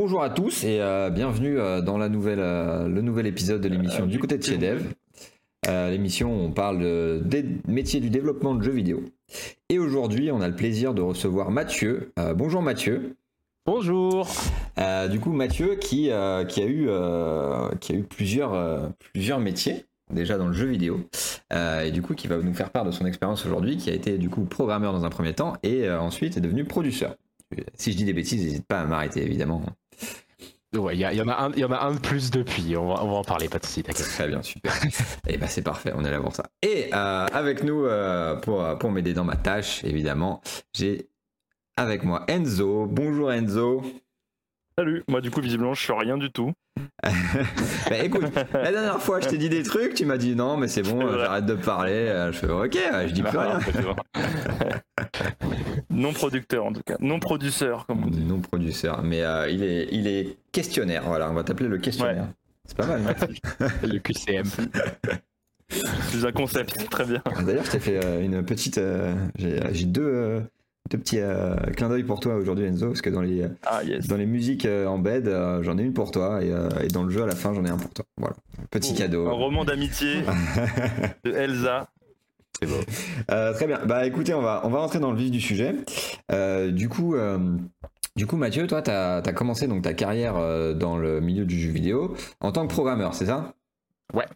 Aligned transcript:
Bonjour 0.00 0.22
à 0.22 0.30
tous 0.30 0.64
et 0.64 0.80
euh, 0.80 1.10
bienvenue 1.10 1.58
euh, 1.58 1.82
dans 1.82 1.98
la 1.98 2.08
nouvelle, 2.08 2.40
euh, 2.40 2.88
le 2.88 3.02
nouvel 3.02 3.26
épisode 3.26 3.60
de 3.60 3.68
l'émission 3.68 4.06
du 4.06 4.18
côté 4.18 4.38
de 4.38 4.42
chez 4.42 4.56
Dev. 4.56 4.80
Euh, 5.68 5.90
l'émission 5.90 6.34
où 6.34 6.46
on 6.46 6.52
parle 6.52 6.78
de- 6.80 7.20
des 7.22 7.44
métiers 7.68 8.00
du 8.00 8.08
développement 8.08 8.54
de 8.54 8.62
jeux 8.62 8.72
vidéo. 8.72 9.02
Et 9.68 9.78
aujourd'hui, 9.78 10.30
on 10.32 10.40
a 10.40 10.48
le 10.48 10.56
plaisir 10.56 10.94
de 10.94 11.02
recevoir 11.02 11.50
Mathieu. 11.50 12.12
Euh, 12.18 12.32
bonjour 12.32 12.62
Mathieu. 12.62 13.14
Bonjour. 13.66 14.26
Euh, 14.78 15.06
du 15.08 15.20
coup, 15.20 15.32
Mathieu 15.32 15.74
qui, 15.74 16.10
euh, 16.10 16.46
qui 16.46 16.62
a 16.62 16.66
eu, 16.66 16.86
euh, 16.88 17.68
qui 17.78 17.92
a 17.92 17.96
eu 17.96 18.02
plusieurs, 18.04 18.54
euh, 18.54 18.88
plusieurs 19.12 19.38
métiers 19.38 19.84
déjà 20.10 20.38
dans 20.38 20.46
le 20.48 20.54
jeu 20.54 20.66
vidéo 20.66 21.00
Euh, 21.52 21.82
et 21.82 21.90
du 21.90 22.00
coup 22.00 22.14
qui 22.14 22.26
va 22.28 22.36
nous 22.38 22.54
faire 22.54 22.70
part 22.70 22.84
de 22.86 22.90
son 22.92 23.04
expérience 23.06 23.44
aujourd'hui, 23.44 23.76
qui 23.76 23.90
a 23.90 23.92
été 23.92 24.16
du 24.16 24.30
coup 24.30 24.44
programmeur 24.44 24.92
dans 24.94 25.04
un 25.04 25.10
premier 25.10 25.34
temps 25.34 25.52
et 25.62 25.84
euh, 25.86 26.00
ensuite 26.00 26.36
est 26.38 26.40
devenu 26.40 26.64
producteur. 26.64 27.16
Si 27.74 27.90
je 27.92 27.96
dis 27.96 28.04
des 28.04 28.12
bêtises, 28.12 28.40
n'hésite 28.42 28.64
pas 28.66 28.80
à 28.80 28.84
m'arrêter 28.86 29.22
évidemment. 29.24 29.62
Ouais, 30.76 30.96
il 30.96 31.00
y, 31.00 31.20
en 31.22 31.28
a 31.28 31.46
un, 31.46 31.52
y 31.52 31.64
en 31.64 31.72
a 31.72 31.80
un 31.80 31.94
de 31.94 31.98
plus 31.98 32.30
depuis. 32.30 32.76
On 32.76 32.86
va, 32.86 33.02
on 33.02 33.08
va 33.10 33.16
en 33.16 33.24
parler, 33.24 33.48
pas 33.48 33.58
de 33.58 33.66
soucis, 33.66 33.82
t'inquiète. 33.82 34.06
Très 34.06 34.28
bien, 34.28 34.40
super. 34.42 34.72
et 35.26 35.36
ben 35.36 35.48
c'est 35.48 35.62
parfait, 35.62 35.92
on 35.96 36.04
est 36.04 36.10
là 36.10 36.20
pour 36.20 36.34
ça. 36.34 36.44
Et 36.62 36.90
euh, 36.94 37.26
avec 37.32 37.64
nous 37.64 37.84
euh, 37.86 38.36
pour, 38.36 38.78
pour 38.78 38.92
m'aider 38.92 39.12
dans 39.12 39.24
ma 39.24 39.34
tâche, 39.36 39.82
évidemment, 39.82 40.40
j'ai 40.72 41.08
avec 41.76 42.04
moi 42.04 42.24
Enzo. 42.28 42.86
Bonjour 42.86 43.32
Enzo. 43.32 43.82
Salut, 44.78 45.02
moi 45.08 45.20
du 45.20 45.30
coup 45.30 45.40
visiblement 45.40 45.74
je 45.74 45.82
suis 45.82 45.92
rien 45.92 46.16
du 46.16 46.30
tout. 46.30 46.52
Bah 47.90 47.98
écoute, 48.02 48.24
la 48.54 48.70
dernière 48.70 49.00
fois 49.02 49.20
je 49.20 49.28
t'ai 49.28 49.36
dit 49.36 49.48
des 49.48 49.62
trucs, 49.62 49.94
tu 49.94 50.06
m'as 50.06 50.16
dit 50.16 50.36
non 50.36 50.56
mais 50.56 50.68
c'est 50.68 50.82
bon, 50.82 51.04
euh, 51.04 51.18
j'arrête 51.18 51.46
de 51.46 51.54
parler. 51.54 51.92
Euh, 51.92 52.32
Je 52.32 52.38
fais 52.38 52.48
ok, 52.50 52.78
je 53.08 53.12
dis 53.12 53.22
plus 53.22 53.36
rien. 53.36 53.58
non 55.90 56.12
producteur 56.12 56.64
en 56.66 56.72
tout 56.72 56.82
cas, 56.84 56.96
non 57.00 57.18
producteur 57.20 57.86
comme 57.86 58.04
on 58.04 58.08
dit. 58.08 58.24
Non 58.24 58.40
producteur, 58.40 59.02
mais 59.02 59.22
euh, 59.22 59.48
il, 59.50 59.62
est, 59.62 59.88
il 59.92 60.06
est 60.06 60.36
questionnaire, 60.52 61.04
voilà, 61.06 61.30
on 61.30 61.34
va 61.34 61.42
t'appeler 61.44 61.68
le 61.68 61.78
questionnaire. 61.78 62.28
C'est 62.66 62.76
pas 62.76 62.86
mal. 62.86 63.02
hein 63.60 63.66
Le 63.82 63.98
QCM. 63.98 64.44
C'est 65.68 66.24
un 66.24 66.32
concept, 66.32 66.88
très 66.90 67.04
bien. 67.04 67.22
D'ailleurs, 67.44 67.64
je 67.64 67.70
t'ai 67.72 67.80
fait 67.80 68.04
euh, 68.04 68.22
une 68.24 68.44
petite. 68.44 68.78
euh, 68.78 69.14
j'ai 69.38 69.84
deux, 69.86 70.02
euh, 70.02 70.40
deux 70.90 70.98
petits 70.98 71.20
euh, 71.20 71.54
clins 71.76 71.88
d'œil 71.88 72.02
pour 72.02 72.18
toi 72.20 72.34
aujourd'hui, 72.36 72.64
Enzo, 72.66 72.88
parce 72.88 73.02
que 73.02 73.10
dans 73.10 73.22
les, 73.22 73.44
Ah 73.64 73.82
yes. 73.84 74.06
dans 74.08 74.16
les 74.16 74.26
musiques 74.26 74.66
euh, 74.66 74.86
en 74.86 74.98
bed, 74.98 75.28
euh, 75.28 75.62
j'en 75.62 75.78
ai 75.78 75.82
une 75.82 75.92
pour 75.92 76.10
toi, 76.10 76.42
et, 76.42 76.50
euh, 76.52 76.68
et 76.82 76.88
dans 76.88 77.04
le 77.04 77.10
jeu 77.10 77.22
à 77.22 77.26
la 77.26 77.36
fin, 77.36 77.54
j'en 77.54 77.64
ai 77.64 77.70
un 77.70 77.76
pour 77.76 77.90
toi. 77.92 78.04
Voilà, 78.18 78.34
petit 78.70 78.92
Un 78.94 78.96
cadeau. 78.96 79.30
roman 79.32 79.64
d'amitié 79.64 80.22
de 81.24 81.32
Elsa. 81.32 81.88
C'est 82.62 82.68
beau. 82.68 82.76
Euh, 83.30 83.52
très 83.54 83.66
bien. 83.66 83.80
Bah 83.86 84.06
écoutez, 84.06 84.34
on 84.34 84.42
va, 84.42 84.60
on 84.64 84.68
va 84.68 84.78
rentrer 84.80 84.98
dans 85.00 85.10
le 85.12 85.16
vif 85.16 85.30
du 85.30 85.40
sujet. 85.40 85.74
Euh, 86.32 86.70
du 86.70 86.88
coup. 86.88 87.14
euh, 87.14 87.38
du 88.16 88.26
coup, 88.26 88.36
Mathieu, 88.36 88.66
toi, 88.66 88.82
tu 88.82 88.90
as, 88.90 89.22
commencé 89.34 89.66
donc, 89.68 89.82
ta 89.82 89.94
carrière 89.94 90.36
euh, 90.36 90.74
dans 90.74 90.96
le 90.98 91.20
milieu 91.20 91.44
du 91.44 91.58
jeu 91.58 91.70
vidéo 91.70 92.16
en 92.40 92.50
tant 92.52 92.66
que 92.66 92.72
programmeur, 92.72 93.14
c'est 93.14 93.26
ça? 93.26 93.54
Ouais. 94.12 94.26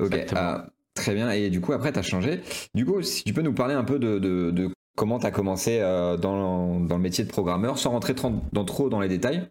Ok, 0.00 0.10
euh, 0.36 0.58
très 0.94 1.14
bien. 1.14 1.30
Et 1.30 1.48
du 1.50 1.60
coup, 1.60 1.72
après, 1.72 1.92
tu 1.92 1.98
as 1.98 2.02
changé. 2.02 2.40
Du 2.74 2.84
coup, 2.84 3.00
si 3.02 3.24
tu 3.24 3.32
peux 3.32 3.40
nous 3.42 3.54
parler 3.54 3.74
un 3.74 3.84
peu 3.84 3.98
de, 3.98 4.18
de- 4.18 4.50
de 4.50 4.68
comment 4.96 5.18
tu 5.18 5.26
as 5.26 5.30
commencé 5.30 5.78
euh, 5.80 6.16
dans, 6.18 6.78
dans 6.80 6.96
le 6.96 7.02
métier 7.02 7.24
de 7.24 7.28
programmeur, 7.30 7.78
sans 7.78 7.90
rentrer 7.90 8.14
trop, 8.14 8.30
dans, 8.52 8.64
trop 8.64 8.88
dans 8.90 9.00
les 9.00 9.08
détails. 9.08 9.48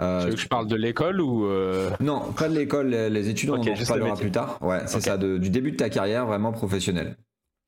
Euh, 0.00 0.22
Tu 0.22 0.30
veux 0.30 0.34
que 0.34 0.40
je 0.40 0.48
parle 0.48 0.66
de 0.66 0.74
l'école 0.76 1.20
ou. 1.20 1.46
euh, 1.46 1.90
non, 2.00 2.20
pas 2.36 2.48
de 2.48 2.54
l'école, 2.54 2.88
les, 2.88 3.08
les 3.10 3.28
études, 3.28 3.50
on 3.50 3.54
en 3.62 3.64
parlera 3.86 4.16
plus 4.16 4.32
tard. 4.32 4.58
Ouais, 4.60 4.80
c'est 4.86 5.00
ça, 5.00 5.16
de- 5.16 5.38
du 5.38 5.50
début 5.50 5.70
de 5.70 5.76
ta 5.76 5.88
carrière 5.88 6.26
vraiment 6.26 6.50
professionnelle. 6.52 7.16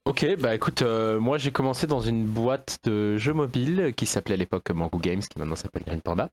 Ok, 0.06 0.24
bah 0.38 0.54
écoute, 0.54 0.82
euh, 0.82 1.18
moi 1.18 1.36
j'ai 1.36 1.50
commencé 1.50 1.88
dans 1.88 2.00
une 2.00 2.26
boîte 2.26 2.78
de 2.84 3.16
jeux 3.16 3.32
mobiles 3.32 3.92
qui 3.96 4.06
s'appelait 4.06 4.34
à 4.34 4.36
l'époque 4.36 4.70
Mango 4.70 4.98
Games, 5.00 5.20
qui 5.20 5.36
maintenant 5.36 5.56
s'appelle 5.56 5.82
Green 5.82 6.00
Panda, 6.00 6.30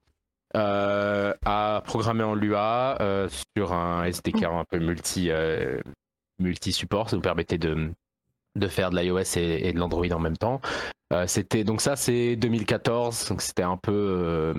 euh, 0.56 1.34
à 1.44 1.82
programmer 1.84 2.24
en 2.24 2.36
Lua 2.36 3.02
euh, 3.02 3.28
sur 3.58 3.74
un 3.74 4.04
SDK 4.04 4.44
un 4.44 4.64
peu 4.70 4.78
multi, 4.78 5.32
euh, 5.32 5.80
multi-support. 6.38 7.10
Ça 7.10 7.16
nous 7.16 7.24
permettait 7.24 7.58
de, 7.58 7.92
de 8.56 8.68
faire 8.68 8.92
de 8.92 8.98
l'iOS 9.00 9.38
et, 9.38 9.68
et 9.68 9.74
de 9.74 9.80
l'Android 9.80 10.06
en 10.12 10.20
même 10.20 10.38
temps. 10.38 10.62
C'était 11.28 11.64
donc 11.64 11.82
ça, 11.82 11.96
c'est 11.96 12.36
2014, 12.36 13.30
donc 13.30 13.42
c'était 13.44 13.62
un 13.62 13.78
peu. 13.78 14.54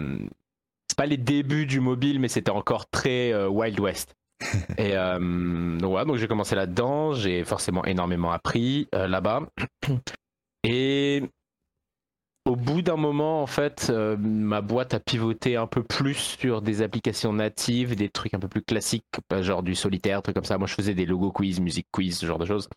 c'est 0.88 0.96
pas 0.96 1.06
les 1.06 1.16
débuts 1.16 1.66
du 1.66 1.80
mobile, 1.80 2.20
mais 2.20 2.28
c'était 2.28 2.52
encore 2.52 2.88
très 2.90 3.34
Wild 3.46 3.80
West. 3.80 4.14
Et 4.78 4.96
euh, 4.96 5.78
donc 5.78 5.90
voilà, 5.90 6.04
donc 6.04 6.16
j'ai 6.16 6.28
commencé 6.28 6.54
là-dedans, 6.54 7.12
j'ai 7.12 7.44
forcément 7.44 7.84
énormément 7.84 8.32
appris 8.32 8.88
euh, 8.94 9.06
là-bas. 9.06 9.42
Et 10.64 11.22
au 12.46 12.56
bout 12.56 12.82
d'un 12.82 12.96
moment, 12.96 13.42
en 13.42 13.46
fait, 13.46 13.88
euh, 13.90 14.16
ma 14.18 14.60
boîte 14.60 14.92
a 14.94 15.00
pivoté 15.00 15.56
un 15.56 15.66
peu 15.66 15.82
plus 15.82 16.14
sur 16.14 16.60
des 16.60 16.82
applications 16.82 17.32
natives, 17.32 17.96
des 17.96 18.10
trucs 18.10 18.34
un 18.34 18.38
peu 18.38 18.48
plus 18.48 18.62
classiques, 18.62 19.06
genre 19.40 19.62
du 19.62 19.74
solitaire, 19.74 20.22
trucs 20.22 20.36
comme 20.36 20.44
ça. 20.44 20.58
Moi, 20.58 20.66
je 20.66 20.74
faisais 20.74 20.94
des 20.94 21.06
logo 21.06 21.32
quiz, 21.32 21.60
musique 21.60 21.88
quiz, 21.90 22.18
ce 22.18 22.26
genre 22.26 22.38
de 22.38 22.44
choses. 22.44 22.68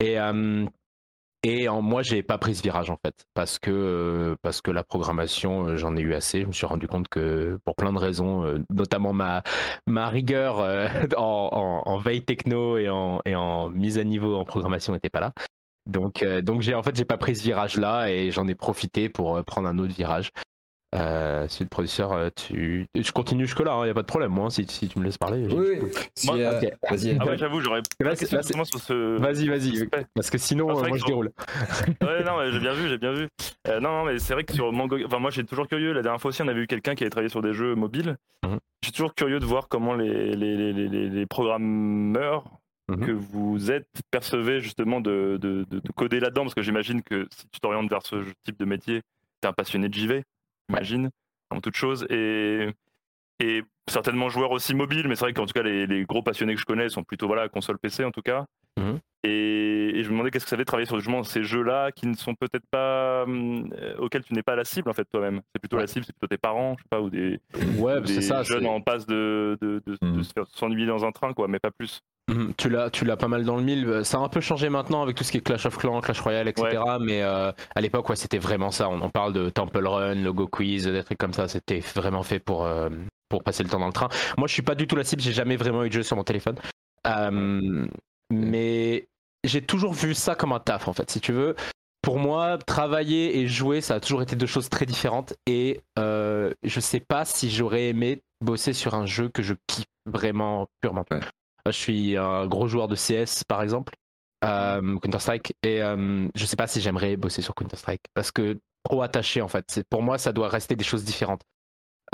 Et, 0.00 0.18
euh, 0.18 0.66
et 1.42 1.68
en, 1.68 1.80
moi, 1.82 2.02
j'ai 2.02 2.22
pas 2.22 2.36
pris 2.38 2.54
ce 2.54 2.62
virage 2.62 2.90
en 2.90 2.96
fait, 3.04 3.24
parce 3.34 3.58
que, 3.58 3.70
euh, 3.70 4.36
parce 4.42 4.60
que 4.60 4.70
la 4.70 4.84
programmation, 4.84 5.66
euh, 5.68 5.76
j'en 5.76 5.96
ai 5.96 6.00
eu 6.00 6.14
assez. 6.14 6.42
Je 6.42 6.46
me 6.46 6.52
suis 6.52 6.66
rendu 6.66 6.86
compte 6.86 7.08
que 7.08 7.58
pour 7.64 7.74
plein 7.76 7.92
de 7.92 7.98
raisons, 7.98 8.44
euh, 8.44 8.58
notamment 8.70 9.12
ma, 9.12 9.42
ma 9.86 10.08
rigueur 10.08 10.58
en, 11.16 11.48
en- 11.52 11.90
en 11.90 11.98
veille 11.98 12.22
techno 12.24 12.76
et 12.76 12.88
en, 12.90 13.20
et 13.24 13.34
en 13.34 13.70
mise 13.70 13.98
à 13.98 14.04
niveau 14.04 14.36
en 14.36 14.44
programmation 14.44 14.92
n'était 14.92 15.10
pas 15.10 15.20
là. 15.20 15.32
Donc, 15.86 16.22
donc 16.42 16.60
j'ai 16.60 16.74
en 16.74 16.82
fait 16.82 16.94
j'ai 16.94 17.06
pas 17.06 17.16
pris 17.16 17.34
ce 17.34 17.42
virage 17.42 17.76
là 17.78 18.10
et 18.10 18.30
j'en 18.30 18.46
ai 18.46 18.54
profité 18.54 19.08
pour 19.08 19.42
prendre 19.44 19.66
un 19.66 19.78
autre 19.78 19.94
virage. 19.94 20.30
Euh, 20.92 21.46
si 21.48 21.62
le 21.62 21.68
producteur, 21.68 22.32
tu, 22.34 22.84
je 22.96 23.12
continue 23.12 23.44
jusque 23.46 23.60
là, 23.60 23.80
il 23.84 23.86
y 23.86 23.90
a 23.90 23.94
pas 23.94 24.02
de 24.02 24.06
problème 24.08 24.32
moi 24.32 24.50
si, 24.50 24.66
si 24.66 24.88
tu 24.88 24.98
me 24.98 25.04
laisses 25.04 25.18
parler. 25.18 25.48
j'ai- 25.48 25.56
Oui, 25.56 25.78
oui. 25.82 25.90
Si, 26.16 26.26
Moi, 26.26 26.36
euh, 26.38 26.60
ok. 26.60 26.72
Vas-y. 26.90 27.16
Ah 27.20 27.26
ouais 27.26 27.38
j'avoue 27.38 27.60
j'aurais 27.60 27.80
Là, 28.00 28.10
là, 28.10 28.16
sur 28.16 28.80
ce. 28.80 29.16
Vas-y, 29.18 29.48
vas-y, 29.48 29.88
parce 30.16 30.30
que 30.30 30.38
sinon 30.38 30.66
Ah, 30.70 30.72
euh, 30.72 30.88
moi 30.88 30.90
que 30.90 30.98
je 30.98 31.04
déroule. 31.04 31.30
Ouais 32.02 32.24
non 32.24 32.38
mais 32.38 32.50
j'ai 32.50 32.58
bien 32.58 32.72
vu 32.72 32.88
j'ai 32.88 32.98
bien 32.98 33.12
vu. 33.12 33.28
Euh, 33.68 33.78
non 33.78 33.90
non 33.92 34.04
mais 34.04 34.18
c'est 34.18 34.32
vrai 34.34 34.42
que 34.42 34.52
sur 34.52 34.72
Mango, 34.72 34.96
enfin 35.06 35.20
moi 35.20 35.30
j'ai 35.30 35.44
toujours 35.44 35.68
curieux. 35.68 35.92
La 35.92 36.02
dernière 36.02 36.20
fois 36.20 36.30
aussi 36.30 36.42
on 36.42 36.48
avait 36.48 36.62
eu 36.62 36.66
quelqu'un 36.66 36.96
qui 36.96 37.04
avait 37.04 37.10
travaillé 37.10 37.28
sur 37.30 37.40
des 37.42 37.52
jeux 37.52 37.76
mobiles. 37.76 38.16
Mhm. 38.44 38.58
Suis 38.82 38.92
toujours 38.92 39.14
curieux 39.14 39.38
de 39.38 39.46
voir 39.46 39.68
comment 39.68 39.94
les 39.94 40.34
les, 40.34 40.56
les, 40.56 40.72
les, 40.72 40.88
les- 40.88 41.08
les 41.08 41.26
programmeurs 41.26 42.44
Mhm. 42.90 43.06
que 43.06 43.12
vous 43.12 43.70
êtes 43.70 43.86
percevez 44.10 44.58
justement 44.58 45.00
de, 45.00 45.38
de, 45.40 45.64
de- 45.70 45.78
de 45.78 45.92
coder 45.94 46.18
là-dedans 46.18 46.42
parce 46.42 46.54
que 46.54 46.62
j'imagine 46.62 47.02
que 47.02 47.28
si 47.30 47.46
tu 47.52 47.60
t'orientes 47.60 47.88
vers 47.88 48.02
ce 48.04 48.16
type 48.44 48.58
de 48.58 48.64
métier, 48.64 49.02
t'es 49.40 49.46
un 49.46 49.52
passionné 49.52 49.88
de 49.88 49.94
JV, 49.94 50.24
j'imagine, 50.70 51.10
en 51.50 51.60
toute 51.60 51.76
chose 51.76 52.06
et 52.10 52.68
et 53.42 53.62
certainement 53.88 54.28
joueur 54.28 54.50
aussi 54.50 54.74
mobile, 54.74 55.08
mais 55.08 55.16
c'est 55.16 55.24
vrai 55.24 55.32
qu'en 55.32 55.46
tout 55.46 55.54
cas 55.54 55.62
les, 55.62 55.86
les 55.86 56.04
gros 56.04 56.22
passionnés 56.22 56.54
que 56.54 56.60
je 56.60 56.66
connais 56.66 56.88
sont 56.90 57.02
plutôt 57.02 57.26
voilà 57.26 57.48
console 57.48 57.78
PC 57.78 58.04
en 58.04 58.10
tout 58.10 58.22
cas. 58.22 58.44
Mhm. 58.78 59.00
Et, 59.22 59.98
et 59.98 60.02
je 60.02 60.08
me 60.08 60.12
demandais 60.14 60.30
qu'est-ce 60.30 60.44
que 60.44 60.50
ça 60.50 60.56
fait 60.56 60.62
de 60.62 60.66
travailler 60.66 60.86
sur 60.86 60.96
justement 60.98 61.22
ces 61.22 61.44
jeux-là 61.44 61.92
qui 61.92 62.06
ne 62.06 62.14
sont 62.14 62.34
peut-être 62.34 62.64
pas 62.70 63.24
euh, 63.28 63.94
auxquels 63.98 64.24
tu 64.24 64.32
n'es 64.32 64.42
pas 64.42 64.56
la 64.56 64.64
cible 64.64 64.88
en 64.88 64.94
fait 64.94 65.04
toi-même. 65.04 65.42
C'est 65.54 65.60
plutôt 65.60 65.76
Ouais. 65.76 65.82
la 65.82 65.86
cible, 65.88 66.06
c'est 66.06 66.12
plutôt 66.14 66.26
tes 66.34 66.38
parents, 66.38 66.74
je 66.78 66.82
sais 66.84 66.88
pas, 66.90 67.00
ou 67.02 67.10
des, 67.10 67.38
Ouais, 67.78 68.00
des 68.00 68.22
ça. 68.22 68.42
jeunes 68.42 68.66
en 68.66 68.80
passe 68.80 69.06
de, 69.06 69.58
de, 69.60 69.82
de, 69.86 69.96
de 70.00 70.06
Mhm. 70.06 70.22
s'ennuyer 70.54 70.86
dans 70.86 71.04
un 71.04 71.12
train 71.12 71.32
quoi, 71.34 71.48
mais 71.48 71.58
pas 71.58 71.70
plus. 71.70 72.00
Mhm, 72.30 72.54
Tu 72.56 72.70
l'as, 72.70 72.88
tu 72.90 73.04
l'as 73.04 73.16
pas 73.18 73.28
mal 73.28 73.44
dans 73.44 73.56
le 73.56 73.62
mille. 73.62 74.04
Ça 74.04 74.18
a 74.18 74.20
un 74.20 74.28
peu 74.28 74.40
changé 74.40 74.68
maintenant 74.70 75.02
avec 75.02 75.16
tout 75.16 75.24
ce 75.24 75.32
qui 75.32 75.38
est 75.38 75.40
Clash 75.42 75.66
of 75.66 75.76
Clans, 75.76 76.00
Clash 76.00 76.20
Royale, 76.20 76.48
etc. 76.48 76.80
Mais 77.00 77.22
euh, 77.22 77.50
à 77.74 77.80
l'époque, 77.80 78.08
ouais, 78.08 78.16
c'était 78.16 78.38
vraiment 78.38 78.70
ça. 78.70 78.88
On 78.88 79.00
en 79.02 79.10
parle 79.10 79.32
de 79.34 79.50
Temple 79.50 79.84
Run, 79.86 80.14
Logo 80.22 80.46
Quiz, 80.46 80.86
des 80.86 81.02
trucs 81.04 81.18
comme 81.18 81.32
ça. 81.32 81.48
C'était 81.48 81.80
vraiment 81.80 82.22
fait 82.22 82.38
pour, 82.38 82.64
euh, 82.64 82.88
pour 83.28 83.42
passer 83.42 83.64
le 83.64 83.68
temps 83.68 83.80
dans 83.80 83.86
le 83.88 83.92
train. 83.92 84.08
Moi, 84.38 84.46
je 84.48 84.52
suis 84.54 84.62
pas 84.62 84.76
du 84.76 84.86
tout 84.86 84.96
la 84.96 85.04
cible. 85.04 85.20
J'ai 85.20 85.32
jamais 85.32 85.56
vraiment 85.56 85.82
eu 85.84 85.88
de 85.88 85.94
jeu 85.94 86.02
sur 86.04 86.16
mon 86.16 86.22
téléphone. 86.24 86.54
Euh, 87.08 87.86
mais 88.32 89.08
j'ai 89.44 89.62
toujours 89.62 89.92
vu 89.92 90.14
ça 90.14 90.34
comme 90.34 90.52
un 90.52 90.60
taf, 90.60 90.88
en 90.88 90.92
fait, 90.92 91.10
si 91.10 91.20
tu 91.20 91.32
veux. 91.32 91.54
Pour 92.02 92.18
moi, 92.18 92.58
travailler 92.58 93.38
et 93.38 93.46
jouer, 93.46 93.80
ça 93.80 93.96
a 93.96 94.00
toujours 94.00 94.22
été 94.22 94.34
deux 94.36 94.46
choses 94.46 94.68
très 94.68 94.86
différentes. 94.86 95.34
Et 95.46 95.80
euh, 95.98 96.52
je 96.62 96.80
sais 96.80 97.00
pas 97.00 97.24
si 97.24 97.50
j'aurais 97.50 97.88
aimé 97.88 98.22
bosser 98.40 98.72
sur 98.72 98.94
un 98.94 99.06
jeu 99.06 99.28
que 99.28 99.42
je 99.42 99.54
kiffe 99.66 99.86
vraiment 100.06 100.66
purement. 100.80 101.04
Ouais. 101.10 101.20
Je 101.66 101.72
suis 101.72 102.16
un 102.16 102.46
gros 102.46 102.68
joueur 102.68 102.88
de 102.88 102.96
CS, 102.96 103.44
par 103.46 103.62
exemple, 103.62 103.94
euh, 104.44 104.98
Counter-Strike, 104.98 105.54
et 105.62 105.82
euh, 105.82 106.26
je 106.34 106.46
sais 106.46 106.56
pas 106.56 106.66
si 106.66 106.80
j'aimerais 106.80 107.16
bosser 107.16 107.42
sur 107.42 107.54
Counter-Strike 107.54 108.02
parce 108.14 108.32
que 108.32 108.58
trop 108.84 109.02
attaché 109.02 109.42
en 109.42 109.48
fait. 109.48 109.82
Pour 109.90 110.02
moi, 110.02 110.18
ça 110.18 110.32
doit 110.32 110.48
rester 110.48 110.76
des 110.76 110.84
choses 110.84 111.04
différentes. 111.04 111.42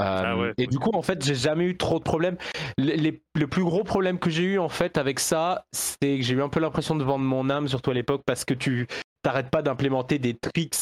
Euh, 0.00 0.22
Ah 0.24 0.36
ouais. 0.36 0.52
Et 0.58 0.66
du 0.66 0.78
coup, 0.78 0.90
en 0.94 1.02
fait, 1.02 1.24
j'ai 1.24 1.34
jamais 1.34 1.64
eu 1.64 1.76
trop 1.76 1.98
de 1.98 2.04
problèmes. 2.04 2.36
Les- 2.76 2.96
les- 2.96 3.22
le 3.34 3.46
plus 3.46 3.64
gros 3.64 3.82
problème 3.84 4.18
que 4.18 4.28
j'ai 4.30 4.42
eu 4.42 4.58
en 4.58 4.68
fait 4.68 4.98
avec 4.98 5.20
ça, 5.20 5.64
c'est 5.72 6.18
que 6.18 6.22
j'ai 6.22 6.34
eu 6.34 6.42
un 6.42 6.48
peu 6.50 6.60
l'impression 6.60 6.94
de 6.96 7.02
vendre 7.04 7.24
mon 7.24 7.48
âme, 7.48 7.66
surtout 7.68 7.90
à 7.90 7.94
l'époque, 7.94 8.22
parce 8.26 8.44
que 8.44 8.54
tu 8.54 8.86
t'arrêtes 9.22 9.50
pas 9.50 9.62
d'implémenter 9.62 10.18
des 10.18 10.34
tricks 10.34 10.76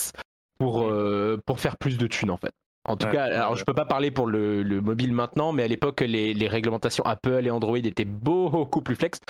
pour, 0.58 0.82
euh, 0.82 1.40
pour 1.46 1.60
faire 1.60 1.76
plus 1.76 1.96
de 1.98 2.06
thunes 2.06 2.30
en 2.30 2.36
fait. 2.36 2.52
En 2.86 2.96
tout 2.96 3.06
Ouais, 3.06 3.12
cas, 3.12 3.24
alors 3.24 3.56
je 3.56 3.64
peux 3.64 3.72
pas 3.72 3.86
parler 3.86 4.10
pour 4.10 4.26
le, 4.26 4.62
le 4.62 4.80
mobile 4.82 5.12
maintenant, 5.12 5.52
mais 5.52 5.62
à 5.62 5.68
l'époque, 5.68 6.00
les, 6.02 6.34
les 6.34 6.48
réglementations 6.48 7.02
Apple 7.04 7.46
et 7.46 7.50
Android 7.50 7.78
étaient 7.78 8.04
beaucoup 8.04 8.82
plus 8.82 8.94
flex. 8.96 9.20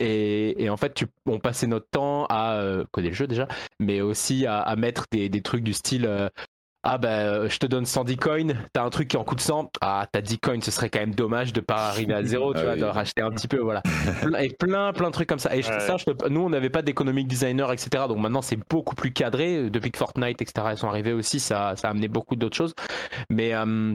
Et, 0.00 0.62
et 0.62 0.68
en 0.70 0.76
fait, 0.76 0.94
tu, 0.94 1.06
on 1.26 1.38
passait 1.40 1.66
notre 1.66 1.88
temps 1.90 2.26
à 2.26 2.56
euh, 2.56 2.84
coder 2.92 3.08
le 3.08 3.14
jeu 3.14 3.26
déjà, 3.26 3.48
mais 3.80 4.00
aussi 4.00 4.46
à, 4.46 4.60
à 4.60 4.76
mettre 4.76 5.04
des, 5.10 5.28
des 5.28 5.42
trucs 5.42 5.64
du 5.64 5.72
style 5.72 6.04
euh, 6.06 6.28
ah 6.84 6.96
ben 6.98 7.48
je 7.48 7.58
te 7.58 7.66
donne 7.66 7.84
110 7.86 8.16
coins, 8.16 8.46
t'as 8.72 8.84
un 8.84 8.90
truc 8.90 9.08
qui 9.08 9.16
en 9.16 9.24
coûte 9.24 9.40
100, 9.40 9.70
ah 9.80 10.06
t'as 10.10 10.20
10 10.20 10.38
coins, 10.38 10.60
ce 10.60 10.70
serait 10.70 10.88
quand 10.90 11.00
même 11.00 11.14
dommage 11.14 11.52
de 11.52 11.60
pas 11.60 11.88
arriver 11.88 12.14
à 12.14 12.22
zéro, 12.22 12.54
tu 12.54 12.60
Ah 12.60 12.64
vois, 12.64 12.72
oui. 12.74 12.80
de 12.80 12.84
racheter 12.84 13.22
un 13.22 13.30
petit 13.30 13.48
peu, 13.48 13.58
voilà. 13.58 13.82
Et 14.40 14.50
plein, 14.50 14.92
plein 14.92 15.08
de 15.08 15.12
trucs 15.12 15.28
comme 15.28 15.38
ça. 15.38 15.54
Et 15.54 15.58
Ouais. 15.58 15.80
ça, 15.80 15.96
je 15.96 16.28
nous 16.28 16.40
on 16.40 16.50
n'avait 16.50 16.70
pas 16.70 16.82
d'économic 16.82 17.26
designer, 17.26 17.72
etc. 17.72 18.04
Donc 18.08 18.18
maintenant 18.18 18.42
c'est 18.42 18.58
beaucoup 18.70 18.94
plus 18.94 19.12
cadré. 19.12 19.70
Depuis 19.70 19.90
que 19.90 19.98
Fortnite, 19.98 20.40
etc. 20.40 20.74
sont 20.76 20.88
arrivés 20.88 21.12
aussi, 21.12 21.40
ça, 21.40 21.74
ça 21.76 21.88
a 21.88 21.90
amené 21.90 22.08
beaucoup 22.08 22.36
d'autres 22.36 22.56
choses. 22.56 22.74
Mais 23.28 23.54
euh, 23.54 23.94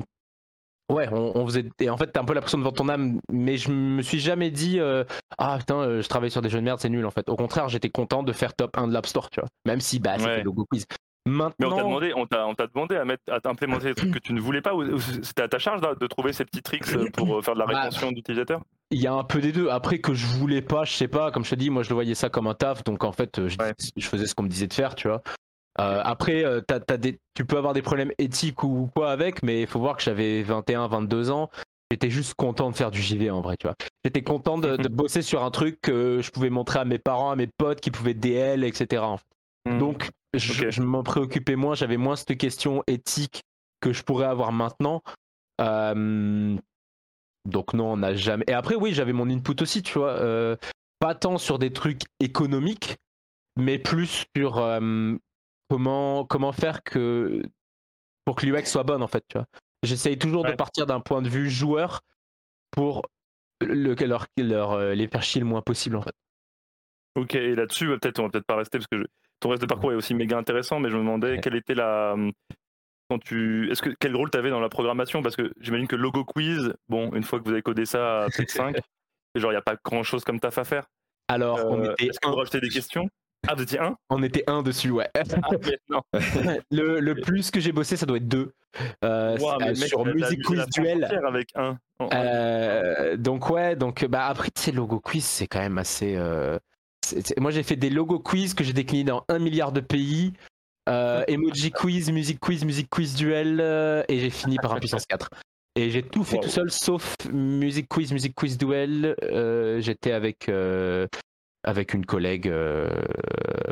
ouais, 0.92 1.08
on, 1.12 1.32
on 1.36 1.46
faisait. 1.48 1.66
Et 1.80 1.90
en 1.90 1.98
fait, 1.98 2.08
t'as 2.08 2.22
un 2.22 2.26
peu 2.26 2.34
l'impression 2.34 2.58
de 2.58 2.64
vendre 2.64 2.76
ton 2.76 2.90
âme, 2.90 3.20
mais 3.32 3.58
je 3.58 3.72
me 3.72 4.02
suis 4.02 4.20
jamais 4.20 4.52
dit 4.52 4.80
euh, 4.80 5.04
ah 5.38 5.58
putain, 5.58 5.78
euh, 5.78 6.02
je 6.02 6.08
travaille 6.10 6.32
sur 6.32 6.42
des 6.42 6.50
jeux 6.50 6.60
de 6.60 6.64
merde, 6.66 6.80
c'est 6.80 6.90
nul 6.90 7.06
en 7.06 7.12
fait. 7.12 7.30
Au 7.30 7.36
contraire, 7.36 7.70
j'étais 7.70 7.90
content 7.90 8.24
de 8.24 8.34
faire 8.34 8.54
top 8.54 8.78
1 8.78 8.88
de 8.88 8.94
l'App 8.94 9.06
Store, 9.08 9.30
tu 9.30 9.40
vois. 9.40 9.50
Même 9.66 9.80
si 9.80 10.00
bah 10.00 10.16
c'était 10.18 10.30
Ouais. 10.30 10.44
logo 10.44 10.66
quiz. 10.70 10.86
Mais 11.26 11.32
Maintenant, 11.32 11.68
on 11.68 11.76
t'a 11.78 11.84
demandé, 11.84 12.14
on 12.16 12.26
t'a, 12.28 12.48
on 12.48 12.56
t'a 12.56 12.68
demandé 12.68 12.96
à 12.98 13.06
mettre, 13.06 13.24
à 13.32 13.40
implémenter 13.50 13.86
des 13.86 13.96
trucs 13.96 14.12
que 14.12 14.20
tu 14.20 14.34
ne 14.34 14.42
voulais 14.42 14.62
pas, 14.62 14.74
ou 14.76 14.82
ou 14.84 15.00
c'était 15.00 15.44
à 15.44 15.48
ta 15.48 15.58
charge 15.58 15.82
là, 15.82 15.96
de 15.96 16.08
trouver 16.08 16.34
ces 16.34 16.44
petits 16.44 16.62
tricks 16.62 16.84
euh, 16.96 17.10
pour 17.14 17.38
euh, 17.38 17.42
faire 17.42 17.54
de 17.54 17.60
la 17.60 17.66
Bah, 17.66 17.82
rétention 17.84 18.12
d'utilisateurs? 18.12 18.62
Il 18.92 19.00
y 19.02 19.08
a 19.08 19.14
un 19.14 19.24
peu 19.24 19.40
des 19.40 19.52
deux. 19.54 19.70
Après 19.70 20.00
que 20.00 20.14
je 20.14 20.26
voulais 20.28 20.62
pas, 20.62 20.84
je 20.84 20.92
sais 20.94 21.08
pas. 21.08 21.32
Comme 21.32 21.46
je 21.46 21.52
te 21.52 21.56
dis, 21.56 21.70
moi 21.70 21.82
je 21.84 21.90
le 21.90 21.96
voyais 21.96 22.14
ça 22.16 22.30
comme 22.30 22.48
un 22.48 22.54
taf, 22.54 22.84
donc 22.84 23.04
en 23.06 23.14
fait, 23.14 23.40
euh, 23.40 23.48
je, 23.48 23.58
Ouais. 23.58 23.74
je 23.96 24.06
faisais 24.06 24.28
ce 24.28 24.36
qu'on 24.36 24.44
me 24.44 24.50
disait 24.50 24.68
de 24.68 24.74
faire, 24.74 24.96
tu 24.96 25.08
vois. 25.08 25.22
Euh, 25.80 26.02
après, 26.04 26.44
t'as- 26.68 26.80
t'as 26.82 26.98
des, 26.98 27.18
tu 27.36 27.46
peux 27.46 27.58
avoir 27.58 27.74
des 27.74 27.82
problèmes 27.82 28.12
éthiques 28.20 28.62
ou 28.64 28.90
quoi 28.96 29.12
avec, 29.12 29.42
mais 29.44 29.62
il 29.62 29.68
faut 29.68 29.80
voir 29.80 29.96
que 29.98 30.04
j'avais 30.04 30.44
21, 30.44 30.88
22 30.88 31.32
ans. 31.32 31.50
J'étais 31.90 32.10
juste 32.10 32.34
content 32.36 32.70
de 32.70 32.76
faire 32.76 32.92
du 32.92 33.02
JV 33.02 33.32
en 33.32 33.42
vrai, 33.42 33.56
tu 33.58 33.66
vois. 33.68 33.76
J'étais 34.04 34.24
content 34.24 34.58
de, 34.58 34.76
de 34.78 34.88
bosser 34.90 35.22
sur 35.22 35.44
un 35.44 35.52
truc 35.52 35.80
que 35.82 36.20
je 36.22 36.32
pouvais 36.32 36.50
montrer 36.50 36.80
à 36.80 36.86
mes 36.86 37.00
parents, 37.00 37.32
à 37.32 37.36
mes 37.36 37.48
potes 37.48 37.80
qui 37.82 37.92
pouvaient 37.92 38.14
DL, 38.14 38.64
etc. 38.66 39.02
en 39.04 39.18
fait. 39.18 39.26
Hmm. 39.72 39.80
Donc, 39.80 40.10
je, 40.34 40.82
m'en 40.82 41.04
préoccupais 41.04 41.56
moins, 41.56 41.76
j'avais 41.76 41.98
moins 41.98 42.16
cette 42.16 42.38
question 42.38 42.84
éthique 42.88 43.44
que 43.82 43.94
je 43.94 44.04
pourrais 44.04 44.26
avoir 44.26 44.52
maintenant. 44.52 45.02
Euh, 45.62 46.58
donc 47.46 47.74
non, 47.74 47.94
on 47.94 47.98
n'a 47.98 48.16
jamais. 48.16 48.46
Et 48.48 48.54
après, 48.54 48.76
oui, 48.76 48.94
j'avais 48.94 49.14
mon 49.14 49.30
input 49.30 49.62
aussi, 49.62 49.84
tu 49.84 50.00
vois. 50.00 50.12
euh, 50.12 50.56
pas 51.00 51.16
tant 51.16 51.38
sur 51.38 51.60
des 51.60 51.74
trucs 51.74 52.04
économiques, 52.20 52.96
mais 53.58 53.78
plus 53.78 54.26
sur 54.36 54.58
euh, 54.58 55.16
comment 55.70 56.26
comment 56.26 56.54
faire 56.54 56.82
que 56.84 57.42
pour 58.26 58.36
que 58.36 58.46
l'UX 58.46 58.66
soit 58.66 58.84
bonne 58.84 59.04
en 59.04 59.08
fait, 59.08 59.24
tu 59.28 59.38
vois. 59.38 59.46
J'essaye 59.84 60.18
toujours 60.18 60.46
de 60.46 60.54
partir 60.56 60.86
d'un 60.86 61.02
point 61.02 61.22
de 61.22 61.28
vue 61.28 61.50
joueur 61.50 62.02
pour 62.72 63.06
le, 63.60 63.96
leur, 63.96 64.26
leur, 64.38 64.80
les 64.96 65.08
faire 65.10 65.22
chier 65.24 65.42
le 65.42 65.46
moins 65.46 65.62
possible 65.62 65.98
en 65.98 66.02
fait. 66.02 66.16
Ok, 67.16 67.36
et 67.36 67.54
là-dessus, 67.54 67.88
bah, 67.88 67.98
peut-être 68.02 68.20
on 68.20 68.24
va 68.24 68.30
peut-être 68.30 68.46
pas 68.48 68.56
rester 68.56 68.78
parce 68.78 68.88
que 68.88 69.00
je- 69.00 69.08
ton 69.44 69.50
reste 69.50 69.62
de 69.62 69.68
parcours 69.68 69.92
est 69.92 69.96
aussi 69.96 70.14
méga 70.16 70.38
intéressant, 70.38 70.80
mais 70.80 70.90
je 70.90 70.96
me 70.96 71.02
demandais 71.02 71.32
Ouais. 71.34 71.40
quelle 71.42 71.56
était 71.56 71.76
la 71.76 72.14
hum, 72.14 72.32
quand 73.10 73.20
tu 73.20 73.70
est-ce 73.72 73.82
que 73.82 73.90
quel 74.00 74.16
rôle 74.16 74.32
tu 74.32 74.38
avais 74.38 74.50
dans 74.50 74.60
la 74.62 74.70
programmation? 74.70 75.22
Parce 75.22 75.36
que 75.36 75.52
j'imagine 75.60 75.88
que 75.88 75.96
logo 75.96 76.24
quiz, 76.24 76.74
bon, 76.90 77.12
une 77.14 77.24
fois 77.24 77.40
que 77.40 77.46
vous 77.46 77.52
avez 77.52 77.62
codé 77.62 77.86
ça 77.86 78.24
à 78.24 78.28
peut-être 78.48 78.50
5, 78.52 78.78
genre 79.36 79.52
il 79.52 79.56
y 79.56 79.58
a 79.58 79.62
pas 79.62 79.76
grand-chose 79.84 80.24
comme 80.24 80.40
taf 80.40 80.58
à 80.58 80.64
faire. 80.64 80.86
Alors, 81.28 81.60
on, 81.70 81.84
Euh, 81.84 81.92
était 81.94 82.08
est-ce 82.08 82.20
que 82.20 82.28
vous 82.28 82.36
rajoutez 82.36 82.60
des 82.62 82.70
questions? 82.70 83.08
Ah, 83.48 83.56
vous 83.56 83.64
étiez 83.64 83.80
un? 83.80 83.98
On 84.10 84.24
était 84.24 84.44
un 84.48 84.62
dessus, 84.64 84.92
ouais. 84.92 85.10
Ah, 85.16 85.50
non. 85.90 86.02
le, 86.72 87.02
le 87.02 87.16
plus 87.16 87.52
que 87.52 87.60
j'ai 87.60 87.74
bossé, 87.74 87.98
ça 87.98 88.06
doit 88.06 88.18
être 88.18 88.28
deux. 88.28 88.54
Euh, 89.04 89.38
Ouah, 89.40 89.58
mais 89.60 89.66
euh, 89.66 89.70
mec, 89.70 89.78
sur 89.90 90.06
Music 90.06 90.42
Quiz 90.44 90.66
Duel. 90.74 91.04
avec 91.28 91.50
un. 91.56 91.78
En- 92.00 92.06
en- 92.06 92.10
Euh, 92.14 93.18
donc 93.18 93.50
ouais, 93.50 93.76
donc 93.76 94.06
bah 94.06 94.26
après 94.28 94.50
tu 94.50 94.62
sais 94.62 94.72
logo 94.72 95.00
quiz 95.00 95.24
c'est 95.26 95.48
quand 95.48 95.60
même 95.60 95.78
assez. 95.78 96.16
C'est- 97.22 97.40
Moi 97.40 97.52
j'ai 97.52 97.64
fait 97.64 97.76
des 97.76 97.90
logo 97.90 98.20
quiz 98.20 98.54
que 98.54 98.64
j'ai 98.64 98.74
déclinés 98.74 99.04
dans 99.04 99.24
un 99.30 99.40
milliard 99.40 99.72
de 99.72 99.80
pays. 99.82 100.34
Euh, 100.90 101.24
emoji 101.28 101.72
quiz, 101.72 102.12
music 102.12 102.40
quiz, 102.40 102.66
music 102.66 102.90
quiz 102.90 103.16
duel 103.16 103.60
euh, 103.62 104.04
et 104.10 104.20
j'ai 104.20 104.30
fini 104.30 104.58
par 104.58 104.74
un 104.74 104.80
puissance 104.80 105.06
4. 105.06 105.30
Et 105.76 105.90
j'ai 105.90 106.04
tout 106.04 106.24
fait 106.24 106.36
Wow. 106.36 106.42
tout 106.44 106.50
seul 106.50 106.70
sauf 106.72 107.16
music 107.32 107.88
quiz, 107.88 108.12
music 108.12 108.36
quiz 108.36 108.58
duel. 108.58 109.16
euh, 109.24 109.80
J'étais 109.82 110.12
avec 110.12 110.50
avec 111.66 111.94
une 111.94 112.06
collègue 112.06 112.50
euh, 112.50 112.90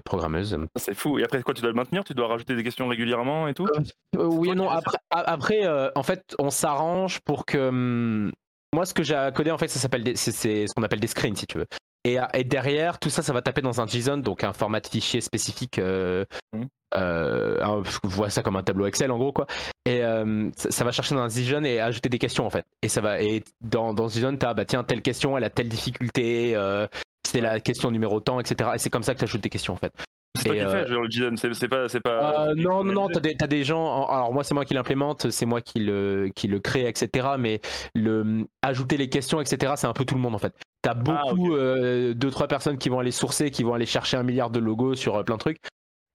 programmeuse. 0.05 0.57
C'est 0.77 0.93
fou. 0.93 1.19
Et 1.19 1.23
après 1.23 1.43
quoi, 1.43 1.53
tu 1.53 1.61
dois 1.61 1.71
le 1.71 1.75
maintenir? 1.75 2.03
Tu 2.05 2.13
dois 2.13 2.27
rajouter 2.27 2.55
des 2.55 2.63
questions 2.63 2.87
régulièrement 2.87 3.47
et 3.49 3.53
tout? 3.53 3.67
Euh, 4.15 4.25
oui 4.25 4.55
non. 4.55 4.69
Après, 5.09 5.65
euh, 5.65 5.89
en 5.95 6.03
fait, 6.03 6.35
on 6.39 6.49
s'arrange 6.49 7.19
pour 7.21 7.45
que. 7.45 7.57
hum, 7.57 8.31
moi, 8.73 8.85
ce 8.85 8.93
que 8.93 9.03
j'ai 9.03 9.15
à 9.15 9.29
coder, 9.33 9.51
en 9.51 9.57
fait, 9.57 9.67
ça 9.67 9.79
s'appelle 9.79 10.03
des- 10.05 10.15
c'est 10.15 10.31
c'est 10.31 10.65
ce 10.65 10.73
qu'on 10.73 10.83
appelle 10.83 11.01
des 11.01 11.07
screens, 11.07 11.35
si 11.35 11.45
tu 11.45 11.57
veux. 11.57 11.65
Et, 12.03 12.17
et 12.33 12.43
derrière, 12.43 12.97
tout 12.99 13.09
ça, 13.09 13.21
ça 13.21 13.31
va 13.33 13.41
taper 13.41 13.61
dans 13.61 13.79
un 13.79 13.85
JSON, 13.87 14.17
donc 14.17 14.43
un 14.43 14.53
format 14.53 14.79
de 14.79 14.87
fichier 14.87 15.21
spécifique. 15.21 15.77
Euh, 15.79 16.25
Mhm. 16.53 16.67
euh, 16.95 17.83
je 17.85 17.99
vois 18.03 18.29
ça 18.29 18.41
comme 18.41 18.55
un 18.55 18.63
tableau 18.63 18.85
Excel, 18.87 19.11
en 19.11 19.17
gros, 19.17 19.31
quoi. 19.31 19.45
Et 19.85 20.03
euh, 20.03 20.49
ça, 20.57 20.71
ça 20.71 20.83
va 20.83 20.91
chercher 20.91 21.15
dans 21.15 21.21
un 21.21 21.29
JSON 21.29 21.63
et 21.63 21.79
ajouter 21.79 22.09
des 22.09 22.17
questions, 22.19 22.45
en 22.45 22.49
fait. 22.49 22.65
Et 22.81 22.87
ça 22.89 23.01
va. 23.01 23.21
Et 23.21 23.43
dans, 23.61 23.93
dans 23.93 24.07
JSON, 24.07 24.35
t'as, 24.37 24.53
bah 24.53 24.65
tiens, 24.65 24.83
telle 24.83 25.01
question, 25.01 25.37
elle 25.37 25.43
a 25.43 25.49
telle 25.49 25.69
difficulté. 25.69 26.55
Euh, 26.55 26.87
c'est 27.25 27.41
la 27.41 27.59
question 27.59 27.91
numéro 27.91 28.19
tant, 28.19 28.39
etc. 28.39 28.71
Et 28.75 28.77
c'est 28.79 28.89
comme 28.89 29.03
ça 29.03 29.13
que 29.13 29.19
tu 29.19 29.25
ajoutes 29.25 29.41
des 29.41 29.49
questions, 29.49 29.73
en 29.73 29.77
fait. 29.77 29.93
C'est 30.37 30.45
toi 30.45 30.55
qui 30.55 30.61
euh, 30.61 30.85
fais, 30.85 30.89
le 30.89 31.09
JSON, 31.09 31.35
c'est 31.35 31.53
c'est 31.53 31.67
pas. 31.67 31.89
c'est 31.89 31.99
pas 31.99 32.47
Euh, 32.47 32.53
c'est 32.55 32.61
non, 32.63 32.83
non, 32.83 32.93
non, 32.93 33.07
t'as 33.09 33.19
des, 33.19 33.35
t'as 33.35 33.47
des 33.47 33.63
gens. 33.65 33.83
en- 33.83 34.05
Alors 34.07 34.33
moi, 34.33 34.43
c'est 34.43 34.53
moi 34.53 34.63
qui 34.63 34.73
l'implémente, 34.73 35.29
c'est 35.29 35.45
moi 35.45 35.59
qui 35.61 35.79
le, 35.79 36.29
qui 36.35 36.47
le 36.47 36.59
crée, 36.59 36.87
etc. 36.87 37.35
Mais 37.37 37.59
le 37.95 38.45
ajouter 38.61 38.95
les 38.97 39.09
questions, 39.09 39.41
etc. 39.41 39.73
C'est 39.75 39.87
un 39.87 39.93
peu 39.93 40.05
tout 40.05 40.15
le 40.15 40.21
monde 40.21 40.33
en 40.35 40.39
fait. 40.39 40.53
T'as 40.83 40.93
beaucoup, 40.93 41.53
euh, 41.55 42.13
deux 42.13 42.31
trois 42.31 42.47
personnes 42.47 42.77
qui 42.77 42.87
vont 42.89 42.99
aller 42.99 43.11
sourcer, 43.11 43.51
qui 43.51 43.63
vont 43.63 43.73
aller 43.73 43.85
chercher 43.85 44.17
un 44.17 44.23
milliard 44.23 44.49
de 44.49 44.59
logos 44.59 44.95
sur 44.95 45.17
euh, 45.17 45.23
plein 45.23 45.35
de 45.35 45.41
trucs. 45.41 45.57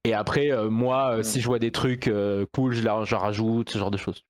Et 0.03 0.13
après, 0.13 0.51
euh, 0.51 0.69
moi, 0.69 1.11
euh, 1.11 1.19
Mm. 1.19 1.23
si 1.23 1.41
je 1.41 1.45
vois 1.47 1.59
des 1.59 1.71
trucs 1.71 2.07
euh, 2.07 2.45
cool, 2.53 2.73
je 2.73 2.83
la- 2.83 3.03
j'en 3.03 3.19
rajoute, 3.19 3.69
ce 3.69 3.77
genre 3.77 3.91
de 3.91 3.97
choses. 3.97 4.23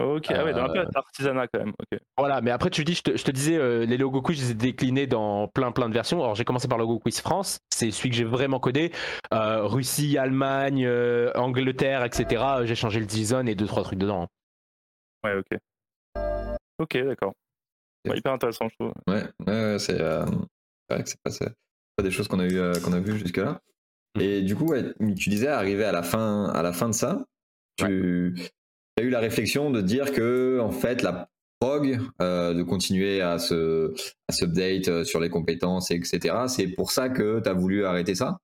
Ok, 0.00 0.26
ah 0.30 0.44
ouais, 0.44 0.52
dans 0.52 0.62
un 0.62 0.68
peu 0.68 0.84
artisanat 0.94 1.48
quand 1.48 1.58
même. 1.58 1.72
Voilà, 2.16 2.40
mais 2.40 2.52
après 2.52 2.70
tu 2.70 2.84
dis, 2.84 2.94
je 2.94 3.02
te, 3.02 3.16
je 3.16 3.24
te 3.24 3.32
disais, 3.32 3.56
euh, 3.56 3.84
les 3.84 3.96
logo 3.96 4.22
quiz, 4.22 4.38
je 4.38 4.44
les 4.44 4.50
ai 4.52 4.54
déclinés 4.54 5.08
dans 5.08 5.48
plein 5.48 5.72
plein 5.72 5.88
de 5.88 5.94
versions. 5.94 6.22
Alors 6.22 6.36
j'ai 6.36 6.44
commencé 6.44 6.68
par 6.68 6.78
logo 6.78 7.00
quiz 7.00 7.20
France, 7.20 7.58
c'est 7.70 7.90
celui 7.90 8.10
que 8.10 8.16
j'ai 8.16 8.24
vraiment 8.24 8.60
codé. 8.60 8.92
Euh, 9.34 9.64
Russie, 9.64 10.16
Allemagne, 10.16 10.84
euh, 10.86 11.32
Angleterre, 11.34 12.04
etc. 12.04 12.44
J'ai 12.64 12.76
changé 12.76 13.00
le 13.00 13.08
JSON 13.08 13.46
et 13.46 13.56
deux 13.56 13.66
trois 13.66 13.82
trucs 13.82 13.98
dedans. 13.98 14.28
Ouais, 15.24 15.34
ok. 15.34 15.58
Ok, 16.78 16.96
d'accord. 16.98 17.34
Ouais, 18.06 18.18
hyper 18.18 18.32
intéressant, 18.32 18.68
je 18.68 18.74
trouve. 18.76 18.92
Ouais, 19.08 19.24
ouais, 19.46 19.72
ouais, 19.72 19.78
c'est 19.80 20.00
euh, 20.00 20.24
vrai 20.88 21.02
que 21.02 21.08
c'est 21.08 21.20
pas, 21.22 22.02
des 22.02 22.12
choses 22.12 22.28
qu'on 22.28 22.38
a 22.38 22.46
eu 22.46 22.56
euh, 22.56 22.74
qu'on 22.84 22.92
a 22.92 23.00
vues 23.00 23.18
jusque-là. 23.18 23.60
Et 24.20 24.42
du 24.42 24.54
coup, 24.54 24.66
ouais, 24.66 24.94
tu 25.16 25.28
disais 25.28 25.48
arrivé 25.48 25.84
à 25.84 25.92
la 25.92 26.04
fin, 26.04 26.46
à 26.50 26.62
la 26.62 26.72
fin 26.72 26.88
de 26.88 26.94
ça, 26.94 27.24
tu 27.76 28.34
as 28.98 29.02
eu 29.02 29.10
la 29.10 29.20
réflexion 29.20 29.70
de 29.70 29.80
dire 29.80 30.12
que 30.12 30.60
en 30.60 30.70
fait 30.70 31.02
la 31.02 31.28
prog, 31.60 31.98
euh, 32.20 32.54
de 32.54 32.62
continuer 32.62 33.20
à 33.20 33.38
se 33.38 33.92
à 34.28 34.32
s'update 34.32 34.88
euh, 34.88 35.04
sur 35.04 35.20
les 35.20 35.28
compétences, 35.28 35.90
etc. 35.90 36.34
C'est 36.48 36.68
pour 36.68 36.92
ça 36.92 37.08
que 37.08 37.40
tu 37.40 37.48
as 37.48 37.52
voulu 37.52 37.84
arrêter 37.84 38.14
ça? 38.14 38.38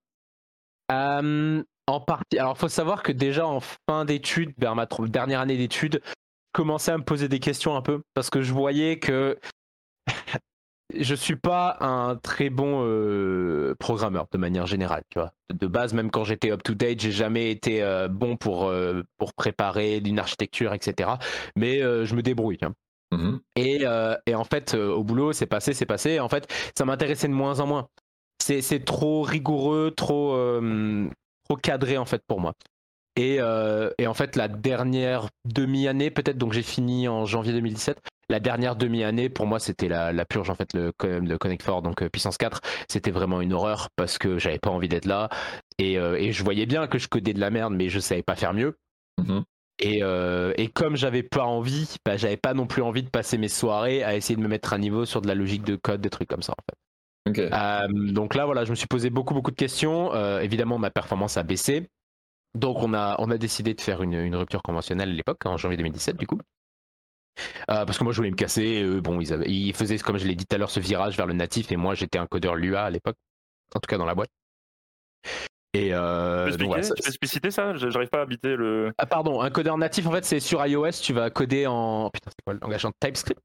Euh, 0.93 1.63
en 1.87 2.01
partie. 2.01 2.39
Alors, 2.39 2.59
faut 2.59 2.69
savoir 2.69 3.03
que 3.03 3.13
déjà 3.13 3.47
en 3.47 3.61
fin 3.61 4.05
d'études, 4.05 4.53
vers 4.59 4.75
ma 4.75 4.87
dernière 5.09 5.41
année 5.41 5.57
d'études, 5.57 6.01
je 6.05 6.13
commençais 6.53 6.93
à 6.93 6.99
me 6.99 7.05
poser 7.05 7.29
des 7.29 7.41
questions 7.41 7.77
un 7.77 7.83
peu 7.83 8.03
parce 8.15 8.31
que 8.31 8.43
je 8.43 8.53
voyais 8.53 8.99
que 8.99 9.39
je 10.93 11.15
suis 11.15 11.37
pas 11.37 11.77
un 11.81 12.17
très 12.17 12.51
bon 12.51 12.83
euh, 12.85 13.75
programmeur 13.79 14.27
de 14.31 14.39
manière 14.39 14.67
générale, 14.67 15.03
tu 15.11 15.19
vois. 15.19 15.33
De 15.53 15.67
base, 15.67 15.95
même 15.95 16.11
quand 16.11 16.25
j'étais 16.25 16.51
up 16.51 16.63
to 16.63 16.75
date, 16.75 17.01
j'ai 17.01 17.13
jamais 17.13 17.51
été 17.51 17.83
euh, 17.83 18.09
bon 18.09 18.37
pour 18.37 18.67
euh, 18.67 19.03
pour 19.17 19.33
préparer 19.35 19.99
une 19.99 20.19
architecture, 20.19 20.73
etc. 20.75 21.19
Mais 21.57 21.81
je 21.81 22.15
me 22.15 22.23
débrouille. 22.23 22.59
hein. 22.63 22.75
Mhm. 23.13 23.41
Et, 23.57 23.85
et 24.27 24.35
en 24.35 24.45
fait, 24.45 24.75
au 24.75 25.05
boulot, 25.05 25.33
c'est 25.33 25.47
passé, 25.47 25.73
c'est 25.73 25.87
passé. 25.87 26.21
En 26.21 26.29
fait, 26.29 26.53
ça 26.77 26.85
m'intéressait 26.85 27.29
de 27.29 27.33
moins 27.33 27.61
en 27.61 27.67
moins. 27.67 27.89
C'est, 28.43 28.61
c'est 28.61 28.81
trop 28.85 29.23
rigoureux, 29.23 29.93
trop, 29.97 30.37
trop 31.49 31.57
cadré 31.57 31.97
en 31.97 32.05
fait 32.05 32.23
pour 32.27 32.41
moi. 32.41 32.55
Et, 33.17 33.39
et 33.99 34.07
en 34.07 34.15
fait, 34.15 34.37
la 34.37 34.49
dernière 34.49 35.29
demi-année, 35.45 36.11
peut-être, 36.11 36.39
donc 36.39 36.53
j'ai 36.53 36.63
fini 36.63 37.07
en 37.09 37.25
janvier 37.25 37.53
2017. 37.53 38.01
La 38.29 38.41
dernière 38.41 38.77
demi-année, 38.77 39.29
pour 39.29 39.47
moi, 39.47 39.59
c'était 39.59 39.89
la, 39.89 40.13
la 40.13 40.25
purge, 40.25 40.51
en 40.51 40.55
fait, 40.55 40.73
le, 40.75 40.93
le 41.03 41.37
Connect 41.39 41.65
4, 41.65 41.83
donc 41.83 42.03
euh, 42.03 42.09
puissance 42.09 42.37
4. 42.39 42.61
C'était 42.89 43.11
vraiment 43.11 43.41
une 43.41 43.53
horreur 43.53 43.89
parce 43.97 44.19
que 44.19 44.39
j'avais 44.39 44.59
pas 44.59 44.71
envie 44.71 44.89
d'être 44.89 45.07
là. 45.07 45.29
Et, 45.79 45.99
euh, 45.99 46.17
et 46.17 46.33
je 46.33 46.43
voyais 46.43 46.67
bien 46.67 46.87
que 46.87 46.99
je 46.99 47.09
codais 47.09 47.35
de 47.35 47.41
la 47.41 47.51
merde, 47.51 47.75
mais 47.75 47.89
je 47.89 48.01
savais 48.01 48.23
pas 48.23 48.37
faire 48.37 48.55
mieux. 48.55 48.79
Mhm. 49.19 49.45
Et, 49.81 50.03
euh, 50.03 50.53
et 50.57 50.69
comme 50.69 50.97
j'avais 50.97 51.25
pas 51.25 51.45
envie, 51.45 51.97
bah, 52.05 52.17
j'avais 52.17 52.37
pas 52.37 52.55
non 52.55 52.67
plus 52.67 52.83
envie 52.83 53.03
de 53.03 53.11
passer 53.11 53.39
mes 53.39 53.49
soirées 53.49 54.05
à 54.05 54.15
essayer 54.15 54.37
de 54.37 54.41
me 54.41 54.49
mettre 54.49 54.73
à 54.73 54.79
niveau 54.79 55.05
sur 55.05 55.21
de 55.21 55.27
la 55.27 55.35
logique 55.35 55.65
de 55.65 55.75
code, 55.77 56.01
des 56.01 56.11
trucs 56.11 56.29
comme 56.29 56.43
ça. 56.43 56.53
En 56.53 56.63
fait. 56.63 57.41
Euh, 57.53 57.89
donc 58.13 58.35
là, 58.35 58.45
voilà, 58.47 58.65
je 58.65 58.71
me 58.71 58.77
suis 58.77 58.87
posé 58.87 59.11
beaucoup, 59.11 59.35
beaucoup 59.35 59.51
de 59.51 59.57
questions. 59.57 60.15
Évidemment, 60.39 60.79
ma 60.79 60.91
performance 60.91 61.37
a 61.37 61.43
baissé. 61.43 61.89
Donc 62.55 62.79
on 62.83 62.95
a, 62.95 63.17
on 63.19 63.31
a 63.31 63.39
décidé 63.39 63.75
de 63.75 63.81
faire 63.81 64.03
une, 64.03 64.15
une 64.15 64.37
rupture 64.37 64.63
conventionnelle 64.63 65.11
à 65.11 65.13
l'époque, 65.13 65.45
en 65.45 65.57
janvier 65.57 65.77
2017 65.77 66.17
du 66.17 66.27
coup. 66.27 66.39
Euh, 67.71 67.85
parce 67.85 67.99
que 67.99 68.05
moi 68.05 68.13
je 68.13 68.19
voulais 68.19 68.31
me 68.31 68.37
casser. 68.37 68.83
eux, 68.83 69.01
bon, 69.01 69.21
ils, 69.21 69.33
avaient, 69.33 69.51
ils 69.51 69.75
faisaient, 69.75 69.99
comme 69.99 70.19
je 70.19 70.27
l'ai 70.27 70.35
dit 70.35 70.47
tout 70.47 70.55
à 70.55 70.59
l'heure, 70.59 70.71
ce 70.71 70.81
virage 70.81 71.17
vers 71.17 71.27
le 71.27 71.35
natif 71.35 71.73
et 71.73 71.77
moi 71.77 71.95
j'étais 71.95 72.19
un 72.19 72.27
codeur 72.27 72.55
Lua 72.55 72.85
à 72.85 72.91
l'époque, 72.91 73.17
en 73.75 73.81
tout 73.81 73.89
cas 73.89 73.99
dans 73.99 74.07
la 74.07 74.15
boîte. 74.15 74.31
Et 75.73 75.93
euh, 75.93 76.45
Tu 76.47 76.53
peux 76.53 76.59
donc 76.59 76.69
voilà, 76.69 76.81
expliquer 76.83 76.83
ça- 76.83 76.95
Tu 76.95 77.03
peux 77.03 77.09
expliciter 77.09 77.51
ça? 77.51 77.75
J'arrive 77.75 78.09
pas 78.09 78.19
à 78.21 78.23
habiter 78.23 78.55
le. 78.55 78.93
Ah 78.99 79.07
pardon, 79.07 79.41
un 79.41 79.51
codeur 79.51 79.77
natif 79.77 80.07
en 80.07 80.13
fait 80.13 80.25
c'est 80.25 80.39
sur 80.41 80.65
iOS, 80.65 80.91
tu 81.03 81.13
vas 81.13 81.31
coder 81.31 81.67
en 81.67 82.11
putain 82.11 82.31
c'est 82.31 82.45
quoi 82.45 82.55
le 82.55 82.61
langage 82.63 82.85
en 82.85 82.93
TypeScript? 83.01 83.41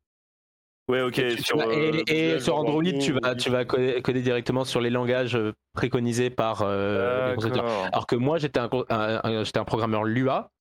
Ouais, 0.89 1.01
ok. 1.01 1.19
et, 1.19 1.36
tu- 1.36 1.43
sur, 1.43 1.58
tu 1.58 1.63
vas- 1.65 1.74
et- 1.74 2.00
euh, 2.10 2.36
et 2.36 2.39
sur 2.39 2.55
Android 2.58 2.84
tu 2.84 3.13
vas 3.13 3.36
tu 3.36 3.50
vas 3.50 3.65
coder, 3.65 4.01
coder 4.01 4.22
directement 4.22 4.63
sur 4.63 4.81
les 4.81 4.89
langages 4.89 5.36
euh, 5.36 5.53
préconisés 5.74 6.29
par 6.29 6.62
euh, 6.62 7.29
les 7.29 7.34
constructeurs. 7.36 7.63
D'accord. 7.63 7.89
Alors 7.91 8.08
que 8.08 8.15
moi 8.15 8.38
j'étais 8.38 8.60
un, 8.60 8.69
un- 8.89 9.22
un- 9.24 9.43
j'étais 9.43 9.60
un 9.60 9.65
programmeur 9.65 10.03
Lua 10.03 10.51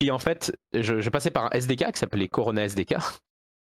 qui 0.00 0.10
en 0.10 0.18
fait 0.18 0.56
je, 0.72 1.00
je 1.00 1.10
passais 1.10 1.30
par 1.30 1.46
un 1.46 1.50
SDK 1.50 1.92
qui 1.92 1.98
s'appelait 1.98 2.28
Corona 2.28 2.64
SDK 2.64 2.96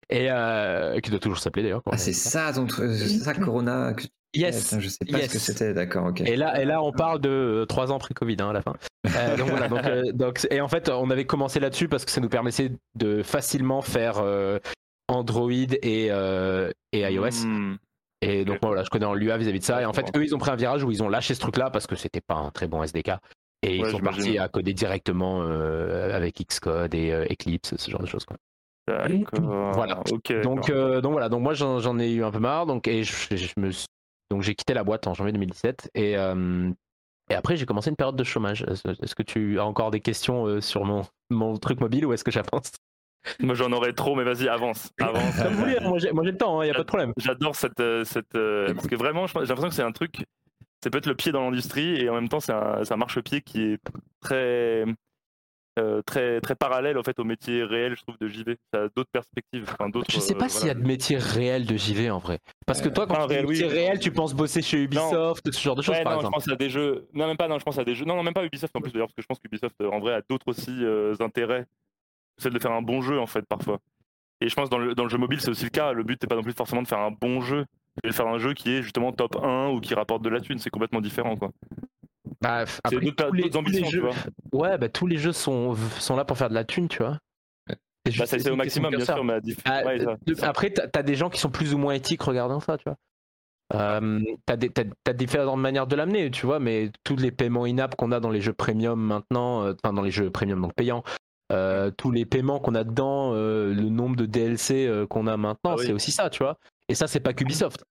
et 0.09 0.29
euh, 0.29 0.99
qui 0.99 1.09
doit 1.09 1.19
toujours 1.19 1.39
s'appeler 1.39 1.63
d'ailleurs. 1.63 1.81
Ah, 1.91 1.97
c'est 1.97 2.13
ça 2.13 2.51
ton 2.53 2.65
truc, 2.65 2.91
c'est 2.95 3.19
ça 3.19 3.33
Corona 3.33 3.93
que 3.93 4.03
Yes. 4.35 4.63
Putain, 4.63 4.79
je 4.79 4.89
sais 4.89 5.05
pas 5.05 5.19
yes. 5.19 5.27
ce 5.27 5.33
que 5.33 5.39
c'était, 5.39 5.73
d'accord, 5.73 6.07
ok. 6.07 6.21
Et 6.21 6.35
là, 6.35 6.59
et 6.59 6.65
là, 6.65 6.81
on 6.81 6.91
parle 6.91 7.21
de 7.21 7.65
3 7.69 7.91
ans 7.91 7.99
pré-Covid 7.99 8.37
hein, 8.39 8.49
à 8.49 8.53
la 8.53 8.61
fin. 8.61 8.73
Euh, 9.15 9.37
donc 9.37 9.49
voilà, 9.49 9.67
donc, 9.67 9.85
euh, 9.85 10.11
donc- 10.13 10.47
et 10.49 10.59
en 10.59 10.67
fait, 10.67 10.89
on 10.89 11.11
avait 11.11 11.25
commencé 11.25 11.59
là-dessus 11.59 11.87
parce 11.87 12.03
que 12.03 12.11
ça 12.11 12.19
nous 12.19 12.29
permettait 12.29 12.71
de 12.95 13.21
facilement 13.21 13.83
faire 13.83 14.17
euh, 14.17 14.57
Android 15.07 15.51
et, 15.51 16.07
euh, 16.09 16.71
et 16.93 17.01
iOS. 17.01 17.45
Hmm. 17.45 17.77
Et 18.21 18.45
donc 18.45 18.61
moi, 18.61 18.71
voilà, 18.71 18.83
je 18.83 18.89
connais 18.89 19.05
en 19.05 19.13
Lua 19.13 19.37
vis-à-vis 19.37 19.59
de 19.59 19.65
ça. 19.65 19.81
Et 19.81 19.85
en 19.85 19.93
fait, 19.93 20.09
eux, 20.15 20.23
ils 20.23 20.33
ont 20.33 20.39
pris 20.39 20.49
un 20.49 20.55
virage 20.55 20.83
où 20.83 20.89
ils 20.89 21.03
ont 21.03 21.09
lâché 21.09 21.35
ce 21.35 21.39
truc-là 21.39 21.69
parce 21.69 21.85
que 21.85 21.95
c'était 21.95 22.21
pas 22.21 22.35
un 22.35 22.49
très 22.49 22.67
bon 22.67 22.81
SDK. 22.81 23.11
Et 23.63 23.77
ils 23.77 23.85
sont 23.91 23.99
partis 23.99 24.37
à 24.37 24.47
coder 24.49 24.73
directement 24.73 25.41
euh, 25.43 26.15
avec 26.15 26.35
Xcode 26.45 26.93
et 26.93 27.11
euh, 27.11 27.25
Eclipse, 27.31 27.75
ce 27.77 27.89
genre 27.91 28.01
de 28.01 28.05
choses. 28.07 28.25
Quoi. 28.25 28.37
D'accord. 28.87 29.73
Voilà. 29.73 30.01
Donc, 30.41 30.69
euh, 30.69 30.99
donc 31.01 31.11
voilà, 31.13 31.29
donc 31.29 31.41
moi 31.41 31.53
j'en 31.53 31.99
ai 31.99 32.11
eu 32.11 32.23
un 32.23 32.31
peu 32.31 32.39
marre, 32.39 32.65
donc 32.65 32.87
et 32.87 33.03
je, 33.03 33.35
je 33.35 33.53
me 33.57 33.71
suis- 33.71 33.87
donc 34.29 34.41
j'ai 34.41 34.55
quitté 34.55 34.73
la 34.73 34.83
boîte 34.83 35.07
en 35.07 35.13
janvier 35.13 35.31
2017 35.31 35.91
et 35.95 36.17
euh, 36.17 36.69
et 37.29 37.35
après 37.35 37.55
j'ai 37.55 37.65
commencé 37.65 37.89
une 37.89 37.95
période 37.95 38.15
de 38.17 38.23
chômage. 38.23 38.65
Est-ce 38.67 39.15
que 39.15 39.23
tu 39.23 39.59
as 39.59 39.65
encore 39.65 39.91
des 39.91 40.01
questions 40.01 40.45
euh, 40.47 40.59
sur 40.59 40.83
mon 40.85 41.03
mon 41.29 41.55
truc 41.57 41.79
mobile 41.79 42.05
ou 42.05 42.13
est-ce 42.13 42.23
que 42.23 42.31
j'avance? 42.31 42.71
Moi, 43.39 43.55
j'en 43.55 43.71
aurais 43.71 43.93
trop, 43.93 44.15
mais 44.15 44.25
vas-y, 44.25 44.49
avance. 44.49 44.89
Avance. 44.99 45.37
Comme 45.41 45.53
vous 45.53 45.59
voulez, 45.59 45.77
hein, 45.77 45.87
moi 45.87 45.97
j'ai 45.97 46.11
le 46.11 46.37
temps, 46.37 46.61
il 46.61 46.67
y 46.67 46.71
a 46.71 46.73
pas 46.73 46.81
de 46.81 46.85
problème. 46.87 47.13
J'adore 47.15 47.55
cette. 47.55 47.81
cette 48.03 48.35
euh, 48.35 48.73
parce 48.73 48.87
que 48.87 48.95
vraiment, 48.97 49.27
j'ai 49.27 49.39
l'impression 49.39 49.69
que 49.69 49.75
c'est 49.75 49.81
un 49.81 49.93
truc. 49.93 50.25
Ça 50.83 50.89
peut 50.89 50.97
être 50.97 51.07
le 51.07 51.15
pied 51.15 51.31
dans 51.31 51.41
l'industrie 51.49 51.95
et 52.01 52.09
en 52.09 52.15
même 52.15 52.27
temps, 52.29 52.39
c'est 52.41 52.51
un, 52.51 52.81
un 52.89 52.97
marchepied 52.97 53.41
qui 53.41 53.61
est 53.61 53.79
très. 54.19 54.83
euh, 55.79 56.01
très 56.03 56.39
très 56.41 56.55
parallèle 56.55 56.99
en 56.99 57.03
fait 57.03 57.17
au 57.19 57.23
métier 57.23 57.63
réel 57.63 57.95
je 57.97 58.03
trouve 58.03 58.15
de 58.19 58.27
JV 58.27 58.57
ça 58.71 58.83
a 58.83 58.87
d'autres 58.95 59.09
perspectives 59.11 59.65
enfin 59.71 59.89
d'autres 59.89 60.05
Je 60.11 60.19
sais 60.19 60.35
pas 60.35 60.45
euh, 60.45 60.49
s'il 60.49 60.67
y 60.67 60.69
a 60.69 60.75
de 60.75 60.85
métier 60.85 61.17
réel 61.17 61.65
de 61.65 61.75
JV 61.75 62.11
en 62.11 62.19
vrai. 62.19 62.37
Parce 62.67 62.79
que 62.79 62.89
toi, 62.89 63.07
quand 63.07 63.15
Enfin, 63.15 63.23
tu 63.23 63.29
dis 63.29 63.33
réel, 63.33 63.45
oui. 63.47 63.51
métier 63.53 63.67
réel, 63.67 63.99
tu 63.99 64.11
penses 64.11 64.35
bosser 64.35 64.61
chez 64.61 64.83
Ubisoft, 64.83 65.51
ce 65.51 65.59
genre 65.59 65.75
de 65.75 65.81
choses 65.81 65.95
Ouais, 65.95 66.03
par 66.03 66.13
non, 66.13 66.19
je 66.19 66.25
exemple. 66.27 66.35
pense 66.45 66.53
à 66.53 66.55
des 66.57 66.69
jeux. 66.69 67.07
Non, 67.13 67.25
même 67.27 67.37
pas. 67.37 67.47
Non, 67.47 67.57
je 67.57 67.63
pense 67.63 67.79
à 67.79 67.83
des 67.83 67.95
jeux. 67.95 68.05
Non, 68.05 68.15
non, 68.15 68.21
même 68.23 68.33
pas 68.35 68.45
Ubisoft 68.45 68.75
en 68.75 68.81
plus 68.81 68.91
d'ailleurs, 68.91 69.07
parce 69.07 69.15
que 69.15 69.21
je 69.23 69.27
pense 69.27 69.39
qu'Ubisoft 69.39 69.75
euh, 69.81 69.89
en 69.89 69.99
vrai 69.99 70.13
a 70.13 70.21
d'autres 70.29 70.47
aussi 70.47 70.71
euh, 70.83 71.15
intérêts. 71.21 71.65
Celle 72.37 72.53
de 72.53 72.59
faire 72.59 72.71
un 72.73 72.81
bon 72.83 73.01
jeu 73.01 73.19
en 73.19 73.25
fait 73.27 73.43
parfois. 73.47 73.79
Et 74.41 74.49
je 74.49 74.55
pense 74.55 74.69
dans 74.69 74.77
le 74.77 74.93
dans 74.93 75.03
le 75.03 75.09
jeu 75.09 75.17
mobile 75.17 75.39
c'est 75.41 75.49
aussi 75.49 75.63
le 75.63 75.69
cas. 75.71 75.91
Le 75.93 76.03
but 76.03 76.21
n'est 76.21 76.27
pas 76.27 76.35
non 76.35 76.43
plus 76.43 76.53
forcément 76.53 76.83
de 76.83 76.87
faire 76.87 76.99
un 76.99 77.11
bon 77.11 77.41
jeu, 77.41 77.65
mais 78.03 78.09
de 78.09 78.13
faire 78.15 78.27
un 78.27 78.37
jeu 78.39 78.53
qui 78.53 78.71
est 78.71 78.81
justement 78.81 79.11
top 79.11 79.35
1 79.41 79.69
ou 79.69 79.79
qui 79.81 79.93
rapporte 79.93 80.21
de 80.23 80.29
la 80.29 80.39
thune. 80.41 80.59
C'est 80.59 80.69
complètement 80.69 81.01
différent 81.01 81.35
quoi. 81.35 81.51
Bah, 82.41 82.65
après, 82.83 82.99
d'autres 82.99 83.27
tous 83.27 83.33
les, 83.33 83.41
d'autres 83.43 83.53
tous 83.59 83.65
les 83.65 83.77
ambitions, 83.79 83.85
tu 83.87 83.91
jeux, 83.91 84.01
vois. 84.01 84.13
ouais, 84.53 84.77
bah, 84.77 84.89
tous 84.89 85.07
les 85.07 85.17
jeux 85.17 85.31
sont, 85.31 85.75
sont 85.99 86.15
là 86.15 86.25
pour 86.25 86.37
faire 86.37 86.49
de 86.49 86.53
la 86.55 86.63
thune, 86.63 86.87
tu 86.87 86.99
vois. 86.99 87.17
C'est 88.05 88.17
Bah, 88.17 88.25
ça 88.25 88.37
c'est 88.39 88.49
au 88.49 88.55
maximum 88.57 88.93
bien 88.95 89.05
sûr, 89.05 89.23
mais 89.23 89.33
à 89.33 89.39
diff- 89.39 89.59
Ah, 89.65 89.83
ouais, 89.85 89.99
ça, 89.99 90.05
de- 90.15 90.17
c'est 90.35 90.41
ça. 90.41 90.49
après, 90.49 90.71
t'as 90.71 90.87
as 90.99 91.03
des 91.03 91.15
gens 91.15 91.29
qui 91.29 91.39
sont 91.39 91.49
plus 91.49 91.73
ou 91.73 91.77
moins 91.77 91.93
éthiques 91.93 92.21
regardant 92.23 92.59
ça, 92.59 92.77
tu 92.77 92.83
vois. 92.85 92.97
Euh, 93.73 94.19
t'as 94.45 94.57
des- 94.57 94.69
t'as- 94.69 94.83
t'as 95.05 95.13
différentes 95.13 95.59
manières 95.59 95.87
de 95.87 95.95
l'amener, 95.95 96.29
tu 96.29 96.45
vois, 96.45 96.59
mais 96.59 96.91
tous 97.05 97.15
les 97.15 97.31
paiements 97.31 97.63
in-app 97.63 97.95
qu'on 97.95 98.11
a 98.11 98.19
dans 98.19 98.29
les 98.29 98.41
jeux 98.41 98.53
premium 98.53 98.99
maintenant, 98.99 99.63
euh, 99.63 99.73
enfin 99.81 99.93
dans 99.93 100.01
les 100.01 100.11
jeux 100.11 100.29
premium 100.29 100.61
donc 100.61 100.73
payants, 100.75 101.03
euh, 101.51 101.91
tous 101.97 102.11
les 102.11 102.25
paiements 102.25 102.59
qu'on 102.59 102.75
a 102.75 102.83
dedans, 102.83 103.31
euh, 103.33 103.73
le 103.73 103.83
nombre 103.89 104.15
de 104.17 104.25
DLC 104.25 104.85
euh, 104.85 105.07
qu'on 105.07 105.25
a 105.27 105.37
maintenant, 105.37 105.71
Ah 105.71 105.75
oui. 105.77 105.85
c'est 105.87 105.93
aussi 105.93 106.11
ça, 106.11 106.29
tu 106.29 106.43
vois. 106.43 106.57
Et 106.89 106.95
ça, 106.95 107.07
c'est 107.07 107.19
pas 107.19 107.33
qu'Ubisoft. 107.33 107.83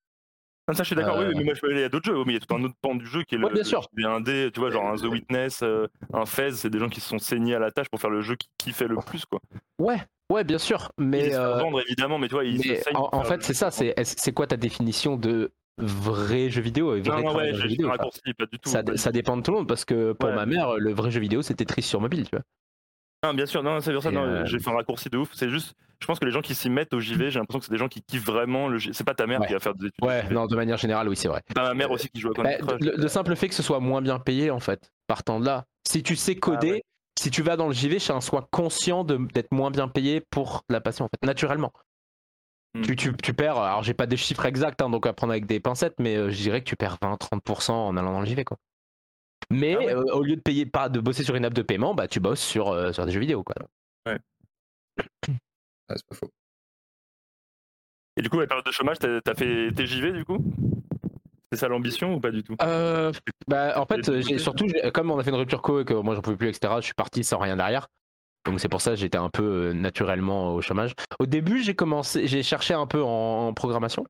Ah, 0.68 0.74
ça 0.74 0.84
je 0.84 0.88
suis 0.88 0.96
d'accord. 0.96 1.16
Euh, 1.18 1.28
Oui, 1.28 1.34
mais 1.36 1.44
moi 1.44 1.54
je 1.54 1.60
peux 1.60 1.70
aller 1.70 1.82
à 1.84 1.88
d'autres 1.88 2.06
jeux. 2.06 2.16
Mais 2.24 2.32
il 2.32 2.34
y 2.34 2.36
a 2.36 2.40
tout 2.40 2.54
un 2.54 2.62
autre 2.62 2.76
pan 2.80 2.94
du 2.94 3.04
jeu 3.04 3.24
qui 3.24 3.34
est 3.34 3.38
le. 3.38 3.46
Ouais, 3.46 3.52
bien 3.52 3.64
sûr. 3.64 3.88
le 3.94 4.06
indé, 4.06 4.50
tu 4.54 4.60
vois, 4.60 4.70
genre 4.70 4.86
un 4.86 4.94
The 4.96 5.04
Witness, 5.06 5.62
euh, 5.64 5.88
un 6.12 6.24
Fez, 6.24 6.52
c'est 6.52 6.70
des 6.70 6.78
gens 6.78 6.88
qui 6.88 7.00
se 7.00 7.08
sont 7.08 7.18
saignés 7.18 7.54
à 7.56 7.58
la 7.58 7.72
tâche 7.72 7.88
pour 7.88 8.00
faire 8.00 8.10
le 8.10 8.20
jeu 8.22 8.36
qui, 8.36 8.48
qui 8.58 8.72
fait 8.72 8.86
le 8.86 8.96
plus 9.04 9.24
quoi. 9.24 9.40
Ouais, 9.80 10.00
ouais, 10.30 10.44
bien 10.44 10.58
sûr. 10.58 10.92
Ils 10.98 11.04
Mais, 11.06 11.30
se 11.30 11.36
euh, 11.36 11.58
vendre 11.58 11.80
évidemment, 11.80 12.18
mais 12.18 12.28
tu 12.28 12.34
vois, 12.34 12.44
ils 12.44 12.58
mais 12.58 12.76
se 12.76 12.82
saignent 12.84 12.96
en, 12.96 13.24
fait, 13.24 13.42
c'est 13.42 13.54
ça. 13.54 13.72
C'est 13.72 13.92
c'est 14.04 14.32
quoi 14.32 14.46
ta 14.46 14.56
définition 14.56 15.16
de 15.16 15.50
vrai 15.78 16.48
jeu 16.48 16.62
vidéo 16.62 16.94
et 16.94 17.00
Non, 17.02 17.12
vrai 17.14 17.22
non, 17.24 17.34
ouais, 17.34 17.54
jeu 17.54 17.66
vidéo, 17.66 17.88
raccourci, 17.88 18.20
pas 18.38 18.46
du 18.46 18.58
tout. 18.60 18.68
ça, 18.68 18.84
pas 18.84 18.92
du 18.92 18.98
ça 18.98 19.10
dépend 19.10 19.36
de 19.36 19.42
tout 19.42 19.50
le 19.50 19.56
monde 19.58 19.68
parce 19.68 19.84
que 19.84 20.12
pour 20.12 20.28
Ouais. 20.28 20.36
ma 20.36 20.46
mère, 20.46 20.76
le 20.76 20.92
vrai 20.92 21.10
jeu 21.10 21.18
vidéo 21.18 21.42
c'était 21.42 21.64
triste 21.64 21.88
sur 21.88 22.00
mobile, 22.00 22.24
tu 22.28 22.36
vois. 22.36 22.44
Non, 23.24 23.34
bien 23.34 23.46
sûr, 23.46 23.62
non, 23.62 23.80
c'est 23.80 23.92
pour 23.92 24.02
ça, 24.02 24.08
euh, 24.10 24.44
j'ai 24.46 24.58
fait 24.58 24.70
un 24.70 24.74
raccourci 24.74 25.08
de 25.08 25.16
ouf. 25.16 25.30
C'est 25.32 25.48
juste, 25.48 25.74
je 26.00 26.06
pense 26.06 26.18
que 26.18 26.24
les 26.24 26.32
gens 26.32 26.40
qui 26.40 26.54
s'y 26.56 26.68
mettent 26.68 26.92
au 26.92 26.98
JV, 27.00 27.30
j'ai 27.30 27.38
l'impression 27.38 27.60
que 27.60 27.64
c'est 27.66 27.70
des 27.72 27.78
gens 27.78 27.88
qui 27.88 28.02
kiffent 28.02 28.24
vraiment 28.26 28.66
le. 28.68 28.80
C'est 28.80 29.04
pas 29.04 29.14
ta 29.14 29.26
mère 29.26 29.40
Ouais. 29.40 29.46
qui 29.46 29.52
va 29.52 29.60
faire 29.60 29.74
des 29.74 29.86
études. 29.86 30.00
de 30.02 30.06
Ouais, 30.06 30.28
non, 30.30 30.46
de 30.46 30.56
manière 30.56 30.76
générale, 30.76 31.08
oui, 31.08 31.16
c'est 31.16 31.28
vrai. 31.28 31.42
Pas 31.54 31.62
ma 31.62 31.74
mère 31.74 31.90
aussi 31.92 32.08
qui 32.08 32.20
joue 32.20 32.30
à 32.30 32.42
Bah, 32.42 32.54
Candy 32.58 32.66
Crush. 32.66 32.80
le, 32.80 32.96
le 33.02 33.08
simple 33.08 33.36
fait 33.36 33.48
que 33.48 33.54
ce 33.54 33.62
soit 33.62 33.78
moins 33.80 34.02
bien 34.02 34.18
payé, 34.18 34.50
en 34.50 34.58
fait, 34.60 34.90
partant 35.06 35.38
de 35.38 35.46
là. 35.46 35.64
Si 35.86 36.02
tu 36.02 36.16
sais 36.16 36.34
coder, 36.34 36.68
Ah 36.70 36.72
ouais. 36.74 36.82
si 37.18 37.30
tu 37.30 37.42
vas 37.42 37.56
dans 37.56 37.68
le 37.68 37.74
JV, 37.74 38.00
c'est 38.00 38.12
un 38.12 38.20
soin 38.20 38.44
conscient 38.50 39.04
d'être 39.04 39.52
moins 39.52 39.70
bien 39.70 39.86
payé 39.86 40.20
pour 40.20 40.64
la 40.68 40.80
passion, 40.80 41.04
en 41.04 41.08
fait, 41.08 41.24
naturellement. 41.24 41.72
Hmm. 42.74 42.82
Tu, 42.82 42.96
tu, 42.96 43.12
tu 43.22 43.34
perds, 43.34 43.58
alors 43.58 43.82
j'ai 43.82 43.92
pas 43.94 44.06
des 44.06 44.16
chiffres 44.16 44.46
exacts, 44.46 44.80
hein, 44.82 44.88
donc 44.90 45.06
à 45.06 45.12
prendre 45.12 45.32
avec 45.32 45.44
des 45.46 45.60
pincettes, 45.60 45.94
mais 46.00 46.16
euh, 46.16 46.30
je 46.30 46.36
dirais 46.40 46.60
que 46.62 46.66
tu 46.68 46.74
perds 46.74 46.96
20-30% 47.02 47.70
en 47.70 47.96
allant 47.98 48.12
dans 48.14 48.20
le 48.20 48.26
JV, 48.26 48.44
quoi. 48.44 48.56
Mais 49.50 49.74
Ah 49.76 49.78
ouais. 49.84 49.94
euh, 49.94 50.04
au 50.14 50.22
lieu 50.22 50.36
de 50.36 50.40
payer 50.40 50.66
pas 50.66 50.88
de 50.88 51.00
bosser 51.00 51.24
sur 51.24 51.34
une 51.34 51.44
app 51.44 51.54
de 51.54 51.62
paiement, 51.62 51.94
bah 51.94 52.08
tu 52.08 52.20
bosses 52.20 52.40
sur, 52.40 52.68
euh, 52.68 52.92
sur 52.92 53.04
des 53.06 53.12
jeux 53.12 53.20
vidéo, 53.20 53.42
quoi. 53.42 53.54
Ah, 55.88 55.94
c'est 55.96 56.06
pas 56.06 56.14
faux. 56.16 56.30
Et 58.16 58.22
du 58.22 58.30
coup, 58.30 58.38
la 58.40 58.46
période 58.46 58.64
de 58.64 58.70
chômage, 58.70 58.98
t'as 58.98 59.20
t'as 59.20 59.34
fait 59.34 59.70
tes 59.72 59.86
JV 59.86 60.12
du 60.12 60.24
coup? 60.24 60.38
C'est 61.50 61.58
ça 61.58 61.68
l'ambition 61.68 62.14
ou 62.14 62.20
pas 62.20 62.30
du 62.30 62.42
tout? 62.42 62.56
Euh, 62.62 63.12
bah, 63.46 63.74
en 63.78 63.84
fait, 63.84 64.02
J'ai 64.04 64.18
écouté. 64.20 64.38
surtout, 64.38 64.66
comme 64.94 65.10
on 65.10 65.18
a 65.18 65.22
fait 65.24 65.30
une 65.30 65.36
rupture 65.36 65.60
co 65.60 65.80
et 65.80 65.84
que 65.84 65.92
moi 65.94 66.14
j'en 66.14 66.22
pouvais 66.22 66.36
plus, 66.36 66.48
etc., 66.48 66.74
je 66.80 66.84
suis 66.86 66.94
parti 66.94 67.24
sans 67.24 67.38
rien 67.38 67.56
derrière. 67.56 67.88
Donc 68.46 68.58
c'est 68.60 68.68
pour 68.68 68.80
ça 68.80 68.90
que 68.90 68.96
j'étais 68.96 69.18
un 69.18 69.28
peu 69.28 69.42
euh, 69.70 69.72
naturellement 69.72 70.54
au 70.54 70.60
chômage. 70.62 70.94
Au 71.18 71.26
début, 71.26 71.62
j'ai 71.62 71.74
commencé, 71.74 72.26
j'ai 72.26 72.42
cherché 72.42 72.74
un 72.74 72.86
peu 72.86 73.02
en, 73.02 73.48
en 73.48 73.54
programmation. 73.54 74.04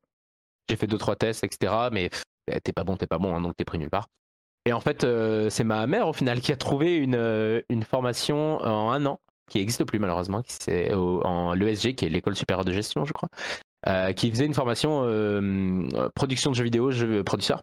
J'ai 0.69 0.75
fait 0.77 0.87
deux 0.87 0.97
trois 0.97 1.15
tests, 1.15 1.43
etc. 1.43 1.89
Mais 1.91 2.09
pff, 2.09 2.23
t'es 2.63 2.71
pas 2.73 2.83
bon, 2.83 2.95
t'es 2.97 3.07
pas 3.07 3.17
bon, 3.19 3.35
hein, 3.35 3.41
donc 3.41 3.55
t'es 3.57 3.65
pris 3.65 3.77
nulle 3.77 3.89
part. 3.89 4.07
Et 4.65 4.73
en 4.73 4.79
fait, 4.79 5.03
euh, 5.03 5.49
c'est 5.49 5.63
ma 5.63 5.85
mère 5.87 6.07
au 6.07 6.13
final 6.13 6.39
qui 6.39 6.51
a 6.51 6.55
trouvé 6.55 6.95
une, 6.95 7.15
euh, 7.15 7.61
une 7.69 7.83
formation 7.83 8.57
en 8.61 8.91
un 8.91 9.05
an, 9.05 9.19
qui 9.49 9.57
n'existe 9.57 9.83
plus 9.83 9.99
malheureusement, 9.99 10.41
qui 10.41 10.53
c'est 10.53 10.93
en 10.93 11.53
l'ESG, 11.53 11.95
qui 11.95 12.05
est 12.05 12.09
l'école 12.09 12.35
supérieure 12.35 12.65
de 12.65 12.71
gestion, 12.71 13.03
je 13.05 13.13
crois, 13.13 13.29
euh, 13.87 14.13
qui 14.13 14.31
faisait 14.31 14.45
une 14.45 14.53
formation 14.53 15.03
euh, 15.03 15.87
production 16.15 16.51
de 16.51 16.55
jeux 16.55 16.63
vidéo, 16.63 16.91
jeux 16.91 17.23
producteur. 17.23 17.61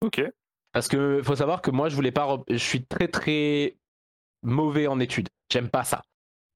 Ok. 0.00 0.22
Parce 0.72 0.88
que 0.88 1.20
faut 1.22 1.36
savoir 1.36 1.60
que 1.60 1.70
moi, 1.70 1.90
je 1.90 1.94
voulais 1.94 2.12
pas. 2.12 2.38
Je 2.48 2.56
suis 2.56 2.82
très 2.84 3.08
très 3.08 3.76
mauvais 4.42 4.86
en 4.86 4.98
études. 5.00 5.28
J'aime 5.52 5.68
pas 5.68 5.84
ça 5.84 6.02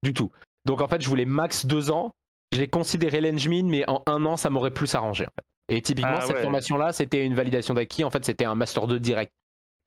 du 0.01 0.13
tout. 0.13 0.31
Donc 0.65 0.81
en 0.81 0.87
fait, 0.87 1.01
je 1.01 1.07
voulais 1.07 1.25
max 1.25 1.67
deux 1.67 1.91
ans. 1.91 2.11
J'ai 2.51 2.67
considéré 2.67 3.21
l'Engmin, 3.21 3.65
mais 3.65 3.87
en 3.87 4.01
un 4.07 4.25
an, 4.25 4.37
ça 4.37 4.49
m'aurait 4.49 4.71
plus 4.71 4.95
arrangé. 4.95 5.25
En 5.25 5.31
fait. 5.35 5.75
Et 5.75 5.81
typiquement, 5.81 6.15
Ah 6.15 6.21
cette 6.21 6.37
ouais. 6.37 6.41
formation-là, 6.41 6.93
c'était 6.93 7.25
une 7.25 7.35
validation 7.35 7.73
d'acquis. 7.75 8.03
En 8.03 8.09
fait, 8.09 8.25
c'était 8.25 8.45
un 8.45 8.55
master 8.55 8.87
2 8.87 8.99
direct. 8.99 9.31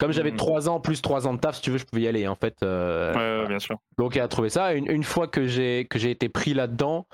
Comme 0.01 0.13
j'avais 0.13 0.31
Mhm. 0.33 0.37
trois 0.39 0.69
ans 0.69 0.81
plus 0.81 1.01
trois 1.03 1.29
ans 1.29 1.35
de 1.35 1.39
taf, 1.39 1.57
si 1.57 1.63
tu 1.63 1.71
veux, 1.71 1.79
je 1.79 1.85
pouvais 1.85 2.03
y 2.03 2.09
aller. 2.09 2.27
En 2.27 2.35
fait, 2.35 2.57
euh, 2.63 3.13
Ouais, 3.15 3.43
ouais, 3.43 3.49
bien 3.49 3.59
sûr. 3.61 3.77
donc 3.99 4.17
elle 4.17 4.23
a 4.23 4.29
trouvé 4.29 4.49
ça. 4.49 4.73
Une, 4.75 4.91
une 4.91 5.05
fois 5.05 5.29
que 5.29 5.47
j'ai 5.47 5.87
que 5.89 5.99
j'ai 5.99 6.11
été 6.11 6.29
pris 6.29 6.55
là-dedans, 6.55 7.07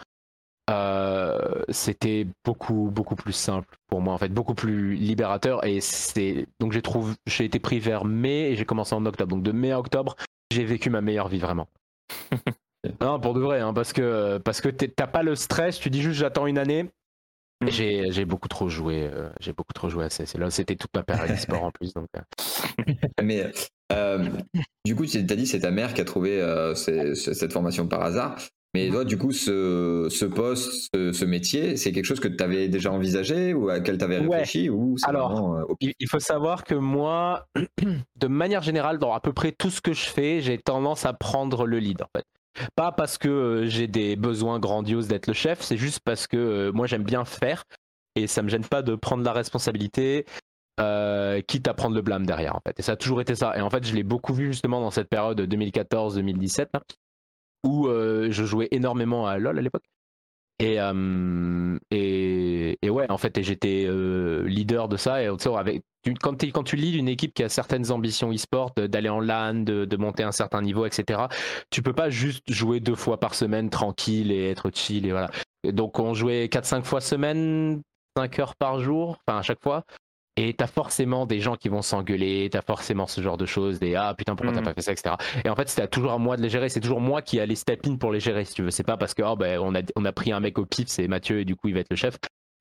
euh, 0.70 1.38
c'était 1.68 2.26
beaucoup 2.44 2.90
beaucoup 2.92 3.14
plus 3.14 3.32
simple 3.32 3.76
pour 3.88 4.00
moi 4.00 4.14
en 4.14 4.18
fait, 4.18 4.28
beaucoup 4.30 4.54
plus 4.54 4.94
libérateur. 4.94 5.64
Et 5.66 5.80
c'est 5.80 6.46
donc 6.60 6.72
j'ai 6.72 6.82
trouvé 6.82 7.14
j'ai 7.26 7.44
été 7.44 7.58
pris 7.58 7.78
vers 7.78 8.04
mai 8.04 8.50
et 8.52 8.56
j'ai 8.56 8.64
commencé 8.64 8.94
en 8.94 9.04
octobre. 9.06 9.30
Donc 9.34 9.42
de 9.44 9.52
mai 9.52 9.72
à 9.72 9.78
octobre, 9.78 10.16
j'ai 10.52 10.64
vécu 10.64 10.90
ma 10.90 11.00
meilleure 11.00 11.28
vie 11.28 11.38
vraiment. 11.38 11.68
non 13.00 13.18
pour 13.20 13.34
de 13.34 13.40
vrai, 13.40 13.60
hein, 13.60 13.72
parce 13.74 13.92
que 13.92 14.38
parce 14.38 14.60
que 14.60 14.68
t'as 14.68 15.06
pas 15.06 15.22
le 15.22 15.34
stress. 15.34 15.78
Tu 15.78 15.90
dis 15.90 16.02
juste 16.02 16.18
j'attends 16.20 16.46
une 16.46 16.58
année. 16.58 16.88
Mhm. 17.62 17.70
J'ai 17.70 18.12
j'ai 18.12 18.24
beaucoup 18.26 18.48
trop 18.48 18.68
joué. 18.68 19.08
euh, 19.10 19.30
j'ai 19.40 19.52
beaucoup 19.52 19.72
trop 19.72 19.88
joué 19.88 20.04
à 20.04 20.10
ça. 20.10 20.24
Là 20.38 20.50
c'était 20.50 20.76
toute 20.76 20.90
ma 20.94 21.02
période 21.02 21.30
e-sport 21.36 21.64
en 21.64 21.70
plus. 21.70 21.94
Donc 21.94 22.08
euh, 22.16 22.92
Mais 23.22 23.50
euh, 23.92 24.28
du 24.84 24.94
coup, 24.94 25.06
tu 25.06 25.18
as 25.18 25.22
dit 25.22 25.46
c'est 25.46 25.60
ta 25.60 25.70
mère 25.70 25.94
qui 25.94 26.00
a 26.00 26.04
trouvé 26.04 26.40
euh, 26.40 26.74
cette 26.74 27.52
formation 27.52 27.86
par 27.88 28.02
hasard. 28.02 28.36
Mais 28.74 28.90
toi, 28.90 29.06
du 29.06 29.16
coup, 29.16 29.32
ce, 29.32 30.08
ce 30.10 30.26
poste, 30.26 30.90
ce, 30.94 31.10
ce 31.12 31.24
métier, 31.24 31.78
c'est 31.78 31.92
quelque 31.92 32.04
chose 32.04 32.20
que 32.20 32.28
tu 32.28 32.44
avais 32.44 32.68
déjà 32.68 32.92
envisagé 32.92 33.54
ou 33.54 33.70
à 33.70 33.80
quel 33.80 33.96
tu 33.96 34.04
avais 34.04 34.18
Ouais. 34.18 34.36
réfléchi 34.36 34.68
ou 34.68 34.98
c'est 34.98 35.08
Alors, 35.08 35.32
vraiment, 35.32 35.56
euh, 35.56 35.62
Il 35.80 35.94
il 35.98 36.08
faut 36.10 36.18
savoir 36.20 36.62
que 36.62 36.74
moi, 36.74 37.46
de 38.16 38.26
manière 38.26 38.60
générale, 38.62 38.98
dans 38.98 39.14
à 39.14 39.20
peu 39.20 39.32
près 39.32 39.52
tout 39.52 39.70
ce 39.70 39.80
que 39.80 39.94
je 39.94 40.04
fais, 40.04 40.42
j'ai 40.42 40.58
tendance 40.58 41.06
à 41.06 41.14
prendre 41.14 41.64
le 41.66 41.78
lead 41.78 42.02
en 42.02 42.08
fait. 42.14 42.26
Pas 42.74 42.92
parce 42.92 43.18
que 43.18 43.28
euh, 43.28 43.66
j'ai 43.66 43.86
des 43.86 44.16
besoins 44.16 44.58
grandioses 44.58 45.08
d'être 45.08 45.26
le 45.26 45.34
chef, 45.34 45.60
c'est 45.62 45.76
juste 45.76 46.00
parce 46.00 46.26
que 46.26 46.36
euh, 46.36 46.72
moi 46.72 46.86
j'aime 46.86 47.04
bien 47.04 47.24
faire 47.24 47.64
et 48.14 48.26
ça 48.26 48.42
me 48.42 48.48
gêne 48.48 48.64
pas 48.64 48.82
de 48.82 48.94
prendre 48.94 49.22
la 49.24 49.32
responsabilité. 49.32 50.24
euh, 50.80 51.40
quitte 51.42 51.68
à 51.68 51.74
prendre 51.74 51.94
le 51.96 52.02
blâme 52.02 52.26
derrière 52.26 52.56
en 52.56 52.60
fait. 52.60 52.78
Et 52.78 52.82
ça 52.82 52.92
a 52.92 52.96
toujours 52.96 53.20
été 53.20 53.34
ça. 53.34 53.56
Et 53.56 53.60
en 53.62 53.70
fait, 53.70 53.86
je 53.86 53.94
l'ai 53.94 54.02
beaucoup 54.02 54.34
vu 54.34 54.46
justement 54.48 54.80
dans 54.80 54.90
cette 54.90 55.08
période 55.08 55.40
2014-2017 55.40 56.66
où 57.64 57.88
euh, 57.88 58.28
je 58.30 58.44
jouais 58.44 58.68
énormément 58.70 59.26
à 59.26 59.38
LoL 59.38 59.58
à 59.58 59.62
l'époque. 59.62 59.84
Et, 60.58 60.80
euh, 60.80 61.78
et, 61.90 62.78
et, 62.80 62.90
ouais, 62.90 63.10
en 63.10 63.18
fait, 63.18 63.42
j'étais 63.42 63.88
leader 64.44 64.88
de 64.88 64.96
ça. 64.96 65.22
Et 65.22 65.26
avec, 65.26 65.82
quand, 66.22 66.42
quand, 66.44 66.62
tu 66.62 66.76
lis 66.76 66.96
une 66.96 67.08
équipe 67.08 67.34
qui 67.34 67.42
a 67.42 67.48
certaines 67.48 67.90
ambitions 67.90 68.32
e-sport, 68.32 68.72
d'aller 68.76 69.08
en 69.08 69.20
LAN, 69.20 69.54
de, 69.54 69.84
de, 69.84 69.96
monter 69.96 70.22
un 70.22 70.32
certain 70.32 70.62
niveau, 70.62 70.86
etc., 70.86 71.24
tu 71.70 71.82
peux 71.82 71.92
pas 71.92 72.10
juste 72.10 72.50
jouer 72.50 72.80
deux 72.80 72.94
fois 72.94 73.20
par 73.20 73.34
semaine 73.34 73.70
tranquille 73.70 74.32
et 74.32 74.50
être 74.50 74.70
chill. 74.72 75.06
Et 75.06 75.10
voilà. 75.10 75.30
Donc, 75.64 75.98
on 75.98 76.14
jouait 76.14 76.46
4-5 76.46 76.84
fois 76.84 77.00
semaine, 77.00 77.82
5 78.16 78.38
heures 78.38 78.56
par 78.56 78.80
jour, 78.80 79.18
enfin 79.26 79.38
à 79.38 79.42
chaque 79.42 79.62
fois. 79.62 79.84
Et 80.38 80.52
t'as 80.52 80.66
forcément 80.66 81.24
des 81.24 81.40
gens 81.40 81.56
qui 81.56 81.70
vont 81.70 81.80
s'engueuler, 81.80 82.48
t'as 82.50 82.60
forcément 82.60 83.06
ce 83.06 83.22
genre 83.22 83.38
de 83.38 83.46
choses, 83.46 83.78
des 83.78 83.94
ah 83.94 84.14
putain 84.14 84.36
pourquoi 84.36 84.54
t'as 84.54 84.60
mm. 84.60 84.64
pas 84.64 84.74
fait 84.74 84.82
ça, 84.82 84.92
etc. 84.92 85.14
Et 85.44 85.48
en 85.48 85.56
fait 85.56 85.68
c'était 85.68 85.88
toujours 85.88 86.12
à 86.12 86.18
moi 86.18 86.36
de 86.36 86.42
les 86.42 86.50
gérer, 86.50 86.68
c'est 86.68 86.80
toujours 86.80 87.00
moi 87.00 87.22
qui 87.22 87.40
allais 87.40 87.54
step 87.54 87.86
in 87.86 87.96
pour 87.96 88.12
les 88.12 88.20
gérer 88.20 88.44
si 88.44 88.52
tu 88.52 88.62
veux. 88.62 88.70
C'est 88.70 88.84
pas 88.84 88.98
parce 88.98 89.14
que 89.14 89.22
oh, 89.22 89.34
ben, 89.34 89.58
on, 89.60 89.74
a, 89.74 89.80
on 89.96 90.04
a 90.04 90.12
pris 90.12 90.32
un 90.32 90.40
mec 90.40 90.58
au 90.58 90.66
pif, 90.66 90.88
c'est 90.88 91.08
Mathieu 91.08 91.40
et 91.40 91.44
du 91.46 91.56
coup 91.56 91.68
il 91.68 91.74
va 91.74 91.80
être 91.80 91.90
le 91.90 91.96
chef. 91.96 92.18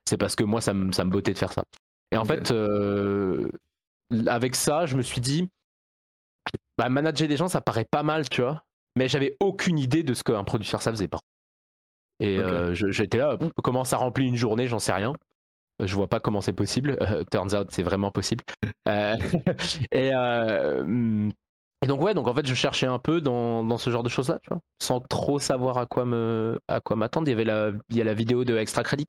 C'est 0.08 0.18
parce 0.18 0.36
que 0.36 0.46
moi 0.46 0.62
ça 0.62 0.74
me, 0.74 0.94
ça 0.94 1.04
me 1.04 1.12
bottait 1.12 1.34
de 1.34 1.38
faire 1.38 1.52
ça. 1.52 1.64
Et 2.12 2.18
en 2.18 2.24
fait 2.24 2.52
euh, 2.52 3.50
avec 4.28 4.56
ça 4.56 4.86
je 4.86 4.96
me 4.96 5.02
suis 5.02 5.20
dit 5.20 5.50
bah, 6.78 6.88
manager 6.88 7.28
des 7.28 7.36
gens 7.36 7.50
ça 7.50 7.60
paraît 7.60 7.88
pas 7.90 8.04
mal 8.04 8.30
tu 8.30 8.42
vois, 8.42 8.64
mais 8.96 9.10
j'avais 9.10 9.36
aucune 9.42 9.80
idée 9.80 10.04
de 10.04 10.14
ce 10.14 10.24
qu'un 10.24 10.46
producteur 10.46 10.82
ça 10.82 10.92
faisait 10.92 11.10
pas. 11.10 11.20
Et 12.22 12.38
euh, 12.40 12.74
j'étais 12.74 13.18
là, 13.18 13.38
comment 13.62 13.84
ça 13.84 13.98
remplit 13.98 14.28
une 14.28 14.38
journée, 14.38 14.68
j'en 14.68 14.80
sais 14.80 14.94
rien. 14.94 15.14
Je 15.84 15.94
vois 15.96 16.08
pas 16.08 16.20
comment 16.20 16.42
c'est 16.42 16.54
possible. 16.54 16.98
Euh, 17.06 17.24
turns 17.30 17.54
out, 17.54 17.68
c'est 17.70 17.84
vraiment 17.84 18.10
possible. 18.10 18.44
Euh, 18.88 19.16
euh, 19.94 21.30
et, 21.82 21.88
donc 21.88 22.02
ouais, 22.02 22.14
donc 22.14 22.28
en 22.28 22.34
fait, 22.34 22.46
je 22.48 22.54
cherchais 22.56 22.88
un 22.88 22.98
peu 22.98 23.22
dans, 23.22 23.64
dans 23.64 23.78
ce 23.78 23.90
genre 23.90 24.02
de 24.02 24.10
choses-là, 24.10 24.40
sans 24.82 25.02
trop 25.02 25.38
savoir 25.38 25.78
à 25.78 25.86
quoi 25.86 26.06
me 26.06 26.60
à 26.68 26.80
quoi 26.80 26.96
m'attendre. 26.96 27.28
Il 27.28 27.32
y 27.32 27.34
avait 27.34 27.44
la 27.44 27.72
il 27.90 27.98
y 27.98 28.02
a 28.02 28.04
la 28.04 28.14
vidéo 28.14 28.44
de 28.44 28.58
Extra 28.58 28.82
Credit, 28.82 29.08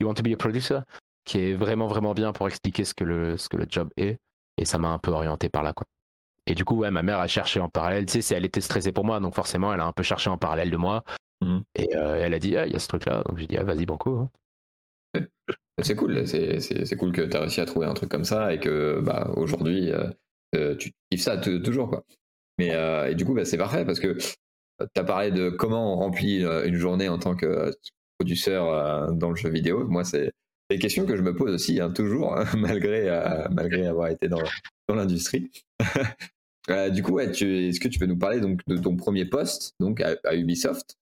You 0.00 0.06
Want 0.06 0.14
to 0.14 0.22
Be 0.22 0.32
a 0.32 0.36
Producer, 0.36 0.80
qui 1.24 1.38
est 1.38 1.54
vraiment 1.54 1.86
vraiment 1.86 2.12
bien 2.12 2.32
pour 2.32 2.46
expliquer 2.46 2.84
ce 2.84 2.92
que 2.92 3.04
le 3.04 3.38
ce 3.38 3.48
que 3.48 3.56
le 3.56 3.66
job 3.68 3.88
est. 3.96 4.18
Et 4.58 4.64
ça 4.66 4.76
m'a 4.78 4.88
un 4.88 4.98
peu 4.98 5.12
orienté 5.12 5.48
par 5.48 5.62
là, 5.62 5.72
quoi. 5.72 5.86
Et 6.46 6.54
du 6.54 6.64
coup, 6.64 6.76
ouais, 6.76 6.90
ma 6.90 7.02
mère 7.02 7.20
a 7.20 7.26
cherché 7.26 7.58
en 7.60 7.70
parallèle. 7.70 8.04
Tu 8.04 8.20
sais, 8.20 8.34
elle 8.34 8.44
était 8.44 8.60
stressée 8.60 8.92
pour 8.92 9.04
moi, 9.04 9.18
donc 9.18 9.34
forcément, 9.34 9.72
elle 9.72 9.80
a 9.80 9.86
un 9.86 9.92
peu 9.92 10.02
cherché 10.02 10.28
en 10.28 10.36
parallèle 10.36 10.70
de 10.70 10.76
moi. 10.76 11.04
Mmh. 11.40 11.60
Et 11.76 11.90
elle 11.92 12.34
a 12.34 12.38
dit, 12.38 12.56
ah, 12.56 12.66
il 12.66 12.72
y 12.72 12.76
a 12.76 12.78
ce 12.78 12.88
truc-là. 12.88 13.22
Donc 13.26 13.38
j'ai 13.38 13.46
dit, 13.46 13.56
ah, 13.56 13.64
vas-y, 13.64 13.86
banco. 13.86 14.18
Hein. 14.18 14.30
C'est 15.82 15.96
cool, 15.96 16.26
c'est 16.26 16.96
cool 16.96 17.12
que 17.12 17.22
tu 17.22 17.36
as 17.36 17.40
réussi 17.40 17.60
à 17.60 17.66
trouver 17.66 17.86
un 17.86 17.94
truc 17.94 18.08
comme 18.08 18.24
ça 18.24 18.54
et 18.54 18.60
que 18.60 19.00
bah, 19.00 19.30
aujourd'hui 19.36 19.90
euh, 19.90 20.08
euh, 20.54 20.76
tu 20.76 20.92
kiffes 21.10 21.22
ça 21.22 21.36
toujours. 21.36 21.88
Quoi. 21.88 22.04
Mais 22.58 22.74
euh, 22.74 23.10
et 23.10 23.14
du 23.16 23.24
coup, 23.24 23.34
bah, 23.34 23.44
c'est 23.44 23.58
parfait 23.58 23.84
parce 23.84 23.98
que 23.98 24.16
tu 24.16 25.00
as 25.00 25.04
parlé 25.04 25.32
de 25.32 25.50
comment 25.50 25.94
on 25.94 25.96
remplit 25.96 26.42
une 26.42 26.76
journée 26.76 27.08
en 27.08 27.18
tant 27.18 27.34
que 27.34 27.72
producteur 28.18 29.12
dans 29.12 29.30
le 29.30 29.36
jeu 29.36 29.50
vidéo. 29.50 29.86
Moi, 29.88 30.04
c'est 30.04 30.30
des 30.70 30.78
questions 30.78 31.06
que 31.06 31.16
je 31.16 31.22
me 31.22 31.34
pose 31.34 31.52
aussi 31.52 31.80
hein, 31.80 31.90
toujours, 31.90 32.36
hein, 32.36 32.44
malgré, 32.56 33.08
avoir 33.08 34.08
été 34.08 34.28
dans, 34.28 34.42
dans 34.88 34.94
l'industrie. 34.94 35.50
du 36.92 37.02
coup, 37.02 37.18
est-ce 37.18 37.80
que 37.80 37.88
tu 37.88 37.98
peux 37.98 38.06
nous 38.06 38.18
parler 38.18 38.40
donc, 38.40 38.60
de 38.68 38.76
ton 38.76 38.96
premier 38.96 39.24
poste 39.24 39.74
donc, 39.80 40.00
à 40.00 40.34
Ubisoft? 40.36 40.96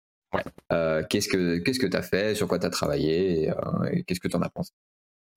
Euh, 0.72 1.04
qu'est-ce 1.10 1.28
que 1.28 1.58
qu'est-ce 1.58 1.80
que 1.80 1.88
tu 1.88 1.98
as 1.98 2.02
fait, 2.02 2.36
sur 2.36 2.48
quoi 2.48 2.60
tu 2.60 2.66
as 2.66 2.70
travaillé, 2.70 3.52
euh, 3.52 3.90
et, 3.92 4.04
qu'est-ce 4.04 4.20
que 4.20 4.28
tu 4.28 4.36
en 4.36 4.42
as 4.42 4.50
pensé? 4.50 4.72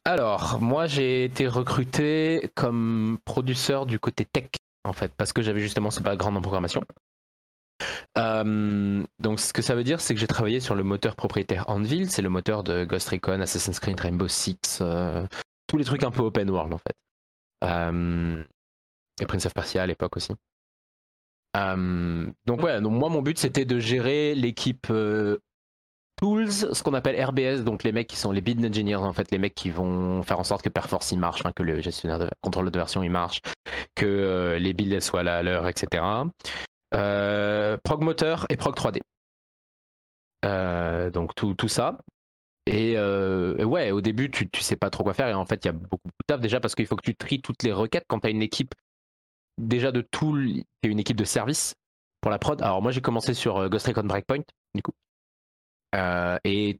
Alors, 0.04 0.60
moi 0.60 0.86
j'ai 0.86 1.24
été 1.24 1.46
recruté 1.46 2.50
comme 2.54 3.18
producteur 3.24 3.86
du 3.86 3.98
côté 3.98 4.24
tech 4.24 4.50
en 4.84 4.92
fait, 4.92 5.12
parce 5.16 5.32
que 5.32 5.42
j'avais 5.42 5.60
justement 5.60 5.90
ce 5.90 6.00
background 6.00 6.36
en 6.36 6.42
programmation. 6.42 6.82
Euh, 8.18 9.02
donc 9.18 9.40
ce 9.40 9.52
que 9.52 9.62
ça 9.62 9.74
veut 9.74 9.84
dire, 9.84 10.00
c'est 10.00 10.14
que 10.14 10.20
j'ai 10.20 10.26
travaillé 10.26 10.60
sur 10.60 10.74
le 10.74 10.82
moteur 10.82 11.16
propriétaire 11.16 11.64
Anvil, 11.68 12.10
c'est 12.10 12.22
le 12.22 12.28
moteur 12.28 12.62
de 12.62 12.84
Ghost 12.84 13.08
Recon, 13.08 13.40
Assassin's 13.40 13.80
Creed, 13.80 13.98
Rainbow 13.98 14.28
Six, 14.28 14.82
tous 15.66 15.76
les 15.78 15.84
trucs 15.84 16.02
un 16.04 16.10
peu 16.10 16.22
open 16.22 16.50
world 16.50 16.74
en 16.74 16.78
fait. 16.78 16.96
et 19.20 19.26
Prince 19.26 19.46
of 19.46 19.54
Persia 19.54 19.82
à 19.82 19.86
l'époque 19.86 20.16
aussi. 20.16 20.32
Euh, 21.56 22.26
donc 22.46 22.62
ouais, 22.62 22.80
donc 22.80 22.92
moi 22.92 23.08
mon 23.10 23.20
but 23.20 23.38
c'était 23.38 23.64
de 23.64 23.78
gérer 23.78 24.34
l'équipe 24.34 24.86
euh, 24.90 25.38
tools, 26.16 26.50
ce 26.50 26.82
qu'on 26.82 26.94
appelle 26.94 27.22
RBS, 27.22 27.62
donc 27.64 27.84
les 27.84 27.92
mecs 27.92 28.06
qui 28.06 28.16
sont 28.16 28.32
les 28.32 28.40
build 28.40 28.64
engineers 28.64 28.96
en 28.96 29.12
fait, 29.12 29.30
les 29.30 29.38
mecs 29.38 29.54
qui 29.54 29.68
vont 29.70 30.22
faire 30.22 30.40
en 30.40 30.44
sorte 30.44 30.62
que 30.62 30.70
Perforce 30.70 31.12
il 31.12 31.18
marche, 31.18 31.42
que 31.54 31.62
le 31.62 31.80
gestionnaire 31.80 32.18
de 32.18 32.30
contrôle 32.40 32.70
de 32.70 32.78
version 32.78 33.02
il 33.02 33.10
marche, 33.10 33.42
que 33.94 34.06
euh, 34.06 34.58
les 34.58 34.72
builds 34.72 35.00
soient 35.00 35.22
là 35.22 35.36
à 35.38 35.42
l'heure, 35.42 35.68
etc. 35.68 36.02
prog 36.90 38.02
moteur 38.02 38.46
et 38.48 38.56
prog 38.56 38.74
3D. 38.74 39.00
donc 41.10 41.34
tout, 41.34 41.54
tout 41.54 41.68
ça. 41.68 41.98
Et 42.64 42.96
ouais, 42.96 43.90
au 43.90 44.00
début, 44.00 44.30
tu, 44.30 44.48
tu 44.48 44.62
sais 44.62 44.76
pas 44.76 44.88
trop 44.88 45.02
quoi 45.02 45.14
faire. 45.14 45.28
Et 45.28 45.34
en 45.34 45.44
fait, 45.44 45.64
il 45.64 45.66
y 45.66 45.70
a 45.70 45.72
beaucoup 45.72 46.08
de 46.08 46.24
taf 46.26 46.40
déjà 46.40 46.60
parce 46.60 46.74
qu'il 46.74 46.86
faut 46.86 46.96
que 46.96 47.02
tu 47.02 47.14
tries 47.16 47.42
toutes 47.42 47.62
les 47.64 47.72
requêtes 47.72 48.04
quand 48.08 48.20
tu 48.20 48.28
as 48.28 48.30
une 48.30 48.42
équipe 48.42 48.74
déjà 49.58 49.92
de 49.92 50.00
tout, 50.00 50.38
c'est 50.82 50.90
une 50.90 50.98
équipe 50.98 51.16
de 51.16 51.24
service 51.24 51.74
pour 52.20 52.30
la 52.30 52.38
prod. 52.38 52.60
Alors 52.62 52.82
moi 52.82 52.92
j'ai 52.92 53.00
commencé 53.00 53.34
sur 53.34 53.58
euh, 53.58 53.68
Ghost 53.68 53.86
Recon 53.86 54.04
Breakpoint, 54.04 54.44
du 54.74 54.82
coup. 54.82 54.92
Euh, 55.94 56.38
et 56.44 56.78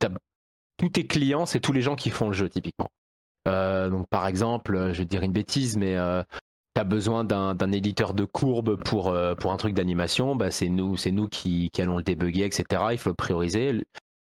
tous 0.78 0.88
tes 0.88 1.06
clients, 1.06 1.46
c'est 1.46 1.60
tous 1.60 1.72
les 1.72 1.82
gens 1.82 1.96
qui 1.96 2.10
font 2.10 2.28
le 2.28 2.32
jeu 2.32 2.48
typiquement. 2.48 2.88
Euh, 3.48 3.90
donc 3.90 4.08
par 4.08 4.26
exemple, 4.26 4.92
je 4.92 4.98
vais 4.98 5.04
dire 5.04 5.22
une 5.22 5.32
bêtise, 5.32 5.76
mais 5.76 5.96
tu 6.74 6.80
as 6.80 6.84
besoin 6.84 7.24
d'un 7.24 7.72
éditeur 7.72 8.14
de 8.14 8.24
courbe 8.24 8.76
pour, 8.82 9.14
pour 9.38 9.52
un 9.52 9.56
truc 9.58 9.74
d'animation, 9.74 10.34
bah, 10.36 10.50
c'est 10.50 10.68
nous, 10.68 10.96
c'est 10.96 11.10
nous 11.10 11.28
qui, 11.28 11.68
qui, 11.70 11.82
allons 11.82 11.98
le 11.98 12.02
débugger, 12.02 12.46
etc. 12.46 12.82
Il 12.92 12.98
faut 12.98 13.10
le 13.10 13.14
prioriser. 13.14 13.72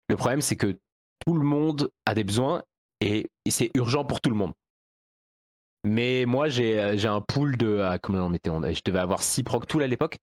Le 0.08 0.16
problème, 0.16 0.40
c'est 0.40 0.56
que 0.56 0.78
tout 1.26 1.34
le 1.34 1.44
monde 1.44 1.90
a 2.06 2.14
des 2.14 2.24
besoins 2.24 2.62
et 3.00 3.28
c'est 3.50 3.70
urgent 3.74 4.04
pour 4.04 4.20
tout 4.20 4.30
le 4.30 4.36
monde. 4.36 4.52
Mais 5.84 6.24
moi, 6.26 6.48
j'ai 6.48 6.80
euh, 6.80 7.10
un 7.10 7.20
pool 7.20 7.56
de. 7.56 7.80
Ah, 7.80 7.98
comment 7.98 8.26
on 8.26 8.34
était 8.34 8.50
Je 8.50 8.82
devais 8.84 8.98
avoir 8.98 9.22
6 9.22 9.44
proc 9.44 9.66
tool 9.66 9.82
à 9.82 9.86
l'époque. 9.86 10.18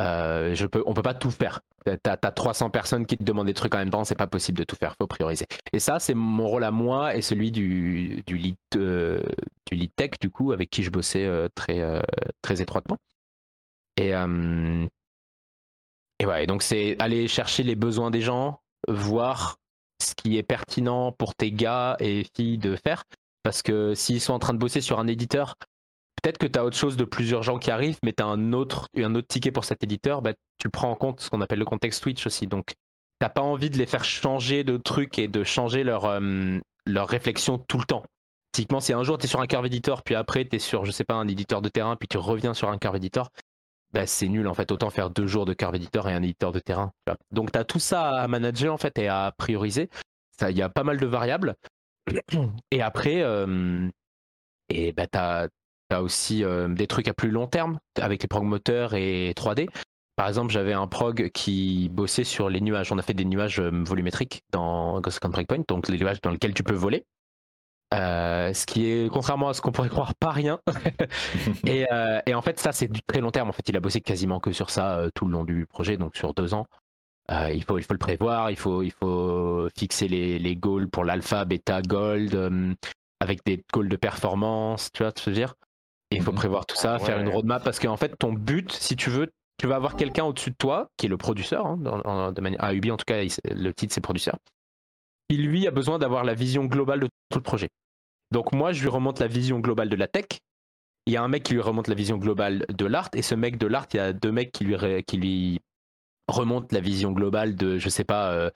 Euh, 0.00 0.54
je 0.54 0.66
peux, 0.66 0.82
on 0.86 0.94
peut 0.94 1.02
pas 1.02 1.14
tout 1.14 1.30
faire. 1.30 1.60
T'as 1.84 2.16
as 2.22 2.32
300 2.32 2.70
personnes 2.70 3.06
qui 3.06 3.18
te 3.18 3.24
demandent 3.24 3.46
des 3.46 3.54
trucs 3.54 3.74
en 3.74 3.78
même 3.78 3.90
temps, 3.90 4.04
c'est 4.04 4.14
pas 4.14 4.26
possible 4.26 4.58
de 4.58 4.64
tout 4.64 4.76
faire, 4.76 4.94
faut 4.98 5.06
prioriser. 5.06 5.46
Et 5.72 5.80
ça, 5.80 5.98
c'est 5.98 6.14
mon 6.14 6.48
rôle 6.48 6.64
à 6.64 6.70
moi 6.70 7.14
et 7.14 7.22
celui 7.22 7.50
du, 7.50 8.22
lead, 8.26 8.56
euh, 8.76 9.20
du 9.70 9.76
lead 9.76 9.90
tech, 9.94 10.12
du 10.20 10.30
coup, 10.30 10.52
avec 10.52 10.70
qui 10.70 10.82
je 10.82 10.90
bossais 10.90 11.28
très, 11.54 11.82
très 12.40 12.62
étroitement. 12.62 12.96
Et, 13.98 14.12
et 16.20 16.26
ouais, 16.26 16.46
donc 16.46 16.62
c'est 16.62 16.96
aller 17.00 17.28
chercher 17.28 17.62
les 17.62 17.74
besoins 17.74 18.10
des 18.10 18.22
gens, 18.22 18.62
voir 18.88 19.58
ce 20.00 20.14
qui 20.14 20.38
est 20.38 20.42
pertinent 20.42 21.12
pour 21.12 21.34
tes 21.34 21.52
gars 21.52 21.96
et 22.00 22.24
filles 22.34 22.58
de 22.58 22.76
faire. 22.76 23.04
Parce 23.42 23.62
que 23.62 23.94
s'ils 23.94 24.20
sont 24.20 24.32
en 24.32 24.38
train 24.38 24.54
de 24.54 24.58
bosser 24.58 24.80
sur 24.80 24.98
un 24.98 25.06
éditeur, 25.06 25.56
peut-être 26.22 26.38
que 26.38 26.46
tu 26.46 26.58
as 26.58 26.64
autre 26.64 26.76
chose 26.76 26.96
de 26.96 27.04
plus 27.04 27.30
urgent 27.30 27.58
qui 27.58 27.70
arrive, 27.70 27.98
mais 28.04 28.12
tu 28.12 28.22
as 28.22 28.26
un 28.26 28.52
autre, 28.52 28.88
un 28.96 29.14
autre 29.14 29.28
ticket 29.28 29.50
pour 29.50 29.64
cet 29.64 29.82
éditeur, 29.82 30.22
bah, 30.22 30.32
tu 30.58 30.68
prends 30.68 30.90
en 30.90 30.96
compte 30.96 31.20
ce 31.20 31.30
qu'on 31.30 31.40
appelle 31.40 31.58
le 31.58 31.64
contexte 31.64 32.02
Switch 32.02 32.26
aussi. 32.26 32.46
Donc, 32.46 32.74
t'as 33.18 33.28
pas 33.28 33.42
envie 33.42 33.70
de 33.70 33.78
les 33.78 33.86
faire 33.86 34.04
changer 34.04 34.64
de 34.64 34.76
trucs 34.76 35.18
et 35.18 35.28
de 35.28 35.44
changer 35.44 35.84
leur, 35.84 36.04
euh, 36.04 36.58
leur 36.86 37.08
réflexion 37.08 37.58
tout 37.58 37.78
le 37.78 37.84
temps. 37.84 38.04
Typiquement, 38.52 38.80
si 38.80 38.92
un 38.92 39.02
jour 39.02 39.16
tu 39.18 39.24
es 39.24 39.28
sur 39.28 39.40
un 39.40 39.46
curve 39.46 39.66
editor, 39.66 40.02
puis 40.02 40.14
après 40.14 40.44
tu 40.44 40.56
es 40.56 40.58
sur, 40.58 40.84
je 40.84 40.90
sais 40.90 41.04
pas, 41.04 41.14
un 41.14 41.26
éditeur 41.26 41.62
de 41.62 41.68
terrain, 41.68 41.96
puis 41.96 42.06
tu 42.06 42.18
reviens 42.18 42.54
sur 42.54 42.68
un 42.68 42.78
curve 42.78 42.96
editor, 42.96 43.30
bah, 43.92 44.06
c'est 44.06 44.28
nul 44.28 44.46
en 44.48 44.54
fait. 44.54 44.70
Autant 44.72 44.90
faire 44.90 45.10
deux 45.10 45.26
jours 45.26 45.44
de 45.44 45.54
curve 45.54 45.74
editor 45.74 46.08
et 46.08 46.12
un 46.12 46.22
éditeur 46.22 46.52
de 46.52 46.58
terrain. 46.58 46.92
Donc 47.30 47.52
tu 47.52 47.58
as 47.58 47.64
tout 47.64 47.78
ça 47.78 48.10
à 48.10 48.28
manager 48.28 48.72
en 48.72 48.78
fait 48.78 48.98
et 48.98 49.08
à 49.08 49.32
prioriser. 49.36 49.88
Il 50.40 50.56
y 50.56 50.62
a 50.62 50.68
pas 50.68 50.82
mal 50.82 50.98
de 50.98 51.06
variables. 51.06 51.54
Et 52.70 52.82
après, 52.82 53.24
et 54.68 54.92
bah, 54.92 55.06
tu 55.06 55.18
as, 55.18 55.48
aussi 56.00 56.42
des 56.70 56.86
trucs 56.86 57.08
à 57.08 57.14
plus 57.14 57.30
long 57.30 57.46
terme 57.46 57.78
avec 58.00 58.22
les 58.22 58.28
prog 58.28 58.44
moteurs 58.44 58.94
et 58.94 59.32
3D. 59.36 59.68
Par 60.16 60.28
exemple, 60.28 60.50
j'avais 60.52 60.72
un 60.72 60.86
prog 60.86 61.30
qui 61.30 61.90
bossait 61.90 62.24
sur 62.24 62.48
les 62.48 62.60
nuages. 62.60 62.92
On 62.92 62.98
a 62.98 63.02
fait 63.02 63.14
des 63.14 63.26
nuages 63.26 63.60
volumétriques 63.60 64.42
dans 64.50 65.00
Ghost 65.00 65.18
Recon 65.18 65.32
Breakpoint, 65.32 65.64
donc 65.68 65.88
les 65.88 65.98
nuages 65.98 66.20
dans 66.22 66.30
lesquels 66.30 66.54
tu 66.54 66.62
peux 66.62 66.74
voler. 66.74 67.04
ce 67.92 68.66
qui 68.66 68.86
est, 68.86 69.10
contrairement 69.10 69.50
à 69.50 69.54
ce 69.54 69.60
qu'on 69.60 69.72
pourrait 69.72 69.90
croire, 69.90 70.14
pas 70.14 70.30
rien. 70.30 70.60
et, 71.66 71.86
et, 72.26 72.34
en 72.34 72.42
fait, 72.42 72.58
ça, 72.58 72.72
c'est 72.72 72.88
du 72.88 73.02
très 73.02 73.20
long 73.20 73.30
terme. 73.30 73.50
En 73.50 73.52
fait, 73.52 73.68
il 73.68 73.76
a 73.76 73.80
bossé 73.80 74.00
quasiment 74.00 74.40
que 74.40 74.52
sur 74.52 74.70
ça 74.70 75.08
tout 75.14 75.26
le 75.26 75.32
long 75.32 75.44
du 75.44 75.66
projet, 75.66 75.98
donc 75.98 76.16
sur 76.16 76.32
deux 76.32 76.54
ans. 76.54 76.66
Euh, 77.30 77.50
il, 77.52 77.62
faut, 77.62 77.78
il 77.78 77.84
faut 77.84 77.94
le 77.94 77.98
prévoir, 77.98 78.50
il 78.50 78.56
faut, 78.56 78.82
il 78.82 78.90
faut 78.90 79.68
fixer 79.76 80.08
les, 80.08 80.38
les 80.38 80.56
goals 80.56 80.88
pour 80.88 81.04
l'alpha, 81.04 81.44
bêta, 81.44 81.80
gold, 81.80 82.34
euh, 82.34 82.74
avec 83.20 83.44
des 83.44 83.62
goals 83.72 83.88
de 83.88 83.96
performance, 83.96 84.90
tu 84.92 85.02
vois, 85.02 85.12
je 85.16 85.30
veux 85.30 85.34
dire? 85.36 85.54
Il 86.10 86.22
faut 86.22 86.32
mhm. 86.32 86.38
prévoir 86.38 86.66
tout 86.66 86.76
ça, 86.76 86.98
faire 86.98 87.18
une 87.18 87.28
roadmap, 87.28 87.62
parce 87.62 87.78
qu'en 87.78 87.96
fait, 87.96 88.16
ton 88.18 88.32
but, 88.32 88.72
si 88.72 88.96
tu 88.96 89.08
veux, 89.08 89.30
tu 89.56 89.66
vas 89.66 89.76
avoir 89.76 89.96
quelqu'un 89.96 90.24
au-dessus 90.24 90.50
de 90.50 90.56
toi, 90.56 90.88
qui 90.96 91.06
est 91.06 91.08
le 91.08 91.16
producteur, 91.16 91.66
hein, 91.66 92.32
de 92.32 92.40
manière, 92.40 92.62
à 92.62 92.74
Ubi 92.74 92.90
en 92.90 92.96
tout 92.96 93.04
cas, 93.06 93.22
le 93.22 93.72
titre 93.72 93.94
c'est 93.94 94.00
producteur, 94.00 94.36
qui 95.30 95.36
lui 95.36 95.66
a 95.66 95.70
besoin 95.70 95.98
d'avoir 95.98 96.24
la 96.24 96.34
vision 96.34 96.64
globale 96.64 97.00
de 97.00 97.08
tout 97.30 97.38
le 97.38 97.42
projet. 97.42 97.68
Donc 98.32 98.52
moi, 98.52 98.72
je 98.72 98.82
lui 98.82 98.88
remonte 98.88 99.20
la 99.20 99.26
vision 99.28 99.60
globale 99.60 99.88
de 99.88 99.96
la 99.96 100.08
tech. 100.08 100.26
Il 101.06 101.12
y 101.12 101.16
a 101.16 101.22
un 101.22 101.28
mec 101.28 101.42
qui 101.44 101.54
lui 101.54 101.60
remonte 101.60 101.88
la 101.88 101.94
vision 101.94 102.16
globale 102.16 102.64
de 102.68 102.86
l'art. 102.86 103.10
Et 103.14 103.22
ce 103.22 103.34
mec 103.34 103.58
de 103.58 103.66
l'art, 103.66 103.86
il 103.92 103.96
y 103.96 104.00
a 104.00 104.12
deux 104.12 104.32
mecs 104.32 104.52
qui 104.52 104.64
lui, 104.64 104.76
qui 105.04 105.16
lui 105.16 105.60
remontent 106.32 106.68
la 106.70 106.80
vision 106.80 107.12
globale 107.12 107.54
de, 107.54 107.78
je 107.78 107.88
sais 107.88 108.04
pas, 108.04 108.50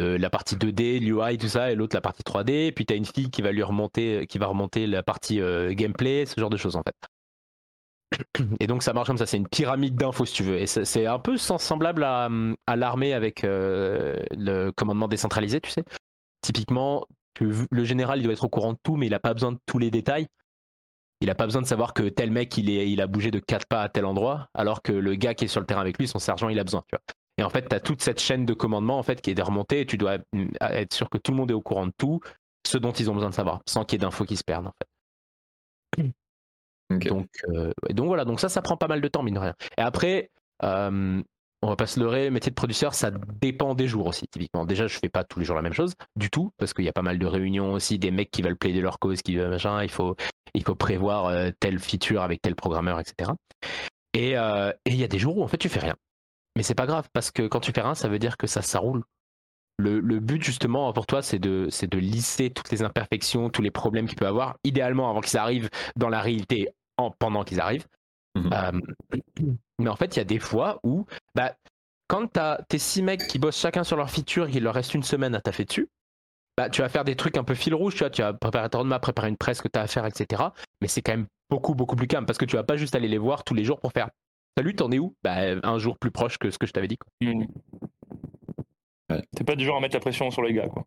euh, 0.00 0.16
la 0.18 0.30
partie 0.30 0.56
2D, 0.56 1.00
l'UI, 1.00 1.36
tout 1.36 1.48
ça, 1.48 1.70
et 1.70 1.74
l'autre 1.74 1.94
la 1.94 2.00
partie 2.00 2.22
3D. 2.22 2.68
Et 2.68 2.72
puis 2.72 2.86
tu 2.86 2.94
as 2.94 2.96
une 2.96 3.04
fille 3.04 3.30
qui 3.30 3.42
va 3.42 3.52
lui 3.52 3.62
remonter, 3.62 4.26
qui 4.26 4.38
va 4.38 4.46
remonter 4.46 4.86
la 4.86 5.02
partie 5.02 5.40
euh, 5.40 5.74
gameplay, 5.74 6.24
ce 6.24 6.40
genre 6.40 6.50
de 6.50 6.56
choses 6.56 6.76
en 6.76 6.82
fait. 6.82 6.96
Et 8.60 8.66
donc 8.66 8.82
ça 8.82 8.92
marche 8.92 9.08
comme 9.08 9.18
ça, 9.18 9.26
c'est 9.26 9.36
une 9.36 9.48
pyramide 9.48 9.94
d'infos 9.94 10.24
si 10.24 10.34
tu 10.34 10.42
veux. 10.44 10.58
Et 10.58 10.66
c'est 10.66 11.06
un 11.06 11.18
peu 11.18 11.36
semblable 11.36 12.04
à, 12.04 12.28
l'armée 12.76 13.12
avec 13.12 13.44
euh, 13.44 14.22
le 14.32 14.70
commandement 14.70 15.08
décentralisé, 15.08 15.60
tu 15.60 15.70
sais. 15.70 15.84
Typiquement, 16.42 17.06
le 17.40 17.84
général 17.84 18.20
il 18.20 18.24
doit 18.24 18.32
être 18.32 18.44
au 18.44 18.48
courant 18.48 18.72
de 18.72 18.78
tout, 18.82 18.96
mais 18.96 19.06
il 19.06 19.10
n'a 19.10 19.20
pas 19.20 19.34
besoin 19.34 19.52
de 19.52 19.58
tous 19.66 19.78
les 19.78 19.90
détails. 19.90 20.26
Il 21.20 21.26
n'a 21.26 21.34
pas 21.34 21.46
besoin 21.46 21.62
de 21.62 21.66
savoir 21.66 21.94
que 21.94 22.08
tel 22.08 22.32
mec 22.32 22.56
il, 22.58 22.68
est, 22.68 22.90
il 22.90 23.00
a 23.00 23.06
bougé 23.06 23.30
de 23.30 23.38
4 23.38 23.66
pas 23.66 23.82
à 23.82 23.88
tel 23.88 24.04
endroit, 24.06 24.48
alors 24.54 24.82
que 24.82 24.92
le 24.92 25.14
gars 25.14 25.34
qui 25.34 25.44
est 25.44 25.48
sur 25.48 25.60
le 25.60 25.66
terrain 25.66 25.80
avec 25.80 25.98
lui, 25.98 26.08
son 26.08 26.18
sergent, 26.18 26.48
il 26.48 26.58
a 26.58 26.64
besoin. 26.64 26.82
Tu 26.88 26.96
vois. 26.96 27.14
Et 27.38 27.42
en 27.42 27.50
fait, 27.50 27.68
tu 27.68 27.74
as 27.74 27.80
toute 27.80 28.02
cette 28.02 28.20
chaîne 28.20 28.44
de 28.44 28.54
commandement 28.54 28.98
en 28.98 29.02
fait, 29.02 29.20
qui 29.20 29.30
est 29.30 29.42
remontée 29.42 29.80
et 29.80 29.86
tu 29.86 29.96
dois 29.96 30.18
être 30.60 30.92
sûr 30.92 31.08
que 31.08 31.18
tout 31.18 31.32
le 31.32 31.38
monde 31.38 31.50
est 31.50 31.54
au 31.54 31.62
courant 31.62 31.86
de 31.86 31.92
tout, 31.96 32.20
ce 32.66 32.78
dont 32.78 32.92
ils 32.92 33.10
ont 33.10 33.14
besoin 33.14 33.30
de 33.30 33.34
savoir, 33.34 33.60
sans 33.66 33.84
qu'il 33.84 33.98
y 33.98 34.02
ait 34.02 34.06
d'infos 34.06 34.24
qui 34.24 34.36
se 34.36 34.44
perdent. 34.44 34.66
En 34.66 34.72
fait. 34.72 34.88
Donc, 36.90 37.28
euh, 37.48 37.72
donc 37.90 38.06
voilà, 38.06 38.24
donc 38.24 38.40
ça, 38.40 38.48
ça 38.48 38.62
prend 38.62 38.76
pas 38.76 38.88
mal 38.88 39.00
de 39.00 39.08
temps, 39.08 39.22
mine 39.22 39.34
de 39.34 39.38
rien. 39.38 39.54
Et 39.78 39.80
après, 39.80 40.30
euh, 40.62 41.22
on 41.62 41.68
va 41.68 41.76
pas 41.76 41.86
se 41.86 41.98
leurrer, 42.00 42.24
le 42.24 42.30
métier 42.32 42.50
de 42.50 42.54
producteur, 42.54 42.94
ça 42.94 43.10
dépend 43.40 43.74
des 43.74 43.88
jours 43.88 44.06
aussi, 44.06 44.26
typiquement. 44.28 44.66
Déjà, 44.66 44.86
je 44.86 44.98
fais 44.98 45.08
pas 45.08 45.24
tous 45.24 45.38
les 45.38 45.44
jours 45.44 45.56
la 45.56 45.62
même 45.62 45.72
chose, 45.72 45.94
du 46.16 46.28
tout, 46.28 46.50
parce 46.58 46.74
qu'il 46.74 46.84
y 46.84 46.88
a 46.88 46.92
pas 46.92 47.02
mal 47.02 47.18
de 47.18 47.26
réunions 47.26 47.72
aussi, 47.72 47.98
des 47.98 48.10
mecs 48.10 48.30
qui 48.30 48.42
veulent 48.42 48.56
plaider 48.58 48.80
leur 48.80 48.98
cause, 48.98 49.22
qui 49.22 49.36
veulent 49.36 49.50
machin, 49.50 49.82
il 49.82 49.90
faut, 49.90 50.16
il 50.54 50.64
faut 50.64 50.74
prévoir 50.74 51.26
euh, 51.26 51.50
telle 51.60 51.78
feature 51.78 52.22
avec 52.22 52.42
tel 52.42 52.54
programmeur, 52.54 53.00
etc. 53.00 53.30
Et 54.14 54.32
il 54.32 54.96
y 54.96 55.04
a 55.04 55.08
des 55.08 55.18
jours 55.18 55.38
où 55.38 55.42
en 55.42 55.48
fait 55.48 55.56
tu 55.56 55.70
fais 55.70 55.80
rien. 55.80 55.96
Mais 56.56 56.62
c'est 56.62 56.74
pas 56.74 56.86
grave, 56.86 57.08
parce 57.12 57.30
que 57.30 57.46
quand 57.46 57.60
tu 57.60 57.72
fais 57.72 57.80
rien, 57.80 57.94
ça 57.94 58.08
veut 58.08 58.18
dire 58.18 58.36
que 58.36 58.46
ça, 58.46 58.62
ça 58.62 58.78
roule. 58.78 59.02
Le, 59.78 60.00
le 60.00 60.20
but 60.20 60.42
justement 60.42 60.92
pour 60.92 61.06
toi, 61.06 61.22
c'est 61.22 61.38
de, 61.38 61.68
c'est 61.70 61.90
de 61.90 61.98
lisser 61.98 62.50
toutes 62.50 62.70
les 62.70 62.82
imperfections, 62.82 63.48
tous 63.48 63.62
les 63.62 63.70
problèmes 63.70 64.06
qu'il 64.06 64.16
peut 64.16 64.26
avoir, 64.26 64.56
idéalement 64.64 65.10
avant 65.10 65.20
qu'ils 65.20 65.38
arrivent 65.38 65.70
dans 65.96 66.10
la 66.10 66.20
réalité 66.20 66.68
en, 66.98 67.10
pendant 67.10 67.42
qu'ils 67.42 67.60
arrivent. 67.60 67.86
Mhm. 68.34 68.50
Euh, 68.52 68.80
mais 69.78 69.88
en 69.88 69.96
fait, 69.96 70.14
il 70.14 70.18
y 70.18 70.22
a 70.22 70.24
des 70.24 70.38
fois 70.38 70.78
où, 70.82 71.06
bah, 71.34 71.54
quand 72.06 72.30
tu 72.32 72.38
as 72.38 72.60
tes 72.68 72.78
six 72.78 73.02
mecs 73.02 73.26
qui 73.26 73.38
bossent 73.38 73.58
chacun 73.58 73.84
sur 73.84 73.96
leur 73.96 74.10
feature, 74.10 74.48
il 74.48 74.62
leur 74.62 74.74
reste 74.74 74.94
une 74.94 75.02
semaine 75.02 75.34
à 75.34 75.40
taffer 75.40 75.64
dessus, 75.64 75.88
bah, 76.56 76.68
tu 76.68 76.82
vas 76.82 76.88
faire 76.88 77.04
des 77.04 77.16
trucs 77.16 77.36
un 77.38 77.44
peu 77.44 77.54
fil 77.54 77.74
rouge, 77.74 77.94
tu 77.94 78.00
vois, 78.00 78.10
tu 78.10 78.22
vas 78.22 78.34
préparer 78.34 78.68
ton 78.68 78.78
roadmap, 78.78 79.00
préparer 79.00 79.28
une 79.28 79.38
presse 79.38 79.62
que 79.62 79.68
tu 79.68 79.78
as 79.78 79.82
à 79.82 79.86
faire, 79.86 80.04
etc. 80.04 80.42
Mais 80.80 80.88
c'est 80.88 81.00
quand 81.00 81.12
même 81.12 81.26
beaucoup, 81.48 81.74
beaucoup 81.74 81.96
plus 81.96 82.06
calme 82.06 82.26
parce 82.26 82.38
que 82.38 82.44
tu 82.44 82.56
vas 82.56 82.64
pas 82.64 82.76
juste 82.76 82.94
aller 82.94 83.08
les 83.08 83.18
voir 83.18 83.44
tous 83.44 83.54
les 83.54 83.64
jours 83.64 83.80
pour 83.80 83.92
faire 83.92 84.10
Salut, 84.56 84.74
t'en 84.74 84.90
es 84.90 84.98
où? 84.98 85.14
Bah, 85.22 85.36
un 85.62 85.78
jour 85.78 85.98
plus 85.98 86.10
proche 86.10 86.38
que 86.38 86.50
ce 86.50 86.58
que 86.58 86.66
je 86.66 86.72
t'avais 86.72 86.88
dit. 86.88 86.98
Quoi. 86.98 87.10
Mmh. 87.22 87.46
T'es 89.36 89.44
pas 89.44 89.56
du 89.56 89.64
genre 89.64 89.76
à 89.76 89.80
mettre 89.80 89.96
la 89.96 90.00
pression 90.00 90.30
sur 90.30 90.42
les 90.42 90.52
gars, 90.52 90.68
quoi. 90.68 90.86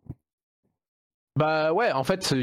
Bah 1.36 1.74
ouais, 1.74 1.92
en 1.92 2.04
fait, 2.04 2.34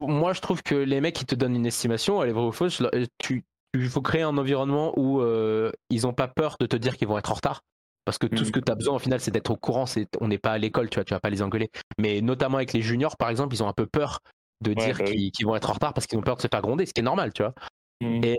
moi 0.00 0.32
je 0.32 0.40
trouve 0.40 0.62
que 0.62 0.74
les 0.74 1.00
mecs 1.02 1.14
qui 1.14 1.26
te 1.26 1.34
donnent 1.34 1.56
une 1.56 1.66
estimation, 1.66 2.22
elle 2.22 2.30
est 2.30 2.32
vraie 2.32 2.46
ou 2.46 2.52
fausse, 2.52 2.82
tu, 3.18 3.44
il 3.74 3.88
faut 3.88 4.00
créer 4.00 4.22
un 4.22 4.38
environnement 4.38 4.98
où 4.98 5.20
euh, 5.20 5.70
ils 5.90 6.06
ont 6.06 6.14
pas 6.14 6.28
peur 6.28 6.56
de 6.58 6.66
te 6.66 6.76
dire 6.76 6.96
qu'ils 6.96 7.08
vont 7.08 7.18
être 7.18 7.30
en 7.30 7.34
retard. 7.34 7.62
Parce 8.06 8.18
que 8.18 8.26
tout 8.26 8.44
ce 8.44 8.50
mmh. 8.50 8.52
que 8.52 8.60
tu 8.60 8.72
as 8.72 8.74
besoin 8.74 8.94
au 8.96 8.98
final, 8.98 9.20
c'est 9.20 9.30
d'être 9.30 9.50
au 9.50 9.56
courant. 9.56 9.86
C'est, 9.86 10.08
on 10.20 10.28
n'est 10.28 10.38
pas 10.38 10.52
à 10.52 10.58
l'école, 10.58 10.90
tu 10.90 10.96
vois, 10.96 11.04
tu 11.04 11.14
vas 11.14 11.20
pas 11.20 11.30
les 11.30 11.42
engueuler. 11.42 11.70
Mais 11.98 12.20
notamment 12.20 12.58
avec 12.58 12.74
les 12.74 12.82
juniors, 12.82 13.16
par 13.16 13.30
exemple, 13.30 13.54
ils 13.54 13.62
ont 13.62 13.68
un 13.68 13.72
peu 13.72 13.86
peur 13.86 14.20
de 14.60 14.74
dire 14.74 14.98
bah 14.98 15.04
qu'ils, 15.04 15.46
vont 15.46 15.56
être 15.56 15.70
en 15.70 15.72
retard 15.72 15.94
parce 15.94 16.06
qu'ils 16.06 16.18
ont 16.18 16.22
peur 16.22 16.36
de 16.36 16.42
se 16.42 16.48
faire 16.48 16.60
gronder, 16.60 16.84
ce 16.84 16.92
qui 16.92 17.00
est 17.00 17.04
normal, 17.04 17.32
tu 17.32 17.42
vois. 17.42 17.54
Mmh. 18.02 18.24
Et, 18.24 18.38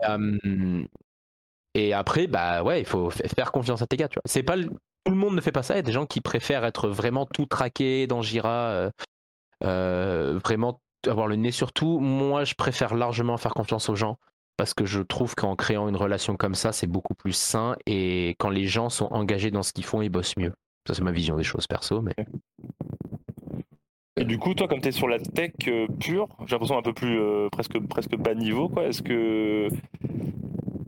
et 1.76 1.92
après, 1.94 2.28
bah 2.28 2.64
ouais, 2.64 2.80
il 2.80 2.86
faut 2.86 3.10
faire 3.10 3.52
confiance 3.52 3.82
à 3.82 3.86
tes 3.86 3.98
gars, 3.98 4.08
tu 4.08 4.16
vois. 4.16 4.22
C'est 4.24 4.44
pas 4.44 4.56
tout 4.56 5.12
le 5.12 5.18
monde 5.18 5.36
ne 5.36 5.42
fait 5.42 5.52
pas 5.52 5.62
ça. 5.62 5.74
Il 5.74 5.78
y 5.78 5.80
a 5.80 5.84
des 5.84 5.92
gens 5.92 6.06
qui 6.06 6.22
préfèrent 6.22 6.64
être 6.64 6.88
vraiment 6.88 7.26
tout 7.26 7.46
traqué 7.46 8.08
dans 8.08 8.22
Jira, 8.22 8.70
euh, 8.70 8.90
euh, 9.64 10.40
vraiment 10.42 10.80
avoir 11.06 11.28
le 11.28 11.36
nez 11.36 11.52
sur 11.52 11.74
tout. 11.74 12.00
Moi, 12.00 12.46
je 12.46 12.56
préfère 12.56 12.96
largement 12.96 13.36
faire 13.38 13.54
confiance 13.54 13.90
aux 13.90 13.96
gens 13.96 14.18
parce 14.56 14.74
que 14.74 14.86
je 14.86 15.02
trouve 15.02 15.36
qu'en 15.36 15.58
créant 15.58 15.90
une 15.90 15.98
relation 15.98 16.38
comme 16.38 16.56
ça, 16.56 16.72
c'est 16.72 16.88
beaucoup 16.88 17.14
plus 17.14 17.34
sain 17.34 17.76
et 17.86 18.36
quand 18.40 18.50
les 18.50 18.68
gens 18.68 18.90
sont 18.90 19.08
engagés 19.12 19.52
dans 19.52 19.62
ce 19.62 19.74
qu'ils 19.74 19.84
font, 19.84 20.02
ils 20.02 20.10
bossent 20.10 20.38
mieux. 20.38 20.54
Ça, 20.88 20.94
c'est 20.94 21.04
ma 21.04 21.12
vision 21.12 21.36
des 21.36 21.44
choses 21.44 21.68
perso, 21.68 22.02
mais. 22.02 22.16
Et 24.16 24.24
du 24.24 24.38
coup, 24.40 24.54
toi, 24.54 24.70
comme 24.70 24.80
tu 24.80 24.88
es 24.88 24.92
sur 24.94 25.10
la 25.10 25.20
tech 25.20 25.52
euh, 25.68 25.88
pure, 26.00 26.30
j'ai 26.46 26.54
l'impression 26.54 26.78
un 26.78 26.82
peu 26.82 26.94
plus 26.94 27.20
presque 27.52 27.78
presque 27.90 28.16
bas 28.16 28.34
niveau, 28.34 28.70
quoi. 28.70 28.86
Est-ce 28.86 29.04
que 29.04 29.68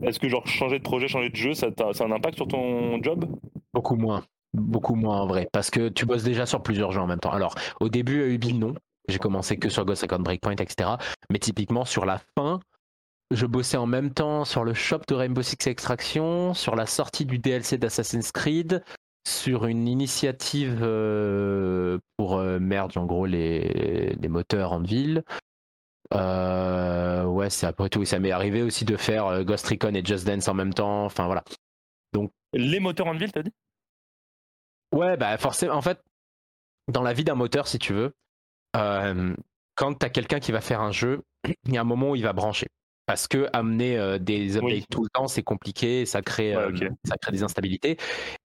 est-ce 0.02 0.20
que 0.20 0.28
genre 0.28 0.46
changer 0.46 0.78
de 0.78 0.84
projet, 0.84 1.08
changer 1.08 1.30
de 1.30 1.36
jeu, 1.36 1.54
ça, 1.54 1.66
a, 1.66 2.04
un 2.04 2.12
impact 2.12 2.36
sur 2.36 2.48
ton 2.48 3.02
job? 3.02 3.26
Beaucoup 3.74 3.96
moins. 3.96 4.24
Beaucoup 4.54 4.94
moins 4.94 5.20
en 5.20 5.26
vrai. 5.26 5.48
Parce 5.52 5.70
que 5.70 5.88
tu 5.88 6.06
bosses 6.06 6.22
déjà 6.22 6.46
sur 6.46 6.62
plusieurs 6.62 6.92
jeux 6.92 7.00
en 7.00 7.06
même 7.06 7.20
temps. 7.20 7.30
Alors, 7.30 7.54
au 7.80 7.88
début, 7.88 8.22
à 8.22 8.26
Ubi, 8.26 8.54
non. 8.54 8.74
J'ai 9.08 9.18
commencé 9.18 9.56
que 9.56 9.68
sur 9.68 9.84
Ghost 9.84 10.02
Recon 10.02 10.18
Breakpoint, 10.18 10.56
etc. 10.56 10.90
Mais 11.30 11.38
typiquement, 11.38 11.84
sur 11.84 12.04
la 12.04 12.20
fin, 12.36 12.60
je 13.30 13.46
bossais 13.46 13.76
en 13.76 13.86
même 13.86 14.12
temps 14.12 14.44
sur 14.44 14.64
le 14.64 14.74
shop 14.74 15.00
de 15.08 15.14
Rainbow 15.14 15.42
Six 15.42 15.66
Extraction, 15.66 16.54
sur 16.54 16.76
la 16.76 16.86
sortie 16.86 17.24
du 17.24 17.38
DLC 17.38 17.78
d'Assassin's 17.78 18.32
Creed, 18.32 18.82
sur 19.26 19.66
une 19.66 19.88
initiative 19.88 20.78
euh, 20.82 21.98
pour 22.16 22.36
euh, 22.38 22.58
en 22.96 23.04
gros 23.06 23.26
les 23.26 24.16
moteurs 24.28 24.72
en 24.72 24.80
ville, 24.80 25.24
euh, 26.14 27.24
ouais, 27.24 27.50
c'est 27.50 27.66
après 27.66 27.88
tout. 27.88 28.04
Ça 28.04 28.18
m'est 28.18 28.30
arrivé 28.30 28.62
aussi 28.62 28.84
de 28.84 28.96
faire 28.96 29.26
euh, 29.26 29.44
Ghost 29.44 29.66
Recon 29.66 29.94
et 29.94 30.04
Just 30.04 30.26
Dance 30.26 30.48
en 30.48 30.54
même 30.54 30.74
temps. 30.74 31.04
Enfin 31.04 31.26
voilà. 31.26 31.44
Donc 32.12 32.32
les 32.52 32.80
moteurs 32.80 33.06
en 33.06 33.14
ville, 33.14 33.32
t'as 33.32 33.42
dit? 33.42 33.52
Ouais, 34.92 35.16
bah 35.16 35.36
forcément. 35.36 35.74
En 35.74 35.82
fait, 35.82 36.00
dans 36.90 37.02
la 37.02 37.12
vie 37.12 37.24
d'un 37.24 37.34
moteur, 37.34 37.68
si 37.68 37.78
tu 37.78 37.92
veux, 37.92 38.14
euh, 38.76 39.34
quand 39.74 39.94
t'as 39.94 40.08
quelqu'un 40.08 40.40
qui 40.40 40.52
va 40.52 40.60
faire 40.60 40.80
un 40.80 40.92
jeu, 40.92 41.22
il 41.66 41.74
y 41.74 41.76
a 41.76 41.80
un 41.82 41.84
moment 41.84 42.10
où 42.10 42.16
il 42.16 42.22
va 42.22 42.32
brancher. 42.32 42.68
Parce 43.04 43.26
que 43.26 43.48
amener 43.54 44.18
des 44.18 44.58
updates 44.58 44.84
tout 44.90 45.02
le 45.02 45.08
temps, 45.08 45.28
c'est 45.28 45.42
compliqué, 45.42 46.04
ça 46.04 46.20
crée, 46.20 46.54
ça 47.04 47.16
crée 47.16 47.32
des 47.32 47.42
instabilités. 47.42 47.96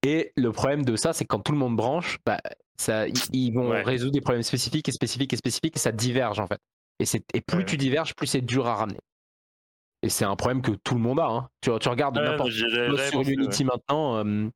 Et 0.04 0.32
le 0.38 0.54
problème 0.54 0.86
de 0.86 0.96
ça, 0.96 1.12
c'est 1.12 1.26
que 1.26 1.36
quand 1.36 1.42
tout 1.42 1.52
le 1.52 1.58
monde 1.58 1.76
branche, 1.76 2.18
bah, 2.26 2.40
ça, 2.78 3.06
ils 3.34 3.52
vont 3.52 3.72
résoudre 3.84 4.14
des 4.14 4.22
problèmes 4.22 4.42
spécifiques 4.42 4.88
et 4.88 4.94
spécifiques 4.94 5.34
et 5.34 5.36
spécifiques 5.36 5.76
et 5.76 5.80
ça 5.80 5.92
diverge 5.92 6.40
en 6.40 6.48
fait. 6.48 6.62
Et, 7.00 7.42
plus 7.42 7.66
tu 7.66 7.78
diverges, 7.78 8.14
plus 8.16 8.28
c'est 8.28 8.42
dur 8.42 8.68
à 8.68 8.76
ramener. 8.76 9.00
Et 10.04 10.10
c'est 10.10 10.26
un 10.26 10.36
problème 10.36 10.62
que 10.62 10.72
tout 10.72 10.96
le 10.96 11.02
monde 11.02 11.20
a. 11.20 11.28
Hein. 11.28 11.50
Tu, 11.62 11.72
tu, 11.80 11.90
regardes 11.90 12.18
n'importe 12.18 12.52
sur 12.52 13.22
Unity 13.22 13.64
maintenant, 13.64 14.24
euh, 14.24 14.50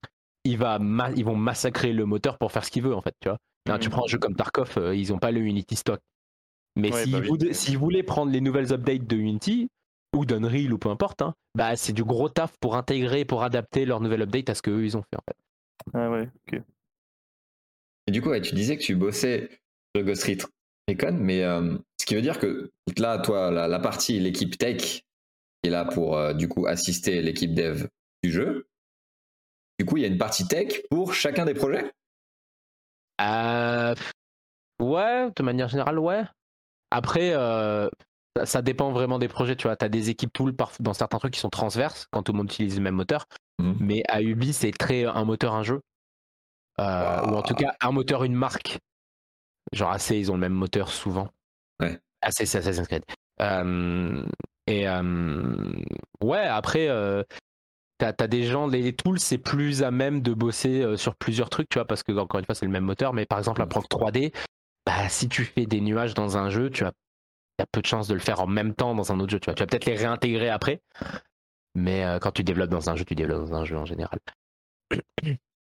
il 0.43 0.57
va 0.57 0.79
ils 1.15 1.25
vont 1.25 1.35
massacrer 1.35 1.93
le 1.93 2.05
moteur 2.05 2.37
pour 2.37 2.51
faire 2.51 2.63
ce 2.63 2.71
qu'il 2.71 2.83
veut 2.83 2.95
en 2.95 3.01
fait. 3.01 3.15
Tu, 3.21 3.29
vois 3.29 3.79
tu 3.79 3.87
mmh. 3.87 3.91
prends 3.91 4.03
un 4.03 4.07
jeu 4.07 4.17
comme 4.17 4.35
Tarkov, 4.35 4.73
euh, 4.77 4.95
ils 4.95 5.09
n'ont 5.11 5.19
pas 5.19 5.31
le 5.31 5.41
Unity 5.41 5.75
stock. 5.75 5.99
Mais 6.75 6.91
bah 6.91 7.03
s'ils 7.53 7.77
voulaient 7.77 8.03
prendre 8.03 8.31
les 8.31 8.39
nouvelles 8.39 8.71
updates 8.71 9.07
de 9.07 9.15
Unity, 9.15 9.69
ou 10.15 10.25
d'Unreal 10.25 10.73
ou 10.73 10.77
peu 10.77 10.89
importe, 10.89 11.21
hein, 11.21 11.33
bah 11.55 11.75
c'est 11.75 11.93
du 11.93 12.03
gros 12.03 12.29
taf 12.29 12.55
pour 12.59 12.75
intégrer, 12.75 13.25
pour 13.25 13.43
adapter 13.43 13.85
leur 13.85 13.99
nouvelle 13.99 14.21
update 14.21 14.49
à 14.49 14.55
ce 14.55 14.61
qu'eux 14.61 14.83
ils 14.83 14.95
ont 14.95 15.01
fait 15.01 15.17
en 15.17 15.23
fait. 15.27 15.37
Ah 15.93 16.09
ouais, 16.11 16.29
ok. 16.47 16.61
Et 18.07 18.11
du 18.11 18.21
coup, 18.21 18.37
tu 18.39 18.55
disais 18.55 18.77
que 18.77 18.83
tu 18.83 18.95
bossais 18.95 19.49
sur 19.95 20.05
Ghost 20.05 20.25
Recon, 20.87 21.17
mais 21.19 21.43
euh, 21.43 21.77
ce 21.99 22.05
qui 22.05 22.15
veut 22.15 22.21
dire 22.21 22.39
que 22.39 22.71
là, 22.97 23.17
toi, 23.19 23.51
la, 23.51 23.79
partie, 23.79 24.19
l'équipe 24.19 24.57
tech 24.57 25.01
est 25.63 25.69
là 25.69 25.85
pour 25.85 26.17
euh, 26.17 26.33
du 26.33 26.47
coup 26.47 26.65
assister 26.65 27.21
l'équipe 27.21 27.53
dev 27.53 27.87
du 28.23 28.31
jeu. 28.31 28.67
Du 29.79 29.85
coup, 29.85 29.97
il 29.97 30.01
y 30.01 30.05
a 30.05 30.07
une 30.07 30.17
partie 30.17 30.47
tech 30.47 30.81
pour 30.89 31.13
chacun 31.13 31.45
des 31.45 31.53
projets? 31.53 31.91
Euh, 33.21 33.95
Ouais, 34.79 35.31
de 35.35 35.43
manière 35.43 35.67
générale, 35.67 35.97
ouais. 35.97 36.23
Après, 36.91 37.33
ça, 38.45 38.61
dépend 38.61 38.91
vraiment 38.91 39.17
des 39.17 39.27
projets. 39.27 39.55
Tu 39.55 39.67
vois, 39.67 39.75
tu 39.75 39.83
as 39.83 39.89
des 39.89 40.11
équipes 40.11 40.31
tool 40.31 40.55
dans 40.79 40.93
certains 40.93 41.17
trucs 41.17 41.33
qui 41.33 41.39
sont 41.39 41.49
transverses 41.49 42.07
quand 42.11 42.21
tout 42.21 42.31
le 42.31 42.37
monde 42.37 42.51
utilise 42.51 42.75
le 42.75 42.83
même 42.83 42.93
moteur. 42.93 43.25
Mmh. 43.57 43.73
Mais 43.79 44.03
à 44.07 44.21
Ubi, 44.21 44.53
c'est 44.53 44.71
très 44.71 45.05
un 45.05 45.25
moteur, 45.25 45.55
un 45.55 45.63
jeu. 45.63 45.81
Ou 46.77 46.83
en 46.83 47.41
tout 47.41 47.55
cas, 47.55 47.73
un 47.81 47.91
moteur, 47.91 48.23
une 48.23 48.35
marque. 48.35 48.77
Genre 49.71 49.91
assez, 49.91 50.17
ils 50.17 50.31
ont 50.31 50.35
le 50.35 50.41
même 50.41 50.53
moteur 50.53 50.89
souvent. 50.89 51.29
Ouais. 51.79 51.99
Ah, 52.21 52.31
c'est 52.31 52.43
Assassin's 52.43 52.87
Creed. 52.87 53.03
et 54.67 54.87
ouais, 56.21 56.45
après, 56.45 56.87
euh, 56.89 57.23
t'as 57.97 58.13
as 58.19 58.27
des 58.27 58.43
gens, 58.43 58.67
les, 58.67 58.93
tools, 58.93 59.19
c'est 59.19 59.37
plus 59.37 59.83
à 59.83 59.91
même 59.91 60.21
de 60.21 60.33
bosser 60.33 60.81
euh, 60.81 60.97
sur 60.97 61.15
plusieurs 61.15 61.49
trucs, 61.49 61.69
tu 61.69 61.79
vois, 61.79 61.85
parce 61.85 62.03
que 62.03 62.11
encore 62.11 62.39
une 62.39 62.45
fois, 62.45 62.55
c'est 62.55 62.65
le 62.65 62.71
même 62.71 62.85
moteur. 62.85 63.13
Mais 63.13 63.25
par 63.25 63.37
exemple, 63.37 63.59
la 63.59 63.67
preuve 63.67 63.85
3D, 63.85 64.33
bah, 64.85 65.09
si 65.09 65.27
tu 65.29 65.43
fais 65.45 65.65
des 65.65 65.81
nuages 65.81 66.13
dans 66.13 66.37
un 66.37 66.49
jeu, 66.49 66.69
tu 66.69 66.85
as, 66.85 66.91
as 67.59 67.65
peu 67.71 67.81
de 67.81 67.87
chances 67.87 68.07
de 68.07 68.13
le 68.13 68.19
faire 68.19 68.39
en 68.39 68.47
même 68.47 68.73
temps 68.73 68.95
dans 68.95 69.11
un 69.11 69.19
autre 69.19 69.31
jeu. 69.31 69.39
Tu, 69.39 69.45
vois. 69.45 69.55
tu 69.55 69.63
vas 69.63 69.67
peut-être 69.67 69.85
les 69.85 69.95
réintégrer 69.95 70.49
après. 70.49 70.81
Mais 71.75 72.05
euh, 72.05 72.19
quand 72.19 72.31
tu 72.31 72.43
développes 72.43 72.69
dans 72.69 72.89
un 72.89 72.95
jeu, 72.95 73.05
tu 73.05 73.15
développes 73.15 73.49
dans 73.49 73.55
un 73.55 73.65
jeu 73.65 73.77
en 73.77 73.85
général. 73.85 74.19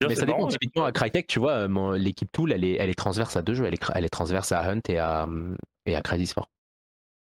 Mais 0.08 0.16
ça 0.16 0.26
dépend. 0.26 0.48
Typiquement, 0.48 0.86
à 0.86 0.92
Crytek, 0.92 1.28
tu 1.28 1.40
vois, 1.40 1.68
l'équipe 1.98 2.32
Tool, 2.32 2.52
elle 2.52 2.64
est, 2.64 2.76
elle 2.76 2.90
est 2.90 2.96
transverse 2.96 3.36
à 3.38 3.42
deux 3.42 3.54
jeux. 3.54 3.66
Elle 3.66 3.74
est, 3.74 3.84
elle 3.96 4.06
est 4.06 4.10
transverse 4.10 4.52
à 4.52 4.70
Hunt 4.70 4.82
et 4.90 4.98
à, 4.98 5.28
et 5.86 5.96
à 5.96 6.02
Crazy 6.02 6.28
Sport. 6.28 6.50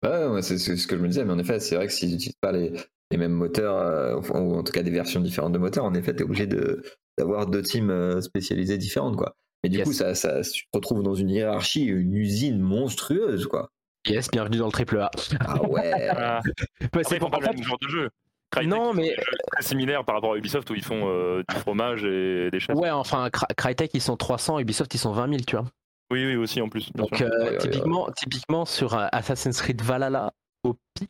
Ouais, 0.04 0.42
c'est 0.42 0.58
ce 0.58 0.88
que 0.88 0.96
je 0.96 1.02
me 1.02 1.08
disais, 1.08 1.26
mais 1.26 1.34
en 1.34 1.40
effet, 1.40 1.60
c'est 1.60 1.76
vrai 1.76 1.88
que 1.88 1.94
s'ils 1.94 2.12
n'utilisent 2.12 2.38
pas 2.40 2.52
les, 2.52 2.72
les 3.12 3.18
mêmes 3.18 3.32
moteurs, 3.34 3.76
euh, 3.78 4.16
ou 4.16 4.56
en 4.56 4.64
tout 4.64 4.72
cas 4.72 4.84
des 4.84 4.92
versions 4.92 5.20
différentes 5.22 5.54
de 5.54 5.58
moteurs, 5.58 5.86
en 5.86 5.94
effet, 5.96 6.16
tu 6.16 6.22
es 6.22 6.24
obligé 6.26 6.46
de- 6.46 6.84
d'avoir 7.18 7.48
deux 7.48 7.64
teams 7.64 7.90
euh, 7.90 8.22
spécialisés 8.22 8.78
différentes, 8.78 9.16
quoi. 9.16 9.36
Et 9.64 9.70
du 9.70 9.80
Yes. 9.80 9.88
coup, 9.88 9.94
ça, 9.94 10.14
ça, 10.14 10.42
tu 10.42 10.64
te 10.66 10.70
retrouves 10.78 11.02
dans 11.02 11.16
une 11.16 11.32
hiérarchie, 11.32 11.86
une 11.86 12.14
usine 12.14 12.60
monstrueuse, 12.60 13.48
quoi. 13.48 13.72
Yes, 14.08 14.30
bienvenue 14.30 14.58
dans 14.58 14.68
le 14.68 14.72
triple 14.72 15.00
A. 15.00 15.10
Ah 15.42 15.64
ouais. 15.64 15.92
Ah, 16.16 16.42
Ouais, 16.46 16.54
après, 16.86 17.04
c'est 17.04 17.18
pour- 17.18 17.32
pas 17.32 17.38
en 17.38 17.40
le 17.42 17.46
fait, 17.48 17.54
même 17.56 17.64
genre 17.64 17.80
de 17.82 17.88
jeu. 17.90 18.10
Crytek, 18.52 18.70
Non, 18.70 18.94
mais- 18.94 19.16
très 19.52 19.62
similaires 19.64 20.06
par 20.06 20.16
rapport 20.16 20.34
à 20.34 20.38
Ubisoft 20.38 20.70
où 20.70 20.76
ils 20.76 20.84
font 20.84 21.08
euh, 21.10 21.44
du 21.50 21.56
fromage 21.56 22.04
et 22.06 22.50
des 22.52 22.60
chefs. 22.60 22.76
ouais, 22.78 22.90
enfin, 22.90 23.30
Cry- 23.30 23.54
Crytek 23.56 23.92
ils 23.94 24.02
sont 24.02 24.16
300, 24.18 24.60
Ubisoft 24.60 24.94
ils 24.94 24.98
sont 25.00 25.12
20 25.12 25.28
000, 25.30 25.42
tu 25.46 25.56
vois. 25.58 25.66
Oui, 26.12 26.26
oui, 26.26 26.36
aussi 26.38 26.62
en 26.62 26.70
plus. 26.70 26.92
Donc, 26.94 27.22
euh, 27.22 27.30
Ouais, 27.30 27.50
ouais, 27.52 27.58
typiquement, 27.58 28.10
typiquement, 28.16 28.66
sur 28.66 28.94
un 28.96 29.10
Assassin's 29.12 29.62
Creed 29.62 29.82
Valhalla, 29.82 30.32
au 30.64 30.76
pic, 30.94 31.10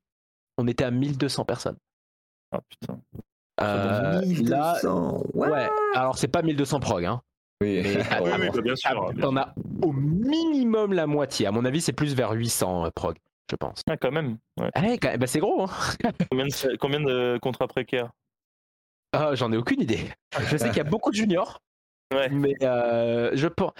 on 0.58 0.67
était 0.67 0.84
à 0.86 0.89
1200 0.91 1.45
personnes. 1.45 1.78
Ah 2.52 2.60
putain. 2.67 3.00
Euh, 3.62 4.21
là, 4.43 4.73
1200, 4.80 5.23
ouais. 5.36 5.50
ouais, 5.50 5.69
alors 5.95 6.17
c'est 6.17 6.28
pas 6.28 6.41
1200 6.41 6.80
prog, 6.80 7.06
hein. 7.06 7.21
Oui. 7.62 7.82
Mais- 7.84 7.97
Ah, 8.12 8.19
Oui, 8.23 8.30
ouais. 8.32 8.38
oui, 8.41 8.50
bah, 8.56 8.62
bien 8.62 8.76
sûr. 8.76 9.12
Sûr. 9.19 9.38
as 9.38 9.54
au 9.84 9.91
minimum 9.93 10.93
la 10.93 11.06
moitié. 11.08 11.45
À 11.47 11.52
mon 11.52 11.65
avis, 11.65 11.82
c'est 11.82 11.93
plus 11.93 12.15
vers 12.15 12.32
800 12.32 12.86
euh, 12.86 12.89
prog, 12.89 13.15
je 13.50 13.56
pense. 13.56 13.82
Ah, 13.90 13.98
quand 13.98 14.12
même. 14.12 14.38
Ouais. 14.60 14.98
Quand- 15.00 15.18
bah, 15.18 15.28
c'est 15.28 15.40
gros, 15.40 15.64
hein. 15.64 15.70
Combien, 16.32 16.46
de, 16.48 16.76
combien 16.78 17.00
de 17.00 17.38
contrats 17.42 17.68
précaires? 17.68 18.12
Ah, 19.14 19.36
J'en 19.36 19.52
ai 19.52 19.58
aucune 19.58 19.82
idée. 19.82 20.10
Je 20.50 20.58
sais 20.58 20.68
qu'il 20.70 20.78
y 20.78 20.82
a 20.82 20.84
beaucoup 20.84 21.12
de 21.12 21.16
juniors, 21.16 21.60
Ouais. 22.14 22.30
mais 22.30 22.54
euh, 22.62 23.32
je 23.34 23.48
pense. 23.48 23.72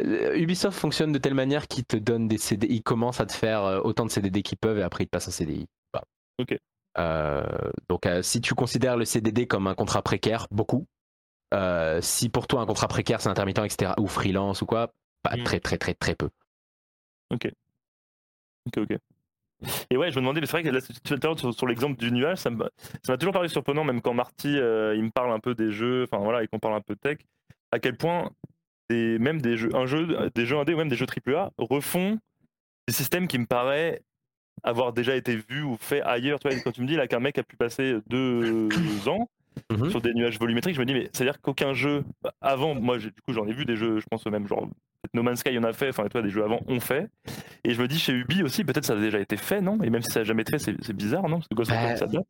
euh, 0.00 0.36
Ubisoft 0.36 0.78
fonctionne 0.78 1.12
de 1.12 1.18
telle 1.18 1.34
manière 1.34 1.66
qu'ils 1.68 1.84
te 1.84 1.96
donnent 1.96 2.28
des 2.28 2.38
CD, 2.38 2.66
ils 2.70 2.82
commencent 2.82 3.20
à 3.20 3.26
te 3.26 3.32
faire 3.32 3.64
euh, 3.64 3.80
autant 3.82 4.04
de 4.06 4.10
CDD 4.10 4.42
qu'ils 4.42 4.58
peuvent 4.58 4.78
et 4.78 4.82
après 4.82 5.04
ils 5.04 5.06
te 5.06 5.10
passent 5.10 5.28
en 5.28 5.32
CDI. 5.32 5.66
Ok. 6.40 6.56
Euh, 6.98 7.42
donc 7.88 8.06
euh, 8.06 8.22
si 8.22 8.40
tu 8.40 8.54
considères 8.54 8.96
le 8.96 9.04
CDD 9.04 9.46
comme 9.46 9.66
un 9.66 9.74
contrat 9.74 10.02
précaire, 10.02 10.46
beaucoup. 10.52 10.86
Euh, 11.54 12.00
si 12.02 12.28
pour 12.28 12.46
toi 12.46 12.60
un 12.60 12.66
contrat 12.66 12.88
précaire 12.88 13.20
c'est 13.20 13.28
intermittent, 13.28 13.58
etc., 13.58 13.92
ou 13.98 14.06
freelance 14.06 14.62
ou 14.62 14.66
quoi, 14.66 14.92
pas 15.22 15.36
Mm. 15.36 15.42
très 15.44 15.60
très 15.60 15.78
très 15.78 15.94
très 15.94 16.14
peu. 16.14 16.28
Ok, 17.32 17.50
ok. 18.76 18.98
Et 19.90 19.96
ouais, 19.96 20.10
je 20.10 20.16
me 20.16 20.20
demandais, 20.20 20.40
mais 20.40 20.46
c'est 20.46 20.52
vrai 20.52 20.62
que 20.62 20.68
là, 20.68 20.80
sur, 20.80 21.54
sur 21.54 21.66
l'exemple 21.66 21.98
du 21.98 22.12
nuage, 22.12 22.38
ça 22.38 22.50
m'a 22.50 22.68
toujours 23.18 23.32
paru 23.32 23.48
surprenant, 23.48 23.84
même 23.84 24.00
quand 24.00 24.14
Marty, 24.14 24.56
euh, 24.56 24.94
il 24.96 25.02
me 25.02 25.10
parle 25.10 25.32
un 25.32 25.40
peu 25.40 25.54
des 25.54 25.72
jeux, 25.72 26.04
enfin 26.04 26.22
voilà, 26.22 26.44
et 26.44 26.46
qu'on 26.46 26.60
parle 26.60 26.74
un 26.74 26.80
peu 26.80 26.94
de 26.94 27.00
tech, 27.00 27.18
à 27.72 27.80
quel 27.80 27.96
point 27.96 28.30
des, 28.88 29.18
même 29.18 29.40
des 29.40 29.56
jeux, 29.56 29.74
un 29.74 29.86
jeu, 29.86 30.30
des 30.34 30.46
jeux 30.46 30.58
indés 30.58 30.74
ou 30.74 30.78
même 30.78 30.88
des 30.88 30.96
jeux 30.96 31.06
AAA 31.06 31.50
refont 31.58 32.18
des 32.86 32.94
systèmes 32.94 33.26
qui 33.26 33.38
me 33.38 33.46
paraissent 33.46 34.00
avoir 34.62 34.92
déjà 34.92 35.14
été 35.14 35.36
vus 35.36 35.62
ou 35.62 35.76
faits 35.78 36.02
ailleurs. 36.04 36.38
Tu 36.40 36.48
vois, 36.48 36.58
quand 36.60 36.72
tu 36.72 36.82
me 36.82 36.86
dis 36.86 36.96
là 36.96 37.06
qu'un 37.06 37.20
mec 37.20 37.38
a 37.38 37.42
pu 37.42 37.56
passer 37.56 37.96
deux 38.06 38.68
ans 39.08 39.28
Mhm. 39.70 39.90
sur 39.90 40.00
des 40.00 40.14
nuages 40.14 40.38
volumétriques, 40.38 40.74
je 40.74 40.80
me 40.80 40.86
dis, 40.86 40.94
mais 40.94 41.08
c'est-à-dire 41.12 41.40
qu'aucun 41.40 41.74
jeu 41.74 42.04
avant, 42.40 42.74
moi 42.74 42.98
du 42.98 43.10
coup 43.10 43.32
j'en 43.32 43.46
ai 43.46 43.52
vu 43.52 43.64
des 43.64 43.76
jeux, 43.76 44.00
je 44.00 44.06
pense 44.10 44.24
même 44.26 44.46
genre 44.46 44.68
No 45.14 45.22
Man's 45.22 45.40
Sky 45.40 45.56
en 45.58 45.62
a 45.64 45.72
fait, 45.72 45.88
enfin 45.90 46.06
toi 46.08 46.22
des 46.22 46.30
jeux 46.30 46.44
avant 46.44 46.60
ont 46.66 46.80
fait. 46.80 47.08
Et 47.64 47.72
je 47.74 47.80
me 47.80 47.88
dis 47.88 47.98
chez 47.98 48.12
Ubi 48.12 48.42
aussi, 48.42 48.64
peut-être 48.64 48.84
ça 48.84 48.94
a 48.94 49.00
déjà 49.00 49.18
été 49.20 49.36
fait, 49.36 49.60
non? 49.60 49.78
Et 49.82 49.90
même 49.90 50.02
si 50.02 50.10
ça 50.10 50.20
n'a 50.20 50.24
jamais 50.24 50.42
été 50.42 50.58
fait, 50.58 50.74
c'est 50.80 50.92
bizarre, 50.96 51.28
non? 51.28 51.36
Parce 51.36 51.48
que 51.48 51.54
Ghost 51.54 51.70
Bah, 51.70 51.82
Recon, 51.82 51.96
ça 51.96 52.06
date. 52.06 52.24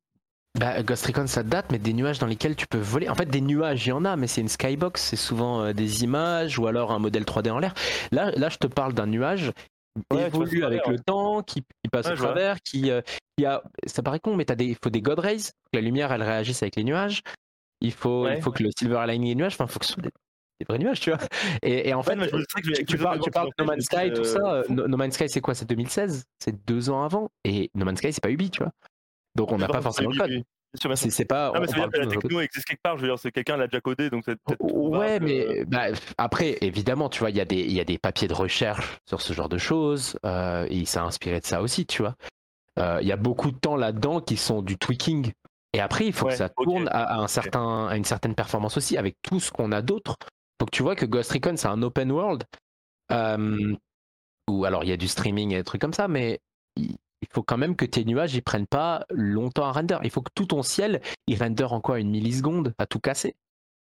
Bah, 0.58 0.82
Ghost 0.82 1.06
Recon 1.06 1.26
ça 1.26 1.42
date, 1.42 1.66
mais 1.70 1.78
des 1.78 1.92
nuages 1.92 2.18
dans 2.18 2.26
lesquels 2.26 2.56
tu 2.56 2.66
peux 2.66 2.78
voler. 2.78 3.08
En 3.08 3.14
fait, 3.14 3.26
des 3.26 3.40
nuages, 3.40 3.86
il 3.86 3.90
y 3.90 3.92
en 3.92 4.04
a, 4.04 4.16
mais 4.16 4.26
c'est 4.26 4.40
une 4.40 4.48
skybox, 4.48 5.00
c'est 5.00 5.16
souvent 5.16 5.62
euh, 5.62 5.72
des 5.72 6.04
images 6.04 6.58
ou 6.58 6.66
alors 6.66 6.92
un 6.92 6.98
modèle 6.98 7.24
3D 7.24 7.50
en 7.50 7.58
l'air. 7.58 7.74
Là, 8.12 8.30
là, 8.32 8.48
je 8.48 8.58
te 8.58 8.66
parle 8.66 8.92
d'un 8.92 9.06
nuage 9.06 9.52
Ouais, 10.12 10.26
évolue 10.26 10.64
avec 10.64 10.86
le 10.86 10.98
temps, 10.98 11.42
qui, 11.42 11.62
qui 11.62 11.88
passe 11.90 12.06
Ouais, 12.06 12.12
au 12.12 12.16
vois. 12.16 12.26
travers, 12.26 12.60
qui, 12.62 12.90
euh, 12.90 13.00
qui 13.36 13.44
a. 13.46 13.62
Ça 13.86 14.02
paraît 14.02 14.20
con, 14.20 14.36
mais 14.36 14.44
des, 14.44 14.64
il 14.66 14.76
faut 14.82 14.90
des 14.90 15.02
God 15.02 15.18
Rays, 15.18 15.36
que 15.38 15.74
la 15.74 15.80
lumière 15.80 16.12
elle 16.12 16.22
réagisse 16.22 16.62
avec 16.62 16.76
les 16.76 16.84
nuages. 16.84 17.22
Il 17.80 17.92
faut, 17.92 18.24
Ouais. 18.24 18.38
il 18.38 18.42
faut 18.42 18.50
que 18.50 18.62
le 18.62 18.70
silver 18.76 18.96
aligning 18.96 19.28
des 19.30 19.34
nuages, 19.36 19.54
enfin, 19.54 19.66
il 19.66 19.72
faut 19.72 19.78
que 19.78 19.86
ce 19.86 19.92
soit 19.92 20.02
des, 20.02 20.10
des 20.60 20.64
vrais 20.68 20.78
nuages, 20.78 20.98
tu 21.00 21.10
vois. 21.10 21.20
Et, 21.62 21.88
et 21.88 21.94
en 21.94 22.02
fait, 22.02 22.16
mais 22.16 22.24
je 22.28 22.36
tu, 22.84 22.96
les 22.96 22.98
parles, 23.02 23.20
tu 23.20 23.30
parles 23.30 23.50
de 23.56 23.62
No 23.64 23.70
Man's 23.70 23.84
Sky, 23.84 24.12
tout 24.12 24.22
dit, 24.22 24.28
ça. 24.28 24.38
euh, 24.40 24.62
euh, 24.62 24.64
No, 24.68 24.88
No 24.88 24.96
Man's 24.96 25.14
Sky, 25.14 25.28
c'est 25.28 25.40
quoi? 25.40 25.54
C'est 25.54 25.66
2016 25.68 26.24
C'est 26.42 26.66
deux 26.66 26.90
ans 26.90 27.02
avant. 27.04 27.30
Et 27.44 27.70
No 27.74 27.84
Man's 27.84 27.98
Sky, 27.98 28.12
c'est 28.12 28.22
pas 28.22 28.30
Ubi, 28.30 28.50
tu 28.50 28.62
vois. 28.62 28.72
Donc 29.36 29.52
on 29.52 29.58
n'a 29.58 29.68
pas 29.68 29.80
forcément 29.80 30.10
le 30.10 30.18
code. 30.18 30.42
C'est 30.74 31.24
pas. 31.24 31.52
Ah, 31.54 31.60
mais 31.60 31.66
ça 31.66 31.76
veut 31.76 31.82
dire 31.82 31.90
que 31.90 31.98
la 31.98 32.06
techno 32.06 32.40
existe 32.40 32.66
quelque 32.66 32.82
part, 32.82 32.96
je 32.98 33.02
veux 33.02 33.08
dire, 33.08 33.18
c'est 33.18 33.32
quelqu'un 33.32 33.56
l'a 33.56 33.66
déjà 33.66 33.80
codé, 33.80 34.10
donc 34.10 34.22
c'est 34.24 34.36
peut-être. 34.36 34.60
Ouais, 34.62 35.18
mais 35.18 35.60
euh, 35.60 35.64
bah, 35.66 35.86
après, 36.18 36.58
évidemment, 36.60 37.08
tu 37.08 37.20
vois, 37.20 37.30
il 37.30 37.36
y, 37.36 37.40
a 37.40 37.44
des- 37.46 37.62
il 37.62 37.72
y 37.72 37.80
a 37.80 37.84
des 37.84 37.96
papiers 37.98 38.28
de 38.28 38.34
recherche 38.34 38.98
sur 39.08 39.20
ce 39.22 39.32
genre 39.32 39.48
de 39.48 39.56
choses, 39.58 40.18
euh, 40.26 40.66
et 40.68 40.84
ça 40.84 41.02
a 41.02 41.06
inspiré 41.06 41.40
de 41.40 41.46
ça 41.46 41.62
aussi, 41.62 41.86
tu 41.86 42.02
vois. 42.02 42.14
Euh, 42.78 42.98
Il 43.00 43.08
y 43.08 43.12
a 43.12 43.16
beaucoup 43.16 43.50
de 43.50 43.56
temps 43.58 43.76
là-dedans 43.76 44.20
qui 44.20 44.36
sont 44.36 44.62
du 44.62 44.76
tweaking. 44.76 45.32
Et 45.72 45.80
après, 45.80 46.06
il 46.06 46.12
faut 46.12 46.26
Ouais, 46.26 46.32
que 46.32 46.38
ça 46.38 46.48
tourne 46.48 46.88
à, 46.88 47.14
à 47.14 47.16
un 47.16 47.28
certain, 47.28 47.86
à 47.88 47.96
une 47.96 48.04
certaine 48.04 48.34
performance 48.34 48.76
aussi, 48.76 48.96
avec 48.96 49.16
tout 49.22 49.40
ce 49.40 49.50
qu'on 49.50 49.72
a 49.72 49.82
d'autre. 49.82 50.16
Donc 50.60 50.70
tu 50.70 50.82
vois 50.82 50.96
que 50.96 51.06
Ghost 51.06 51.32
Recon, 51.32 51.56
c'est 51.56 51.68
un 51.68 51.82
open 51.82 52.10
world, 52.12 52.44
euh, 53.12 53.74
où 54.50 54.64
alors 54.64 54.84
il 54.84 54.90
y 54.90 54.92
a 54.92 54.96
du 54.96 55.08
streaming 55.08 55.52
et 55.52 55.56
des 55.56 55.64
trucs 55.64 55.80
comme 55.80 55.92
ça, 55.92 56.08
mais 56.08 56.40
il 57.22 57.28
faut 57.32 57.42
quand 57.42 57.56
même 57.58 57.76
que 57.76 57.84
tes 57.84 58.04
nuages, 58.04 58.34
ils 58.34 58.42
prennent 58.42 58.66
pas 58.66 59.04
longtemps 59.10 59.64
à 59.66 59.72
render. 59.72 59.98
Il 60.04 60.10
faut 60.10 60.22
que 60.22 60.30
tout 60.34 60.46
ton 60.46 60.62
ciel, 60.62 61.00
il 61.26 61.36
render 61.38 61.64
en 61.64 61.80
quoi 61.80 61.98
Une 62.00 62.10
milliseconde 62.10 62.74
à 62.78 62.86
tout 62.86 63.00
casser. 63.00 63.34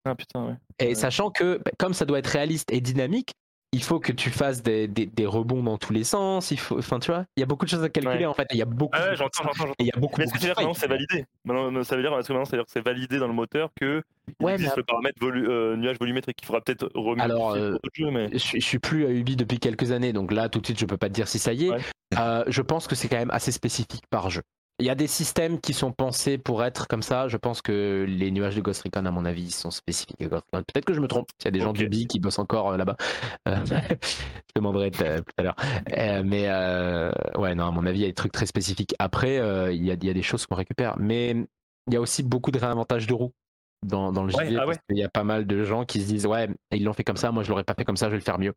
Ah 0.04 0.14
putain, 0.14 0.46
ouais. 0.46 0.54
Et 0.78 0.88
Ouais. 0.88 0.94
sachant 0.94 1.30
que, 1.30 1.58
bah, 1.64 1.72
comme 1.78 1.94
ça 1.94 2.04
doit 2.04 2.18
être 2.20 2.28
réaliste 2.28 2.72
et 2.72 2.80
dynamique, 2.80 3.32
il 3.76 3.82
faut 3.82 4.00
que 4.00 4.10
tu 4.12 4.30
fasses 4.30 4.62
des, 4.62 4.88
des- 4.88 5.06
des 5.06 5.26
rebonds 5.26 5.62
dans 5.62 5.76
tous 5.78 5.92
les 5.92 6.02
sens. 6.04 6.50
Il 6.50 6.58
faut, 6.58 6.78
enfin, 6.78 6.98
tu 6.98 7.10
vois, 7.10 7.24
il 7.36 7.40
y 7.40 7.42
a 7.42 7.46
beaucoup 7.46 7.64
de 7.66 7.70
choses 7.70 7.82
à 7.84 7.88
calculer 7.88 8.16
Ouais. 8.18 8.24
en 8.26 8.34
fait. 8.34 8.46
Il 8.52 8.56
y 8.56 8.62
a 8.62 8.64
beaucoup. 8.64 8.96
Ah 8.98 9.04
ouais, 9.04 9.10
de- 9.10 9.16
j'entends, 9.16 9.42
j'entends, 9.44 9.52
j'entends. 9.58 9.72
Et 9.78 9.84
il 9.84 9.86
y 9.86 9.92
a 9.92 9.98
beaucoup. 10.00 10.16
Mais 10.18 10.24
est-ce 10.24 10.32
que 10.34 10.46
maintenant 10.48 10.74
c'est 10.74 10.86
validé 10.88 11.24
Maintenant, 11.44 11.84
ça 11.84 11.96
veut 11.96 12.02
dire, 12.02 12.16
est-ce 12.18 12.28
que 12.28 12.32
maintenant 12.32 12.62
que 12.64 12.70
c'est 12.70 12.80
validé 12.84 13.18
dans 13.18 13.26
le 13.28 13.34
moteur 13.34 13.70
que 13.80 14.02
il 14.40 14.44
Ouais, 14.44 14.54
existe 14.54 14.70
mais- 14.72 14.76
le 14.78 14.82
paramètre 14.84 15.18
volu- 15.20 15.46
euh, 15.48 15.76
nuage 15.76 15.98
volumétrique 16.00 16.36
qu'il 16.36 16.46
faudra 16.46 16.60
peut-être 16.60 16.90
remettre 16.94 17.24
Alors, 17.24 17.52
euh, 17.54 17.76
jeux, 17.94 18.10
mais 18.10 18.28
Je, 18.32 18.38
suis- 18.38 18.60
je 18.60 18.66
suis 18.66 18.78
plus 18.80 19.04
à 19.06 19.10
Ubi 19.10 19.36
depuis 19.36 19.58
quelques 19.60 19.92
années, 19.92 20.12
donc 20.12 20.32
là 20.32 20.48
tout 20.48 20.60
de 20.60 20.66
suite 20.66 20.80
je 20.80 20.86
peux 20.86 20.96
pas 20.96 21.08
te 21.08 21.14
dire 21.14 21.28
si 21.28 21.38
ça 21.38 21.52
y 21.52 21.66
est. 21.66 21.70
Ouais. 21.70 21.80
Euh, 22.18 22.42
je 22.48 22.62
pense 22.62 22.86
que 22.88 22.94
c'est 22.96 23.08
quand 23.08 23.18
même 23.18 23.30
assez 23.30 23.52
spécifique 23.52 24.02
par 24.10 24.30
jeu. 24.30 24.42
Il 24.78 24.84
y 24.84 24.90
a 24.90 24.94
des 24.94 25.06
systèmes 25.06 25.58
qui 25.58 25.72
sont 25.72 25.90
pensés 25.90 26.36
pour 26.36 26.62
être 26.62 26.86
comme 26.86 27.02
ça. 27.02 27.28
Je 27.28 27.38
pense 27.38 27.62
que 27.62 28.04
les 28.06 28.30
nuages 28.30 28.56
de 28.56 28.60
Ghost 28.60 28.82
Recon, 28.82 29.06
à 29.06 29.10
mon 29.10 29.24
avis, 29.24 29.50
sont 29.50 29.70
spécifiques 29.70 30.20
à 30.20 30.26
Ghost 30.26 30.44
Recon. 30.52 30.64
Peut-être 30.70 30.84
que 30.84 30.92
je 30.92 31.00
me 31.00 31.08
trompe. 31.08 31.28
S'il 31.38 31.46
y 31.46 31.48
a 31.48 31.50
des 31.52 31.60
gens 31.60 31.70
Ok. 31.70 31.76
d'Ubi 31.78 32.06
qui 32.06 32.20
bossent 32.20 32.38
encore 32.38 32.72
euh, 32.72 32.76
là-bas, 32.76 32.96
euh, 33.48 33.56
je 33.66 34.52
demanderai 34.54 34.90
t- 34.90 34.98
tout 35.16 35.32
à 35.38 35.42
l'heure. 35.42 35.56
Euh, 35.96 36.22
mais 36.22 36.44
euh, 36.48 37.10
ouais, 37.38 37.54
non, 37.54 37.64
à 37.66 37.70
mon 37.70 37.86
avis, 37.86 38.00
il 38.00 38.02
y 38.02 38.04
a 38.04 38.08
des 38.08 38.14
trucs 38.14 38.32
très 38.32 38.44
spécifiques. 38.44 38.94
Après, 38.98 39.38
euh, 39.38 39.72
il 39.72 39.82
y, 39.82 39.90
a, 39.90 39.94
il 39.94 40.04
y 40.04 40.10
a 40.10 40.14
des 40.14 40.22
choses 40.22 40.44
qu'on 40.44 40.56
récupère, 40.56 40.98
mais 40.98 41.30
il 41.30 41.94
y 41.94 41.96
a 41.96 42.00
aussi 42.02 42.22
beaucoup 42.22 42.50
de 42.50 42.58
réinventage 42.58 43.06
de 43.06 43.14
roues 43.14 43.32
dans, 43.82 44.12
dans 44.12 44.24
le 44.24 44.34
Ouais, 44.34 44.46
JV. 44.46 44.58
ah 44.60 44.66
ouais. 44.66 44.76
qu'il 44.90 44.98
y 44.98 45.04
a 45.04 45.08
pas 45.08 45.24
mal 45.24 45.46
de 45.46 45.64
gens 45.64 45.84
qui 45.86 46.02
se 46.02 46.06
disent 46.06 46.26
ouais, 46.26 46.48
ils 46.70 46.84
l'ont 46.84 46.92
fait 46.92 47.04
comme 47.04 47.16
ça, 47.16 47.30
moi 47.32 47.42
je 47.44 47.48
l'aurais 47.50 47.64
pas 47.64 47.74
fait 47.74 47.84
comme 47.84 47.96
ça, 47.96 48.06
je 48.06 48.10
vais 48.12 48.16
le 48.18 48.22
faire 48.22 48.38
mieux. 48.38 48.52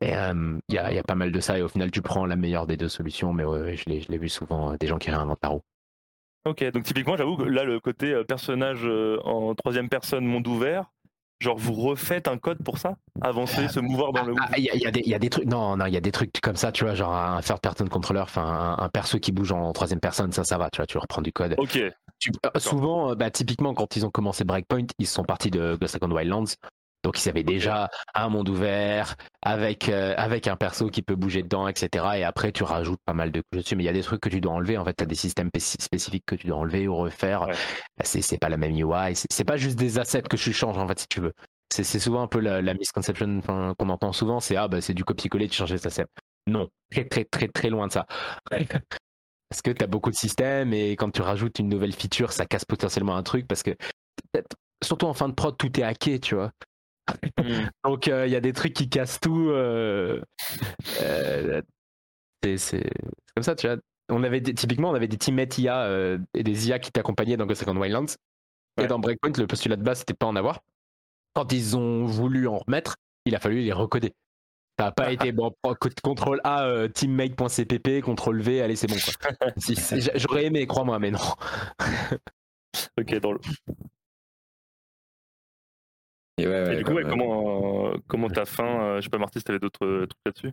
Et 0.00 0.14
euh, 0.16 0.58
il 0.68 0.74
y, 0.74 0.78
a, 0.78 0.90
il 0.92 0.96
y 0.96 0.98
a 0.98 1.02
pas 1.02 1.14
mal 1.14 1.32
de 1.32 1.40
ça, 1.40 1.58
et 1.58 1.62
au 1.62 1.68
final, 1.68 1.90
tu 1.90 2.00
prends 2.02 2.24
la 2.26 2.36
meilleure 2.36 2.66
des 2.66 2.76
deux 2.76 2.88
solutions, 2.88 3.32
mais 3.32 3.44
ouais, 3.44 3.60
ouais, 3.60 3.76
je 3.76 3.84
l'ai 3.88 4.18
vu 4.18 4.28
souvent, 4.28 4.72
euh, 4.72 4.76
des 4.78 4.86
gens 4.86 4.98
qui 4.98 5.10
réinventent 5.10 5.40
la 5.42 5.48
roue. 5.50 5.62
ok. 6.46 6.70
Donc 6.72 6.84
typiquement, 6.84 7.16
j'avoue 7.16 7.36
que 7.36 7.42
là, 7.42 7.64
le 7.64 7.80
côté 7.80 8.12
euh, 8.12 8.24
personnage 8.24 8.86
en 9.24 9.54
troisième 9.54 9.88
personne, 9.88 10.24
monde 10.24 10.46
ouvert, 10.46 10.84
genre 11.40 11.56
vous 11.58 11.72
refaites 11.74 12.28
un 12.28 12.38
code 12.38 12.62
pour 12.62 12.78
ça, 12.78 12.96
avancer, 13.20 13.66
se 13.68 13.80
mouvoir 13.80 14.12
dans 14.12 14.24
le. 14.24 14.34
Ah, 14.40 14.50
Il 14.58 14.64
y, 14.64 14.70
a- 14.70 14.74
il 14.74 14.80
y 14.82 14.86
a 14.86 14.90
des- 14.90 15.00
il 15.00 15.08
y 15.08 15.14
a 15.14 15.18
des 15.18 15.30
trucs, 15.30 15.46
non, 15.46 15.76
non, 15.76 15.86
il 15.86 15.92
y 15.94 15.96
a 15.96 16.00
des 16.00 16.12
trucs 16.12 16.38
comme 16.40 16.56
ça, 16.56 16.70
tu 16.70 16.84
vois, 16.84 16.94
genre 16.94 17.14
un 17.14 17.40
third 17.40 17.60
person 17.60 17.86
controller, 17.88 18.20
enfin 18.20 18.42
un, 18.78 18.84
un 18.84 18.88
perso 18.90 19.18
qui 19.18 19.32
bouge 19.32 19.50
en 19.52 19.72
troisième 19.72 20.00
personne, 20.00 20.32
ça, 20.32 20.44
ça 20.44 20.56
va, 20.58 20.70
tu 20.70 20.76
vois, 20.78 20.86
tu 20.86 20.98
reprends 20.98 21.22
du 21.22 21.32
code. 21.32 21.54
Ok. 21.58 21.78
Tu- 22.18 22.30
souvent, 22.58 23.16
bah, 23.16 23.30
typiquement, 23.30 23.72
quand 23.72 23.96
ils 23.96 24.04
ont 24.04 24.10
commencé 24.10 24.44
Breakpoint, 24.44 24.86
ils 24.98 25.06
sont 25.06 25.24
partis 25.24 25.50
de 25.50 25.76
Ghost 25.80 25.94
Recon 25.94 26.10
Wildlands. 26.14 26.44
Donc, 27.02 27.24
ils 27.24 27.28
avaient 27.28 27.42
déjà 27.42 27.88
un 28.14 28.28
monde 28.28 28.48
ouvert 28.48 29.16
avec, 29.42 29.88
euh, 29.88 30.14
avec 30.16 30.46
un 30.48 30.56
perso 30.56 30.88
qui 30.88 31.02
peut 31.02 31.16
bouger 31.16 31.42
dedans, 31.42 31.66
etc. 31.68 32.18
Et 32.18 32.24
après, 32.24 32.52
tu 32.52 32.62
rajoutes 32.62 33.00
pas 33.04 33.14
mal 33.14 33.32
de 33.32 33.40
couches 33.40 33.62
dessus. 33.62 33.76
Mais 33.76 33.84
il 33.84 33.86
y 33.86 33.90
a 33.90 33.92
des 33.92 34.02
trucs 34.02 34.20
que 34.20 34.28
tu 34.28 34.40
dois 34.40 34.52
enlever. 34.52 34.76
En 34.76 34.84
fait, 34.84 34.94
tu 34.94 35.04
as 35.04 35.06
des 35.06 35.14
systèmes 35.14 35.48
spéc- 35.48 35.80
spécifiques 35.80 36.24
que 36.26 36.34
tu 36.34 36.46
dois 36.46 36.58
enlever 36.58 36.88
ou 36.88 36.96
refaire. 36.96 37.42
Ouais. 37.42 37.54
Bah, 37.96 38.04
c'est 38.04 38.38
pas 38.38 38.48
la 38.48 38.56
même 38.56 38.76
UI. 38.76 39.14
C'est 39.14 39.44
pas 39.44 39.56
juste 39.56 39.78
des 39.78 39.98
assets 39.98 40.22
que 40.22 40.36
tu 40.36 40.52
changes, 40.52 40.78
en 40.78 40.86
fait, 40.86 41.00
si 41.00 41.06
tu 41.08 41.20
veux. 41.20 41.32
C'est 41.72 41.84
souvent 42.00 42.22
un 42.22 42.26
peu 42.26 42.40
la, 42.40 42.60
la 42.60 42.74
misconception 42.74 43.40
qu'on 43.78 43.88
entend 43.90 44.12
souvent 44.12 44.40
c'est 44.40 44.56
ah, 44.56 44.66
bah, 44.66 44.80
c'est 44.80 44.92
du 44.92 45.04
copier-coller, 45.04 45.48
tu 45.48 45.56
changes 45.56 45.72
les 45.72 45.86
assets. 45.86 46.06
Non, 46.48 46.68
très, 46.90 47.04
très, 47.04 47.24
très, 47.24 47.46
très 47.46 47.70
loin 47.70 47.86
de 47.86 47.92
ça. 47.92 48.06
Parce 49.48 49.62
que 49.62 49.70
tu 49.70 49.82
as 49.82 49.86
beaucoup 49.88 50.10
de 50.10 50.16
systèmes 50.16 50.72
et 50.72 50.92
quand 50.92 51.10
tu 51.10 51.22
rajoutes 51.22 51.58
une 51.58 51.68
nouvelle 51.68 51.92
feature, 51.92 52.32
ça 52.32 52.46
casse 52.46 52.64
potentiellement 52.64 53.16
un 53.16 53.22
truc 53.24 53.48
parce 53.48 53.64
que 53.64 53.72
surtout 54.82 55.06
en 55.06 55.14
fin 55.14 55.28
de 55.28 55.34
prod, 55.34 55.56
tout 55.56 55.78
est 55.80 55.82
hacké, 55.82 56.20
tu 56.20 56.36
vois. 56.36 56.52
Hmm. 57.38 57.68
Donc 57.84 58.06
il 58.06 58.28
y 58.30 58.36
a 58.36 58.40
des 58.40 58.52
trucs 58.52 58.74
qui 58.74 58.88
cassent 58.88 59.20
tout. 59.20 59.50
euh, 59.50 60.20
euh, 61.00 61.62
c'est 62.56 62.90
comme 63.34 63.44
ça, 63.44 63.54
tu 63.54 63.66
vois. 63.66 63.76
On 64.08 64.22
avait 64.24 64.40
des- 64.40 64.54
typiquement, 64.54 64.90
on 64.90 64.94
avait 64.94 65.08
des 65.08 65.18
teammates 65.18 65.56
IA 65.58 65.82
euh, 65.84 66.18
et 66.34 66.42
des 66.42 66.68
IA 66.68 66.78
qui 66.78 66.90
t'accompagnaient 66.90 67.36
dans 67.36 67.46
Ghost 67.46 67.60
Recon 67.62 67.76
Wildlands. 67.76 68.06
Et 68.78 68.82
Ouais. 68.82 68.86
dans 68.86 68.98
Breakpoint, 68.98 69.32
le 69.36 69.46
postulat 69.46 69.76
de 69.76 69.82
base, 69.82 70.00
c'était 70.00 70.14
pas 70.14 70.26
en 70.26 70.36
avoir. 70.36 70.60
Quand 71.34 71.52
ils 71.52 71.76
ont 71.76 72.06
voulu 72.06 72.48
en 72.48 72.58
remettre, 72.58 72.96
il 73.24 73.34
a 73.34 73.40
fallu 73.40 73.60
les 73.60 73.72
recoder. 73.72 74.14
Ça 74.78 74.86
n'a 74.86 74.92
pas 74.92 75.12
été 75.30 75.32
bon. 75.32 75.54
Contrôle 76.02 76.40
A, 76.44 76.64
euh, 76.64 76.88
teammate.cpp, 76.88 78.00
contrôle 78.02 78.40
V, 78.40 78.62
allez, 78.62 78.76
c'est 78.76 78.86
bon. 78.88 78.96
J'aurais 80.16 80.46
aimé, 80.46 80.66
crois-moi, 80.66 80.98
mais 80.98 81.10
non. 81.10 81.18
Ok, 82.98 83.14
drôle. 83.20 83.38
Et, 86.40 86.46
ouais, 86.46 86.64
ouais, 86.64 86.74
Et 86.74 86.76
du 86.78 86.84
coup, 86.84 86.92
ouais, 86.94 87.02
comment 87.08 87.92
euh, 87.92 87.96
comment 88.08 88.28
t'as 88.28 88.44
faim 88.44 88.82
euh, 88.82 88.96
Je 88.96 89.02
sais 89.04 89.10
pas, 89.10 89.18
Marty, 89.18 89.38
si 89.38 89.44
t'avais 89.44 89.58
d'autres 89.58 89.84
euh, 89.84 90.06
trucs 90.06 90.20
là-dessus? 90.26 90.52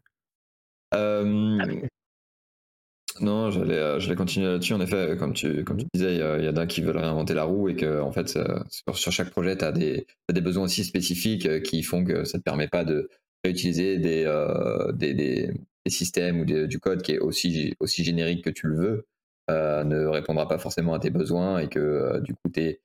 Euh, 0.93 1.57
Ah, 1.61 3.21
non, 3.21 3.49
j'allais, 3.49 3.99
j'allais 3.99 4.15
continuer 4.15 4.47
là-dessus. 4.47 4.73
En 4.73 4.81
effet, 4.81 5.15
comme 5.17 5.33
tu, 5.33 5.63
comme 5.63 5.77
tu 5.77 5.85
disais, 5.93 6.13
il 6.15 6.19
y, 6.19 6.21
a- 6.21 6.37
il 6.37 6.45
y 6.45 6.49
en 6.49 6.55
a 6.57 6.67
qui 6.67 6.81
veulent 6.81 6.97
réinventer 6.97 7.33
la 7.33 7.45
roue 7.45 7.69
et 7.69 7.75
que, 7.75 7.99
en 8.01 8.11
fait, 8.11 8.27
sur, 8.69 8.95
sur 8.97 9.11
chaque 9.11 9.31
projet, 9.31 9.57
tu 9.57 9.65
as 9.65 9.71
des, 9.71 10.05
t'as 10.27 10.33
des 10.33 10.41
besoins 10.41 10.65
aussi 10.65 10.83
spécifiques 10.83 11.63
qui 11.63 11.81
font 11.83 12.03
que 12.03 12.25
ça 12.25 12.37
te 12.37 12.43
permet 12.43 12.67
pas 12.67 12.83
de 12.85 13.09
réutiliser 13.43 13.97
des, 13.97 14.23
euh, 14.25 14.91
des, 14.91 15.13
des- 15.13 15.51
des 15.85 15.91
systèmes 15.91 16.41
ou 16.41 16.45
des- 16.45 16.67
du 16.67 16.79
code 16.79 17.01
qui 17.01 17.13
est 17.13 17.19
aussi, 17.19 17.73
aussi 17.79 18.03
générique 18.03 18.43
que 18.43 18.49
tu 18.49 18.67
le 18.67 18.75
veux, 18.75 19.07
euh, 19.49 19.83
ne 19.83 20.05
répondra 20.05 20.47
pas 20.47 20.57
forcément 20.59 20.93
à 20.93 20.99
tes 20.99 21.09
besoins 21.09 21.59
et 21.59 21.69
que, 21.69 21.79
euh, 21.79 22.19
du 22.19 22.33
coup, 22.33 22.49
tu 22.53 22.77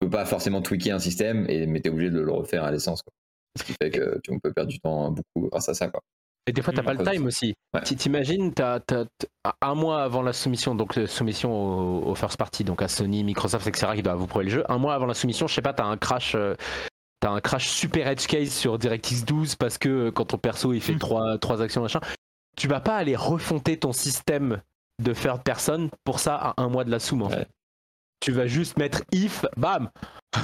peux 0.00 0.10
pas 0.10 0.24
forcément 0.24 0.62
tweaker 0.62 0.94
un 0.94 0.98
système, 0.98 1.46
et, 1.48 1.66
mais 1.66 1.80
tu 1.80 1.88
es 1.88 1.92
obligé 1.92 2.10
de 2.10 2.20
le 2.20 2.32
refaire 2.32 2.64
à 2.64 2.70
l'essence. 2.70 3.02
quoi. 3.02 3.12
Ce 3.58 3.64
qui 3.64 3.72
fait 3.80 3.90
que 3.90 4.20
tu 4.22 4.30
on 4.32 4.38
peut 4.38 4.52
perdre 4.52 4.70
du 4.70 4.78
temps 4.78 5.10
beaucoup 5.10 5.48
grâce 5.50 5.68
à 5.68 5.74
ça. 5.74 5.88
Quoi. 5.88 6.00
Et 6.46 6.52
des 6.52 6.62
fois, 6.62 6.72
t'as 6.72 6.82
Mm, 6.82 6.84
pas 6.84 6.94
le 6.94 7.04
time 7.04 7.26
aussi. 7.26 7.54
Ouais. 7.74 7.82
Tu 7.84 7.96
T'imagines, 7.96 8.54
t'as, 8.54 8.80
t'as- 8.80 9.04
t'as- 9.18 9.52
un 9.60 9.74
mois 9.74 10.02
avant 10.02 10.22
la 10.22 10.32
soumission, 10.32 10.74
donc 10.74 10.96
euh, 10.96 11.06
soumission 11.06 11.52
au, 11.52 12.10
au 12.10 12.14
first 12.14 12.36
party, 12.36 12.64
donc 12.64 12.80
à 12.82 12.88
Sony, 12.88 13.24
Microsoft, 13.24 13.66
etc., 13.66 13.92
qui 13.96 14.02
doivent 14.02 14.18
vous 14.18 14.26
prouver 14.26 14.44
le 14.44 14.50
jeu. 14.50 14.64
Un 14.68 14.78
mois 14.78 14.94
avant 14.94 15.06
la 15.06 15.14
soumission, 15.14 15.46
je 15.46 15.54
sais 15.54 15.62
pas, 15.62 15.72
t'as 15.74 15.84
un 15.84 15.96
crash. 15.96 16.34
euh, 16.34 16.54
T'as 17.20 17.30
un 17.30 17.40
crash 17.40 17.66
super 17.68 18.06
edge 18.06 18.28
case 18.28 18.50
sur 18.50 18.78
DirectX 18.78 19.24
12 19.26 19.56
parce 19.56 19.76
que 19.76 19.88
euh, 19.88 20.10
quand 20.12 20.26
ton 20.26 20.38
perso 20.38 20.72
il 20.72 20.80
fait 20.80 20.94
Mm. 20.94 20.98
trois, 21.00 21.38
trois 21.38 21.60
actions 21.60 21.82
machin, 21.82 21.98
tu 22.56 22.68
vas 22.68 22.78
pas 22.80 22.96
aller 22.96 23.16
refonter 23.16 23.76
ton 23.76 23.92
système 23.92 24.62
de 25.02 25.12
third 25.12 25.42
person 25.42 25.90
pour 26.04 26.20
ça 26.20 26.36
à 26.36 26.54
un 26.62 26.68
mois 26.68 26.84
de 26.84 26.92
la 26.92 27.00
soum 27.00 27.22
en 27.22 27.26
Ouais. 27.28 27.38
fait. 27.38 27.48
Tu 28.20 28.32
vas 28.32 28.46
juste 28.46 28.76
mettre 28.78 29.02
if, 29.12 29.44
bam. 29.56 29.90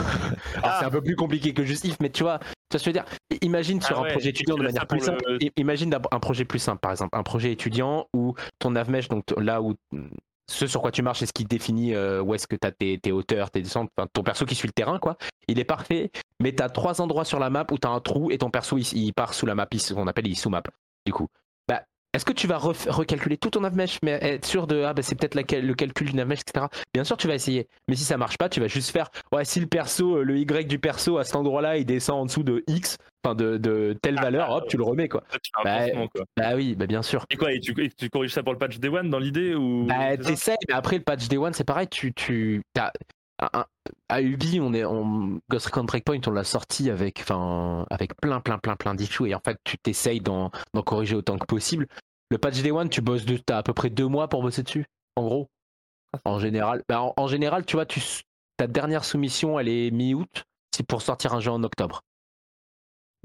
Ah. 0.62 0.76
c'est 0.78 0.86
un 0.86 0.90
peu 0.90 1.02
plus 1.02 1.16
compliqué 1.16 1.52
que 1.52 1.64
juste 1.64 1.84
if, 1.84 1.96
mais 2.00 2.08
tu 2.10 2.22
vois, 2.22 2.38
tu 2.38 2.46
vois 2.46 2.78
ce 2.78 2.78
que 2.78 2.84
je 2.84 2.86
veux 2.86 2.92
dire? 2.92 3.04
Imagine 3.42 3.80
sur 3.82 3.96
Ah 3.96 4.00
un 4.00 4.02
ouais, 4.04 4.12
projet 4.12 4.30
étudiant 4.30 4.54
tu 4.54 4.60
de 4.62 4.66
manière 4.66 4.86
plus 4.86 5.00
simple. 5.00 5.22
le- 5.28 5.42
I- 5.44 5.52
Imagine 5.56 5.94
un 6.10 6.20
projet 6.20 6.44
plus 6.44 6.58
simple, 6.58 6.78
par 6.80 6.90
exemple, 6.92 7.16
un 7.16 7.22
projet 7.22 7.52
étudiant 7.52 8.06
où 8.14 8.34
ton 8.58 8.70
navmesh, 8.70 9.08
donc 9.08 9.24
là 9.38 9.60
où 9.60 9.74
ce 10.50 10.66
sur 10.66 10.80
quoi 10.80 10.90
tu 10.90 11.02
marches, 11.02 11.18
c'est 11.20 11.26
ce 11.26 11.32
qui 11.32 11.44
définit 11.44 11.94
euh, 11.94 12.22
où 12.22 12.34
est-ce 12.34 12.46
que 12.46 12.56
tu 12.56 12.66
as 12.66 12.72
tes, 12.72 12.98
tes 12.98 13.12
hauteurs, 13.12 13.50
tes 13.50 13.60
descentes, 13.62 13.90
enfin, 13.96 14.08
ton 14.12 14.22
perso 14.22 14.46
qui 14.46 14.54
suit 14.54 14.68
le 14.68 14.72
terrain, 14.72 14.98
quoi. 14.98 15.16
Il 15.48 15.58
est 15.58 15.64
parfait, 15.64 16.10
mais 16.40 16.54
tu 16.54 16.62
as 16.62 16.68
trois 16.70 17.00
endroits 17.00 17.24
sur 17.24 17.38
la 17.38 17.50
map 17.50 17.66
où 17.70 17.78
tu 17.78 17.86
as 17.86 17.90
un 17.90 18.00
trou 18.00 18.30
et 18.30 18.38
ton 18.38 18.50
perso 18.50 18.78
il, 18.78 18.86
il 18.96 19.12
part 19.12 19.34
sous 19.34 19.46
la 19.46 19.54
map, 19.54 19.66
il- 19.72 19.80
ce 19.80 19.92
qu'on 19.94 20.06
appelle 20.06 20.26
il 20.26 20.36
sous 20.36 20.50
map. 20.50 20.62
Du 21.06 21.12
coup, 21.12 21.28
bah, 21.68 21.82
est-ce 22.14 22.24
que 22.24 22.32
tu 22.32 22.46
vas 22.46 22.58
recalculer 22.58 23.36
tout 23.36 23.50
ton 23.50 23.60
navmesh, 23.60 23.98
mais 24.02 24.12
être 24.22 24.46
sûr 24.46 24.66
de 24.66 24.82
ah 24.82 24.94
bah 24.94 25.02
c'est 25.02 25.16
peut-être 25.16 25.34
le 25.34 25.74
calcul 25.74 26.06
du 26.06 26.14
navmesh, 26.14 26.40
etc. 26.40 26.66
Bien 26.94 27.02
sûr, 27.04 27.16
tu 27.16 27.26
vas 27.26 27.34
essayer, 27.34 27.68
mais 27.88 27.96
si 27.96 28.04
ça 28.04 28.16
marche 28.16 28.38
pas, 28.38 28.48
tu 28.48 28.60
vas 28.60 28.68
juste 28.68 28.90
faire 28.90 29.10
ouais 29.32 29.44
si 29.44 29.60
le 29.60 29.66
perso, 29.66 30.18
euh, 30.18 30.22
le 30.22 30.38
y 30.38 30.46
du 30.64 30.78
perso 30.78 31.18
à 31.18 31.24
cet 31.24 31.34
endroit-là, 31.36 31.76
il 31.76 31.84
descend 31.84 32.20
en 32.20 32.26
dessous 32.26 32.44
de 32.44 32.62
x, 32.68 32.98
enfin 33.24 33.34
de, 33.34 33.56
de 33.56 33.96
telle 34.00 34.14
valeur, 34.16 34.50
hop, 34.50 34.68
tu 34.68 34.76
le 34.76 34.84
remets 34.84 35.08
quoi. 35.08 35.24
Bah, 35.64 35.90
quoi. 35.90 36.24
Bah 36.36 36.54
oui, 36.54 36.76
bah 36.76 36.86
bien 36.86 37.02
sûr. 37.02 37.24
Et 37.30 37.36
quoi 37.36 37.52
et 37.52 37.60
tu, 37.60 37.72
et 37.82 37.90
tu 37.90 38.08
corriges 38.08 38.32
ça 38.32 38.42
pour 38.42 38.52
le 38.52 38.58
patch 38.58 38.78
Day 38.78 38.88
One 38.88 39.10
dans 39.10 39.18
l'idée 39.18 39.54
ou 39.54 39.86
Bah, 39.86 40.16
t'essayes, 40.16 40.56
mais 40.68 40.74
après 40.74 40.98
le 40.98 41.02
patch 41.02 41.26
Day 41.28 41.36
One, 41.36 41.52
c'est 41.52 41.64
pareil. 41.64 41.88
Tu, 41.88 42.12
tu, 42.12 42.62
un- 43.40 43.50
un- 43.60 43.66
à 44.08 44.22
Ubi, 44.22 44.60
on 44.60 44.72
est, 44.72 44.84
on, 44.84 45.40
Ghost 45.50 45.66
Recon 45.66 45.84
Breakpoint, 45.84 46.20
on 46.26 46.30
l'a 46.30 46.44
sorti 46.44 46.90
avec, 46.90 47.20
enfin, 47.20 47.86
avec 47.90 48.16
plein, 48.16 48.40
plein, 48.40 48.58
plein, 48.58 48.76
plein 48.76 48.94
d'issues, 48.94 49.28
et 49.28 49.34
en 49.34 49.40
fait, 49.40 49.58
tu 49.64 49.76
t'essayes 49.78 50.20
d'en, 50.20 50.50
corriger 50.86 51.16
autant 51.16 51.38
que 51.38 51.46
possible. 51.46 51.86
Le 52.30 52.38
patch 52.38 52.62
Day 52.62 52.70
One, 52.70 52.88
tu 52.88 53.00
bosses, 53.00 53.24
de, 53.24 53.36
t'as 53.36 53.58
à 53.58 53.62
peu 53.62 53.74
près 53.74 53.90
deux 53.90 54.06
mois 54.08 54.28
pour 54.28 54.42
bosser 54.42 54.62
dessus, 54.62 54.86
en 55.16 55.24
gros. 55.24 55.48
En 56.24 56.38
général, 56.38 56.82
bah, 56.88 57.00
en, 57.02 57.12
en 57.16 57.26
général, 57.26 57.66
tu 57.66 57.76
vois, 57.76 57.86
tu, 57.86 58.00
ta 58.56 58.66
dernière 58.68 59.04
soumission, 59.04 59.58
elle 59.58 59.68
est 59.68 59.90
mi-août, 59.90 60.44
c'est 60.74 60.86
pour 60.86 61.02
sortir 61.02 61.34
un 61.34 61.40
jeu 61.40 61.50
en 61.50 61.62
octobre. 61.64 62.02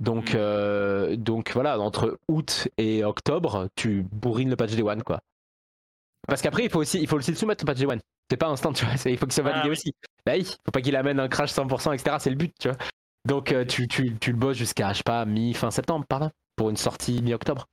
Donc, 0.01 0.33
Mm. 0.33 0.37
euh, 0.37 1.15
donc 1.17 1.51
voilà, 1.53 1.79
entre 1.79 2.17
août 2.29 2.67
et 2.77 3.03
octobre, 3.03 3.67
tu 3.75 4.03
bourrines 4.11 4.49
le 4.49 4.55
patch 4.55 4.71
Day 4.71 4.81
One, 4.81 5.03
quoi. 5.03 5.19
Parce 6.27 6.41
qu'après, 6.41 6.63
il 6.65 6.69
faut 6.69 6.79
aussi, 6.79 6.99
il 6.99 7.07
faut 7.07 7.17
aussi 7.17 7.31
le 7.31 7.37
soumettre 7.37 7.63
le 7.63 7.67
patch 7.67 7.79
Day 7.79 7.85
One. 7.85 7.99
C'est 8.29 8.37
pas 8.37 8.47
instant, 8.47 8.71
tu 8.73 8.85
vois. 8.85 8.93
Il 9.05 9.17
faut 9.17 9.25
que 9.25 9.33
ça 9.33 9.41
soit 9.41 9.51
validé 9.51 9.61
Ah 9.65 9.67
oui. 9.67 9.71
aussi. 9.71 9.93
Bah 10.25 10.33
oui, 10.35 10.43
faut 10.45 10.71
pas 10.71 10.81
qu'il 10.81 10.95
amène 10.95 11.19
un 11.19 11.27
crash 11.27 11.51
100%, 11.51 11.93
etc. 11.93 12.17
C'est 12.19 12.29
le 12.29 12.35
but, 12.35 12.53
tu 12.59 12.67
vois. 12.67 12.77
Donc 13.25 13.51
euh, 13.51 13.65
tu, 13.65 13.87
tu, 13.87 14.15
tu 14.19 14.31
le 14.31 14.37
bosses 14.37 14.57
jusqu'à, 14.57 14.91
je 14.93 14.97
sais 14.97 15.03
pas, 15.03 15.25
mi-fin 15.25 15.71
septembre, 15.71 16.05
par 16.07 16.19
là, 16.19 16.31
pour 16.55 16.69
une 16.69 16.77
sortie 16.77 17.21
mi-octobre. 17.21 17.65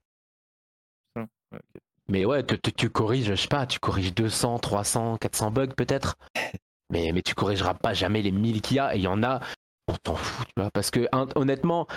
Ok. 1.16 1.60
Mais 2.08 2.24
ouais, 2.24 2.44
tu, 2.44 2.58
tu- 2.60 2.72
tu 2.72 2.90
corriges, 2.90 3.26
je 3.26 3.34
sais 3.34 3.48
pas, 3.48 3.66
tu 3.66 3.78
corriges 3.80 4.14
200, 4.14 4.58
300, 4.60 5.16
400 5.18 5.50
bugs 5.50 5.66
peut-être. 5.76 6.16
Mais, 6.92 7.10
mais 7.12 7.20
tu 7.22 7.34
corrigeras 7.34 7.74
pas 7.74 7.94
jamais 7.94 8.22
les 8.22 8.30
1000 8.30 8.62
qu'il 8.62 8.76
y 8.76 8.78
a. 8.78 8.94
Et 8.94 8.98
il 8.98 9.02
y 9.02 9.08
en 9.08 9.24
a, 9.24 9.40
on 9.88 9.94
t'en 9.96 10.14
fout, 10.14 10.46
tu 10.46 10.52
vois. 10.56 10.70
Parce 10.70 10.92
que 10.92 11.08
un- 11.10 11.26
honnêtement, 11.34 11.88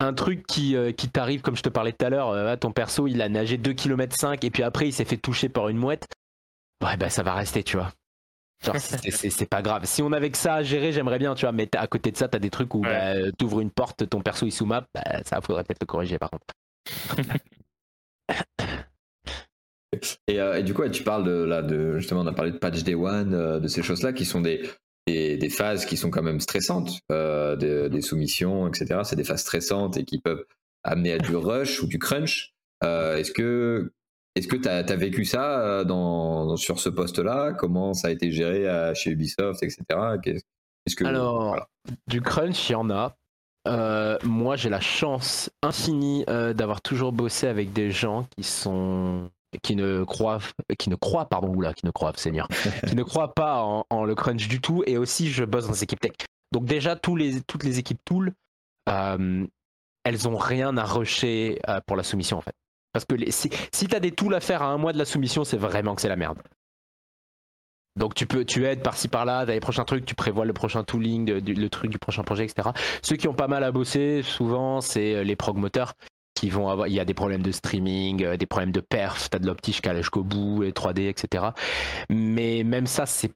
un 0.00 0.12
truc 0.12 0.46
qui, 0.46 0.76
euh, 0.76 0.92
qui 0.92 1.08
t'arrive, 1.08 1.40
comme 1.40 1.56
je 1.56 1.62
te 1.62 1.68
parlais 1.68 1.92
tout 1.92 2.04
à 2.04 2.10
l'heure, 2.10 2.30
euh, 2.30 2.56
ton 2.56 2.70
perso, 2.72 3.06
il 3.06 3.22
a 3.22 3.28
nagé 3.28 3.56
2 3.56 3.72
km 3.72 4.14
5 4.16 4.44
et 4.44 4.50
puis 4.50 4.62
après, 4.62 4.88
il 4.88 4.92
s'est 4.92 5.04
fait 5.04 5.16
toucher 5.16 5.48
par 5.48 5.68
une 5.68 5.78
mouette. 5.78 6.06
Ouais, 6.84 6.96
bah 6.96 7.08
ça 7.08 7.22
va 7.22 7.34
rester, 7.34 7.62
tu 7.62 7.76
vois. 7.76 7.92
Genre, 8.64 8.76
c'est- 8.78 9.46
pas 9.48 9.62
grave. 9.62 9.84
Si 9.84 10.02
on 10.02 10.12
avait 10.12 10.30
que 10.30 10.38
ça 10.38 10.54
à 10.56 10.62
gérer, 10.62 10.92
j'aimerais 10.92 11.18
bien, 11.18 11.34
tu 11.34 11.42
vois. 11.46 11.52
Mais 11.52 11.68
à 11.76 11.86
côté 11.86 12.10
de 12.10 12.16
ça, 12.16 12.28
t'as 12.28 12.38
des 12.38 12.50
trucs 12.50 12.74
où 12.74 12.80
Ouais. 12.80 12.88
bah, 12.88 13.14
euh, 13.14 13.30
t'ouvres 13.38 13.60
une 13.60 13.70
porte, 13.70 14.08
ton 14.08 14.20
perso 14.22 14.46
il 14.46 14.50
sous 14.52 14.66
map, 14.66 14.86
bah, 14.94 15.02
ça 15.24 15.40
faudrait 15.40 15.64
peut-être 15.64 15.82
le 15.82 15.86
corriger 15.86 16.18
par 16.18 16.30
contre. 16.30 16.46
Et, 20.26 20.40
euh, 20.40 20.58
et 20.58 20.62
du 20.62 20.74
coup, 20.74 20.86
tu 20.88 21.02
parles 21.04 21.24
de, 21.24 21.44
là, 21.44 21.62
de, 21.62 21.98
justement, 21.98 22.20
on 22.20 22.26
a 22.26 22.32
parlé 22.32 22.50
de 22.50 22.58
patch 22.58 22.82
day 22.82 22.94
one, 22.94 23.32
euh, 23.34 23.58
de 23.60 23.68
ces 23.68 23.82
choses-là 23.82 24.12
qui 24.12 24.24
sont 24.24 24.40
des, 24.40 24.68
des, 25.06 25.36
des 25.36 25.48
phases 25.48 25.86
qui 25.86 25.96
sont 25.96 26.10
quand 26.10 26.22
même 26.22 26.40
stressantes, 26.40 27.00
euh, 27.12 27.56
des, 27.56 27.88
des 27.88 28.00
soumissions, 28.02 28.68
etc. 28.68 29.00
C'est 29.04 29.16
des 29.16 29.24
phases 29.24 29.42
stressantes 29.42 29.96
et 29.96 30.04
qui 30.04 30.20
peuvent 30.20 30.44
amener 30.84 31.12
à 31.12 31.18
du 31.18 31.36
rush 31.36 31.82
ou 31.82 31.86
du 31.86 31.98
crunch. 31.98 32.52
Euh, 32.84 33.16
est-ce 33.16 33.32
que 33.32 33.92
est-ce 34.34 34.48
que 34.48 34.56
tu 34.56 34.68
as, 34.68 34.82
vécu 34.96 35.24
ça 35.24 35.60
euh, 35.60 35.84
dans, 35.84 36.56
sur 36.56 36.78
ce 36.78 36.90
poste-là? 36.90 37.54
Comment 37.54 37.94
ça 37.94 38.08
a 38.08 38.10
été 38.10 38.30
géré 38.30 38.68
à- 38.68 38.92
chez 38.92 39.10
Ubisoft, 39.10 39.62
etc. 39.62 39.82
Est-ce 40.84 40.94
que 40.94 41.04
Alors, 41.06 41.48
voilà. 41.48 41.68
du 42.06 42.20
crunch, 42.20 42.68
il 42.68 42.72
y 42.72 42.74
en 42.74 42.90
a. 42.90 43.16
Euh, 43.66 44.18
moi, 44.24 44.56
j'ai 44.56 44.68
la 44.68 44.80
chance 44.80 45.50
infinie 45.62 46.24
euh, 46.28 46.52
d'avoir 46.52 46.82
toujours 46.82 47.12
bossé 47.12 47.46
avec 47.46 47.72
des 47.72 47.90
gens 47.90 48.28
qui 48.36 48.44
sont 48.44 49.30
qui 49.62 49.76
ne 49.76 50.04
croient 50.04 50.38
qui 50.78 50.90
ne 50.90 50.96
croient 50.96 51.28
pardon 51.28 51.48
oula 51.54 51.74
qui 51.74 51.86
ne 51.86 51.90
croient 51.90 52.12
Seigneur. 52.16 52.48
Qui 52.86 52.94
ne 52.94 53.02
croient 53.02 53.34
pas 53.34 53.62
en, 53.62 53.84
en 53.90 54.04
le 54.04 54.14
crunch 54.14 54.48
du 54.48 54.60
tout 54.60 54.82
et 54.86 54.96
aussi 54.98 55.30
je 55.30 55.44
bosse 55.44 55.66
dans 55.66 55.72
des 55.72 55.84
équipes 55.84 56.00
tech. 56.00 56.12
Donc 56.52 56.64
déjà 56.64 56.96
tous 56.96 57.16
les 57.16 57.40
toutes 57.42 57.64
les 57.64 57.78
équipes 57.78 58.00
tool 58.04 58.32
euh, 58.88 59.46
elles 60.04 60.28
ont 60.28 60.36
rien 60.36 60.76
à 60.76 60.84
rusher 60.84 61.58
euh, 61.68 61.80
pour 61.86 61.96
la 61.96 62.02
soumission 62.02 62.38
en 62.38 62.40
fait. 62.40 62.54
Parce 62.92 63.04
que 63.04 63.14
les, 63.14 63.30
si, 63.30 63.50
si 63.72 63.88
t'as 63.88 64.00
des 64.00 64.12
tools 64.12 64.34
à 64.34 64.40
faire 64.40 64.62
à 64.62 64.66
un 64.66 64.78
mois 64.78 64.92
de 64.92 64.98
la 64.98 65.04
soumission 65.04 65.44
c'est 65.44 65.58
vraiment 65.58 65.94
que 65.94 66.02
c'est 66.02 66.08
la 66.08 66.16
merde. 66.16 66.38
Donc 67.96 68.14
tu 68.14 68.26
peux 68.26 68.44
tu 68.44 68.66
aides 68.66 68.82
par-ci 68.82 69.08
par-là, 69.08 69.44
t'as 69.46 69.52
les 69.52 69.60
prochains 69.60 69.84
trucs, 69.84 70.04
tu 70.04 70.14
prévois 70.14 70.44
le 70.44 70.52
prochain 70.52 70.84
tooling, 70.84 71.30
le 71.30 71.68
truc 71.68 71.90
du 71.90 71.98
prochain 71.98 72.22
projet, 72.22 72.44
etc. 72.44 72.70
Ceux 73.02 73.16
qui 73.16 73.26
ont 73.26 73.34
pas 73.34 73.48
mal 73.48 73.64
à 73.64 73.72
bosser, 73.72 74.22
souvent, 74.22 74.80
c'est 74.82 75.14
euh, 75.14 75.24
les 75.24 75.34
prog 75.34 75.56
moteurs 75.56 75.94
qui 76.36 76.50
vont 76.50 76.68
avoir. 76.68 76.86
Il 76.86 76.94
y 76.94 77.00
a 77.00 77.04
des 77.04 77.14
problèmes 77.14 77.42
de 77.42 77.50
streaming, 77.50 78.22
euh, 78.22 78.36
des 78.36 78.46
problèmes 78.46 78.70
de 78.72 78.80
perf, 78.80 79.28
t'as 79.30 79.40
de 79.40 79.46
l'optique 79.46 79.82
jusqu'au 79.94 80.22
bout, 80.22 80.62
les 80.62 80.72
3D, 80.72 81.08
etc. 81.08 81.46
Mais 82.08 82.62
même 82.62 82.86
ça, 82.86 83.06
c'est. 83.06 83.32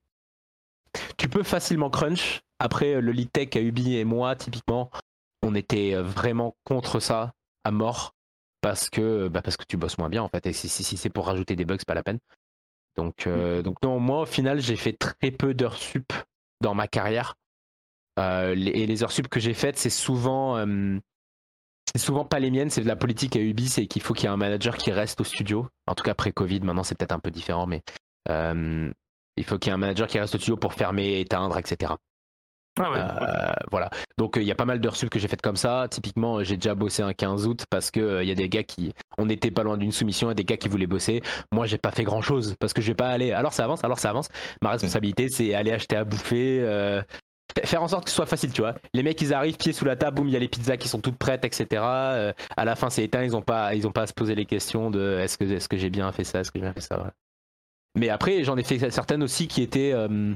Tu 1.16 1.28
peux 1.28 1.42
facilement 1.42 1.90
crunch. 1.90 2.40
Après, 2.58 3.00
le 3.00 3.12
lead 3.12 3.30
tech 3.32 3.48
à 3.54 3.60
Ubi 3.60 3.96
et 3.96 4.04
moi, 4.04 4.36
typiquement, 4.36 4.90
on 5.42 5.54
était 5.54 5.94
vraiment 5.94 6.54
contre 6.64 7.00
ça 7.00 7.32
à 7.64 7.70
mort 7.70 8.12
parce 8.60 8.90
que 8.90 9.28
bah 9.28 9.40
parce 9.42 9.56
que 9.56 9.64
tu 9.66 9.76
bosses 9.78 9.96
moins 9.98 10.10
bien 10.10 10.22
en 10.22 10.28
fait. 10.28 10.46
Et 10.46 10.52
si, 10.52 10.68
si, 10.68 10.84
si 10.84 10.96
c'est 10.96 11.08
pour 11.10 11.26
rajouter 11.26 11.56
des 11.56 11.64
bugs, 11.64 11.76
c'est 11.78 11.86
pas 11.88 11.94
la 11.94 12.02
peine. 12.02 12.18
Donc, 12.96 13.26
euh, 13.26 13.62
donc 13.62 13.76
non, 13.82 13.98
moi 13.98 14.22
au 14.22 14.26
final 14.26 14.60
j'ai 14.60 14.76
fait 14.76 14.92
très 14.92 15.30
peu 15.30 15.54
d'heures 15.54 15.76
sup 15.78 16.12
dans 16.60 16.74
ma 16.74 16.86
carrière. 16.88 17.36
Euh, 18.18 18.54
les- 18.54 18.72
et 18.72 18.86
les 18.86 19.02
heures 19.02 19.12
sup 19.12 19.28
que 19.28 19.40
j'ai 19.40 19.54
faites, 19.54 19.78
c'est 19.78 19.88
souvent, 19.90 20.58
euh, 20.58 20.98
c'est 21.94 22.02
souvent 22.02 22.24
pas 22.24 22.38
les 22.38 22.50
miennes. 22.50 22.70
C'est 22.70 22.82
de 22.82 22.88
la 22.88 22.96
politique 22.96 23.36
à 23.36 23.40
Ubi, 23.40 23.68
c'est 23.68 23.86
qu'il 23.86 24.02
faut 24.02 24.14
qu'il 24.14 24.24
y 24.24 24.26
ait 24.26 24.32
un 24.32 24.36
manager 24.36 24.76
qui 24.76 24.92
reste 24.92 25.20
au 25.20 25.24
studio. 25.24 25.66
En 25.86 25.94
tout 25.94 26.04
cas 26.04 26.12
après 26.12 26.32
Covid, 26.32 26.60
maintenant 26.60 26.84
c'est 26.84 26.96
peut-être 26.96 27.12
un 27.12 27.18
peu 27.18 27.30
différent, 27.30 27.66
mais 27.66 27.82
euh, 28.28 28.90
il 29.36 29.44
faut 29.44 29.58
qu'il 29.58 29.70
y 29.70 29.72
ait 29.72 29.74
un 29.74 29.78
manager 29.78 30.06
qui 30.06 30.18
reste 30.18 30.34
au 30.34 30.38
studio 30.38 30.56
pour 30.56 30.74
fermer, 30.74 31.20
éteindre, 31.20 31.58
etc. 31.58 31.94
Ah 32.78 32.92
ouais. 32.92 32.98
Euh, 32.98 33.52
voilà. 33.72 33.90
Donc 34.16 34.36
euh, 34.36 34.42
il 34.42 34.46
y 34.46 34.52
a 34.52 34.54
pas 34.54 34.64
mal 34.64 34.80
d'heures 34.80 34.94
sup 34.94 35.10
que 35.10 35.18
j'ai 35.18 35.26
faites 35.26 35.42
comme 35.42 35.56
ça. 35.56 35.88
Typiquement, 35.90 36.42
j'ai 36.44 36.56
déjà 36.56 36.76
bossé 36.76 37.02
un 37.02 37.12
15 37.12 37.46
août 37.48 37.64
parce 37.68 37.90
que 37.90 38.22
il 38.22 38.28
y 38.28 38.32
a 38.32 38.36
des 38.36 38.48
gars 38.48 38.62
qui, 38.62 38.92
on 39.18 39.26
n'était 39.26 39.50
pas 39.50 39.64
loin 39.64 39.76
d'une 39.76 39.90
soumission, 39.90 40.30
et 40.30 40.34
des 40.34 40.44
gars 40.44 40.56
qui 40.56 40.68
voulaient 40.68 40.86
bosser. 40.86 41.22
Moi, 41.52 41.66
j'ai 41.66 41.78
pas 41.78 41.90
fait 41.90 42.04
grand 42.04 42.22
chose 42.22 42.54
parce 42.60 42.72
que 42.72 42.80
je 42.80 42.88
vais 42.88 42.94
pas 42.94 43.08
aller. 43.08 43.32
Alors 43.32 43.52
ça 43.52 43.64
avance, 43.64 43.82
alors 43.82 43.98
ça 43.98 44.10
avance. 44.10 44.28
Ma 44.62 44.70
responsabilité, 44.70 45.28
c'est 45.28 45.54
aller 45.54 45.72
acheter 45.72 45.96
à 45.96 46.04
bouffer, 46.04 46.64
faire 47.64 47.82
en 47.82 47.88
sorte 47.88 48.04
que 48.04 48.10
ce 48.10 48.16
soit 48.16 48.26
facile, 48.26 48.52
tu 48.52 48.60
vois. 48.60 48.74
Les 48.94 49.02
mecs, 49.02 49.20
ils 49.20 49.32
arrivent, 49.34 49.56
pieds 49.56 49.72
sous 49.72 49.84
la 49.84 49.96
table, 49.96 50.16
boum, 50.16 50.28
il 50.28 50.32
y 50.32 50.36
a 50.36 50.40
les 50.40 50.48
pizzas 50.48 50.76
qui 50.76 50.88
sont 50.88 51.00
toutes 51.00 51.16
prêtes, 51.18 51.44
etc. 51.44 51.66
Euh, 51.82 52.32
à 52.56 52.64
la 52.64 52.76
fin, 52.76 52.90
c'est 52.90 53.04
éteint, 53.04 53.22
ils 53.24 53.36
ont 53.36 53.42
pas, 53.42 53.74
ils 53.74 53.86
ont 53.86 53.92
pas 53.92 54.02
à 54.02 54.06
se 54.06 54.12
poser 54.12 54.34
les 54.34 54.46
questions 54.46 54.90
de 54.90 55.18
est-ce 55.20 55.38
que, 55.38 55.44
est-ce 55.44 55.68
que 55.68 55.76
j'ai 55.76 55.90
bien 55.90 56.10
fait 56.12 56.24
ça, 56.24 56.40
est-ce 56.40 56.50
que 56.50 56.58
j'ai 56.58 56.64
bien 56.64 56.72
fait 56.74 56.80
ça. 56.80 56.98
ouais. 57.02 57.10
Mais 57.98 58.08
après, 58.08 58.44
j'en 58.44 58.56
ai 58.56 58.62
fait 58.62 58.90
certaines 58.90 59.22
aussi 59.22 59.48
qui 59.48 59.62
étaient 59.62 59.92
euh, 59.92 60.32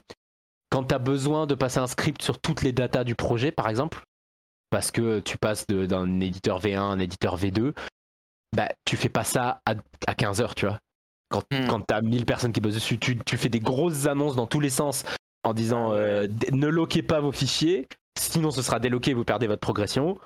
quand 0.71 0.85
tu 0.85 0.95
as 0.95 0.99
besoin 0.99 1.47
de 1.47 1.55
passer 1.55 1.79
un 1.79 1.87
script 1.87 2.21
sur 2.23 2.41
toutes 2.41 2.63
les 2.63 2.73
datas 2.73 3.05
du 3.05 3.15
projet, 3.15 3.53
par 3.53 3.69
exemple, 3.69 4.03
parce 4.71 4.91
que 4.91 5.21
tu 5.21 5.39
passes 5.39 5.67
de- 5.69 5.87
d'un 5.87 6.19
éditeur 6.21 6.59
V1 6.61 6.79
à 6.79 6.83
un 6.83 6.99
éditeur 6.99 7.37
V2, 7.39 7.73
bah, 8.57 8.69
tu 8.85 8.97
fais 8.97 9.09
pas 9.09 9.23
ça 9.25 9.61
à, 9.67 9.75
à 10.09 10.15
15 10.15 10.41
heures, 10.41 10.55
tu 10.57 10.67
vois. 10.67 10.79
Quand, 11.31 11.43
Hmm. 11.53 11.67
quand 11.69 11.81
tu 11.81 11.95
as 11.95 12.03
1000 12.03 12.25
personnes 12.27 12.53
qui 12.53 12.61
bossent 12.61 12.75
dessus, 12.75 12.99
tu, 12.99 13.19
tu 13.25 13.37
fais 13.37 13.49
des 13.49 13.61
grosses 13.61 14.07
annonces 14.07 14.35
dans 14.37 14.47
tous 14.47 14.61
les 14.61 14.71
sens 14.71 15.05
en 15.45 15.55
disant 15.55 15.93
euh, 15.93 16.27
d- 16.27 16.49
ne 16.53 16.67
loquez 16.67 17.03
pas 17.03 17.21
vos 17.21 17.33
fichiers, 17.33 17.87
sinon 18.19 18.51
ce 18.51 18.63
sera 18.63 18.81
déloqué, 18.81 19.15
vous 19.15 19.25
perdez 19.25 19.47
votre 19.47 19.61
progression. 19.61 20.19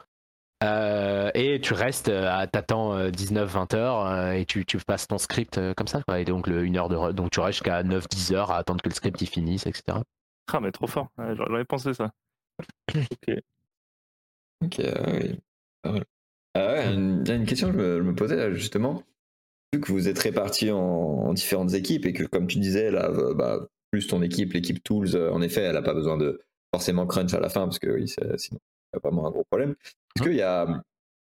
Euh, 0.64 1.30
et 1.34 1.60
tu 1.60 1.72
restes 1.72 2.08
euh, 2.08 2.28
à 2.28 2.48
t'attends 2.48 2.98
19-20 3.10 3.76
heures 3.76 4.06
euh, 4.06 4.32
et 4.32 4.44
tu, 4.44 4.66
tu 4.66 4.76
passes 4.78 5.06
ton 5.06 5.16
script 5.18 5.56
euh, 5.56 5.72
comme 5.72 5.86
ça 5.86 6.02
quoi. 6.02 6.18
et 6.18 6.24
donc 6.24 6.48
le, 6.48 6.64
une 6.64 6.76
heure 6.76 6.88
de 6.88 6.96
re- 6.96 7.12
donc 7.12 7.30
tu 7.30 7.38
restes 7.38 7.58
jusqu'à 7.58 7.84
9-10 7.84 8.34
heures 8.34 8.50
à 8.50 8.56
attendre 8.56 8.82
que 8.82 8.88
le 8.88 8.94
script 8.96 9.22
il 9.22 9.28
finisse 9.28 9.66
etc 9.68 9.98
Ah, 10.52 10.58
mais 10.60 10.72
trop 10.72 10.88
fort. 10.88 11.06
J'aurais 11.36 11.64
pensé 11.64 11.94
ça. 11.94 12.10
Ok. 12.94 13.34
Ok, 14.64 14.80
ah 14.80 15.12
oui. 15.92 16.00
Ah 16.54 16.66
ouais, 16.72 16.92
une, 16.94 17.24
une 17.30 17.46
question 17.46 17.68
que 17.68 17.74
je 17.74 17.78
me, 17.78 17.98
je 17.98 18.02
me 18.02 18.14
posais 18.16 18.34
là, 18.36 18.52
justement. 18.52 19.04
Vu 19.72 19.80
que 19.80 19.92
vous 19.92 20.08
êtes 20.08 20.18
répartis 20.18 20.72
en, 20.72 20.78
en 20.80 21.32
différentes 21.34 21.74
équipes 21.74 22.06
et 22.06 22.12
que, 22.12 22.24
comme 22.24 22.48
tu 22.48 22.58
disais, 22.58 22.90
là, 22.90 23.08
euh, 23.10 23.34
bah, 23.34 23.60
plus 23.90 24.06
ton 24.06 24.22
équipe, 24.22 24.52
l'équipe 24.52 24.82
Tools, 24.82 25.14
euh, 25.14 25.32
en 25.32 25.40
effet, 25.42 25.62
elle 25.62 25.74
n'a 25.74 25.82
pas 25.82 25.94
besoin 25.94 26.16
de 26.16 26.40
forcément 26.74 27.06
crunch 27.06 27.32
à 27.34 27.40
la 27.40 27.48
fin 27.48 27.64
parce 27.64 27.78
que 27.78 27.88
oui, 27.88 28.08
c'est- 28.08 28.36
sinon, 28.38 28.60
a 28.94 28.98
vraiment 28.98 29.26
un 29.26 29.30
gros 29.30 29.44
problème. 29.50 29.74
Est-ce 30.16 30.24
qu'il 30.24 30.36
y 30.36 30.42
a 30.42 30.82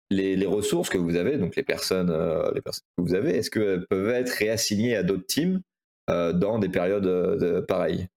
les, 0.10 0.36
les 0.36 0.46
ressources 0.46 0.90
que 0.90 0.98
vous 0.98 1.16
avez, 1.16 1.38
donc 1.38 1.56
les 1.56 1.64
personnes, 1.64 2.10
euh, 2.10 2.52
les 2.54 2.62
personnes 2.62 2.86
que 2.98 3.04
vous 3.04 3.14
avez, 3.16 3.38
est-ce 3.38 3.50
qu'elles 3.50 3.86
peuvent 3.88 4.10
être 4.10 4.30
réassignées 4.30 4.96
à 4.96 5.04
d'autres 5.04 5.26
teams 5.26 5.62
euh, 6.10 6.34
dans 6.34 6.60
des 6.60 6.70
périodes 6.70 7.04
de- 7.04 7.60
pareilles? 7.62 8.08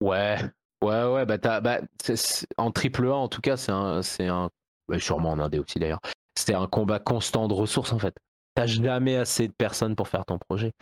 Ouais 0.00 0.36
ouais 0.82 1.04
ouais 1.04 1.24
bah, 1.24 1.38
bah, 1.60 1.80
c'est- 2.02 2.16
c'est- 2.16 2.46
en 2.58 2.70
triple 2.70 3.06
A 3.08 3.14
en 3.14 3.28
tout 3.28 3.40
cas 3.40 3.56
c'est 3.56 3.72
un 3.72 4.02
c'est 4.02 4.26
un 4.26 4.50
ouais, 4.88 4.98
sûrement 4.98 5.30
en 5.30 5.38
indé 5.38 5.58
aussi 5.58 5.78
d'ailleurs 5.78 6.00
c'est 6.38 6.52
un 6.52 6.66
combat 6.66 6.98
constant 6.98 7.48
de 7.48 7.54
ressources 7.54 7.94
en 7.94 7.98
fait 7.98 8.14
t'as 8.54 8.66
jamais 8.66 9.16
assez 9.16 9.48
de 9.48 9.54
personnes 9.54 9.96
pour 9.96 10.08
faire 10.08 10.26
ton 10.26 10.38
projet. 10.38 10.72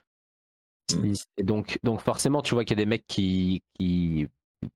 Et 1.39 1.43
donc 1.43 1.79
donc 1.83 2.01
forcément 2.01 2.43
tu 2.43 2.55
vois 2.55 2.65
qu'il 2.65 2.79
y 2.79 2.81
a 2.81 2.85
des 2.85 2.89
mecs 2.89 3.07
qui 3.07 3.63
qui 3.79 4.29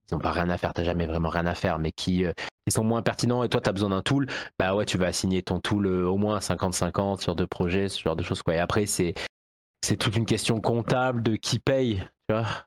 ils 0.09 0.15
ont 0.15 0.19
pas 0.19 0.33
rien 0.33 0.49
à 0.51 0.59
faire, 0.59 0.73
t'as 0.75 0.85
jamais 0.85 1.07
vraiment 1.07 1.29
rien 1.29 1.47
à 1.47 1.55
faire, 1.55 1.79
mais 1.79 1.93
qui, 1.93 2.25
euh, 2.25 2.33
sont 2.69 2.85
moins 2.85 3.03
pertinents 3.03 3.43
et 3.45 3.49
toi 3.49 3.61
tu 3.61 3.71
as 3.71 3.73
besoin 3.73 3.89
d'un 3.91 4.03
tool, 4.03 4.27
bah 4.59 4.75
ouais, 4.75 4.85
tu 4.85 4.99
vas 4.99 5.07
assigner 5.07 5.43
ton 5.43 5.61
tool 5.61 5.87
euh, 5.87 6.07
au 6.07 6.19
moins 6.19 6.41
50-50 6.41 7.23
sur 7.23 7.35
deux 7.35 7.47
projets, 7.47 7.89
ce 7.89 8.01
genre 8.03 8.17
de 8.17 8.23
choses 8.23 8.43
quoi. 8.43 8.55
Et 8.55 8.59
après, 8.59 8.85
c'est 8.87 9.15
c'est 9.85 9.97
toute 9.97 10.17
une 10.17 10.27
question 10.27 10.61
comptable 10.61 11.23
de 11.23 11.37
qui 11.37 11.59
paye, 11.61 11.97
tu 12.29 12.35
vois. 12.35 12.43
Parce 12.45 12.67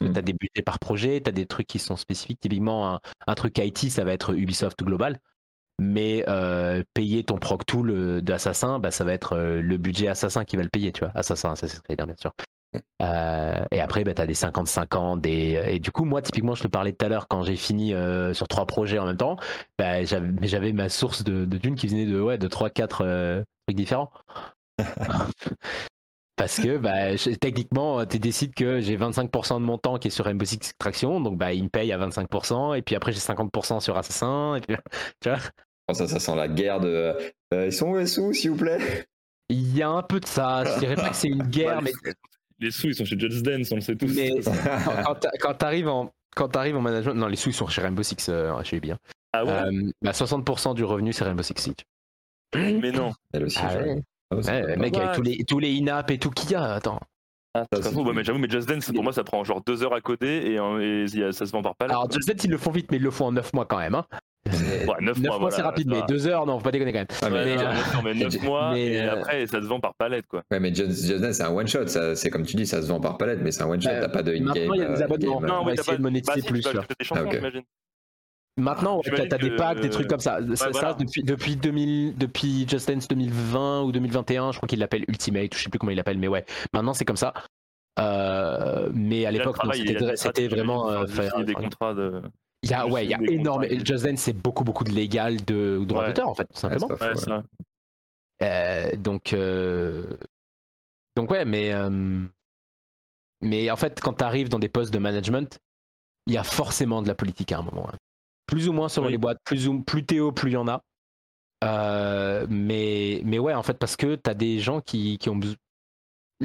que 0.00 0.04
Mm. 0.06 0.12
tu 0.14 0.18
as 0.18 0.22
des 0.22 0.32
budgets 0.34 0.62
par 0.64 0.78
projet, 0.78 1.20
tu 1.22 1.28
as 1.30 1.32
des 1.32 1.46
trucs 1.46 1.66
qui 1.66 1.78
sont 1.78 1.96
spécifiques. 1.96 2.40
Typiquement, 2.40 2.94
un, 2.94 3.00
un 3.26 3.34
truc 3.34 3.58
IT, 3.58 3.90
ça 3.90 4.04
va 4.04 4.12
être 4.12 4.34
Ubisoft 4.34 4.82
Global. 4.84 5.20
Mais 5.80 6.24
euh, 6.28 6.82
payer 6.94 7.24
ton 7.24 7.38
proc 7.38 7.66
tool 7.66 8.22
d'Assassin, 8.22 8.78
bah, 8.80 8.90
ça 8.92 9.04
va 9.04 9.12
être 9.14 9.36
le 9.38 9.76
budget 9.78 10.08
Assassin 10.08 10.44
qui 10.44 10.56
va 10.56 10.62
le 10.64 10.68
payer, 10.70 10.92
tu 10.92 11.00
vois. 11.00 11.12
Assassin, 11.16 11.52
Assassin's 11.52 11.80
Creed, 11.82 12.00
hein, 12.00 12.06
bien 12.06 12.16
sûr. 12.18 12.32
Euh, 13.02 13.64
et 13.70 13.80
après, 13.80 14.04
bah, 14.04 14.14
tu 14.14 14.22
as 14.22 14.26
des 14.26 14.34
50-50. 14.34 15.20
Des... 15.20 15.62
Et 15.66 15.78
du 15.78 15.90
coup, 15.90 16.04
moi, 16.04 16.22
typiquement, 16.22 16.54
je 16.54 16.62
te 16.62 16.68
parlais 16.68 16.92
tout 16.92 17.04
à 17.04 17.08
l'heure, 17.08 17.28
quand 17.28 17.42
j'ai 17.42 17.56
fini 17.56 17.94
euh, 17.94 18.34
sur 18.34 18.48
trois 18.48 18.66
projets 18.66 18.98
en 18.98 19.06
même 19.06 19.16
temps, 19.16 19.36
bah, 19.78 20.04
j'avais 20.04 20.72
ma 20.72 20.88
source 20.88 21.24
de, 21.24 21.44
de 21.44 21.58
thunes 21.58 21.74
qui 21.76 21.86
venait 21.86 22.06
de, 22.06 22.20
ouais, 22.20 22.38
de 22.38 22.48
3-4 22.48 22.98
euh, 23.02 23.42
trucs 23.66 23.76
différents. 23.76 24.10
Parce 26.36 26.60
que 26.60 26.78
bah, 26.78 27.16
je- 27.16 27.30
techniquement, 27.30 28.06
tu 28.06 28.20
décides 28.20 28.54
que 28.54 28.80
j'ai 28.80 28.96
25% 28.96 29.58
de 29.60 29.64
mon 29.64 29.76
temps 29.76 29.98
qui 29.98 30.06
est 30.06 30.10
sur 30.12 30.24
Rainbow 30.24 30.44
Six 30.44 30.54
Extraction, 30.54 31.20
donc 31.20 31.36
bah, 31.36 31.52
il 31.52 31.64
me 31.64 31.68
paye 31.68 31.92
à 31.92 31.98
25%, 31.98 32.76
et 32.76 32.82
puis 32.82 32.94
après 32.94 33.12
j'ai 33.12 33.18
50% 33.18 33.80
sur 33.80 33.98
Assassin, 33.98 34.54
et 34.54 34.60
puis 34.60 34.76
tu 35.20 35.30
vois. 35.30 35.38
Oh, 35.90 35.94
ça, 35.94 36.06
ça 36.06 36.20
sent 36.20 36.36
la 36.36 36.46
guerre 36.46 36.78
de. 36.78 37.16
ils 37.52 37.72
sont 37.72 37.88
où 37.88 37.96
les 37.96 38.06
sous, 38.06 38.32
s'il 38.32 38.52
vous 38.52 38.56
plaît? 38.58 39.06
Il 39.48 39.76
y 39.76 39.82
a 39.82 39.88
un 39.88 40.02
peu 40.02 40.20
de 40.20 40.26
ça, 40.26 40.62
je 40.64 40.78
dirais 40.78 40.94
pas 40.94 41.08
que 41.08 41.16
c'est 41.16 41.28
une 41.28 41.42
guerre, 41.50 41.82
mais, 41.82 41.90
Les 42.60 42.70
sous, 42.70 42.88
ils 42.88 42.94
sont 42.94 43.04
chez 43.04 43.18
Just 43.18 43.44
Dance, 43.44 43.70
on 43.72 43.76
le 43.76 43.80
sait 43.80 43.94
tous. 43.96 44.14
mais 44.14 44.30
quand, 44.42 44.52
quand 45.06 45.14
t'a- 45.14 45.30
quand 45.40 45.54
t'arrives 45.54 45.88
en, 45.88 46.10
quand 46.34 46.48
t'arrives 46.48 46.76
en 46.76 46.80
management, 46.80 47.14
non, 47.14 47.26
les 47.28 47.36
sous 47.36 47.50
ils 47.50 47.54
sont 47.54 47.66
chez 47.68 47.80
Rainbow 47.82 48.02
Six, 48.02 48.28
euh, 48.28 48.52
chez 48.64 48.76
Ubi. 48.78 48.92
hein. 48.92 48.98
Ah 49.32 49.44
ouais? 49.44 49.50
Euh, 49.52 49.90
bah, 50.02 50.12
60% 50.12 50.74
du 50.74 50.84
revenu 50.84 51.12
c'est 51.12 51.24
Rainbow 51.24 51.42
Six 51.42 51.54
Siege. 51.56 51.84
Mais 52.54 52.90
non. 52.92 53.12
Elle 53.32 53.44
aussi. 53.44 53.58
Ah 53.62 53.76
ouais. 53.76 54.02
Ah 54.30 54.36
ouais, 54.36 54.76
mec, 54.76 54.96
avec 54.96 55.08
Ouais. 55.10 55.14
tous 55.14 55.22
les, 55.22 55.44
tous 55.44 55.58
les 55.58 55.78
in-app 55.78 56.10
et 56.10 56.18
tout 56.18 56.30
qu'il 56.30 56.50
y 56.50 56.54
a, 56.54 56.72
attends. 56.74 57.00
Ah, 57.54 57.64
Ça, 57.72 57.88
ouais, 57.90 57.94
cool. 57.94 58.14
mais 58.14 58.24
j'avoue, 58.24 58.38
mais 58.38 58.48
Just 58.48 58.68
Dance, 58.68 58.90
pour 58.92 59.02
moi, 59.02 59.12
ça 59.12 59.24
prend 59.24 59.42
genre 59.44 59.62
deux 59.66 59.82
heures 59.82 59.94
à 59.94 60.00
coder 60.00 60.26
et, 60.52 60.58
euh, 60.58 61.06
et 61.06 61.32
ça 61.32 61.46
se 61.46 61.50
vend 61.52 61.62
par 61.62 61.74
palette. 61.76 61.92
Alors, 61.92 62.10
Just 62.10 62.28
Dance, 62.28 62.44
ils 62.44 62.50
le 62.50 62.58
font 62.58 62.70
vite, 62.70 62.90
mais 62.90 62.98
ils 62.98 63.02
le 63.02 63.10
font 63.10 63.26
en 63.26 63.32
9 63.32 63.52
mois 63.54 63.64
quand 63.66 63.78
même. 63.78 63.94
Hein. 63.94 64.04
Ouais, 64.52 64.86
9 65.00 65.18
9 65.18 65.18
mois, 65.28 65.38
mois, 65.38 65.50
c'est 65.50 65.56
voilà, 65.56 65.68
rapide, 65.70 65.88
ça 65.88 65.94
mais 65.94 66.00
va. 66.00 66.06
2 66.06 66.26
heures, 66.28 66.46
non, 66.46 66.58
faut 66.58 66.64
pas 66.64 66.70
déconner 66.70 66.92
quand 66.92 66.98
même. 67.00 67.06
Ah, 67.22 67.30
mais- 67.30 67.36
Ouais, 67.38 67.44
mais, 67.44 67.56
non, 67.56 67.62
euh, 67.62 67.72
non, 67.94 68.02
mais 68.04 68.14
9 68.24 68.42
mois 68.42 68.70
mais, 68.72 68.86
et 68.86 69.02
euh, 69.02 69.12
après, 69.12 69.46
ça 69.46 69.60
se 69.60 69.66
vend 69.66 69.80
par 69.80 69.94
palette, 69.94 70.26
quoi. 70.26 70.42
Ouais, 70.50 70.60
mais 70.60 70.74
Just, 70.74 71.06
Just 71.06 71.20
Dance, 71.20 71.36
c'est 71.36 71.42
un 71.44 71.50
one 71.50 71.66
shot. 71.68 71.86
ça- 71.86 72.14
C'est 72.16 72.30
comme 72.30 72.44
tu 72.44 72.56
dis, 72.56 72.66
ça 72.66 72.82
se 72.82 72.86
vend 72.88 73.00
par 73.00 73.16
palette, 73.18 73.40
mais 73.42 73.50
c'est 73.52 73.62
un 73.62 73.68
one 73.68 73.80
shot. 73.80 73.88
Euh, 73.90 74.00
T'as 74.02 74.08
pas 74.08 74.22
de 74.22 74.32
in-game. 74.32 74.44
maintenant, 74.46 74.74
il 74.74 74.80
y 74.80 74.84
a 74.84 74.88
des 74.94 75.02
abonnements. 75.02 75.40
Non, 75.40 75.60
on 75.60 75.64
va 75.64 75.72
essayer 75.74 75.96
de 75.96 76.02
monétiser 76.02 76.40
bah, 76.42 76.48
plus, 76.48 76.60
tu 76.62 76.70
tu 76.70 76.76
des 76.98 77.04
chansons, 77.04 77.24
Ah, 77.26 77.30
j'imagine. 77.32 77.62
Maintenant, 78.56 79.00
J'imagine 79.04 79.28
t'as 79.28 79.38
t'as 79.38 79.42
des 79.48 79.54
packs, 79.54 79.80
des 79.80 79.88
trucs 79.88 80.08
comme 80.08 80.18
ça. 80.18 80.40
ça, 80.56 80.70
voilà. 80.70 80.88
ça, 80.88 80.94
depuis, 80.98 81.22
depuis, 81.22 81.54
2000, 81.54 82.16
depuis 82.18 82.66
Just 82.68 82.88
Dance 82.90 83.06
2020 83.06 83.82
ou 83.82 83.92
2021, 83.92 84.50
je 84.50 84.56
crois 84.56 84.66
qu'il 84.68 84.80
l'appelle 84.80 85.04
Ultimate, 85.06 85.54
ou 85.54 85.58
je 85.58 85.62
sais 85.62 85.70
plus 85.70 85.78
comment 85.78 85.92
il 85.92 85.96
l'appelle, 85.96 86.18
mais 86.18 86.26
ouais, 86.26 86.44
maintenant 86.72 86.92
c'est 86.92 87.04
comme 87.04 87.16
ça. 87.16 87.34
Euh, 88.00 88.90
mais 88.94 89.26
à 89.26 89.30
l'époque, 89.30 89.56
c'était 90.16 90.48
vraiment. 90.48 90.90
euh, 90.90 91.04
des 91.44 91.54
contrats 91.54 91.94
de. 91.94 92.20
Il 92.62 92.70
y 92.70 92.74
a, 92.74 92.86
ouais, 92.88 93.04
il 93.04 93.10
y 93.10 93.14
a 93.14 93.20
énorme. 93.22 93.64
Just 93.84 94.04
Dance, 94.04 94.20
c'est 94.20 94.32
beaucoup, 94.32 94.64
beaucoup 94.64 94.84
de 94.84 94.90
légal, 94.90 95.44
de 95.44 95.82
droit 95.84 96.02
Ouais. 96.02 96.08
d'auteur, 96.08 96.28
en 96.28 96.34
fait, 96.34 96.44
tout 96.46 96.58
simplement. 96.58 96.86
Ouais, 96.88 96.96
ouais. 97.30 97.42
Euh, 98.42 98.96
donc, 98.96 99.32
euh, 99.32 100.16
donc 101.16 101.30
ouais, 101.30 101.44
mais, 101.44 101.72
euh, 101.72 102.24
mais 103.40 103.70
en 103.70 103.76
fait, 103.76 104.00
quand 104.00 104.14
tu 104.14 104.24
arrives 104.24 104.48
dans 104.48 104.58
des 104.58 104.68
postes 104.68 104.92
de 104.92 104.98
management, 104.98 105.58
il 106.26 106.34
y 106.34 106.36
a 106.36 106.44
forcément 106.44 107.00
de 107.02 107.08
la 107.08 107.14
politique 107.14 107.52
à 107.52 107.58
un 107.58 107.62
moment. 107.62 107.88
hein. 107.92 107.96
Plus 108.46 108.68
ou 108.68 108.72
moins 108.72 108.88
selon 108.88 109.06
Oui. 109.06 109.12
les 109.12 109.18
boîtes, 109.18 109.38
plus, 109.44 109.68
ou, 109.68 109.82
plus 109.82 110.04
t'es 110.04 110.20
haut, 110.20 110.32
plus 110.32 110.50
il 110.50 110.54
y 110.54 110.56
en 110.56 110.68
a. 110.68 110.82
Euh, 111.64 112.46
mais, 112.48 113.20
mais 113.24 113.38
ouais, 113.38 113.54
en 113.54 113.62
fait, 113.62 113.74
parce 113.78 113.96
que 113.96 114.14
tu 114.16 114.30
as 114.30 114.34
des 114.34 114.58
gens 114.58 114.80
qui, 114.80 115.18
qui 115.18 115.28
ont 115.30 115.36
besoin. 115.36 115.56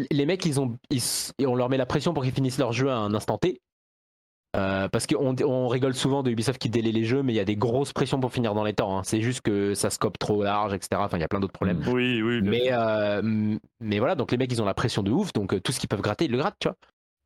Les 0.10 0.26
mecs, 0.26 0.44
ils 0.46 0.60
ont, 0.60 0.78
ils 0.90 1.02
on 1.46 1.56
leur 1.56 1.70
met 1.70 1.78
la 1.78 1.86
pression 1.86 2.14
pour 2.14 2.24
qu'ils 2.24 2.34
finissent 2.34 2.58
leur 2.58 2.74
jeu 2.74 2.90
à 2.90 2.96
un 2.98 3.14
instant 3.14 3.38
T. 3.38 3.62
Euh, 4.56 4.88
parce 4.88 5.08
qu'on 5.08 5.36
on 5.44 5.68
rigole 5.68 5.96
souvent 5.96 6.22
de 6.22 6.30
Ubisoft 6.30 6.62
qui 6.62 6.70
délaie 6.70 6.92
les 6.92 7.06
jeux, 7.06 7.24
mais 7.24 7.34
il 7.34 7.36
y 7.36 7.40
a 7.40 7.46
des 7.46 7.56
grosses 7.56 7.92
pressions 7.92 8.20
pour 8.20 8.32
finir 8.32 8.54
dans 8.54 8.64
les 8.64 8.74
temps. 8.74 9.00
hein. 9.00 9.04
C'est 9.04 9.20
juste 9.22 9.42
que 9.42 9.74
ça 9.74 9.90
scope 9.90 10.20
trop 10.20 10.44
large, 10.44 10.74
etc. 10.74 11.02
Enfin, 11.04 11.18
il 11.18 11.22
y 11.22 11.24
a 11.24 11.28
plein 11.28 11.40
d'autres 11.40 11.54
problèmes. 11.54 11.80
Mm. 11.80 11.88
Oui, 11.90 12.22
oui. 12.22 12.42
Mais, 12.44 12.68
euh, 12.72 13.58
mais 13.80 13.98
voilà, 13.98 14.14
donc 14.14 14.32
les 14.32 14.38
mecs, 14.38 14.52
ils 14.52 14.62
ont 14.62 14.66
la 14.66 14.76
pression 14.76 15.02
de 15.02 15.10
ouf, 15.12 15.34
donc 15.34 15.54
euh, 15.54 15.60
tout 15.60 15.72
ce 15.72 15.80
qu'ils 15.80 15.90
peuvent 15.90 16.02
gratter, 16.02 16.26
ils 16.26 16.32
le 16.32 16.38
grattent, 16.38 16.58
tu 16.60 16.68
vois. 16.68 16.78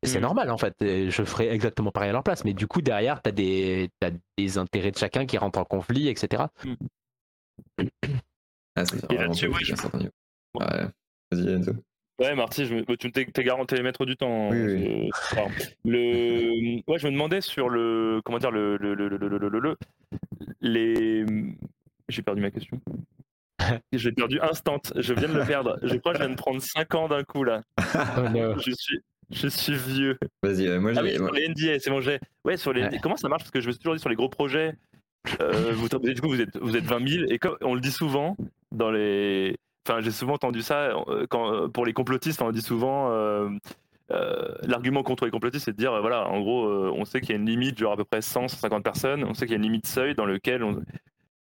C'est 0.04 0.18
Mm. 0.20 0.22
normal, 0.22 0.50
en 0.50 0.56
fait. 0.58 0.74
Je 0.80 1.22
ferais 1.24 1.48
exactement 1.48 1.90
pareil 1.90 2.08
à 2.10 2.12
leur 2.12 2.22
place. 2.22 2.44
Mais 2.46 2.54
du 2.54 2.66
coup, 2.66 2.80
derrière, 2.80 3.20
t'as 3.20 3.32
des, 3.32 3.90
t'as 4.00 4.10
des 4.38 4.56
intérêts 4.56 4.92
de 4.92 4.96
chacun 4.96 5.26
qui 5.26 5.36
rentrent 5.36 5.58
en 5.58 5.64
conflit, 5.64 6.08
etc. 6.08 6.44
Ah, 8.76 8.84
c'est 8.86 9.12
Et 9.12 9.16
là-dessus, 9.16 9.48
ouais, 9.48 9.58
niveau. 9.68 9.88
Ouais. 10.54 10.86
Vas-y, 11.32 11.48
Enzo. 11.52 11.72
Ouais, 12.18 12.34
Marty, 12.34 12.66
je 12.66 12.74
me- 12.74 12.96
tu 12.96 13.12
t'es 13.12 13.26
t'es 13.26 13.44
garanti 13.44 13.74
les 13.76 13.82
maîtres 13.82 14.04
du 14.04 14.16
temps. 14.16 14.50
Oui, 14.50 14.56
hein, 14.58 14.66
oui. 14.68 15.10
pardon. 15.34 15.50
Le... 15.84 16.80
Ouais, 16.90 16.98
je 16.98 17.06
me 17.06 17.12
demandais 17.12 17.40
sur 17.40 17.68
le. 17.68 18.20
Comment 18.24 18.38
dire, 18.38 18.50
le. 18.50 18.76
le, 18.76 18.94
le, 18.94 19.08
le, 19.08 19.18
le, 19.18 19.38
le, 19.38 19.48
le- 19.48 19.58
le- 19.60 19.76
les. 20.60 21.24
J'ai 22.08 22.22
perdu 22.22 22.40
ma 22.42 22.50
question. 22.50 22.80
J'ai 23.92 24.12
perdu 24.12 24.40
instant. 24.40 24.80
Je 24.96 25.12
viens 25.14 25.28
de 25.28 25.34
le 25.38 25.44
perdre. 25.44 25.78
Je 25.82 25.94
crois 25.96 26.12
que 26.12 26.18
je 26.18 26.24
viens 26.24 26.34
de 26.34 26.38
prendre 26.40 26.60
5 26.60 26.94
ans 26.94 27.08
d'un 27.08 27.22
coup 27.22 27.44
là. 27.44 27.62
Oh 28.16 28.28
no. 28.34 28.58
Je 28.64 28.72
suis, 28.72 28.98
je 29.30 29.46
suis 29.48 29.74
vieux. 29.76 30.18
Vas-y, 30.42 30.66
euh, 30.66 30.80
moi 30.80 30.92
Ah 30.96 31.02
oui, 31.02 31.10
j'ai. 31.10 31.16
sur 31.16 31.32
les 31.32 31.48
NDA, 31.50 31.78
c'est 31.80 31.90
bon, 31.90 32.00
j'ai. 32.00 32.18
Ouais, 32.44 32.56
sur 32.56 32.72
les. 32.72 32.82
Ouais. 32.84 32.98
Comment 33.02 33.16
ça 33.18 33.28
marche? 33.28 33.42
Parce 33.42 33.50
que 33.50 33.60
je 33.60 33.66
me 33.66 33.72
suis 33.72 33.78
toujours 33.80 33.94
dit 33.94 34.00
sur 34.00 34.08
les 34.08 34.16
gros 34.16 34.30
projets. 34.30 34.74
euh, 35.42 35.72
vous, 35.74 35.88
du 35.88 36.20
coup, 36.20 36.28
vous 36.28 36.40
êtes, 36.40 36.56
vous 36.56 36.76
êtes 36.76 36.84
20 36.84 37.06
000 37.06 37.24
et 37.28 37.38
comme 37.38 37.56
on 37.60 37.74
le 37.74 37.80
dit 37.80 37.90
souvent 37.92 38.36
dans 38.72 38.90
les. 38.90 39.56
Enfin, 39.88 40.00
j'ai 40.00 40.10
souvent 40.10 40.34
entendu 40.34 40.60
ça 40.62 40.90
euh, 41.08 41.26
quand, 41.28 41.52
euh, 41.52 41.68
pour 41.68 41.86
les 41.86 41.92
complotistes. 41.92 42.42
On 42.42 42.50
dit 42.50 42.60
souvent 42.62 43.10
euh, 43.10 43.48
l'argument 44.62 45.02
contre 45.02 45.24
les 45.24 45.30
complotistes, 45.30 45.64
c'est 45.66 45.72
de 45.72 45.76
dire 45.76 45.92
euh, 45.92 46.00
voilà, 46.00 46.28
en 46.28 46.40
gros, 46.40 46.66
euh, 46.66 46.92
on 46.94 47.04
sait 47.04 47.20
qu'il 47.20 47.30
y 47.30 47.32
a 47.32 47.36
une 47.36 47.46
limite, 47.46 47.78
genre 47.78 47.92
à 47.92 47.96
peu 47.96 48.04
près 48.04 48.22
100, 48.22 48.48
150 48.48 48.82
personnes. 48.82 49.24
On 49.24 49.34
sait 49.34 49.46
qu'il 49.46 49.52
y 49.52 49.54
a 49.54 49.56
une 49.58 49.62
limite 49.62 49.86
seuil 49.86 50.14
dans 50.14 50.24
lequel 50.26 50.62
on- 50.62 50.82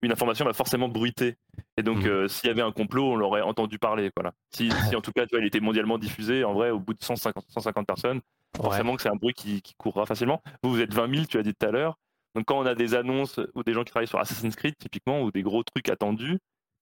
une 0.03 0.12
information 0.12 0.45
va 0.45 0.53
forcément 0.53 0.88
bruiter. 0.88 1.36
Et 1.78 1.82
donc, 1.82 2.05
euh, 2.05 2.28
s'il 2.28 2.49
y 2.49 2.51
avait 2.51 2.61
un 2.61 2.72
complot, 2.72 3.12
on 3.12 3.16
l'aurait 3.16 3.40
entendu 3.40 3.78
parler. 3.78 4.11
Voilà. 4.14 4.32
Si, 4.51 4.68
si 4.92 4.97
en 4.97 5.01
tout 5.01 5.12
cas, 5.12 5.24
tu 5.26 5.30
vois, 5.30 5.40
il 5.40 5.47
était 5.47 5.61
mondialement 5.61 5.97
diffusé, 5.97 6.45
en 6.45 6.53
vrai, 6.53 6.68
au 6.70 6.78
bout 6.78 6.92
de 6.92 7.03
150, 7.03 7.45
150 7.49 7.86
personnes, 7.86 8.20
Ouais. 8.59 8.62
forcément 8.64 8.95
que 8.97 9.03
c'est 9.03 9.09
un 9.09 9.16
bruit 9.16 9.32
qui, 9.34 9.62
qui 9.62 9.74
courra 9.74 10.05
facilement. 10.07 10.40
Vous, 10.62 10.70
vous 10.70 10.80
êtes 10.80 10.92
20 10.95 11.12
000, 11.12 11.24
tu 11.26 11.38
as 11.38 11.42
dit 11.42 11.55
tout 11.55 11.66
à 11.66 11.70
l'heure. 11.72 11.99
Donc 12.36 12.45
quand 12.47 12.59
on 12.59 12.66
a 12.66 12.74
des 12.74 12.95
annonces 12.95 13.40
ou 13.55 13.62
des 13.64 13.72
gens 13.72 13.82
qui 13.82 13.90
travaillent 13.90 14.07
sur 14.07 14.18
Assassin's 14.20 14.55
Creed 14.57 14.74
typiquement 14.78 15.22
ou 15.22 15.30
des 15.32 15.42
gros 15.42 15.62
trucs 15.64 15.88
attendus, 15.88 16.38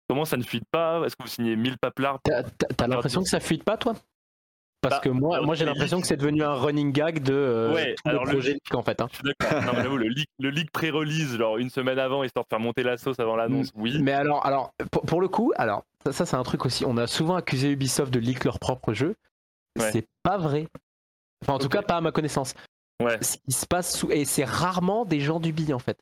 comment 0.08 0.24
ça 0.24 0.36
ne 0.36 0.42
fuite 0.42 0.64
pas 0.70 1.02
Est-ce 1.04 1.16
que 1.16 1.22
vous 1.22 1.28
signez 1.28 1.56
1000 1.56 1.78
paplards 1.78 2.18
T'as 2.24 2.42
t'as 2.42 2.86
l'impression 2.86 3.22
que 3.22 3.28
ça 3.28 3.40
fuite 3.40 3.64
pas, 3.64 3.76
toi? 3.76 3.94
Parce 4.82 4.96
Bah, 4.96 5.00
que 5.00 5.08
moi, 5.10 5.54
j'ai 5.54 5.64
l'impression 5.64 6.00
que 6.00 6.06
c'est 6.08 6.16
devenu 6.16 6.42
un 6.42 6.54
running 6.54 6.90
gag 6.90 7.22
de 7.22 7.32
euh, 7.32 7.72
Ouais, 7.72 7.94
alors 8.04 8.24
le 8.24 8.32
projets 8.32 8.54
leak- 8.54 8.74
en 8.74 8.82
fait. 8.82 9.00
hein. 9.00 9.06
Je 9.12 9.14
suis 9.16 9.22
d'accord. 9.24 9.62
Non, 9.62 9.72
mais 9.76 9.82
j'avoue, 9.84 9.96
le 9.96 10.08
leak, 10.08 10.28
le 10.40 10.50
leak 10.50 10.72
pré-release, 10.72 11.36
genre 11.36 11.56
une 11.58 11.70
semaine 11.70 12.00
avant, 12.00 12.24
histoire 12.24 12.44
de 12.44 12.48
faire 12.48 12.58
monter 12.58 12.82
la 12.82 12.96
sauce 12.96 13.20
avant 13.20 13.36
l'annonce, 13.36 13.70
oui. 13.76 13.98
Mais 14.02 14.10
alors, 14.10 14.44
alors 14.44 14.72
pour, 14.90 15.02
pour 15.02 15.20
le 15.20 15.28
coup, 15.28 15.52
alors 15.54 15.84
ça, 16.04 16.12
ça, 16.12 16.26
c'est 16.26 16.34
un 16.36 16.42
truc 16.42 16.66
aussi. 16.66 16.84
On 16.84 16.96
a 16.96 17.06
souvent 17.06 17.36
accusé 17.36 17.70
Ubisoft 17.70 18.12
de 18.12 18.18
leak 18.18 18.42
leur 18.44 18.58
propre 18.58 18.92
jeu. 18.92 19.14
Ouais. 19.78 19.92
C'est 19.92 20.04
pas 20.24 20.36
vrai. 20.36 20.66
Enfin, 21.44 21.52
en 21.54 21.58
tout 21.58 21.68
cas, 21.68 21.82
pas 21.82 21.98
à 21.98 22.00
ma 22.00 22.10
connaissance. 22.10 22.54
Ouais. 23.00 23.18
Ce 23.22 23.36
qui 23.36 23.52
se 23.52 23.66
passe 23.66 23.96
sous... 23.96 24.10
et 24.10 24.24
c'est 24.24 24.44
rarement 24.44 25.04
des 25.04 25.20
gens 25.20 25.38
du 25.38 25.52
billet 25.52 25.74
en 25.74 25.78
fait. 25.78 25.96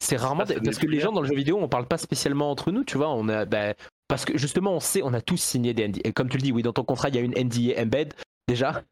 C'est 0.00 0.16
rarement 0.16 0.44
Ah, 0.48 0.54
parce 0.64 0.78
que 0.78 0.86
les 0.86 1.00
gens 1.00 1.12
dans 1.12 1.22
le 1.22 1.28
jeu 1.28 1.34
vidéo, 1.34 1.58
on 1.60 1.68
parle 1.68 1.86
pas 1.86 1.98
spécialement 1.98 2.50
entre 2.50 2.70
nous, 2.70 2.84
tu 2.84 2.96
vois. 2.96 3.08
On 3.10 3.28
a 3.28 3.44
bah, 3.44 3.74
parce 4.08 4.24
que 4.24 4.36
justement, 4.38 4.72
on 4.74 4.80
sait, 4.80 5.02
on 5.02 5.12
a 5.14 5.20
tous 5.20 5.38
signé 5.38 5.74
des 5.74 5.88
NDA. 5.88 6.00
Et 6.04 6.12
comme 6.12 6.28
tu 6.28 6.36
le 6.36 6.42
dis, 6.42 6.52
oui, 6.52 6.62
dans 6.62 6.72
ton 6.72 6.84
contrat, 6.84 7.08
il 7.08 7.14
y 7.16 7.18
a 7.18 7.22
une 7.22 7.32
NDA 7.32 7.80
embed 7.82 8.14
déjà. 8.48 8.82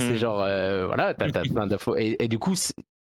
C'est 0.00 0.12
Hmm. 0.12 0.16
genre 0.16 0.40
euh, 0.42 0.86
voilà, 0.86 1.12
t'as 1.14 1.30
t'as 1.30 1.42
plein 1.42 1.66
d'infos 1.66 1.96
et, 1.96 2.16
et 2.18 2.26
du 2.26 2.38
coup, 2.38 2.54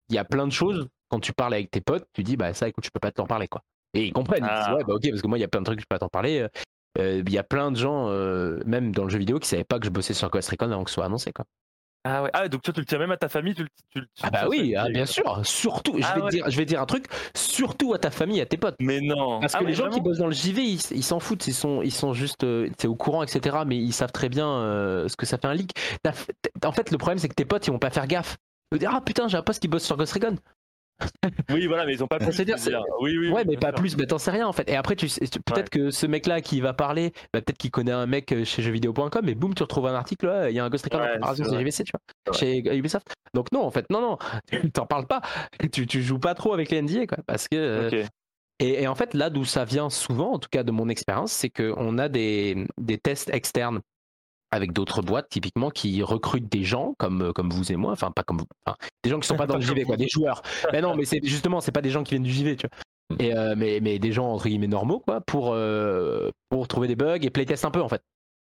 il 0.09 0.15
y 0.15 0.17
a 0.17 0.25
plein 0.25 0.45
de 0.45 0.51
choses 0.51 0.87
quand 1.09 1.19
tu 1.21 1.31
parles 1.33 1.53
avec 1.53 1.71
tes 1.71 1.79
potes, 1.81 2.05
tu 2.13 2.21
dis 2.23 2.35
bah 2.35 2.53
ça, 2.53 2.67
écoute, 2.67 2.83
je 2.85 2.89
peux 2.93 2.99
pas 2.99 3.11
t'en 3.11 3.25
parler 3.25 3.47
quoi. 3.47 3.63
Et 3.93 4.05
ils 4.05 4.13
comprennent. 4.13 4.43
Ils 4.43 4.49
Ah. 4.49 4.65
disent, 4.67 4.75
ouais, 4.75 4.83
bah 4.83 4.93
ok, 4.95 5.09
parce 5.09 5.21
que 5.21 5.27
moi, 5.27 5.37
il 5.37 5.41
y 5.41 5.45
a 5.45 5.47
plein 5.47 5.61
de 5.61 5.65
trucs 5.65 5.77
que 5.77 5.81
je 5.83 5.87
peux 5.89 5.95
pas 5.95 5.99
t'en 5.99 6.09
parler. 6.09 6.45
Euh, 6.99 7.23
Il 7.25 7.31
y 7.31 7.37
a 7.37 7.43
plein 7.43 7.71
de 7.71 7.77
gens, 7.77 8.09
euh, 8.09 8.59
même 8.65 8.91
dans 8.93 9.03
le 9.05 9.09
jeu 9.09 9.17
vidéo, 9.19 9.39
qui 9.39 9.47
savaient 9.47 9.63
pas 9.63 9.79
que 9.79 9.85
je 9.85 9.89
bossais 9.89 10.13
sur 10.13 10.29
Ghost 10.29 10.49
Recon 10.49 10.69
avant 10.71 10.83
que 10.83 10.89
ce 10.89 10.95
soit 10.95 11.05
annoncé 11.05 11.31
quoi. 11.31 11.45
Ah 12.03 12.23
ouais. 12.23 12.29
Ah, 12.33 12.47
donc 12.47 12.63
toi, 12.63 12.73
tu 12.73 12.79
le 12.79 12.85
tiens 12.85 12.97
même 12.97 13.11
à 13.11 13.17
ta 13.17 13.29
famille 13.29 13.53
tu 13.53 13.61
le, 13.63 13.69
tu 13.91 13.99
le- 13.99 14.05
tu 14.07 14.23
Ah 14.23 14.31
bah 14.31 14.47
oui, 14.49 14.75
ok. 14.75 14.91
bien 14.91 15.05
sûr. 15.05 15.39
Surtout, 15.45 15.97
je 15.99 16.03
Ah 16.03 16.15
vais, 16.15 16.21
ouais. 16.23 16.29
dire, 16.31 16.49
je 16.49 16.57
vais 16.57 16.63
te 16.65 16.69
dire 16.69 16.81
un 16.81 16.85
truc, 16.87 17.05
surtout 17.35 17.93
à 17.93 17.99
ta 17.99 18.09
famille, 18.09 18.41
à 18.41 18.45
tes 18.47 18.57
potes. 18.57 18.75
Mais 18.79 19.01
non. 19.01 19.39
Parce 19.39 19.53
Ah 19.53 19.59
que 19.59 19.63
ouais, 19.65 19.69
les 19.69 19.75
gens 19.75 19.83
qui 19.85 19.89
vraiment 19.91 20.03
bossent 20.05 20.17
dans 20.17 20.25
le 20.27 20.33
JV, 20.33 20.63
ils 20.63 20.81
ils 20.91 21.03
s'en 21.03 21.19
foutent, 21.19 21.45
ils 21.47 21.53
sont, 21.53 21.81
ils 21.83 21.91
sont 21.91 22.13
juste 22.13 22.43
euh, 22.43 22.69
c'est 22.79 22.87
au 22.87 22.95
courant, 22.95 23.21
etc. 23.21 23.57
Mais 23.67 23.77
ils 23.77 23.93
savent 23.93 24.11
très 24.11 24.29
bien 24.29 24.47
euh, 24.49 25.07
ce 25.07 25.15
que 25.15 25.27
ça 25.27 25.37
fait 25.37 25.45
un 25.47 25.53
leak. 25.53 25.73
T'as 26.01 26.13
fait- 26.13 26.33
t'as- 26.59 26.67
En 26.67 26.71
fait, 26.71 26.89
le 26.91 26.97
problème, 26.97 27.19
c'est 27.19 27.29
que 27.29 27.35
tes 27.35 27.45
potes, 27.45 27.67
ils 27.67 27.71
vont 27.71 27.79
pas 27.79 27.91
faire 27.91 28.07
gaffe. 28.07 28.37
Ils 28.71 28.75
vont 28.75 28.79
dire, 28.79 28.91
ah 28.95 29.01
putain, 29.01 29.27
j'ai 29.27 29.37
un 29.37 29.43
pote 29.43 29.59
qui 29.59 29.67
bosse 29.67 29.83
sur 29.83 29.95
Ghost 29.97 30.13
Recon. 30.13 30.37
Oui, 31.49 31.67
voilà, 31.67 31.85
mais 31.85 31.93
ils 31.93 32.03
ont 32.03 32.07
pas 32.07 32.19
dire, 32.19 32.55
dire. 32.55 32.83
Oui, 33.01 33.17
oui. 33.17 33.29
Ouais, 33.29 33.43
mais 33.45 33.57
pas 33.57 33.67
sûr. 33.69 33.75
plus, 33.75 33.97
mais 33.97 34.05
t'en 34.05 34.17
sais 34.17 34.31
rien 34.31 34.47
en 34.47 34.53
fait. 34.53 34.69
Et 34.69 34.75
après, 34.75 34.95
tu, 34.95 35.07
sais- 35.09 35.21
peut-être 35.45 35.69
que 35.69 35.91
ce 35.91 36.05
mec-là 36.05 36.41
qui 36.41 36.61
va 36.61 36.73
parler, 36.73 37.11
bah, 37.33 37.41
peut-être 37.41 37.57
qu'il 37.57 37.71
connaît 37.71 37.91
un 37.91 38.05
mec 38.05 38.31
euh, 38.31 38.45
chez 38.45 38.61
jeuxvideo.com 38.61 39.27
et 39.27 39.35
boum, 39.35 39.53
tu 39.53 39.63
retrouves 39.63 39.87
un 39.87 39.93
article, 39.95 40.47
il 40.49 40.55
y 40.55 40.59
a 40.59 40.65
un 40.65 40.69
Ghost 40.69 40.85
Recon 40.85 40.97
en 40.99 41.01
Ouais, 41.01 41.17
vrai. 41.43 41.59
GVC, 41.59 41.83
tu 41.83 41.91
vois, 41.91 42.33
chez 42.33 42.57
Ubisoft. 42.75 43.07
Donc 43.33 43.51
non, 43.51 43.61
en 43.63 43.71
fait, 43.71 43.85
non, 43.89 44.01
non, 44.01 44.17
tu 44.51 44.71
t'en 44.71 44.85
parles 44.85 45.07
pas. 45.07 45.21
Tu, 45.71 45.87
tu 45.87 46.01
joues 46.01 46.19
pas 46.19 46.35
trop 46.35 46.53
avec 46.53 46.69
les 46.71 46.81
NDA, 46.81 47.07
quoi. 47.07 47.17
Parce 47.25 47.47
que. 47.47 47.55
euh, 47.55 48.03
et, 48.59 48.83
et 48.83 48.87
en 48.87 48.93
fait, 48.95 49.13
là 49.15 49.29
d'où 49.31 49.43
ça 49.43 49.65
vient 49.65 49.89
souvent, 49.89 50.33
en 50.33 50.39
tout 50.39 50.49
cas 50.51 50.61
de 50.63 50.71
mon 50.71 50.87
expérience, 50.87 51.31
c'est 51.31 51.49
qu'on 51.49 51.97
a 51.97 52.09
des, 52.09 52.67
des 52.79 52.97
tests 52.99 53.33
externes 53.33 53.81
avec 54.51 54.73
d'autres 54.73 55.01
boîtes, 55.01 55.29
typiquement, 55.29 55.69
qui 55.69 56.03
recrutent 56.03 56.51
des 56.51 56.63
gens 56.63 56.93
comme, 56.97 57.21
euh, 57.23 57.31
comme 57.33 57.49
vous 57.49 57.71
et 57.71 57.75
moi, 57.75 57.91
enfin, 57.93 58.11
pas 58.11 58.23
comme 58.23 58.37
vous, 58.39 58.45
enfin, 58.65 58.77
des 59.03 59.09
gens 59.09 59.19
qui 59.19 59.27
sont 59.27 59.35
pas 59.37 59.47
dans 59.47 59.55
le 59.55 59.61
JV, 59.61 59.83
quoi, 59.83 59.97
des 59.97 60.07
joueurs. 60.11 60.41
Mais 60.73 60.81
non, 60.81 60.95
mais 60.95 61.05
c'est 61.05 61.19
justement, 61.23 61.61
c'est 61.61 61.71
pas 61.71 61.81
des 61.81 61.89
gens 61.89 62.03
qui 62.03 62.15
viennent 62.15 62.23
du 62.23 62.31
JV, 62.31 62.55
tu 62.57 62.67
vois. 62.67 63.17
Et, 63.19 63.35
euh, 63.35 63.55
mais, 63.57 63.79
mais 63.81 63.99
des 63.99 64.11
gens, 64.11 64.27
entre 64.31 64.47
guillemets, 64.47 64.67
normaux, 64.67 64.99
quoi, 64.99 65.21
pour, 65.21 65.51
euh, 65.53 66.29
pour 66.49 66.67
trouver 66.67 66.87
des 66.87 66.95
bugs 66.95 67.19
et 67.21 67.29
playtest 67.29 67.65
un 67.65 67.71
peu, 67.71 67.81
en 67.81 67.89
fait. 67.89 68.01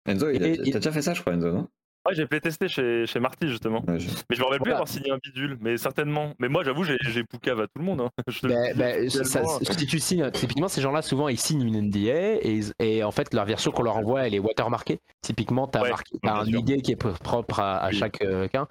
Enzo, 0.07 0.29
il 0.29 0.43
a- 0.43 0.47
et- 0.47 0.71
t'as 0.71 0.79
déjà 0.79 0.91
fait 0.91 1.01
ça, 1.01 1.13
je 1.13 1.21
crois, 1.21 1.33
Enzo, 1.33 1.51
non? 1.51 1.67
Ouais, 2.07 2.15
j'ai 2.15 2.25
playtesté 2.25 2.67
chez, 2.67 3.05
chez 3.05 3.19
Marty, 3.19 3.49
justement. 3.49 3.83
Ouais, 3.87 3.99
je- 3.99 4.07
Mais 4.29 4.35
je 4.35 4.39
me 4.39 4.45
rappelle 4.45 4.59
plus 4.59 4.69
Voilà. 4.71 4.75
avoir 4.77 4.87
signé 4.87 5.11
un 5.11 5.17
bidule, 5.21 5.57
mais 5.59 5.77
certainement. 5.77 6.33
Mais 6.39 6.47
moi, 6.47 6.63
j'avoue, 6.63 6.83
j'ai 6.83 7.23
poucave 7.23 7.59
à 7.59 7.63
tout 7.67 7.79
le 7.79 7.83
monde. 7.83 8.01
hein. 8.01 8.09
Je 8.27 8.39
te 8.39 8.47
le 8.47 8.53
Ben, 8.53 8.77
ben, 8.77 9.09
ça- 9.09 9.43
si 9.61 9.85
tu 9.87 9.99
signes, 9.99 10.29
typiquement, 10.31 10.67
ces 10.69 10.81
gens-là, 10.81 11.01
souvent, 11.01 11.27
ils 11.27 11.39
signent 11.39 11.63
une 11.67 11.75
NDA 11.75 12.39
et, 12.79 13.03
en 13.03 13.11
fait, 13.11 13.33
leur 13.33 13.45
version 13.45 13.71
qu'on 13.71 13.83
leur 13.83 13.97
envoie, 13.97 14.25
elle 14.25 14.33
est 14.35 14.39
watermarkée. 14.39 14.99
Typiquement, 15.21 15.67
tu 15.67 15.77
as, 15.77 15.81
Ouais, 15.83 15.91
un 16.23 16.45
sûr. 16.45 16.59
idée 16.59 16.81
qui 16.81 16.91
est 16.93 16.95
propre 16.95 17.59
à, 17.59 17.77
à 17.77 17.89
Oui. 17.89 17.95
chacun. 17.97 18.67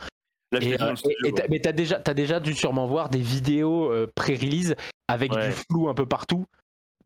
Là, 0.52 0.60
Et, 0.62 0.80
euh, 0.80 0.94
studio, 0.94 1.16
et- 1.24 1.32
ouais. 1.32 1.46
mais 1.50 1.58
t'as 1.58 1.72
déjà, 1.72 2.00
as 2.06 2.14
déjà 2.14 2.38
dû 2.38 2.54
sûrement 2.54 2.86
voir 2.86 3.08
des 3.08 3.18
vidéos 3.18 3.90
euh, 3.92 4.06
pré-release 4.14 4.76
avec 5.08 5.32
Ouais. 5.32 5.48
du 5.48 5.52
flou 5.52 5.88
un 5.88 5.94
peu 5.94 6.06
partout. 6.06 6.46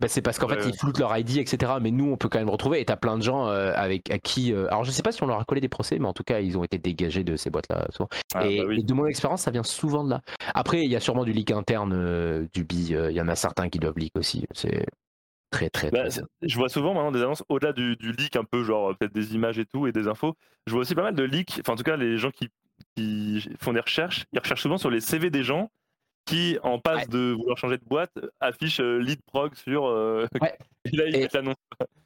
Ben, 0.01 0.09
c'est 0.09 0.22
parce 0.22 0.38
qu'en 0.38 0.48
Ouais, 0.48 0.55
fait, 0.57 0.64
ouais. 0.64 0.70
ils 0.72 0.78
floutent 0.78 0.98
leur 0.98 1.16
ID, 1.16 1.36
etc. 1.38 1.72
Mais 1.80 1.90
nous, 1.90 2.11
on 2.11 2.16
peut 2.16 2.28
quand 2.28 2.38
même 2.38 2.48
retrouver. 2.51 2.80
Et 2.80 2.84
t'as 2.84 2.96
plein 2.96 3.18
de 3.18 3.22
gens 3.22 3.48
euh, 3.48 3.72
avec 3.74 4.11
à 4.11 4.18
qui. 4.18 4.53
euh, 4.53 4.66
alors, 4.68 4.84
je 4.84 4.90
sais 4.90 5.03
pas 5.03 5.12
si 5.12 5.22
on 5.22 5.26
leur 5.26 5.38
a 5.40 5.44
collé 5.44 5.61
des 5.61 5.68
procès, 5.68 5.98
mais 5.98 6.07
en 6.09 6.12
tout 6.14 6.22
cas, 6.24 6.40
ils 6.40 6.57
ont 6.57 6.64
été 6.64 6.78
dégagés 6.78 7.22
de 7.24 7.36
ces 7.36 7.51
boîtes-là. 7.51 7.86
souvent. 7.90 8.09
Ah, 8.34 8.46
et, 8.46 8.59
bah 8.61 8.64
oui. 8.68 8.80
et 8.80 8.82
de 8.82 8.94
mon 8.94 9.07
expérience, 9.07 9.42
ça 9.42 9.51
vient 9.51 9.62
souvent 9.62 10.03
de 10.05 10.11
là. 10.11 10.22
Après, 10.55 10.82
il 10.84 10.90
y 10.90 10.96
a 10.96 11.01
sûrement 11.01 11.24
du 11.24 11.32
leak 11.32 11.51
interne 11.51 11.92
euh, 11.94 12.46
du 12.55 12.64
BI. 12.64 12.94
euh, 12.94 13.11
Il 13.11 13.16
y 13.16 13.20
en 13.20 13.28
a 13.28 13.36
certains 13.36 13.68
qui 13.68 13.78
doivent 13.78 13.98
leak 13.98 14.16
aussi. 14.16 14.46
C'est 14.53 14.86
très, 15.51 15.68
très. 15.68 15.90
Bah, 15.90 16.09
très- 16.09 16.22
je 16.42 16.57
vois 16.57 16.68
souvent 16.68 16.94
maintenant 16.94 17.12
des 17.12 17.22
annonces 17.22 17.44
au-delà 17.48 17.72
du, 17.72 17.96
du 17.96 18.12
leak 18.12 18.36
un 18.36 18.44
peu 18.44 18.64
genre 18.64 18.90
euh, 18.90 18.94
peut-être 18.94 19.12
des 19.12 19.34
images 19.34 19.59
et 19.59 19.66
tout 19.66 19.86
et 19.86 19.92
des 19.92 20.09
infos. 20.09 20.34
Je 20.66 20.72
vois 20.72 20.80
aussi 20.82 20.94
pas 20.94 21.03
mal 21.03 21.14
de 21.14 21.24
leaks. 21.24 21.59
Enfin 21.61 21.74
en 21.74 21.76
tout 21.76 21.82
cas 21.82 21.96
les 21.96 22.16
gens 22.16 22.30
qui, 22.30 22.48
qui 22.96 23.46
font 23.61 23.72
des 23.72 23.80
recherches, 23.80 24.24
ils 24.32 24.38
recherchent 24.38 24.62
souvent 24.62 24.78
sur 24.78 24.90
les 24.90 25.01
CV 25.01 25.28
des 25.30 25.42
gens 25.42 25.70
qui 26.27 26.59
en 26.62 26.79
passe 26.79 27.03
Ouais. 27.03 27.09
de 27.09 27.33
vouloir 27.33 27.59
changer 27.59 27.79
de 27.79 27.85
boîte 27.85 28.12
affichent 28.41 28.81
euh, 28.81 28.99
lead 28.99 29.21
prog 29.27 29.55
sur. 29.57 29.87
euh, 29.87 30.27
Ouais. 30.41 30.57
et 30.85 30.97
là 30.97 31.05
Et- 31.09 31.29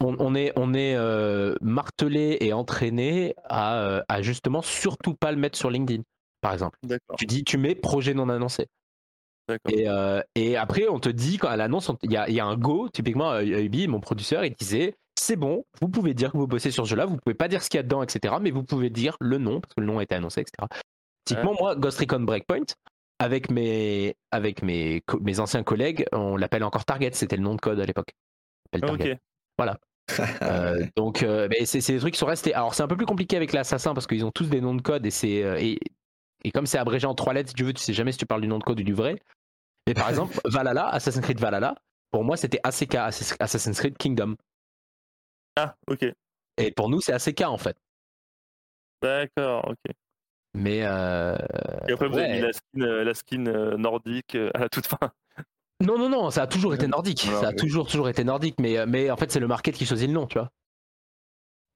on, 0.01 0.17
on 0.19 0.35
est, 0.35 0.53
on 0.57 0.73
est 0.75 0.95
euh, 0.97 1.55
martelé 1.61 2.39
et 2.41 2.53
entraîné 2.53 3.35
à, 3.49 4.03
à 4.09 4.23
justement 4.23 4.63
surtout 4.63 5.15
pas 5.15 5.31
le 5.33 5.39
mettre 5.39 5.59
sur 5.59 5.71
LinkedIn, 5.71 6.03
par 6.41 6.53
exemple. 6.53 6.79
Tu 7.19 7.27
dis, 7.27 7.45
tu 7.45 7.59
mets 7.59 7.75
projet 7.75 8.15
non 8.15 8.29
annoncé. 8.29 8.67
D'accord. 9.49 9.73
Et, 9.73 9.89
euh, 9.89 10.23
et 10.35 10.57
après, 10.57 10.89
on 10.89 11.01
te 11.01 11.09
dit, 11.11 11.37
quand 11.39 11.49
à 11.49 11.57
l'annonce, 11.57 11.89
on- 11.91 11.99
il 12.03 12.11
y 12.11 12.15
y 12.33 12.41
a 12.41 12.47
un 12.47 12.57
go, 12.57 12.89
typiquement, 12.89 13.39
Ubi, 13.41 13.89
mon 13.89 14.01
producteur, 14.01 14.45
il 14.45 14.55
disait 14.55 14.95
c'est 15.19 15.37
bon, 15.37 15.65
vous 15.81 15.89
pouvez 15.89 16.13
dire 16.13 16.33
que 16.33 16.37
vous 16.39 16.47
bossez 16.47 16.71
sur 16.71 16.85
ce 16.85 16.91
jeu-là, 16.91 17.07
vous 17.07 17.17
pouvez 17.19 17.35
pas 17.35 17.49
dire 17.49 17.63
ce 17.63 17.71
qu'il 17.71 17.79
y 17.79 17.81
a 17.81 17.83
dedans, 17.83 18.03
etc. 18.03 18.35
Mais 18.41 18.51
vous 18.51 18.63
pouvez 18.65 18.91
dire 18.91 19.17
le 19.21 19.39
nom, 19.39 19.61
parce 19.61 19.73
que 19.75 19.81
le 19.81 19.87
nom 19.87 19.99
a 19.99 20.03
été 20.03 20.15
annoncé, 20.15 20.41
etc. 20.41 20.67
Typiquement, 21.25 21.55
moi, 21.59 21.77
Ghost 21.77 21.99
Recon 22.01 22.21
Breakpoint, 22.21 22.65
avec 23.19 23.51
mes, 23.51 24.17
avec 24.31 24.63
mes, 24.63 25.03
mes 25.21 25.41
anciens 25.41 25.63
collègues, 25.63 26.05
on 26.13 26.37
l'appelle 26.37 26.65
encore 26.65 26.85
Target, 26.85 27.13
c'était 27.13 27.37
le 27.37 27.43
nom 27.43 27.55
de 27.55 27.61
code 27.61 27.81
à 27.81 27.85
l'époque. 27.87 28.13
On 28.73 28.79
l'appelle 28.79 28.91
Ah, 28.91 28.97
Target. 28.97 29.13
ok. 29.15 29.19
Euh, 30.43 30.85
donc, 30.97 31.23
euh, 31.23 31.49
c'est 31.65 31.81
c'est 31.81 31.95
des 31.95 31.99
trucs 31.99 32.13
qui 32.13 32.19
sont 32.21 32.27
restés. 32.27 32.53
Alors, 32.53 32.75
c'est 32.75 32.83
un 32.83 32.87
peu 32.89 32.97
plus 32.97 33.07
compliqué 33.07 33.37
avec 33.39 33.55
l'assassin 33.55 33.95
parce 33.95 34.07
qu'ils 34.07 34.23
ont 34.27 34.31
tous 34.31 34.51
des 34.51 34.61
noms 34.61 34.75
de 34.75 34.83
code 34.83 35.07
et 35.07 35.11
c'est 35.11 35.43
euh, 35.43 35.57
et, 35.59 35.79
et 36.45 36.51
comme 36.51 36.67
c'est 36.67 36.77
abrégé 36.77 37.07
en 37.07 37.15
trois 37.15 37.33
lettres, 37.33 37.49
si 37.49 37.55
tu 37.55 37.65
veux, 37.65 37.73
tu 37.73 37.81
sais 37.83 37.95
jamais 37.95 38.13
si 38.13 38.19
tu 38.19 38.27
parles 38.27 38.43
du 38.43 38.47
nom 38.49 38.59
de 38.59 38.65
code 38.65 38.79
ou 38.81 38.83
du 38.83 38.93
vrai. 38.93 39.17
Mais 39.87 39.95
par 39.95 40.09
exemple, 40.11 40.39
Valhalla, 40.45 40.89
Assassin's 40.89 41.25
Creed 41.25 41.41
Valhalla, 41.41 41.75
pour 42.11 42.23
moi, 42.23 42.37
c'était 42.37 42.61
ACK, 42.65 42.95
Assass- 42.97 43.37
Assassin's 43.41 43.79
Creed 43.81 43.97
Kingdom. 43.97 44.37
Ah 45.57 45.75
ok. 45.89 46.05
Et 46.59 46.71
pour 46.73 46.91
nous, 46.91 47.01
c'est 47.01 47.15
ACK 47.15 47.41
en 47.47 47.57
fait. 47.57 47.77
D'accord. 49.01 49.67
Ok. 49.71 49.95
Mais 50.55 50.81
euh, 50.85 51.37
Et 51.89 51.93
après 51.93 52.09
vous 52.09 52.17
avez 52.19 52.33
mis 52.35 52.41
la 52.41 52.53
skin, 52.53 52.81
euh, 52.81 53.05
la 53.05 53.15
skin 53.15 53.47
euh, 53.47 53.77
nordique 53.77 54.37
à 54.55 54.59
la 54.61 54.69
toute 54.69 54.87
fin. 54.87 54.99
non, 55.81 55.99
non, 55.99 56.09
non, 56.09 56.31
ça 56.31 56.43
a 56.43 56.47
toujours 56.47 56.75
été 56.75 56.87
nordique. 56.87 57.27
Non, 57.31 57.41
Ça 57.41 57.49
a 57.49 57.51
oui. 57.51 57.57
toujours, 57.57 57.87
toujours 57.89 58.09
été 58.09 58.23
nordique. 58.25 58.57
Mais, 58.61 58.87
mais 58.87 59.11
en 59.11 59.17
fait, 59.17 59.33
c'est 59.33 59.41
le 59.41 59.49
market 59.49 59.75
qui 59.75 59.85
choisit 59.87 60.07
le 60.09 60.15
nom, 60.15 60.27
tu 60.27 60.39
vois. 60.39 60.51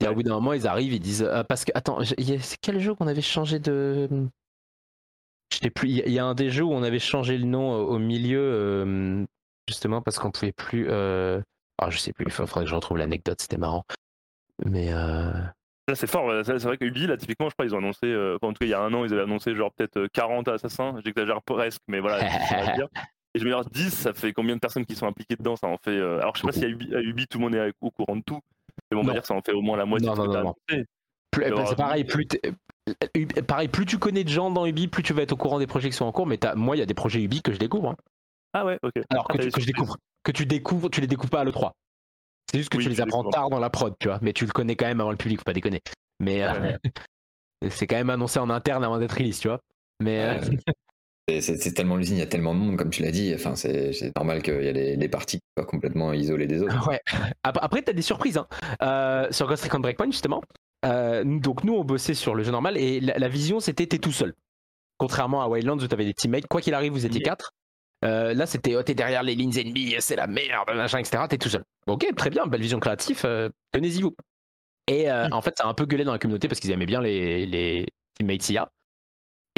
Et 0.00 0.06
au 0.06 0.14
bout 0.14 0.22
d'un 0.22 0.34
moment, 0.34 0.52
ils 0.52 0.68
arrivent, 0.68 0.92
ils 0.92 1.00
disent 1.00 1.24
euh, 1.24 1.42
parce 1.42 1.64
que 1.64 1.72
attends, 1.74 1.98
c'est 2.04 2.58
quel 2.60 2.78
jeu 2.78 2.94
qu'on 2.94 3.08
avait 3.08 3.20
changé 3.20 3.58
de 3.58 4.08
Je 5.52 5.58
sais 5.58 5.70
plus. 5.70 5.88
Il 5.88 6.12
y 6.12 6.18
a- 6.20 6.24
un 6.24 6.34
des 6.34 6.50
jeux 6.50 6.62
où 6.62 6.72
on 6.72 6.84
avait 6.84 7.00
changé 7.00 7.36
le 7.36 7.46
nom 7.46 7.72
au 7.74 7.98
milieu 7.98 8.38
euh, 8.40 9.24
justement 9.68 10.00
parce 10.02 10.20
qu'on 10.20 10.30
pouvait 10.30 10.52
plus. 10.52 10.86
Euh... 10.88 11.40
Ah, 11.78 11.90
je 11.90 11.98
sais 11.98 12.12
plus. 12.12 12.26
Il 12.26 12.30
faudrait 12.30 12.62
que 12.62 12.70
je 12.70 12.74
retrouve 12.76 12.98
l'anecdote. 12.98 13.40
C'était 13.40 13.56
marrant. 13.56 13.84
Mais 14.64 14.92
euh... 14.92 15.32
Là, 15.88 15.94
c'est 15.94 16.06
fort. 16.06 16.28
là, 16.30 16.44
C'est 16.44 16.58
vrai 16.62 16.76
que 16.76 16.84
Ubi, 16.84 17.06
là, 17.06 17.16
typiquement, 17.16 17.48
je 17.48 17.54
crois, 17.54 17.64
ils 17.64 17.74
ont 17.74 17.78
annoncé, 17.78 18.06
euh, 18.06 18.36
en 18.42 18.48
tout 18.52 18.58
cas, 18.60 18.66
il 18.66 18.68
y 18.68 18.74
a 18.74 18.80
un 18.80 18.92
an, 18.92 19.04
ils 19.04 19.12
avaient 19.12 19.22
annoncé 19.22 19.54
genre 19.54 19.72
peut-être 19.72 19.96
euh, 19.96 20.08
40 20.12 20.46
assassins. 20.48 20.94
J'exagère 21.04 21.40
presque, 21.42 21.80
mais 21.88 21.98
voilà, 22.00 22.20
10, 22.28 22.36
on 22.56 22.64
va 22.66 22.72
dire. 22.74 22.88
Et 23.34 23.38
je 23.40 23.44
me 23.46 23.62
dis, 23.64 23.70
10, 23.84 23.90
ça 23.90 24.12
fait 24.14 24.32
combien 24.32 24.54
de 24.54 24.60
personnes 24.60 24.84
qui 24.86 24.94
sont 24.94 25.06
impliquées 25.06 25.36
dedans? 25.36 25.56
Ça 25.56 25.66
en 25.66 25.76
fait. 25.82 25.90
euh, 25.92 26.20
Alors, 26.20 26.34
je 26.36 26.40
sais 26.42 26.46
pas 26.46 26.52
si 26.52 26.64
à 26.64 26.68
Ubi, 26.68 26.94
à 26.94 27.00
Ubi, 27.00 27.26
tout 27.26 27.38
le 27.38 27.44
monde 27.44 27.54
est 27.54 27.72
au 27.80 27.90
courant 27.90 28.16
de 28.16 28.22
tout. 28.22 28.40
Mais 28.90 28.96
bon, 28.96 29.02
on 29.02 29.06
va 29.06 29.12
dire 29.14 29.22
que 29.22 29.28
ça 29.28 29.34
en 29.34 29.40
fait 29.42 29.52
au 29.52 29.60
moins 29.62 29.76
la 29.76 29.84
moitié 29.86 30.08
Non, 30.08 30.14
de 30.14 30.20
ce 30.22 30.22
non, 30.26 30.54
que 30.62 31.66
c'est 31.68 31.76
pareil. 31.76 32.04
Plus 32.04 32.26
pareil, 33.46 33.68
plus 33.68 33.86
tu 33.86 33.98
connais 33.98 34.24
de 34.24 34.28
gens 34.28 34.50
dans 34.50 34.66
Ubi, 34.66 34.88
plus 34.88 35.02
tu 35.02 35.12
vas 35.12 35.22
être 35.22 35.32
au 35.32 35.36
courant 35.36 35.58
des 35.58 35.66
projets 35.66 35.90
qui 35.90 35.96
sont 35.96 36.06
en 36.06 36.12
cours. 36.12 36.26
Mais 36.26 36.38
t'as- 36.38 36.54
moi, 36.54 36.76
il 36.76 36.78
y 36.78 36.82
a 36.82 36.86
des 36.86 36.94
projets 36.94 37.22
Ubi 37.22 37.42
que 37.42 37.52
je 37.52 37.58
découvre. 37.58 37.90
hein. 37.90 37.96
Ah 38.54 38.64
ouais, 38.64 38.78
ok. 38.82 38.94
Alors 39.10 39.26
Ah, 39.28 39.32
que, 39.34 39.42
tu, 39.42 39.50
que 39.50 39.60
je 39.60 39.66
découvre, 39.66 39.96
que 40.22 40.32
tu 40.32 40.46
découvres, 40.46 40.90
tu 40.90 41.00
les 41.02 41.06
découvres 41.06 41.30
pas 41.30 41.40
à 41.40 41.44
l'E3. 41.44 41.72
C'est 42.50 42.58
juste 42.58 42.70
que 42.70 42.78
Oui, 42.78 42.84
tu 42.84 42.88
les 42.90 42.96
tu 42.96 43.02
apprends 43.02 43.24
tard 43.30 43.50
dans 43.50 43.58
la 43.58 43.70
prod, 43.70 43.94
tu 44.00 44.08
vois. 44.08 44.18
Mais 44.22 44.32
tu 44.32 44.46
le 44.46 44.52
connais 44.52 44.74
quand 44.76 44.86
même 44.86 45.00
avant 45.00 45.10
le 45.10 45.16
public, 45.16 45.38
faut 45.38 45.44
pas 45.44 45.52
déconner. 45.52 45.80
Mais 46.20 46.42
euh, 46.42 46.76
c'est 47.70 47.86
quand 47.86 47.96
même 47.96 48.10
annoncé 48.10 48.38
en 48.38 48.50
interne 48.50 48.84
avant 48.84 48.98
d'être 48.98 49.12
release, 49.12 49.40
tu 49.40 49.48
vois. 49.48 49.60
Mais 50.02 50.20
euh, 50.24 50.40
C'est- 51.40 51.74
tellement 51.74 51.96
l'usine, 51.96 52.16
il 52.16 52.20
y 52.20 52.22
a 52.22 52.26
tellement 52.26 52.54
de 52.54 52.58
monde, 52.60 52.76
comme 52.78 52.88
tu 52.88 53.02
l'as 53.02 53.10
dit. 53.10 53.32
Enfin, 53.34 53.54
c'est 53.54 53.92
normal 54.16 54.42
qu'il 54.42 54.62
y 54.62 54.68
a 54.68 54.72
les, 54.72 54.96
les 54.96 55.08
parties 55.10 55.36
qui 55.36 55.44
soient 55.58 55.66
complètement 55.66 56.14
isolées 56.14 56.46
des 56.46 56.62
autres. 56.62 56.88
ouais. 56.88 57.00
Ap- 57.42 57.58
Après, 57.60 57.82
t'as 57.82 57.92
des 57.92 58.00
surprises. 58.02 58.38
Hein. 58.38 58.46
Euh, 58.82 59.26
sur 59.30 59.46
Ghost 59.46 59.62
Recon 59.64 59.80
Breakpoint, 59.80 60.06
justement. 60.10 60.40
Euh, 60.86 61.24
donc, 61.24 61.64
nous, 61.64 61.74
on 61.74 61.84
bossait 61.84 62.14
sur 62.14 62.34
le 62.34 62.44
jeu 62.44 62.50
normal 62.50 62.78
et 62.78 63.00
la, 63.00 63.18
la 63.18 63.28
vision, 63.28 63.60
c'était 63.60 63.86
t'es 63.86 63.98
tout 63.98 64.12
seul. 64.12 64.32
Contrairement 64.96 65.42
à 65.42 65.48
Wildlands 65.48 65.76
où 65.78 65.86
t'avais 65.86 66.06
des 66.06 66.14
teammates, 66.14 66.46
quoi 66.48 66.62
qu'il 66.62 66.72
arrive, 66.72 66.92
vous 66.92 67.04
étiez 67.04 67.20
quatre. 67.20 67.50
Euh, 68.04 68.34
là, 68.34 68.46
c'était 68.46 68.76
oh, 68.76 68.82
t'es 68.82 68.94
derrière 68.94 69.22
les 69.22 69.34
lignes 69.34 69.56
ennemies, 69.58 69.96
c'est 69.98 70.16
la 70.16 70.26
merde, 70.26 70.70
machin, 70.74 70.98
etc. 70.98 71.24
T'es 71.28 71.38
tout 71.38 71.48
seul. 71.48 71.64
Ok, 71.86 72.06
très 72.16 72.30
bien, 72.30 72.46
belle 72.46 72.60
vision 72.60 72.78
créative, 72.78 73.22
euh, 73.24 73.48
tenez-y 73.72 74.02
vous. 74.02 74.14
Et 74.86 75.10
euh, 75.10 75.28
en 75.32 75.42
fait, 75.42 75.56
ça 75.58 75.64
a 75.64 75.68
un 75.68 75.74
peu 75.74 75.84
gueulé 75.84 76.04
dans 76.04 76.12
la 76.12 76.18
communauté 76.18 76.48
parce 76.48 76.60
qu'ils 76.60 76.70
aimaient 76.70 76.86
bien 76.86 77.00
les, 77.00 77.44
les 77.46 77.86
teammates 78.14 78.48
IA. 78.48 78.70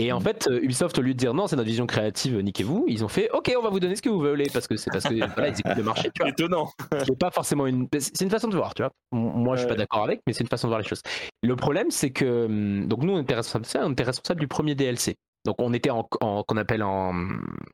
Et 0.01 0.13
en 0.13 0.21
fait, 0.21 0.49
euh, 0.49 0.61
Ubisoft, 0.63 0.99
au 0.99 1.03
lieu 1.03 1.13
de 1.13 1.19
dire 1.19 1.35
non, 1.35 1.47
c'est 1.47 1.57
notre 1.57 1.69
vision 1.69 1.87
créative, 1.87 2.39
niquez-vous, 2.41 2.87
ils 2.89 3.05
ont 3.05 3.09
fait 3.09 3.31
ok, 3.33 3.53
on 3.59 3.63
va 3.63 3.69
vous 3.69 3.81
donner 3.81 3.97
ce 3.97 4.01
que 4.01 4.09
vous 4.09 4.19
voulez 4.19 4.47
parce 4.51 4.67
que 4.67 4.77
c'est 4.77 4.91
parce 4.91 5.05
que 5.05 5.15
voilà, 5.15 5.49
ils 5.49 5.61
écoutent 5.61 5.77
le 5.77 5.83
marché, 5.83 6.11
tu 6.15 6.23
vois. 6.23 6.31
Étonnant. 6.31 6.71
C'est 7.07 7.19
pas 7.19 7.31
forcément 7.31 7.67
une. 7.67 7.87
C'est 7.99 8.23
une 8.23 8.31
façon 8.31 8.49
de 8.49 8.57
voir, 8.57 8.73
tu 8.73 8.83
vois. 8.83 8.93
Moi, 9.13 9.57
je 9.57 9.61
suis 9.61 9.69
pas 9.69 9.77
d'accord 9.77 10.03
avec, 10.03 10.23
mais 10.27 10.33
c'est 10.33 10.43
une 10.43 10.49
façon 10.49 10.69
de 10.69 10.71
voir 10.71 10.81
les 10.81 10.89
choses. 10.89 11.03
Le 11.43 11.55
problème, 11.55 11.91
c'est 11.91 12.11
que 12.11 12.47
hum, 12.47 12.89
donc 12.89 13.03
nous, 13.03 13.13
on 13.13 13.21
était 13.21 13.35
responsable 13.35 13.87
on 13.87 13.93
était 13.93 14.05
responsable 14.05 14.41
du 14.41 14.49
premier 14.49 14.75
DLC. 14.75 15.17
Donc 15.45 15.57
on 15.59 15.73
était 15.73 15.91
en, 15.91 16.09
en- 16.21 16.43
qu'on 16.43 16.57
appelle 16.57 16.83
en, 16.83 17.15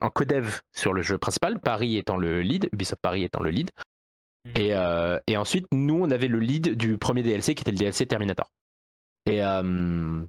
en 0.01 0.11
codev 0.11 0.61
sur 0.75 0.93
le 0.93 1.03
jeu 1.03 1.19
principal, 1.19 1.59
Paris 1.61 1.97
étant 1.97 2.17
le 2.17 2.41
lead, 2.43 2.69
Ubisoft 2.73 3.01
Paris 3.03 3.25
étant 3.25 3.43
le 3.43 3.51
lead. 3.51 3.71
Et, 4.55 4.75
euh, 4.75 5.19
et 5.27 5.37
ensuite, 5.37 5.67
nous, 5.73 6.01
on 6.05 6.11
avait 6.11 6.29
le 6.29 6.39
lead 6.39 6.77
du 6.77 6.99
premier 6.99 7.23
DLC 7.25 7.55
qui 7.57 7.63
était 7.63 7.73
le 7.73 7.79
DLC 7.79 8.07
Terminator. 8.07 8.49
Et, 9.27 9.43
euh, 9.43 10.23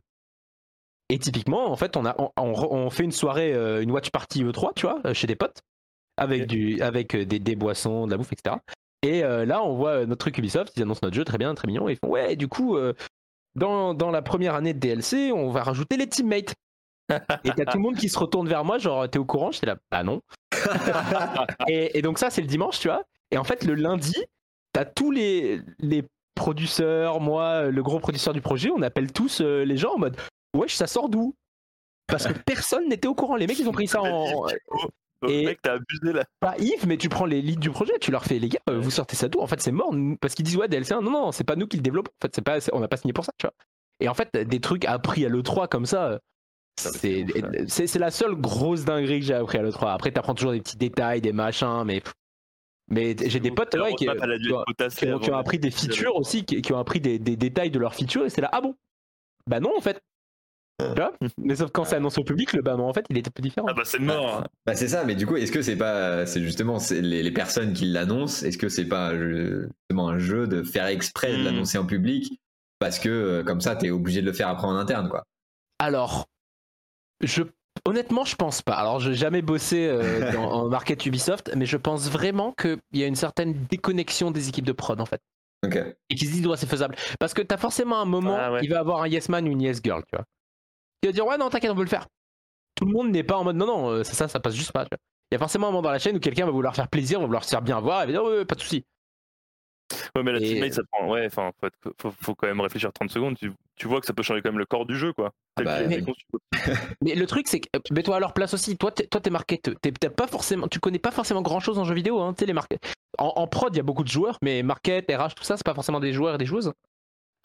et 1.10 1.20
typiquement, 1.20 1.72
en 1.72 1.76
fait, 1.76 1.96
on, 1.96 2.06
a, 2.06 2.16
on, 2.20 2.32
on- 2.38 2.68
on 2.76 2.90
fait 2.90 3.04
une 3.04 3.12
soirée, 3.12 3.54
euh, 3.54 3.82
une 3.84 3.92
watch 3.92 4.10
party 4.10 4.44
E3, 4.44 4.72
tu 4.76 4.88
vois, 4.88 5.02
chez 5.14 5.28
des 5.28 5.36
potes, 5.36 5.62
avec, 6.18 6.48
du, 6.48 6.82
avec 6.82 7.16
des, 7.16 7.40
des 7.40 7.56
boissons, 7.56 8.08
de 8.08 8.12
la 8.12 8.18
bouffe, 8.18 8.34
etc. 8.34 8.56
Et 9.04 9.24
euh, 9.24 9.46
là, 9.46 9.64
on 9.64 9.76
voit 9.76 10.06
notre 10.08 10.20
truc 10.20 10.38
Ubisoft, 10.40 10.74
ils 10.76 10.82
annoncent 10.82 11.02
notre 11.04 11.16
jeu, 11.16 11.24
très 11.24 11.38
bien, 11.38 11.54
très 11.54 11.68
mignon, 11.68 11.88
et 11.88 11.94
ils 11.94 11.98
font 11.98 12.10
Ouais, 12.10 12.36
du 12.36 12.48
coup, 12.48 12.76
euh, 12.76 12.94
dans, 13.56 13.94
dans 13.94 14.10
la 14.10 14.24
première 14.24 14.56
année 14.56 14.74
de 14.74 14.80
DLC, 14.80 15.32
on 15.32 15.52
va 15.52 15.62
rajouter 15.64 15.96
les 15.96 16.08
teammates. 16.08 16.56
Et 17.44 17.52
t'as 17.56 17.66
tout 17.66 17.78
le 17.78 17.84
monde 17.84 17.96
qui 17.96 18.10
se 18.10 18.20
retourne 18.20 18.48
vers 18.48 18.64
moi, 18.66 18.78
genre, 18.78 19.10
t'es 19.10 19.20
au 19.20 19.26
courant? 19.26 19.52
J'étais 19.52 19.68
là, 19.68 19.78
bah 19.92 20.04
non. 20.04 20.22
et, 21.68 21.98
et 21.98 22.02
donc, 22.02 22.20
ça, 22.20 22.30
c'est 22.30 22.42
le 22.42 22.48
dimanche, 22.48 22.80
tu 22.80 22.88
vois. 22.88 23.04
Et 23.32 23.38
en 23.38 23.44
fait, 23.44 23.64
le 23.64 23.76
lundi, 23.76 24.16
t'as 24.74 24.86
tous 24.86 25.12
les, 25.12 25.62
les 25.80 26.04
producteurs, 26.36 27.20
moi, 27.20 27.64
le 27.64 27.84
gros 27.84 28.00
producteur 28.00 28.34
du 28.34 28.42
projet, 28.42 28.70
on 28.70 28.82
appelle 28.82 29.12
tous 29.12 29.42
euh, 29.42 29.64
les 29.66 29.78
gens 29.78 29.94
en 29.96 30.00
mode 30.00 30.18
Wesh, 30.56 30.76
ça 30.76 30.88
sort 30.88 31.10
d'où? 31.10 31.36
Parce 32.08 32.26
que 32.26 32.34
personne 32.34 32.88
n'était 32.88 33.08
au 33.08 33.16
courant. 33.16 33.36
Les 33.36 33.48
mecs, 33.48 33.60
ils 33.60 33.68
ont 33.68 33.74
pris 33.74 33.88
ça 33.88 34.02
en. 34.02 34.46
Et- 35.28 35.46
Mec, 35.46 35.60
t'as 35.64 35.74
abusé 35.74 36.14
là. 36.14 36.24
Pas 36.40 36.56
Yves, 36.60 36.86
mais 36.88 36.98
tu 36.98 37.10
prends 37.10 37.26
les 37.26 37.42
leads 37.42 37.60
du 37.60 37.72
projet, 37.72 37.98
tu 38.00 38.12
leur 38.12 38.24
fais 38.24 38.38
les 38.38 38.50
gars, 38.50 38.60
euh, 38.70 38.80
vous 38.80 38.92
sortez 38.92 39.16
ça 39.16 39.28
d'où? 39.28 39.40
En 39.40 39.48
fait, 39.48 39.60
c'est 39.60 39.72
mort 39.72 39.92
parce 40.22 40.36
qu'ils 40.36 40.46
disent 40.46 40.58
ouais 40.58 40.68
DLC 40.68 40.94
1. 40.94 41.02
Non, 41.02 41.10
non, 41.10 41.32
c'est 41.32 41.44
pas 41.44 41.56
nous 41.56 41.66
qui 41.66 41.78
le 41.78 41.82
développons. 41.82 42.12
En 42.12 42.22
fait, 42.22 42.36
c'est 42.36 42.44
pas, 42.44 42.60
on 42.72 42.80
n'a 42.80 42.88
pas 42.88 42.98
signé 42.98 43.14
pour 43.14 43.26
ça, 43.26 43.34
tu 43.40 43.48
vois. 43.48 43.54
Et 44.00 44.10
en 44.10 44.14
fait, 44.14 44.38
des 44.38 44.60
trucs 44.60 44.86
appris 44.86 45.26
à 45.26 45.30
l'E3 45.30 45.68
comme 45.70 45.84
euh, 45.84 45.88
Ça, 45.88 46.20
c'est 46.78 47.96
la 48.00 48.12
seule 48.12 48.36
grosse 48.36 48.86
dinguerie 48.86 49.20
que 49.20 49.26
j'ai 49.26 49.34
appris 49.34 49.58
à 49.58 49.62
l'E3. 49.64 49.94
Après, 49.94 50.12
t'apprends 50.12 50.36
toujours 50.36 50.52
des 50.52 50.62
petits 50.62 50.78
détails, 50.78 51.22
des 51.22 51.34
machins, 51.34 51.84
mais 51.86 52.02
mais 52.90 53.16
j'ai 53.26 53.40
des 53.42 53.52
potes 53.52 53.76
ouais, 53.76 53.94
qui, 53.96 54.06
qui 54.06 54.10
ont- 54.54 54.64
potassée 54.66 55.08
qui 55.08 55.12
ont, 55.12 55.20
qui 55.20 55.30
ont 55.30 55.34
avant. 55.34 55.42
appris 55.42 55.60
des 55.60 55.72
features 55.72 56.16
aussi, 56.16 56.46
qui, 56.46 56.62
qui 56.62 56.72
ont 56.72 56.80
appris 56.80 57.02
des, 57.02 57.20
des 57.20 57.36
détails 57.36 57.70
de 57.72 57.80
leurs 57.80 57.94
features, 57.96 58.26
et 58.26 58.30
c'est 58.30 58.40
là, 58.42 58.50
ah 58.54 58.62
bon? 58.62 58.76
Bah 59.46 59.60
non, 59.60 59.72
en 59.78 59.82
fait. 59.82 60.00
Tu 60.80 60.86
vois? 60.96 61.12
Mais 61.40 61.56
sauf 61.56 61.72
quand 61.72 61.86
c'est 61.86 61.96
annoncé 61.96 62.22
au 62.22 62.24
public, 62.24 62.54
le 62.54 62.62
bah 62.62 62.76
non, 62.78 62.88
en 62.88 62.94
fait, 62.94 63.04
il 63.10 63.18
était 63.18 63.30
un 63.30 63.32
peu 63.32 63.42
différent. 63.42 63.66
Ah 63.70 63.74
bah 63.74 63.82
c'est 63.84 64.00
mort. 64.00 64.44
Bah 64.66 64.76
c'est 64.76 64.88
ça, 64.88 65.04
mais 65.06 65.16
du 65.16 65.26
coup, 65.26 65.36
est-ce 65.36 65.52
que 65.52 65.64
c'est 65.64 65.76
pas, 65.76 66.26
c'est 66.28 66.42
justement 66.42 66.78
c'est 66.80 67.02
les, 67.02 67.24
les 67.24 67.32
personnes 67.32 67.74
qui 67.74 67.86
l'annoncent, 67.86 68.46
est-ce 68.46 68.60
que 68.60 68.70
c'est 68.70 68.86
pas 68.86 69.12
euh, 69.12 69.68
justement 69.90 70.10
un 70.10 70.20
jeu 70.20 70.46
de 70.48 70.62
faire 70.64 70.86
exprès 70.86 71.32
de 71.36 71.42
Hmm. 71.42 71.46
l'annoncer 71.46 71.78
en 71.80 71.86
public 71.86 72.40
parce 72.80 73.00
que 73.00 73.10
euh, 73.10 73.44
comme 73.44 73.60
ça 73.60 73.76
t'es 73.76 73.90
obligé 73.90 74.22
de 74.22 74.28
le 74.28 74.34
faire 74.34 74.50
après 74.50 74.68
en 74.68 74.76
interne 74.76 75.10
quoi? 75.10 75.24
Alors, 75.80 76.28
je, 77.22 77.44
honnêtement, 77.86 78.26
je 78.26 78.36
pense 78.36 78.62
pas. 78.62 78.74
Alors, 78.76 79.00
j'ai 79.00 79.14
jamais 79.14 79.42
bossé 79.42 79.88
euh, 79.88 80.32
dans, 80.34 80.52
en 80.52 80.70
market 80.70 81.06
Ubisoft, 81.06 81.52
mais 81.56 81.66
je 81.66 81.78
pense 81.78 82.10
vraiment 82.10 82.54
qu'il 82.54 82.80
y 82.94 83.04
a 83.04 83.08
une 83.08 83.16
certaine 83.16 83.54
déconnexion 83.70 84.32
des 84.32 84.50
équipes 84.50 84.66
de 84.66 84.72
prod, 84.72 85.00
en 85.00 85.06
fait. 85.06 85.22
Et 86.10 86.16
qu'ils 86.16 86.28
se 86.28 86.34
disent, 86.34 86.48
ouais, 86.48 86.58
c'est 86.58 86.70
faisable. 86.70 86.96
Parce 87.20 87.34
que 87.34 87.42
t'as 87.42 87.58
forcément 87.58 88.00
un 88.00 88.06
moment, 88.06 88.38
Ah 88.40 88.52
ouais. 88.54 88.60
il 88.64 88.70
va 88.70 88.80
avoir 88.80 89.02
un 89.02 89.08
yes 89.08 89.28
man 89.30 89.48
ou 89.48 89.52
une 89.52 89.62
yes 89.62 89.80
girl, 89.84 90.04
tu 90.04 90.16
vois. 90.16 90.26
Qui 91.02 91.08
va 91.08 91.14
dire, 91.14 91.26
ouais, 91.26 91.38
non, 91.38 91.50
t'inquiète, 91.50 91.72
on 91.72 91.76
peut 91.76 91.82
le 91.84 91.88
faire. 91.90 92.08
Tout 92.76 92.86
le 92.86 92.94
monde 92.94 93.10
n'est 93.12 93.24
pas 93.24 93.38
en 93.38 93.44
mode, 93.44 93.56
non, 93.56 93.66
non, 93.66 93.90
euh, 93.90 94.04
c'est 94.04 94.14
ça, 94.16 94.28
ça 94.28 94.40
passe 94.40 94.56
juste 94.56 94.72
pas. 94.72 94.84
tu 94.86 94.90
vois. 94.92 95.00
Il 95.32 95.36
y 95.36 95.38
a 95.38 95.40
forcément 95.40 95.68
un 95.68 95.72
moment 95.72 95.82
dans 95.82 95.92
la 95.92 96.00
chaîne 96.00 96.16
où 96.16 96.20
quelqu'un 96.20 96.46
va 96.46 96.52
vouloir 96.52 96.76
faire 96.76 96.88
plaisir, 96.88 97.20
va 97.20 97.26
vouloir 97.26 97.44
se 97.44 97.50
faire 97.50 97.62
bien 97.62 97.80
voir, 97.82 98.04
et 98.04 98.06
va 98.06 98.12
dire, 98.12 98.24
ouais, 98.24 98.38
ouais, 98.38 98.46
pas 98.46 98.56
de 98.56 98.62
souci. 98.62 98.86
Ouais, 100.16 100.24
mais 100.24 100.34
la 100.34 100.40
Et- 100.40 100.54
teammate, 100.56 100.74
ça 100.74 100.82
prend. 100.92 101.10
Ouais, 101.10 101.26
enfin, 101.28 101.52
faut, 101.60 101.68
être- 101.68 101.94
faut, 102.02 102.12
faut 102.22 102.36
quand 102.36 102.48
même 102.48 102.60
réfléchir 102.60 102.92
30 102.92 103.10
secondes. 103.10 103.38
Tu, 103.38 103.52
tu 103.76 103.88
vois 103.88 104.00
que 104.02 104.06
ça 104.06 104.14
peut 104.14 104.24
changer 104.24 104.42
quand 104.42 104.50
même 104.50 104.60
le 104.60 104.66
corps 104.66 104.86
du 104.86 104.96
jeu, 104.98 105.14
quoi. 105.14 105.32
Ah 105.56 105.62
bah, 105.64 105.88
mais-. 105.88 106.04
Mais 107.02 107.16
le 107.16 107.26
truc, 107.26 107.48
c'est 107.48 107.62
que, 107.62 107.70
euh, 107.76 107.80
mets-toi 107.92 108.18
à 108.18 108.20
leur 108.20 108.34
place 108.34 108.54
aussi. 108.54 108.78
Toi, 108.78 108.92
t'es, 108.92 109.08
toi, 109.08 109.22
t'es 109.22 109.30
marketeur. 109.30 109.76
T'es 109.82 109.92
peut-être 109.92 110.16
pas 110.16 110.28
forcément, 110.28 110.68
tu 110.68 110.80
connais 110.80 111.00
pas 111.00 111.12
forcément 111.12 111.42
grand 111.42 111.60
chose 111.60 111.78
en 111.80 111.84
jeu 111.86 111.94
vidéo. 111.94 112.20
Hein, 112.20 112.34
tu 112.34 112.42
sais, 112.42 112.46
les 112.46 112.54
market. 112.54 112.84
En, 113.18 113.34
en 113.38 113.48
prod, 113.48 113.74
il 113.74 113.78
y 113.78 113.80
a 113.80 113.84
beaucoup 113.84 114.04
de 114.04 114.10
joueurs, 114.10 114.38
mais 114.42 114.62
market, 114.64 115.10
RH, 115.10 115.36
tout 115.36 115.44
ça, 115.44 115.56
c'est 115.58 115.66
pas 115.66 115.74
forcément 115.74 116.00
des 116.00 116.12
joueurs 116.14 116.36
et 116.36 116.38
des 116.38 116.46
joueuses. 116.46 116.74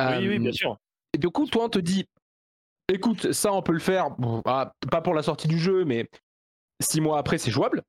Oui, 0.01 0.07
oui, 0.29 0.37
Euh, 0.37 0.39
bien 0.39 0.53
sûr. 0.53 0.77
Et 1.15 1.19
du 1.19 1.29
coup, 1.29 1.47
toi, 1.47 1.65
on 1.65 1.69
te 1.69 1.79
dit, 1.79 2.07
écoute, 2.93 3.33
ça, 3.33 3.53
on 3.53 3.63
peut 3.63 3.73
le 3.73 3.79
faire. 3.79 4.11
Bon, 4.13 4.43
ah, 4.47 4.73
pas 4.91 5.01
pour 5.01 5.15
la 5.15 5.23
sortie 5.23 5.47
du 5.49 5.59
jeu, 5.59 5.85
mais 5.85 6.09
six 6.83 7.01
mois 7.01 7.19
après, 7.19 7.39
c'est 7.39 7.51
jouable. 7.53 7.83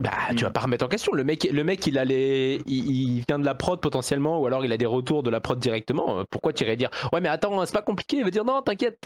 Bah, 0.00 0.10
tu 0.30 0.34
Mm. 0.36 0.46
vas 0.46 0.50
pas 0.50 0.60
remettre 0.60 0.84
en 0.84 0.88
question. 0.88 1.12
Le 1.12 1.22
mec, 1.24 1.44
le 1.44 1.64
mec, 1.64 1.86
il 1.86 1.98
a 1.98 2.04
les, 2.04 2.60
il, 2.66 2.90
il 2.90 3.24
vient 3.28 3.38
de 3.38 3.44
la 3.44 3.54
prod 3.54 3.80
potentiellement, 3.80 4.40
ou 4.40 4.46
alors 4.46 4.64
il 4.64 4.72
a 4.72 4.76
des 4.76 4.86
retours 4.86 5.22
de 5.22 5.30
la 5.30 5.40
prod 5.40 5.58
directement. 5.58 6.20
Euh, 6.20 6.24
Pourquoi 6.30 6.52
tu 6.52 6.64
irais 6.64 6.76
dire, 6.76 6.90
ouais, 7.12 7.20
mais 7.20 7.28
attends, 7.28 7.64
c'est 7.64 7.72
pas 7.74 7.82
compliqué. 7.82 8.16
Il 8.18 8.24
va 8.24 8.30
dire, 8.30 8.44
non, 8.44 8.60
t'inquiète. 8.62 8.98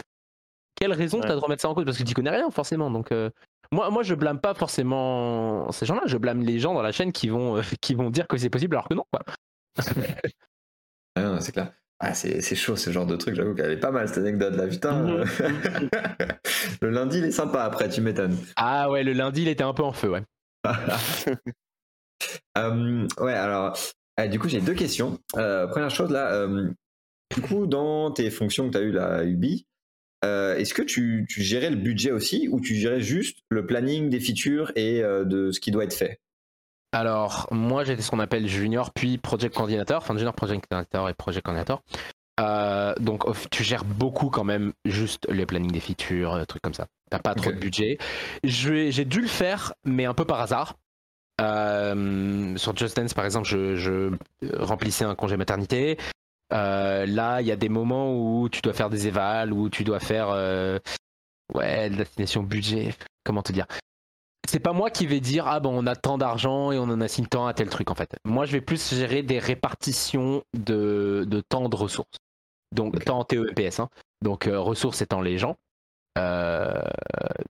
Quelle 0.75 0.93
raison 0.93 1.19
Ouais. 1.19 1.27
t'as 1.27 1.35
de 1.35 1.39
remettre 1.39 1.61
ça 1.61 1.69
en 1.69 1.75
cause? 1.75 1.85
Parce 1.85 1.97
que 1.97 2.03
tu 2.03 2.13
connais 2.13 2.29
rien, 2.31 2.49
forcément. 2.49 2.89
Donc, 2.89 3.11
euh, 3.11 3.29
moi, 3.71 3.89
moi, 3.91 4.01
je 4.01 4.15
blâme 4.15 4.39
pas 4.39 4.53
forcément 4.55 5.71
ces 5.71 5.85
gens-là. 5.85 6.01
Je 6.05 6.17
blâme 6.17 6.41
les 6.41 6.57
gens 6.59 6.73
dans 6.73 6.81
la 6.81 6.91
chaîne 6.91 7.11
qui 7.11 7.29
vont, 7.29 7.57
euh, 7.57 7.61
qui 7.81 7.93
vont 7.93 8.09
dire 8.09 8.27
que 8.27 8.37
c'est 8.37 8.49
possible 8.49 8.75
alors 8.75 8.87
que 8.89 8.95
non, 8.95 9.05
quoi. 9.11 9.21
Ah 11.15 11.21
non, 11.23 11.39
c'est 11.41 11.51
clair. 11.51 11.71
Ah, 11.99 12.13
c'est 12.13 12.39
c'est 12.41 12.55
chaud 12.55 12.77
ce 12.77 12.91
genre 12.91 13.05
de 13.05 13.17
truc, 13.17 13.35
j'avoue 13.35 13.53
qu'elle 13.53 13.71
est 13.71 13.77
pas 13.79 13.91
mal 13.91 14.07
cette 14.07 14.19
anecdote 14.19 14.55
là, 14.55 14.67
putain. 14.67 15.03
Mhm. 15.03 15.09
euh. 15.41 15.47
le 16.81 16.89
lundi 16.91 17.17
il 17.17 17.25
est 17.25 17.31
sympa 17.31 17.63
après, 17.63 17.89
tu 17.89 17.99
m'étonnes. 17.99 18.37
Ah 18.55 18.89
ouais, 18.89 19.03
le 19.03 19.11
lundi, 19.11 19.41
il 19.41 19.47
était 19.49 19.65
un 19.65 19.73
peu 19.73 19.83
en 19.83 19.91
feu, 19.91 20.09
ouais. 20.09 20.23
Euh, 22.57 23.07
ouais, 23.19 23.33
alors, 23.33 23.77
euh, 24.19 24.27
du 24.27 24.39
coup, 24.39 24.49
j'ai 24.49 24.59
deux 24.59 24.73
questions. 24.73 25.19
Euh, 25.37 25.67
première 25.67 25.89
chose, 25.89 26.11
là, 26.11 26.47
du 27.33 27.41
coup, 27.41 27.65
dans 27.65 28.11
tes 28.11 28.29
fonctions 28.29 28.67
que 28.67 28.73
tu 28.73 28.77
as 28.77 28.81
eues 28.81 28.97
à 28.97 29.23
Ubi, 29.23 29.65
est-ce 30.23 30.73
que 30.73 30.81
tu, 30.81 31.25
tu 31.29 31.41
gérais 31.41 31.69
le 31.69 31.77
budget 31.77 32.11
aussi 32.11 32.49
ou 32.49 32.59
tu 32.59 32.75
gérais 32.75 32.99
juste 32.99 33.39
le 33.47 33.65
planning 33.65 34.09
des 34.09 34.19
features 34.19 34.73
et 34.75 35.01
de 35.01 35.51
ce 35.51 35.61
qui 35.61 35.71
doit 35.71 35.85
être 35.85 35.93
fait? 35.93 36.19
Alors, 36.91 37.47
moi, 37.51 37.83
j'étais 37.83 38.01
ce 38.01 38.11
qu'on 38.11 38.19
appelle 38.19 38.47
junior, 38.47 38.91
puis 38.91 39.17
project 39.17 39.55
coordinator, 39.55 39.97
enfin 39.97 40.17
junior 40.17 40.33
project 40.33 40.65
coordinator 40.67 41.07
et 41.07 41.13
project 41.13 41.45
coordinator. 41.45 41.83
Euh, 42.39 42.93
donc, 42.99 43.25
au- 43.27 43.33
tu 43.51 43.63
gères 43.63 43.83
beaucoup 43.83 44.29
quand 44.29 44.43
même 44.43 44.73
juste 44.85 45.27
le 45.29 45.45
planning 45.45 45.71
des 45.71 45.79
features, 45.79 46.33
euh, 46.33 46.45
trucs 46.45 46.61
comme 46.61 46.73
ça. 46.73 46.87
T'as 47.09 47.19
pas 47.19 47.35
trop 47.35 47.51
de 47.51 47.57
budget. 47.57 47.97
J'ai 48.43 49.05
dû 49.05 49.21
le 49.21 49.27
faire, 49.27 49.73
mais 49.83 50.05
un 50.05 50.13
peu 50.13 50.25
par 50.25 50.39
hasard. 50.39 50.75
Euh, 51.41 52.55
sur 52.57 52.75
Just 52.75 52.97
Dance, 52.97 53.13
par 53.13 53.25
exemple, 53.25 53.47
je, 53.47 53.75
je 53.75 54.11
remplissais 54.57 55.05
un 55.05 55.15
congé 55.15 55.37
maternité. 55.37 55.97
Euh, 56.53 57.05
là, 57.05 57.41
il 57.41 57.47
y 57.47 57.51
a 57.51 57.55
des 57.55 57.69
moments 57.69 58.13
où 58.13 58.49
tu 58.49 58.61
dois 58.61 58.73
faire 58.73 58.89
des 58.89 59.07
évals, 59.07 59.53
où 59.53 59.69
tu 59.69 59.83
dois 59.83 59.99
faire 59.99 60.29
ouais, 61.53 61.89
de 61.89 61.97
l'assignation 61.97 62.43
budget. 62.43 62.93
Comment 63.23 63.41
te 63.41 63.51
dire 63.51 63.65
c'est 64.47 64.59
pas 64.59 64.73
moi 64.73 64.89
qui 64.89 65.05
vais 65.05 65.19
dire 65.19 65.47
ah 65.47 65.59
bon 65.59 65.83
on 65.83 65.85
a 65.85 65.95
tant 65.95 66.17
d'argent 66.17 66.71
et 66.71 66.79
on 66.79 66.83
en 66.85 67.01
assigne 67.01 67.27
tant 67.27 67.45
à 67.45 67.53
tel 67.53 67.69
truc 67.69 67.91
en 67.91 67.93
fait. 67.93 68.09
Moi 68.25 68.45
je 68.45 68.53
vais 68.53 68.61
plus 68.61 68.95
gérer 68.95 69.21
des 69.21 69.37
répartitions 69.37 70.41
de, 70.57 71.23
de 71.27 71.41
temps 71.41 71.69
de 71.69 71.75
ressources. 71.75 72.17
Donc 72.75 73.03
temps 73.03 73.23
TEPS. 73.23 73.79
Hein. 73.79 73.89
Donc 74.23 74.47
euh, 74.47 74.59
ressources 74.59 75.01
étant 75.01 75.21
les 75.21 75.37
gens. 75.37 75.55
Euh, 76.17 76.81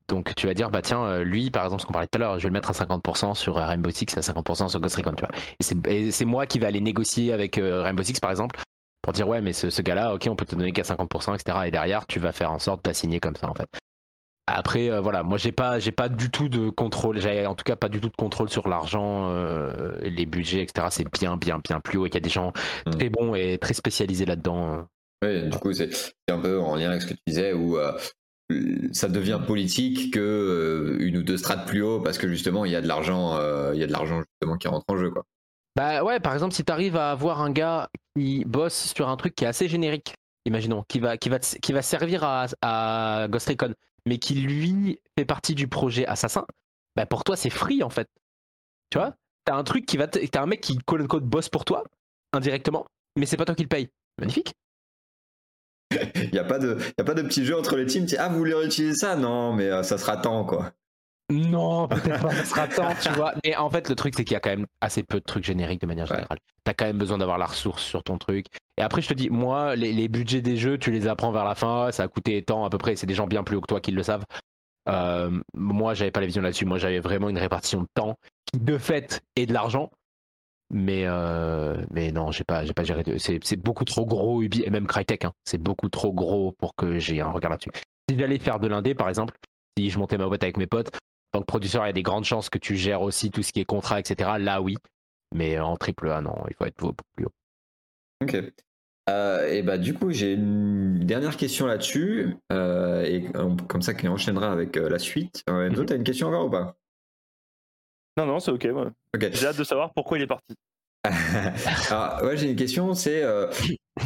donc 0.09 0.35
tu 0.35 0.45
vas 0.45 0.53
dire 0.53 0.69
bah 0.69 0.81
tiens 0.81 1.01
euh, 1.03 1.23
lui 1.23 1.49
par 1.49 1.63
exemple 1.63 1.81
ce 1.81 1.87
qu'on 1.87 1.93
parlait 1.93 2.07
tout 2.11 2.17
à 2.17 2.19
l'heure 2.19 2.37
je 2.37 2.43
vais 2.43 2.49
le 2.49 2.53
mettre 2.53 2.69
à 2.69 2.73
50% 2.73 3.33
sur 3.33 3.55
Rainbow 3.55 3.89
Six 3.89 4.05
à 4.17 4.21
50% 4.21 4.67
sur 4.69 4.79
Ghost 4.81 4.95
Recon 4.97 5.13
tu 5.13 5.23
vois. 5.25 5.31
Et 5.89 6.11
c'est- 6.11 6.25
moi 6.25 6.45
qui 6.45 6.59
vais 6.59 6.67
aller 6.67 6.81
négocier 6.81 7.31
avec 7.33 7.55
Rainbow 7.55 8.03
Six 8.03 8.19
par 8.19 8.29
exemple 8.31 8.59
pour 9.01 9.13
dire 9.13 9.27
ouais 9.27 9.41
mais 9.41 9.53
ce, 9.53 9.69
ce 9.69 9.81
gars-là 9.81 10.13
ok 10.13 10.27
on 10.29 10.35
peut 10.35 10.45
te 10.45 10.55
donner 10.55 10.71
qu'à 10.73 10.83
50% 10.83 11.33
etc. 11.35 11.57
Et 11.65 11.71
derrière 11.71 12.05
tu 12.05 12.19
vas 12.19 12.31
faire 12.33 12.51
en 12.51 12.59
sorte 12.59 12.83
d'assigner 12.85 13.19
comme 13.19 13.35
ça 13.37 13.49
en 13.49 13.55
fait. 13.55 13.69
Après, 14.51 14.89
euh, 14.89 14.99
voilà, 14.99 15.21
moi 15.21 15.37
j'ai 15.37 15.51
pas, 15.51 15.77
j'ai 15.77 15.91
pas 15.91 16.09
du 16.09 16.31
tout 16.31 16.49
de 16.49 16.69
contrôle. 16.71 17.19
J'ai 17.19 17.45
en 17.45 17.53
tout 17.53 17.63
cas 17.63 17.75
pas 17.75 17.87
du 17.87 18.01
tout 18.01 18.09
de 18.09 18.15
contrôle 18.15 18.49
sur 18.49 18.67
l'argent, 18.67 19.29
euh, 19.29 19.95
les 20.01 20.25
budgets, 20.25 20.63
etc. 20.63 20.87
C'est 20.89 21.07
bien, 21.11 21.37
bien, 21.37 21.59
bien 21.59 21.79
plus 21.79 21.99
haut 21.99 22.07
et 22.07 22.09
qu'il 22.09 22.17
y 22.19 22.23
a 22.23 22.25
des 22.25 22.31
gens 22.31 22.51
Mm. 22.87 22.89
très 22.89 23.09
bons 23.09 23.35
et 23.35 23.59
très 23.59 23.75
spécialisés 23.75 24.25
là-dedans. 24.25 24.87
Euh. 25.23 25.43
Oui, 25.43 25.49
du 25.49 25.57
coup, 25.57 25.73
c'est 25.73 25.89
un 26.29 26.39
peu 26.39 26.59
en 26.59 26.75
lien 26.75 26.89
avec 26.89 27.01
ce 27.01 27.07
que 27.07 27.13
tu 27.13 27.21
disais 27.27 27.53
où 27.53 27.77
euh, 27.77 27.97
ça 28.91 29.07
devient 29.07 29.39
politique 29.45 30.13
que 30.13 30.19
euh, 30.19 30.97
une 31.05 31.17
ou 31.17 31.23
deux 31.23 31.37
strates 31.37 31.67
plus 31.67 31.83
haut 31.83 31.99
parce 31.99 32.17
que 32.17 32.27
justement 32.27 32.65
il 32.65 32.71
y 32.71 32.75
a 32.75 32.81
de 32.81 32.87
l'argent, 32.87 33.35
euh, 33.37 33.71
il 33.73 33.79
y 33.79 33.83
a 33.83 33.87
de 33.87 33.91
l'argent 33.91 34.21
justement 34.21 34.57
qui 34.57 34.67
rentre 34.67 34.85
en 34.87 34.97
jeu 34.97 35.11
quoi. 35.11 35.23
Bah 35.75 36.03
ouais, 36.03 36.19
par 36.19 36.33
exemple, 36.33 36.53
si 36.53 36.65
tu 36.65 36.71
arrives 36.71 36.97
à 36.97 37.11
avoir 37.11 37.41
un 37.41 37.51
gars 37.51 37.89
qui 38.15 38.43
bosse 38.43 38.91
sur 38.95 39.07
un 39.07 39.15
truc 39.17 39.35
qui 39.35 39.45
est 39.45 39.47
assez 39.47 39.69
générique, 39.69 40.15
imaginons, 40.45 40.83
qui 40.87 40.99
va, 40.99 41.17
qui 41.17 41.29
va, 41.29 41.39
qui 41.39 41.71
va 41.73 41.81
servir 41.81 42.23
à, 42.23 42.47
à 42.61 43.27
Ghost 43.29 43.47
Recon, 43.47 43.73
mais 44.05 44.17
qui 44.17 44.33
lui 44.33 44.99
fait 45.17 45.25
partie 45.25 45.53
du 45.53 45.67
projet 45.67 46.05
Assassin, 46.07 46.45
bah 46.95 47.05
pour 47.05 47.23
toi 47.23 47.35
c'est 47.35 47.51
free 47.51 47.83
en 47.83 47.89
fait. 47.89 48.07
Tu 48.89 48.97
vois? 48.97 49.13
T'as 49.45 49.55
un 49.55 49.63
truc 49.63 49.85
qui 49.85 49.97
va. 49.97 50.07
T'as 50.07 50.41
un 50.41 50.47
mec 50.47 50.61
qui 50.61 50.77
code 50.79 51.23
bosse 51.23 51.49
pour 51.49 51.65
toi, 51.65 51.83
indirectement, 52.33 52.87
mais 53.15 53.27
c'est 53.27 53.37
pas 53.37 53.45
toi 53.45 53.55
qui 53.55 53.63
le 53.63 53.69
paye. 53.69 53.89
Magnifique. 54.19 54.53
Il 56.15 56.29
n'y 56.31 56.39
a, 56.39 56.43
pas 56.43 56.59
de, 56.59 56.77
y 56.97 57.01
a 57.01 57.03
pas 57.03 57.13
de 57.13 57.21
petit 57.23 57.45
jeu 57.45 57.57
entre 57.57 57.75
les 57.75 57.85
teams. 57.85 58.07
Ah, 58.17 58.29
vous 58.29 58.37
voulez 58.37 58.53
utiliser 58.63 58.93
ça? 58.93 59.15
Non, 59.15 59.53
mais 59.53 59.65
euh, 59.65 59.83
ça 59.83 59.97
sera 59.97 60.17
temps, 60.17 60.45
quoi. 60.45 60.71
Non, 61.31 61.87
peut-être 61.89 62.21
pas, 62.21 62.31
ça 62.31 62.45
sera 62.45 62.67
temps, 62.67 62.93
tu 63.01 63.09
vois. 63.09 63.33
Mais 63.43 63.55
en 63.55 63.69
fait, 63.69 63.89
le 63.89 63.95
truc, 63.95 64.13
c'est 64.15 64.23
qu'il 64.23 64.33
y 64.33 64.37
a 64.37 64.39
quand 64.39 64.49
même 64.49 64.65
assez 64.81 65.03
peu 65.03 65.19
de 65.19 65.25
trucs 65.25 65.43
génériques 65.43 65.81
de 65.81 65.87
manière 65.87 66.07
générale. 66.07 66.39
T'as 66.63 66.73
quand 66.73 66.85
même 66.85 66.97
besoin 66.97 67.17
d'avoir 67.17 67.37
la 67.37 67.45
ressource 67.45 67.83
sur 67.83 68.03
ton 68.03 68.17
truc. 68.17 68.47
Et 68.77 68.81
après, 68.81 69.01
je 69.01 69.09
te 69.09 69.13
dis, 69.13 69.29
moi, 69.29 69.75
les, 69.75 70.07
budgets 70.07 70.41
des 70.41 70.57
jeux, 70.57 70.77
tu 70.77 70.91
les 70.91 71.07
apprends 71.07 71.31
vers 71.31 71.45
la 71.45 71.55
fin. 71.55 71.91
Ça 71.91 72.03
a 72.03 72.07
coûté 72.07 72.41
tant 72.43 72.65
à 72.65 72.69
peu 72.69 72.77
près. 72.77 72.95
C'est 72.95 73.07
des 73.07 73.13
gens 73.13 73.27
bien 73.27 73.43
plus 73.43 73.57
haut 73.57 73.61
que 73.61 73.67
toi 73.67 73.81
qui 73.81 73.91
le 73.91 74.03
savent. 74.03 74.25
Euh, 74.87 75.39
moi, 75.53 75.93
j'avais 75.93 76.11
pas 76.11 76.19
la 76.19 76.25
vision 76.25 76.41
là-dessus. 76.41 76.65
Moi, 76.65 76.77
j'avais 76.77 76.99
vraiment 76.99 77.29
une 77.29 77.37
répartition 77.37 77.81
de 77.81 77.87
temps 77.93 78.15
qui, 78.51 78.59
de 78.59 78.77
fait, 78.77 79.21
est 79.35 79.45
de 79.45 79.53
l'argent. 79.53 79.91
Mais, 80.71 81.03
euh, 81.05 81.83
mais 81.91 82.11
non, 82.11 82.31
j'ai 82.31 82.43
pas, 82.43 82.63
j'ai 82.63 82.73
pas 82.73 82.83
géré. 82.83 83.03
C'est 83.17 83.55
beaucoup 83.57 83.85
trop 83.85 84.05
gros, 84.05 84.41
Ubi, 84.41 84.63
et 84.63 84.69
même 84.69 84.85
Crytek. 84.85 85.25
Hein, 85.25 85.33
c'est 85.43 85.57
beaucoup 85.57 85.89
trop 85.89 86.13
gros 86.13 86.51
pour 86.53 86.75
que 86.75 86.99
j'ai 86.99 87.21
un 87.21 87.31
regard 87.31 87.51
là-dessus. 87.51 87.71
Si 88.09 88.17
j'allais 88.17 88.39
faire 88.39 88.59
de 88.59 88.67
l'indé, 88.67 88.93
par 88.93 89.09
exemple, 89.09 89.35
si 89.77 89.89
je 89.89 89.97
montais 89.97 90.17
ma 90.17 90.27
boîte 90.27 90.43
avec 90.43 90.57
mes 90.57 90.67
potes, 90.67 90.89
en 91.33 91.39
tant 91.39 91.41
que 91.41 91.45
producteur, 91.45 91.83
il 91.85 91.87
y 91.87 91.89
a 91.89 91.93
des 91.93 92.03
grandes 92.03 92.25
chances 92.25 92.49
que 92.49 92.59
tu 92.59 92.75
gères 92.75 93.01
aussi 93.01 93.31
tout 93.31 93.41
ce 93.43 93.51
qui 93.51 93.59
est 93.59 93.65
contrat, 93.65 93.99
etc. 93.99 94.31
Là, 94.39 94.61
oui. 94.61 94.77
Mais 95.33 95.59
en 95.59 95.75
triple 95.75 96.09
A, 96.09 96.21
non, 96.21 96.35
il 96.49 96.55
faut 96.55 96.65
être 96.65 96.77
beaucoup 96.79 96.95
plus 97.15 97.25
haut. 97.25 97.33
Ok. 98.21 98.35
Euh, 99.09 99.47
et 99.47 99.63
bah 99.63 99.79
du 99.79 99.95
coup 99.95 100.11
j'ai 100.11 100.33
une 100.33 100.99
dernière 100.99 101.35
question 101.35 101.65
là-dessus 101.65 102.35
euh, 102.51 103.03
et 103.03 103.25
comme 103.67 103.81
ça 103.81 103.95
qui 103.95 104.07
enchaînera 104.07 104.51
avec 104.51 104.75
la 104.75 104.99
suite. 104.99 105.43
Enzo, 105.47 105.83
t'as 105.83 105.95
une 105.95 106.03
question 106.03 106.27
encore 106.27 106.45
ou 106.45 106.49
pas? 106.51 106.78
Non, 108.19 108.33
non, 108.33 108.39
c'est 108.39 108.51
ok. 108.51 108.67
J'ai 109.31 109.47
hâte 109.47 109.57
de 109.57 109.63
savoir 109.63 109.93
pourquoi 109.93 110.17
il 110.17 110.23
est 110.23 110.27
parti. 110.27 110.53
Alors, 111.89 112.23
ouais, 112.23 112.35
j'ai 112.35 112.49
une 112.49 112.57
question, 112.57 112.93
c'est 112.93 113.23
euh, 113.23 113.47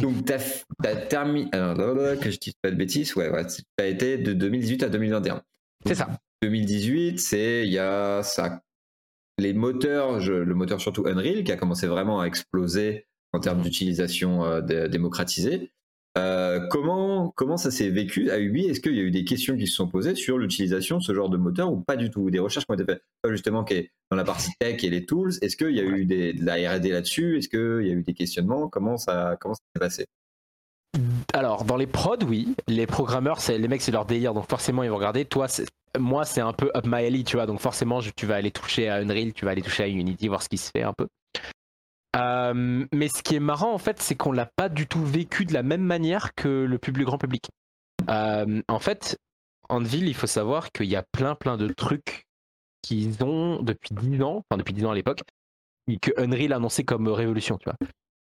donc 0.00 0.24
t'as 0.24 0.38
as 0.84 0.94
terminé, 0.94 1.50
que 1.50 2.30
je 2.30 2.38
dise 2.38 2.54
pas 2.62 2.70
de 2.70 2.76
bêtises, 2.76 3.16
ouais, 3.16 3.28
ouais 3.30 3.44
t'as 3.76 3.86
été 3.86 4.16
de 4.16 4.32
2018 4.32 4.84
à 4.84 4.88
2021. 4.88 5.42
C'est 5.86 5.96
ça. 5.96 6.08
2018, 6.42 7.18
c'est 7.18 7.66
il 7.66 7.72
y 7.72 7.78
a 7.78 8.22
ça, 8.22 8.60
les 9.38 9.52
moteurs, 9.52 10.20
le 10.20 10.54
moteur 10.54 10.80
surtout 10.80 11.06
Unreal 11.06 11.42
qui 11.42 11.50
a 11.50 11.56
commencé 11.56 11.88
vraiment 11.88 12.20
à 12.20 12.26
exploser 12.26 13.06
en 13.32 13.40
termes 13.40 13.60
d'utilisation 13.60 14.44
euh, 14.44 14.60
démocratisée. 14.88 15.72
Euh, 16.16 16.60
comment, 16.68 17.32
comment 17.34 17.56
ça 17.56 17.70
s'est 17.70 17.90
vécu 17.90 18.30
à 18.30 18.38
Ubi? 18.38 18.66
Est-ce 18.66 18.80
qu'il 18.80 18.94
y 18.94 19.00
a 19.00 19.02
eu 19.02 19.10
des 19.10 19.24
questions 19.24 19.56
qui 19.56 19.66
se 19.66 19.74
sont 19.74 19.88
posées 19.88 20.14
sur 20.14 20.38
l'utilisation 20.38 20.98
de 20.98 21.02
ce 21.02 21.12
genre 21.12 21.28
de 21.28 21.36
moteur 21.36 21.72
ou 21.72 21.80
pas 21.80 21.96
du 21.96 22.10
tout? 22.10 22.30
Des 22.30 22.38
recherches 22.38 22.66
qui 22.66 22.72
ont 22.72 22.76
été 22.76 22.84
faites 22.84 23.02
justement 23.28 23.64
qui 23.64 23.74
est 23.74 23.90
dans 24.10 24.16
la 24.16 24.24
partie 24.24 24.52
tech 24.60 24.82
et 24.84 24.90
les 24.90 25.06
tools. 25.06 25.32
Est-ce 25.42 25.56
qu'il 25.56 25.72
y 25.72 25.80
a 25.80 25.84
eu 25.84 26.04
des, 26.04 26.32
de 26.32 26.44
la 26.44 26.54
R&D 26.54 26.90
là-dessus? 26.90 27.38
Est-ce 27.38 27.48
qu'il 27.48 27.88
y 27.88 27.90
a 27.90 27.94
eu 27.94 28.02
des 28.02 28.14
questionnements? 28.14 28.68
Comment 28.68 28.96
ça, 28.96 29.36
comment 29.40 29.54
ça 29.54 29.62
s'est 29.74 29.80
passé? 29.80 30.06
Alors, 31.32 31.64
dans 31.64 31.76
les 31.76 31.88
prods, 31.88 32.24
oui. 32.28 32.54
Les 32.68 32.86
programmeurs, 32.86 33.40
c'est 33.40 33.58
les 33.58 33.66
mecs, 33.66 33.82
c'est 33.82 33.90
leur 33.90 34.06
délire, 34.06 34.34
donc 34.34 34.48
forcément, 34.48 34.84
ils 34.84 34.90
vont 34.90 34.96
regarder. 34.96 35.24
Toi, 35.24 35.48
moi, 35.98 36.24
c'est 36.24 36.40
un 36.40 36.52
peu 36.52 36.70
up 36.76 36.86
my 36.86 37.06
alley, 37.06 37.24
tu 37.24 37.36
vois. 37.36 37.46
Donc, 37.46 37.58
forcément, 37.58 38.00
tu 38.14 38.26
vas 38.26 38.36
aller 38.36 38.52
toucher 38.52 38.88
à 38.88 38.96
Unreal, 38.96 39.32
tu 39.32 39.44
vas 39.44 39.50
aller 39.50 39.62
toucher 39.62 39.82
à 39.82 39.88
Unity, 39.88 40.28
voir 40.28 40.42
ce 40.42 40.48
qui 40.48 40.58
se 40.58 40.70
fait 40.70 40.82
un 40.84 40.92
peu. 40.92 41.08
Euh, 42.14 42.86
mais 42.92 43.08
ce 43.08 43.22
qui 43.22 43.34
est 43.34 43.40
marrant 43.40 43.72
en 43.72 43.78
fait, 43.78 44.00
c'est 44.00 44.14
qu'on 44.14 44.32
l'a 44.32 44.46
pas 44.46 44.68
du 44.68 44.86
tout 44.86 45.04
vécu 45.04 45.44
de 45.44 45.52
la 45.52 45.62
même 45.62 45.82
manière 45.82 46.34
que 46.34 46.48
le 46.48 46.78
plus 46.78 47.04
grand 47.04 47.18
public. 47.18 47.48
Euh, 48.08 48.62
en 48.68 48.78
fait, 48.78 49.18
Anvil, 49.68 50.06
il 50.06 50.14
faut 50.14 50.26
savoir 50.26 50.70
qu'il 50.70 50.86
y 50.86 50.96
a 50.96 51.02
plein 51.02 51.34
plein 51.34 51.56
de 51.56 51.68
trucs 51.68 52.24
qu'ils 52.82 53.24
ont 53.24 53.62
depuis 53.62 53.94
10 53.94 54.22
ans, 54.22 54.44
enfin 54.48 54.58
depuis 54.58 54.74
10 54.74 54.84
ans 54.84 54.90
à 54.90 54.94
l'époque, 54.94 55.22
que 56.00 56.10
Unreal 56.18 56.52
a 56.52 56.56
annoncé 56.56 56.84
comme 56.84 57.08
révolution, 57.08 57.58
tu 57.58 57.64
vois. 57.64 57.76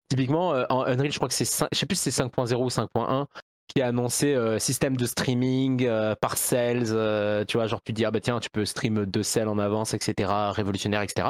Typiquement, 0.10 0.54
euh, 0.54 0.66
en 0.70 0.84
Unreal, 0.86 1.12
je 1.12 1.18
crois 1.18 1.28
que 1.28 1.34
c'est, 1.34 1.46
je 1.46 1.78
sais 1.78 1.86
plus 1.86 1.98
c'est 1.98 2.12
5.0 2.12 2.56
ou 2.56 2.70
5.1 2.70 3.28
qui 3.68 3.82
a 3.82 3.88
annoncé 3.88 4.36
système 4.60 4.98
de 4.98 5.06
streaming 5.06 5.88
par 6.22 6.38
cells, 6.38 7.46
tu 7.48 7.58
vois, 7.58 7.68
genre 7.68 7.82
tu 7.82 7.94
dis 7.94 8.06
ah 8.06 8.12
bah 8.12 8.20
tiens 8.20 8.40
tu 8.40 8.50
peux 8.50 8.66
stream 8.66 9.06
deux 9.06 9.24
cells 9.24 9.48
en 9.48 9.58
avance, 9.58 9.94
etc. 9.94 10.32
Révolutionnaire, 10.52 11.02
etc. 11.02 11.30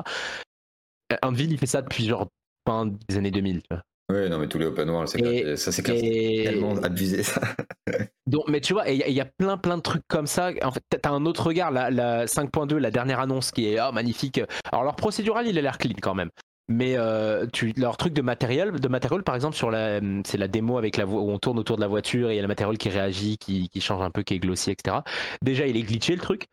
Anvil, 1.21 1.51
il 1.51 1.57
fait 1.57 1.67
ça 1.67 1.81
depuis 1.81 2.05
genre 2.05 2.27
fin 2.67 2.87
des 3.07 3.17
années 3.17 3.31
2000. 3.31 3.61
Tu 3.61 3.67
vois. 3.71 3.83
Oui, 4.11 4.29
non, 4.29 4.37
mais 4.37 4.47
tous 4.47 4.57
les 4.57 4.65
open 4.65 4.89
world, 4.89 5.07
c'est 5.07 5.55
ça, 5.55 5.71
c'est 5.71 5.81
tellement 5.81 6.75
abusé 6.75 7.23
ça. 7.23 7.41
Donc, 8.27 8.43
mais 8.47 8.61
tu 8.61 8.73
vois, 8.73 8.89
il 8.89 8.97
y, 8.97 9.21
a 9.21 9.25
plein, 9.25 9.57
plein 9.57 9.77
de 9.77 9.81
trucs 9.81 10.07
comme 10.07 10.27
ça. 10.27 10.51
En 10.61 10.71
fait, 10.71 10.83
t'as 10.89 11.11
un 11.11 11.25
autre 11.25 11.47
regard, 11.47 11.71
la, 11.71 11.89
la 11.89 12.25
5.2, 12.25 12.75
la 12.77 12.91
dernière 12.91 13.19
annonce 13.19 13.51
qui 13.51 13.67
est 13.67 13.79
oh, 13.79 13.91
magnifique. 13.91 14.41
Alors, 14.71 14.83
leur 14.83 14.95
procédural, 14.95 15.47
il 15.47 15.57
a 15.57 15.61
l'air 15.61 15.77
clean 15.77 15.95
quand 16.01 16.15
même. 16.15 16.29
Mais 16.69 16.95
euh, 16.95 17.45
tu, 17.51 17.73
leur 17.75 17.97
truc 17.97 18.13
de 18.13 18.21
matériel, 18.21 18.71
de 18.71 18.87
matériel, 18.87 19.23
par 19.23 19.35
exemple, 19.35 19.55
sur 19.55 19.69
la, 19.69 19.99
c'est 20.25 20.37
la 20.37 20.47
démo 20.47 20.77
avec 20.77 20.95
la 20.95 21.05
où 21.05 21.29
on 21.29 21.37
tourne 21.37 21.59
autour 21.59 21.75
de 21.75 21.81
la 21.81 21.87
voiture 21.87 22.29
et 22.29 22.33
il 22.33 22.35
y 22.37 22.39
a 22.39 22.41
le 22.41 22.47
matériel 22.47 22.77
qui 22.77 22.89
réagit, 22.89 23.37
qui, 23.37 23.67
qui 23.67 23.81
change 23.81 24.01
un 24.01 24.09
peu, 24.09 24.23
qui 24.23 24.35
est 24.35 24.39
glossy, 24.39 24.71
etc. 24.71 24.97
Déjà, 25.41 25.67
il 25.67 25.75
est 25.75 25.83
glitché 25.83 26.15
le 26.15 26.21
truc. 26.21 26.47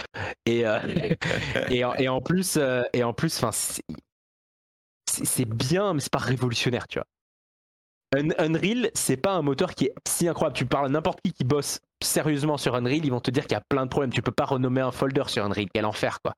Et, 0.46 0.66
euh, 0.66 0.78
et, 1.70 1.82
et, 1.98 2.08
en 2.08 2.20
plus, 2.20 2.56
euh, 2.56 2.82
et 2.92 3.04
en 3.04 3.12
plus, 3.12 3.36
enfin, 3.42 3.52
c'est 5.10 5.44
bien, 5.44 5.94
mais 5.94 6.00
c'est 6.00 6.12
pas 6.12 6.18
révolutionnaire, 6.18 6.86
tu 6.88 6.98
vois. 6.98 7.06
Unreal, 8.38 8.90
c'est 8.94 9.16
pas 9.16 9.32
un 9.32 9.42
moteur 9.42 9.74
qui 9.74 9.86
est 9.86 9.94
si 10.06 10.26
incroyable. 10.28 10.56
Tu 10.56 10.66
parles 10.66 10.86
à 10.86 10.88
n'importe 10.88 11.20
qui 11.22 11.32
qui 11.32 11.44
bosse 11.44 11.80
sérieusement 12.02 12.56
sur 12.56 12.74
Unreal, 12.74 13.04
ils 13.04 13.10
vont 13.10 13.20
te 13.20 13.30
dire 13.30 13.44
qu'il 13.44 13.52
y 13.52 13.56
a 13.56 13.62
plein 13.68 13.84
de 13.84 13.90
problèmes. 13.90 14.12
Tu 14.12 14.22
peux 14.22 14.32
pas 14.32 14.46
renommer 14.46 14.80
un 14.80 14.90
folder 14.90 15.24
sur 15.28 15.44
Unreal. 15.44 15.68
Quel 15.72 15.84
enfer, 15.84 16.18
quoi. 16.22 16.34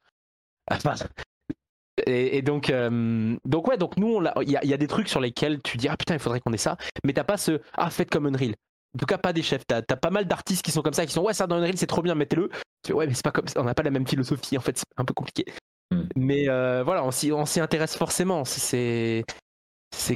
et, 2.07 2.43
donc, 2.43 2.69
euh, 2.69 3.37
donc 3.45 3.69
ouais, 3.69 3.79
donc 3.79 3.97
nous, 3.97 4.23
il 4.43 4.51
y, 4.51 4.75
a 4.75 4.77
des 4.77 4.87
trucs 4.87 5.09
sur 5.09 5.21
lesquels 5.21 5.63
tu 5.63 5.79
dis 5.79 5.89
ah 5.89 5.97
putain, 5.97 6.15
il 6.15 6.21
faudrait 6.21 6.41
qu'on 6.41 6.53
ait 6.53 6.59
ça, 6.59 6.77
mais 7.05 7.13
t'as 7.13 7.25
pas 7.25 7.37
ce 7.37 7.61
ah 7.75 7.91
faites 7.91 8.11
comme 8.11 8.27
Unreal. 8.27 8.55
En 8.95 8.99
tout 8.99 9.07
cas, 9.07 9.17
pas 9.17 9.33
des 9.33 9.43
chefs. 9.43 9.67
T'as 9.67 9.79
as 9.79 9.97
pas 9.97 10.11
mal 10.11 10.27
d'artistes 10.27 10.63
qui 10.63 10.73
sont 10.73 10.83
comme 10.83 10.93
ça, 10.93 11.07
qui 11.07 11.13
sont 11.13 11.23
ouais 11.23 11.33
ça 11.33 11.47
dans 11.47 11.57
Unreal 11.57 11.79
c'est 11.79 11.87
trop 11.87 12.03
bien, 12.03 12.15
mettez-le. 12.15 12.51
Ouais, 12.91 13.07
mais 13.07 13.15
c'est 13.15 13.25
pas 13.25 13.31
comme 13.31 13.47
on 13.57 13.65
n'a 13.65 13.75
pas 13.75 13.83
la 13.83 13.91
même 13.91 14.07
philosophie. 14.07 14.59
En 14.59 14.61
fait, 14.61 14.77
c'est 14.77 14.85
un 14.99 15.05
peu 15.05 15.15
compliqué. 15.15 15.47
Mm. 15.93 16.09
Mais 16.17 16.49
euh, 16.49 16.83
voilà, 16.85 17.05
on 17.05 17.11
s'y 17.11 17.61
intéresse 17.61 17.97
forcément. 17.97 18.45
C'est 18.45 19.25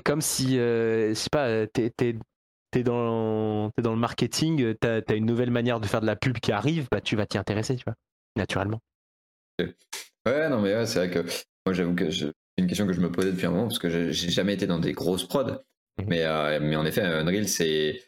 comme 0.05 0.21
si, 0.21 0.59
euh, 0.59 1.11
je 1.11 1.15
sais 1.15 1.31
pas, 1.31 1.67
t'es 1.67 1.93
es, 1.99 2.83
dans, 2.83 3.71
dans 3.79 3.93
le 3.93 3.99
marketing, 3.99 4.75
t'as 4.75 5.01
as 5.09 5.15
une 5.15 5.25
nouvelle 5.25 5.51
manière 5.51 5.81
de 5.81 5.87
faire 5.87 6.03
de 6.03 6.07
la 6.07 6.17
pub 6.17 6.39
qui 6.39 6.53
arrive, 6.53 6.89
bah 6.91 7.01
tu 7.01 7.17
vas 7.17 7.25
t'y 7.25 7.39
intéresser, 7.39 7.75
tu 7.77 7.85
vois, 7.87 7.95
naturellement. 8.37 8.81
Ouais, 9.59 10.49
non, 10.51 10.61
mais 10.61 10.75
ouais, 10.75 10.85
c'est 10.85 10.99
vrai 10.99 11.11
que 11.11 11.21
moi 11.65 11.73
j'avoue 11.73 11.95
que 11.95 12.11
c'est 12.11 12.33
une 12.59 12.67
question 12.67 12.87
que 12.87 12.93
je 12.93 13.01
me 13.01 13.11
posais 13.11 13.33
depuis 13.33 13.47
un 13.47 13.51
moment 13.51 13.69
parce 13.69 13.79
que 13.79 13.89
j'ai 13.89 14.31
jamais 14.31 14.53
été 14.53 14.67
dans 14.67 14.79
des 14.79 14.93
grosses 14.93 15.27
prods. 15.27 15.53
Mm-hmm. 15.99 16.05
Mais, 16.07 16.25
euh, 16.25 16.59
mais 16.61 16.77
en 16.77 16.85
effet, 16.85 17.01
Unreal, 17.01 17.49
c'est 17.49 18.03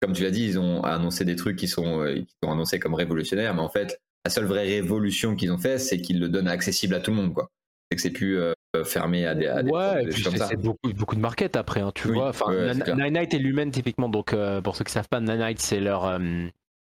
comme 0.00 0.14
tu 0.14 0.22
l'as 0.22 0.30
dit, 0.30 0.44
ils 0.46 0.58
ont 0.58 0.82
annoncé 0.82 1.26
des 1.26 1.36
trucs 1.36 1.56
qui 1.56 1.68
sont, 1.68 2.04
qui 2.14 2.34
sont 2.42 2.50
annoncés 2.50 2.78
comme 2.78 2.94
révolutionnaires, 2.94 3.54
mais 3.54 3.62
en 3.62 3.68
fait, 3.68 4.00
la 4.24 4.30
seule 4.30 4.46
vraie 4.46 4.64
révolution 4.64 5.36
qu'ils 5.36 5.52
ont 5.52 5.58
fait, 5.58 5.78
c'est 5.78 6.00
qu'ils 6.00 6.20
le 6.20 6.28
donnent 6.28 6.48
accessible 6.48 6.94
à 6.94 7.00
tout 7.00 7.10
le 7.10 7.18
monde, 7.18 7.34
quoi. 7.34 7.50
C'est 7.90 7.96
que 7.96 8.02
c'est 8.02 8.10
plus 8.10 8.38
euh, 8.38 8.84
fermé 8.84 9.26
à 9.26 9.34
des, 9.34 9.46
à 9.46 9.62
ouais, 9.62 10.10
c'est 10.10 10.56
beaucoup, 10.56 10.92
beaucoup 10.94 11.14
de 11.14 11.20
market 11.20 11.54
après, 11.54 11.80
hein, 11.80 11.92
tu 11.94 12.08
vois. 12.08 12.30
Enfin, 12.30 12.52
Nanite 12.96 13.34
et 13.34 13.38
Lumen 13.38 13.70
typiquement, 13.70 14.08
donc 14.08 14.32
euh, 14.32 14.60
pour 14.60 14.74
ceux 14.74 14.84
qui 14.84 14.92
savent 14.92 15.08
pas, 15.08 15.20
Nanite 15.20 15.60
c'est 15.60 15.80
leur 15.80 16.06
euh, 16.06 16.18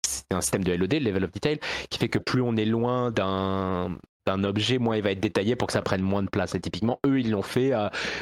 c'est 0.05 0.25
un 0.31 0.41
système 0.41 0.63
de 0.63 0.73
LOD, 0.73 0.93
level 0.95 1.25
of 1.25 1.31
detail, 1.31 1.59
qui 1.89 1.99
fait 1.99 2.09
que 2.09 2.19
plus 2.19 2.41
on 2.41 2.55
est 2.57 2.65
loin 2.65 3.11
d'un 3.11 3.95
d'un 4.25 4.43
objet, 4.43 4.79
moins 4.79 4.97
il 4.97 5.03
va 5.03 5.11
être 5.11 5.21
détaillé 5.21 5.55
pour 5.55 5.67
que 5.67 5.73
ça 5.73 5.81
prenne 5.81 6.01
moins 6.01 6.23
de 6.23 6.29
place. 6.29 6.53
Et 6.55 6.59
typiquement, 6.59 6.99
eux, 7.05 7.19
ils 7.19 7.31
l'ont 7.31 7.41
fait. 7.41 7.71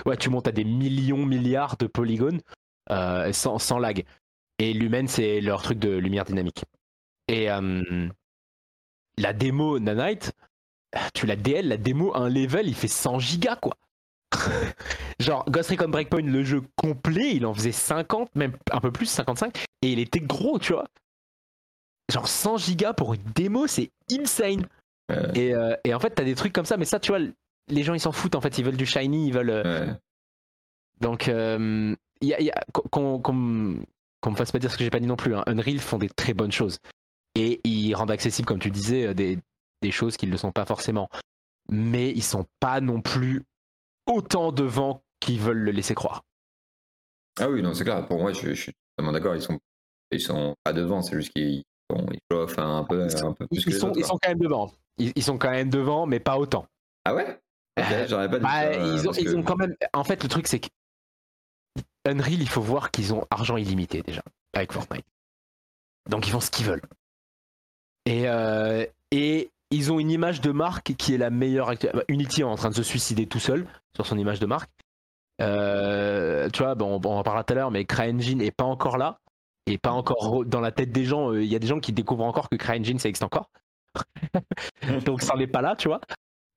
ouais, 0.06 0.18
tu 0.18 0.30
montes 0.30 0.48
à 0.48 0.52
des 0.52 0.64
millions, 0.64 1.26
milliards 1.26 1.78
de 1.78 1.88
polygones 1.88 2.42
sans, 2.88 3.58
sans 3.58 3.80
lag. 3.80 4.04
Et 4.60 4.74
Lumen, 4.74 5.08
c'est 5.08 5.42
leur 5.42 5.64
truc 5.64 5.80
de 5.80 5.90
lumière 5.90 6.26
dynamique. 6.26 6.64
Et 7.28 7.50
la 9.18 9.34
démo 9.34 9.80
Nanite, 9.80 10.34
tu 11.14 11.26
la 11.26 11.36
DL, 11.36 11.68
la 11.68 11.78
démo, 11.78 12.16
un 12.16 12.30
level, 12.30 12.68
il 12.68 12.76
fait 12.76 12.88
100 12.88 13.20
gigas, 13.20 13.58
quoi. 13.58 13.78
Genre, 15.20 15.46
Ghost 15.50 15.70
Recon 15.70 15.90
Breakpoint, 15.90 16.22
le 16.22 16.44
jeu 16.44 16.62
complet, 16.76 17.36
il 17.36 17.46
en 17.46 17.54
faisait 17.54 17.72
50, 17.72 18.36
même 18.36 18.54
un 18.72 18.80
peu 18.80 18.92
plus, 18.92 19.06
55, 19.06 19.64
et 19.82 19.92
il 19.92 20.00
était 20.00 20.20
gros, 20.20 20.60
tu 20.60 20.74
vois. 20.74 20.86
Genre 22.12 22.28
100 22.28 22.58
gigas 22.58 22.94
pour 22.94 23.14
une 23.14 23.24
démo, 23.36 23.68
c'est 23.68 23.92
insane. 24.12 24.68
Euh, 25.12 25.76
et, 25.84 25.94
en 25.94 26.00
fait, 26.00 26.12
t'as 26.12 26.24
des 26.24 26.36
trucs 26.36 26.54
comme 26.54 26.66
ça, 26.66 26.78
mais 26.78 26.86
ça, 26.86 27.00
tu 27.00 27.12
vois, 27.12 27.20
les 27.68 27.84
gens, 27.84 27.94
ils 27.94 28.00
s'en 28.00 28.12
foutent, 28.12 28.36
en 28.36 28.42
fait, 28.42 28.58
ils 28.58 28.66
veulent 28.66 28.78
du 28.78 28.86
shiny, 28.86 29.28
ils 29.28 29.34
veulent... 29.34 29.50
Euh, 29.50 29.94
donc, 31.02 31.28
euh, 31.28 31.96
y 32.22 32.34
a, 32.34 32.42
y 32.42 32.50
a, 32.50 32.64
qu'on 32.72 33.22
me 33.22 34.36
fasse 34.36 34.52
pas 34.52 34.60
dire 34.60 34.72
ce 34.72 34.78
que 34.78 34.84
j'ai 34.84 34.90
pas 34.90 35.00
dit 35.00 35.08
non 35.08 35.18
plus, 35.18 35.36
hein. 35.36 35.44
Unreal 35.46 35.80
font 35.80 35.98
des 35.98 36.10
très 36.10 36.34
bonnes 36.34 36.52
choses 36.52 36.80
et 37.36 37.62
ils 37.64 37.94
rendent 37.94 38.12
accessibles, 38.12 38.48
comme 38.48 38.60
tu 38.60 38.72
disais, 38.72 39.08
euh, 39.08 39.14
des, 39.14 39.38
des 39.82 39.92
choses 39.92 40.18
qui 40.18 40.26
ne 40.26 40.32
le 40.32 40.38
sont 40.38 40.52
pas 40.52 40.66
forcément. 40.66 41.10
Mais 41.70 42.12
ils 42.12 42.24
sont 42.24 42.46
pas 42.60 42.82
non 42.82 43.02
plus 43.02 43.44
autant 44.06 44.52
devant 44.52 45.04
qu'ils 45.20 45.40
veulent 45.40 45.58
le 45.58 45.72
laisser 45.72 45.96
croire. 45.96 46.24
Ah 47.40 47.50
oui, 47.50 47.62
non, 47.62 47.74
c'est 47.74 47.84
clair. 47.84 48.06
Pour 48.08 48.20
moi, 48.20 48.32
je, 48.34 48.54
suis 48.54 48.74
totalement 48.96 49.12
d'accord. 49.12 49.36
Ils 49.36 49.42
sont, 49.42 49.60
ils 50.12 50.22
sont 50.22 50.56
pas 50.64 50.74
devant, 50.74 51.02
c'est 51.02 51.16
juste 51.16 51.34
qu'ils 51.34 51.64
ils 51.94 52.20
chauffent 52.32 52.58
un 52.58 52.84
peu, 52.84 53.06
ils 53.06 53.12
sont, 53.12 53.30
un 53.30 53.34
peu 53.34 53.48
plus 53.48 53.64
ils, 53.68 53.74
sont, 53.74 53.92
ils 53.94 54.06
sont 54.06 54.18
quand 54.22 54.30
même 54.30 54.40
devant. 54.40 54.72
Ils, 54.98 55.12
ils 55.16 55.24
sont 55.24 55.38
quand 55.38 55.52
même 55.52 55.70
devant, 55.70 56.06
mais 56.06 56.20
pas 56.20 56.38
autant. 56.38 56.66
Ah 57.04 57.14
ouais? 57.14 57.40
Euh, 57.78 58.08
j'aurais 58.08 58.30
pas 58.30 58.38
dit 58.38 58.44
Bah, 58.44 58.50
ça, 58.50 58.64
euh, 58.64 58.96
ils, 58.96 59.10
ont, 59.10 59.12
ils 59.12 59.26
que- 59.26 59.36
ont 59.36 59.44
quand 59.44 59.58
même. 59.58 59.76
En 59.94 60.04
fait, 60.04 60.24
le 60.24 60.30
truc, 60.30 60.48
c'est 60.48 60.60
que 60.60 60.70
Unreal, 62.06 62.42
il 62.42 62.50
faut 62.50 62.62
voir 62.62 62.92
qu'ils 62.92 63.14
ont 63.14 63.26
argent 63.30 63.58
illimité 63.58 64.02
déjà 64.02 64.22
avec 64.54 64.72
Fortnite. 64.72 65.06
Donc 66.10 66.28
ils 66.28 66.32
font 66.32 66.40
ce 66.40 66.52
qu'ils 66.52 66.66
veulent. 66.66 66.82
Et, 68.06 68.28
euh, 68.30 68.86
et 69.12 69.50
ils 69.72 69.92
ont 69.92 70.00
une 70.00 70.12
image 70.12 70.42
de 70.42 70.52
marque 70.52 70.94
qui 70.96 71.14
est 71.16 71.18
la 71.18 71.30
meilleure. 71.30 71.70
actu- 71.72 71.90
bah, 71.94 72.04
Unity 72.08 72.42
est 72.42 72.44
en 72.46 72.56
train 72.56 72.70
de 72.70 72.76
se 72.76 72.84
suicider 72.84 73.26
tout 73.28 73.40
seul 73.40 73.68
sur 73.96 74.06
son 74.06 74.18
image 74.18 74.40
de 74.40 74.46
marque. 74.46 74.70
Euh, 75.42 76.50
tu 76.52 76.64
vois, 76.64 76.76
bon, 76.76 77.00
on 77.04 77.18
en 77.18 77.24
parlera 77.24 77.44
tout 77.44 77.54
à 77.54 77.56
l'heure, 77.56 77.72
mais 77.72 77.86
CryEngine 77.86 78.42
est 78.42 78.52
pas 78.56 78.64
encore 78.64 78.98
là. 78.98 79.20
Et 79.68 79.78
pas 79.80 79.92
encore 79.92 80.46
dans 80.46 80.62
la 80.62 80.72
tête 80.72 80.92
des 80.92 81.06
gens. 81.06 81.32
Euh, 81.32 81.44
Il 81.44 81.50
y 81.52 81.56
a 81.56 81.60
des 81.60 81.68
gens 81.68 81.80
qui 81.80 81.92
découvrent 81.92 82.24
encore 82.26 82.50
que 82.50 82.56
CryEngine 82.56 83.00
ça 83.00 83.10
existe 83.10 83.24
encore. 83.24 83.50
Donc 85.06 85.22
ça 85.22 85.36
n'est 85.36 85.48
pas 85.48 85.62
là, 85.62 85.76
tu 85.76 85.88
vois. 85.88 86.02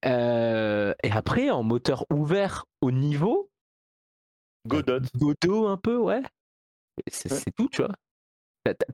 Euh, 0.05 0.93
et 1.03 1.11
après, 1.11 1.51
en 1.51 1.63
moteur 1.63 2.05
ouvert 2.13 2.67
au 2.83 2.91
niveau, 2.91 3.49
Godot. 4.67 5.01
Godot 5.17 5.67
un 5.69 5.77
peu, 5.79 5.97
ouais. 5.97 6.21
Et 7.07 7.11
C'est 7.11 7.33
Ouais. 7.33 7.39
c'est 7.39 7.51
tout, 7.57 7.69
tu 7.71 7.83
vois. 7.83 7.95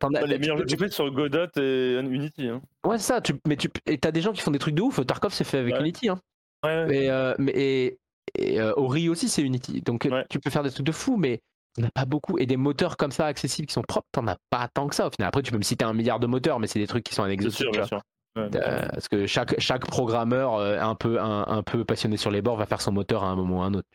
T'en 0.00 0.08
as- 0.14 0.22
les 0.26 0.34
tu 0.36 0.40
meilleurs 0.40 0.66
jeux 0.68 0.88
sur 0.88 1.10
Godot 1.10 1.46
et 1.56 1.98
Unity. 2.00 2.48
Hein. 2.48 2.60
Ouais, 2.84 2.98
c'est 2.98 3.04
ça. 3.14 3.20
Tu, 3.20 3.34
mais 3.46 3.56
tu, 3.56 3.68
et 3.86 3.98
t'as 3.98 4.10
des 4.10 4.20
gens 4.20 4.32
qui 4.32 4.40
font 4.42 4.50
des 4.50 4.58
trucs 4.58 4.74
de 4.74 4.82
ouf. 4.82 5.04
Tarkov, 5.06 5.32
c'est 5.32 5.44
fait 5.44 5.58
avec 5.58 5.74
Ouais. 5.74 5.80
Unity. 5.80 6.08
Hein. 6.08 6.18
Ouais, 6.64 6.84
ouais. 6.86 6.96
Et, 7.04 7.10
euh, 7.10 7.34
mais, 7.38 7.52
et, 7.54 7.98
et 8.38 8.60
euh, 8.60 8.72
Ori 8.76 9.08
aussi, 9.08 9.28
c'est 9.28 9.42
Unity. 9.42 9.80
Donc 9.82 10.06
euh, 10.06 10.22
tu 10.30 10.38
peux 10.40 10.50
faire 10.50 10.62
des 10.62 10.70
trucs 10.70 10.86
de 10.86 10.92
fou, 10.92 11.16
mais 11.16 11.40
t'en 11.76 11.84
as 11.86 11.90
pas 11.90 12.04
beaucoup. 12.04 12.38
Et 12.38 12.46
des 12.46 12.56
moteurs 12.56 12.96
comme 12.96 13.10
ça, 13.12 13.26
accessibles, 13.26 13.66
qui 13.68 13.74
sont 13.74 13.82
propres, 13.82 14.08
t'en 14.12 14.26
as 14.26 14.36
pas 14.50 14.68
tant 14.72 14.86
que 14.88 14.94
ça 14.94 15.06
au 15.06 15.10
final. 15.10 15.28
Après, 15.28 15.42
tu 15.42 15.50
peux 15.52 15.58
me 15.58 15.62
citer 15.62 15.84
un 15.84 15.92
milliard 15.92 16.20
de 16.20 16.26
moteurs, 16.26 16.58
mais 16.60 16.66
c'est 16.66 16.78
des 16.78 16.86
trucs 16.86 17.04
qui 17.04 17.14
sont 17.14 17.22
anecdotiques. 17.22 17.70
bien 17.70 17.84
sûr. 17.84 18.00
Bien 18.36 18.48
sûr. 18.50 18.68
Euh, 18.68 18.88
parce 18.92 19.08
que 19.08 19.26
chaque, 19.26 19.60
chaque 19.60 19.86
programmeur 19.86 20.58
un, 20.58 20.94
peu, 20.96 21.20
un, 21.20 21.44
un 21.46 21.62
peu 21.62 21.84
passionné 21.84 22.16
sur 22.16 22.32
les 22.32 22.42
bords 22.42 22.56
va 22.56 22.66
faire 22.66 22.80
son 22.80 22.90
moteur 22.90 23.22
à 23.22 23.28
un 23.28 23.36
moment 23.36 23.58
ou 23.60 23.62
à 23.62 23.66
un 23.66 23.74
autre. 23.74 23.88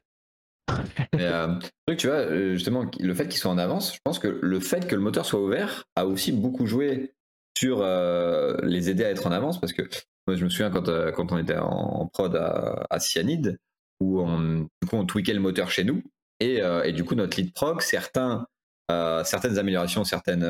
Euh, 1.16 1.60
tu 1.98 2.08
vois, 2.08 2.18
euh, 2.18 2.54
justement, 2.54 2.90
le 3.00 3.14
fait 3.14 3.28
qu'ils 3.28 3.40
soient 3.40 3.52
en 3.52 3.58
avance, 3.58 3.94
je 3.94 4.00
pense 4.04 4.20
que 4.20 4.28
le 4.28 4.60
fait 4.60 4.88
que 4.88 4.96
le 4.96 5.02
moteur 5.02 5.26
soit 5.26 5.42
ouvert 5.42 5.84
a 5.96 6.06
aussi 6.06 6.32
beaucoup 6.32 6.66
joué 6.66 7.14
sur 7.58 7.82
euh, 7.82 8.56
les 8.64 8.90
aider 8.90 9.04
à 9.04 9.10
être 9.10 9.28
en 9.28 9.32
avance 9.32 9.60
parce 9.60 9.74
que 9.74 9.82
moi, 10.28 10.38
je 10.38 10.44
me 10.46 10.50
souviens 10.50 10.70
quand, 10.70 10.86
quand 11.12 11.32
on 11.32 11.38
était 11.38 11.58
en, 11.58 12.08
prod 12.08 12.36
à, 12.36 13.00
Cyanide, 13.00 13.60
où 14.00 14.22
on, 14.22 14.68
du 14.82 15.06
tweakait 15.08 15.34
le 15.34 15.42
moteur 15.42 15.72
chez 15.72 15.84
nous 15.84 16.02
et, 16.40 16.62
et 16.86 16.94
du 16.94 17.04
coup, 17.04 17.16
notre 17.16 17.38
lead 17.38 17.52
prog, 17.54 17.82
certains, 17.82 18.46
certaines 18.90 19.58
améliorations, 19.58 20.04
certaines, 20.04 20.48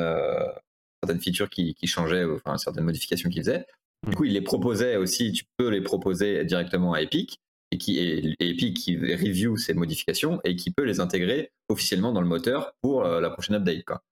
certaines 1.02 1.22
features 1.22 1.50
qui, 1.50 1.76
changeaient, 1.86 2.26
enfin, 2.26 2.58
certaines 2.58 2.84
modifications 2.84 3.30
qu'ils 3.30 3.44
faisaient, 3.44 3.66
du 4.08 4.16
coup, 4.16 4.26
il 4.26 4.34
les 4.34 4.42
proposait 4.42 4.98
aussi, 4.98 5.32
tu 5.32 5.46
peux 5.58 5.70
les 5.70 5.82
proposer 5.82 6.44
directement 6.46 6.94
à 6.94 7.02
Epic 7.02 7.40
et 7.72 7.78
qui 7.78 8.00
et, 8.00 8.36
et 8.40 8.50
Epic 8.50 8.78
qui 8.78 8.98
review 8.98 9.58
ces 9.58 9.74
modifications 9.74 10.40
et 10.44 10.56
qui 10.56 10.72
peut 10.72 10.84
les 10.84 11.00
intégrer 11.00 11.52
officiellement 11.70 12.12
dans 12.12 12.22
le 12.22 12.28
moteur 12.28 12.74
pour 12.82 13.06
euh, 13.06 13.22
la 13.22 13.30
prochaine 13.30 13.56
update 13.56 13.86
quoi. 13.86 14.04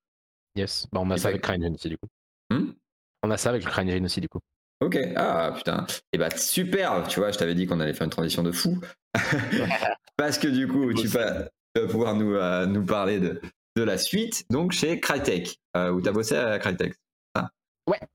Yes. 0.55 0.87
Bah, 0.91 1.01
on 1.03 1.09
a 1.11 1.17
ça 1.17 1.29
avec 1.29 1.41
CryEngine 1.41 1.75
aussi, 1.75 1.89
du 1.89 1.97
coup. 1.97 2.07
Hmm? 2.49 2.71
On 3.21 3.29
a 3.29 3.37
ça 3.37 3.49
avec 3.49 3.63
le 3.63 3.69
CryEngine 3.69 4.05
aussi, 4.05 4.21
du 4.21 4.27
coup. 4.27 4.39
ok, 4.81 4.97
ah 5.15 5.53
putain, 5.55 5.85
et 6.13 6.17
bah 6.17 6.29
super, 6.35 7.07
tu 7.07 7.19
vois, 7.19 7.31
je 7.31 7.37
t'avais 7.37 7.55
dit 7.55 7.67
qu'on 7.67 7.79
allait 7.79 7.93
faire 7.93 8.05
une 8.05 8.11
transition 8.11 8.43
de 8.43 8.51
fou 8.51 8.79
parce 10.17 10.37
que 10.37 10.47
du 10.47 10.67
coup 10.67 10.93
tu 10.93 11.07
vas, 11.07 11.49
tu 11.75 11.87
pouvoir 11.87 12.15
nous 12.15 12.35
euh, 12.35 12.65
nous 12.67 12.85
parler 12.85 13.19
de 13.19 13.41
de 13.75 13.83
la 13.83 13.97
suite 13.97 14.45
donc 14.51 14.71
chez 14.71 14.99
Crytek 14.99 15.59
euh, 15.75 15.91
où 15.91 16.01
t'as 16.01 16.11
bossé 16.11 16.35
à 16.35 16.59
Crytek. 16.59 16.93
Ah. 17.33 17.49
Ouais. 17.87 17.99
Tu 17.99 18.07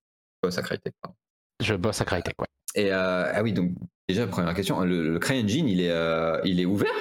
bosses 0.44 0.58
à 0.58 0.62
Crytek. 0.62 0.94
pardon. 1.00 1.16
Je 1.60 1.74
bosse 1.74 2.00
à 2.00 2.04
Crytek, 2.04 2.34
ouais. 2.40 2.48
Et 2.74 2.90
ah 2.90 3.40
oui 3.42 3.52
donc 3.52 3.72
déjà 4.12 4.26
première 4.26 4.54
question, 4.54 4.80
le, 4.80 5.12
le 5.12 5.18
CryEngine 5.18 5.68
il 5.68 5.80
est 5.80 5.90
euh, 5.90 6.40
il 6.44 6.60
est 6.60 6.64
ouvert? 6.66 6.92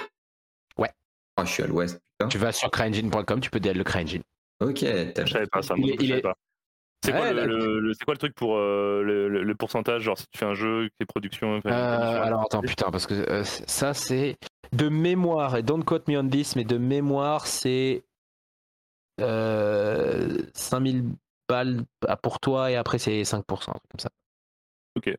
Ouais. 0.78 0.92
Ah 1.38 1.46
je 1.46 1.52
suis 1.52 1.64
à 1.64 1.68
l'ouest 1.68 2.00
putain. 2.20 2.30
Tu 2.30 2.38
vas 2.38 2.52
sur 2.52 2.70
CryEngine.com, 2.72 3.40
tu 3.40 3.50
peux 3.50 3.60
DL 3.60 3.78
le 3.78 3.84
CryEngine. 3.84 4.24
Ok, 4.62 4.80
t'as- 4.80 5.26
Je 5.26 5.32
savais 5.32 5.48
pas 5.48 5.62
ça. 5.62 5.74
Il 5.78 5.82
moi, 5.86 5.90
est- 5.94 6.02
je 6.02 6.08
savais 6.08 6.20
est- 6.20 6.22
pas. 6.22 6.36
C'est 7.04 7.14
Ouais, 7.14 7.18
quoi, 7.18 7.34
là- 7.34 7.46
le, 7.48 7.58
le- 7.58 7.80
le- 7.80 7.94
c'est 7.96 8.06
quoi 8.06 8.14
le 8.14 8.20
truc 8.20 8.36
pour 8.36 8.58
euh, 8.58 9.02
le, 9.02 9.56
pourcentage 9.56 10.04
Genre, 10.04 10.20
si 10.20 10.26
tu 10.32 10.38
fais 10.38 10.46
un 10.46 10.54
jeu, 10.54 10.88
tes 11.00 11.06
productions. 11.08 11.60
Euh, 11.66 12.22
alors 12.22 12.42
attends, 12.44 12.62
putain, 12.62 12.92
parce 12.92 13.08
que 13.08 13.16
euh, 13.16 13.44
ça 13.44 13.96
c'est 13.96 14.38
de 14.72 14.88
mémoire, 14.88 15.58
et 15.58 15.64
don't 15.64 15.84
quote 15.84 16.08
me 16.08 16.18
on 16.20 16.30
this, 16.30 16.56
mais 16.56 16.64
de 16.64 16.78
mémoire 16.78 17.48
c'est 17.48 18.04
euh, 19.20 20.44
5000 20.54 21.06
balles 21.50 21.84
pour 22.22 22.40
toi 22.40 22.72
et 22.72 22.76
après 22.76 22.98
c'est 23.00 23.24
5%, 23.24 23.72
un 23.72 23.74
truc 23.74 23.84
comme 23.92 24.00
ça. 24.00 24.10
Ok. 24.96 25.16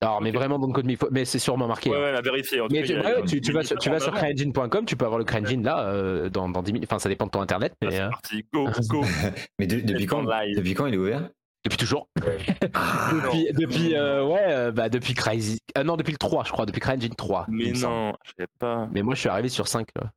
Alors, 0.00 0.20
mais 0.22 0.30
Ok. 0.30 0.36
vraiment 0.36 0.58
quote 0.72 0.84
me, 0.84 0.96
faut- 0.96 1.08
mais 1.10 1.24
c'est 1.24 1.38
sûrement 1.38 1.66
marqué. 1.66 1.90
Ouais, 1.90 1.96
hein. 1.96 2.00
ouais, 2.12 2.16
à 2.16 2.20
vérifier. 2.20 2.60
En 2.60 2.68
tout 2.68 2.72
Mais 2.74 2.82
cas, 2.82 2.86
tu, 2.86 2.92
ouais, 2.94 3.06
a 3.06 3.22
tu- 3.40 3.52
vas 3.52 3.62
sur, 3.64 3.78
tu 3.78 3.90
vas 3.90 3.98
sur 4.00 4.08
édition 4.08 4.12
en 4.12 4.52
CryEngine.com, 4.64 4.84
tu 4.86 4.96
peux 4.96 5.04
avoir 5.04 5.18
le 5.18 5.24
CryEngine 5.24 5.62
là 5.64 5.88
euh, 5.88 6.28
dans, 6.28 6.48
dans 6.48 6.62
10 6.62 6.72
minutes. 6.72 6.88
Enfin, 6.90 6.98
ça 6.98 7.08
dépend 7.08 7.26
de 7.26 7.30
ton 7.30 7.40
internet, 7.40 7.74
mais 7.82 7.98
Ah, 7.98 8.04
euh, 8.04 8.04
C'est 8.04 8.10
parti, 8.10 8.46
go, 8.52 8.68
go. 8.88 9.04
Mais 9.58 9.66
de- 9.66 9.80
depuis 9.80 10.00
C'est 10.02 10.06
quand. 10.06 10.22
Depuis 10.24 10.74
quand 10.74 10.86
il 10.86 10.94
est 10.94 10.98
ouvert? 10.98 11.28
Depuis 11.64 11.78
toujours. 11.78 12.08
Ah, 12.74 13.10
Depuis, 13.12 13.48
depuis 13.52 13.94
euh, 13.96 14.24
ouais, 14.24 14.44
euh, 14.48 14.70
bah 14.72 14.88
depuis 14.88 15.14
Crazy. 15.14 15.58
euh, 15.78 15.82
non, 15.82 15.96
depuis 15.96 16.12
le 16.12 16.18
3, 16.18 16.44
je 16.44 16.52
crois, 16.52 16.64
depuis 16.66 16.80
CryEngine 16.80 17.14
3. 17.14 17.46
il 17.48 17.54
Mais 17.54 17.72
non, 17.72 18.12
je 18.24 18.32
sais 18.38 18.46
pas. 18.58 18.88
Mais 18.92 19.02
moi, 19.02 19.14
je 19.14 19.20
suis 19.20 19.28
arrivé 19.28 19.48
sur 19.48 19.66
5. 19.66 19.88
là. 19.96 20.10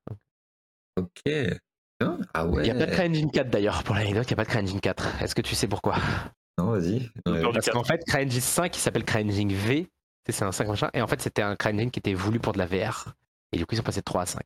Ok. 0.98 1.34
Ah 2.34 2.46
ouais. 2.46 2.62
Il 2.62 2.64
n'y 2.64 2.70
a 2.72 2.76
pas 2.76 2.86
de 2.86 2.92
CryEngine 2.92 3.32
4 3.32 3.50
d'ailleurs, 3.50 3.84
pour 3.84 3.96
l'anecdote, 3.96 4.26
il 4.30 4.30
n'y 4.30 4.34
a 4.34 4.38
pas 4.38 4.46
de 4.46 4.50
CryEngine 4.50 4.80
4. 4.80 5.22
Est-ce 5.24 5.34
que 5.36 5.42
tu 5.42 5.56
sais 5.56 5.68
pourquoi? 5.68 5.96
Non, 6.60 6.72
vas-y. 6.72 7.00
Du 7.00 7.10
Parce 7.26 7.70
qu'en 7.70 7.82
4. 7.84 7.88
fait, 7.88 8.04
CryEngine 8.06 8.42
5, 8.42 8.76
il 8.76 8.80
s'appelle 8.80 9.06
CryEngine 9.06 9.54
V, 9.54 9.88
c'est 10.30 10.44
un 10.44 10.52
5 10.52 10.68
machin, 10.68 10.90
et 10.94 11.02
en 11.02 11.08
fait, 11.08 11.22
c'était 11.22 11.42
un 11.42 11.56
CryEngine 11.56 11.90
qui 11.92 12.00
était 12.00 12.14
voulu 12.14 12.40
pour 12.40 12.54
de 12.54 12.58
la 12.58 12.66
VR. 12.66 13.14
Et 13.54 13.58
du 13.58 13.66
coup, 13.66 13.74
ils 13.74 13.78
sont 13.78 13.84
passés 13.84 14.02
de 14.02 14.06
3 14.06 14.24
à 14.24 14.26
5. 14.26 14.42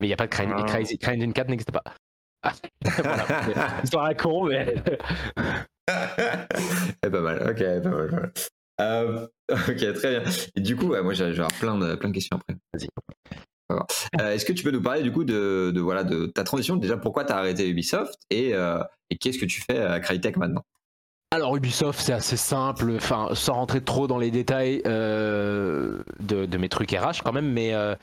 Mais 0.00 0.06
il 0.06 0.10
n'y 0.10 0.12
a 0.14 0.16
pas 0.16 0.26
de 0.26 0.30
CryEngine, 0.32 0.56
Ah. 0.58 0.64
CryEngine- 0.66 0.98
CryEngine 0.98 1.32
4 1.32 1.48
n'existe 1.48 1.72
pas. 1.72 1.82
Voilà. 3.02 3.26
Histoire 3.82 4.04
à 4.06 4.14
con, 4.14 4.46
mais. 4.46 4.74
Eh, 7.04 7.10
pas 7.10 7.20
mal. 7.20 7.42
Ok, 7.50 7.58
pas 7.82 7.90
mal. 7.90 8.08
pas 8.10 8.16
mal. 8.16 8.32
Euh, 8.80 9.26
ok, 9.50 9.92
très 9.94 10.10
bien. 10.20 10.22
Et 10.56 10.60
du 10.60 10.76
coup, 10.76 10.86
ouais, 10.88 11.02
moi, 11.02 11.12
j'ai 11.14 11.32
plein 11.60 11.78
de, 11.78 11.94
plein 11.94 12.08
de 12.08 12.14
questions 12.14 12.36
après. 12.38 12.56
Vas-y. 12.72 12.88
Euh, 14.20 14.32
Est-ce 14.32 14.44
que 14.44 14.52
tu 14.52 14.62
peux 14.64 14.70
nous 14.70 14.82
parler 14.82 15.02
du 15.02 15.12
coup 15.12 15.24
de, 15.24 15.72
de, 15.74 15.80
voilà, 15.80 16.04
de 16.04 16.26
ta 16.26 16.42
transition? 16.44 16.76
Déjà, 16.76 16.96
pourquoi 16.96 17.24
tu 17.24 17.32
as 17.32 17.36
arrêté 17.36 17.68
Ubisoft? 17.68 18.14
Et, 18.30 18.54
euh, 18.54 18.82
et 19.10 19.16
qu'est-ce 19.18 19.38
que 19.38 19.46
tu 19.46 19.60
fais 19.60 19.78
à 19.78 20.00
Crytek 20.00 20.36
maintenant? 20.36 20.64
Alors 21.34 21.56
Ubisoft 21.56 21.98
c'est 22.00 22.12
assez 22.12 22.36
simple, 22.36 22.92
enfin 22.96 23.34
sans 23.34 23.54
rentrer 23.54 23.82
trop 23.82 24.06
dans 24.06 24.18
les 24.18 24.30
détails 24.30 24.82
euh, 24.86 26.02
de, 26.20 26.46
de 26.46 26.58
mes 26.58 26.68
trucs 26.68 26.92
RH 26.92 27.22
quand 27.24 27.32
même, 27.32 27.50
mais 27.50 27.74
euh, 27.74 27.96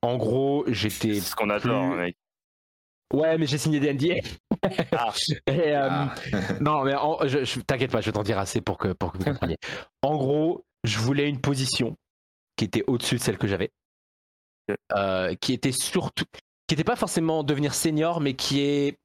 en 0.00 0.16
gros 0.16 0.64
j'étais... 0.66 1.14
C'est 1.16 1.20
ce 1.20 1.36
qu'on 1.36 1.50
adore, 1.50 1.90
plus- 1.92 2.00
mec. 2.00 2.16
Ouais 3.12 3.36
mais 3.36 3.46
j'ai 3.46 3.58
signé 3.58 3.80
des 3.80 3.92
NDA. 3.92 4.14
Ah. 4.92 5.12
Et, 5.46 5.76
euh, 5.76 5.88
Ah. 5.90 6.14
Non 6.62 6.82
mais 6.84 6.94
en- 6.94 7.18
je, 7.26 7.44
je- 7.44 7.60
t'inquiète 7.60 7.90
pas, 7.92 8.00
je 8.00 8.06
vais 8.06 8.12
t'en 8.12 8.22
dire 8.22 8.38
assez 8.38 8.62
pour 8.62 8.78
que, 8.78 8.88
pour 8.94 9.12
que 9.12 9.18
vous 9.18 9.24
compreniez. 9.24 9.58
En 10.02 10.16
gros, 10.16 10.64
je 10.84 10.98
voulais 11.00 11.28
une 11.28 11.40
position 11.40 11.96
qui 12.56 12.64
était 12.64 12.84
au-dessus 12.86 13.16
de 13.16 13.20
celle 13.20 13.36
que 13.36 13.46
j'avais, 13.46 13.70
euh, 14.96 15.34
qui 15.38 15.52
était 15.52 15.72
surtout... 15.72 16.24
qui 16.66 16.74
n'était 16.74 16.84
pas 16.84 16.96
forcément 16.96 17.42
devenir 17.44 17.74
senior, 17.74 18.22
mais 18.22 18.32
qui 18.34 18.62
est 18.62 18.96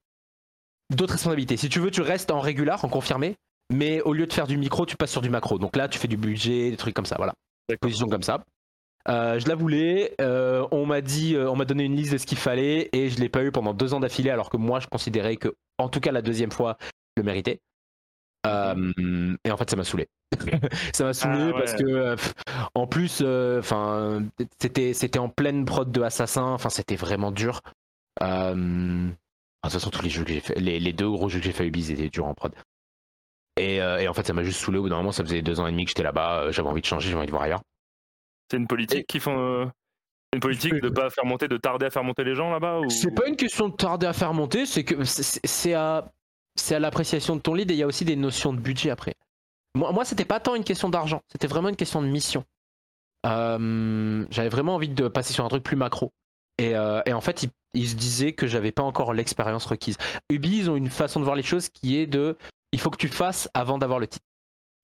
d'autres 0.95 1.13
responsabilités. 1.13 1.57
Si 1.57 1.67
tu 1.67 1.79
veux, 1.79 1.91
tu 1.91 2.01
restes 2.01 2.31
en 2.31 2.39
régular, 2.39 2.85
en 2.85 2.89
confirmé, 2.89 3.35
mais 3.71 4.01
au 4.01 4.13
lieu 4.13 4.27
de 4.27 4.33
faire 4.33 4.47
du 4.47 4.57
micro, 4.57 4.85
tu 4.85 4.95
passes 4.95 5.11
sur 5.11 5.21
du 5.21 5.29
macro. 5.29 5.57
Donc 5.59 5.75
là, 5.75 5.87
tu 5.87 5.99
fais 5.99 6.07
du 6.07 6.17
budget, 6.17 6.71
des 6.71 6.77
trucs 6.77 6.93
comme 6.93 7.05
ça, 7.05 7.15
voilà. 7.17 7.33
Position 7.81 8.07
comme 8.07 8.23
ça. 8.23 8.43
Euh, 9.07 9.39
je 9.39 9.47
la 9.47 9.55
voulais. 9.55 10.13
euh, 10.21 10.67
on 10.71 10.85
m'a 10.85 11.01
dit, 11.01 11.35
euh, 11.35 11.49
on 11.49 11.55
m'a 11.55 11.65
donné 11.65 11.83
une 11.83 11.95
liste 11.95 12.13
de 12.13 12.17
ce 12.17 12.25
qu'il 12.25 12.37
fallait 12.37 12.89
et 12.91 13.09
je 13.09 13.19
l'ai 13.19 13.29
pas 13.29 13.43
eu 13.43 13.51
pendant 13.51 13.73
deux 13.73 13.93
ans 13.93 13.99
d'affilée, 13.99 14.29
alors 14.31 14.49
que 14.49 14.57
moi, 14.57 14.79
je 14.79 14.87
considérais 14.87 15.35
que, 15.37 15.55
en 15.77 15.89
tout 15.89 15.99
cas, 15.99 16.11
la 16.11 16.21
deuxième 16.21 16.51
fois, 16.51 16.77
je 17.15 17.21
le 17.21 17.25
méritais. 17.25 17.59
Euh, 18.47 19.35
et 19.43 19.51
en 19.51 19.57
fait, 19.57 19.69
ça 19.69 19.75
m'a 19.75 19.83
saoulé. 19.83 20.07
ça 20.93 21.03
m'a 21.05 21.13
saoulé 21.13 21.37
Ah 21.39 21.45
ouais. 21.47 21.53
parce 21.53 21.73
que, 21.73 22.15
pff, 22.15 22.33
en 22.75 22.85
plus, 22.87 23.19
euh, 23.23 23.61
c'était 24.61 24.93
c'était 24.93 25.19
en 25.19 25.29
pleine 25.29 25.65
prod 25.65 25.91
de 25.91 26.01
Assassin. 26.01 26.43
Enfin, 26.43 26.69
c'était 26.69 26.95
vraiment 26.95 27.31
dur. 27.31 27.61
Euh, 28.21 28.53
de 28.53 29.09
toute 29.63 29.71
façon, 29.71 29.89
tous 29.89 30.03
les 30.03 30.09
jeux 30.11 30.23
que 30.23 30.31
j'ai 30.33 30.39
fait, 30.41 30.59
les, 30.59 30.79
les 30.79 30.93
deux 30.93 31.09
gros 31.09 31.27
jeux 31.29 31.39
que 31.39 31.45
j'ai 31.45 31.51
fait 31.51 31.63
à 31.63 31.67
Ubisoft 31.67 31.99
étaient 31.99 32.09
durs 32.09 32.25
en 32.27 32.35
prod. 32.35 32.53
Et, 33.57 33.81
euh, 33.81 33.99
et 33.99 34.07
en 34.07 34.13
fait, 34.13 34.25
ça 34.27 34.33
m'a 34.33 34.43
juste 34.43 34.59
saoulé. 34.59 34.77
Au 34.79 34.83
bout 34.83 34.89
d'un 34.89 34.97
moment, 34.97 35.11
ça 35.11 35.23
faisait 35.23 35.41
deux 35.41 35.59
ans 35.59 35.67
et 35.67 35.71
demi 35.71 35.85
que 35.85 35.89
j'étais 35.89 36.03
là-bas. 36.03 36.43
euh, 36.43 36.51
J'avais 36.51 36.67
envie 36.67 36.81
de 36.81 36.85
changer, 36.85 37.07
j'avais 37.09 37.19
envie 37.19 37.27
de 37.27 37.31
voir 37.31 37.43
ailleurs. 37.43 37.61
C'est 38.51 38.57
une 38.57 38.67
politique 38.67 39.07
qui 39.07 39.19
font. 39.19 39.37
euh, 39.39 39.65
Une 40.33 40.39
politique 40.41 40.73
de 40.75 40.89
pas 40.89 41.09
faire 41.09 41.25
monter, 41.25 41.47
de 41.47 41.57
tarder 41.57 41.85
à 41.85 41.89
faire 41.89 42.03
monter 42.03 42.23
les 42.25 42.35
gens 42.35 42.51
là-bas 42.51 42.79
ou... 42.81 42.89
C'est 42.89 43.15
pas 43.15 43.27
une 43.27 43.37
question 43.37 43.69
de 43.69 43.75
tarder 43.75 44.05
à 44.07 44.13
faire 44.13 44.33
monter, 44.33 44.65
c'est 44.65 44.83
que 44.83 45.03
c'est- 45.05 45.73
à, 45.73 46.11
c'est 46.55 46.75
à 46.75 46.79
l'appréciation 46.79 47.37
de 47.37 47.41
ton 47.41 47.53
lead 47.53 47.71
et 47.71 47.73
il 47.73 47.77
y 47.77 47.83
a 47.83 47.87
aussi 47.87 48.03
des 48.03 48.17
notions 48.17 48.51
de 48.51 48.59
budget 48.59 48.89
après. 48.89 49.13
Moi, 49.75 49.91
moi 49.93 50.03
c'était 50.03 50.25
pas 50.25 50.39
tant 50.41 50.55
une 50.55 50.65
question 50.65 50.89
d'argent, 50.89 51.21
c'était 51.31 51.47
vraiment 51.47 51.69
une 51.69 51.75
question 51.77 52.01
de 52.01 52.07
mission. 52.07 52.43
Euh, 53.25 54.25
j'avais 54.29 54.49
vraiment 54.49 54.75
envie 54.75 54.89
de 54.89 55.07
passer 55.07 55.33
sur 55.33 55.45
un 55.45 55.47
truc 55.49 55.63
plus 55.63 55.75
macro. 55.77 56.11
Et, 56.57 56.75
euh, 56.75 57.01
et 57.05 57.13
en 57.13 57.21
fait, 57.21 57.43
ils, 57.43 57.49
ils 57.73 57.89
se 57.89 57.95
disaient 57.95 58.33
que 58.33 58.47
j'avais 58.47 58.71
pas 58.71 58.83
encore 58.83 59.13
l'expérience 59.13 59.65
requise. 59.65 59.97
Ubi, 60.29 60.57
ils 60.59 60.69
ont 60.69 60.75
une 60.75 60.89
façon 60.89 61.19
de 61.19 61.25
voir 61.25 61.35
les 61.35 61.43
choses 61.43 61.69
qui 61.69 61.97
est 61.97 62.07
de 62.07 62.37
il 62.75 62.79
faut 62.81 62.89
que 62.89 62.97
tu 62.97 63.07
fasses 63.07 63.49
avant 63.53 63.77
d'avoir 63.77 63.99
le 63.99 64.07
titre. 64.07 64.25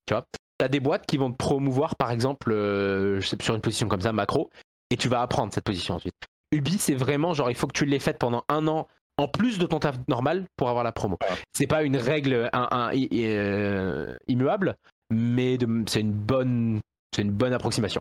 Tu 0.06 0.14
vois? 0.14 0.24
Tu 0.58 0.64
as 0.64 0.68
des 0.68 0.80
boîtes 0.80 1.04
qui 1.06 1.18
vont 1.18 1.30
te 1.30 1.36
promouvoir, 1.36 1.94
par 1.96 2.10
exemple, 2.10 2.50
euh, 2.50 3.20
je 3.20 3.26
sais, 3.28 3.36
sur 3.42 3.54
une 3.54 3.60
position 3.60 3.86
comme 3.86 4.00
ça, 4.00 4.12
macro, 4.12 4.48
et 4.90 4.96
tu 4.96 5.08
vas 5.08 5.20
apprendre 5.20 5.52
cette 5.52 5.64
position 5.64 5.96
ensuite. 5.96 6.14
Ubi, 6.52 6.78
c'est 6.78 6.94
vraiment 6.94 7.34
genre, 7.34 7.50
il 7.50 7.54
faut 7.56 7.66
que 7.66 7.76
tu 7.76 7.84
l'aies 7.84 7.98
faite 7.98 8.18
pendant 8.18 8.44
un 8.48 8.66
an 8.66 8.88
en 9.18 9.28
plus 9.28 9.58
de 9.58 9.66
ton 9.66 9.78
taf 9.78 9.96
normal 10.08 10.46
pour 10.56 10.70
avoir 10.70 10.84
la 10.84 10.92
promo. 10.92 11.18
C'est 11.52 11.66
pas 11.66 11.82
une 11.82 11.98
règle 11.98 12.48
un, 12.54 12.68
un- 12.70 12.92
i- 12.94 13.08
i- 13.10 13.26
euh, 13.26 14.16
immuable, 14.26 14.74
mais 15.10 15.58
de- 15.58 15.84
c'est 15.86 16.00
une 16.00 16.12
bonne, 16.12 16.80
c'est 17.14 17.22
une 17.22 17.30
bonne 17.32 17.52
approximation. 17.52 18.00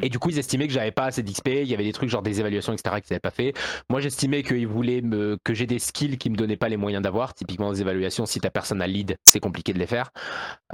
Et 0.00 0.08
du 0.08 0.18
coup, 0.18 0.30
ils 0.30 0.38
estimaient 0.38 0.66
que 0.66 0.72
j'avais 0.72 0.90
pas 0.92 1.04
assez 1.04 1.22
d'XP, 1.22 1.48
il 1.48 1.68
y 1.68 1.74
avait 1.74 1.84
des 1.84 1.92
trucs 1.92 2.08
genre 2.08 2.22
des 2.22 2.40
évaluations, 2.40 2.72
etc., 2.72 2.96
qu'ils 3.00 3.12
n'avaient 3.12 3.20
pas 3.20 3.30
fait. 3.30 3.52
Moi, 3.90 4.00
j'estimais 4.00 4.42
qu'ils 4.42 4.66
voulaient 4.66 5.02
me, 5.02 5.36
que 5.44 5.52
j'ai 5.52 5.66
des 5.66 5.78
skills 5.78 6.16
qui 6.18 6.30
me 6.30 6.36
donnaient 6.36 6.56
pas 6.56 6.68
les 6.68 6.76
moyens 6.78 7.02
d'avoir. 7.02 7.34
Typiquement, 7.34 7.72
des 7.72 7.82
évaluations, 7.82 8.24
si 8.24 8.40
ta 8.40 8.50
personne 8.50 8.80
a 8.80 8.86
lead, 8.86 9.16
c'est 9.24 9.40
compliqué 9.40 9.72
de 9.74 9.78
les 9.78 9.86
faire. 9.86 10.10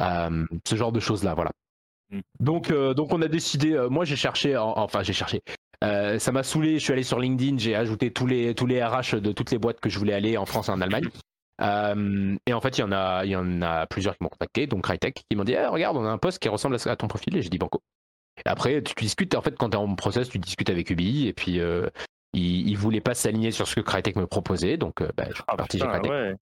Euh, 0.00 0.44
ce 0.66 0.76
genre 0.76 0.92
de 0.92 1.00
choses-là, 1.00 1.34
voilà. 1.34 1.50
Mm. 2.10 2.20
Donc, 2.40 2.70
euh, 2.70 2.94
donc, 2.94 3.12
on 3.12 3.20
a 3.22 3.28
décidé, 3.28 3.72
euh, 3.72 3.88
moi, 3.88 4.04
j'ai 4.04 4.16
cherché, 4.16 4.56
en- 4.56 4.74
enfin, 4.76 5.02
j'ai 5.02 5.12
cherché. 5.12 5.42
Ça 5.82 6.32
m'a 6.32 6.42
saoulé, 6.42 6.78
je 6.78 6.84
suis 6.84 6.92
allé 6.92 7.02
sur 7.04 7.18
LinkedIn, 7.18 7.58
j'ai 7.58 7.74
ajouté 7.76 8.12
tous 8.12 8.26
les, 8.26 8.54
tous 8.54 8.66
les 8.66 8.82
RH 8.82 9.20
de 9.20 9.32
toutes 9.32 9.50
les 9.50 9.58
boîtes 9.58 9.80
que 9.80 9.88
je 9.88 9.98
voulais 9.98 10.12
aller 10.12 10.36
en 10.36 10.44
France 10.46 10.68
et 10.68 10.72
en 10.72 10.80
Allemagne. 10.80 11.08
Euh, 11.60 12.36
et 12.46 12.52
en 12.52 12.60
fait, 12.60 12.78
il 12.78 12.82
y 12.82 12.84
en 12.84 12.92
a, 12.92 13.24
il 13.24 13.30
y 13.30 13.36
en 13.36 13.62
a 13.62 13.86
plusieurs 13.86 14.16
qui 14.16 14.22
m'ont 14.22 14.28
contacté, 14.28 14.66
donc 14.66 14.84
Crytek, 14.84 15.24
qui 15.28 15.36
m'ont 15.36 15.44
dit, 15.44 15.52
Eh, 15.52 15.66
regarde, 15.66 15.96
on 15.96 16.04
a 16.04 16.08
un 16.10 16.18
poste 16.18 16.38
qui 16.38 16.48
ressemble 16.48 16.76
à 16.84 16.96
ton 16.96 17.08
profil, 17.08 17.36
et 17.36 17.42
j'ai 17.42 17.48
dit 17.48 17.58
banco. 17.58 17.80
Après, 18.44 18.82
tu, 18.82 18.94
tu 18.94 19.04
discutes, 19.04 19.34
en 19.34 19.42
fait, 19.42 19.56
quand 19.56 19.70
tu 19.70 19.76
es 19.76 19.80
en 19.80 19.94
process, 19.94 20.28
tu 20.28 20.38
discutes 20.38 20.70
avec 20.70 20.90
Ubi, 20.90 21.26
et 21.28 21.32
puis 21.32 21.60
euh, 21.60 21.88
ils, 22.32 22.68
ils 22.68 22.76
voulaient 22.76 23.00
pas 23.00 23.14
s'aligner 23.14 23.50
sur 23.50 23.66
ce 23.68 23.74
que 23.76 23.80
Crytek 23.80 24.16
me 24.16 24.26
proposait, 24.26 24.76
donc 24.76 25.00
euh, 25.00 25.08
bah, 25.16 25.24
je 25.28 25.34
suis 25.34 25.44
Ah, 25.48 25.56
parti 25.56 25.78
chez 25.78 25.86
Crytek. 25.86 26.10
ouais. 26.10 26.34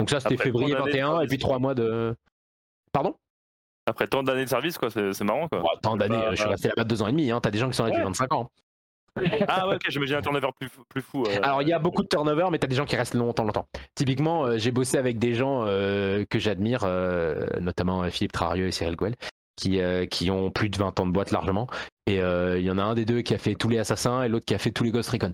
Donc 0.00 0.10
ça, 0.10 0.20
c'était 0.20 0.36
février 0.36 0.74
tant 0.74 0.80
d'années 0.84 0.92
de 0.92 0.98
21, 1.06 1.20
et 1.22 1.26
puis 1.26 1.38
trois 1.38 1.58
mois 1.58 1.74
de. 1.74 2.14
Pardon? 2.92 3.14
Après 3.88 4.06
tant 4.08 4.22
d'années 4.22 4.44
de 4.44 4.48
service, 4.50 4.78
quoi, 4.78 4.90
c'est 4.90 5.20
marrant, 5.22 5.48
quoi. 5.48 5.62
Tant 5.82 5.96
d'années, 5.96 6.16
Bah, 6.16 6.30
je 6.30 6.36
suis 6.36 6.44
bah. 6.44 6.50
resté 6.50 6.68
là-bas 6.68 6.84
deux 6.84 7.02
ans 7.02 7.06
et 7.06 7.12
demi, 7.12 7.30
hein. 7.30 7.40
t'as 7.40 7.50
des 7.50 7.58
gens 7.58 7.68
qui 7.70 7.76
sont 7.76 7.84
là 7.84 7.90
depuis 7.90 8.00
Ouais. 8.00 8.06
25 8.06 8.32
ans. 8.34 8.50
Ah 9.48 9.66
ouais, 9.66 9.76
ok, 9.76 9.82
j'imagine 9.88 10.16
un 10.16 10.20
turnover 10.20 10.48
plus, 10.60 10.68
fou- 10.68 10.84
plus 10.90 11.00
fou. 11.00 11.24
euh. 11.26 11.38
Alors 11.42 11.62
il 11.62 11.68
y 11.68 11.72
a 11.72 11.78
beaucoup 11.78 12.02
de 12.02 12.08
turnover, 12.08 12.48
mais 12.50 12.58
t'as 12.58 12.66
des 12.66 12.74
gens 12.76 12.84
qui 12.84 12.96
restent 12.96 13.14
longtemps, 13.14 13.44
longtemps. 13.44 13.66
Typiquement, 13.94 14.44
euh, 14.44 14.58
j'ai 14.58 14.72
bossé 14.72 14.98
avec 14.98 15.18
des 15.18 15.32
gens 15.32 15.64
euh, 15.66 16.26
que 16.28 16.38
j'admire, 16.38 16.80
euh, 16.84 17.46
notamment 17.60 18.02
euh, 18.02 18.10
Philippe 18.10 18.32
Trarieux 18.32 18.66
et 18.66 18.72
Cyril 18.72 18.94
Gouel, 18.94 19.14
qui, 19.56 19.80
euh, 19.80 20.06
qui 20.06 20.30
ont 20.30 20.50
plus 20.50 20.68
de 20.68 20.76
20 20.78 21.00
ans 21.00 21.06
de 21.06 21.12
boîte 21.12 21.30
largement. 21.30 21.66
Et 22.06 22.20
euh, 22.20 22.58
il 22.58 22.64
y 22.64 22.70
en 22.70 22.78
a 22.78 22.82
un 22.82 22.94
des 22.94 23.04
deux 23.04 23.22
qui 23.22 23.34
a 23.34 23.38
fait 23.38 23.54
tous 23.54 23.68
les 23.68 23.78
Assassins 23.78 24.22
et 24.22 24.28
l'autre 24.28 24.44
qui 24.46 24.54
a 24.54 24.58
fait 24.58 24.70
tous 24.70 24.84
les 24.84 24.90
Ghost 24.90 25.10
Recon. 25.10 25.32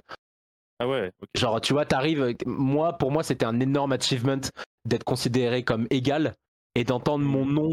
Ah 0.78 0.88
ouais. 0.88 1.12
Genre, 1.34 1.60
tu 1.60 1.72
vois, 1.74 1.84
t'arrives. 1.84 2.34
Moi, 2.46 2.94
pour 2.98 3.10
moi, 3.12 3.22
c'était 3.22 3.44
un 3.44 3.60
énorme 3.60 3.92
achievement 3.92 4.40
d'être 4.84 5.04
considéré 5.04 5.62
comme 5.62 5.86
égal 5.90 6.34
et 6.74 6.84
d'entendre 6.84 7.24
mon 7.24 7.44
nom 7.44 7.70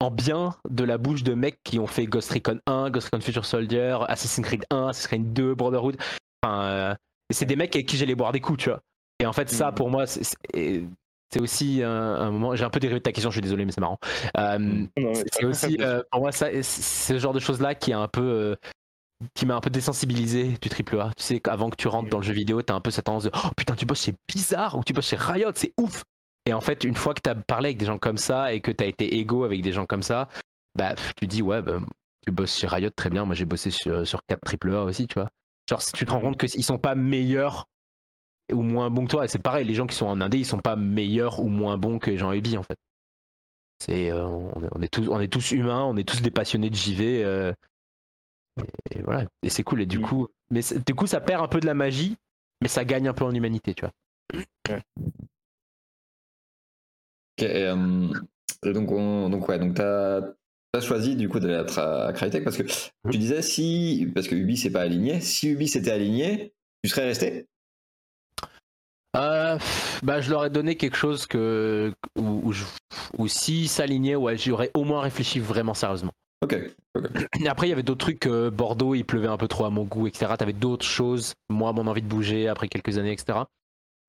en 0.00 0.10
bien 0.10 0.56
de 0.68 0.82
la 0.82 0.98
bouche 0.98 1.22
de 1.22 1.34
mecs 1.34 1.58
qui 1.62 1.78
ont 1.78 1.86
fait 1.86 2.06
Ghost 2.06 2.32
Recon 2.32 2.58
1, 2.66 2.90
Ghost 2.90 3.06
Recon 3.12 3.20
Future 3.20 3.44
Soldier, 3.44 3.98
Assassin's 4.08 4.44
Creed 4.44 4.64
1, 4.70 4.88
Assassin's 4.88 5.06
Creed 5.08 5.32
2, 5.32 5.54
Brotherhood. 5.54 5.96
Enfin, 6.42 6.62
euh, 6.64 6.94
c'est 7.30 7.44
des 7.46 7.54
mecs 7.54 7.74
avec 7.76 7.86
qui 7.86 7.96
j'allais 7.96 8.16
boire 8.16 8.32
des 8.32 8.40
coups, 8.40 8.64
tu 8.64 8.70
vois. 8.70 8.80
Et 9.20 9.26
en 9.26 9.32
fait, 9.32 9.48
ça, 9.48 9.68
Mhm. 9.68 9.74
pour 9.76 9.90
moi, 9.90 10.06
c'est- 10.08 10.34
c'est 11.32 11.40
aussi 11.40 11.82
un, 11.82 11.90
un 11.90 12.30
moment. 12.30 12.54
J'ai 12.54 12.64
un 12.64 12.70
peu 12.70 12.80
dérivé 12.80 13.00
de 13.00 13.02
ta 13.04 13.12
question, 13.12 13.30
je 13.30 13.34
suis 13.36 13.42
désolé, 13.42 13.64
mais 13.64 13.72
c'est 13.72 13.80
marrant. 13.80 13.98
Euh, 14.38 14.86
c'est 15.32 15.44
aussi, 15.44 15.76
euh, 15.80 16.02
pour 16.10 16.20
moi, 16.20 16.32
ça, 16.32 16.48
c'est 16.62 16.62
ce 16.62 17.18
genre 17.18 17.32
de 17.32 17.40
choses-là 17.40 17.74
qui 17.74 17.90
est 17.90 17.94
un 17.94 18.08
peu. 18.08 18.22
euh, 18.22 18.56
qui 19.34 19.46
m'a 19.46 19.54
un 19.54 19.60
peu 19.60 19.70
désensibilisé 19.70 20.54
du 20.60 20.68
triple 20.68 20.98
A. 21.00 21.10
Tu 21.16 21.22
sais, 21.22 21.40
qu'avant 21.40 21.70
que 21.70 21.76
tu 21.76 21.86
rentres 21.88 22.08
dans 22.10 22.18
le 22.18 22.24
jeu 22.24 22.32
vidéo, 22.32 22.60
t'as 22.60 22.74
un 22.74 22.80
peu 22.80 22.90
cette 22.90 23.04
tendance 23.04 23.22
de 23.24 23.30
Oh 23.34 23.48
putain, 23.56 23.76
tu 23.76 23.86
bosses 23.86 24.02
chez 24.02 24.14
Bizarre 24.28 24.76
ou 24.76 24.82
tu 24.82 24.92
bosses 24.92 25.06
chez 25.08 25.16
Riot, 25.16 25.52
c'est 25.54 25.72
ouf! 25.78 26.02
Et 26.44 26.52
en 26.52 26.60
fait, 26.60 26.82
une 26.82 26.96
fois 26.96 27.14
que 27.14 27.20
t'as 27.20 27.36
parlé 27.36 27.68
avec 27.68 27.78
des 27.78 27.86
gens 27.86 27.98
comme 27.98 28.16
ça 28.18 28.52
et 28.52 28.60
que 28.60 28.72
t'as 28.72 28.86
été 28.86 29.16
égaux 29.18 29.44
avec 29.44 29.62
des 29.62 29.70
gens 29.72 29.86
comme 29.86 30.02
ça, 30.02 30.28
bah, 30.76 30.96
tu 31.16 31.28
dis 31.28 31.40
Ouais, 31.40 31.62
bah, 31.62 31.78
tu 32.26 32.32
bosses 32.32 32.58
chez 32.58 32.66
Riot, 32.66 32.90
très 32.90 33.10
bien. 33.10 33.24
Moi, 33.24 33.36
j'ai 33.36 33.44
bossé 33.44 33.70
sur, 33.70 34.04
sur 34.04 34.22
4 34.26 34.40
triple 34.44 34.74
A 34.74 34.82
aussi, 34.82 35.06
tu 35.06 35.14
vois. 35.14 35.28
Genre, 35.70 35.80
si 35.80 35.92
tu 35.92 36.04
te 36.04 36.10
rends 36.10 36.20
compte 36.20 36.36
qu'ils 36.36 36.64
sont 36.64 36.78
pas 36.78 36.96
meilleurs 36.96 37.68
ou 38.52 38.62
moins 38.62 38.90
bons 38.90 39.04
que 39.04 39.10
toi, 39.10 39.24
et 39.24 39.28
c'est 39.28 39.38
pareil, 39.38 39.66
les 39.66 39.74
gens 39.74 39.86
qui 39.86 39.96
sont 39.96 40.06
en 40.06 40.20
Indé, 40.20 40.38
ils 40.38 40.46
sont 40.46 40.58
pas 40.58 40.76
meilleurs 40.76 41.40
ou 41.40 41.48
moins 41.48 41.78
bons 41.78 41.98
que 41.98 42.10
les 42.10 42.18
gens 42.18 42.32
Ubi, 42.32 42.56
en 42.56 42.62
fait. 42.62 42.76
C'est, 43.80 44.12
euh, 44.12 44.24
on, 44.26 44.80
est, 44.82 44.88
tous, 44.88 45.08
on 45.08 45.20
est 45.20 45.32
tous 45.32 45.50
humains, 45.52 45.82
on 45.84 45.96
est 45.96 46.08
tous 46.08 46.22
des 46.22 46.30
passionnés 46.30 46.70
de 46.70 46.76
JV. 46.76 47.24
euh, 47.24 47.52
et, 48.60 48.98
et 48.98 49.02
voilà, 49.02 49.26
et 49.42 49.48
c'est 49.48 49.62
cool. 49.64 49.82
Et 49.82 49.86
du 49.86 50.00
coup, 50.00 50.28
mais 50.50 50.60
du 50.86 50.94
coup, 50.94 51.06
ça 51.06 51.20
perd 51.20 51.42
un 51.42 51.48
peu 51.48 51.60
de 51.60 51.66
la 51.66 51.74
magie, 51.74 52.16
mais 52.60 52.68
ça 52.68 52.84
gagne 52.84 53.08
un 53.08 53.14
peu 53.14 53.24
en 53.24 53.34
humanité, 53.34 53.74
tu 53.74 53.84
vois. 53.84 53.92
Ok, 57.38 57.42
et, 57.42 57.66
euh, 57.66 58.08
et 58.64 58.72
donc, 58.72 58.90
on, 58.92 59.28
donc, 59.30 59.48
ouais, 59.48 59.58
donc 59.58 59.74
t'as 59.74 60.20
as 60.74 60.80
choisi 60.80 61.16
du 61.16 61.28
coup 61.28 61.38
d'aller 61.38 61.62
à, 61.76 62.06
à 62.06 62.12
Crytek 62.12 62.44
parce 62.44 62.56
que 62.56 62.62
tu 62.62 63.18
disais 63.18 63.42
si, 63.42 64.10
parce 64.14 64.28
que 64.28 64.34
Ubi 64.34 64.56
s'est 64.56 64.72
pas 64.72 64.80
aligné, 64.82 65.20
si 65.20 65.48
Ubi 65.48 65.68
s'était 65.68 65.90
aligné, 65.90 66.54
tu 66.82 66.90
serais 66.90 67.04
resté? 67.04 67.46
Euh, 69.16 69.58
bah, 70.02 70.20
je 70.20 70.30
leur 70.30 70.44
ai 70.44 70.50
donné 70.50 70.76
quelque 70.76 70.96
chose 70.96 71.26
que 71.26 71.92
où, 72.18 72.40
où, 72.44 72.52
je- 72.52 72.64
où 73.18 73.28
s'ils 73.28 73.68
s'alignaient, 73.68 74.16
ouais, 74.16 74.38
j'aurais 74.38 74.70
au 74.74 74.84
moins 74.84 75.00
réfléchi 75.02 75.38
vraiment 75.38 75.74
sérieusement. 75.74 76.12
Ok. 76.42 76.56
Et 77.40 77.48
après, 77.48 77.66
il 77.66 77.70
y 77.70 77.72
avait 77.72 77.82
d'autres 77.82 78.04
trucs. 78.06 78.26
euh, 78.26 78.50
Bordeaux, 78.50 78.94
il 78.94 79.04
pleuvait 79.04 79.28
un 79.28 79.36
peu 79.36 79.48
trop 79.48 79.64
à 79.64 79.70
mon 79.70 79.84
goût, 79.84 80.06
etc. 80.06 80.32
T'avais 80.38 80.52
d'autres 80.52 80.84
choses. 80.86 81.34
Moi, 81.50 81.72
mon 81.72 81.86
envie 81.86 82.02
de 82.02 82.08
bouger 82.08 82.48
après 82.48 82.68
quelques 82.68 82.98
années, 82.98 83.12
etc. 83.12 83.40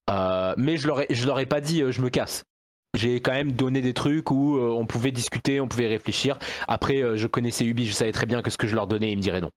Euh, 0.10 0.54
mais 0.58 0.78
je 0.78 0.88
leur 0.88 1.02
ai, 1.02 1.08
je 1.10 1.26
leur 1.28 1.40
ai 1.40 1.46
pas 1.46 1.62
dit 1.62 1.84
je 1.92 2.02
me 2.02 2.10
casse. 2.10 2.44
J'ai 2.96 3.22
quand 3.22 3.32
même 3.32 3.52
donné 3.54 3.82
des 3.82 3.94
trucs 3.94 4.30
où 4.32 4.58
on 4.60 4.86
pouvait 4.86 5.12
discuter, 5.12 5.60
on 5.60 5.68
pouvait 5.68 5.88
réfléchir. 5.88 6.38
Après, 6.68 7.18
je 7.18 7.28
connaissais 7.28 7.66
Ubi, 7.66 7.88
je 7.88 7.94
savais 7.94 8.12
très 8.12 8.26
bien 8.28 8.42
que 8.44 8.52
ce 8.52 8.58
que 8.58 8.68
je 8.68 8.76
leur 8.76 8.86
donnais, 8.88 9.12
ils 9.12 9.18
me 9.18 9.22
diraient 9.22 9.42
non. 9.42 9.50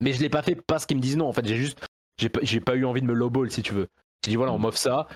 Mais 0.00 0.12
je 0.12 0.20
l'ai 0.22 0.28
pas 0.28 0.42
fait 0.42 0.54
parce 0.54 0.86
qu'ils 0.86 0.96
me 0.96 1.02
disent 1.02 1.16
non. 1.16 1.28
En 1.28 1.32
fait, 1.32 1.44
j'ai 1.46 1.56
juste, 1.56 1.78
j'ai 2.20 2.28
pas, 2.28 2.40
j'ai 2.42 2.60
pas 2.60 2.76
eu 2.76 2.84
envie 2.84 3.00
de 3.00 3.06
me 3.06 3.12
lowball 3.14 3.50
si 3.50 3.62
tu 3.62 3.74
veux. 3.74 3.88
J'ai 4.24 4.30
dit 4.30 4.36
voilà, 4.36 4.52
on 4.52 4.58
m'offre 4.58 4.78
ça, 4.78 5.06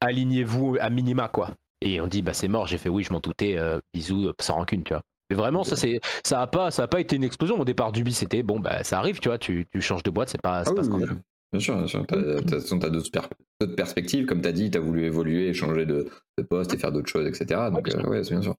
alignez-vous 0.00 0.76
à 0.80 0.90
minima 0.90 1.28
quoi. 1.28 1.50
Et 1.80 2.00
on 2.00 2.06
dit 2.06 2.22
bah 2.22 2.34
c'est 2.34 2.48
mort. 2.48 2.66
J'ai 2.66 2.78
fait 2.78 2.88
oui, 2.88 3.02
je 3.04 3.12
m'en 3.12 3.20
doutais. 3.20 3.56
euh, 3.58 3.78
bisous, 3.94 4.26
euh, 4.28 4.34
sans 4.40 4.54
rancune, 4.56 4.82
tu 4.84 4.92
vois. 4.94 5.02
Mais 5.30 5.36
vraiment, 5.36 5.62
ça 5.64 5.76
c'est, 5.76 6.00
ça 6.24 6.40
a 6.40 6.46
pas, 6.46 6.70
ça 6.70 6.84
a 6.84 6.88
pas 6.88 7.00
été 7.00 7.16
une 7.16 7.24
explosion 7.24 7.60
au 7.60 7.64
départ 7.64 7.92
d'Ubi. 7.92 8.12
C'était 8.14 8.42
bon 8.42 8.60
bah 8.60 8.82
ça 8.84 8.98
arrive, 8.98 9.20
tu 9.20 9.28
vois. 9.28 9.38
Tu, 9.38 9.66
tu 9.72 9.80
changes 9.80 10.02
de 10.02 10.10
boîte, 10.10 10.30
c'est 10.30 10.40
pas, 10.40 10.64
c'est 10.64 10.70
Ah 10.70 10.74
pas 10.74 10.80
oui, 10.82 10.86
scandaleux. 10.86 11.18
Bien 11.52 11.60
sûr, 11.60 11.76
bien 11.76 11.86
sûr. 11.86 12.04
T'as 12.06 12.16
t'as- 12.42 12.78
t'as 12.78 12.90
d'autres 12.90 13.10
per- 13.10 13.28
d'autres 13.60 13.74
perspectives, 13.76 14.26
comme 14.26 14.42
tu 14.42 14.48
as 14.48 14.52
dit, 14.52 14.70
tu 14.70 14.76
as 14.76 14.80
voulu 14.80 15.04
évoluer, 15.04 15.54
changer 15.54 15.86
de, 15.86 16.08
de 16.36 16.42
poste 16.42 16.74
et 16.74 16.78
faire 16.78 16.92
d'autres 16.92 17.08
choses, 17.08 17.26
etc. 17.26 17.70
Donc, 17.70 17.88
euh, 17.88 18.02
ouais, 18.08 18.22
c'est 18.22 18.32
bien 18.34 18.42
sûr. 18.42 18.54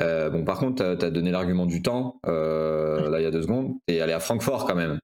Euh, 0.00 0.30
bon, 0.30 0.44
par 0.44 0.58
contre, 0.58 0.76
tu 0.96 1.04
as, 1.04 1.10
donné 1.10 1.30
l'argument 1.30 1.66
du 1.66 1.82
temps, 1.82 2.18
là, 2.24 3.18
il 3.18 3.22
y 3.22 3.26
a 3.26 3.30
deux 3.30 3.42
secondes, 3.42 3.74
et 3.88 4.00
allé 4.00 4.12
à 4.14 4.20
Francfort 4.20 4.66
quand 4.66 4.74
même. 4.74 4.98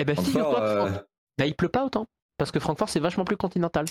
Eh 0.00 0.04
ben 0.04 0.16
figure-toi 0.16 0.60
euh, 0.60 0.90
bah, 1.38 1.46
il 1.46 1.54
pleut 1.54 1.68
pas 1.68 1.84
autant. 1.84 2.06
Parce 2.38 2.50
que 2.50 2.60
Francfort, 2.60 2.88
c'est 2.88 3.00
vachement 3.00 3.24
plus 3.24 3.36
continental. 3.36 3.86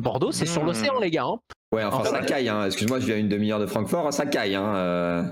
Bordeaux, 0.00 0.32
c'est 0.32 0.46
sur 0.46 0.62
Hmm. 0.62 0.66
l'océan, 0.66 0.98
les 1.00 1.10
gars. 1.10 1.24
hein. 1.24 1.38
ouais, 1.74 1.84
enfin, 1.84 1.98
En 1.98 2.04
ça 2.04 2.20
caille, 2.22 2.48
hein. 2.48 2.64
excuse-moi, 2.66 3.00
je 3.00 3.06
viens 3.06 3.16
à 3.16 3.18
une 3.18 3.28
demi-heure 3.28 3.58
de 3.60 3.66
Francfort, 3.66 4.12
ça 4.12 4.26
caille. 4.26 4.54
Hein. 4.54 4.74
euh. 4.76 5.24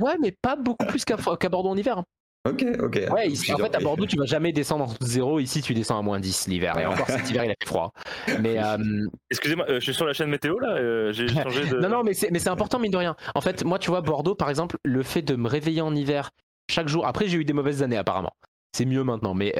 Ouais, 0.00 0.16
mais 0.20 0.32
pas 0.42 0.56
beaucoup 0.56 0.86
plus 0.86 1.04
qu'à 1.04 1.16
Bordeaux 1.48 1.70
en 1.70 1.76
hiver. 1.76 1.98
hein. 1.98 2.04
Ok, 2.48 2.64
ok. 2.80 3.00
Ouais, 3.12 3.28
ici- 3.28 3.54
en 3.54 3.58
fait, 3.58 3.72
à 3.74 3.78
Bordeaux, 3.78 4.04
tu 4.04 4.16
vas 4.16 4.24
jamais 4.26 4.52
descendre 4.52 4.84
en 4.84 4.94
zéro. 5.00 5.38
Ici, 5.38 5.62
tu 5.62 5.74
descends 5.74 5.98
à 6.00 6.02
moins 6.02 6.18
10 6.18 6.48
l'hiver. 6.48 6.76
Et 6.76 6.84
encore, 6.86 7.06
cet 7.08 7.30
hiver, 7.30 7.44
il 7.44 7.50
a 7.52 7.54
fait 7.60 7.68
froid. 7.68 7.92
Mais 8.40 8.58
euh, 8.62 9.06
Excusez-moi, 9.30 9.64
euh, 9.68 9.74
je 9.78 9.84
suis 9.84 9.94
sur 9.94 10.06
la 10.06 10.12
chaîne 10.12 10.28
météo 10.28 10.58
là, 10.58 10.72
euh, 10.72 11.12
j'ai 11.12 11.26
changé 11.28 11.66
de. 11.66 11.78
non, 11.78 11.88
non, 11.88 12.02
mais 12.02 12.14
c'est 12.14 12.48
important, 12.48 12.80
mine 12.80 12.90
de 12.90 12.96
rien. 12.96 13.14
En 13.36 13.40
fait, 13.40 13.64
moi, 13.64 13.78
tu 13.78 13.90
vois, 13.90 14.00
Bordeaux, 14.00 14.34
par 14.34 14.50
exemple, 14.50 14.76
le 14.84 15.02
fait 15.04 15.22
de 15.22 15.36
me 15.36 15.48
réveiller 15.48 15.82
en 15.82 15.94
hiver 15.94 16.30
chaque 16.68 16.88
jour. 16.88 17.06
Après, 17.06 17.28
j'ai 17.28 17.38
eu 17.38 17.44
des 17.44 17.52
mauvaises 17.52 17.82
années, 17.84 17.96
apparemment. 17.96 18.32
C'est 18.76 18.86
mieux 18.86 19.04
maintenant. 19.04 19.34
Mais 19.34 19.54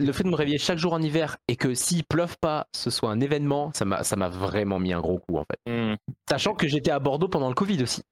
le 0.00 0.12
fait 0.12 0.24
de 0.24 0.28
me 0.28 0.34
réveiller 0.34 0.58
chaque 0.58 0.78
jour 0.78 0.92
en 0.92 1.02
hiver 1.02 1.36
et 1.48 1.56
que 1.56 1.74
s'il 1.74 2.04
pleuve 2.04 2.36
pas, 2.40 2.66
ce 2.74 2.90
soit 2.90 3.10
un 3.10 3.20
événement, 3.20 3.70
ça 3.74 3.84
m'a 3.84 4.02
ça 4.02 4.16
m'a 4.16 4.28
vraiment 4.28 4.78
mis 4.78 4.92
un 4.92 5.00
gros 5.00 5.18
coup, 5.18 5.36
en 5.36 5.44
fait. 5.44 5.70
Hmm. 5.70 5.96
Sachant 6.28 6.54
que 6.54 6.66
j'étais 6.68 6.90
à 6.90 6.98
Bordeaux 6.98 7.28
pendant 7.28 7.48
le 7.48 7.54
Covid 7.54 7.82
aussi. 7.82 8.02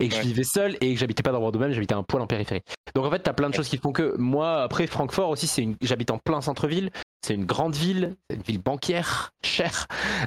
Et 0.00 0.08
que 0.08 0.14
je 0.14 0.20
vivais 0.20 0.44
seul 0.44 0.76
et 0.80 0.94
que 0.94 1.00
j'habitais 1.00 1.24
pas 1.24 1.32
dans 1.32 1.40
Bordeaux 1.40 1.58
même, 1.58 1.72
j'habitais 1.72 1.94
un 1.94 2.04
poil 2.04 2.22
en 2.22 2.28
périphérie. 2.28 2.62
Donc 2.94 3.04
en 3.04 3.10
fait, 3.10 3.18
t'as 3.18 3.32
plein 3.32 3.50
de 3.50 3.54
choses 3.54 3.68
qui 3.68 3.78
font 3.78 3.90
que 3.90 4.16
moi, 4.16 4.62
après 4.62 4.86
Francfort 4.86 5.28
aussi, 5.28 5.48
c'est 5.48 5.62
une... 5.62 5.76
j'habite 5.82 6.12
en 6.12 6.18
plein 6.18 6.40
centre-ville. 6.40 6.90
C'est 7.26 7.34
une 7.34 7.46
grande 7.46 7.74
ville, 7.74 8.14
c'est 8.30 8.36
une 8.36 8.42
ville 8.42 8.62
banquière, 8.62 9.30
chère. 9.44 9.86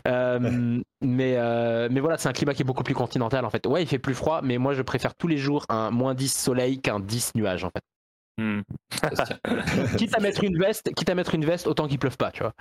Euh, 0.09 0.81
mais, 1.01 1.35
euh, 1.37 1.87
mais 1.89 2.01
voilà, 2.01 2.17
c'est 2.17 2.27
un 2.27 2.33
climat 2.33 2.53
qui 2.53 2.63
est 2.63 2.65
beaucoup 2.65 2.83
plus 2.83 2.93
continental 2.93 3.45
en 3.45 3.49
fait. 3.49 3.65
Ouais, 3.65 3.81
il 3.81 3.87
fait 3.87 3.97
plus 3.97 4.13
froid, 4.13 4.41
mais 4.43 4.57
moi 4.57 4.73
je 4.73 4.81
préfère 4.81 5.15
tous 5.15 5.27
les 5.29 5.37
jours 5.37 5.65
un 5.69 5.89
moins 5.89 6.15
10 6.15 6.33
soleil 6.33 6.81
qu'un 6.81 6.99
10 6.99 7.31
nuages 7.35 7.63
en 7.63 7.69
fait. 7.69 7.81
Hmm. 8.41 8.61
quitte 9.97 10.15
à 10.15 10.19
mettre 10.19 10.43
une 10.43 10.57
veste, 10.57 10.93
quitte 10.95 11.09
à 11.09 11.15
mettre 11.15 11.35
une 11.35 11.45
veste, 11.45 11.67
autant 11.67 11.87
qu'il 11.87 11.99
pleuve 11.99 12.17
pas, 12.17 12.31
tu 12.31 12.41
vois. 12.41 12.53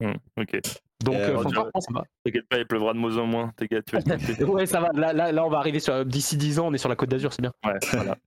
Hmm. 0.00 0.14
Ok. 0.38 0.60
Donc 1.04 1.14
Euh, 1.14 1.38
euh, 1.38 1.42
ça 1.80 1.92
va. 1.92 2.04
T'inquiète 2.24 2.48
pas, 2.48 2.58
il 2.58 2.66
pleuvra 2.66 2.92
de 2.92 2.98
moins 2.98 3.16
en 3.16 3.26
moins. 3.26 3.52
T'es 3.56 3.66
gars, 3.66 3.82
tu 3.82 3.96
vas 3.96 4.02
te 4.02 4.44
Ouais, 4.44 4.66
ça 4.66 4.80
va. 4.80 4.90
Là, 4.92 5.12
là, 5.12 5.32
là, 5.32 5.44
on 5.44 5.48
va 5.48 5.58
arriver 5.58 5.80
sur 5.80 6.04
d'ici 6.04 6.36
10 6.36 6.58
ans, 6.58 6.68
on 6.68 6.74
est 6.74 6.78
sur 6.78 6.88
la 6.88 6.96
Côte 6.96 7.08
d'Azur, 7.08 7.32
c'est 7.32 7.42
bien. 7.42 7.52
Ouais, 7.64 7.78
voilà. 7.92 8.16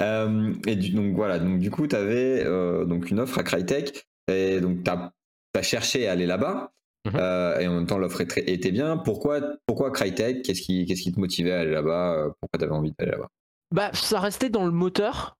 Euh, 0.00 0.52
et 0.66 0.74
du, 0.74 0.90
donc 0.90 1.14
voilà, 1.14 1.38
donc 1.38 1.60
du 1.60 1.70
coup, 1.70 1.86
tu 1.86 1.94
avais 1.94 2.44
donc 2.84 3.10
une 3.10 3.20
offre 3.20 3.38
à 3.38 3.44
Crytek, 3.44 4.04
et 4.26 4.60
donc 4.60 4.82
tu 4.82 4.90
as, 4.90 5.62
cherché 5.62 6.08
à 6.08 6.12
aller 6.12 6.26
là-bas. 6.26 6.72
Mhm. 7.04 7.16
Euh, 7.16 7.58
et 7.58 7.66
en 7.66 7.74
même 7.74 7.86
temps 7.86 7.98
l'offre 7.98 8.20
était, 8.20 8.52
était 8.52 8.70
bien. 8.70 8.96
Pourquoi, 8.96 9.40
pourquoi 9.66 9.90
Crytek? 9.90 10.42
Qu'est-ce 10.42 10.62
qui, 10.62 10.86
qu'est-ce 10.86 11.02
qui 11.02 11.12
te 11.12 11.18
motivait 11.18 11.52
à 11.52 11.60
aller 11.60 11.72
là-bas? 11.72 12.14
Euh, 12.14 12.30
Pourquoi 12.40 12.58
tu 12.58 12.64
avais 12.64 12.74
envie 12.74 12.92
d'aller 12.98 13.12
là-bas? 13.12 13.28
Bah, 13.74 13.90
ça 13.92 14.20
restait 14.20 14.50
dans 14.50 14.64
le 14.64 14.70
moteur, 14.70 15.36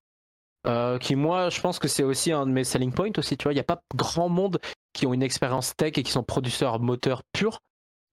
euh, 0.67 0.99
qui 0.99 1.17
moi, 1.17 1.51
je 1.51 1.61
pense 1.61 1.79
que 1.79 1.89
c'est 1.89 2.03
aussi 2.05 2.33
un 2.33 2.47
de 2.47 2.53
mes 2.53 2.65
selling 2.65 2.93
points 2.93 3.11
aussi. 3.19 3.37
Tu 3.37 3.45
vois, 3.45 3.53
il 3.53 3.57
n'y 3.57 3.61
a 3.61 3.65
pas 3.65 3.81
grand 3.95 4.29
monde 4.29 4.59
qui 4.93 5.07
ont 5.07 5.15
une 5.15 5.23
expérience 5.23 5.75
tech 5.77 5.93
et 5.97 6.03
qui 6.03 6.13
sont 6.13 6.23
producteurs 6.23 6.81
moteurs 6.81 7.23
purs, 7.33 7.59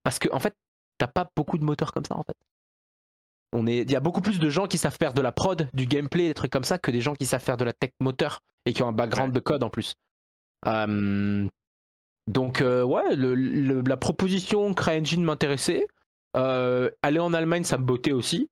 parce 0.04 0.20
que 0.20 0.30
en 0.32 0.40
fait, 0.40 0.56
t'as 0.98 1.08
pas 1.08 1.30
beaucoup 1.36 1.58
de 1.58 1.64
moteurs 1.64 1.94
comme 1.94 2.06
ça 2.06 2.16
en 2.18 2.24
fait. 2.24 2.36
On 3.52 3.66
est, 3.66 3.80
il 3.80 3.92
y 3.92 3.96
a 3.96 4.00
beaucoup 4.00 4.22
plus 4.22 4.40
de 4.40 4.50
gens 4.50 4.68
qui 4.68 4.78
savent 4.78 4.96
faire 5.00 5.14
de 5.14 5.22
la 5.22 5.32
prod, 5.32 5.68
du 5.74 5.86
gameplay, 5.88 6.28
des 6.28 6.34
trucs 6.36 6.52
comme 6.52 6.64
ça, 6.64 6.78
que 6.78 6.92
des 6.92 7.02
gens 7.02 7.16
qui 7.16 7.26
savent 7.26 7.42
faire 7.42 7.58
de 7.58 7.64
la 7.66 7.74
tech 7.74 7.92
moteur 8.00 8.40
et 8.66 8.74
qui 8.74 8.84
ont 8.84 8.88
un 8.88 8.92
background 8.94 9.34
de 9.34 9.40
code 9.40 9.64
en 9.64 9.70
plus. 9.70 9.96
Euh, 10.68 11.48
donc 12.28 12.62
euh, 12.62 12.84
ouais, 12.84 13.16
le- 13.16 13.34
le- 13.36 13.82
la 13.82 13.98
proposition 13.98 14.74
CryEngine 14.74 15.24
m'intéressait. 15.24 15.88
Euh, 16.38 16.92
aller 17.02 17.20
en 17.20 17.34
Allemagne, 17.34 17.64
ça 17.64 17.78
me 17.80 17.84
bottait 17.86 18.12
aussi. 18.12 18.50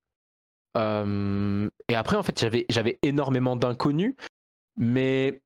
Euh, 0.76 1.68
et 1.88 1.94
après, 1.94 2.16
en 2.16 2.22
fait, 2.22 2.38
j'avais, 2.68 2.98
énormément 3.02 3.56
d'inconnus, 3.56 4.14
mais 4.76 5.40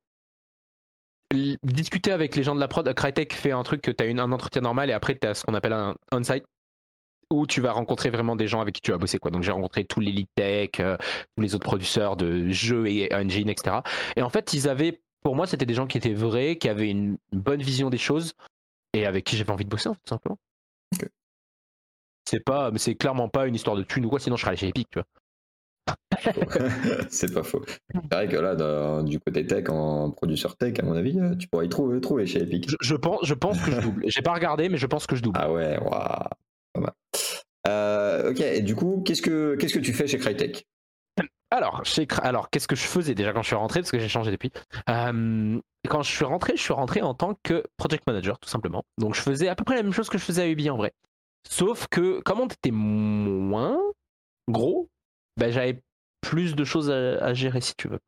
discuter 1.62 2.12
avec 2.12 2.37
les 2.37 2.43
gens 2.43 2.55
de 2.55 2.61
la 2.61 2.68
prod, 2.68 2.93
Crytek 2.93 3.33
fait 3.33 3.53
un 3.53 3.62
truc 3.62 3.81
que 3.81 3.91
tu 3.91 4.05
as 4.05 4.07
un 4.07 4.33
entretien 4.33 4.61
normal 4.61 4.91
et 4.91 4.93
après 4.93 5.16
tu 5.18 5.27
as 5.27 5.33
ce 5.33 5.45
qu'on 5.45 5.55
appelle 5.55 5.73
un 5.73 5.95
on-site 6.12 6.45
où 7.31 7.47
tu 7.47 7.62
vas 7.62 7.73
rencontrer 7.73 8.11
vraiment 8.11 8.37
des 8.37 8.47
gens 8.47 8.61
avec 8.61 8.75
qui 8.75 8.83
tu 8.83 8.91
vas 8.91 8.99
bosser. 8.99 9.18
Quoi. 9.18 9.31
Donc 9.31 9.43
j'ai 9.43 9.53
rencontré 9.53 9.85
tous 9.85 10.01
les 10.01 10.12
lead 10.12 10.27
tech, 10.35 10.70
euh, 10.81 10.97
tous 11.37 11.43
les 11.43 11.55
autres 11.55 11.64
producteurs 11.64 12.16
de 12.16 12.51
jeux 12.51 12.87
et 12.87 13.12
engine, 13.14 13.49
etc. 13.49 13.79
Et 14.16 14.23
en 14.23 14.29
fait, 14.29 14.53
ils 14.53 14.68
avaient, 14.68 15.01
pour 15.23 15.35
moi, 15.35 15.47
c'était 15.47 15.64
des 15.64 15.75
gens 15.75 15.87
qui 15.87 15.97
étaient 15.97 16.12
vrais, 16.12 16.57
qui 16.57 16.68
avaient 16.68 16.91
une 16.91 17.16
bonne 17.33 17.62
vision 17.62 17.89
des 17.89 17.99
choses 17.99 18.35
et 18.93 19.07
avec 19.07 19.25
qui 19.25 19.37
j'avais 19.37 19.51
envie 19.51 19.64
de 19.64 19.70
bosser, 19.70 19.89
tout 19.89 20.09
simplement. 20.09 20.39
Ok. 20.95 21.09
C'est 22.33 22.41
pas, 22.41 22.70
mais 22.70 22.78
c'est 22.78 22.95
clairement 22.95 23.28
pas 23.28 23.47
une 23.47 23.55
histoire 23.55 23.76
de 23.76 23.83
thune 23.83 24.07
ou 24.07 24.09
quoi, 24.09 24.18
sinon 24.18 24.37
je 24.37 24.41
serais 24.41 24.53
allé 24.53 24.57
chez 24.57 24.68
Epic, 24.68 24.89
tu 24.91 24.99
vois. 24.99 25.07
C'est 27.11 27.35
pas 27.35 27.43
faux. 27.43 27.62
C'est 27.93 28.14
vrai 28.14 28.26
que 28.26 28.37
là, 28.37 28.55
dans- 28.55 29.03
du 29.03 29.20
côté 29.20 29.47
tech, 29.47 29.68
en 29.68 30.11
producteur 30.11 30.57
tech, 30.57 30.78
à 30.78 30.83
mon 30.83 30.95
avis, 30.95 31.18
euh, 31.20 31.35
tu 31.35 31.47
pourrais 31.49 31.66
y 31.66 31.68
trouver, 31.68 32.01
trouver 32.01 32.24
chez 32.26 32.41
Epic. 32.41 32.70
Je, 32.70 32.76
je 32.80 32.95
pense, 32.95 33.18
je 33.24 33.35
pense 33.35 33.61
que 33.61 33.70
je 33.70 33.80
double. 33.80 34.05
J'ai 34.07 34.22
pas 34.22 34.33
regardé, 34.33 34.70
mais 34.70 34.78
je 34.78 34.87
pense 34.87 35.07
que 35.07 35.14
je 35.14 35.20
double. 35.22 35.39
Ah 35.43 35.53
ouais, 35.53 35.78
waouh. 35.78 36.87
Euh, 37.68 38.30
ok, 38.30 38.41
et 38.41 38.62
du 38.62 38.74
coup, 38.74 39.03
qu'est-ce 39.05 39.20
que 39.20 39.55
qu'est-ce 39.57 39.74
que 39.74 39.78
tu 39.80 39.93
fais 39.93 40.07
chez 40.07 40.18
Crytek? 40.18 40.66
Alors, 41.51 41.85
chez 41.85 42.09
alors 42.22 42.49
qu'est-ce 42.49 42.66
que 42.66 42.76
je 42.76 42.85
faisais 42.85 43.14
déjà 43.14 43.35
quand 43.35 43.43
je 43.43 43.49
suis 43.49 43.57
rentré 43.57 43.80
Parce 43.80 43.91
que 43.91 43.99
j'ai 43.99 44.09
changé 44.09 44.30
depuis? 44.30 44.51
Euh, 44.89 45.61
quand 45.89 46.03
je 46.03 46.11
suis 46.11 46.24
rentré, 46.24 46.55
je 46.57 46.62
suis 46.62 46.72
rentré 46.72 47.03
en 47.03 47.12
tant 47.12 47.37
que 47.43 47.62
project 47.76 48.07
manager, 48.07 48.39
tout 48.39 48.49
simplement. 48.49 48.85
Donc, 48.97 49.14
je 49.14 49.20
faisais 49.20 49.49
à 49.49 49.55
peu 49.55 49.64
près 49.64 49.76
la 49.76 49.83
même 49.83 49.93
chose 49.93 50.09
que 50.09 50.16
je 50.16 50.24
faisais 50.24 50.43
à 50.43 50.49
Ubi 50.49 50.70
en 50.70 50.76
vrai. 50.78 50.93
Sauf 51.49 51.86
que, 51.88 52.20
comme 52.20 52.40
on 52.40 52.47
était 52.47 52.70
moins 52.70 53.80
gros, 54.49 54.88
ben, 55.36 55.51
j'avais 55.51 55.82
plus 56.20 56.55
de 56.55 56.64
choses 56.64 56.90
à, 56.90 57.24
à 57.24 57.34
gérer, 57.34 57.61
si 57.61 57.74
tu 57.76 57.88
veux. 57.88 57.99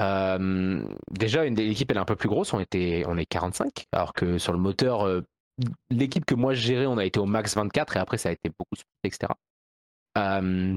Euh, 0.00 0.84
déjà, 1.10 1.44
une, 1.44 1.54
l'équipe 1.54 1.90
elle 1.90 1.98
est 1.98 2.00
un 2.00 2.04
peu 2.04 2.16
plus 2.16 2.28
grosse, 2.28 2.52
on, 2.52 2.60
était, 2.60 3.04
on 3.06 3.16
est 3.16 3.26
45, 3.26 3.86
alors 3.92 4.12
que 4.12 4.38
sur 4.38 4.52
le 4.52 4.58
moteur, 4.58 5.06
euh, 5.06 5.22
l'équipe 5.90 6.24
que 6.24 6.34
moi 6.34 6.54
je 6.54 6.62
gérais, 6.62 6.86
on 6.86 6.98
a 6.98 7.04
été 7.04 7.20
au 7.20 7.26
max 7.26 7.54
24 7.54 7.96
et 7.96 8.00
après 8.00 8.18
ça 8.18 8.30
a 8.30 8.32
été 8.32 8.50
beaucoup, 8.50 8.74
etc. 9.04 9.32
Euh, 10.18 10.76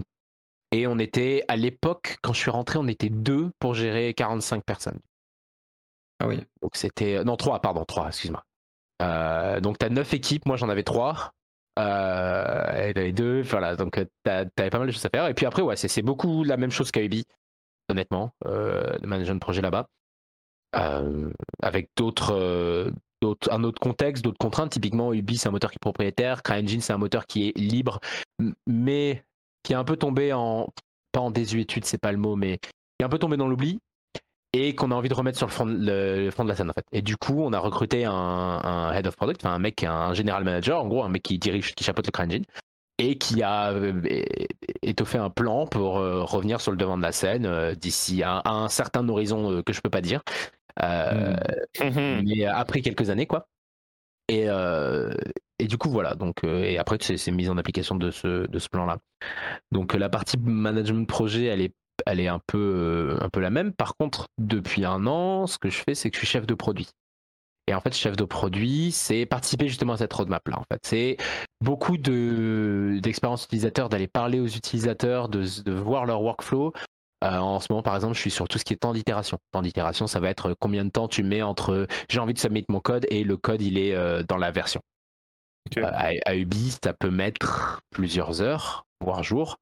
et 0.71 0.85
on 0.85 0.99
était, 0.99 1.43
à 1.47 1.55
l'époque, 1.55 2.17
quand 2.21 2.33
je 2.33 2.39
suis 2.39 2.51
rentré, 2.51 2.77
on 2.77 2.87
était 2.87 3.09
deux 3.09 3.51
pour 3.59 3.73
gérer 3.73 4.13
45 4.13 4.63
personnes. 4.63 4.99
Ah 6.19 6.27
oui. 6.27 6.43
Donc 6.61 6.75
c'était. 6.75 7.23
Non, 7.23 7.37
trois, 7.37 7.61
pardon, 7.61 7.85
trois, 7.85 8.07
excuse-moi. 8.07 8.43
Euh, 9.01 9.59
donc 9.59 9.77
t'as 9.77 9.89
neuf 9.89 10.13
équipes, 10.13 10.45
moi 10.45 10.57
j'en 10.57 10.69
avais 10.69 10.83
trois. 10.83 11.31
Euh, 11.77 12.87
et 12.87 12.93
t'avais 12.93 13.11
deux, 13.11 13.41
voilà, 13.41 13.75
donc 13.75 13.97
euh, 13.97 14.05
t'avais 14.23 14.69
pas 14.69 14.79
mal 14.79 14.87
de 14.87 14.91
choses 14.91 15.05
à 15.05 15.09
faire. 15.09 15.27
Et 15.27 15.33
puis 15.33 15.45
après, 15.45 15.61
ouais, 15.61 15.75
c'est 15.75 16.01
beaucoup 16.01 16.43
la 16.43 16.57
même 16.57 16.71
chose 16.71 16.91
qu'à 16.91 17.03
Ubi, 17.03 17.25
honnêtement, 17.89 18.31
euh, 18.45 18.97
de 18.97 19.07
manager 19.07 19.35
de 19.35 19.39
projet 19.39 19.61
là-bas. 19.61 19.87
Euh, 20.75 21.29
avec 21.61 21.89
d'autres. 21.95 22.91
un 23.49 23.63
autre 23.63 23.79
contexte, 23.79 24.23
d'autres 24.23 24.37
contraintes. 24.37 24.71
Typiquement, 24.71 25.13
Ubi, 25.13 25.37
c'est 25.37 25.47
un 25.47 25.51
moteur 25.51 25.71
qui 25.71 25.77
est 25.77 25.79
propriétaire. 25.79 26.43
CryEngine, 26.43 26.81
c'est 26.81 26.93
un 26.93 26.97
moteur 26.97 27.25
qui 27.25 27.47
est 27.47 27.57
libre, 27.57 27.99
mais 28.65 29.23
qui 29.63 29.73
est 29.73 29.77
un 29.77 29.85
peu 29.85 29.97
tombé 29.97 30.33
en. 30.33 30.67
Pas 31.13 31.21
en 31.21 31.31
désuétude, 31.31 31.85
c'est 31.85 31.97
pas 31.97 32.11
le 32.11 32.17
mot, 32.17 32.35
mais 32.35 32.57
qui 32.57 33.01
est 33.01 33.05
un 33.05 33.09
peu 33.09 33.17
tombé 33.17 33.37
dans 33.37 33.47
l'oubli 33.47 33.79
et 34.59 34.75
qu'on 34.75 34.91
a 34.91 34.95
envie 34.95 35.09
de 35.09 35.13
remettre 35.13 35.37
sur 35.37 35.47
le 35.47 35.51
front, 35.51 35.65
de- 35.65 35.73
le, 35.73 36.25
le 36.25 36.31
front 36.31 36.43
de 36.43 36.49
la 36.49 36.55
scène 36.55 36.69
en 36.69 36.73
fait. 36.73 36.85
Et 36.91 37.01
du 37.01 37.17
coup, 37.17 37.41
on 37.43 37.53
a 37.53 37.59
recruté 37.59 38.05
un, 38.05 38.11
un 38.13 38.91
head 38.93 39.05
of 39.07 39.15
product, 39.15 39.45
enfin 39.45 39.53
un 39.55 39.59
mec, 39.59 39.83
un 39.83 40.13
general 40.13 40.43
manager, 40.43 40.81
en 40.81 40.87
gros, 40.87 41.03
un 41.03 41.09
mec 41.09 41.23
qui 41.23 41.37
dirige, 41.37 41.75
qui 41.75 41.83
chapeaute 41.83 42.07
le 42.07 42.11
CryEngine 42.11 42.45
et 42.99 43.17
qui 43.19 43.43
a 43.43 43.71
euh, 43.73 44.01
étoffé 44.81 45.19
un 45.19 45.29
plan 45.29 45.67
pour 45.67 45.99
euh, 45.99 46.23
revenir 46.23 46.59
sur 46.61 46.71
le 46.71 46.77
devant 46.77 46.97
de 46.97 47.03
la 47.03 47.11
scène 47.11 47.45
euh, 47.45 47.75
d'ici 47.75 48.23
à, 48.23 48.37
à 48.37 48.51
un 48.51 48.69
certain 48.69 49.07
horizon 49.07 49.51
euh, 49.51 49.61
que 49.61 49.71
je 49.73 49.81
peux 49.81 49.89
pas 49.91 50.01
dire, 50.01 50.21
Euh, 50.83 51.35
Mhm. 51.81 52.23
mais 52.25 52.45
après 52.45 52.81
quelques 52.81 53.09
années 53.09 53.27
quoi. 53.27 53.47
Et, 54.29 54.47
et 55.59 55.67
du 55.67 55.77
coup 55.77 55.89
voilà, 55.89 56.13
donc 56.15 56.43
et 56.43 56.77
après 56.77 56.97
c'est 56.99 57.31
mise 57.31 57.49
en 57.49 57.57
application 57.57 57.95
de 57.95 58.11
ce, 58.11 58.45
de 58.47 58.59
ce 58.59 58.67
plan-là. 58.67 58.97
Donc 59.71 59.95
euh, 59.95 59.97
la 59.97 60.09
partie 60.09 60.37
management 60.37 61.07
projet, 61.07 61.45
elle 61.45 61.61
est 61.61 61.73
elle 62.07 62.19
est 62.19 62.27
un 62.27 62.39
peu 62.47 62.57
euh, 62.57 63.23
un 63.23 63.29
peu 63.29 63.39
la 63.39 63.49
même. 63.49 63.73
Par 63.73 63.95
contre, 63.97 64.27
depuis 64.37 64.85
un 64.85 65.05
an, 65.07 65.47
ce 65.47 65.57
que 65.57 65.69
je 65.69 65.77
fais, 65.77 65.95
c'est 65.95 66.09
que 66.09 66.15
je 66.15 66.19
suis 66.19 66.27
chef 66.27 66.47
de 66.47 66.53
produit. 66.53 66.87
Et 67.67 67.73
en 67.73 67.81
fait, 67.81 67.93
chef 67.93 68.15
de 68.15 68.23
produit, 68.23 68.91
c'est 68.93 69.25
participer 69.25 69.67
justement 69.67 69.93
à 69.93 69.97
cette 69.97 70.13
roadmap 70.13 70.47
là. 70.47 70.57
En 70.57 70.63
fait, 70.71 70.79
c'est 70.83 71.17
beaucoup 71.61 71.97
de 71.97 72.99
d'expérience 73.01 73.43
utilisateur, 73.45 73.89
d'aller 73.89 74.07
parler 74.07 74.39
aux 74.39 74.47
utilisateurs, 74.47 75.27
de, 75.27 75.45
de 75.63 75.71
voir 75.73 76.05
leur 76.05 76.21
workflow. 76.21 76.73
Euh, 77.23 77.37
en 77.37 77.59
ce 77.59 77.67
moment, 77.69 77.81
par 77.83 77.95
exemple, 77.95 78.13
je 78.13 78.21
suis 78.21 78.31
sur 78.31 78.47
tout 78.47 78.57
ce 78.57 78.63
qui 78.63 78.73
est 78.73 78.77
temps 78.77 78.93
d'itération. 78.93 79.37
Temps 79.51 79.61
d'itération, 79.61 80.07
ça 80.07 80.19
va 80.19 80.29
être 80.29 80.55
combien 80.59 80.85
de 80.85 80.89
temps 80.91 81.07
tu 81.07 81.23
mets 81.23 81.41
entre 81.41 81.87
j'ai 82.09 82.19
envie 82.19 82.33
de 82.33 82.39
submit 82.39 82.63
mon 82.69 82.79
code 82.79 83.05
et 83.09 83.23
le 83.23 83.37
code 83.37 83.61
il 83.61 83.77
est 83.77 83.95
euh, 83.95 84.23
dans 84.23 84.37
la 84.37 84.51
version. 84.51 84.81
Euh, 85.77 86.15
à 86.25 86.35
Ubi, 86.35 86.71
ça 86.81 86.93
peut 86.93 87.09
mettre 87.09 87.81
plusieurs 87.91 88.41
heures, 88.41 88.85
voire 89.01 89.23
jours. 89.23 89.57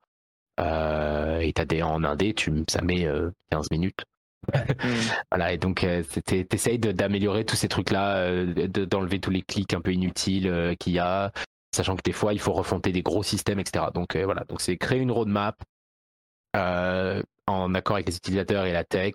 Euh, 0.59 1.39
et 1.39 1.51
t'as 1.53 1.65
des 1.65 1.81
en 1.81 2.03
indé, 2.03 2.33
tu, 2.33 2.51
ça 2.69 2.81
met 2.81 3.05
euh, 3.05 3.31
15 3.51 3.71
minutes. 3.71 4.03
Voilà, 5.31 5.53
et 5.53 5.57
donc 5.57 5.83
euh, 5.83 6.03
t'essayes 6.03 6.77
d'améliorer 6.79 7.45
tous 7.45 7.55
ces 7.55 7.67
trucs-là, 7.67 8.17
euh, 8.17 8.53
de- 8.67 8.85
d'enlever 8.85 9.19
tous 9.19 9.31
les 9.31 9.41
clics 9.41 9.73
un 9.73 9.81
peu 9.81 9.91
inutiles 9.91 10.47
euh, 10.47 10.75
qu'il 10.75 10.93
y 10.93 10.99
a, 10.99 11.31
sachant 11.73 11.95
que 11.95 12.03
des 12.03 12.11
fois 12.11 12.33
il 12.33 12.39
faut 12.39 12.53
refonter 12.53 12.91
des 12.91 13.01
gros 13.01 13.23
systèmes, 13.23 13.59
etc. 13.59 13.85
Donc 13.93 14.15
voilà, 14.15 14.43
donc 14.45 14.61
c'est 14.61 14.77
créer 14.77 14.99
une 14.99 15.11
roadmap 15.11 15.55
en 17.47 17.73
accord 17.73 17.95
avec 17.95 18.07
les 18.07 18.15
utilisateurs 18.15 18.65
et 18.65 18.71
la 18.73 18.83
tech. 18.83 19.13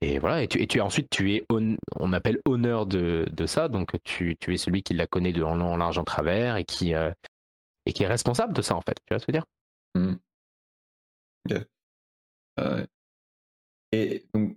Et 0.00 0.18
voilà, 0.18 0.42
et 0.42 0.48
tu, 0.48 0.60
et 0.60 0.66
tu 0.66 0.80
ensuite 0.80 1.08
tu 1.08 1.34
es 1.34 1.44
on, 1.50 1.76
on 1.98 2.12
appelle 2.12 2.40
honneur 2.46 2.84
de, 2.86 3.26
de 3.32 3.46
ça, 3.46 3.68
donc 3.68 3.92
tu, 4.02 4.36
tu 4.40 4.52
es 4.52 4.56
celui 4.56 4.82
qui 4.82 4.92
la 4.94 5.06
connaît 5.06 5.32
de 5.32 5.42
en 5.42 5.54
long, 5.54 5.72
en 5.72 5.76
large, 5.76 5.98
en 5.98 6.04
travers 6.04 6.56
et 6.56 6.64
qui 6.64 6.92
et 6.92 7.92
qui 7.92 8.02
est 8.02 8.08
responsable 8.08 8.52
de 8.52 8.62
ça 8.62 8.74
en 8.76 8.80
fait. 8.80 8.96
Tu 9.06 9.14
vois 9.14 9.18
ce 9.18 9.26
que 9.26 9.32
je 9.32 9.38
veux 9.38 9.40
dire? 9.40 9.46
Euh, 12.60 12.86
et 13.92 14.24
donc 14.34 14.56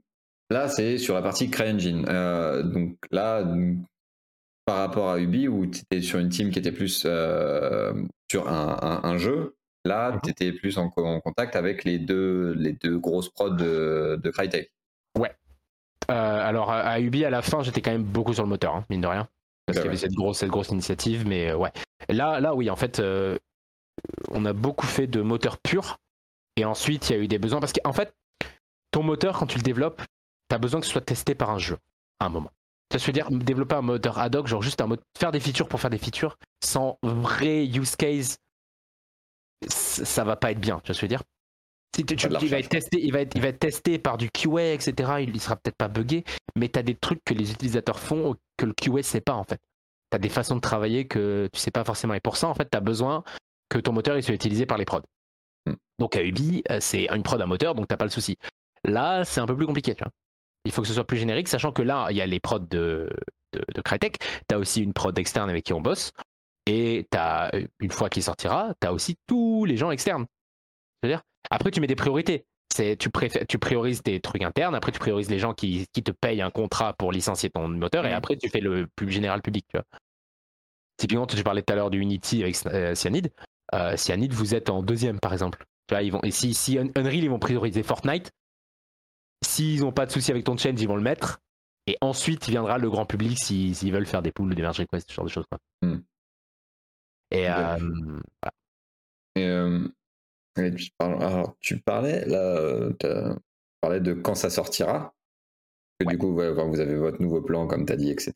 là, 0.49 0.67
c'est 0.69 0.97
sur 0.97 1.15
la 1.15 1.21
partie 1.21 1.49
CryEngine. 1.49 2.05
Euh, 2.09 2.63
donc 2.63 2.97
là, 3.11 3.43
par 4.65 4.77
rapport 4.77 5.09
à 5.09 5.19
Ubi, 5.19 5.47
où 5.47 5.65
tu 5.65 5.79
étais 5.81 6.01
sur 6.01 6.19
une 6.19 6.29
team 6.29 6.49
qui 6.51 6.59
était 6.59 6.71
plus 6.71 7.03
euh, 7.05 7.93
sur 8.31 8.47
un, 8.49 8.77
un- 8.81 9.09
un 9.09 9.17
jeu, 9.17 9.55
là, 9.85 10.11
Mhm. 10.11 10.19
tu 10.23 10.29
étais 10.31 10.51
plus 10.51 10.77
en, 10.77 10.89
co- 10.89 11.05
en 11.05 11.19
contact 11.21 11.55
avec 11.55 11.83
les 11.83 11.99
deux, 11.99 12.53
les 12.53 12.73
deux 12.73 12.97
grosses 12.99 13.29
prods 13.29 13.51
de, 13.51 14.19
de 14.21 14.29
Crytek. 14.29 14.71
Euh, 16.09 16.13
alors 16.47 16.71
à, 16.71 17.01
Ubi 17.01 17.25
à 17.25 17.29
la 17.29 17.41
fin 17.41 17.63
j'étais 17.63 17.81
quand 17.81 17.91
même 17.91 18.03
beaucoup 18.05 18.33
sur 18.33 18.43
le 18.43 18.47
moteur, 18.49 18.73
hein, 18.73 18.85
mine 18.89 19.01
de 19.01 19.07
rien. 19.07 19.27
Parce 19.65 19.79
qu'il 19.79 19.85
y 19.85 19.89
avait 19.89 19.97
ouais. 19.97 20.01
cette 20.01 20.13
grosse, 20.13 20.37
cette 20.37 20.49
grosse 20.49 20.69
initiative, 20.69 21.27
mais 21.27 21.49
euh, 21.49 21.57
ouais. 21.57 21.71
Là, 22.07 22.39
là 22.39 22.55
oui, 22.55 22.69
en 22.69 22.77
fait, 22.77 23.01
on 24.29 24.45
a 24.45 24.53
beaucoup 24.53 24.85
fait 24.85 25.07
de 25.07 25.21
moteur 25.21 25.57
pur. 25.57 25.97
Et 26.57 26.65
ensuite, 26.65 27.09
il 27.09 27.15
y 27.15 27.19
a 27.19 27.21
eu 27.21 27.27
des 27.27 27.37
besoins. 27.39 27.59
Parce 27.59 27.71
qu'en 27.71 27.93
fait, 27.93 28.13
ton 28.91 29.03
moteur, 29.03 29.37
quand 29.37 29.45
tu 29.47 29.57
le 29.57 29.63
développes, 29.63 30.01
tu 30.49 30.55
as 30.55 30.57
besoin 30.59 30.79
que 30.81 30.85
ce 30.85 30.91
soit 30.91 31.01
testé 31.01 31.35
par 31.35 31.49
un 31.51 31.57
jeu 31.59 31.77
à 32.19 32.25
un 32.25 32.29
moment. 32.29 32.51
Ça 32.91 32.97
veut 32.99 33.13
dire 33.13 33.29
développer 33.29 33.75
un 33.75 33.81
moteur 33.81 34.17
ad 34.17 34.35
hoc, 34.35 34.47
genre 34.47 34.61
juste 34.61 34.81
un 34.81 34.87
mot- 34.87 34.97
faire 35.17 35.31
des 35.31 35.39
features 35.41 35.67
pour 35.67 35.79
faire 35.79 35.89
des 35.89 35.97
features, 35.97 36.37
sans 36.63 36.97
vrai 37.03 37.65
use 37.65 37.95
case, 37.95 38.37
ça 39.67 40.23
va 40.23 40.35
pas 40.35 40.51
être 40.51 40.59
bien. 40.59 40.79
Tu 40.79 40.87
vois 40.87 40.93
ce 40.95 41.01
que 41.01 41.01
je 41.01 41.01
veux 41.01 41.07
dire? 41.09 41.23
Si 41.95 42.05
tu- 42.05 42.15
il, 42.45 42.49
va 42.49 42.59
être 42.59 42.69
testé, 42.69 43.03
il, 43.03 43.11
va 43.11 43.21
être, 43.21 43.35
il 43.35 43.41
va 43.41 43.47
être 43.49 43.59
testé 43.59 43.99
par 43.99 44.17
du 44.17 44.29
QA, 44.29 44.73
etc. 44.73 44.93
Il, 45.21 45.29
il 45.35 45.41
sera 45.41 45.55
peut-être 45.55 45.77
pas 45.77 45.87
buggé, 45.87 46.23
mais 46.55 46.69
tu 46.69 46.79
as 46.79 46.83
des 46.83 46.95
trucs 46.95 47.23
que 47.25 47.33
les 47.33 47.51
utilisateurs 47.51 47.99
font 47.99 48.35
que 48.57 48.65
le 48.65 48.73
QA 48.73 49.03
sait 49.03 49.21
pas 49.21 49.33
en 49.33 49.43
fait. 49.43 49.59
Tu 50.11 50.15
as 50.15 50.19
des 50.19 50.29
façons 50.29 50.55
de 50.55 50.61
travailler 50.61 51.07
que 51.07 51.49
tu 51.51 51.59
sais 51.59 51.71
pas 51.71 51.83
forcément. 51.83 52.13
Et 52.13 52.19
pour 52.19 52.37
ça, 52.37 52.47
en 52.47 52.53
fait, 52.53 52.69
tu 52.69 52.77
as 52.77 52.81
besoin 52.81 53.23
que 53.69 53.79
ton 53.79 53.91
moteur 53.93 54.15
il 54.15 54.23
soit 54.23 54.33
utilisé 54.35 54.65
par 54.65 54.77
les 54.77 54.85
prods. 54.85 55.01
Hmm. 55.67 55.75
Donc 55.99 56.15
à 56.15 56.23
Ubi, 56.23 56.63
euh, 56.71 56.77
c'est 56.79 57.07
une 57.09 57.23
prod 57.23 57.41
à 57.41 57.45
moteur, 57.45 57.75
donc 57.75 57.87
t'as 57.87 57.97
pas 57.97 58.05
le 58.05 58.11
souci. 58.11 58.37
Là, 58.83 59.25
c'est 59.25 59.41
un 59.41 59.45
peu 59.45 59.55
plus 59.55 59.65
compliqué, 59.65 59.95
tu 59.95 60.03
vois. 60.03 60.11
Il 60.65 60.71
faut 60.71 60.81
que 60.81 60.87
ce 60.87 60.93
soit 60.93 61.05
plus 61.05 61.17
générique, 61.17 61.47
sachant 61.47 61.71
que 61.71 61.81
là, 61.81 62.07
il 62.09 62.17
y 62.17 62.21
a 62.21 62.25
les 62.25 62.39
prods 62.39 62.59
de, 62.59 63.09
de, 63.53 63.63
de 63.73 63.81
Crytek. 63.81 64.19
Tu 64.47 64.55
as 64.55 64.59
aussi 64.59 64.83
une 64.83 64.93
prod 64.93 65.17
externe 65.17 65.49
avec 65.49 65.63
qui 65.65 65.73
on 65.73 65.81
bosse. 65.81 66.11
Et 66.65 67.07
as, 67.15 67.51
une 67.79 67.91
fois 67.91 68.09
qu'il 68.09 68.21
sortira, 68.21 68.73
tu 68.81 68.87
as 68.87 68.93
aussi 68.93 69.17
tous 69.27 69.65
les 69.65 69.77
gens 69.77 69.91
externes. 69.91 70.25
C'est-à-dire, 71.01 71.21
après, 71.49 71.71
tu 71.71 71.79
mets 71.79 71.87
des 71.87 71.95
priorités. 71.95 72.45
Tu, 72.75 73.09
tu, 73.47 73.57
priorises 73.57 74.03
tes 74.03 74.19
trucs 74.19 74.43
internes, 74.43 74.75
après 74.75 74.91
tu 74.91 74.99
priorises 74.99 75.31
les 75.31 75.39
gens 75.39 75.55
qui, 75.55 75.87
qui, 75.93 76.03
te 76.03 76.11
payent 76.11 76.43
un 76.43 76.51
contrat 76.51 76.93
pour 76.93 77.11
licencier 77.11 77.49
ton 77.49 77.67
moteur, 77.69 78.05
et 78.05 78.11
mmh. 78.11 78.13
après 78.13 78.37
tu 78.37 78.49
fais 78.49 78.59
le 78.59 78.85
plus 78.95 79.09
général 79.09 79.41
public. 79.41 79.65
Tu 79.69 79.77
vois. 79.77 79.85
Typiquement, 80.97 81.25
tu 81.25 81.41
parlais 81.43 81.63
tout 81.63 81.73
à 81.73 81.75
l'heure 81.75 81.89
du 81.89 81.99
Unity 81.99 82.43
avec 82.43 82.55
euh, 82.67 82.93
Cyanide. 82.93 83.31
Euh, 83.73 83.97
Cyanide, 83.97 84.33
vous 84.33 84.55
êtes 84.55 84.69
en 84.69 84.81
deuxième 84.81 85.19
par 85.19 85.33
exemple. 85.33 85.65
Vois, 85.89 86.01
ils 86.01 86.11
vont, 86.11 86.21
et 86.23 86.31
si, 86.31 86.53
si 86.53 86.77
Unreal, 86.77 87.15
ils 87.15 87.29
vont 87.29 87.39
prioriser 87.39 87.83
Fortnite, 87.83 88.31
s'ils 89.43 89.81
n'ont 89.81 89.91
pas 89.91 90.05
de 90.05 90.11
souci 90.11 90.31
avec 90.31 90.43
ton 90.43 90.57
change, 90.57 90.81
ils 90.81 90.87
vont 90.87 90.95
le 90.95 91.01
mettre. 91.01 91.39
Et 91.89 91.97
ensuite, 92.01 92.47
il 92.47 92.51
viendra 92.51 92.77
le 92.77 92.89
grand 92.89 93.05
public 93.05 93.39
s'ils 93.39 93.91
veulent 93.93 94.05
faire 94.05 94.21
des 94.21 94.33
poules, 94.33 94.53
des 94.53 94.61
merge 94.61 94.79
requests, 94.79 95.09
ce 95.09 95.13
genre 95.13 95.25
de 95.25 95.29
choses. 95.29 95.45
Quoi. 95.49 95.59
Et, 97.31 97.49
euh, 97.49 97.77
voilà. 99.35 99.71
et 100.57 100.75
tu, 100.75 100.89
alors, 100.99 101.55
tu 101.59 101.79
parlais 101.79 102.25
là, 102.25 102.89
tu 102.99 103.07
parlais 103.79 104.01
de 104.01 104.13
quand 104.13 104.35
ça 104.35 104.49
sortira. 104.49 105.13
Que 105.99 106.05
Du 106.07 106.17
coup, 106.17 106.33
vous 106.33 106.41
avez 106.41 106.95
votre 106.95 107.21
nouveau 107.21 107.41
plan, 107.41 107.67
comme 107.67 107.85
tu 107.85 107.93
as 107.93 107.97
dit, 107.97 108.11
etc. 108.11 108.33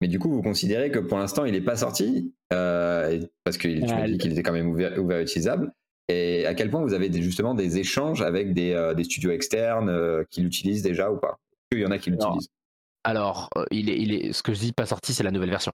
Mais 0.00 0.08
du 0.08 0.18
coup, 0.18 0.30
vous 0.30 0.42
considérez 0.42 0.90
que 0.90 0.98
pour 0.98 1.18
l'instant, 1.18 1.44
il 1.44 1.52
n'est 1.52 1.60
pas 1.60 1.76
sorti 1.76 2.32
euh, 2.52 3.20
parce 3.44 3.58
que 3.58 3.68
tu 3.68 3.94
m'as 3.94 4.06
dit 4.06 4.18
qu'il 4.18 4.32
était 4.32 4.42
quand 4.42 4.52
même 4.52 4.68
ouvert, 4.68 4.96
ouvert, 4.98 5.20
utilisable. 5.20 5.72
Et 6.08 6.46
à 6.46 6.54
quel 6.54 6.70
point 6.70 6.82
vous 6.82 6.94
avez 6.94 7.12
justement 7.20 7.54
des 7.54 7.78
échanges 7.78 8.22
avec 8.22 8.54
des, 8.54 8.72
euh, 8.72 8.94
des 8.94 9.04
studios 9.04 9.30
externes 9.30 9.90
euh, 9.90 10.24
qui 10.30 10.40
l'utilisent 10.40 10.82
déjà 10.82 11.10
ou 11.10 11.18
pas? 11.18 11.36
Il 11.72 11.80
y 11.80 11.86
en 11.86 11.90
a 11.90 11.98
qui 11.98 12.10
l'utilisent? 12.10 12.48
Alors, 13.04 13.50
il, 13.70 13.90
est, 13.90 13.98
il 13.98 14.12
est, 14.12 14.32
ce 14.32 14.42
que 14.42 14.54
je 14.54 14.60
dis 14.60 14.72
pas 14.72 14.86
sorti, 14.86 15.12
c'est 15.12 15.22
la 15.22 15.30
nouvelle 15.30 15.50
version. 15.50 15.72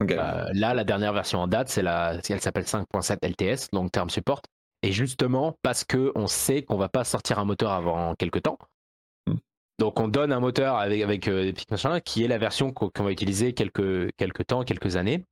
là, 0.00 0.74
la 0.74 0.84
dernière 0.84 1.12
version 1.12 1.40
en 1.40 1.48
date, 1.48 1.68
c'est 1.68 1.82
la, 1.82 2.18
elle 2.28 2.40
s'appelle 2.40 2.64
5.7 2.64 3.18
LTS, 3.22 3.68
long 3.72 3.88
term 3.88 4.08
support. 4.08 4.40
Et 4.82 4.92
justement, 4.92 5.56
parce 5.62 5.84
qu'on 5.84 6.26
sait 6.26 6.62
qu'on 6.62 6.76
va 6.76 6.88
pas 6.88 7.04
sortir 7.04 7.38
un 7.38 7.44
moteur 7.44 7.72
avant 7.72 8.14
quelques 8.14 8.42
temps. 8.42 8.58
Hmm. 9.78 9.84
Donc 9.84 10.00
on 10.00 10.08
donne 10.08 10.32
un 10.32 10.40
moteur 10.40 10.76
avec, 10.76 11.02
avec 11.02 11.28
euh, 11.28 11.52
des 11.52 11.62
machins 11.70 12.00
qui 12.04 12.24
est 12.24 12.28
la 12.28 12.38
version 12.38 12.72
qu'on 12.72 13.04
va 13.04 13.12
utiliser 13.12 13.52
quelques, 13.52 14.12
quelques 14.16 14.46
temps, 14.46 14.64
quelques 14.64 14.96
années, 14.96 15.24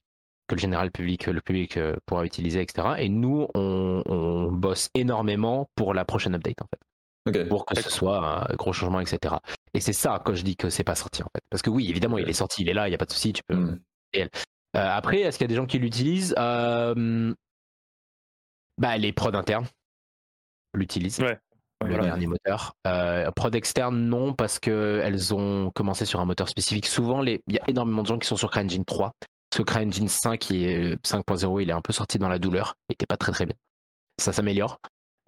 que 0.48 0.55
le 0.55 0.60
général 0.60 0.90
public, 0.90 1.27
le 1.27 1.40
public 1.40 1.77
euh, 1.77 1.97
pourra 2.06 2.24
utiliser, 2.24 2.60
etc. 2.60 2.94
Et 2.98 3.09
nous, 3.09 3.48
on, 3.55 4.51
bosse 4.52 4.90
énormément 4.94 5.69
pour 5.74 5.94
la 5.94 6.05
prochaine 6.05 6.35
update 6.35 6.60
en 6.62 6.66
fait. 6.66 7.48
Pour 7.48 7.66
que 7.66 7.81
ce 7.81 7.89
soit 7.89 8.51
un 8.51 8.55
gros 8.56 8.73
changement, 8.73 9.01
etc. 9.01 9.36
Et 9.74 9.81
c'est 9.81 9.93
ça 9.93 10.20
quand 10.24 10.35
je 10.35 10.43
dis 10.43 10.56
que 10.56 10.70
c'est 10.70 10.82
pas 10.85 10.97
sorti 10.97 11.23
en 11.23 11.28
fait. 11.35 11.43
Parce 11.51 11.62
que 11.62 11.70
oui, 11.70 11.89
évidemment, 11.89 12.19
il 12.19 12.28
est 12.28 12.32
sorti, 12.32 12.62
il 12.62 12.69
est 12.69 12.74
là, 12.74 12.89
il 12.89 12.90
n'y 12.90 12.97
a 12.97 12.98
pas 12.98 13.06
de 13.06 13.12
souci, 13.12 13.32
tu 13.32 13.43
peux. 13.47 13.55
Hmm. 13.55 13.81
Euh, 14.16 14.27
après, 14.74 15.20
est-ce 15.20 15.39
qu'il 15.39 15.44
y 15.44 15.47
a 15.47 15.48
des 15.48 15.55
gens 15.55 15.66
qui 15.66 15.78
l'utilisent? 15.78 16.35
Bah, 18.78 18.97
les 18.98 19.12
prods 19.12 19.35
internes 19.35 19.66
l'utilisent. 20.74 21.20
Ouais. 21.20 21.39
Le 21.82 21.98
dernier 21.98 22.26
moteur. 22.26 22.74
Euh, 22.86 23.30
prod 23.32 23.54
externe, 23.54 23.96
non, 23.96 24.32
parce 24.32 24.59
qu'elles 24.59 25.34
ont 25.34 25.70
commencé 25.70 26.04
sur 26.04 26.20
un 26.20 26.24
moteur 26.24 26.48
spécifique. 26.48 26.86
Souvent, 26.86 27.22
il 27.22 27.40
y 27.48 27.59
a 27.59 27.68
énormément 27.68 28.02
de 28.02 28.09
gens 28.09 28.18
qui 28.18 28.26
sont 28.26 28.36
sur 28.36 28.50
CryEngine 28.50 28.84
3. 28.84 29.12
Parce 29.50 29.59
que 29.59 29.62
CryEngine 29.62 30.09
5, 30.09 30.40
5.0, 30.44 31.62
il 31.62 31.70
est 31.70 31.72
un 31.72 31.80
peu 31.80 31.92
sorti 31.92 32.18
dans 32.18 32.28
la 32.28 32.38
douleur. 32.38 32.74
Il 32.88 32.92
n'était 32.92 33.06
pas 33.06 33.16
très 33.16 33.32
très 33.32 33.46
bien. 33.46 33.54
Ça 34.18 34.32
s'améliore. 34.32 34.78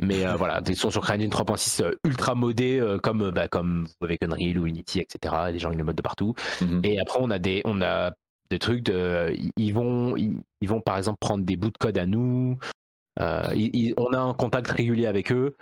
Mais 0.03 0.27
euh, 0.27 0.35
voilà, 0.35 0.61
ils 0.67 0.77
sont 0.77 0.91
sur 0.91 1.03
CryEngine 1.03 1.31
3.6 1.31 1.83
euh, 1.83 1.95
ultra 2.05 2.35
modé, 2.35 2.83
comme, 3.03 3.31
bah, 3.31 3.49
comme 3.49 3.87
avec 4.03 4.23
Unreal 4.23 4.59
ou 4.59 4.67
Unity, 4.67 5.01
etc. 5.01 5.35
Les 5.53 5.59
gens, 5.59 5.71
ils 5.71 5.79
le 5.79 5.85
modent 5.85 5.97
de 5.97 6.03
partout. 6.03 6.35
Mm-hmm. 6.61 6.87
Et 6.87 6.99
après, 6.99 7.19
on 7.21 7.31
a 7.31 7.39
des, 7.39 7.63
on 7.65 7.81
a 7.83 8.13
des 8.51 8.59
trucs 8.59 8.83
de. 8.83 9.35
Ils 9.57 9.73
vont, 9.73 10.17
ils 10.17 10.69
vont 10.69 10.81
par 10.81 10.97
exemple 10.97 11.19
prendre 11.21 11.45
des 11.45 11.57
bouts 11.57 11.71
de 11.71 11.79
code 11.79 11.99
à 11.99 12.07
nous. 12.07 12.59
Euh, 13.21 13.93
on 13.97 14.13
a 14.13 14.19
un 14.19 14.35
contact 14.35 14.71
régulier 14.71 15.07
avec 15.07 15.33
eux. 15.33 15.57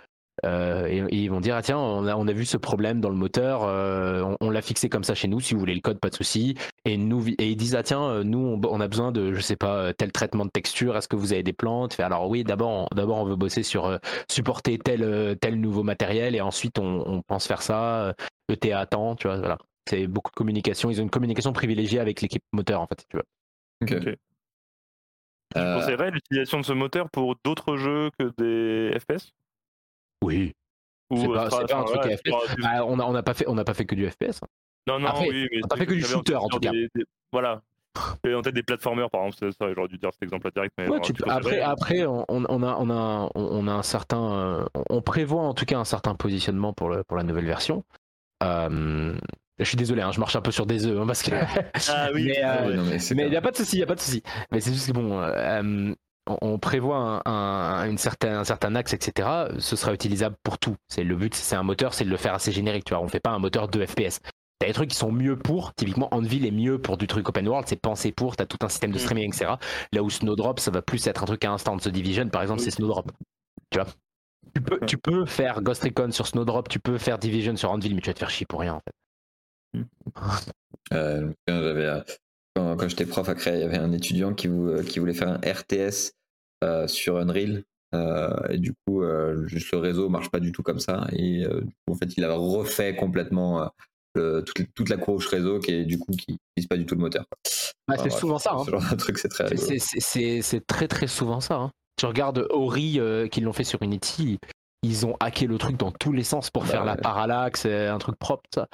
Euh, 0.45 0.87
et, 0.87 1.05
ils 1.15 1.29
vont 1.29 1.39
dire 1.39 1.55
ah 1.55 1.61
tiens 1.61 1.77
on 1.77 2.07
a, 2.07 2.15
on 2.15 2.27
a 2.27 2.33
vu 2.33 2.43
ce 2.43 2.57
problème 2.57 2.99
dans 2.99 3.09
le 3.09 3.15
moteur 3.15 3.63
euh, 3.63 4.35
on, 4.41 4.49
l'a 4.49 4.63
fixé 4.63 4.89
comme 4.89 5.03
ça 5.03 5.13
chez 5.13 5.27
nous 5.27 5.39
si 5.39 5.53
vous 5.53 5.59
voulez 5.59 5.75
le 5.75 5.79
code 5.79 5.99
pas 5.99 6.09
de 6.09 6.15
souci. 6.15 6.55
Et 6.85 6.97
nous 6.97 7.27
et 7.27 7.51
ils 7.51 7.55
disent 7.55 7.75
ah 7.75 7.83
tiens 7.83 8.23
nous 8.23 8.59
on, 8.67 8.81
a 8.81 8.87
besoin 8.87 9.11
de 9.11 9.33
je 9.33 9.39
sais 9.41 9.55
pas 9.55 9.93
tel 9.93 10.11
traitement 10.11 10.45
de 10.45 10.49
texture 10.49 10.97
est-ce 10.97 11.07
que 11.07 11.15
vous 11.15 11.33
avez 11.33 11.43
des 11.43 11.53
plantes? 11.53 11.99
Alors 11.99 12.29
oui 12.29 12.43
d'abord 12.43 12.89
d'abord 12.95 13.17
on 13.17 13.25
veut 13.25 13.35
bosser 13.35 13.61
sur 13.61 13.99
supporter 14.27 14.79
tel 14.79 15.37
tel 15.39 15.59
nouveau 15.59 15.83
matériel 15.83 16.35
et 16.35 16.41
ensuite 16.41 16.79
on, 16.79 17.21
pense 17.27 17.47
faire 17.47 17.61
ça 17.61 18.15
le 18.49 18.57
TA 18.57 18.79
à 18.79 18.85
temps 18.87 19.15
tu 19.15 19.27
vois 19.27 19.37
voilà. 19.37 19.57
C'est 19.89 20.07
beaucoup 20.07 20.31
de 20.31 20.35
communication. 20.35 20.89
Ils 20.89 21.01
ont 21.01 21.03
une 21.03 21.09
communication 21.09 21.51
privilégiée 21.51 21.99
avec 21.99 22.21
l'équipe 22.21 22.43
moteur 22.53 22.81
en 22.81 22.87
fait 22.87 23.05
tu 23.09 23.17
vois. 23.17 23.25
Ok. 23.81 24.17
Tu 25.53 25.59
euh, 25.59 25.79
conseillerais 25.79 26.09
l'utilisation 26.09 26.59
de 26.59 26.65
ce 26.65 26.73
moteur 26.73 27.09
pour 27.11 27.35
d'autres 27.43 27.77
jeux 27.77 28.09
que 28.17 28.31
des 28.37 28.97
FPS 28.99 29.33
Oui. 30.23 30.53
C'est 31.15 31.27
pas, 31.27 31.45
un 31.45 31.83
truc 31.83 32.01
FPS. 32.01 32.31
Bah, 32.61 32.85
on 32.85 32.95
n'a 32.95 33.23
pas, 33.23 33.33
fait, 33.33 33.45
pas 33.45 33.73
fait 33.73 33.85
que 33.85 33.95
du 33.95 34.09
FPS. 34.09 34.41
Hein. 34.41 34.47
Non, 34.87 34.99
non, 34.99 35.09
oui, 35.21 35.47
mais 35.51 35.57
on 35.57 35.61
n'a 35.61 35.67
pas 35.67 35.77
fait 35.77 35.85
que 35.85 35.93
du 35.93 36.01
shooter 36.01 36.35
en 36.35 36.47
tout 36.47 36.59
cas. 36.59 36.71
voilà. 37.31 37.61
Et 38.25 38.33
en 38.33 38.41
tête 38.41 38.55
des 38.55 38.63
platformers, 38.63 39.09
par 39.09 39.25
exemple, 39.25 39.53
ça, 39.53 39.73
j'aurais 39.73 39.87
dû 39.87 39.97
dire 39.99 40.09
cet 40.13 40.23
exemple-là 40.23 40.51
direct. 40.51 40.73
Mais 40.77 40.87
après, 41.29 41.59
après 41.59 42.05
on, 42.05 42.25
on, 42.27 42.63
a, 42.63 42.75
on, 42.79 42.89
a, 42.89 43.29
on 43.35 43.67
a 43.67 43.71
un 43.71 43.83
certain. 43.83 44.33
Euh, 44.33 44.65
on 44.89 45.01
prévoit 45.01 45.43
en 45.43 45.53
tout 45.53 45.65
cas 45.65 45.77
un 45.77 45.85
certain 45.85 46.15
positionnement 46.15 46.73
pour, 46.73 46.89
le, 46.89 47.03
pour 47.03 47.17
la 47.17 47.23
nouvelle 47.23 47.45
version. 47.45 47.83
Euh, 48.41 49.15
je 49.59 49.63
suis 49.63 49.77
désolé, 49.77 50.01
hein, 50.01 50.11
je 50.11 50.19
marche 50.19 50.35
un 50.35 50.41
peu 50.41 50.51
sur 50.51 50.65
des 50.65 50.87
œufs 50.87 50.99
hein, 50.99 51.05
parce 51.05 51.21
que. 51.21 51.31
Ah 51.89 52.09
oui. 52.13 52.33
mais 53.15 53.25
il 53.25 53.29
n'y 53.29 53.35
a 53.35 53.41
pas 53.41 53.51
de 53.51 53.57
souci, 53.57 53.77
il 53.77 53.79
y 53.79 53.83
a 53.83 53.87
pas 53.87 53.95
de 53.95 53.99
souci. 53.99 54.23
Mais 54.51 54.59
c'est 54.59 54.73
juste 54.73 54.87
que 54.87 54.93
bon, 54.93 55.21
euh, 55.21 55.93
on, 56.27 56.57
prévoit 56.57 57.21
un, 57.27 57.89
une 57.89 57.97
certaine, 57.97 58.33
un 58.33 58.43
certain 58.43 58.75
axe, 58.75 58.93
etc. 58.93 59.47
Ce 59.59 59.75
sera 59.75 59.93
utilisable 59.93 60.35
pour 60.43 60.57
tout. 60.57 60.75
C'est 60.87 61.03
le 61.03 61.15
but, 61.15 61.35
c'est 61.35 61.55
un 61.55 61.63
moteur, 61.63 61.93
c'est 61.93 62.05
de 62.05 62.09
le 62.09 62.17
faire 62.17 62.33
assez 62.33 62.51
générique. 62.51 62.85
Tu 62.85 62.93
vois, 62.93 63.03
on 63.03 63.07
fait 63.07 63.19
pas 63.19 63.31
un 63.31 63.39
moteur 63.39 63.67
de 63.67 63.85
FPS. 63.85 64.19
T'as 64.59 64.67
des 64.67 64.73
trucs 64.73 64.91
qui 64.91 64.95
sont 64.95 65.11
mieux 65.11 65.37
pour, 65.37 65.73
typiquement 65.73 66.07
Anvil 66.13 66.45
est 66.45 66.51
mieux 66.51 66.79
pour 66.79 66.97
du 66.97 67.07
truc 67.07 67.27
open 67.27 67.47
world, 67.47 67.67
c'est 67.67 67.75
pensé 67.75 68.11
pour, 68.11 68.37
t'as 68.37 68.45
tout 68.45 68.59
un 68.61 68.69
système 68.69 68.91
de 68.91 68.95
mm. 68.95 68.99
streaming, 68.99 69.27
etc. 69.27 69.55
Là 69.91 70.03
où 70.03 70.09
Snowdrop, 70.09 70.59
ça 70.59 70.71
va 70.71 70.81
plus 70.81 71.05
être 71.07 71.23
un 71.23 71.25
truc 71.25 71.43
à 71.43 71.51
instant. 71.51 71.75
The 71.77 71.89
Division, 71.89 72.29
par 72.29 72.41
exemple, 72.41 72.61
c'est 72.61 72.71
Snowdrop. 72.71 73.11
Tu 73.71 73.79
vois? 73.79 73.87
Tu 74.55 74.61
peux, 74.61 74.79
tu 74.85 74.97
peux 74.97 75.25
faire 75.25 75.61
Ghost 75.61 75.83
Recon 75.83 76.11
sur 76.11 76.27
Snowdrop, 76.27 76.69
tu 76.69 76.79
peux 76.79 76.97
faire 76.97 77.17
Division 77.17 77.55
sur 77.55 77.71
Anvil, 77.71 77.95
mais 77.95 78.01
tu 78.01 78.09
vas 78.09 78.13
te 78.13 78.19
faire 78.19 78.29
chier 78.29 78.45
pour 78.45 78.61
rien 78.61 78.75
en 78.75 78.81
fait. 78.81 78.93
Euh, 80.91 81.31
euh, 81.49 82.03
quand, 82.55 82.87
j'étais 82.87 83.05
prof 83.05 83.27
à 83.27 83.35
Créa, 83.35 83.55
il 83.55 83.61
y 83.61 83.63
avait 83.63 83.77
un 83.77 83.91
étudiant 83.91 84.33
qui, 84.33 84.47
euh, 84.47 84.83
qui 84.83 84.99
voulait 84.99 85.13
faire 85.13 85.29
un 85.29 85.37
RTS 85.37 86.13
sur 86.87 87.17
Unreal. 87.17 87.63
et 88.49 88.57
du 88.57 88.73
coup, 88.85 89.03
juste 89.45 89.71
le 89.71 89.79
réseau 89.79 90.09
marche 90.09 90.29
pas 90.29 90.39
du 90.39 90.51
tout 90.51 90.63
comme 90.63 90.79
ça. 90.79 91.07
Et 91.11 91.45
en 91.87 91.95
fait, 91.95 92.15
il 92.17 92.23
a 92.23 92.33
refait 92.33 92.95
complètement 92.95 93.69
toute, 94.15 94.89
la 94.89 94.97
couche 94.97 95.27
réseau 95.27 95.59
qui 95.59 95.71
est 95.71 95.85
du 95.85 95.99
coup 95.99 96.11
qui 96.13 96.31
n'utilise 96.31 96.67
pas 96.69 96.77
du 96.77 96.85
tout 96.85 96.95
le 96.95 97.01
moteur. 97.01 97.25
c'est 97.45 98.11
souvent 98.11 98.39
ça. 98.39 98.53
Hein. 98.53 98.95
truc, 98.97 99.17
c'est 99.17 99.27
très. 99.27 99.55
C'est 99.55 100.65
très 100.65 100.87
très 100.87 101.07
souvent 101.07 101.41
ça. 101.41 101.55
Hein. 101.55 101.71
Tu 101.97 102.05
regardes 102.05 102.47
Ori 102.49 102.99
qui 103.29 103.41
l'ont 103.41 103.53
fait 103.53 103.65
sur 103.65 103.81
Unity, 103.81 104.39
ils 104.83 105.05
ont 105.05 105.15
hacké 105.19 105.47
le 105.47 105.57
truc 105.57 105.77
dans 105.77 105.91
tous 105.91 106.11
les 106.11 106.23
sens 106.23 106.49
pour 106.49 106.63
bah 106.63 106.69
faire 106.69 106.85
la 106.85 106.95
parallaxe, 106.97 107.65
un 107.65 107.97
truc 107.97 108.17
propre. 108.17 108.43
Ça. 108.53 108.67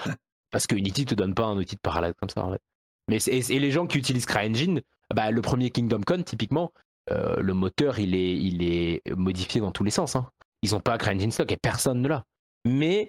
Parce 0.52 0.68
que 0.68 0.76
Unity 0.76 1.06
te 1.06 1.16
donne 1.16 1.34
pas 1.34 1.46
un 1.46 1.58
outil 1.58 1.76
de 1.76 1.82
parallaxe 1.82 2.18
comme 2.20 2.30
ça. 2.30 2.44
En 2.44 2.52
fait. 2.52 2.62
Mais 3.10 3.18
et, 3.28 3.60
les 3.60 3.72
gens 3.72 3.88
qui 3.88 3.98
utilisent 3.98 4.26
CryEngine, 4.26 4.82
bah, 5.14 5.32
le 5.32 5.42
premier 5.42 5.70
Kingdom 5.70 6.02
Come, 6.02 6.24
typiquement, 6.24 6.72
euh, 7.12 7.38
le 7.38 7.54
moteur, 7.54 8.00
il 8.00 8.16
est, 8.16 8.36
il 8.36 8.64
est 8.64 9.02
modifié 9.16 9.62
dans 9.62 9.72
tous 9.72 9.84
les 9.84 9.92
sens. 9.92 10.16
Hein. 10.16 10.30
Ils 10.62 10.72
n'ont 10.72 10.80
pas 10.80 10.98
CryEngine 10.98 11.32
stock 11.32 11.52
et 11.52 11.58
personne 11.58 12.02
ne 12.02 12.08
l'a. 12.08 12.24
Mais 12.66 13.08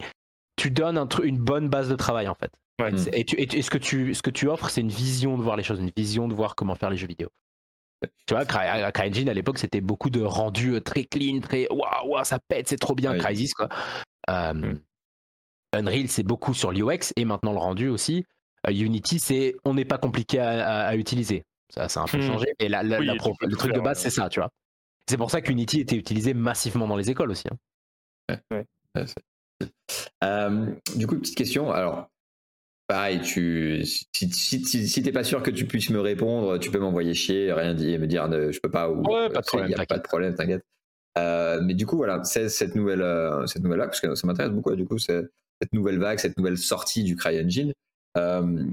tu 0.56 0.70
donnes 0.70 0.98
un 0.98 1.09
une 1.22 1.39
bonne 1.39 1.68
base 1.68 1.89
de 1.89 1.97
travail, 1.97 2.28
en 2.28 2.35
fait. 2.35 2.51
Et, 3.12 3.27
et, 3.43 3.62
ce, 3.62 3.68
que 3.68 3.77
tu, 3.77 4.14
ce 4.14 4.22
que 4.22 4.31
tu 4.31 4.48
offres, 4.48 4.70
c'est 4.70 4.81
une 4.81 4.89
vision 4.89 5.36
de 5.36 5.43
voir 5.43 5.56
les 5.56 5.62
choses, 5.62 5.81
une 5.81 5.93
vision 5.94 6.28
de 6.28 6.35
voir 6.35 6.55
comment 6.55 6.74
faire 6.74 6.89
les 6.89 6.97
jeux 6.97 7.06
vidéo. 7.06 7.28
Tu 8.27 8.35
vois, 8.35 8.47
CryEngine 8.47 9.28
à 9.28 9.35
l'époque, 9.35 9.59
c'était 9.59 9.82
beaucoup 9.82 10.09
de 10.09 10.22
rendus 10.22 10.77
euh, 10.77 10.81
très 10.81 11.05
clean, 11.05 11.40
très 11.40 11.66
waouh, 11.70 12.24
ça 12.24 12.39
pète, 12.39 12.68
c'est 12.68 12.78
trop 12.78 12.94
bien, 12.94 13.16
Crysis, 13.18 13.52
quoi. 13.52 13.68
Euh, 14.31 14.55
mm. 14.55 14.81
Unreal, 15.72 16.09
c'est 16.09 16.22
beaucoup 16.22 16.55
sur 16.55 16.72
l'UX 16.72 17.12
et 17.16 17.24
maintenant 17.24 17.52
le 17.52 17.59
rendu 17.59 17.89
aussi. 17.89 18.24
Euh, 18.68 18.72
Unity, 18.72 19.18
c'est 19.18 19.56
on 19.64 19.74
n'est 19.74 19.84
pas 19.84 19.98
compliqué 19.98 20.38
à, 20.38 20.94
utiliser. 20.96 21.44
Ça, 21.72 21.88
ça 21.88 22.00
a 22.00 22.02
un 22.04 22.06
peu 22.06 22.18
hmm. 22.18 22.22
changé. 22.22 22.46
Et 22.58 22.68
la, 22.68 22.82
le 22.82 23.56
truc 23.56 23.72
de 23.72 23.80
base, 23.80 24.00
c'est 24.00 24.10
ça, 24.10 24.28
tu 24.28 24.40
vois. 24.40 24.50
C'est 25.08 25.16
pour 25.16 25.30
ça 25.30 25.40
qu'Unity 25.40 25.80
était 25.80 25.96
utilisé 25.96 26.34
massivement 26.34 26.86
dans 26.86 26.96
les 26.96 27.10
écoles 27.10 27.30
aussi. 27.30 27.48
Hein. 28.30 28.62
Euh, 30.22 30.66
du 30.96 31.06
coup, 31.06 31.16
petite 31.18 31.36
question. 31.36 31.72
Alors, 31.72 32.08
pareil, 32.86 33.20
tu, 33.20 33.84
si, 33.84 34.30
si, 34.32 35.02
t'es 35.02 35.12
pas 35.12 35.24
sûr 35.24 35.42
que 35.42 35.50
tu 35.50 35.66
puisses 35.66 35.90
me 35.90 36.00
répondre, 36.00 36.58
tu 36.58 36.70
peux 36.70 36.78
m'envoyer 36.78 37.14
chier, 37.14 37.52
rien 37.52 37.74
dire, 37.74 37.98
me 37.98 38.06
dire 38.06 38.30
je 38.30 38.60
peux 38.60 38.70
pas 38.70 38.88
ou 38.90 39.02
ouais, 39.02 39.30
pas 39.30 39.40
de 39.40 39.46
problème, 39.46 39.80
a 39.80 39.86
pas 39.86 39.98
de 39.98 40.02
problème, 40.02 40.34
t'inquiète. 40.34 40.64
Euh, 41.18 41.60
mais 41.62 41.74
du 41.74 41.86
coup, 41.86 41.96
voilà, 41.96 42.22
c'est 42.22 42.48
cette 42.48 42.74
nouvelle, 42.74 43.04
cette 43.46 43.62
nouvelle 43.62 43.80
là, 43.80 43.86
parce 43.86 44.00
que 44.00 44.14
ça 44.14 44.26
m'intéresse 44.26 44.52
beaucoup. 44.52 44.74
Du 44.76 44.84
coup, 44.84 44.98
cette 44.98 45.28
nouvelle 45.72 45.98
vague, 45.98 46.18
cette 46.18 46.36
nouvelle 46.38 46.58
sortie 46.58 47.02
du 47.02 47.16
CryEngine. 47.16 47.72
Euh, 48.16 48.64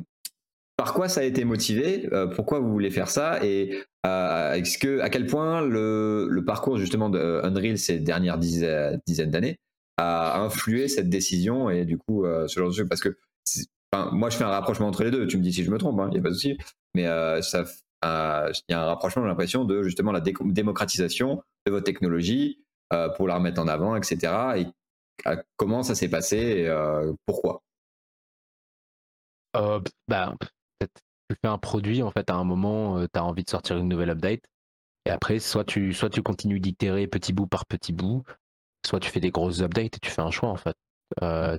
par 0.77 0.93
quoi 0.93 1.09
ça 1.09 1.22
a 1.22 1.23
été 1.23 1.43
motivé? 1.43 2.07
Pourquoi 2.35 2.59
vous 2.59 2.72
voulez 2.72 2.91
faire 2.91 3.09
ça? 3.09 3.43
Et 3.43 3.72
est-ce 4.05 4.77
que, 4.77 4.99
à 4.99 5.09
quel 5.09 5.26
point 5.26 5.61
le, 5.61 6.43
parcours 6.45 6.77
justement 6.77 7.09
de 7.09 7.41
ces 7.76 7.99
dernières 7.99 8.38
dizaines, 8.38 8.99
d'années 9.31 9.57
a 9.97 10.39
influé 10.39 10.88
cette 10.88 11.09
décision? 11.09 11.72
Et 11.72 11.84
du 11.84 11.97
coup 11.97 12.26
ce 12.26 12.59
genre 12.59 12.69
de 12.69 12.76
choses 12.76 12.88
Parce 12.88 13.01
que 13.01 13.18
moi, 14.11 14.30
je 14.30 14.38
fais 14.38 14.43
un 14.43 14.49
rapprochement 14.49 14.88
entre 14.88 15.03
les 15.03 15.09
deux. 15.09 15.26
Tu 15.26 15.38
me 15.38 15.41
dis 15.41 15.51
si 15.51 15.64
je 15.64 15.72
me 15.72 15.80
trompe, 15.80 15.97
il 15.97 16.03
hein, 16.03 16.09
n'y 16.09 16.19
a 16.19 16.22
pas 16.22 16.30
de 16.30 16.35
souci. 16.35 16.57
Mais 16.93 17.03
il 17.03 17.05
y 17.05 18.73
a 18.73 18.81
un 18.81 18.85
rapprochement, 18.85 19.23
j'ai 19.23 19.30
l'impression, 19.30 19.65
de 19.65 19.81
justement 19.81 20.11
la 20.11 20.22
démocratisation 20.22 21.41
de 21.65 21.72
votre 21.72 21.85
technologie 21.85 22.64
pour 23.15 23.27
la 23.27 23.35
remettre 23.35 23.59
en 23.59 23.68
avant, 23.68 23.95
etc. 23.95 24.34
Et 24.57 24.68
comment 25.55 25.81
ça 25.81 25.95
s'est 25.95 26.09
passé 26.09 26.38
et 26.38 26.72
pourquoi? 27.26 27.64
Euh, 29.58 29.80
bah, 30.08 30.36
tu 30.80 31.36
fais 31.42 31.48
un 31.48 31.58
produit, 31.58 32.04
en 32.04 32.12
fait, 32.12 32.30
à 32.30 32.36
un 32.36 32.44
moment, 32.44 33.02
tu 33.02 33.20
as 33.20 33.24
envie 33.24 33.44
de 33.44 33.50
sortir 33.50 33.78
une 33.78 33.88
nouvelle 33.88 34.10
update. 34.10 34.44
Et 35.06 35.10
après, 35.10 35.40
soit 35.40 35.64
tu, 35.64 35.94
soit 35.94 36.10
tu 36.10 36.22
continues 36.22 36.60
d'itérer 36.60 37.08
petit 37.08 37.34
bout 37.34 37.48
par 37.48 37.66
petit 37.66 37.94
bout, 37.94 38.24
soit 38.86 39.00
tu 39.00 39.10
fais 39.10 39.20
des 39.20 39.32
grosses 39.32 39.62
updates 39.62 39.98
et 39.98 40.00
tu 40.00 40.10
fais 40.10 40.22
un 40.22 40.32
choix, 40.32 40.50
en 40.50 40.58
fait. 40.58 40.76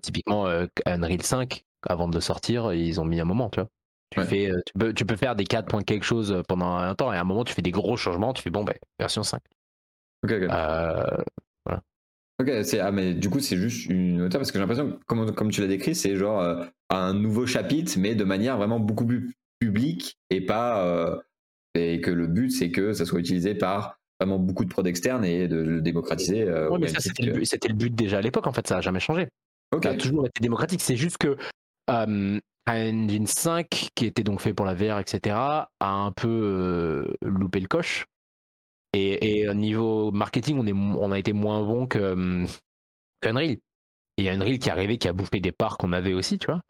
typiquement, 0.00 0.46
Unreal 0.86 1.22
5, 1.22 1.64
avant 1.88 2.08
de 2.08 2.20
sortir, 2.20 2.72
ils 2.72 3.00
ont 3.00 3.04
mis 3.04 3.20
un 3.20 3.24
moment, 3.24 3.50
tu 3.50 3.60
vois. 3.60 3.68
Tu, 4.10 4.22
fais, 4.24 4.50
tu, 4.66 4.72
peux, 4.78 4.94
tu 4.94 5.04
peux 5.04 5.16
faire 5.16 5.36
des 5.36 5.44
4 5.44 5.68
points 5.68 5.82
quelque 5.82 6.04
chose 6.04 6.42
pendant 6.48 6.76
un 6.76 6.94
temps, 6.94 7.12
et 7.12 7.16
à 7.16 7.20
un 7.20 7.24
moment, 7.24 7.44
tu 7.44 7.52
fais 7.52 7.62
des 7.62 7.70
gros 7.70 7.96
changements, 7.96 8.32
tu 8.32 8.42
fais 8.42 8.50
bon, 8.50 8.64
ben, 8.64 8.74
version 8.98 9.22
5. 9.22 9.42
Ok, 10.24 10.32
ok. 10.32 10.44
voilà. 10.44 11.24
Ok, 12.40 12.50
ah, 12.80 12.92
mais 12.92 13.14
du 13.14 13.30
coup, 13.30 13.40
c'est 13.40 13.56
juste 13.56 13.86
une 13.86 14.22
hauteur 14.22 14.40
parce 14.40 14.52
que 14.52 14.58
j'ai 14.58 14.60
l'impression, 14.60 14.98
comme, 15.06 15.34
comme 15.34 15.50
tu 15.50 15.60
l'as 15.60 15.66
décrit, 15.66 15.94
c'est 15.94 16.14
genre 16.14 16.66
un 16.88 17.14
nouveau 17.14 17.46
chapitre, 17.46 17.92
mais 17.98 18.14
de 18.14 18.22
manière 18.22 18.56
vraiment 18.56 18.78
beaucoup 18.78 19.06
plus 19.06 19.34
publique 19.58 20.18
et 20.30 20.40
pas. 20.40 21.20
et 21.74 22.00
que 22.00 22.12
le 22.12 22.28
but, 22.28 22.50
c'est 22.50 22.70
que 22.70 22.92
ça 22.92 23.04
soit 23.04 23.18
utilisé 23.18 23.56
par 23.56 23.98
vraiment 24.20 24.38
beaucoup 24.38 24.64
de 24.64 24.70
prods 24.70 24.84
externes 24.84 25.24
et 25.24 25.48
de 25.48 25.56
le 25.56 25.80
démocratiser. 25.80 26.44
oui, 26.70 26.78
mais 26.80 26.86
ça, 26.86 27.00
c'était 27.00 27.24
le, 27.24 27.32
but 27.74 27.92
déjà 27.92 28.18
à 28.18 28.20
l'époque, 28.20 28.46
en 28.46 28.52
fait, 28.52 28.68
ça 28.68 28.76
n'a 28.76 28.80
jamais 28.82 29.00
changé. 29.00 29.26
Ça 29.82 29.90
a 29.90 29.94
toujours 29.94 30.26
été 30.26 30.40
démocratique. 30.40 30.80
C'est 30.80 30.96
juste 30.96 31.18
que 31.18 31.36
euh, 31.90 32.40
Engine 32.68 33.26
5, 33.26 33.90
qui 33.94 34.06
était 34.06 34.22
donc 34.22 34.40
fait 34.40 34.54
pour 34.54 34.66
la 34.66 34.74
VR, 34.74 34.98
etc., 34.98 35.36
a 35.36 35.68
un 35.80 36.12
peu 36.12 36.28
euh, 36.28 37.14
loupé 37.22 37.60
le 37.60 37.68
coche. 37.68 38.06
Et, 38.94 39.48
au 39.48 39.54
niveau 39.54 40.10
marketing, 40.10 40.58
on, 40.58 40.66
est, 40.66 40.72
on 40.72 41.12
a 41.12 41.18
été 41.18 41.32
moins 41.32 41.62
bon 41.62 41.86
que 41.86 42.44
qu'Unreal. 43.20 43.50
Et 43.50 43.60
il 44.16 44.24
y 44.24 44.28
a 44.28 44.32
Unreal 44.32 44.58
qui 44.58 44.68
est 44.68 44.72
arrivé, 44.72 44.98
qui 44.98 45.08
a 45.08 45.12
bouffé 45.12 45.40
des 45.40 45.52
parts 45.52 45.78
qu'on 45.78 45.92
avait 45.92 46.14
aussi, 46.14 46.38
tu 46.38 46.46
vois. 46.46 46.60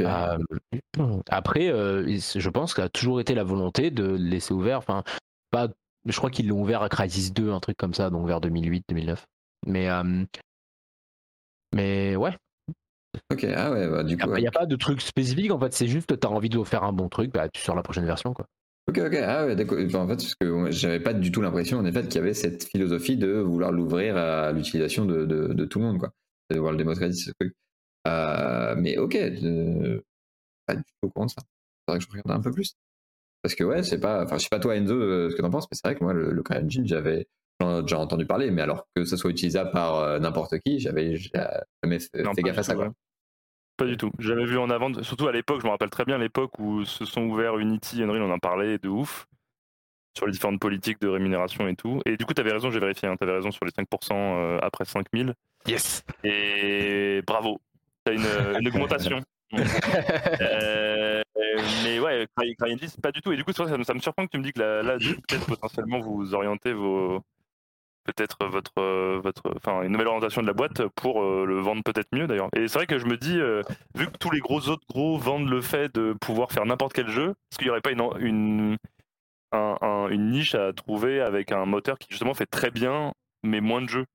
Euh, 0.00 0.38
après, 1.28 1.66
je 1.68 2.48
pense 2.48 2.74
qu'il 2.74 2.84
a 2.84 2.88
toujours 2.88 3.20
été 3.20 3.34
la 3.34 3.44
volonté 3.44 3.90
de 3.90 4.04
laisser 4.04 4.52
ouvert. 4.52 4.78
Enfin, 4.78 5.04
pas, 5.50 5.68
je 6.06 6.16
crois 6.16 6.30
qu'ils 6.30 6.48
l'ont 6.48 6.60
ouvert 6.60 6.82
à 6.82 6.88
Crisis 6.88 7.32
2, 7.32 7.52
un 7.52 7.60
truc 7.60 7.76
comme 7.76 7.94
ça, 7.94 8.10
donc 8.10 8.26
vers 8.26 8.40
2008-2009. 8.40 9.18
Mais, 9.66 9.88
mais 11.74 12.16
ouais, 12.16 12.36
Ok, 13.30 13.44
ah 13.44 13.70
ouais, 13.70 13.88
bah, 13.88 14.02
du 14.02 14.16
coup. 14.16 14.34
Il 14.36 14.40
n'y 14.40 14.46
a 14.46 14.52
pas 14.52 14.66
de 14.66 14.76
truc 14.76 15.00
spécifique 15.00 15.50
en 15.50 15.58
fait, 15.58 15.72
c'est 15.72 15.86
juste 15.86 16.18
tu 16.18 16.26
as 16.26 16.30
envie 16.30 16.48
de 16.48 16.62
faire 16.64 16.84
un 16.84 16.92
bon 16.92 17.08
truc, 17.08 17.32
bah, 17.32 17.48
tu 17.48 17.60
sors 17.60 17.74
la 17.74 17.82
prochaine 17.82 18.06
version 18.06 18.32
quoi. 18.32 18.46
Ok, 18.88 18.98
ok, 18.98 19.14
ah 19.14 19.46
ouais, 19.46 19.54
d'accord. 19.56 19.78
en 19.78 20.08
fait, 20.08 20.16
parce 20.16 20.34
que 20.34 20.70
j'avais 20.70 21.00
pas 21.00 21.14
du 21.14 21.30
tout 21.30 21.40
l'impression 21.40 21.78
en 21.78 21.84
effet 21.84 22.02
qu'il 22.02 22.16
y 22.16 22.18
avait 22.18 22.34
cette 22.34 22.64
philosophie 22.64 23.16
de 23.16 23.34
vouloir 23.34 23.70
l'ouvrir 23.70 24.16
à 24.16 24.52
l'utilisation 24.52 25.04
de, 25.04 25.24
de, 25.24 25.64
tout 25.64 25.78
le 25.78 25.84
monde, 25.84 25.98
quoi. 25.98 26.12
De 26.50 26.58
voir 26.58 26.72
le 26.72 26.78
démocratiser 26.78 27.26
ce 27.26 27.32
truc. 27.38 27.54
Euh, 28.08 28.74
mais 28.76 28.98
ok, 28.98 29.16
pas 30.66 30.74
du 30.74 30.82
tout 30.82 31.06
au 31.06 31.10
courant 31.10 31.26
de 31.26 31.30
ça. 31.30 31.42
Faudrait 31.86 32.00
que 32.00 32.04
je 32.04 32.10
regarde 32.10 32.30
un 32.32 32.40
peu 32.40 32.50
plus. 32.50 32.74
Parce 33.42 33.54
que 33.54 33.64
ouais, 33.64 33.82
c'est 33.84 34.00
pas. 34.00 34.24
Enfin, 34.24 34.38
je 34.38 34.42
sais 34.42 34.48
pas 34.50 34.60
toi 34.60 34.76
Enzo 34.76 34.94
euh, 34.94 35.30
ce 35.30 35.36
que 35.36 35.42
t'en 35.42 35.50
penses, 35.50 35.66
mais 35.70 35.76
c'est 35.76 35.86
vrai 35.86 35.96
que 35.96 36.02
moi, 36.02 36.12
le, 36.12 36.32
le 36.32 36.42
CryEngine, 36.42 36.86
j'avais 36.86 37.26
déjà 37.82 37.98
entendu 37.98 38.26
parler, 38.26 38.50
mais 38.50 38.62
alors 38.62 38.86
que 38.94 39.04
ça 39.04 39.16
soit 39.16 39.30
utilisable 39.30 39.70
par 39.70 39.96
euh, 39.96 40.18
n'importe 40.18 40.58
qui, 40.60 40.80
j'avais 40.80 41.16
jamais 41.16 41.98
fait, 42.00 42.42
gaffe 42.42 42.58
à 42.58 42.62
ça. 42.62 42.74
Quoi. 42.74 42.92
Pas 43.76 43.86
du 43.86 43.96
tout. 43.96 44.10
Jamais 44.18 44.44
vu 44.44 44.58
en 44.58 44.70
avant. 44.70 44.92
Surtout 45.02 45.28
à 45.28 45.32
l'époque, 45.32 45.60
je 45.60 45.66
me 45.66 45.70
rappelle 45.70 45.90
très 45.90 46.04
bien 46.04 46.18
l'époque 46.18 46.58
où 46.58 46.84
se 46.84 47.04
sont 47.04 47.22
ouverts 47.22 47.58
Unity, 47.58 48.02
Unreal, 48.02 48.22
on 48.22 48.30
en 48.30 48.38
parlait 48.38 48.78
de 48.78 48.88
ouf 48.88 49.26
sur 50.14 50.26
les 50.26 50.32
différentes 50.32 50.60
politiques 50.60 51.00
de 51.00 51.08
rémunération 51.08 51.66
et 51.68 51.74
tout. 51.74 52.00
Et 52.04 52.16
du 52.16 52.26
coup, 52.26 52.34
tu 52.34 52.40
avais 52.40 52.52
raison, 52.52 52.70
j'ai 52.70 52.80
vérifié, 52.80 53.08
hein, 53.08 53.16
tu 53.16 53.24
avais 53.24 53.32
raison 53.32 53.50
sur 53.50 53.64
les 53.64 53.70
5% 53.70 54.12
euh, 54.12 54.58
après 54.62 54.84
5000. 54.84 55.34
Yes. 55.66 56.04
Et 56.22 57.22
bravo, 57.26 57.60
tu 58.04 58.12
as 58.12 58.14
une, 58.14 58.60
une 58.60 58.68
augmentation. 58.68 59.20
euh, 59.54 61.22
mais 61.84 61.98
ouais, 61.98 62.26
CryEngine, 62.58 62.88
c'est 62.88 63.00
pas 63.00 63.12
du 63.12 63.20
tout. 63.22 63.32
Et 63.32 63.36
du 63.36 63.44
coup, 63.44 63.52
ça, 63.52 63.66
ça, 63.84 63.94
me 63.94 64.00
surprend 64.00 64.26
que 64.26 64.30
tu 64.30 64.38
me 64.38 64.44
dis 64.44 64.52
que 64.52 64.60
là, 64.60 64.82
là 64.82 64.96
peut-être 65.28 65.46
potentiellement 65.46 66.00
vous 66.00 66.34
orientez 66.34 66.72
vos, 66.72 67.22
peut-être 68.04 68.46
votre, 68.46 68.72
euh, 68.78 69.20
votre, 69.22 69.42
enfin, 69.56 69.82
une 69.82 69.92
nouvelle 69.92 70.08
orientation 70.08 70.42
de 70.42 70.46
la 70.46 70.52
boîte 70.52 70.86
pour 70.96 71.22
euh, 71.22 71.44
le 71.46 71.60
vendre 71.60 71.82
peut-être 71.84 72.08
mieux 72.12 72.26
d'ailleurs. 72.26 72.48
Et 72.56 72.68
c'est 72.68 72.78
vrai 72.78 72.86
que 72.86 72.98
je 72.98 73.06
me 73.06 73.16
dis, 73.16 73.38
euh, 73.38 73.62
vu 73.94 74.06
que 74.06 74.16
tous 74.18 74.30
les 74.30 74.40
gros 74.40 74.68
autres 74.68 74.86
gros 74.88 75.18
vendent 75.18 75.48
le 75.48 75.60
fait 75.60 75.94
de 75.94 76.14
pouvoir 76.20 76.52
faire 76.52 76.66
n'importe 76.66 76.92
quel 76.92 77.08
jeu, 77.08 77.30
est-ce 77.30 77.58
qu'il 77.58 77.66
n'y 77.66 77.70
aurait 77.70 77.80
pas 77.80 77.92
une, 77.92 78.02
une, 78.20 78.76
une 79.52 80.30
niche 80.30 80.54
à 80.54 80.72
trouver 80.72 81.20
avec 81.20 81.52
un 81.52 81.64
moteur 81.64 81.98
qui 81.98 82.08
justement 82.10 82.34
fait 82.34 82.46
très 82.46 82.70
bien, 82.70 83.12
mais 83.42 83.60
moins 83.60 83.82
de 83.82 83.88
jeux? 83.88 84.06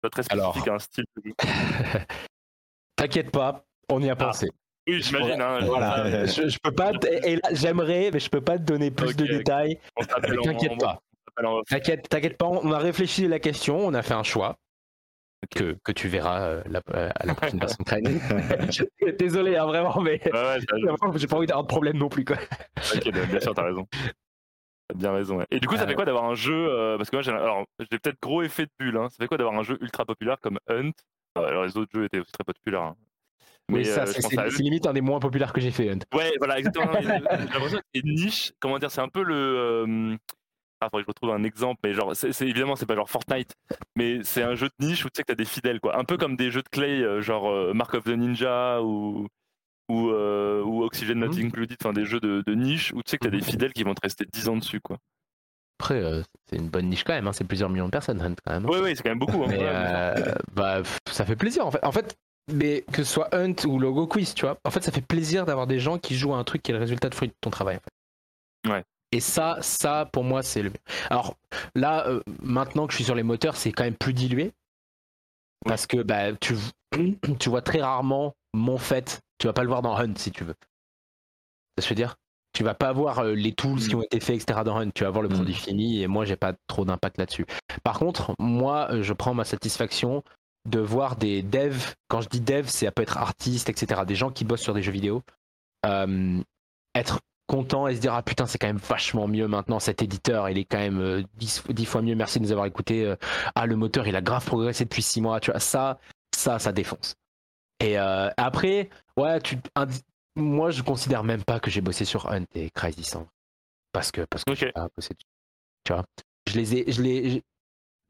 Pas 0.00 0.10
très 0.10 0.22
spécifique 0.22 0.68
à 0.68 0.74
un 0.74 0.78
style 0.78 1.04
de 1.16 1.30
jeu. 1.30 1.34
T'inquiète 2.96 3.30
pas, 3.30 3.64
on 3.88 4.00
y 4.02 4.08
a 4.08 4.12
ah. 4.12 4.16
pensé. 4.16 4.48
Oui, 4.86 5.00
j'imagine. 5.02 5.40
Hein, 5.40 5.60
voilà. 5.64 6.26
je, 6.26 6.58
peux 6.62 6.72
pas. 6.72 6.92
Et 7.24 7.38
j'aimerais, 7.52 8.10
mais 8.12 8.20
je 8.20 8.28
peux 8.28 8.42
pas 8.42 8.58
te 8.58 8.64
donner 8.64 8.90
plus 8.90 9.16
de 9.16 9.24
détails. 9.24 9.78
T'inquiète 10.42 10.78
pas. 10.78 11.00
T'inquiète, 11.68 12.08
t'inquiète 12.08 12.36
pas, 12.36 12.46
on 12.46 12.72
a 12.72 12.78
réfléchi 12.78 13.24
à 13.24 13.28
la 13.28 13.38
question, 13.38 13.78
on 13.78 13.94
a 13.94 14.02
fait 14.02 14.14
un 14.14 14.22
choix. 14.22 14.56
Que, 15.54 15.76
que 15.84 15.92
tu 15.92 16.08
verras 16.08 16.40
euh, 16.48 16.62
la, 16.66 16.80
euh, 16.94 17.10
à 17.14 17.26
la 17.26 17.34
prochaine 17.34 17.58
version 17.60 17.84
de 17.84 19.10
Désolé, 19.18 19.56
hein, 19.56 19.66
vraiment, 19.66 20.00
mais 20.00 20.18
j'ai 21.16 21.26
pas 21.26 21.36
envie 21.36 21.46
d'avoir 21.46 21.64
de 21.64 21.68
problème 21.68 21.98
non 21.98 22.08
plus. 22.08 22.24
Quoi. 22.24 22.36
ok, 22.94 23.10
bien 23.10 23.40
sûr, 23.40 23.54
t'as 23.54 23.64
raison. 23.64 23.86
T'as 24.88 24.94
bien 24.94 25.12
raison. 25.12 25.44
Et 25.50 25.60
du 25.60 25.66
coup, 25.66 25.76
ça 25.76 25.86
fait 25.86 25.94
quoi 25.94 26.04
d'avoir 26.04 26.24
un 26.24 26.34
jeu 26.34 26.68
euh, 26.70 26.96
Parce 26.96 27.10
que 27.10 27.16
moi, 27.16 27.22
j'ai, 27.22 27.30
alors, 27.30 27.64
j'ai 27.78 27.98
peut-être 27.98 28.20
gros 28.22 28.42
effet 28.42 28.64
de 28.64 28.70
bulle. 28.78 28.96
Hein. 28.96 29.08
Ça 29.10 29.16
fait 29.18 29.26
quoi 29.26 29.36
d'avoir 29.36 29.54
un 29.58 29.62
jeu 29.62 29.78
ultra 29.80 30.04
populaire 30.04 30.38
comme 30.40 30.58
Hunt? 30.68 30.92
Alors, 31.34 31.64
les 31.64 31.76
autres 31.76 31.90
jeux 31.94 32.04
étaient 32.04 32.20
aussi 32.20 32.32
très 32.32 32.44
populaires. 32.44 32.82
Hein. 32.82 32.96
Mais 33.70 33.84
ça, 33.84 34.04
c'est, 34.04 34.20
c'est, 34.20 34.62
limite 34.62 34.86
un 34.86 34.92
des 34.92 35.00
moins 35.00 35.20
populaires 35.20 35.52
que 35.52 35.60
j'ai 35.60 35.70
fait, 35.70 35.90
Hunt. 35.90 36.00
Ouais, 36.14 36.32
voilà, 36.38 36.58
exactement. 36.58 36.92
j'ai 37.00 37.08
l'impression 37.08 37.78
que 37.78 37.84
c'est 37.94 38.04
niche. 38.04 38.52
Comment 38.60 38.78
dire 38.78 38.90
C'est 38.90 39.00
un 39.00 39.08
peu 39.08 39.22
le. 39.22 40.16
Ah, 40.80 40.88
faudrait 40.90 41.02
que 41.02 41.06
je 41.06 41.10
retrouve 41.10 41.30
un 41.30 41.44
exemple, 41.44 41.80
mais 41.84 41.94
genre, 41.94 42.14
c'est, 42.14 42.38
évidemment, 42.42 42.76
c'est 42.76 42.86
pas 42.86 42.94
genre 42.94 43.08
Fortnite, 43.08 43.54
mais 43.96 44.22
c'est 44.22 44.42
un 44.42 44.54
jeu 44.54 44.68
de 44.78 44.86
niche 44.86 45.04
où 45.04 45.08
tu 45.08 45.12
sais 45.16 45.22
que 45.22 45.28
t'as 45.28 45.34
des 45.34 45.44
fidèles, 45.44 45.80
quoi. 45.80 45.98
Un 45.98 46.04
peu 46.04 46.16
comme 46.16 46.36
des 46.36 46.50
jeux 46.50 46.62
de 46.62 46.68
Clay, 46.68 47.02
euh, 47.02 47.20
genre 47.22 47.48
euh, 47.50 47.72
Mark 47.72 47.94
of 47.94 48.04
the 48.04 48.08
Ninja 48.08 48.82
ou, 48.82 49.26
ou, 49.88 50.10
euh, 50.10 50.62
ou 50.62 50.82
Oxygen 50.82 51.18
Not 51.18 51.32
mhm. 51.32 51.46
Included, 51.46 51.76
enfin 51.80 51.92
des 51.92 52.04
jeux 52.04 52.20
de, 52.20 52.54
niche 52.54 52.92
où 52.92 53.02
tu 53.02 53.10
sais 53.10 53.18
que 53.18 53.24
t'as 53.24 53.30
des 53.30 53.40
fidèles 53.40 53.72
qui 53.72 53.82
vont 53.82 53.94
te 53.94 54.02
rester 54.02 54.26
10 54.30 54.48
ans 54.48 54.56
dessus, 54.56 54.80
quoi. 54.80 54.98
Après, 55.80 56.22
c'est 56.48 56.56
une 56.56 56.68
bonne 56.68 56.88
niche 56.88 57.04
quand 57.04 57.14
même, 57.14 57.26
hein, 57.26 57.32
c'est 57.32 57.44
plusieurs 57.44 57.68
millions 57.68 57.86
de 57.86 57.90
personnes 57.90 58.36
quand 58.44 58.52
même. 58.52 58.66
Oui, 58.66 58.78
oui, 58.82 58.94
c'est 58.94 59.02
quand 59.02 59.10
même 59.10 59.18
beaucoup. 59.18 59.42
Hein, 59.44 60.14
bah, 60.52 60.82
ça 61.10 61.24
fait 61.24 61.36
plaisir 61.36 61.66
en 61.66 61.70
fait. 61.70 61.84
En 61.84 61.92
fait, 61.92 62.16
mais 62.52 62.84
que 62.92 63.02
ce 63.02 63.12
soit 63.12 63.34
Hunt 63.34 63.54
ou 63.66 63.78
Logo 63.78 64.06
Quiz, 64.06 64.34
tu 64.34 64.44
vois, 64.44 64.58
en 64.64 64.70
fait, 64.70 64.82
ça 64.82 64.92
fait 64.92 65.00
plaisir 65.00 65.46
d'avoir 65.46 65.66
des 65.66 65.80
gens 65.80 65.98
qui 65.98 66.14
jouent 66.14 66.34
à 66.34 66.38
un 66.38 66.44
truc 66.44 66.62
qui 66.62 66.70
est 66.70 66.74
le 66.74 66.80
résultat 66.80 67.08
de 67.08 67.14
fruit 67.14 67.28
de 67.28 67.34
ton 67.40 67.50
travail. 67.50 67.76
En 67.76 67.80
fait. 67.80 68.72
Ouais. 68.72 68.84
Et 69.14 69.20
ça, 69.20 69.58
ça 69.60 70.08
pour 70.12 70.24
moi, 70.24 70.42
c'est 70.42 70.60
le 70.60 70.70
mieux. 70.70 70.80
Alors 71.08 71.36
là, 71.76 72.04
euh, 72.08 72.20
maintenant 72.42 72.88
que 72.88 72.92
je 72.92 72.96
suis 72.96 73.04
sur 73.04 73.14
les 73.14 73.22
moteurs, 73.22 73.56
c'est 73.56 73.70
quand 73.70 73.84
même 73.84 73.94
plus 73.94 74.12
dilué. 74.12 74.50
Parce 75.64 75.86
que 75.86 76.02
bah, 76.02 76.32
tu, 76.34 76.56
tu 77.38 77.48
vois 77.48 77.62
très 77.62 77.80
rarement 77.80 78.34
mon 78.54 78.76
fait. 78.76 79.20
Tu 79.38 79.46
vas 79.46 79.52
pas 79.52 79.62
le 79.62 79.68
voir 79.68 79.82
dans 79.82 79.96
Hunt 79.96 80.14
si 80.16 80.32
tu 80.32 80.42
veux. 80.42 80.56
Ça 81.78 81.84
se 81.84 81.88
veut 81.88 81.94
dire? 81.94 82.16
Tu 82.54 82.64
vas 82.64 82.74
pas 82.74 82.92
voir 82.92 83.20
euh, 83.20 83.34
les 83.34 83.52
tools 83.52 83.78
qui 83.78 83.94
mm. 83.94 83.98
ont 83.98 84.02
été 84.02 84.18
faits, 84.18 84.42
etc. 84.42 84.62
dans 84.64 84.76
Hunt. 84.78 84.90
Tu 84.92 85.04
vas 85.04 85.10
voir 85.10 85.22
le 85.22 85.28
mm. 85.28 85.34
produit 85.34 85.54
fini 85.54 86.02
et 86.02 86.08
moi, 86.08 86.24
j'ai 86.24 86.36
pas 86.36 86.52
trop 86.66 86.84
d'impact 86.84 87.18
là-dessus. 87.18 87.46
Par 87.84 88.00
contre, 88.00 88.34
moi, 88.40 88.88
euh, 88.90 89.04
je 89.04 89.12
prends 89.12 89.32
ma 89.32 89.44
satisfaction 89.44 90.24
de 90.68 90.80
voir 90.80 91.14
des 91.14 91.44
devs. 91.44 91.94
Quand 92.08 92.20
je 92.20 92.28
dis 92.28 92.40
dev, 92.40 92.66
ça 92.66 92.90
peut 92.90 93.02
être 93.02 93.18
artiste, 93.18 93.68
etc. 93.68 94.02
Des 94.08 94.16
gens 94.16 94.32
qui 94.32 94.44
bossent 94.44 94.62
sur 94.62 94.74
des 94.74 94.82
jeux 94.82 94.90
vidéo. 94.90 95.22
être 96.96 97.20
content 97.46 97.86
et 97.88 97.96
se 97.96 98.00
dire 98.00 98.14
ah 98.14 98.22
putain 98.22 98.46
c'est 98.46 98.58
quand 98.58 98.66
même 98.66 98.78
vachement 98.78 99.28
mieux 99.28 99.48
maintenant 99.48 99.78
cet 99.78 100.02
éditeur. 100.02 100.48
Il 100.48 100.58
est 100.58 100.64
quand 100.64 100.78
même 100.78 101.24
10, 101.34 101.64
euh, 101.68 101.84
fois 101.84 102.02
mieux. 102.02 102.14
Merci 102.14 102.38
de 102.38 102.44
nous 102.44 102.52
avoir 102.52 102.66
écouté 102.66 103.04
euh, 103.04 103.16
ah 103.54 103.66
le 103.66 103.76
moteur 103.76 104.06
il 104.06 104.16
a 104.16 104.22
grave 104.22 104.44
progressé 104.44 104.84
depuis 104.84 105.02
6 105.02 105.20
mois 105.20 105.40
tu 105.40 105.50
vois. 105.50 105.60
Ça 105.60 105.98
ça 106.34 106.58
ça 106.58 106.72
défonce. 106.72 107.16
Et 107.80 107.98
euh, 107.98 108.30
après 108.36 108.88
ouais 109.16 109.40
tu 109.40 109.58
moi 110.36 110.70
je 110.70 110.82
considère 110.82 111.24
même 111.24 111.44
pas 111.44 111.60
que 111.60 111.70
j'ai 111.70 111.80
bossé 111.80 112.04
sur 112.04 112.30
Hunt 112.30 112.46
et 112.54 112.70
Crazy 112.70 113.10
parce 113.92 114.10
que 114.10 114.22
parce 114.22 114.44
que 114.44 114.52
bossé 114.96 115.14
tu 115.84 115.92
vois. 115.92 116.04
Je 116.48 116.58
les 116.58 116.76
ai 116.76 116.92
je 116.92 117.02
les 117.02 117.42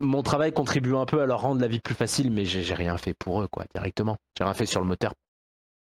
mon 0.01 0.23
travail 0.23 0.52
contribue 0.52 0.97
un 0.97 1.06
peu 1.06 1.23
à 1.23 1.27
leur 1.27 1.40
rendre 1.40 1.61
la 1.61 1.69
vie 1.69 1.81
plus 1.81 1.94
facile 1.94 2.31
mais 2.31 2.44
j'ai 2.44 2.74
rien 2.74 2.97
fait 2.98 3.15
pour 3.15 3.43
eux 3.43 3.48
quoi 3.48 3.65
directement. 3.74 4.16
J'ai 4.39 4.44
rien 4.44 4.55
fait 4.55 4.66
sur 4.66 4.81
le 4.81 4.86
moteur 4.86 5.12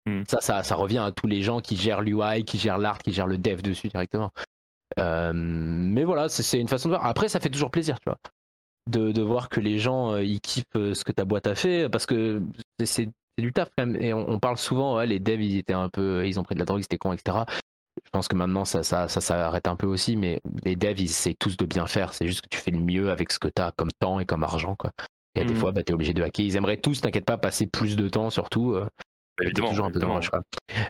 Hmm. 0.07 0.23
Ça, 0.29 0.41
ça, 0.41 0.63
ça 0.63 0.75
revient 0.77 0.99
à 0.99 1.11
tous 1.13 1.27
les 1.27 1.43
gens 1.43 1.61
qui 1.61 1.77
gèrent 1.77 2.01
l'UI, 2.01 2.45
qui 2.45 2.59
gèrent 2.59 2.79
l'art, 2.79 2.99
qui 2.99 3.13
gèrent 3.13 3.27
le 3.27 3.39
dev 3.39 3.61
dessus 3.63 3.89
directement. 3.89 4.31
Euh, 4.99 5.33
mais 5.35 6.05
voilà, 6.05 6.29
c'est- 6.29 6.61
une 6.61 6.69
façon 6.69 6.89
de 6.89 6.95
voir. 6.95 7.07
Après, 7.07 7.29
ça 7.29 7.41
fait 7.41 7.51
toujours 7.51 7.71
plaisir, 7.71 7.99
tu 8.01 8.09
vois, 8.09 8.19
de, 8.89 9.11
de 9.13 9.23
voir 9.23 9.49
que 9.49 9.59
les 9.61 9.79
gens 9.81 10.13
euh, 10.13 10.23
ils 10.23 10.41
kiffent 10.41 10.65
euh, 10.77 10.95
ce 10.95 11.05
que 11.05 11.11
ta 11.13 11.25
boîte 11.25 11.47
a 11.49 11.55
fait, 11.57 11.89
parce 11.89 12.07
que 12.07 12.41
c'est- 12.85 13.11
du 13.39 13.53
taf 13.53 13.69
quand 13.77 13.85
même. 13.85 14.01
Et 14.01 14.15
on, 14.15 14.31
on 14.31 14.39
parle 14.39 14.57
souvent, 14.57 14.97
ouais, 14.97 15.07
les 15.07 15.19
devs, 15.19 15.43
ils 15.43 15.59
étaient 15.59 15.73
un 15.75 15.89
peu, 15.89 16.27
ils 16.27 16.39
ont 16.41 16.43
pris 16.45 16.55
de 16.55 16.61
la 16.61 16.65
drogue, 16.65 16.81
c'était 16.83 16.97
con, 16.99 17.13
etc. 17.13 17.45
Je 18.05 18.11
pense 18.11 18.29
que 18.29 18.37
maintenant, 18.37 18.65
ça, 18.65 18.83
ça, 18.83 19.09
ça 19.09 19.21
s'arrête 19.21 19.67
un 19.69 19.77
peu 19.77 19.87
aussi, 19.87 20.17
mais 20.17 20.41
les 20.65 20.77
devs, 20.77 21.01
ils 21.01 21.05
essaient 21.07 21.35
tous 21.39 21.57
de 21.57 21.67
bien 21.67 21.87
faire. 21.87 22.15
C'est 22.15 22.27
juste 22.29 22.43
que 22.43 22.49
tu 22.49 22.59
fais 22.59 22.71
le 22.71 22.79
mieux 22.79 23.11
avec 23.11 23.33
ce 23.33 23.39
que 23.39 23.49
tu 23.49 23.61
as 23.61 23.73
comme 23.73 23.91
temps 23.99 24.21
et 24.21 24.25
comme 24.25 24.45
argent, 24.45 24.77
quoi. 24.77 24.93
Et 25.35 25.45
des 25.45 25.53
Mhm. 25.53 25.59
fois, 25.61 25.73
bah, 25.73 25.83
tu 25.83 25.91
es 25.91 25.95
obligé 25.95 26.15
de 26.15 26.23
hacker. 26.23 26.47
Ils 26.47 26.57
aimeraient 26.57 26.77
tous, 26.79 27.01
t'inquiète 27.03 27.27
pas, 27.27 27.37
passer 27.37 27.67
plus 27.67 27.97
de 27.97 28.09
temps, 28.09 28.31
surtout. 28.31 28.73
euh, 28.73 28.87
évidemment. 29.43 29.69
toujours 29.71 29.85
un 29.87 29.91
peu 29.91 29.97
évidemment. 29.99 30.15
dommage, 30.15 30.31
quoi. 30.31 30.43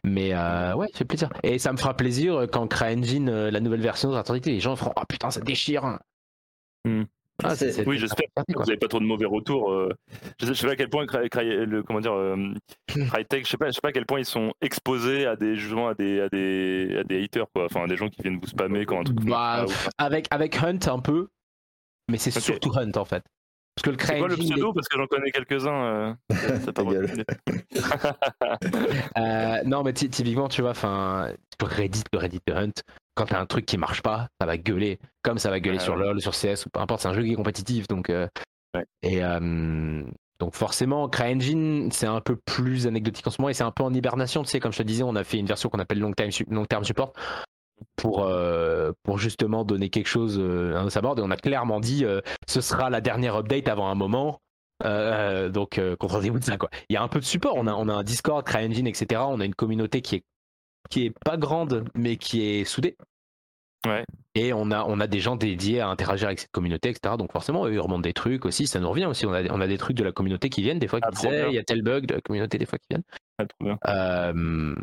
Mais 0.04 0.32
euh, 0.34 0.74
ouais, 0.74 0.88
ça 0.92 0.98
fait 0.98 1.04
plaisir. 1.04 1.28
Et 1.42 1.58
ça 1.58 1.72
me 1.72 1.76
fera 1.78 1.94
plaisir 1.94 2.34
euh, 2.36 2.46
quand 2.46 2.66
CryEngine, 2.68 3.28
euh, 3.28 3.50
la 3.50 3.60
nouvelle 3.60 3.80
version, 3.80 4.10
sera 4.10 4.24
sortie, 4.24 4.50
les 4.50 4.60
gens 4.60 4.76
feront 4.76 4.92
Ah 4.96 5.04
putain, 5.06 5.30
ça 5.30 5.40
déchire. 5.40 5.98
Hmm. 6.84 7.02
Ah, 7.44 7.52
Oui, 7.86 7.98
j'espère 7.98 8.28
que 8.48 8.54
vous 8.54 8.60
n'avez 8.60 8.78
pas 8.78 8.88
trop 8.88 8.98
de 8.98 9.04
mauvais 9.04 9.26
retours. 9.26 9.70
euh. 9.70 9.90
Je 10.40 10.46
sais, 10.46 10.54
je 10.54 10.58
sais 10.58 10.66
pas 10.66 10.72
à 10.72 10.76
quel 10.76 10.88
point 10.88 11.04
le 11.04 11.82
comment 11.82 12.00
dire 12.00 12.14
euh, 12.14 12.54
Crytek, 12.86 13.44
je 13.44 13.50
sais 13.50 13.56
pas, 13.58 13.66
je 13.66 13.72
sais 13.72 13.80
pas 13.82 13.88
à 13.90 13.92
quel 13.92 14.06
point 14.06 14.20
ils 14.20 14.24
sont 14.24 14.54
exposés 14.62 15.26
à 15.26 15.36
des 15.36 15.54
justement 15.56 15.88
à 15.88 15.94
des 15.94 16.20
à 16.22 16.30
des 16.30 16.96
à 17.00 17.04
des 17.04 17.22
haters 17.22 17.44
quoi, 17.54 17.66
enfin 17.66 17.84
à 17.84 17.86
des 17.88 17.96
gens 17.98 18.08
qui 18.08 18.22
viennent 18.22 18.38
vous 18.38 18.46
spammer 18.46 18.86
quand 18.86 19.00
un 19.00 19.04
truc. 19.04 19.20
Bah, 19.20 19.66
avec, 19.98 20.28
avec 20.30 20.56
Hunt 20.62 20.78
un 20.86 20.98
peu, 20.98 21.28
mais 22.10 22.16
c'est 22.16 22.30
surtout 22.30 22.72
Hunt 22.74 22.92
en 22.96 23.04
fait. 23.04 23.22
Parce 23.76 23.84
que 23.84 23.90
le 23.90 23.96
C'est 24.00 24.18
quoi 24.18 24.28
le 24.28 24.36
pseudo? 24.36 24.72
parce 24.72 24.88
que 24.88 24.98
j'en 24.98 25.06
connais 25.06 25.30
quelques-uns. 25.30 25.84
euh. 25.84 26.14
Euh, 29.18 29.62
non, 29.64 29.82
mais 29.82 29.92
ty- 29.92 30.10
typiquement, 30.10 30.48
tu 30.48 30.62
vois, 30.62 30.70
enfin, 30.70 31.30
Reddit, 31.62 32.02
le 32.12 32.18
Reddit 32.18 32.40
Hunt, 32.50 32.70
quand 33.14 33.26
t'as 33.26 33.40
un 33.40 33.46
truc 33.46 33.66
qui 33.66 33.78
marche 33.78 34.02
pas, 34.02 34.28
ça 34.40 34.46
va 34.46 34.56
gueuler, 34.58 34.98
comme 35.22 35.38
ça 35.38 35.50
va 35.50 35.60
gueuler 35.60 35.78
sur 35.78 35.94
ouais. 35.94 36.00
LoL, 36.04 36.20
sur 36.20 36.32
CS, 36.32 36.66
ou 36.66 36.70
peu 36.70 36.80
importe, 36.80 37.02
c'est 37.02 37.08
un 37.08 37.14
jeu 37.14 37.22
qui 37.22 37.32
est 37.32 37.36
compétitif, 37.36 37.88
donc. 37.88 38.10
euh, 38.10 38.28
Ouais. 38.74 38.84
Et 39.02 39.24
euh, 39.24 40.02
donc 40.38 40.54
forcément, 40.54 41.08
CryEngine, 41.08 41.90
c'est 41.92 42.06
un 42.06 42.20
peu 42.20 42.36
plus 42.36 42.86
anecdotique 42.86 43.26
en 43.26 43.30
ce 43.30 43.40
moment 43.40 43.48
et 43.48 43.54
c'est 43.54 43.62
un 43.64 43.70
peu 43.70 43.84
en 43.84 43.94
hibernation, 43.94 44.42
tu 44.42 44.50
sais, 44.50 44.60
comme 44.60 44.72
je 44.72 44.78
te 44.78 44.82
disais, 44.82 45.02
on 45.02 45.16
a 45.16 45.24
fait 45.24 45.38
une 45.38 45.46
version 45.46 45.70
qu'on 45.70 45.78
appelle 45.78 45.98
long, 45.98 46.12
time, 46.12 46.30
su- 46.30 46.44
long 46.50 46.66
term 46.66 46.84
support 46.84 47.14
pour, 47.96 48.24
euh, 48.24 48.92
pour 49.02 49.18
justement 49.18 49.64
donner 49.64 49.90
quelque 49.90 50.08
chose 50.08 50.38
euh, 50.38 50.76
à 50.76 50.90
sa 50.90 51.00
board 51.00 51.18
et 51.18 51.22
on 51.22 51.30
a 51.30 51.36
clairement 51.36 51.80
dit 51.80 52.04
euh, 52.04 52.20
ce 52.46 52.60
sera 52.60 52.90
la 52.90 53.00
dernière 53.00 53.36
update 53.36 53.68
avant 53.68 53.88
un 53.88 53.94
moment. 53.94 54.40
Donc 54.82 55.80
contentez-vous 55.98 56.38
de 56.38 56.44
ça 56.44 56.58
quoi. 56.58 56.68
Il 56.88 56.94
y 56.94 56.96
a 56.96 57.02
un 57.02 57.08
peu 57.08 57.18
de 57.18 57.24
support, 57.24 57.54
on 57.56 57.66
a, 57.66 57.74
on 57.74 57.88
a 57.88 57.94
un 57.94 58.02
Discord, 58.02 58.44
CryEngine, 58.44 58.86
etc. 58.86 59.22
On 59.26 59.40
a 59.40 59.44
une 59.44 59.54
communauté 59.54 60.02
qui 60.02 60.16
est 60.16 60.24
qui 60.90 61.06
est 61.06 61.14
pas 61.24 61.36
grande 61.36 61.84
mais 61.94 62.16
qui 62.16 62.42
est 62.42 62.64
soudée. 62.64 62.96
Ouais. 63.86 64.04
Et 64.34 64.52
on 64.52 64.70
a, 64.70 64.84
on 64.84 65.00
a 65.00 65.06
des 65.06 65.20
gens 65.20 65.36
dédiés 65.36 65.80
à 65.80 65.88
interagir 65.88 66.26
avec 66.26 66.40
cette 66.40 66.50
communauté, 66.50 66.90
etc. 66.90 67.14
Donc 67.16 67.32
forcément, 67.32 67.66
eux, 67.66 67.72
ils 67.72 67.80
remontent 67.80 68.00
des 68.00 68.12
trucs 68.12 68.44
aussi, 68.44 68.66
ça 68.66 68.80
nous 68.80 68.88
revient 68.88 69.06
aussi. 69.06 69.26
On 69.26 69.32
a, 69.32 69.44
on 69.50 69.60
a 69.60 69.66
des 69.66 69.78
trucs 69.78 69.96
de 69.96 70.04
la 70.04 70.12
communauté 70.12 70.50
qui 70.50 70.62
viennent, 70.62 70.78
des 70.78 70.88
fois 70.88 71.00
qui 71.00 71.08
Ah, 71.08 71.10
disent, 71.12 71.44
il 71.48 71.54
y 71.54 71.58
a 71.58 71.62
tel 71.62 71.82
bug 71.82 72.06
de 72.06 72.14
la 72.14 72.20
communauté, 72.20 72.58
des 72.58 72.66
fois 72.66 72.78
qui 72.78 72.86
viennent. 72.90 73.04
Ah, 73.38 73.46
trop 73.46 73.64
bien. 73.64 73.78
Euh, 73.86 74.74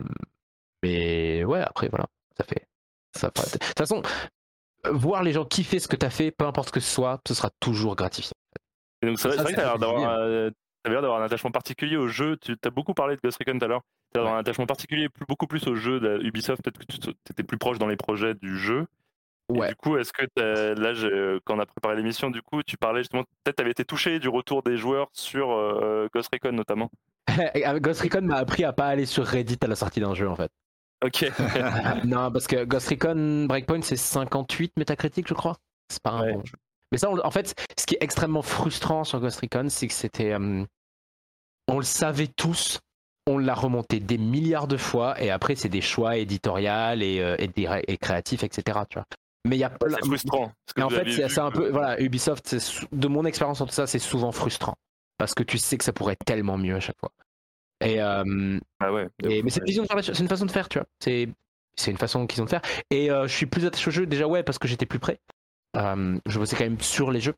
mais 0.84 1.44
ouais, 1.44 1.62
après, 1.62 1.88
voilà, 1.90 2.06
ça 2.38 2.44
fait. 2.44 2.68
Ça 3.16 3.30
fera- 3.36 3.46
De 3.48 3.52
toute 3.58 3.78
façon, 3.78 4.02
euh, 4.86 4.92
voir 4.92 5.24
les 5.24 5.34
gens 5.34 5.46
kiffer 5.46 5.80
ce 5.80 5.88
que 5.88 5.96
tu 5.96 6.06
as 6.06 6.10
fait, 6.10 6.32
peu 6.32 6.46
importe 6.46 6.68
ce 6.68 6.74
que 6.74 6.80
ce 6.80 6.92
soit, 6.94 7.20
ce 7.28 7.34
sera 7.34 7.50
toujours 7.60 7.96
gratifiant. 7.96 8.34
Et 9.02 9.08
donc 9.08 9.20
c'est 9.20 9.28
vrai, 9.30 9.38
que 9.52 9.56
t'as 9.56 9.64
l'air 9.64 9.78
d'avoir, 9.80 10.18
euh, 10.20 10.50
un 10.86 11.22
attachement 11.24 11.52
particulier 11.52 11.96
au 11.98 12.08
jeu. 12.08 12.38
Tu 12.38 12.56
as 12.64 12.70
beaucoup 12.70 12.94
parlé 12.94 13.16
de 13.16 13.22
Ghost 13.24 13.38
Recon 13.40 13.58
tout 13.60 13.66
à 13.66 13.68
l'heure. 13.68 13.82
T'as 14.14 14.20
l'air 14.20 14.24
d'avoir 14.26 14.36
un 14.36 14.40
attachement 14.40 14.66
particulier, 14.66 15.10
plus- 15.10 15.26
beaucoup 15.28 15.48
plus 15.48 15.66
au 15.68 15.76
jeu 15.76 16.00
de 16.00 16.20
Ubisoft. 16.24 16.62
Peut-être 16.64 16.78
que 16.80 16.86
tu 16.86 17.10
étais 17.32 17.44
plus 17.44 17.58
proche 17.58 17.80
dans 17.80 17.88
les 17.88 17.96
projets 17.98 18.34
du 18.36 18.58
jeu. 18.58 18.86
Et 19.54 19.58
Ouais. 19.60 19.70
du 19.70 19.76
coup, 19.76 19.98
est-ce 19.98 20.14
que 20.14 20.26
là, 20.80 20.94
j'ai- 20.94 21.38
quand 21.44 21.58
on 21.58 21.60
a 21.60 21.66
préparé 21.66 21.96
l'émission, 21.98 22.30
du 22.32 22.42
coup, 22.42 22.64
tu 22.64 22.78
parlais 22.78 23.02
justement, 23.02 23.24
peut-être 23.44 23.58
t'avais 23.58 23.72
été 23.72 23.84
touché 23.86 24.20
du 24.20 24.30
retour 24.30 24.64
des 24.64 24.78
joueurs 24.78 25.08
sur 25.14 25.52
euh, 25.52 26.08
Ghost 26.14 26.30
Recon 26.34 26.54
notamment. 26.54 26.90
Ghost 27.82 28.02
Recon 28.02 28.22
m'a 28.22 28.38
appris 28.38 28.64
à 28.64 28.72
pas 28.74 28.88
aller 28.88 29.06
sur 29.06 29.26
Reddit 29.26 29.58
à 29.62 29.68
la 29.68 29.76
sortie 29.76 30.00
d'un 30.00 30.14
jeu, 30.16 30.30
en 30.30 30.36
fait. 30.36 30.52
Ok. 31.04 31.26
non, 32.06 32.32
parce 32.32 32.48
que 32.48 32.64
Ghost 32.66 32.88
Recon 32.90 33.46
Breakpoint, 33.48 33.82
c'est 33.82 33.98
58 33.98 34.74
métacritique, 34.78 35.28
je 35.28 35.34
crois. 35.34 35.58
C'est 35.90 36.02
pas 36.02 36.12
un 36.12 36.22
Ouais. 36.22 36.34
bon 36.34 36.46
jeu. 36.46 36.54
Mais 36.92 36.98
ça, 36.98 37.10
on- 37.10 37.20
en 37.26 37.32
fait, 37.32 37.54
ce 37.78 37.86
qui 37.86 37.96
est 37.96 38.04
extrêmement 38.04 38.42
frustrant 38.42 39.04
sur 39.04 39.20
Ghost 39.20 39.40
Recon, 39.42 39.68
c'est 39.70 39.88
que 39.88 39.94
c'était. 39.94 40.32
euh, 40.34 40.64
on 41.68 41.78
le 41.78 41.84
savait 41.84 42.28
tous, 42.28 42.80
on 43.28 43.38
l'a 43.38 43.54
remonté 43.56 44.00
des 44.00 44.18
milliards 44.18 44.68
de 44.68 44.78
fois, 44.78 45.20
et 45.22 45.32
après, 45.32 45.56
c'est 45.56 45.70
des 45.70 45.82
choix 45.82 46.18
éditoriaux 46.18 47.00
et, 47.00 47.20
euh, 47.22 47.36
et, 47.88 47.98
créatifs, 47.98 48.44
etc. 48.44 48.80
Tu 48.90 48.96
vois. 49.00 49.06
Mais 49.46 49.56
il 49.58 49.60
y 49.60 49.64
a 49.64 49.70
plein- 49.70 49.98
c'est 50.02 50.06
frustrant. 50.08 50.52
en 50.82 50.90
fait, 50.90 51.10
c'est 51.30 51.40
un 51.40 51.52
peu. 51.52 51.70
Voilà, 51.70 52.00
Ubisoft, 52.02 52.56
de 52.92 53.08
mon 53.08 53.26
expérience 53.26 53.60
en 53.62 53.66
tout 53.66 53.74
ça, 53.74 53.88
c'est 53.88 54.00
souvent 54.00 54.32
frustrant. 54.32 54.76
Parce 55.18 55.34
que 55.34 55.44
tu 55.44 55.58
sais 55.58 55.78
que 55.78 55.84
ça 55.84 55.94
pourrait 55.94 56.14
être 56.14 56.26
tellement 56.26 56.58
mieux 56.58 56.76
à 56.76 56.80
chaque 56.80 56.98
fois. 57.00 57.12
Et, 57.84 58.02
euh, 58.02 58.60
Ah 58.80 58.94
ouais. 58.94 59.10
et- 59.24 59.44
mais 59.44 59.50
c'est 59.50 59.60
une, 59.60 59.66
vision 59.66 59.84
de 59.84 59.88
faire 59.88 60.04
c'est 60.04 60.20
une 60.20 60.28
façon 60.28 60.46
de 60.46 60.52
faire, 60.52 60.70
tu 60.70 60.80
vois. 60.80 60.88
C'est 61.00 61.30
c'est 61.76 61.90
une 61.90 61.98
façon 61.98 62.28
qu'ils 62.28 62.42
ont 62.42 62.46
de 62.46 62.50
faire. 62.50 62.62
Et 62.92 63.10
euh, 63.10 63.28
je 63.28 63.34
suis 63.34 63.48
plus 63.48 63.66
attaché 63.66 63.88
au 63.88 63.92
jeu, 63.92 64.06
déjà, 64.06 64.28
ouais, 64.28 64.44
parce 64.44 64.60
que 64.60 64.68
j'étais 64.68 64.86
plus 64.86 65.00
près. 65.00 65.20
Euh, 65.76 66.20
je 66.28 66.38
bossais 66.40 66.56
quand 66.56 66.66
même 66.66 66.80
sur 66.80 67.10
les 67.10 67.20
jeux 67.20 67.34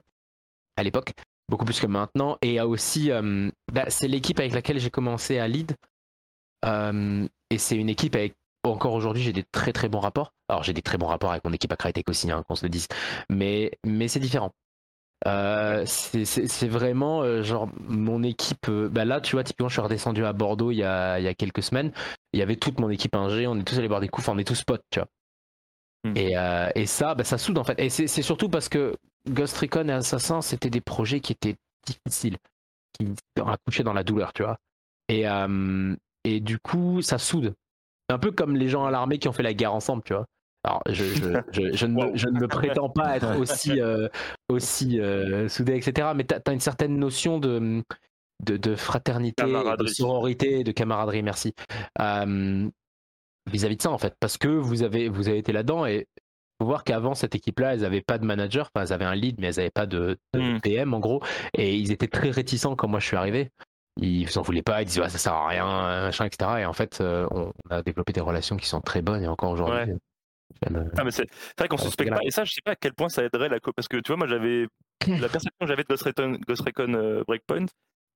à 0.75 0.83
l'époque, 0.83 1.13
beaucoup 1.47 1.63
plus 1.63 1.79
que 1.79 1.87
maintenant. 1.87 2.37
Et 2.41 2.59
aussi, 2.59 3.11
bah, 3.71 3.89
c'est 3.89 4.09
l'équipe 4.09 4.37
avec 4.39 4.53
laquelle 4.53 4.77
j'ai 4.79 4.89
commencé 4.89 5.39
à 5.39 5.47
lead. 5.47 5.75
Et 6.65 7.57
c'est 7.57 7.77
une 7.77 7.89
équipe 7.89 8.15
avec, 8.15 8.35
encore 8.63 8.93
aujourd'hui, 8.93 9.23
j'ai 9.23 9.31
des 9.31 9.43
très 9.43 9.71
très 9.71 9.87
bons 9.87 9.99
rapports. 10.01 10.33
Alors, 10.49 10.63
j'ai 10.63 10.73
des 10.73 10.81
très 10.81 10.97
bons 10.97 11.07
rapports 11.07 11.31
avec 11.31 11.45
mon 11.45 11.53
équipe 11.53 11.71
à 11.71 11.77
Crytek 11.77 12.09
aussi, 12.09 12.29
hein, 12.31 12.43
qu'on 12.47 12.55
se 12.55 12.65
le 12.65 12.69
dise. 12.69 12.87
Mais, 13.29 13.71
mais 13.85 14.09
c'est 14.09 14.19
différent. 14.19 14.51
Euh, 15.27 15.83
c'est- 15.87 16.67
vraiment 16.67 17.23
euh, 17.23 17.41
genre 17.41 17.67
mon 17.79 18.21
équipe. 18.21 18.69
euh, 18.69 18.89
bah 18.89 19.05
là, 19.05 19.21
tu 19.21 19.35
vois, 19.35 19.43
typiquement, 19.43 19.69
je 19.69 19.73
suis 19.73 19.81
redescendu 19.81 20.23
à 20.23 20.33
Bordeaux 20.33 20.71
il 20.71 20.77
y 20.77 20.83
a, 20.83 21.19
il 21.19 21.23
y 21.25 21.27
a 21.27 21.33
quelques 21.33 21.63
semaines. 21.63 21.91
Il 22.33 22.39
y 22.39 22.43
avait 22.43 22.57
toute 22.57 22.79
mon 22.79 22.89
équipe 22.89 23.15
ingé, 23.15 23.47
on 23.47 23.57
est 23.57 23.63
tous 23.63 23.77
allés 23.79 23.87
boire 23.87 24.01
des 24.01 24.07
coups, 24.09 24.27
enfin, 24.27 24.35
on 24.35 24.39
est 24.39 24.47
tous 24.47 24.63
potes, 24.63 24.83
tu 24.91 24.99
vois. 24.99 25.07
Mhm. 26.05 26.17
Et, 26.17 26.35
et 26.81 26.85
ça, 26.85 27.15
bah, 27.15 27.23
ça 27.23 27.37
soude 27.37 27.57
en 27.57 27.63
fait. 27.63 27.79
Et 27.79 27.89
c'est 27.89 28.07
c'est 28.07 28.21
surtout 28.21 28.49
parce 28.49 28.69
que 28.69 28.95
Ghost 29.29 29.57
Recon 29.57 29.87
et 29.89 29.93
Assassin, 29.93 30.41
c'était 30.41 30.69
des 30.69 30.81
projets 30.81 31.19
qui 31.19 31.31
étaient 31.33 31.55
difficiles, 31.85 32.37
qui 32.93 33.07
accouchaient 33.41 33.83
dans 33.83 33.93
la 33.93 34.03
douleur, 34.03 34.33
tu 34.33 34.43
vois. 34.43 34.57
Et, 35.09 35.25
et 36.23 36.39
du 36.39 36.59
coup, 36.59 37.01
ça 37.01 37.17
soude. 37.17 37.53
Un 38.09 38.19
peu 38.19 38.31
comme 38.31 38.55
les 38.55 38.69
gens 38.69 38.85
à 38.85 38.91
l'armée 38.91 39.19
qui 39.19 39.27
ont 39.27 39.33
fait 39.33 39.43
la 39.43 39.53
guerre 39.53 39.73
ensemble, 39.73 40.03
tu 40.03 40.13
vois. 40.13 40.25
Alors, 40.65 40.81
je, 40.89 41.03
je, 41.03 41.41
je, 41.51 41.75
je 41.77 41.85
ne, 41.85 41.95
Wow. 42.05 42.11
je 42.15 42.27
ne 42.27 42.39
me 42.39 42.47
prétends 42.47 42.89
pas 42.89 43.15
être 43.17 43.37
aussi, 43.37 43.79
euh, 43.79 44.07
aussi 44.49 44.99
euh, 44.99 45.47
soudé, 45.47 45.75
etc. 45.75 46.09
Mais 46.15 46.25
tu 46.25 46.33
as, 46.35 46.51
une 46.53 46.59
certaine 46.59 46.97
notion 46.97 47.39
de, 47.39 47.83
de, 48.43 48.57
de 48.57 48.75
fraternité, 48.75 49.43
de 49.45 49.87
sororité, 49.87 50.63
de 50.63 50.71
camaraderie, 50.71 51.23
merci. 51.23 51.53
Euh, 52.01 52.67
vis-à-vis 53.51 53.77
de 53.77 53.81
ça 53.83 53.91
en 53.91 53.99
fait 53.99 54.15
parce 54.19 54.37
que 54.39 54.47
vous 54.47 54.81
avez 54.81 55.07
vous 55.07 55.27
avez 55.27 55.37
été 55.37 55.51
là-dedans 55.53 55.85
et 55.85 56.07
faut 56.59 56.65
voir 56.65 56.83
qu'avant 56.83 57.13
cette 57.13 57.35
équipe-là 57.35 57.75
elles 57.75 57.85
avaient 57.85 58.01
pas 58.01 58.17
de 58.17 58.25
manager 58.25 58.71
enfin 58.73 58.83
elles 58.87 58.91
avaient 58.93 59.05
un 59.05 59.13
lead 59.13 59.35
mais 59.39 59.47
elles 59.49 59.59
avaient 59.59 59.69
pas 59.69 59.85
de, 59.85 60.17
de 60.33 60.39
Mm. 60.55 60.61
PM 60.61 60.93
en 60.95 60.99
gros 60.99 61.21
et 61.55 61.75
ils 61.75 61.91
étaient 61.91 62.07
très 62.07 62.31
réticents 62.31 62.75
quand 62.75 62.87
moi 62.87 62.99
je 62.99 63.05
suis 63.05 63.17
arrivé 63.17 63.51
ils 64.01 64.27
s'en 64.29 64.41
voulaient 64.41 64.63
pas 64.63 64.81
ils 64.81 64.85
disaient 64.85 65.01
ouais, 65.01 65.09
ça 65.09 65.19
sert 65.19 65.33
à 65.33 65.47
rien 65.47 65.65
machin 66.05 66.25
etc 66.25 66.51
et 66.61 66.65
en 66.65 66.73
fait 66.73 67.01
euh, 67.01 67.27
on 67.29 67.51
a 67.69 67.83
développé 67.83 68.13
des 68.13 68.21
relations 68.21 68.57
qui 68.57 68.67
sont 68.67 68.81
très 68.81 69.03
bonnes 69.03 69.21
et 69.21 69.27
encore 69.27 69.51
aujourd'hui 69.51 69.91
Ouais. 69.91 69.97
Euh, 70.71 70.85
Ah, 70.97 71.03
mais 71.03 71.11
c'est 71.11 71.27
vrai 71.57 71.67
qu'on 71.67 71.75
Ouais, 71.77 71.83
suspecte 71.83 72.09
c'est 72.09 72.15
pas. 72.15 72.21
Et 72.25 72.31
ça, 72.31 72.43
je 72.45 72.53
sais 72.53 72.61
pas 72.63 72.71
à 72.71 72.75
quel 72.75 72.93
point 72.93 73.09
ça 73.09 73.23
aiderait 73.23 73.49
la 73.49 73.59
co. 73.59 73.71
Parce 73.73 73.87
que 73.87 73.97
tu 73.97 74.09
vois, 74.09 74.17
moi, 74.17 74.27
j'avais. 74.27 74.67
La 75.07 75.29
perception 75.29 75.51
que 75.59 75.67
j'avais 75.67 75.83
de 75.83 75.87
Ghost 75.87 76.03
Recon, 76.03 76.37
Ghost 76.47 76.61
Recon 76.65 76.93
euh, 76.93 77.23
Breakpoint, 77.27 77.65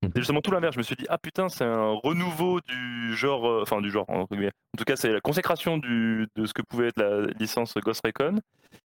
Mhm. 0.01 0.11
c'est 0.13 0.19
justement 0.21 0.39
tout 0.41 0.51
l'inverse. 0.51 0.75
Je 0.75 0.79
me 0.79 0.83
suis 0.83 0.95
dit, 0.95 1.05
ah 1.09 1.17
putain, 1.17 1.49
c'est 1.49 1.65
un 1.65 1.91
renouveau 2.03 2.61
du 2.61 3.15
genre. 3.15 3.45
euh, 3.47 3.61
Enfin, 3.63 3.81
du 3.81 3.91
genre. 3.91 4.09
En 4.09 4.25
tout 4.27 4.85
cas, 4.85 4.95
c'est 4.95 5.11
la 5.11 5.19
consécration 5.21 5.77
du, 5.77 6.27
de 6.35 6.45
ce 6.45 6.53
que 6.53 6.61
pouvait 6.61 6.87
être 6.87 6.97
la 6.99 7.27
licence 7.39 7.75
Ghost 7.75 8.01
Recon. 8.05 8.39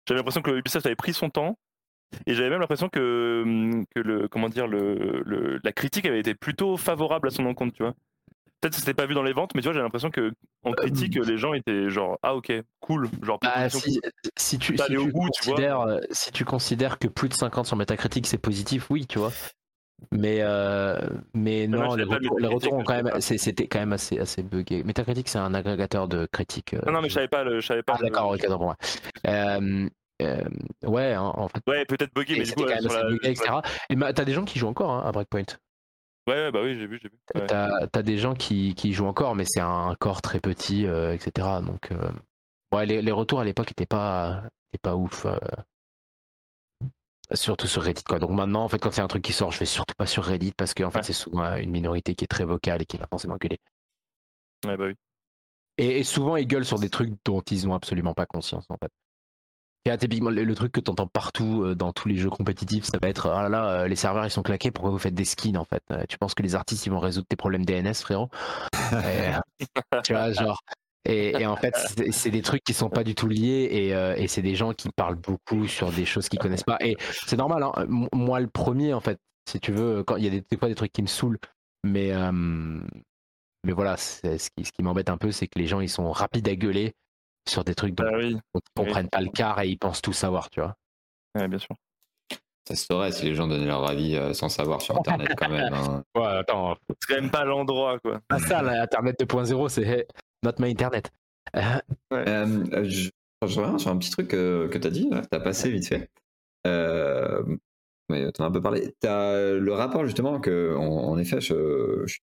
J'avais 0.08 0.18
l'impression 0.18 0.42
que 0.42 0.50
Ubisoft 0.50 0.86
avait 0.86 0.96
pris 0.96 1.12
son 1.14 1.30
temps. 1.30 1.56
Et 2.26 2.34
j'avais 2.34 2.50
même 2.50 2.60
l'impression 2.60 2.88
que, 2.88 3.42
hum, 3.44 3.84
que 3.94 4.00
le, 4.00 4.28
comment 4.28 4.48
dire, 4.48 4.66
le, 4.68 5.22
le- 5.24 5.60
la 5.64 5.72
critique 5.72 6.06
avait 6.06 6.20
été 6.20 6.34
plutôt 6.34 6.76
favorable 6.76 7.28
à 7.28 7.30
son 7.30 7.46
encontre, 7.46 7.74
tu 7.76 7.82
vois. 7.82 7.94
Peut-être 8.60 8.74
que 8.74 8.80
c'était 8.80 8.94
pas 8.94 9.06
vu 9.06 9.14
dans 9.14 9.22
les 9.22 9.32
ventes, 9.34 9.54
mais 9.54 9.60
tu 9.60 9.66
vois, 9.66 9.74
j'ai 9.74 9.80
l'impression 9.82 10.10
que 10.10 10.32
en 10.62 10.72
critique, 10.72 11.16
les 11.16 11.36
gens 11.36 11.52
étaient 11.52 11.90
genre, 11.90 12.18
ah 12.22 12.34
ok, 12.34 12.50
cool, 12.80 13.08
genre 13.22 13.38
bah, 13.42 13.50
proposition 13.68 13.80
si, 13.80 14.00
si 14.36 14.58
tu, 14.58 14.78
si 14.78 15.12
considères, 15.12 15.80
euh, 15.80 16.00
si 16.10 16.32
tu 16.32 16.44
considères 16.46 16.98
que 16.98 17.06
plus 17.08 17.28
de 17.28 17.34
50 17.34 17.66
sur 17.66 17.76
Metacritic 17.76 18.26
c'est 18.26 18.38
positif, 18.38 18.86
oui, 18.90 19.06
tu 19.06 19.18
vois. 19.18 19.32
Mais, 20.10 20.38
euh, 20.40 20.98
mais 21.34 21.66
non, 21.66 21.94
les 21.94 22.04
retours, 22.04 22.18
les 22.20 22.28
Metacritic, 22.28 22.54
retours 22.54 22.72
ont 22.74 22.84
quand 22.84 23.02
même, 23.02 23.20
c'était 23.20 23.66
quand 23.68 23.78
même 23.78 23.92
assez, 23.92 24.18
assez 24.18 24.42
buggé. 24.42 24.82
Metacritic, 24.82 25.28
c'est 25.28 25.38
un 25.38 25.54
agrégateur 25.54 26.08
de 26.08 26.26
critiques. 26.30 26.74
euh, 26.74 26.80
Non, 26.86 26.92
non, 26.92 27.02
mais 27.02 27.08
je 27.08 27.14
savais 27.14 27.28
pas. 27.28 27.44
Le, 27.44 27.60
je 27.60 27.66
savais 27.66 27.82
pas 27.82 27.94
Ah, 27.98 28.02
d'accord, 28.02 28.30
ok, 28.32 28.46
donc, 28.48 28.60
ouais. 28.62 28.74
Euh, 29.26 29.88
euh, 30.22 30.42
ouais, 30.84 31.12
hein, 31.12 31.32
en 31.34 31.48
fait. 31.48 31.60
Ouais, 31.66 31.84
peut-être 31.84 32.12
buggy, 32.14 32.32
mais 32.34 32.40
du 32.40 32.46
c'était 32.46 32.62
coup, 32.62 32.68
quand 32.68 32.74
même 32.74 32.86
assez 32.86 32.96
la- 32.96 33.08
buggé, 33.10 33.30
etc. 33.30 33.54
Et 33.90 33.96
bah, 33.96 34.12
t'as 34.12 34.24
des 34.24 34.32
gens 34.32 34.44
qui 34.44 34.58
jouent 34.58 34.68
encore 34.68 34.90
hein, 34.90 35.02
à 35.06 35.12
Breakpoint. 35.12 35.42
Ouais, 36.26 36.50
bah 36.50 36.62
oui, 36.62 36.78
j'ai 36.78 36.86
vu, 36.86 36.98
j'ai 37.02 37.08
vu. 37.08 37.18
Ouais. 37.34 37.46
T'as 37.46 37.86
as 37.92 38.02
des 38.02 38.16
gens 38.18 38.34
qui, 38.34 38.74
qui 38.74 38.92
jouent 38.92 39.06
encore, 39.06 39.34
mais 39.34 39.44
c'est 39.46 39.60
un 39.60 39.94
corps 40.00 40.22
très 40.22 40.40
petit, 40.40 40.86
euh, 40.86 41.12
etc. 41.12 41.60
Donc, 41.62 41.92
euh, 41.92 42.10
ouais, 42.72 42.86
les, 42.86 43.02
les 43.02 43.12
retours 43.12 43.40
à 43.40 43.44
l'époque 43.44 43.70
étaient 43.70 43.84
pas, 43.86 44.44
étaient 44.72 44.80
pas 44.80 44.96
ouf. 44.96 45.26
euh, 45.26 45.36
surtout 47.32 47.66
sur 47.66 47.82
Reddit, 47.82 48.04
quoi. 48.04 48.18
Donc 48.18 48.30
maintenant, 48.30 48.64
en 48.64 48.68
fait, 48.68 48.78
quand 48.78 48.90
c'est 48.90 49.00
un 49.02 49.08
truc 49.08 49.22
qui 49.22 49.32
sort, 49.32 49.50
je 49.50 49.58
vais 49.58 49.66
surtout 49.66 49.94
pas 49.96 50.06
sur 50.06 50.24
Reddit 50.24 50.52
parce 50.56 50.74
qu'en 50.74 50.90
fait, 50.90 50.98
Ouais. 50.98 51.02
c'est 51.02 51.12
souvent 51.12 51.56
une 51.56 51.70
minorité 51.70 52.14
qui 52.14 52.24
est 52.24 52.28
très 52.28 52.44
vocale 52.44 52.82
et 52.82 52.86
qui 52.86 52.96
va 52.96 53.06
forcément 53.06 53.36
gueuler. 53.36 53.58
Ouais, 54.64 54.76
bah 54.76 54.86
oui. 54.86 54.94
Et, 55.76 55.98
et 56.00 56.04
souvent, 56.04 56.36
ils 56.36 56.46
gueulent 56.46 56.64
sur 56.64 56.78
des 56.78 56.90
trucs 56.90 57.12
dont 57.24 57.40
ils 57.40 57.68
ont 57.68 57.74
absolument 57.74 58.14
pas 58.14 58.26
conscience, 58.26 58.66
en 58.70 58.76
fait. 58.76 58.90
Et 59.86 59.96
typiquement, 59.98 60.30
le, 60.30 60.54
truc 60.54 60.72
que 60.72 60.80
tu 60.80 60.90
entends 60.90 61.06
partout 61.06 61.62
euh, 61.62 61.74
dans 61.74 61.92
tous 61.92 62.08
les 62.08 62.16
jeux 62.16 62.30
compétitifs, 62.30 62.84
ça 62.84 62.98
va 63.02 63.08
être 63.08 63.28
Ah 63.28 63.42
là 63.42 63.48
là, 63.50 63.70
euh, 63.70 63.86
les 63.86 63.96
serveurs 63.96 64.24
ils 64.24 64.30
sont 64.30 64.42
claqués, 64.42 64.70
pourquoi 64.70 64.90
vous 64.90 64.98
faites 64.98 65.14
des 65.14 65.26
skins 65.26 65.58
en 65.58 65.64
fait? 65.64 65.82
Euh, 65.92 66.04
Tu 66.08 66.16
penses 66.16 66.34
que 66.34 66.42
les 66.42 66.54
artistes 66.54 66.86
ils 66.86 66.90
vont 66.90 67.00
résoudre 67.00 67.26
tes 67.28 67.36
problèmes 67.36 67.66
DNS, 67.66 67.94
frérot? 67.94 68.30
Et, 68.92 69.32
Tu 70.02 70.14
vois, 70.14 70.32
genre. 70.32 70.58
Et, 71.06 71.32
et 71.32 71.46
en 71.46 71.56
fait, 71.56 71.76
c'est 72.12 72.30
des 72.30 72.40
trucs 72.40 72.64
qui 72.64 72.72
sont 72.72 72.88
pas 72.88 73.04
du 73.04 73.14
tout 73.14 73.28
liés 73.28 73.68
et, 73.70 73.94
euh, 73.94 74.14
et 74.16 74.26
c'est 74.26 74.40
des 74.40 74.54
gens 74.54 74.72
qui 74.72 74.88
parlent 74.88 75.16
beaucoup 75.16 75.68
sur 75.68 75.92
des 75.92 76.06
choses 76.06 76.30
qu'ils 76.30 76.38
connaissent 76.38 76.62
pas. 76.64 76.78
Et 76.80 76.96
c'est 77.26 77.36
normal, 77.36 77.62
hein. 77.62 77.86
Moi 78.14 78.40
le 78.40 78.46
premier, 78.46 78.94
en 78.94 79.00
fait, 79.00 79.18
si 79.46 79.60
tu 79.60 79.70
veux, 79.70 80.02
quand 80.02 80.16
il 80.16 80.24
y 80.24 80.28
a 80.28 80.30
des, 80.30 80.42
des 80.50 80.56
fois 80.56 80.68
des 80.68 80.74
trucs 80.74 80.92
qui 80.92 81.02
me 81.02 81.06
saoulent, 81.06 81.38
mais, 81.82 82.10
euh, 82.14 82.32
mais 82.32 83.72
voilà, 83.72 83.98
ce 83.98 84.22
qui, 84.56 84.64
ce 84.64 84.72
qui 84.72 84.82
m'embête 84.82 85.10
un 85.10 85.18
peu, 85.18 85.30
c'est 85.30 85.46
que 85.46 85.58
les 85.58 85.66
gens 85.66 85.80
ils 85.80 85.90
sont 85.90 86.10
rapides 86.10 86.48
à 86.48 86.56
gueuler 86.56 86.94
sur 87.48 87.64
des 87.64 87.74
trucs 87.74 87.94
dont 87.94 88.04
Bah 88.04 88.12
oui, 88.18 88.34
dont 88.34 88.60
ils 88.60 88.82
comprennent 88.84 89.08
pas 89.10 89.20
le 89.20 89.30
quart 89.30 89.60
et 89.60 89.68
ils 89.68 89.78
pensent 89.78 90.02
tout 90.02 90.12
savoir, 90.12 90.50
tu 90.50 90.60
vois. 90.60 90.74
ouais, 91.36 91.48
bien 91.48 91.58
sûr. 91.58 91.74
Ça 92.66 92.74
se 92.76 92.86
saurait 92.86 93.12
si 93.12 93.26
les 93.26 93.34
gens 93.34 93.46
donnaient 93.46 93.66
leur 93.66 93.86
avis 93.88 94.16
euh, 94.16 94.32
sans 94.32 94.48
savoir 94.48 94.80
sur 94.80 94.96
Internet 94.98 95.32
quand 95.36 95.50
même. 95.50 95.72
hein. 95.74 96.02
Ouais, 96.16 96.24
attends, 96.38 96.76
C'est 96.88 97.14
quand 97.14 97.20
même 97.20 97.30
pas 97.30 97.44
l'endroit, 97.44 97.98
quoi. 97.98 98.20
pas 98.26 98.38
ça, 98.38 98.62
là, 98.62 98.82
Internet 98.82 99.20
2.0, 99.20 99.68
c'est 99.68 100.06
not 100.42 100.52
my 100.58 100.70
Internet. 100.70 101.10
Euh, 101.56 101.60
Euh, 102.14 102.84
je, 102.84 103.10
je 103.46 103.60
reviens 103.60 103.76
sur 103.78 103.90
un 103.90 103.98
petit 103.98 104.10
truc 104.10 104.28
que, 104.28 104.66
que 104.72 104.78
tu 104.78 104.86
as 104.86 104.90
dit, 104.90 105.10
tu 105.10 105.36
as 105.36 105.40
passé 105.40 105.70
vite 105.70 105.86
fait. 105.86 106.08
Euh, 106.66 107.42
mais 108.08 108.32
tu 108.32 108.40
en 108.40 108.44
as 108.46 108.48
un 108.48 108.50
peu 108.52 108.62
parlé. 108.62 108.94
Tu 109.00 109.06
as 109.08 109.52
le 109.52 109.72
rapport 109.74 110.06
justement 110.06 110.40
que, 110.40 110.74
en, 110.74 110.86
en 111.10 111.18
effet, 111.18 111.42
je, 111.42 112.02
je 112.06 112.12
suis 112.14 112.22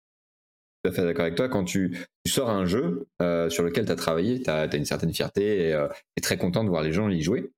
tout 0.83 0.89
à 0.89 0.93
fait 0.93 1.03
d'accord 1.03 1.23
avec 1.23 1.35
toi. 1.35 1.49
Quand 1.49 1.63
tu, 1.63 1.97
sors 2.27 2.49
un 2.49 2.65
jeu 2.65 3.07
euh, 3.21 3.49
sur 3.49 3.63
lequel 3.63 3.85
tu 3.85 3.91
as 3.91 3.95
travaillé, 3.95 4.41
tu 4.41 4.49
as, 4.49 4.73
une 4.75 4.85
certaine 4.85 5.13
fierté 5.13 5.69
et 5.69 5.71
tu 5.71 5.95
es 6.17 6.21
très 6.21 6.37
content 6.37 6.63
de 6.63 6.69
voir 6.69 6.83
les 6.83 6.91
gens 6.91 7.09
y 7.09 7.21
jouer. 7.21 7.51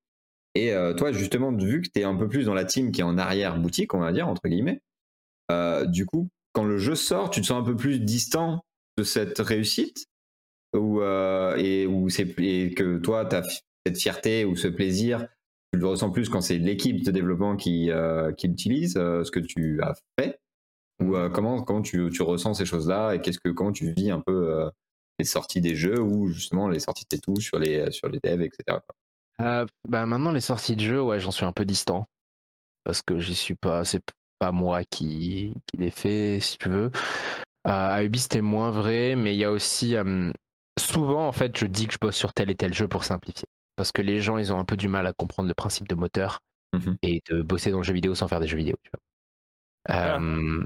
Et 0.56 0.74
euh, 0.74 0.94
toi, 0.94 1.12
justement, 1.12 1.52
vu 1.52 1.82
que 1.82 1.90
tu 1.94 2.00
es 2.00 2.04
un 2.04 2.16
peu 2.16 2.28
plus 2.28 2.46
dans 2.46 2.54
la 2.54 2.66
team 2.66 2.92
qui 2.92 3.02
est 3.02 3.06
en 3.06 3.18
arrière-boutique, 3.18 3.94
on 3.94 4.00
va 4.00 4.12
dire, 4.12 4.28
entre 4.28 4.48
guillemets, 4.48 4.82
euh, 5.52 5.86
du 5.86 6.06
coup, 6.06 6.30
quand 6.54 6.64
le 6.64 6.78
jeu 6.78 6.96
sort, 6.96 7.30
tu 7.30 7.42
te 7.42 7.46
sens 7.46 7.62
un 7.62 7.66
peu 7.66 7.76
plus 7.76 8.00
distant 8.00 8.64
de 8.98 9.04
cette 9.04 9.40
réussite 9.40 10.08
ou 10.76 11.02
euh, 11.02 11.56
et 11.58 11.86
où 11.86 12.08
et 12.10 12.74
que 12.74 12.98
toi 12.98 13.26
tu 13.26 13.36
as 13.36 13.44
cette 13.86 13.98
fierté 13.98 14.46
ou 14.46 14.56
ce 14.56 14.68
plaisir 14.68 15.28
tu 15.74 15.80
le 15.80 15.88
ressens 15.88 16.12
plus 16.12 16.30
quand 16.30 16.42
c'est 16.42 16.58
l'équipe 16.58 17.04
de 17.04 17.12
développement 17.12 17.56
qui 17.56 17.90
euh, 17.92 18.32
qui 18.34 18.48
utilise 18.48 18.98
euh, 18.98 19.24
ce 19.24 19.32
que 19.32 19.40
tu 19.40 19.82
as 19.82 19.96
fait? 20.20 20.40
Ou 21.02 21.16
euh, 21.16 21.30
comment 21.30 21.64
comment 21.64 21.82
tu, 21.82 22.10
tu 22.12 22.22
ressens 22.22 22.56
ces 22.56 22.66
choses 22.66 22.88
là 22.88 23.14
et 23.14 23.22
qu'est-ce 23.22 23.40
que 23.40 23.50
comment 23.50 23.72
tu 23.72 23.92
vis 23.94 24.12
un 24.12 24.22
peu 24.22 24.52
euh, 24.54 24.70
les 25.20 25.26
sorties 25.26 25.62
des 25.62 25.76
jeux 25.76 26.00
ou 26.00 26.30
justement 26.30 26.68
les 26.68 26.80
sorties 26.80 27.06
de 27.12 27.18
tout 27.18 27.40
sur 27.40 27.60
les 27.60 27.92
sur 27.92 28.08
les 28.10 28.20
devs 28.24 28.42
etc. 28.42 28.80
Euh, 29.42 29.66
bah 29.88 30.06
maintenant 30.06 30.32
les 30.32 30.42
sorties 30.42 30.76
de 30.76 30.82
jeux, 30.82 31.02
ouais, 31.02 31.20
j'en 31.20 31.32
suis 31.32 31.46
un 31.46 31.52
peu 31.52 31.66
distant 31.66 32.08
parce 32.84 33.02
que 33.02 33.20
j'y 33.20 33.36
suis 33.36 33.56
pas, 33.56 33.86
c'est 33.86 34.04
pas 34.40 34.52
moi 34.52 34.84
qui, 34.84 35.54
qui 35.68 35.78
les 35.78 35.92
fait, 35.92 36.40
si 36.40 36.58
tu 36.58 36.70
veux. 36.70 36.92
Euh, 37.68 37.70
à 37.70 38.04
Ubi 38.04 38.20
c'était 38.20 38.42
moins 38.42 38.72
vrai, 38.72 39.16
mais 39.16 39.36
il 39.36 39.40
y 39.40 39.44
a 39.46 39.52
aussi 39.52 39.96
euh, 39.96 40.32
souvent 40.80 41.28
en 41.28 41.32
fait, 41.32 41.58
je 41.58 41.66
dis 41.66 41.88
que 41.88 41.94
je 41.94 42.00
bosse 42.00 42.16
sur 42.16 42.34
tel 42.34 42.50
et 42.50 42.56
tel 42.56 42.74
jeu 42.74 42.88
pour 42.88 43.04
simplifier, 43.04 43.48
parce 43.76 43.92
que 43.92 44.02
les 44.02 44.20
gens 44.22 44.38
ils 44.38 44.52
ont 44.54 44.60
un 44.60 44.66
peu 44.66 44.78
du 44.78 44.88
mal 44.88 45.06
à 45.08 45.14
comprendre 45.14 45.48
le 45.48 45.54
principe 45.56 45.88
de 45.88 45.96
moteur 45.96 46.40
Mhm. 46.74 46.96
et 47.02 47.22
de 47.30 47.42
bosser 47.42 47.72
dans 47.72 47.78
le 47.80 47.84
jeu 47.84 47.94
vidéo 47.94 48.16
sans 48.16 48.30
faire 48.30 48.40
des 48.40 48.48
jeux 48.48 48.58
vidéo. 48.58 48.78
Tu 48.84 48.92
vois. 48.94 49.02
Euh, 49.90 50.62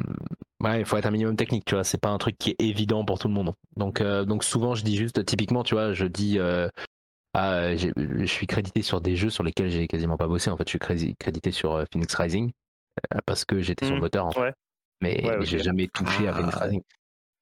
ouais, 0.61 0.79
il 0.81 0.85
faut 0.85 0.97
être 0.97 1.05
un 1.05 1.11
minimum 1.11 1.35
technique, 1.35 1.63
tu 1.65 1.75
vois. 1.75 1.83
C'est 1.83 1.99
pas 2.01 2.09
un 2.09 2.17
truc 2.17 2.37
qui 2.37 2.51
est 2.51 2.61
évident 2.61 3.05
pour 3.05 3.17
tout 3.19 3.27
le 3.27 3.33
monde. 3.33 3.53
Donc, 3.77 4.01
euh, 4.01 4.25
donc 4.25 4.43
souvent 4.43 4.75
je 4.75 4.83
dis 4.83 4.97
juste, 4.97 5.23
typiquement, 5.25 5.63
tu 5.63 5.75
vois, 5.75 5.93
je 5.93 6.05
dis. 6.05 6.37
euh, 6.39 6.67
ah, 7.33 7.75
je 7.75 8.25
suis 8.25 8.47
crédité 8.47 8.81
sur 8.81 9.01
des 9.01 9.15
jeux 9.15 9.29
sur 9.29 9.43
lesquels 9.43 9.69
j'ai 9.69 9.87
quasiment 9.87 10.15
pas 10.17 10.27
bossé. 10.27 10.49
En 10.49 10.57
fait, 10.57 10.63
je 10.65 10.69
suis 10.69 10.79
crédi- 10.79 11.15
crédité 11.17 11.51
sur 11.51 11.83
Phoenix 11.91 12.13
Rising 12.15 12.51
parce 13.25 13.43
que 13.45 13.59
j'étais 13.59 13.85
sur 13.85 13.95
le 13.95 13.99
Mhm, 13.99 14.03
moteur. 14.05 14.25
En 14.27 14.31
fait. 14.31 14.39
ouais. 14.41 14.53
Mais, 15.01 15.21
Ouais, 15.23 15.31
mais 15.31 15.39
ok. 15.39 15.45
j'ai 15.45 15.59
jamais 15.59 15.87
touché 15.87 16.27
à 16.27 16.31
Ah. 16.31 16.37
Phoenix 16.37 16.55
Rising. 16.57 16.81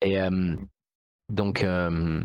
Et 0.02 0.20
euh, 0.20 0.56
donc, 1.30 1.64
euh, 1.64 2.24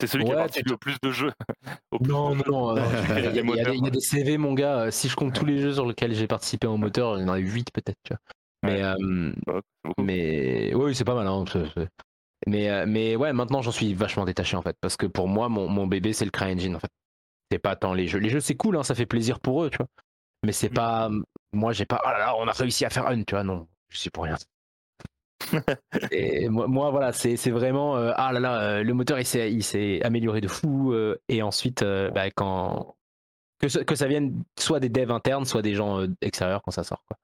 C'est 0.00 0.08
celui 0.08 0.24
qui 0.24 0.30
Ouais, 0.30 0.36
a 0.36 0.40
participé 0.40 0.68
tu- 0.68 0.74
au 0.74 0.76
plus 0.78 0.96
de 1.02 1.10
jeux. 1.10 1.32
Au 1.92 1.98
plus 1.98 2.12
non, 2.12 2.30
de 2.30 2.34
non, 2.34 2.44
jeux. 2.44 2.50
non. 2.50 2.90
Il 3.16 3.24
y, 3.24 3.28
a- 3.28 3.30
il 3.30 3.36
y 3.36 3.38
a- 3.38 3.42
il 3.42 3.56
y 3.56 3.60
a 3.62 3.64
moteurs. 3.74 3.90
des- 3.92 4.00
CV, 4.00 4.36
mon 4.38 4.52
gars. 4.52 4.90
Si 4.90 5.08
je 5.08 5.16
compte 5.16 5.34
tous 5.34 5.46
les 5.46 5.58
jeux 5.58 5.72
sur 5.74 5.86
lesquels 5.86 6.14
j'ai 6.14 6.26
participé 6.26 6.66
en 6.66 6.76
moteur, 6.76 7.16
il 7.18 7.22
y 7.22 7.24
en 7.24 7.32
a 7.32 7.38
8 7.38 7.70
peut-être. 7.72 8.12
Tu 8.62 8.68
vois. 8.68 8.76
Mais, 8.76 8.82
euh, 8.82 9.60
mais 9.98 10.74
oui, 10.74 10.94
c'est 10.94 11.04
pas 11.04 11.14
mal. 11.14 11.26
Hein, 11.26 11.44
mais, 12.46 12.70
euh, 12.70 12.84
mais 12.88 13.16
ouais, 13.16 13.32
maintenant 13.32 13.62
j'en 13.62 13.72
suis 13.72 13.94
vachement 13.94 14.24
détaché 14.24 14.56
en 14.56 14.62
fait. 14.62 14.76
Parce 14.80 14.96
que 14.96 15.06
pour 15.06 15.28
moi, 15.28 15.48
mon, 15.48 15.68
mon 15.68 15.86
bébé, 15.86 16.12
c'est 16.12 16.24
le 16.24 16.30
CryEngine 16.30 16.76
en 16.76 16.80
fait. 16.80 16.90
C'est 17.52 17.58
pas 17.58 17.76
tant 17.76 17.94
les 17.94 18.08
jeux. 18.08 18.18
Les 18.20 18.30
jeux, 18.30 18.40
c'est 18.40 18.56
cool, 18.56 18.76
hein, 18.76 18.82
ça 18.84 18.94
fait 18.94 19.06
plaisir 19.06 19.40
pour 19.40 19.64
eux, 19.64 19.70
tu 19.70 19.78
vois. 19.78 19.88
Mais 20.44 20.52
c'est 20.52 20.70
pas. 20.70 21.10
Moi, 21.52 21.72
j'ai 21.72 21.86
pas. 21.86 22.00
Oh 22.04 22.08
là 22.10 22.18
là, 22.18 22.36
on 22.38 22.48
a 22.48 22.52
réussi 22.52 22.84
à 22.84 22.90
faire 22.90 23.06
un, 23.08 23.22
tu 23.24 23.34
vois. 23.34 23.44
Non, 23.44 23.68
je 23.90 23.98
suis 23.98 24.10
pour 24.10 24.24
rien. 24.24 24.36
Et 26.10 26.48
moi, 26.48 26.66
moi, 26.66 26.90
voilà, 26.90 27.12
c'est 27.12 27.36
vraiment. 27.50 27.96
euh, 27.96 28.12
ah 28.16 28.32
là 28.32 28.40
là, 28.40 28.60
euh, 28.78 28.82
le 28.82 28.94
moteur, 28.94 29.18
il 29.18 29.26
s'est 29.26 30.02
amélioré 30.02 30.40
de 30.40 30.48
fou. 30.48 30.94
et 31.28 31.42
ensuite, 31.42 31.82
bah, 31.84 32.30
quand. 32.30 32.94
Que, 33.60 33.68
ça- 33.68 33.84
que 33.84 33.94
ça 33.94 34.08
vienne 34.08 34.44
soit 34.58 34.80
des 34.80 34.88
devs 34.90 35.12
internes, 35.12 35.44
soit 35.46 35.62
des 35.62 35.74
gens 35.74 36.06
extérieurs 36.22 36.62
quand 36.62 36.72
ça 36.72 36.84
sort. 36.84 37.04
Quoi. 37.08 37.18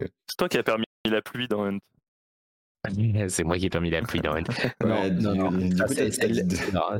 C'est 0.00 0.36
toi 0.38 0.48
qui 0.48 0.58
as 0.58 0.62
permis 0.62 0.84
la 1.06 1.22
pluie 1.22 1.48
dans 1.48 1.64
Hunt. 1.64 1.78
C'est 3.28 3.44
moi 3.44 3.58
qui 3.58 3.66
ai 3.66 3.70
permis 3.70 3.90
la 3.90 4.02
pluie 4.02 4.20
dans 4.20 4.34
Hunt. 4.36 4.42
Non, 4.84 4.88
Ouais, 5.02 5.10
non, 5.10 5.34
non. 5.34 5.50
t'as- 5.76 5.86
dit- 6.28 6.72
non, 6.72 6.98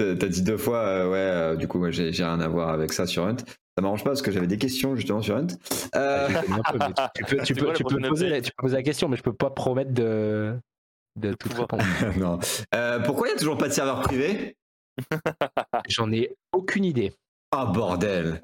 Euh, 0.00 0.14
T'as 0.14 0.28
dit 0.28 0.42
deux 0.42 0.56
fois, 0.56 0.78
euh, 0.78 1.10
ouais, 1.10 1.16
euh, 1.18 1.56
du 1.56 1.66
coup, 1.66 1.78
moi, 1.78 1.90
j'ai 1.90 2.10
rien 2.10 2.38
à 2.40 2.48
voir 2.48 2.68
avec 2.70 2.92
ça 2.92 3.06
sur 3.06 3.24
Hunt. 3.26 3.36
Ça 3.76 3.82
m'arrange 3.82 4.04
pas 4.04 4.10
parce 4.10 4.22
que 4.22 4.30
j'avais 4.30 4.46
des 4.46 4.58
questions 4.58 4.94
justement 4.96 5.22
sur 5.22 5.36
Hunt. 5.36 5.46
Euh, 5.94 6.28
tu 7.14 7.24
peux, 7.24 7.36
tu 7.38 7.46
C'est 7.46 7.54
peux, 7.54 7.60
quoi 7.62 7.72
la 7.72 7.76
tu 7.76 7.82
peux 7.84 7.88
prochaine 7.90 8.08
poser, 8.08 8.28
la, 8.28 8.40
tu 8.40 8.50
peux 8.56 8.62
poser 8.62 8.76
la 8.76 8.82
question, 8.82 9.08
mais 9.08 9.16
je 9.16 9.22
peux 9.22 9.32
pas 9.32 9.50
promettre 9.50 9.92
de, 9.92 10.56
de 11.16 11.32
tout 11.34 11.48
pouvoir. 11.48 11.68
répondre. 11.72 12.18
non. 12.18 12.38
Euh, 12.74 13.00
pourquoi 13.00 13.28
il 13.28 13.30
y 13.32 13.34
a 13.34 13.38
toujours 13.38 13.58
pas 13.58 13.68
de 13.68 13.72
serveur 13.72 14.00
privé? 14.02 14.56
J'en 15.88 16.10
ai 16.12 16.34
aucune 16.52 16.84
idée. 16.84 17.12
Ah 17.52 17.66
bordel 17.66 18.42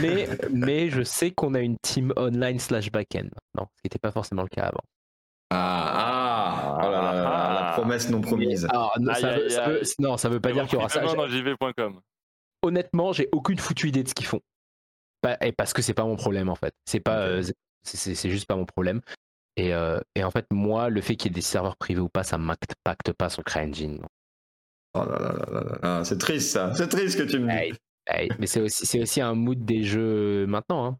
Mais, 0.00 0.28
mais 0.50 0.90
je 0.90 1.02
sais 1.02 1.30
qu'on 1.30 1.54
a 1.54 1.60
une 1.60 1.76
team 1.78 2.12
online 2.16 2.58
slash 2.58 2.90
backend 2.90 3.24
maintenant, 3.24 3.70
ce 3.76 3.82
qui 3.82 3.86
n'était 3.86 3.98
pas 4.00 4.10
forcément 4.10 4.42
le 4.42 4.48
cas 4.48 4.64
avant. 4.64 4.80
Ah, 5.50 5.92
ah, 5.94 6.78
oh 6.78 6.90
là 6.90 7.02
là, 7.02 7.28
Ah. 7.28 7.64
la 7.66 7.72
promesse 7.72 8.10
non 8.10 8.20
promise. 8.20 8.66
Alors, 8.68 8.92
non, 8.98 9.14
ça, 9.14 9.36
veut, 9.36 9.48
ça 9.48 9.68
veut- 9.68 9.78
aïe. 9.80 9.86
non, 10.00 10.16
ça 10.16 10.28
veut 10.28 10.40
pas 10.40 10.52
dire 10.52 10.64
qu'il 10.66 10.74
y 10.74 10.76
aura 10.76 10.88
ça. 10.88 11.00
dans 11.00 11.28
jv.com. 11.28 12.00
Honnêtement, 12.62 13.12
j'ai 13.12 13.28
aucune 13.32 13.58
foutue 13.58 13.88
idée 13.88 14.02
de 14.02 14.08
ce 14.08 14.14
qu'ils 14.14 14.26
font. 14.26 14.40
Et 15.40 15.52
parce 15.52 15.72
que 15.72 15.82
c'est 15.82 15.94
pas 15.94 16.04
mon 16.04 16.16
problème 16.16 16.48
en 16.48 16.54
fait. 16.54 16.72
C'est 16.84 17.00
pas, 17.00 17.18
euh, 17.18 17.42
c'est- 17.84 18.30
juste 18.30 18.46
pas 18.46 18.54
mon 18.56 18.64
problème. 18.66 19.00
Et, 19.56 19.72
euh, 19.74 19.98
et 20.14 20.22
en 20.22 20.30
fait, 20.30 20.46
moi, 20.52 20.88
le 20.90 21.00
fait 21.00 21.16
qu'il 21.16 21.30
y 21.30 21.32
ait 21.32 21.34
des 21.34 21.40
serveurs 21.40 21.76
privés 21.76 22.00
ou 22.00 22.08
pas, 22.08 22.22
ça 22.24 22.38
m'impacte 22.38 23.12
pas 23.16 23.28
sur 23.28 23.40
le 23.40 23.44
CryEngine. 23.50 24.04
Oh 24.94 24.98
là 25.04 25.18
là 25.18 25.32
là 25.32 25.60
là 25.64 25.78
là. 25.82 26.04
C'est 26.04 26.18
triste 26.18 26.50
ça, 26.52 26.72
c'est 26.74 26.88
triste 26.88 27.18
que 27.18 27.24
tu 27.24 27.38
me 27.38 27.50
dis. 27.50 27.56
Hey, 27.56 27.72
mais 28.38 28.46
c'est 28.46 28.60
aussi, 28.60 28.86
c'est 28.86 29.00
aussi 29.00 29.20
un 29.20 29.34
mood 29.34 29.64
des 29.64 29.82
jeux 29.82 30.46
maintenant. 30.46 30.84
Hein, 30.86 30.98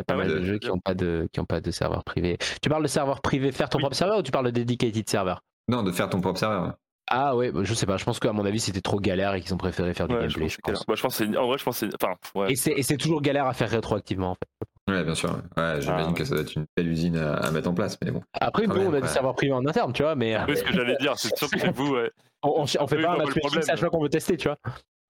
a 0.00 0.04
pas 0.04 0.14
Ah 0.14 0.16
mal 0.18 0.28
ouais, 0.28 0.34
de 0.34 0.38
de- 0.38 0.44
jeux 0.44 0.58
qui 0.58 0.68
n'ont 0.68 0.78
pas, 0.78 0.94
de, 0.94 1.28
qui 1.32 1.40
ont 1.40 1.44
pas 1.44 1.60
de 1.60 1.70
serveur 1.72 2.04
privé. 2.04 2.38
Tu 2.62 2.68
parles 2.68 2.84
de 2.84 2.88
serveur 2.88 3.20
privé, 3.20 3.50
faire 3.50 3.68
ton 3.68 3.78
Oui. 3.78 3.82
propre 3.82 3.96
serveur 3.96 4.18
ou 4.18 4.22
tu 4.22 4.30
parles 4.30 4.46
de 4.46 4.50
dedicated 4.52 5.08
serveur? 5.10 5.42
Non, 5.68 5.82
de 5.82 5.90
faire 5.90 6.08
ton 6.08 6.20
propre 6.20 6.38
serveur. 6.38 6.74
Ah 7.10 7.34
ouais, 7.34 7.50
bah, 7.50 7.62
je 7.64 7.74
sais 7.74 7.84
pas. 7.86 7.96
Je 7.96 8.04
pense 8.04 8.20
qu'à 8.20 8.32
mon 8.32 8.44
avis, 8.46 8.60
c'était 8.60 8.80
trop 8.80 9.00
galère 9.00 9.34
et 9.34 9.40
qu'ils 9.40 9.52
ont 9.54 9.56
préféré 9.58 9.94
faire 9.94 10.06
du 10.06 10.14
Ouais, 10.14 10.28
je 10.28 10.38
gameplay. 10.38 10.44
pense 10.44 10.52
Je 10.52 10.56
que 10.58 10.62
c'est 10.66 10.72
pense. 10.72 10.72
galère. 10.72 10.84
Bah, 10.86 10.94
je 10.94 11.02
pense 11.02 11.18
que 11.18 11.24
c'est- 11.26 11.36
en 11.36 11.46
vrai, 11.48 11.58
je 11.58 11.64
pense 11.64 11.80
que 11.80 11.86
c'est. 11.90 11.94
Enfin, 12.00 12.14
ouais. 12.36 12.52
Et 12.52 12.54
c'est 12.54 12.70
et 12.72 12.82
c'est 12.84 12.96
toujours 12.96 13.22
galère 13.22 13.46
à 13.46 13.54
faire 13.54 13.70
rétroactivement 13.70 14.30
en 14.30 14.34
fait. 14.36 14.92
Ouais, 14.94 15.02
bien 15.02 15.14
sûr. 15.16 15.30
Ouais, 15.56 15.80
j'imagine 15.80 15.90
Ah, 15.90 16.06
ouais. 16.10 16.14
que 16.14 16.24
ça 16.24 16.34
doit 16.34 16.42
être 16.44 16.54
une 16.54 16.66
belle 16.76 16.86
usine 16.88 17.16
à, 17.16 17.34
à 17.34 17.50
mettre 17.50 17.68
en 17.68 17.74
place, 17.74 17.98
mais 18.04 18.12
bon. 18.12 18.22
Après, 18.40 18.68
nous, 18.68 18.76
on 18.76 18.86
a 18.86 18.90
ouais. 18.90 19.00
des 19.00 19.08
serveurs 19.08 19.34
privés 19.34 19.52
en 19.52 19.66
interne, 19.66 19.92
tu 19.92 20.02
vois, 20.04 20.14
mais 20.14 20.36
euh, 20.36 20.44
Oui, 20.46 20.56
ce 20.56 20.62
que 20.62 20.72
j'allais 20.72 20.96
dire, 21.00 21.14
c'est 21.18 21.36
sûr 21.36 21.50
que 21.50 21.70
vous, 21.72 21.94
ouais. 21.94 22.10
on, 22.44 22.50
on, 22.50 22.62
on 22.62 22.66
fait 22.66 22.78
Oui, 22.78 22.86
pas 22.86 23.14
je 23.16 23.20
un 23.20 23.24
vois 23.24 23.34
problème. 23.40 23.62
à 23.64 23.66
chaque 23.66 23.78
fois 23.80 23.90
qu'on 23.90 24.02
veut 24.02 24.08
tester, 24.08 24.36
tu 24.36 24.46
vois. 24.48 24.58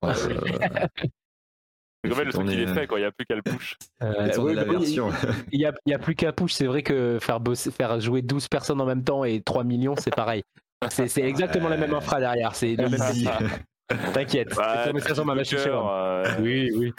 Là 0.02 0.14
là. 0.14 0.88
Mais 2.04 2.12
en 2.12 2.14
fait, 2.14 2.24
le 2.24 2.32
truc, 2.32 2.46
il 2.50 2.60
est 2.60 2.74
fait, 2.74 2.86
quoi. 2.86 2.98
Il 2.98 3.02
n'y 3.02 3.06
a 3.06 3.12
plus 3.12 3.26
qu'à 3.26 3.34
le 3.34 3.42
push. 3.42 3.76
Euh, 4.02 4.30
oui, 4.38 4.54
la 4.54 4.64
bah 4.64 4.72
version. 4.72 5.10
Il 5.50 5.60
y 5.60 5.66
a, 5.66 5.72
a 5.94 5.98
plus 5.98 6.14
qu'à 6.14 6.32
push. 6.32 6.52
C'est 6.52 6.66
vrai 6.66 6.82
que 6.82 7.18
faire, 7.20 7.40
bosser, 7.40 7.72
faire 7.72 8.00
jouer 8.00 8.22
12 8.22 8.48
personnes 8.48 8.80
en 8.80 8.86
même 8.86 9.02
temps 9.02 9.24
et 9.24 9.42
3 9.42 9.64
millions, 9.64 9.96
c'est 9.96 10.14
pareil. 10.14 10.44
C'est 10.90 11.08
c'est 11.08 11.22
exactement 11.28 11.68
la 11.68 11.76
même 11.76 11.92
infra 11.94 12.20
derrière. 12.20 12.54
C'est 12.54 12.76
le 12.76 12.88
même. 12.88 13.00
T'inquiète. 14.12 14.56
Ouais, 14.56 14.92
c'est 14.92 15.08
ça 15.08 15.14
sur 15.14 15.24
ma 15.24 15.34
machine 15.34 15.58
euh, 15.58 16.24
Oui, 16.40 16.70
oui. 16.76 16.92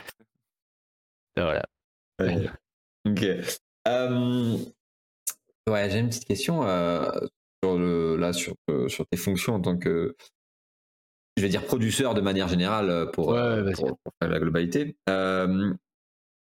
Voilà. 1.37 1.63
Ouais. 2.19 2.49
Ok. 3.07 3.23
Euh, 3.23 3.41
Euh, 3.87 4.57
ouais, 5.69 5.89
j'ai 5.89 5.99
une 5.99 6.09
petite 6.09 6.25
question 6.25 6.67
euh, 6.67 7.09
sur 7.63 7.77
le, 7.77 8.17
là 8.17 8.33
sur, 8.33 8.53
euh, 8.69 8.87
sur 8.87 9.05
tes 9.07 9.17
fonctions 9.17 9.55
en 9.55 9.61
tant 9.61 9.77
que, 9.77 10.15
je 11.39 11.43
vais 11.45 11.49
dire 11.49 11.65
producteur 11.65 12.13
de 12.13 12.21
manière 12.21 12.47
générale 12.47 13.09
pour, 13.13 13.29
Ouais, 13.29 13.61
vas-y. 13.61 13.73
pour, 13.73 13.97
pour 14.03 14.13
faire 14.21 14.29
la 14.29 14.39
globalité. 14.39 14.95
Euh, 15.09 15.73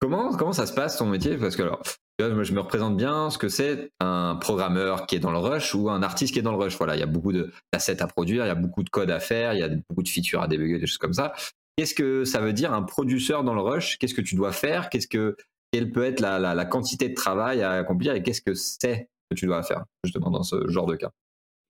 comment 0.00 0.36
comment 0.36 0.52
ça 0.52 0.66
se 0.66 0.72
passe 0.72 0.96
ton 0.96 1.06
métier? 1.06 1.36
Parce 1.36 1.56
que 1.56 1.62
alors, 1.62 1.82
je 2.20 2.52
me 2.52 2.60
représente 2.60 2.96
bien 2.96 3.30
ce 3.30 3.38
que 3.38 3.48
c'est 3.48 3.90
un 4.00 4.36
programmeur 4.40 5.06
qui 5.06 5.16
est 5.16 5.20
dans 5.20 5.30
le 5.30 5.38
rush 5.38 5.74
ou 5.74 5.88
un 5.90 6.02
artiste 6.02 6.32
qui 6.32 6.40
est 6.40 6.42
dans 6.42 6.52
le 6.52 6.58
rush. 6.58 6.76
Voilà, 6.76 6.96
il 6.96 7.00
y 7.00 7.02
a 7.02 7.06
beaucoup 7.06 7.32
d'assets 7.32 8.02
à 8.02 8.06
produire, 8.06 8.44
il 8.44 8.48
y 8.48 8.50
a 8.50 8.54
beaucoup 8.56 8.82
de 8.82 8.90
code 8.90 9.10
à 9.10 9.20
faire, 9.20 9.54
il 9.54 9.60
y 9.60 9.62
a 9.62 9.68
beaucoup 9.88 10.02
de 10.02 10.08
features 10.08 10.42
à 10.42 10.48
débugger, 10.48 10.78
des 10.78 10.86
choses 10.86 10.98
comme 10.98 11.12
ça. 11.14 11.32
Qu'est-ce 11.76 11.94
que 11.94 12.24
ça 12.24 12.40
veut 12.40 12.52
dire 12.52 12.72
un 12.72 12.82
producteur 12.82 13.44
dans 13.44 13.54
le 13.54 13.60
rush? 13.60 13.98
Qu'est-ce 13.98 14.14
que 14.14 14.20
tu 14.20 14.34
dois 14.34 14.50
faire? 14.52 14.90
Qu'est-ce 14.90 15.06
que 15.06 15.36
quelle 15.70 15.92
peut 15.92 16.04
être 16.04 16.20
la, 16.20 16.38
la, 16.38 16.54
la 16.54 16.64
quantité 16.64 17.08
de 17.08 17.14
travail 17.14 17.62
à 17.62 17.72
accomplir 17.72 18.14
et 18.14 18.22
qu'est-ce 18.22 18.40
que 18.42 18.54
c'est 18.54 19.08
que 19.30 19.36
tu 19.36 19.46
dois 19.46 19.62
faire 19.62 19.84
justement 20.02 20.30
dans 20.30 20.42
ce 20.42 20.66
genre 20.68 20.86
de 20.86 20.96
cas? 20.96 21.10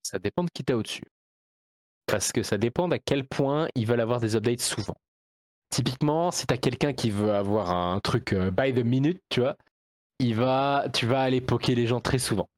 Ça 0.05 0.19
dépend 0.19 0.45
de 0.45 0.49
qui 0.55 0.65
t'as 0.65 0.75
au-dessus. 0.77 1.03
Parce 2.09 2.33
que 2.33 2.43
ça 2.43 2.59
dépend 2.59 2.91
à 2.91 2.99
quel 2.99 3.27
point 3.27 3.69
ils 3.75 3.87
veulent 3.87 4.01
avoir 4.01 4.21
des 4.21 4.35
updates 4.35 4.61
souvent. 4.61 4.97
Typiquement, 5.71 6.31
si 6.31 6.47
t'as 6.47 6.57
quelqu'un 6.57 6.95
qui 6.95 7.11
veut 7.11 7.35
avoir 7.35 7.71
un 7.71 8.01
truc 8.01 8.33
euh, 8.33 8.51
by 8.51 8.73
the 8.73 8.85
minute, 8.85 9.21
tu 9.29 9.41
vois, 9.41 9.57
il 10.19 10.35
va, 10.35 10.87
tu 10.93 11.07
vas 11.07 11.21
aller 11.21 11.41
poker 11.41 11.75
les 11.77 11.87
gens 11.87 12.01
très 12.01 12.19
souvent. 12.19 12.49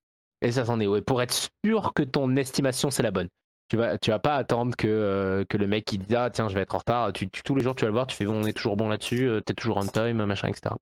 Et 0.42 0.52
ça, 0.52 0.64
c'en 0.64 0.80
est. 0.80 0.86
Ouais, 0.86 1.02
pour 1.02 1.20
être 1.20 1.50
sûr 1.64 1.92
que 1.94 2.02
ton 2.02 2.36
estimation, 2.36 2.90
c'est 2.90 3.02
la 3.02 3.10
bonne. 3.10 3.28
Tu 3.68 3.76
vas, 3.76 3.98
tu 3.98 4.10
vas 4.10 4.18
pas 4.18 4.36
attendre 4.36 4.74
que, 4.76 4.88
euh, 4.88 5.44
que 5.44 5.56
le 5.56 5.68
mec 5.68 5.92
il 5.92 6.00
dit 6.00 6.16
ah 6.16 6.28
tiens 6.28 6.48
je 6.48 6.54
vais 6.54 6.62
être 6.62 6.74
en 6.74 6.78
retard. 6.78 7.12
Tous 7.12 7.54
les 7.54 7.62
jours 7.62 7.76
tu 7.76 7.82
vas 7.82 7.88
le 7.88 7.92
voir, 7.92 8.06
tu 8.08 8.16
fais 8.16 8.26
on 8.26 8.42
est 8.42 8.52
toujours 8.52 8.76
bon 8.76 8.88
là-dessus, 8.88 9.28
euh, 9.28 9.40
t'es 9.40 9.54
toujours 9.54 9.76
on 9.76 9.86
time, 9.86 10.24
machin, 10.24 10.48
etc. 10.48 10.74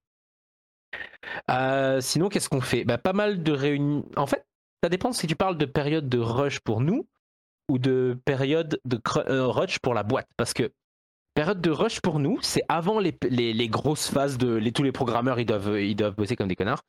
Euh, 1.51 2.01
sinon 2.01 2.31
qu'est-ce 2.31 2.49
qu'on 2.49 2.63
fait? 2.63 2.85
Bah, 2.85 2.97
Pas 2.97 3.13
mal 3.13 3.43
de 3.43 3.53
réunions. 3.53 4.07
En 4.17 4.27
fait, 4.27 4.47
ça 4.83 4.89
dépend 4.89 5.13
si 5.13 5.27
tu 5.27 5.37
parles 5.37 5.59
de 5.59 5.67
période 5.67 6.09
de 6.09 6.19
rush 6.19 6.61
pour 6.61 6.81
nous 6.81 7.07
ou 7.69 7.79
de 7.79 8.19
période 8.25 8.81
de 8.85 9.01
euh, 9.29 9.47
rush 9.47 9.79
pour 9.79 9.95
la 9.95 10.03
boîte. 10.03 10.29
Parce 10.37 10.53
que 10.53 10.73
période 11.35 11.61
de 11.61 11.71
rush 11.71 12.01
pour 12.01 12.19
nous, 12.19 12.39
c'est 12.43 12.63
avant 12.69 12.99
les, 12.99 13.69
grosses 13.69 14.11
phases 14.11 14.39
de 14.39 14.71
tous 14.71 14.83
les 14.83 14.93
programmeurs 14.93 15.39
ils 15.39 15.47
doivent, 15.47 16.15
bosser 16.17 16.37
comme 16.37 16.49
des 16.49 16.57
connards. 16.57 16.83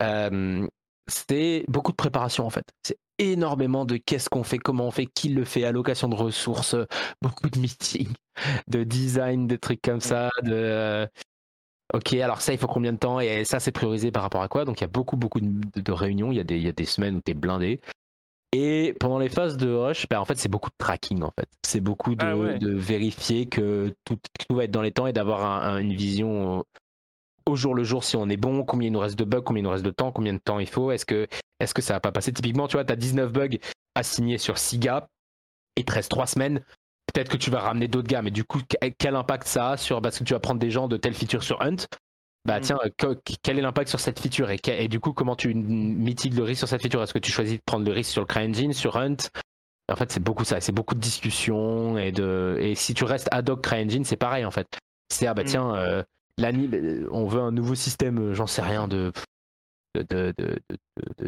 Euh, 0.00 0.66
c'est 1.08 1.64
beaucoup 1.68 1.90
de 1.90 1.96
préparation 1.96 2.46
en 2.46 2.50
fait. 2.50 2.64
C'est 2.82 2.98
énormément 3.18 3.84
de 3.84 3.96
qu'est-ce 3.96 4.28
qu'on 4.28 4.44
fait, 4.44 4.58
comment 4.58 4.86
on 4.86 4.90
fait, 4.90 5.06
qui 5.06 5.30
le 5.30 5.44
fait, 5.44 5.64
allocation 5.64 6.08
de 6.08 6.14
ressources, 6.14 6.76
beaucoup 7.22 7.48
de 7.50 7.58
meetings, 7.58 8.14
de 8.68 8.84
design, 8.84 9.46
de 9.46 9.56
trucs 9.56 9.82
comme 9.82 10.00
ça, 10.00 10.30
ok 11.94 12.12
alors 12.14 12.42
ça 12.42 12.52
il 12.52 12.58
faut 12.58 12.66
combien 12.66 12.92
de 12.92 12.98
temps? 12.98 13.18
Et 13.20 13.44
ça 13.44 13.60
c'est 13.60 13.72
priorisé 13.72 14.12
par 14.12 14.22
rapport 14.22 14.42
à 14.42 14.48
quoi? 14.48 14.64
Donc 14.64 14.80
il 14.80 14.82
y 14.82 14.84
a 14.84 14.88
beaucoup 14.88 15.16
beaucoup 15.16 15.40
de, 15.40 15.92
réunions, 15.92 16.30
il 16.30 16.38
y, 16.38 16.54
il 16.54 16.62
y 16.62 16.68
a 16.68 16.72
des 16.72 16.84
semaines 16.84 17.16
où 17.16 17.20
tu 17.24 17.32
es 17.32 17.34
blindé. 17.34 17.80
Et 18.52 18.94
pendant 18.98 19.18
les 19.18 19.28
phases 19.28 19.56
de 19.56 19.70
rush, 19.70 20.06
ben, 20.08 20.18
en 20.18 20.24
fait 20.24 20.38
c'est 20.38 20.48
beaucoup 20.48 20.70
de 20.70 20.74
tracking 20.78 21.22
en 21.22 21.32
fait. 21.38 21.48
C'est 21.66 21.80
beaucoup 21.80 22.14
de, 22.14 22.24
Ah 22.24 22.36
ouais. 22.36 22.58
de 22.58 22.72
vérifier 22.74 23.46
que 23.46 23.94
tout, 24.04 24.18
va 24.50 24.64
être 24.64 24.70
dans 24.70 24.82
les 24.82 24.92
temps 24.92 25.06
et 25.06 25.12
d'avoir 25.12 25.44
un- 25.44 25.74
un- 25.74 25.78
une 25.78 25.92
vision 25.92 26.64
au 27.46 27.56
jour 27.56 27.74
le 27.74 27.84
jour 27.84 28.04
si 28.04 28.16
on 28.16 28.28
est 28.28 28.36
bon, 28.36 28.64
combien 28.64 28.88
il 28.88 28.92
nous 28.92 28.98
reste 29.00 29.18
de 29.18 29.24
bugs, 29.24 29.42
combien 29.42 29.60
il 29.60 29.64
nous 29.64 29.70
reste 29.70 29.84
de 29.84 29.90
temps, 29.90 30.12
combien 30.12 30.32
de 30.32 30.38
temps 30.38 30.58
il 30.58 30.68
faut, 30.68 30.90
est-ce 30.90 31.04
que, 31.06 31.26
est 31.60 31.72
que 31.72 31.82
ça 31.82 31.94
va 31.94 32.00
pas 32.00 32.12
passer? 32.12 32.32
Typiquement, 32.32 32.68
tu 32.68 32.76
vois, 32.76 32.84
tu 32.84 32.92
as 32.92 32.96
19 32.96 33.32
bugs 33.32 33.58
assignés 33.94 34.38
sur 34.38 34.58
6 34.58 34.78
gars, 34.78 35.08
il 35.76 35.84
te 35.84 35.92
reste 35.92 36.10
3 36.10 36.26
semaines, 36.26 36.62
peut-être 37.12 37.30
que 37.30 37.36
tu 37.36 37.50
vas 37.50 37.60
ramener 37.60 37.88
d'autres 37.88 38.08
gars, 38.08 38.22
mais 38.22 38.30
du 38.30 38.44
coup, 38.44 38.60
que- 38.68 38.88
quel 38.98 39.14
impact 39.16 39.46
ça 39.46 39.70
a 39.72 39.76
sur, 39.76 40.00
parce 40.02 40.18
que 40.18 40.24
tu 40.24 40.32
vas 40.34 40.40
prendre 40.40 40.60
des 40.60 40.70
gens 40.70 40.88
de 40.88 40.96
telle 40.96 41.14
feature 41.14 41.42
sur 41.42 41.60
Hunt, 41.62 41.86
bah 42.48 42.56
Mhm. 42.56 42.62
tiens, 42.62 42.78
que- 42.96 43.16
quel 43.42 43.58
est 43.58 43.62
l'impact 43.62 43.88
sur 43.88 44.00
cette 44.00 44.18
feature 44.18 44.50
et, 44.50 44.88
du 44.88 44.98
coup, 45.00 45.12
comment 45.12 45.36
tu 45.36 45.54
mitigues 45.54 46.34
le 46.34 46.42
risque 46.42 46.58
sur 46.60 46.68
cette 46.68 46.82
feature? 46.82 47.02
Est-ce 47.02 47.12
que 47.14 47.18
tu 47.20 47.30
choisis 47.30 47.56
de 47.58 47.62
prendre 47.64 47.84
le 47.86 47.92
risque 47.92 48.10
sur 48.10 48.22
le 48.22 48.26
CryEngine, 48.26 48.72
sur 48.72 48.96
Hunt? 48.96 49.16
En 49.90 49.96
fait, 49.96 50.10
c'est 50.10 50.22
beaucoup 50.22 50.44
ça, 50.44 50.60
c'est 50.60 50.72
beaucoup 50.72 50.94
de 50.94 51.00
discussions 51.00 51.96
et 51.96 52.10
de 52.12 52.58
et 52.60 52.74
si 52.74 52.92
tu 52.94 53.04
restes 53.04 53.28
ad 53.30 53.48
hoc 53.48 53.62
CryEngine, 53.62 54.04
c'est 54.04 54.16
pareil 54.16 54.44
en 54.44 54.50
fait. 54.50 54.66
C'est 55.10 55.26
ah 55.26 55.34
bah 55.34 55.42
Mhm. 55.42 55.48
tiens, 55.48 55.74
euh, 55.76 56.02
on 57.10 57.26
veut 57.26 57.40
un 57.40 57.52
nouveau 57.52 57.74
système, 57.74 58.18
euh, 58.18 58.34
j'en 58.34 58.46
sais 58.46 58.62
rien, 58.62 58.88
de 58.88 59.12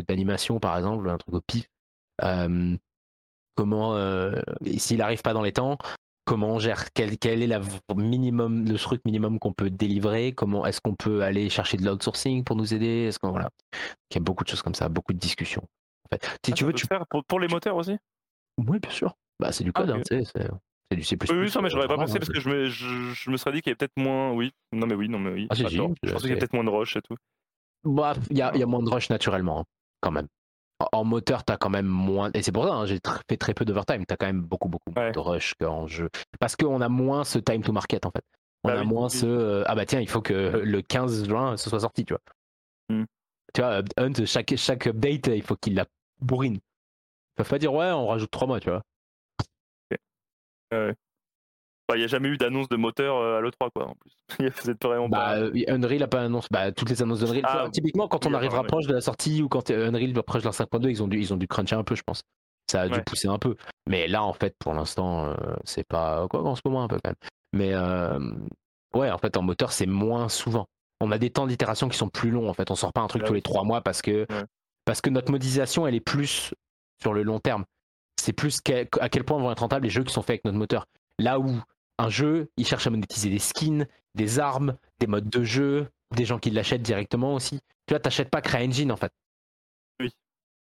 d'animation 0.09 0.61
par 0.61 0.77
exemple, 0.77 1.09
un 1.09 1.17
truc 1.19 1.35
au 1.35 1.41
pif. 1.41 1.67
Euh, 2.23 2.77
comment, 3.57 3.95
euh, 3.97 4.33
s'il 4.77 4.99
n'arrive 4.99 5.23
pas 5.23 5.33
dans 5.33 5.43
les 5.43 5.53
temps, 5.53 5.79
comment 6.31 6.47
on 6.55 6.59
gère 6.61 6.93
quel, 6.93 7.19
quel 7.19 7.43
est 7.43 7.49
la 7.49 7.61
minimum, 7.97 8.65
le 8.65 8.79
truc 8.79 9.05
minimum 9.05 9.41
qu'on 9.41 9.53
peut 9.53 9.69
délivrer 9.69 10.33
Comment 10.33 10.65
est-ce 10.65 10.81
qu'on 10.81 10.95
peut 10.95 11.25
aller 11.25 11.51
chercher 11.51 11.77
de 11.77 11.85
l'outsourcing 11.85 12.45
pour 12.45 12.55
nous 12.55 12.73
aider 12.73 13.07
Est-ce 13.09 13.19
qu'on 13.19 13.31
voilà, 13.31 13.51
il 14.11 14.15
y 14.15 14.19
a 14.19 14.21
beaucoup 14.21 14.45
de 14.45 14.49
choses 14.49 14.63
comme 14.63 14.77
ça, 14.77 14.89
beaucoup 14.89 15.13
de 15.13 15.19
discussions. 15.19 15.63
En 16.05 16.15
fait, 16.15 16.25
si 16.45 16.53
Ah, 16.53 16.55
tu 16.55 16.65
veux, 16.65 16.73
tu 16.73 16.87
faire 16.87 17.05
pour, 17.09 17.25
pour 17.25 17.41
les 17.41 17.49
moteurs 17.49 17.75
aussi? 17.75 17.97
Oui, 18.59 18.79
bien 18.79 18.93
sûr. 18.93 19.17
Bah, 19.41 19.51
c'est 19.51 19.65
du 19.65 19.73
code, 19.73 19.91
Ah, 19.91 19.97
ok. 19.97 20.13
hein, 20.13 20.61
c'est 20.89 20.97
du 20.97 21.03
C++. 21.03 21.17
Oui, 21.21 21.37
oui, 21.37 21.51
ça, 21.51 21.61
mais 21.63 21.69
j'aurais 21.69 21.89
pas 21.89 21.97
pensé 21.97 22.13
vraiment, 22.13 22.19
parce 22.21 22.31
hein, 22.31 22.33
que 22.33 22.41
je 22.41 22.49
me, 22.49 22.69
je, 22.69 23.13
je 23.13 23.31
me 23.31 23.37
serais 23.37 23.51
dit 23.51 23.61
qu'il 23.61 23.71
y 23.71 23.73
avait 23.73 23.77
peut-être 23.79 23.97
moins. 23.97 24.31
Oui, 24.31 24.53
non, 24.73 24.87
mais 24.87 24.95
oui, 24.95 25.09
non, 25.09 25.19
mais 25.19 25.31
oui. 25.33 25.49
Ah, 25.51 25.55
je 25.57 25.65
pensais 25.65 25.69
qu'il 25.71 26.29
y 26.29 26.33
avait 26.33 26.39
peut-être 26.39 26.53
moins 26.53 26.63
de 26.65 26.71
rush 26.71 26.95
et 26.97 27.03
tout. 27.03 27.17
Bah, 27.83 28.15
il 28.31 28.37
y 28.37 28.39
y 28.39 28.43
a 28.43 28.67
moins 28.67 28.85
de 28.85 28.89
rush 28.89 29.11
naturellement, 29.11 29.61
hein, 29.61 29.65
quand 30.01 30.13
même. 30.13 30.29
En, 30.93 31.05
moteur, 31.05 31.45
t'as 31.45 31.57
quand 31.57 31.69
même 31.71 31.87
moins. 31.87 32.31
Et 32.33 32.43
c'est 32.43 32.53
pour 32.53 32.65
ça, 32.65 32.73
hein, 32.73 32.87
j'ai 32.87 32.99
fait 33.29 33.37
très 33.37 33.53
peu 33.55 33.65
d'overtime. 33.65 34.07
T'as 34.07 34.17
quand 34.17 34.27
même 34.27 34.41
beaucoup, 34.41 34.69
beaucoup 34.69 34.91
moins 34.97 35.07
Ouais. 35.07 35.13
de 35.13 35.19
rush 35.19 35.55
qu'en 35.61 35.87
jeu. 35.87 36.09
Parce 36.39 36.57
qu'on 36.57 36.81
a 36.81 36.89
moins 36.89 37.25
ce 37.25 37.39
time 37.39 37.63
to 37.63 37.73
market, 37.73 38.07
en 38.07 38.11
fait. 38.11 38.25
On 38.65 38.69
Bah 38.69 38.79
a 38.79 38.81
oui, 38.83 38.87
moins 38.87 39.05
oui. 39.09 39.11
ce. 39.11 39.27
euh, 39.27 39.65
ah 39.67 39.75
bah 39.75 39.85
tiens, 39.87 40.01
il 40.01 40.09
faut 40.09 40.23
que 40.23 40.33
le 40.33 40.83
15 40.83 41.27
juin, 41.29 41.57
ce 41.57 41.69
soit 41.69 41.81
sorti, 41.81 42.05
tu 42.05 42.15
vois. 42.15 42.23
Hmm. 42.89 43.05
Tu 43.55 43.61
vois, 43.61 43.83
Hunt, 43.99 44.25
chaque, 44.27 44.55
chaque 44.57 44.87
update, 44.87 45.27
il 45.29 45.43
faut 45.43 45.57
qu'il 45.57 45.75
la 45.75 45.85
bourrine. 46.21 46.55
Ils 46.57 47.37
peuvent 47.37 47.49
pas 47.49 47.59
dire, 47.59 47.73
ouais, 47.75 47.91
on 47.91 48.07
rajoute 48.07 48.31
3 48.31 48.47
mois, 48.47 48.61
tu 48.61 48.71
vois. 48.71 48.83
Bah, 50.71 50.93
Il 51.95 51.99
n'y 51.99 52.05
a 52.05 52.09
jamais 52.09 52.29
eu 52.29 52.37
d'annonce 52.37 52.69
de 52.69 52.77
moteur 52.77 53.17
euh, 53.17 53.39
à 53.39 53.41
l'E3, 53.41 53.69
quoi, 53.75 53.89
en 53.89 53.95
plus. 53.95 54.13
Vous 54.63 54.71
êtes 54.71 54.83
vraiment 54.83 55.09
Bah, 55.09 55.19
pas. 55.19 55.39
euh, 55.39 55.53
Unreal 55.69 56.03
a 56.03 56.09
pas 56.09 56.23
annoncé. 56.23 56.49
Bah, 56.51 56.73
toutes 56.73 56.91
les 56.91 57.03
annonces 57.03 57.21
d'Unreal. 57.21 57.43
Ah, 57.45 57.69
typiquement, 57.73 58.09
quand 58.09 58.27
on 58.27 58.31
oui, 58.31 58.35
arrive 58.37 58.51
enfin, 58.53 58.63
ouais. 58.63 58.67
proche 58.69 58.87
de 58.87 58.95
la 58.95 59.01
sortie 59.01 59.43
ou 59.43 59.49
quand 59.49 59.71
euh, 59.71 59.89
Unreal 59.89 60.13
va 60.13 60.23
proche 60.23 60.43
de 60.43 60.47
la 60.49 60.53
5.2, 60.53 60.89
ils 60.91 61.03
ont 61.03 61.09
dû, 61.09 61.19
ils 61.19 61.33
ont 61.33 61.37
dû 61.37 61.47
cruncher 61.49 61.77
un 61.77 61.85
peu, 61.85 61.95
je 61.95 62.03
pense. 62.03 62.21
Ça 62.71 62.83
a 62.83 62.89
dû 62.89 62.95
Ouais. 62.95 63.03
pousser 63.05 63.29
un 63.29 63.39
peu. 63.39 63.57
Mais 63.89 64.07
là, 64.09 64.23
en 64.23 64.33
fait, 64.33 64.55
pour 64.59 64.73
l'instant, 64.75 65.35
c'est 65.65 65.85
pas. 65.87 66.27
Quoi, 66.29 66.43
en 66.45 66.55
ce 66.55 66.61
moment, 66.65 66.85
un 66.85 66.89
peu 66.89 66.99
quand 67.03 67.11
même. 67.11 67.17
Mais 67.53 67.71
euh, 67.75 68.19
ouais, 68.95 69.11
en 69.11 69.19
fait, 69.19 69.37
en 69.37 69.43
moteur, 69.43 69.73
c'est 69.73 69.87
moins 69.87 70.29
souvent. 70.29 70.67
On 71.01 71.11
a 71.11 71.19
des 71.19 71.31
temps 71.31 71.47
d'itération 71.49 71.89
qui 71.89 71.97
sont 71.99 72.09
plus 72.09 72.31
longs, 72.31 72.49
en 72.49 72.53
fait. 72.55 72.71
On 72.71 72.77
sort 72.77 72.93
pas 72.93 73.01
un 73.01 73.09
truc 73.09 73.23
Ah 73.25 73.27
tous 73.29 73.35
les 73.35 73.43
trois 73.43 73.65
mois 73.65 73.81
parce 73.81 74.03
que, 74.03 74.27
parce 74.85 75.01
que 75.01 75.11
notre 75.11 75.33
modélisation, 75.33 75.87
elle 75.87 75.95
est 75.97 76.01
plus 76.01 76.55
sur 77.03 77.13
le 77.13 77.23
long 77.25 77.41
terme. 77.41 77.65
C'est 78.21 78.35
plus 78.35 78.61
à 79.01 79.09
quel 79.09 79.25
point 79.25 79.39
vont 79.39 79.51
être 79.51 79.61
rentables 79.61 79.85
les 79.85 79.91
jeux 79.91 80.05
qui 80.05 80.13
sont 80.13 80.21
faits 80.23 80.31
avec 80.35 80.45
notre 80.45 80.59
moteur. 80.59 80.85
Là 81.19 81.41
où 81.41 81.59
un 82.01 82.09
jeu, 82.09 82.51
il 82.57 82.67
cherche 82.67 82.87
à 82.87 82.91
monétiser 82.91 83.31
des 83.31 83.39
skins, 83.39 83.87
des 84.15 84.39
armes, 84.39 84.77
des 84.99 85.07
modes 85.07 85.29
de 85.29 85.45
jeu, 85.45 85.89
des 86.15 86.25
gens 86.25 86.39
qui 86.39 86.51
l'achètent 86.51 86.83
directement 86.83 87.35
aussi. 87.35 87.61
Tu 87.87 87.95
vois, 87.95 88.01
t'achètes 88.01 88.31
pas 88.31 88.41
CryEngine 88.41 88.93
en 88.93 88.97
fait. 88.97 89.13
Oui. 90.01 90.11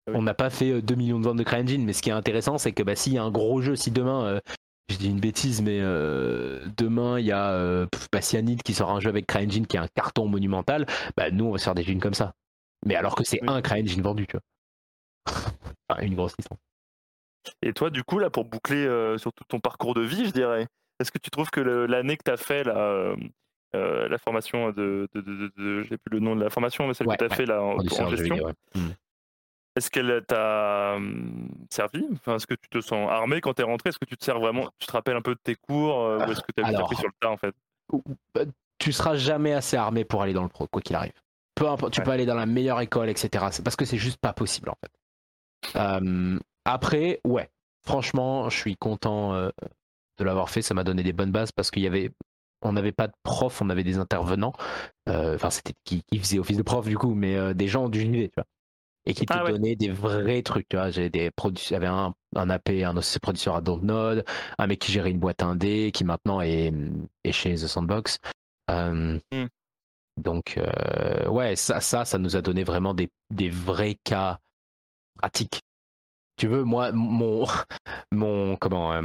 Oui. 0.09 0.15
On 0.17 0.23
n'a 0.23 0.35
pas 0.35 0.51
fait 0.51 0.71
euh, 0.73 0.83
2 0.83 0.95
millions 0.95 1.19
de 1.21 1.25
ventes 1.25 1.37
de 1.39 1.43
CryEngine, 1.43 1.85
mais 1.85 1.93
ce 1.93 2.03
qui 2.03 2.11
est 2.11 2.13
intéressant, 2.13 2.59
c'est 2.59 2.73
que 2.73 2.83
bah, 2.83 2.97
s'il 2.97 3.13
y 3.15 3.19
a 3.19 3.23
un 3.23 3.31
gros 3.31 3.61
jeu, 3.61 3.77
si 3.77 3.91
demain, 3.91 4.25
euh, 4.25 4.41
je 4.89 4.97
dis 4.97 5.09
une 5.09 5.21
bêtise, 5.21 5.63
mais 5.63 5.79
euh, 5.81 6.67
demain 6.77 7.19
il 7.21 7.27
y 7.27 7.33
a 7.33 7.53
euh, 7.53 7.87
bah, 8.13 8.21
Cyanide 8.21 8.63
qui 8.63 8.75
sort 8.75 8.91
un 8.91 9.01
jeu 9.01 9.09
avec 9.09 9.27
CryEngine 9.27 9.67
qui 9.67 9.77
est 9.77 9.81
un 9.81 9.89
carton 9.89 10.27
monumental, 10.27 10.87
bah, 11.17 11.31
nous 11.31 11.47
on 11.47 11.53
va 11.53 11.59
se 11.59 11.65
faire 11.65 11.75
des 11.75 11.85
thunes 11.85 12.01
comme 12.01 12.15
ça. 12.15 12.33
Mais 12.87 12.97
alors 12.97 13.15
que 13.15 13.25
c'est 13.25 13.41
Oui. 13.43 13.49
un 13.49 13.63
CryEngine 13.63 14.03
vendu, 14.03 14.27
tu 14.27 14.37
vois. 14.37 14.43
enfin, 15.89 16.03
une 16.03 16.15
grosse 16.15 16.35
licence. 16.39 16.59
Et 17.63 17.73
toi, 17.73 17.91
du 17.91 18.05
coup, 18.05 18.19
là, 18.19 18.31
pour 18.31 18.45
boucler 18.45 18.85
euh, 18.85 19.17
sur 19.17 19.33
tout 19.33 19.45
ton 19.49 19.61
parcours 19.61 19.95
de 19.95 20.03
vie, 20.03 20.27
je 20.27 20.31
dirais, 20.31 20.67
est-ce 21.01 21.11
que 21.11 21.19
tu 21.19 21.31
trouves 21.31 21.51
que 21.51 21.61
l'année 21.61 22.17
que 22.17 22.23
tu 22.25 22.31
as 22.31 22.37
fait, 22.37 22.65
là, 22.65 22.77
euh, 22.77 23.17
euh, 23.75 24.09
la 24.09 24.19
formation 24.19 24.71
de. 24.71 25.09
de, 25.15 25.21
de, 25.57 25.83
J'ai 25.83 25.97
plus 25.97 26.19
le 26.19 26.21
nom 26.21 26.37
de 26.37 26.43
la 26.45 26.51
formation, 26.51 26.87
mais 26.87 26.95
celle 26.95 27.07
Ouais, 27.09 27.17
que 27.17 27.25
tu 27.25 27.25
as 27.25 27.29
ouais. 27.31 27.37
fait 27.37 27.47
là, 27.47 27.63
en, 27.63 27.77
en 27.77 27.81
gestion, 27.81 28.07
vidéo, 28.09 28.47
ouais. 28.47 28.53
Mm. 28.75 28.89
est-ce 29.77 29.91
qu'elle 29.91 30.25
t'a 30.27 30.95
hum, 30.97 31.49
servi? 31.71 32.07
Enfin, 32.13 32.37
Est-ce 32.37 32.47
que 32.47 32.55
tu 32.55 32.69
te 32.69 32.81
sens 32.81 33.09
armé 33.11 33.41
quand 33.41 33.55
tu 33.55 33.63
es 33.63 33.65
rentré? 33.65 33.89
Est-ce 33.91 33.99
que 33.99 34.05
tu 34.05 34.17
te 34.17 34.25
sers 34.25 34.39
vraiment 34.39 34.69
Tu 34.79 34.87
te 34.87 34.93
rappelles 34.93 35.17
un 35.17 35.23
peu 35.23 35.35
de 35.35 35.41
tes 35.43 35.55
cours 35.55 36.01
euh, 36.01 36.27
Ou 36.27 36.33
est-ce 36.33 36.41
que 36.41 36.53
tu 36.57 36.63
as 36.63 36.67
appris 36.79 36.97
sur 36.97 37.09
le 37.09 37.15
tas, 37.21 37.31
en 37.31 37.37
fait? 37.37 37.55
tu 38.79 38.93
seras 38.93 39.17
jamais 39.17 39.53
assez 39.53 39.77
armé 39.77 40.05
pour 40.05 40.23
aller 40.23 40.33
dans 40.33 40.43
le 40.43 40.49
pro, 40.49 40.67
quoi 40.67 40.81
qu'il 40.81 40.97
arrive. 40.97 41.13
Peu 41.55 41.69
importe, 41.69 41.93
tu 41.93 42.01
peux 42.01 42.11
aller 42.11 42.25
dans 42.25 42.35
la 42.35 42.47
meilleure 42.47 42.81
école, 42.81 43.11
etc. 43.11 43.47
C'est 43.51 43.63
parce 43.63 43.77
que 43.77 43.85
c'est 43.85 43.99
juste 43.99 44.19
pas 44.19 44.33
possible 44.33 44.71
en 44.71 44.77
fait. 44.81 45.77
Euh, 45.77 46.39
après, 46.65 47.21
ouais, 47.25 47.51
franchement, 47.85 48.49
je 48.49 48.57
suis 48.57 48.77
content 48.77 49.35
euh, 49.35 49.51
de 50.21 50.25
l'avoir 50.25 50.51
fait. 50.51 50.63
Ça 50.63 50.75
m'a 50.75 50.85
donné 50.85 51.03
des 51.03 51.13
bonnes 51.13 51.33
bases 51.33 51.51
parce 51.53 51.71
qu'il 51.71 51.83
y 51.83 51.87
avait, 51.89 52.13
on 52.63 52.73
n'avait 52.73 52.93
pas 52.93 53.09
de 53.09 53.13
prof, 53.25 53.61
on 53.63 53.71
avait 53.71 53.85
des 53.85 53.99
intervenants. 53.99 54.53
Euh, 55.09 55.35
Enfin, 55.35 55.51
c'était 55.51 55.75
qui, 55.85 56.03
qui 56.05 56.19
faisait 56.19 56.39
office 56.39 56.57
de 56.59 56.63
prof 56.63 56.87
du 56.87 56.97
coup, 56.99 57.15
mais 57.15 57.37
euh, 57.37 57.55
des 57.55 57.69
gens 57.69 57.89
du 57.89 58.01
JV, 58.01 58.29
tu 58.29 58.35
vois, 58.37 58.45
et 59.07 59.15
qui 59.15 59.27
te 59.27 59.33
Ah 59.33 59.45
ouais. 59.45 59.53
donnaient 59.53 59.77
des 59.77 59.91
vrais 59.91 60.43
trucs. 60.43 60.69
Tu 60.69 60.77
vois, 60.77 60.91
j'ai 60.91 61.11
des 61.11 61.31
produ- 61.31 61.67
j'avais 61.69 61.87
un, 61.87 62.15
un 62.37 62.51
AP, 62.51 62.85
un 62.85 62.95
producteur 63.23 63.57
à 63.57 63.61
Dontnod, 63.63 64.25
un 64.59 64.67
mec 64.67 64.79
qui 64.79 64.93
gérait 64.93 65.11
une 65.11 65.19
boîte 65.21 65.43
indé, 65.43 65.91
qui 65.93 66.05
maintenant 66.05 66.41
est, 66.43 66.73
est 67.25 67.33
chez 67.33 67.55
The 67.55 67.67
Sandbox. 67.67 68.19
Euh, 68.71 69.19
Hmm. 69.33 69.47
Donc, 70.17 70.61
ouais, 71.29 71.57
ça, 71.57 71.81
ça, 71.81 72.05
ça 72.05 72.19
nous 72.19 72.37
a 72.37 72.43
donné 72.43 72.63
vraiment 72.63 72.93
des, 72.93 73.09
des 73.31 73.49
vrais 73.49 73.97
cas 74.05 74.39
pratiques. 75.17 75.63
Tu 76.37 76.47
veux, 76.47 76.65
moi, 76.65 76.93
mon, 76.93 77.47
mon, 78.13 78.57
comment, 78.57 79.01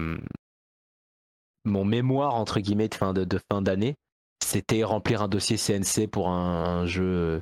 mon 1.66 1.86
mémoire 1.86 2.36
entre 2.36 2.60
guillemets 2.60 2.90
de 2.90 2.96
fin 2.96 3.14
de, 3.14 3.24
de 3.24 3.40
fin 3.52 3.62
d'année, 3.62 3.96
c'était 4.44 4.84
remplir 4.84 5.22
un 5.22 5.28
dossier 5.28 5.58
CNC 5.58 6.08
pour 6.08 6.30
un, 6.30 6.82
un 6.82 6.86
jeu. 6.86 7.42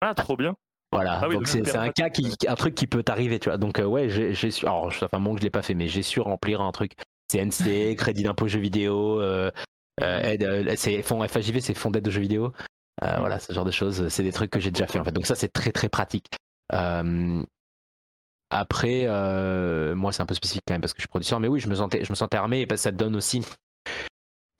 Ah, 0.00 0.14
trop 0.14 0.36
bien. 0.36 0.54
Voilà, 0.92 1.18
Ah 1.20 1.28
oui, 1.28 1.34
donc 1.34 1.48
c'est 1.48 1.74
un 1.76 1.90
cas 1.90 2.08
qui, 2.08 2.36
un 2.46 2.54
truc 2.54 2.76
qui 2.76 2.86
peut 2.86 3.02
t'arriver, 3.02 3.40
tu 3.40 3.48
vois. 3.48 3.58
Donc 3.58 3.80
euh, 3.80 3.84
ouais, 3.84 4.08
j'ai 4.08 4.50
su, 4.52 4.64
alors 4.64 4.88
que 4.90 4.94
je 4.94 5.42
l'ai 5.42 5.50
pas 5.50 5.62
fait, 5.62 5.74
mais 5.74 5.88
j'ai 5.88 6.02
su 6.02 6.20
remplir 6.20 6.60
un 6.60 6.70
truc 6.70 6.92
CNC, 7.32 7.96
crédit 7.98 8.22
d'impôt 8.22 8.46
jeux 8.46 8.60
vidéo, 8.60 9.20
euh, 9.20 9.50
euh, 10.02 10.20
aide, 10.20 10.44
euh, 10.44 10.74
c'est 10.76 11.02
fonds 11.02 11.26
FAJV, 11.26 11.60
c'est 11.60 11.74
fonds 11.74 11.90
d'aide 11.90 12.06
aux 12.06 12.10
jeux 12.12 12.20
vidéo, 12.20 12.52
Euh, 13.02 13.18
voilà 13.18 13.40
ce 13.40 13.52
genre 13.52 13.64
de 13.64 13.72
choses, 13.72 14.08
c'est 14.08 14.22
des 14.22 14.32
trucs 14.32 14.50
que 14.50 14.60
j'ai 14.60 14.70
déjà 14.70 14.86
fait 14.86 15.00
en 15.00 15.04
fait. 15.04 15.12
Donc 15.12 15.26
ça 15.26 15.34
c'est 15.34 15.52
très 15.52 15.72
très 15.72 15.88
pratique. 15.88 16.28
Euh, 16.72 17.42
après, 18.50 19.04
euh, 19.06 19.94
moi 19.94 20.12
c'est 20.12 20.22
un 20.22 20.26
peu 20.26 20.34
spécifique 20.34 20.62
quand 20.66 20.74
même 20.74 20.80
parce 20.80 20.92
que 20.92 20.98
je 20.98 21.02
suis 21.02 21.08
producteur, 21.08 21.40
mais 21.40 21.48
oui, 21.48 21.60
je 21.60 21.68
me 21.68 21.74
sentais, 21.74 22.04
je 22.04 22.10
me 22.10 22.14
sentais 22.14 22.36
armé 22.36 22.60
et 22.60 22.66
parce 22.66 22.80
que 22.80 22.84
ça 22.84 22.92
te 22.92 22.96
donne 22.96 23.16
aussi. 23.16 23.42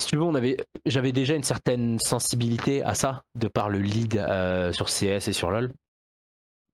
Si 0.00 0.08
tu 0.08 0.16
veux, 0.16 0.22
on 0.22 0.34
avait, 0.34 0.56
j'avais 0.86 1.12
déjà 1.12 1.34
une 1.34 1.44
certaine 1.44 1.98
sensibilité 1.98 2.82
à 2.82 2.94
ça 2.94 3.22
de 3.36 3.48
par 3.48 3.70
le 3.70 3.78
lead 3.78 4.16
euh, 4.16 4.72
sur 4.72 4.86
CS 4.86 5.28
et 5.28 5.32
sur 5.32 5.50
LoL 5.50 5.72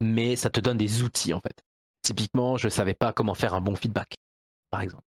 mais 0.00 0.36
ça 0.36 0.50
te 0.50 0.60
donne 0.60 0.78
des 0.78 1.02
outils 1.02 1.32
en 1.32 1.40
fait. 1.40 1.62
Typiquement, 2.02 2.56
je 2.56 2.68
savais 2.68 2.94
pas 2.94 3.12
comment 3.12 3.34
faire 3.34 3.54
un 3.54 3.60
bon 3.60 3.76
feedback, 3.76 4.14
par 4.70 4.80
exemple. 4.80 5.04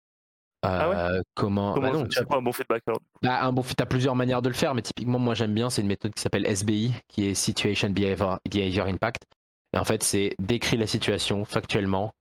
Ah 0.62 0.88
ouais? 0.88 0.96
Euh, 0.96 1.22
comment, 1.34 1.74
Comment 1.74 1.92
bah 1.92 1.98
non, 1.98 2.24
quoi 2.26 2.38
un 2.38 2.42
bon 2.42 2.52
feedback 2.52 2.82
alors? 2.86 3.00
Bah, 3.22 3.44
un 3.44 3.52
bon 3.52 3.62
t'as 3.76 3.86
plusieurs 3.86 4.16
manières 4.16 4.42
de 4.42 4.48
le 4.48 4.54
faire, 4.54 4.74
mais 4.74 4.82
typiquement, 4.82 5.18
moi 5.18 5.34
j'aime 5.34 5.54
bien, 5.54 5.70
c'est 5.70 5.82
une 5.82 5.88
méthode 5.88 6.14
qui 6.14 6.22
s'appelle 6.22 6.46
SBI, 6.46 6.94
qui 7.06 7.26
est 7.26 7.34
Situation 7.34 7.90
Behavior, 7.90 8.40
Behavior 8.50 8.86
Impact. 8.86 9.22
Et 9.74 9.78
en 9.78 9.84
fait, 9.84 10.02
c'est 10.02 10.34
décrit 10.38 10.76
la 10.76 10.86
situation 10.86 11.44
factuellement, 11.44 12.12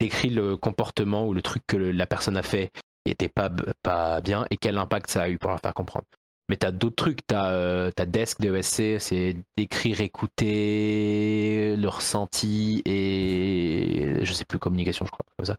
décrit 0.00 0.30
le 0.30 0.56
comportement 0.56 1.26
ou 1.26 1.34
le 1.34 1.42
truc 1.42 1.62
que 1.66 1.76
la 1.76 2.06
personne 2.06 2.36
a 2.36 2.42
fait 2.42 2.70
qui 3.04 3.12
était 3.12 3.28
pas, 3.28 3.50
pas 3.82 4.20
bien 4.20 4.46
et 4.50 4.56
quel 4.56 4.76
impact 4.78 5.10
ça 5.10 5.22
a 5.22 5.28
eu 5.28 5.38
pour 5.38 5.50
la 5.50 5.58
faire 5.58 5.74
comprendre. 5.74 6.06
Mais 6.50 6.56
t'as 6.56 6.72
d'autres 6.72 6.96
trucs, 6.96 7.24
t'as 7.28 7.52
euh, 7.52 7.92
t'as 7.94 8.06
Desk 8.06 8.40
de 8.40 8.60
c'est 8.60 9.36
décrire, 9.56 10.00
écouter 10.00 11.76
le 11.76 11.88
ressenti 11.88 12.82
et 12.84 14.18
je 14.24 14.32
sais 14.32 14.44
plus 14.44 14.58
communication, 14.58 15.06
je 15.06 15.12
crois, 15.12 15.24
comme 15.36 15.46
ça. 15.46 15.56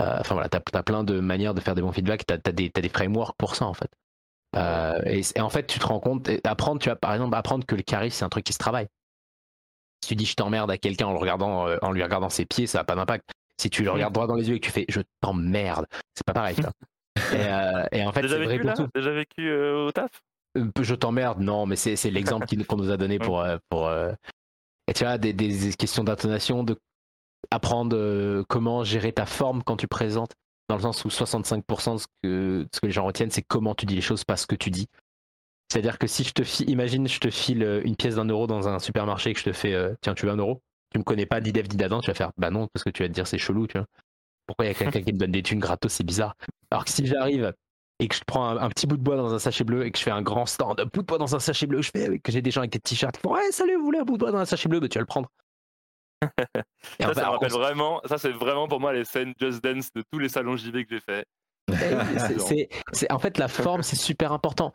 Euh, 0.00 0.16
Enfin 0.20 0.34
voilà, 0.34 0.48
t'as 0.48 0.60
as 0.72 0.82
plein 0.82 1.04
de 1.04 1.20
manières 1.20 1.52
de 1.52 1.60
faire 1.60 1.74
des 1.74 1.82
bons 1.82 1.92
feedbacks, 1.92 2.24
t'as 2.26 2.36
as 2.36 2.52
des, 2.52 2.88
frameworks 2.88 3.36
pour 3.36 3.54
ça 3.54 3.66
en 3.66 3.74
fait. 3.74 3.90
Euh, 4.56 4.98
et, 5.04 5.40
en 5.40 5.50
fait, 5.50 5.66
tu 5.66 5.78
te 5.78 5.86
rends 5.86 6.00
compte, 6.00 6.30
apprendre, 6.44 6.80
tu 6.80 6.88
vois, 6.88 6.96
par 6.96 7.12
exemple, 7.12 7.34
apprendre 7.36 7.66
que 7.66 7.74
le 7.74 7.82
charisme 7.82 8.16
c'est 8.16 8.24
un 8.24 8.30
truc 8.30 8.44
qui 8.44 8.54
se 8.54 8.58
travaille. 8.58 8.88
Si 10.04 10.08
tu 10.08 10.16
dis 10.16 10.26
je 10.26 10.34
t'emmerde 10.34 10.70
à 10.70 10.76
quelqu'un 10.78 11.06
en, 11.06 11.12
le 11.12 11.18
regardant, 11.18 11.66
euh, 11.66 11.76
en 11.82 11.90
lui 11.92 12.02
regardant 12.02 12.28
ses 12.28 12.44
pieds, 12.44 12.66
ça 12.66 12.78
n'a 12.78 12.84
pas 12.84 12.94
d'impact. 12.94 13.24
Si 13.60 13.70
tu 13.70 13.82
le 13.84 13.90
regardes 13.90 14.12
droit 14.12 14.26
dans 14.26 14.34
les 14.34 14.48
yeux 14.48 14.56
et 14.56 14.60
que 14.60 14.66
tu 14.66 14.72
fais 14.72 14.84
je 14.88 15.00
t'emmerde, 15.20 15.86
c'est 16.14 16.24
pas 16.26 16.32
pareil. 16.34 16.56
et, 17.32 17.36
euh, 17.36 17.84
et 17.92 18.04
en 18.04 18.12
fait, 18.12 18.22
Déjà 18.22 18.36
c'est 18.36 18.44
vrai 18.44 18.58
vécu 18.58 18.60
pour 18.62 18.70
là 18.70 18.76
tout. 18.76 18.88
Déjà 18.94 19.12
vécu 19.12 19.48
euh, 19.48 19.86
au 19.86 19.92
taf? 19.92 20.10
Je 20.80 20.94
t'emmerde, 20.94 21.40
non, 21.40 21.66
mais 21.66 21.76
c'est 21.76 21.96
c'est 21.96 22.10
l'exemple 22.10 22.46
qu'on 22.66 22.76
nous 22.76 22.90
a 22.90 22.96
donné 22.96 23.18
pour. 23.20 23.40
euh, 23.40 23.56
pour 23.70 23.86
euh, 23.88 24.12
Et 24.88 24.92
tu 24.92 25.04
vois, 25.04 25.18
des, 25.18 25.32
des 25.32 25.72
questions 25.72 26.04
d'intonation, 26.04 26.62
de 26.64 26.76
apprendre 27.50 27.96
euh, 27.96 28.44
comment 28.48 28.84
gérer 28.84 29.12
ta 29.12 29.26
forme 29.26 29.62
quand 29.62 29.76
tu 29.76 29.86
présentes, 29.88 30.32
dans 30.68 30.76
le 30.76 30.82
sens 30.82 31.04
où 31.04 31.08
65% 31.08 31.94
de 31.94 31.98
ce 31.98 32.06
que, 32.22 32.66
ce 32.74 32.80
que 32.80 32.86
les 32.86 32.92
gens 32.92 33.04
retiennent, 33.04 33.30
c'est 33.30 33.42
comment 33.42 33.74
tu 33.74 33.86
dis 33.86 33.94
les 33.94 34.00
choses, 34.00 34.24
pas 34.24 34.36
ce 34.36 34.46
que 34.46 34.56
tu 34.56 34.70
dis. 34.70 34.86
C'est-à-dire 35.74 35.98
que 35.98 36.06
si 36.06 36.22
je 36.22 36.30
te 36.32 36.44
file, 36.44 36.70
imagine, 36.70 37.08
je 37.08 37.18
te 37.18 37.30
file 37.30 37.64
euh, 37.64 37.82
une 37.84 37.96
pièce 37.96 38.14
d'un 38.14 38.26
euro 38.26 38.46
dans 38.46 38.68
un 38.68 38.78
supermarché 38.78 39.30
et 39.30 39.32
que 39.34 39.40
je 39.40 39.44
te 39.46 39.52
fais, 39.52 39.74
euh, 39.74 39.92
tiens, 40.02 40.14
tu 40.14 40.24
veux 40.24 40.30
un 40.30 40.36
euro? 40.36 40.62
Tu 40.92 40.98
me 41.00 41.02
connais 41.02 41.26
pas, 41.26 41.40
dit 41.40 41.52
Dev, 41.52 41.66
dit 41.66 41.76
d'Adam, 41.76 42.00
tu 42.00 42.06
vas 42.06 42.14
faire, 42.14 42.30
bah 42.36 42.50
non, 42.50 42.68
parce 42.72 42.84
que 42.84 42.90
tu 42.90 43.02
vas 43.02 43.08
te 43.08 43.12
dire, 43.12 43.26
c'est 43.26 43.38
chelou, 43.38 43.66
tu 43.66 43.76
vois. 43.78 43.86
Pourquoi 44.46 44.66
il 44.66 44.68
y 44.68 44.70
a 44.70 44.74
quelqu'un 44.74 45.02
qui 45.02 45.12
me 45.12 45.18
donne 45.18 45.32
des 45.32 45.42
thunes 45.42 45.58
gratos, 45.58 45.90
c'est 45.92 46.04
bizarre. 46.04 46.36
Alors 46.70 46.84
que 46.84 46.92
si 46.92 47.04
j'arrive 47.04 47.52
et 47.98 48.06
que 48.06 48.14
je 48.14 48.20
prends 48.24 48.46
un, 48.50 48.56
un 48.58 48.68
petit 48.68 48.86
bout 48.86 48.96
de 48.96 49.02
bois 49.02 49.16
dans 49.16 49.34
un 49.34 49.40
sachet 49.40 49.64
bleu 49.64 49.84
et 49.84 49.90
que 49.90 49.98
je 49.98 50.04
fais 50.04 50.12
un 50.12 50.22
grand 50.22 50.46
stand, 50.46 50.80
bout 50.92 51.00
de 51.02 51.06
bois 51.06 51.18
dans 51.18 51.34
un 51.34 51.40
sachet 51.40 51.66
bleu, 51.66 51.82
je 51.82 51.90
fais 51.92 52.20
que 52.20 52.30
j'ai 52.30 52.40
des 52.40 52.52
gens 52.52 52.60
avec 52.60 52.70
des 52.70 52.78
t-shirts 52.78 53.16
qui 53.16 53.22
font 53.22 53.32
ouais 53.34 53.50
salut 53.50 53.74
vous 53.74 53.84
voulez 53.84 53.98
un 53.98 54.04
bout 54.04 54.12
de 54.12 54.18
bois 54.18 54.30
dans 54.30 54.38
un 54.38 54.44
sachet 54.44 54.68
bleu, 54.68 54.78
bah, 54.78 54.88
tu 54.88 54.98
vas 54.98 55.00
le 55.02 55.06
prendre. 55.06 55.28
Et 57.00 57.02
Ça, 57.02 57.08
me 57.08 57.20
rappelle 57.20 57.52
on- 57.52 57.58
vraiment, 57.58 58.00
ça 58.04 58.18
c'est 58.18 58.30
vraiment 58.30 58.68
pour 58.68 58.78
moi 58.78 58.92
les 58.92 59.04
scènes 59.04 59.34
Just 59.40 59.62
Dance 59.64 59.88
de 59.92 60.04
tous 60.12 60.20
les 60.20 60.28
salons 60.28 60.56
JV 60.56 60.84
que 60.84 60.94
j'ai 60.94 61.00
fait. 61.00 61.24
c'est- 62.38 62.68
c'est- 62.92 63.10
en 63.12 63.18
fait 63.18 63.38
la 63.38 63.48
forme 63.48 63.82
c'est 63.82 63.96
super 63.96 64.30
important. 64.32 64.72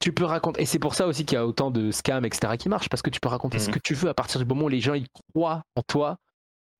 Tu 0.00 0.12
peux 0.12 0.24
raconter 0.24 0.62
et 0.62 0.66
c'est 0.66 0.78
pour 0.78 0.94
ça 0.94 1.06
aussi 1.06 1.24
qu'il 1.24 1.36
y 1.36 1.38
a 1.38 1.46
autant 1.46 1.70
de 1.70 1.90
scams 1.90 2.24
etc 2.24 2.56
qui 2.58 2.68
marchent 2.68 2.88
parce 2.88 3.02
que 3.02 3.10
tu 3.10 3.20
peux 3.20 3.28
raconter 3.28 3.58
ce 3.58 3.68
Mhm. 3.68 3.74
que 3.74 3.78
tu 3.80 3.94
veux 3.94 4.08
à 4.08 4.14
partir 4.14 4.40
du 4.40 4.46
moment 4.46 4.64
où 4.66 4.68
les 4.68 4.80
gens 4.80 4.94
ils 4.94 5.06
croient 5.34 5.62
en 5.76 5.82
toi, 5.82 6.18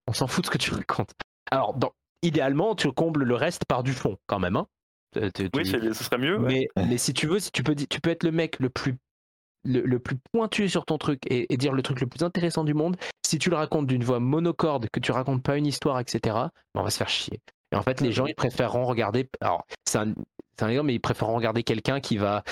on 0.07 0.13
s'en 0.13 0.27
fout 0.27 0.43
de 0.45 0.47
ce 0.47 0.51
que 0.51 0.59
tu 0.59 0.71
racontes. 0.87 1.13
Alors 1.51 1.75
dans, 1.75 1.93
idéalement 2.23 2.75
tu 2.75 2.91
combles 2.93 3.25
le 3.25 3.35
reste 3.35 3.65
par 3.67 3.83
du 3.83 3.93
fond 3.93 4.17
quand 4.27 4.39
même. 4.39 4.57
Hein. 4.57 4.67
Tu- 5.15 5.33
tu- 5.33 5.51
Oui, 5.55 5.67
ce 5.67 6.05
serait 6.05 6.19
mieux. 6.19 6.39
ouais. 6.39 6.69
mais, 6.77 6.85
mais 6.87 6.99
si 6.99 7.15
tu 7.15 7.27
veux, 7.27 7.39
si 7.41 7.51
tu 7.51 7.63
peux, 7.63 7.75
tu 7.75 8.01
peux 8.01 8.11
être 8.11 8.25
le 8.25 8.31
mec 8.33 8.59
le 8.61 8.69
plus, 8.69 8.97
le, 9.65 9.81
le 9.81 9.99
plus 9.99 10.17
pointu 10.33 10.69
sur 10.69 10.85
ton 10.85 10.99
truc 10.99 11.21
et, 11.31 11.53
et 11.53 11.57
dire 11.57 11.73
le 11.73 11.83
truc 11.83 12.01
le 12.01 12.07
plus 12.07 12.23
intéressant 12.25 12.63
du 12.63 12.75
monde, 12.75 12.97
si 13.27 13.39
tu 13.39 13.49
le 13.51 13.57
racontes 13.57 13.87
d'une 13.87 14.05
voix 14.05 14.21
monocorde, 14.21 14.89
que 14.93 15.01
tu 15.01 15.11
racontes 15.13 15.43
pas 15.43 15.57
une 15.57 15.67
histoire, 15.67 15.99
etc., 15.99 16.21
ben, 16.25 16.51
on 16.75 16.83
va 16.83 16.91
se 16.91 16.99
faire 16.99 17.09
chier. 17.09 17.41
Et 17.73 17.77
en 17.77 17.83
fait, 17.83 18.01
les 18.01 18.13
gens, 18.13 18.27
ils 18.27 18.35
préféreront 18.35 18.85
regarder. 18.85 19.29
Alors, 19.41 19.65
c'est 19.87 19.99
un, 19.99 20.15
c'est 20.59 20.65
un 20.65 20.69
exemple, 20.69 20.87
mais 20.89 20.95
ils 20.95 21.01
préféreront 21.01 21.37
regarder 21.37 21.63
quelqu'un 21.63 22.01
qui 22.01 22.17
va, 22.19 22.43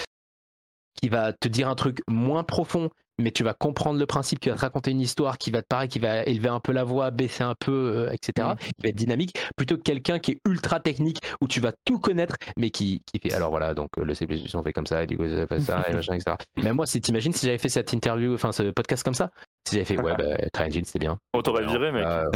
qui 1.00 1.08
va 1.08 1.32
te 1.32 1.48
dire 1.48 1.68
un 1.68 1.74
truc 1.74 2.00
moins 2.08 2.44
profond, 2.44 2.90
mais 3.18 3.30
tu 3.30 3.42
vas 3.44 3.54
comprendre 3.54 3.98
le 3.98 4.04
principe, 4.04 4.40
qui 4.40 4.50
va 4.50 4.56
te 4.56 4.60
raconter 4.60 4.90
une 4.90 5.00
histoire, 5.00 5.38
qui 5.38 5.50
va 5.50 5.62
te 5.62 5.66
pareil, 5.66 5.88
qui 5.88 5.98
va 5.98 6.22
élever 6.24 6.50
un 6.50 6.60
peu 6.60 6.72
la 6.72 6.84
voix, 6.84 7.10
baisser 7.10 7.44
un 7.44 7.54
peu, 7.58 7.72
euh, 7.72 8.12
etc., 8.12 8.48
Mhm. 8.50 8.56
qui 8.56 8.82
va 8.82 8.88
être 8.90 8.94
dynamique, 8.96 9.38
plutôt 9.56 9.76
que 9.78 9.82
quelqu'un 9.82 10.18
qui 10.18 10.32
est 10.32 10.40
ultra 10.46 10.80
technique, 10.80 11.18
où 11.40 11.48
tu 11.48 11.60
vas 11.60 11.72
tout 11.86 11.98
connaître, 11.98 12.36
mais 12.58 12.68
qui, 12.68 13.00
qui 13.06 13.18
fait, 13.18 13.34
alors 13.34 13.48
voilà, 13.48 13.72
donc 13.72 13.88
euh, 13.98 14.04
le 14.04 14.12
C++ 14.12 14.26
on 14.54 14.62
fait 14.62 14.72
comme 14.74 14.84
ça, 14.86 15.02
et 15.02 15.06
du 15.06 15.16
coup 15.16 15.26
ça 15.26 15.46
fait 15.46 15.60
ça, 15.60 15.84
et 15.88 15.94
machin, 15.94 16.12
etc. 16.14 16.36
Mais 16.62 16.72
moi, 16.74 16.84
si 16.84 17.00
t'imagines 17.00 17.32
si 17.32 17.46
j'avais 17.46 17.56
fait 17.58 17.70
cette 17.70 17.92
interview, 17.94 18.34
enfin 18.34 18.52
ce 18.52 18.64
podcast 18.70 19.02
comme 19.02 19.14
ça, 19.14 19.30
si 19.66 19.76
j'avais 19.76 19.86
fait, 19.86 19.98
ouais, 19.98 20.14
bah, 20.16 20.36
CryEngine, 20.52 20.84
c'est 20.84 20.98
bien. 20.98 21.16
On 21.32 21.40
t'aurait 21.40 21.64
viré, 21.64 21.92
mec. 21.92 22.04
Euh, 22.04 22.26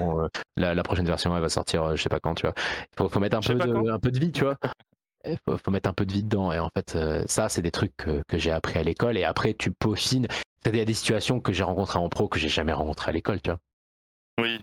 on 0.00 0.22
euh, 0.24 0.28
la, 0.56 0.74
la 0.74 0.82
prochaine 0.82 1.04
version, 1.06 1.36
elle 1.36 1.42
va 1.42 1.50
sortir, 1.50 1.94
je 1.96 2.02
sais 2.02 2.08
pas 2.08 2.18
quand, 2.18 2.34
tu 2.34 2.46
vois. 2.46 2.54
Faut, 2.96 3.10
faut 3.10 3.20
mettre 3.20 3.36
un 3.36 3.40
peu, 3.40 3.54
de, 3.56 3.90
un 3.90 3.98
peu 3.98 4.10
de 4.10 4.18
vie, 4.18 4.32
tu 4.32 4.44
vois. 4.44 4.56
Il 5.26 5.38
faut, 5.46 5.56
faut 5.58 5.70
mettre 5.70 5.88
un 5.88 5.92
peu 5.92 6.06
de 6.06 6.12
vie 6.12 6.22
dedans. 6.22 6.52
Et 6.52 6.58
en 6.58 6.70
fait, 6.74 6.96
euh, 6.96 7.22
ça, 7.26 7.48
c'est 7.48 7.62
des 7.62 7.70
trucs 7.70 7.96
que, 7.96 8.22
que 8.28 8.38
j'ai 8.38 8.50
appris 8.50 8.78
à 8.78 8.82
l'école. 8.82 9.16
Et 9.18 9.24
après, 9.24 9.54
tu 9.54 9.70
peaufines. 9.70 10.26
Il 10.66 10.76
y 10.76 10.80
a 10.80 10.84
des 10.84 10.94
situations 10.94 11.40
que 11.40 11.52
j'ai 11.52 11.62
rencontrées 11.62 11.98
en 11.98 12.08
pro 12.08 12.28
que 12.28 12.38
j'ai 12.38 12.48
jamais 12.48 12.72
rencontrées 12.72 13.10
à 13.10 13.12
l'école, 13.12 13.40
tu 13.42 13.50
vois. 13.50 13.58
Oui. 14.40 14.58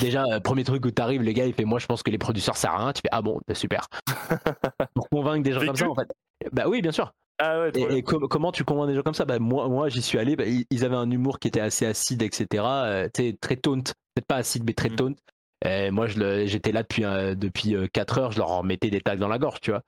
Déjà, 0.00 0.24
euh, 0.24 0.38
premier 0.40 0.62
truc 0.62 0.84
où 0.84 0.90
t'arrives, 0.92 1.22
le 1.22 1.32
gars, 1.32 1.46
il 1.46 1.54
fait 1.54 1.64
Moi, 1.64 1.78
je 1.80 1.86
pense 1.86 2.02
que 2.04 2.10
les 2.10 2.18
producteurs 2.18 2.56
servent 2.56 2.76
à 2.76 2.78
rien. 2.84 2.92
Tu 2.92 3.00
fais 3.02 3.08
Ah 3.10 3.22
bon, 3.22 3.40
bah, 3.48 3.54
super. 3.54 3.88
Pour 4.94 5.08
convaincre 5.08 5.42
des 5.42 5.52
gens 5.52 5.64
comme 5.64 5.76
ça, 5.76 5.88
en 5.90 5.94
fait. 5.94 6.08
Bah 6.52 6.64
oui, 6.68 6.82
bien 6.82 6.92
sûr. 6.92 7.12
Ah 7.40 7.60
ouais, 7.60 7.68
Et, 7.68 7.72
bien. 7.86 7.88
et 7.90 8.02
com- 8.02 8.26
comment 8.28 8.52
tu 8.52 8.64
convaincs 8.64 8.88
des 8.88 8.94
gens 8.94 9.02
comme 9.02 9.14
ça? 9.14 9.24
Bah, 9.24 9.38
Moi, 9.38 9.68
moi 9.68 9.88
j'y 9.88 10.02
suis 10.02 10.18
allé. 10.18 10.36
bah, 10.36 10.44
ils, 10.46 10.84
avaient 10.84 10.96
un 10.96 11.10
humour 11.10 11.38
qui 11.38 11.48
était 11.48 11.60
assez 11.60 11.86
acide, 11.86 12.22
etc. 12.22 12.46
euh, 12.64 13.08
tu 13.12 13.22
sais, 13.30 13.38
très 13.40 13.56
taunt. 13.56 13.80
Peut-être 14.14 14.26
pas 14.26 14.36
acide, 14.36 14.64
mais 14.66 14.74
très 14.74 14.90
Mm. 14.90 14.96
taunt. 14.96 15.14
Et 15.64 15.90
moi, 15.90 16.06
je 16.06 16.18
le- 16.18 16.46
j'étais 16.46 16.72
là 16.72 16.82
depuis, 16.82 17.04
euh, 17.04 17.34
depuis 17.34 17.74
4 17.92 18.18
heures. 18.18 18.32
Je 18.32 18.38
leur 18.38 18.50
en 18.52 18.62
mettais 18.62 18.90
des 18.90 19.00
tags 19.00 19.16
dans 19.16 19.28
la 19.28 19.38
gorge, 19.38 19.60
tu 19.60 19.70
vois. 19.70 19.82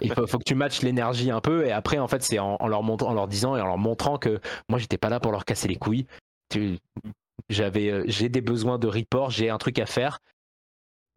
Il 0.00 0.12
faut, 0.12 0.26
faut 0.26 0.38
que 0.38 0.44
tu 0.44 0.54
matches 0.54 0.82
l'énergie 0.82 1.30
un 1.30 1.40
peu. 1.40 1.66
Et 1.66 1.72
après, 1.72 1.98
en 1.98 2.08
fait, 2.08 2.22
c'est 2.22 2.38
en, 2.38 2.56
en 2.60 2.68
leur 2.68 2.82
montrant, 2.82 3.10
en 3.10 3.14
leur 3.14 3.28
disant 3.28 3.56
et 3.56 3.60
en 3.60 3.66
leur 3.66 3.78
montrant 3.78 4.18
que 4.18 4.40
moi, 4.68 4.78
j'étais 4.78 4.98
pas 4.98 5.08
là 5.08 5.20
pour 5.20 5.32
leur 5.32 5.44
casser 5.44 5.68
les 5.68 5.76
couilles. 5.76 6.06
J'avais, 7.48 7.90
euh, 7.90 8.04
j'ai 8.06 8.28
des 8.28 8.40
besoins 8.40 8.78
de 8.78 8.86
report, 8.86 9.30
j'ai 9.30 9.50
un 9.50 9.58
truc 9.58 9.78
à 9.78 9.86
faire. 9.86 10.20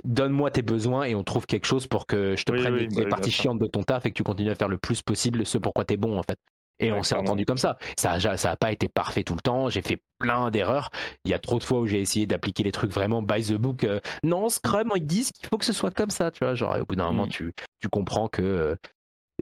Donne-moi 0.04 0.52
tes 0.52 0.62
besoins 0.62 1.04
et 1.06 1.16
on 1.16 1.24
trouve 1.24 1.46
quelque 1.46 1.66
chose 1.66 1.88
pour 1.88 2.06
que 2.06 2.36
je 2.36 2.44
te 2.44 2.52
Oui, 2.52 2.58
prenne 2.60 2.74
oui, 2.74 2.80
les, 2.82 2.88
bah 2.88 3.02
les 3.02 3.06
parties 3.08 3.32
chiantes 3.32 3.60
de 3.60 3.66
ton 3.68 3.84
taf 3.84 4.06
et 4.06 4.10
que 4.12 4.16
tu 4.16 4.24
continues 4.24 4.52
à 4.52 4.56
faire 4.56 4.68
le 4.68 4.78
plus 4.78 5.02
possible 5.02 5.46
ce 5.46 5.58
pourquoi 5.58 5.86
t'es 5.86 5.98
bon 5.98 6.18
en 6.18 6.24
fait. 6.24 6.38
Et 6.80 6.92
Ouais, 6.92 6.98
on 7.00 7.04
s'est 7.04 7.16
entendu 7.16 7.46
comme 7.46 7.58
ça. 7.58 7.78
Ça 7.98 8.12
a, 8.14 8.38
ça 8.38 8.52
a 8.52 8.56
pas 8.56 8.72
été 8.72 8.88
parfait 8.88 9.24
tout 9.24 9.34
le 9.34 9.42
temps. 9.42 9.70
J'ai 9.70 9.82
fait 9.82 10.02
plein 10.20 10.52
d'erreurs. 10.52 10.90
Il 11.26 11.32
y 11.32 11.34
a 11.34 11.40
trop 11.40 11.58
de 11.58 11.64
fois 11.64 11.80
où 11.80 11.88
j'ai 11.88 12.00
essayé 12.02 12.28
d'appliquer 12.28 12.64
les 12.64 12.72
trucs 12.72 12.92
vraiment 12.92 13.22
by 13.24 13.44
the 13.44 13.54
book. 13.54 13.84
euh, 13.84 14.00
non, 14.24 14.50
Scrum, 14.50 14.92
ils 14.96 15.06
disent 15.06 15.32
qu'il 15.32 15.48
faut 15.50 15.58
que 15.58 15.66
ce 15.66 15.74
soit 15.74 15.92
comme 15.92 16.12
ça. 16.12 16.30
Tu 16.32 16.44
vois, 16.44 16.54
genre, 16.56 16.78
au 16.80 16.86
bout 16.86 16.96
d'un 16.96 17.06
moment, 17.08 17.26
Mm. 17.26 17.30
tu, 17.30 17.54
tu 17.80 17.90
comprends 17.90 18.28
que 18.28 18.42
euh, 18.44 18.76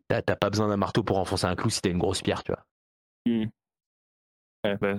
t'as 0.08 0.22
pas 0.36 0.50
besoin 0.50 0.68
d'un 0.70 0.78
marteau 0.78 1.04
pour 1.04 1.18
enfoncer 1.20 1.46
un 1.46 1.56
clou 1.56 1.70
si 1.70 1.82
t'as 1.82 1.90
une 1.90 1.98
grosse 2.00 2.22
pierre, 2.22 2.44
tu 2.44 2.52
vois. 2.54 2.64
Ouais, 4.64 4.78
bah. 4.80 4.94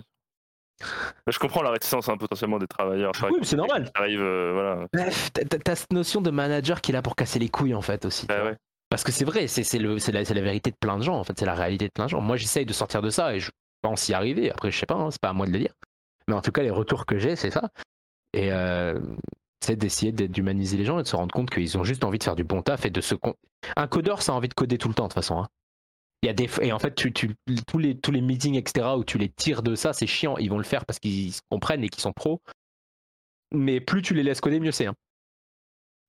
Bah, 0.79 1.33
Je 1.33 1.39
comprends 1.39 1.63
la 1.63 1.71
réticence 1.71 2.09
hein, 2.09 2.17
potentiellement 2.19 2.59
des 2.59 2.67
travailleurs. 2.67 3.13
Oui, 3.31 3.39
c'est 3.43 3.57
normal. 3.57 3.91
Arrive, 3.95 4.21
euh, 4.21 4.53
voilà. 4.53 4.87
Bref, 4.93 5.31
t'as- 5.33 5.75
cette 5.75 5.93
notion 5.93 6.21
de 6.21 6.31
manager 6.31 6.81
qui 6.83 6.93
est 6.93 6.95
là 6.95 7.01
pour 7.03 7.17
casser 7.17 7.39
les 7.39 7.49
couilles 7.49 7.75
en 7.75 7.81
fait 7.81 8.05
aussi. 8.05 8.27
Bah 8.27 8.45
ouais. 8.45 8.57
Parce 8.97 9.05
que 9.05 9.13
c'est 9.13 9.27
vrai, 9.27 9.47
c'est 9.47 9.79
la, 9.79 10.23
vérité 10.41 10.71
de 10.71 10.77
plein 10.81 10.97
de 10.97 11.03
gens, 11.03 11.19
en 11.19 11.23
fait, 11.23 11.39
c'est 11.39 11.45
la 11.45 11.53
réalité 11.53 11.85
de 11.85 11.93
plein 11.93 12.07
de 12.07 12.09
gens. 12.09 12.23
Moi, 12.23 12.39
j'essaye 12.39 12.65
de 12.65 12.73
sortir 12.73 13.03
de 13.03 13.11
ça 13.11 13.35
et 13.35 13.41
je 13.41 13.51
pense 13.83 14.09
y 14.09 14.15
arriver. 14.15 14.51
Après, 14.51 14.71
je 14.71 14.79
sais 14.79 14.87
pas, 14.87 14.95
hein, 14.95 15.11
c'est 15.11 15.21
pas 15.21 15.29
à 15.29 15.33
moi 15.35 15.45
de 15.47 15.51
le 15.53 15.59
dire. 15.59 15.75
Mais 16.27 16.35
en 16.35 16.41
tout 16.41 16.51
cas, 16.51 16.63
les 16.63 16.71
retours 16.71 17.05
que 17.05 17.19
j'ai, 17.19 17.37
c'est 17.37 17.51
ça. 17.51 17.69
Et 18.33 18.51
euh, 18.53 18.99
c'est 19.63 19.77
d'essayer 19.77 20.13
d'humaniser 20.13 20.79
les 20.79 20.87
gens 20.87 20.99
et 20.99 21.03
de 21.03 21.09
se 21.09 21.15
rendre 21.15 21.35
compte 21.35 21.51
qu'ils 21.51 21.77
ont 21.77 21.85
juste 21.85 22.05
envie 22.05 22.17
de 22.17 22.25
faire 22.25 22.37
du 22.37 22.45
bon 22.45 22.63
taf 22.63 22.87
et 22.87 22.91
de 22.91 23.03
se. 23.03 23.15
con- 23.15 23.35
Un 23.77 23.87
codeur, 23.87 24.23
ça 24.23 24.33
a 24.33 24.35
envie 24.35 24.49
de 24.49 24.55
coder 24.55 24.79
tout 24.79 24.89
le 24.89 24.95
temps, 24.95 25.05
de 25.05 25.09
toute 25.09 25.15
façon. 25.17 25.41
hein. 25.41 25.49
Il 26.23 26.29
y 26.29 26.31
a 26.31 26.33
des 26.33 26.49
et 26.63 26.73
en 26.73 26.79
fait 26.79 26.95
tu, 26.95 27.13
tu, 27.13 27.35
tous 27.67 27.77
les 27.77 27.99
tous 28.01 28.13
les 28.13 28.23
meetings 28.23 28.55
etc 28.55 28.89
où 28.97 29.05
tu 29.05 29.19
les 29.19 29.29
tires 29.29 29.63
de 29.63 29.75
ça 29.75 29.93
c'est 29.93 30.07
chiant 30.07 30.39
ils 30.39 30.49
vont 30.49 30.57
le 30.57 30.65
faire 30.65 30.87
parce 30.87 30.99
qu'ils 30.99 31.35
comprennent 31.51 31.85
et 31.85 31.91
qu'ils 31.91 32.01
sont 32.01 32.15
pros 32.15 32.41
mais 33.53 33.81
plus 33.81 34.01
tu 34.01 34.15
les 34.15 34.23
laisses 34.23 34.41
coder 34.41 34.59
mieux 34.59 34.73
c'est 34.73 34.87
hein. 34.87 34.95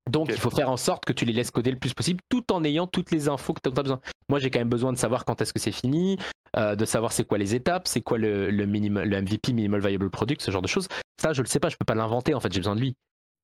Donc 0.09 0.29
il 0.29 0.37
faut 0.37 0.49
faire 0.49 0.69
en 0.69 0.77
sorte 0.77 1.05
que 1.05 1.13
tu 1.13 1.25
les 1.25 1.33
laisses 1.33 1.51
coder 1.51 1.71
le 1.71 1.77
plus 1.77 1.93
possible 1.93 2.21
tout 2.29 2.51
en 2.51 2.63
ayant 2.63 2.87
toutes 2.87 3.11
les 3.11 3.29
infos 3.29 3.53
que 3.53 3.61
tu 3.61 3.69
as 3.69 3.81
besoin. 3.83 3.99
Moi 4.29 4.39
j'ai 4.39 4.49
quand 4.49 4.59
même 4.59 4.69
besoin 4.69 4.93
de 4.93 4.97
savoir 4.97 5.25
quand 5.25 5.41
est-ce 5.41 5.53
que 5.53 5.59
c'est 5.59 5.71
fini 5.71 6.17
euh, 6.55 6.75
de 6.75 6.85
savoir 6.85 7.11
c'est 7.11 7.25
quoi 7.25 7.37
les 7.37 7.55
étapes 7.55 7.87
c'est 7.87 8.01
quoi 8.01 8.17
le 8.17 8.49
le, 8.49 8.65
le 8.65 9.21
MVP 9.21 9.53
minimal 9.53 9.81
viable 9.81 10.09
product 10.09 10.41
ce 10.41 10.51
genre 10.51 10.61
de 10.61 10.67
choses. 10.67 10.87
Ça 11.21 11.33
je 11.33 11.41
le 11.41 11.47
sais 11.47 11.59
pas 11.59 11.69
je 11.69 11.77
peux 11.77 11.85
pas 11.85 11.95
l'inventer 11.95 12.33
en 12.33 12.39
fait 12.39 12.51
j'ai 12.51 12.59
besoin 12.59 12.75
de 12.75 12.81
lui 12.81 12.95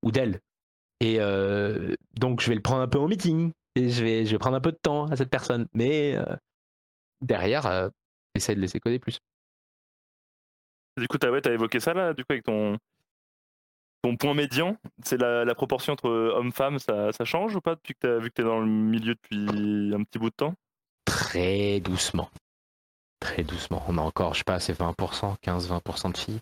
ou 0.03 0.11
d'elle. 0.11 0.39
Et 0.99 1.17
euh, 1.19 1.95
donc 2.19 2.41
je 2.41 2.49
vais 2.49 2.55
le 2.55 2.61
prendre 2.61 2.81
un 2.81 2.87
peu 2.87 2.99
en 2.99 3.07
meeting 3.07 3.51
et 3.75 3.89
je 3.89 4.03
vais 4.03 4.25
je 4.25 4.31
vais 4.31 4.37
prendre 4.37 4.55
un 4.55 4.61
peu 4.61 4.71
de 4.71 4.79
temps 4.81 5.07
à 5.07 5.15
cette 5.15 5.29
personne. 5.29 5.67
Mais 5.73 6.15
euh, 6.15 6.35
derrière, 7.21 7.65
euh, 7.65 7.89
essaye 8.35 8.55
de 8.55 8.61
laisser 8.61 8.79
coder 8.79 8.99
plus. 8.99 9.19
Du 10.97 11.07
coup, 11.07 11.17
tu 11.17 11.25
as, 11.25 11.31
ouais, 11.31 11.41
évoqué 11.47 11.79
ça 11.79 11.93
là, 11.93 12.13
du 12.13 12.23
coup, 12.23 12.33
avec 12.33 12.43
ton, 12.43 12.77
ton 14.03 14.15
point 14.15 14.33
médian. 14.33 14.77
C'est 15.03 15.17
la, 15.17 15.55
proportion 15.55 15.93
entre 15.93 16.09
homme-femme, 16.09 16.79
ça, 16.79 17.11
ça, 17.11 17.25
change 17.25 17.55
ou 17.55 17.61
pas 17.61 17.75
depuis 17.75 17.93
que 17.93 17.99
tu 18.01 18.07
as 18.07 18.19
vu 18.19 18.29
que 18.29 18.35
tu 18.35 18.41
es 18.41 18.45
dans 18.45 18.59
le 18.59 18.67
milieu 18.67 19.15
depuis 19.15 19.93
un 19.93 20.03
petit 20.03 20.19
bout 20.19 20.29
de 20.29 20.35
temps? 20.35 20.53
Très 21.05 21.79
doucement. 21.79 22.29
Très 23.19 23.43
doucement. 23.43 23.83
On 23.87 23.97
a 23.97 24.01
encore, 24.01 24.33
je 24.33 24.39
sais 24.39 24.43
pas, 24.43 24.59
c'est 24.59 24.77
20%, 24.77 25.35
15-20% 25.43 26.11
de 26.11 26.17
filles. 26.17 26.39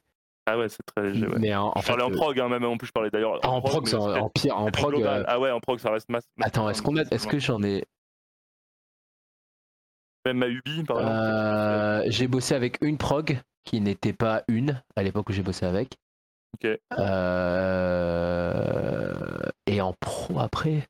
Ah 0.47 0.57
ouais, 0.57 0.69
c'est 0.69 0.83
très 0.83 1.11
léger. 1.11 1.27
Ouais. 1.27 1.39
Mais 1.39 1.55
en, 1.55 1.71
je 1.79 1.85
parlais 1.85 2.03
en 2.03 2.09
prog, 2.09 2.39
hein, 2.39 2.49
même 2.49 2.65
en 2.65 2.77
plus, 2.77 2.87
je 2.87 2.91
parlais 2.91 3.11
d'ailleurs. 3.11 3.39
En, 3.45 3.57
en, 3.57 3.61
prog, 3.61 3.93
en, 3.93 4.29
pire, 4.29 4.57
en 4.57 4.71
prog. 4.71 5.01
Euh, 5.01 5.23
ah 5.27 5.39
ouais, 5.39 5.51
en 5.51 5.59
prog, 5.59 5.79
ça 5.79 5.91
reste 5.91 6.09
masse. 6.09 6.27
Attends, 6.41 6.67
est-ce 6.69 6.81
qu'on 6.81 6.97
a, 6.97 7.03
est-ce 7.03 7.27
que 7.27 7.37
j'en 7.37 7.61
ai, 7.61 7.83
même 10.25 10.43
à 10.43 10.47
Ubi, 10.47 10.83
par 10.83 10.99
exemple 10.99 11.19
euh, 11.19 12.03
J'ai 12.07 12.27
bossé 12.27 12.53
avec 12.53 12.77
une 12.81 12.97
prog 12.97 13.39
qui 13.63 13.81
n'était 13.81 14.13
pas 14.13 14.43
une 14.47 14.81
à 14.95 15.03
l'époque 15.03 15.29
où 15.29 15.33
j'ai 15.33 15.43
bossé 15.43 15.65
avec. 15.65 15.97
Euh, 16.99 18.29
et 19.65 19.81
en 19.81 19.93
pro 19.93 20.39
après, 20.39 20.87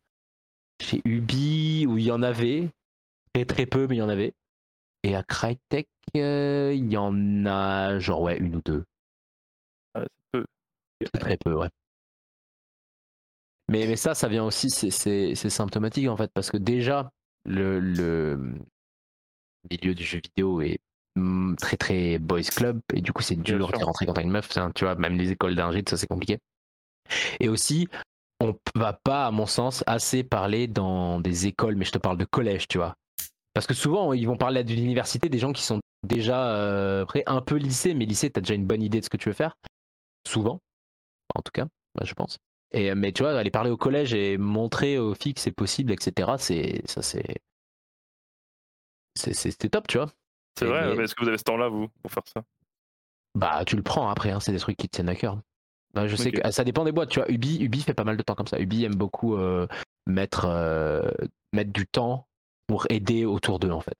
chez 0.81 1.01
Ubi 1.05 1.85
où 1.87 1.97
il 1.97 2.05
y 2.05 2.11
en 2.11 2.21
avait, 2.21 2.69
très 3.33 3.45
très 3.45 3.65
peu, 3.65 3.87
mais 3.87 3.95
il 3.95 3.99
y 3.99 4.03
en 4.03 4.09
avait. 4.09 4.33
Et 5.03 5.15
à 5.15 5.23
Crytek, 5.23 5.87
euh, 6.17 6.73
il 6.75 6.91
y 6.91 6.97
en 6.97 7.45
a 7.45 7.99
genre 7.99 8.21
ouais 8.21 8.37
une 8.37 8.57
ou 8.57 8.61
deux. 8.63 8.83
Ah, 9.93 10.03
c'est 10.03 10.09
peu. 10.31 10.45
Très 11.19 11.37
peu, 11.37 11.53
ouais. 11.53 11.69
Mais, 13.69 13.87
mais 13.87 13.95
ça, 13.95 14.13
ça 14.13 14.27
vient 14.27 14.43
aussi, 14.43 14.69
c'est 14.69 15.35
symptomatique 15.35 16.09
en 16.09 16.17
fait, 16.17 16.29
parce 16.33 16.51
que 16.51 16.57
déjà, 16.57 17.11
le, 17.45 17.79
le, 17.79 18.55
milieu 19.69 19.93
du 19.93 20.03
jeu 20.03 20.19
vidéo 20.23 20.61
est 20.61 20.79
très 21.57 21.77
très 21.77 22.19
boys 22.19 22.41
club. 22.43 22.81
Et 22.93 23.01
du 23.01 23.13
coup 23.13 23.21
c'est 23.21 23.35
dur 23.35 23.71
de 23.71 23.83
rentrer 23.83 24.05
quand 24.05 24.13
t'as 24.13 24.23
une 24.23 24.31
meuf 24.31 24.49
tu 24.75 24.85
vois 24.85 24.95
même 24.95 25.17
les 25.17 25.31
écoles 25.31 25.55
d'ingé 25.55 25.83
ça 25.87 25.97
c'est 25.97 26.07
compliqué. 26.07 26.39
Et 27.39 27.49
aussi 27.49 27.87
on 28.39 28.55
va 28.75 28.93
pas 28.93 29.27
à 29.27 29.31
mon 29.31 29.45
sens 29.45 29.83
assez 29.87 30.23
parler 30.23 30.67
dans 30.67 31.19
des 31.19 31.47
écoles 31.47 31.75
mais 31.75 31.85
je 31.85 31.91
te 31.91 31.97
parle 31.97 32.17
de 32.17 32.25
collège 32.25 32.67
tu 32.67 32.77
vois. 32.77 32.95
Parce 33.53 33.67
que 33.67 33.73
souvent 33.73 34.13
ils 34.13 34.27
vont 34.27 34.37
parler 34.37 34.63
d'une 34.63 34.83
université 34.83 35.29
des 35.29 35.39
gens 35.39 35.53
qui 35.53 35.63
sont 35.63 35.79
déjà 36.03 36.55
euh, 36.55 37.05
un 37.25 37.41
peu 37.41 37.55
lycée 37.55 37.93
mais 37.93 38.05
lycée 38.05 38.29
t'as 38.29 38.41
déjà 38.41 38.53
une 38.53 38.65
bonne 38.65 38.81
idée 38.81 38.99
de 38.99 39.05
ce 39.05 39.09
que 39.09 39.17
tu 39.17 39.29
veux 39.29 39.35
faire. 39.35 39.55
Souvent. 40.27 40.59
En 41.35 41.41
tout 41.41 41.51
cas 41.53 41.67
je 42.01 42.13
pense. 42.13 42.37
Et 42.71 42.95
mais 42.95 43.11
tu 43.11 43.23
vois 43.23 43.37
aller 43.37 43.51
parler 43.51 43.69
au 43.69 43.77
collège 43.77 44.13
et 44.13 44.37
montrer 44.37 44.97
aux 44.97 45.13
filles 45.13 45.33
que 45.33 45.41
c'est 45.41 45.51
possible 45.51 45.91
etc 45.91 46.31
c'est 46.37 46.81
ça 46.89 47.01
c'est 47.01 47.35
c'était 49.15 49.69
top, 49.69 49.87
tu 49.87 49.97
vois. 49.97 50.11
C'est 50.57 50.65
vrai, 50.65 50.95
mais... 50.95 51.03
est-ce 51.03 51.15
que 51.15 51.23
vous 51.23 51.27
avez 51.27 51.37
ce 51.37 51.43
temps-là, 51.43 51.69
vous, 51.69 51.87
pour 52.01 52.11
faire 52.11 52.23
ça? 52.27 52.43
Bah, 53.35 53.63
tu 53.65 53.75
le 53.75 53.83
prends 53.83 54.09
après, 54.09 54.31
hein, 54.31 54.39
c'est 54.39 54.51
des 54.51 54.59
trucs 54.59 54.77
qui 54.77 54.89
te 54.89 54.95
tiennent 54.95 55.09
à 55.09 55.15
cœur. 55.15 55.39
Bah, 55.93 56.07
je 56.07 56.15
sais 56.15 56.31
que 56.31 56.51
ça 56.51 56.63
dépend 56.63 56.85
des 56.85 56.91
boîtes, 56.91 57.09
tu 57.09 57.19
vois. 57.19 57.29
Ubi, 57.29 57.61
Ubi 57.61 57.81
fait 57.81 57.93
pas 57.93 58.03
mal 58.03 58.17
de 58.17 58.23
temps 58.23 58.35
comme 58.35 58.47
ça. 58.47 58.59
Ubi 58.59 58.85
aime 58.85 58.95
beaucoup 58.95 59.35
euh, 59.35 59.67
mettre, 60.07 60.45
euh, 60.45 61.09
mettre 61.53 61.71
du 61.71 61.85
temps 61.85 62.27
pour 62.67 62.85
aider 62.89 63.25
autour 63.25 63.59
d'eux, 63.59 63.71
en 63.71 63.81
fait. 63.81 63.95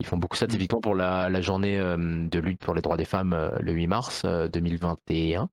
Ils 0.00 0.06
font 0.06 0.18
beaucoup 0.18 0.36
ça, 0.36 0.46
mm. 0.46 0.50
typiquement 0.50 0.80
pour 0.80 0.94
la, 0.94 1.30
la 1.30 1.40
journée 1.40 1.78
euh, 1.78 1.96
de 1.96 2.38
lutte 2.38 2.60
pour 2.60 2.74
les 2.74 2.82
droits 2.82 2.96
des 2.96 3.04
femmes 3.04 3.50
le 3.60 3.72
8 3.72 3.86
mars 3.86 4.24
2021. 4.24 5.48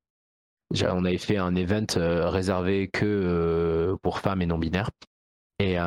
On 0.91 1.05
avait 1.05 1.17
fait 1.17 1.37
un 1.37 1.55
event 1.55 1.85
réservé 1.95 2.89
que 2.89 3.97
pour 4.03 4.19
femmes 4.19 4.41
et 4.41 4.45
non 4.45 4.57
binaires. 4.57 4.91
Et, 5.59 5.77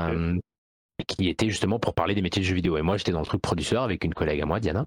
qui 1.07 1.29
était 1.29 1.49
justement 1.49 1.79
pour 1.79 1.95
parler 1.95 2.15
des 2.15 2.23
métiers 2.23 2.43
de 2.43 2.47
jeux 2.47 2.55
vidéo. 2.55 2.77
Et 2.77 2.83
moi, 2.83 2.97
j'étais 2.97 3.13
dans 3.13 3.21
le 3.21 3.27
truc 3.27 3.43
producteur 3.43 3.83
avec 3.83 4.05
une 4.05 4.15
collègue 4.15 4.41
à 4.41 4.47
moi, 4.47 4.61
Diana. 4.61 4.87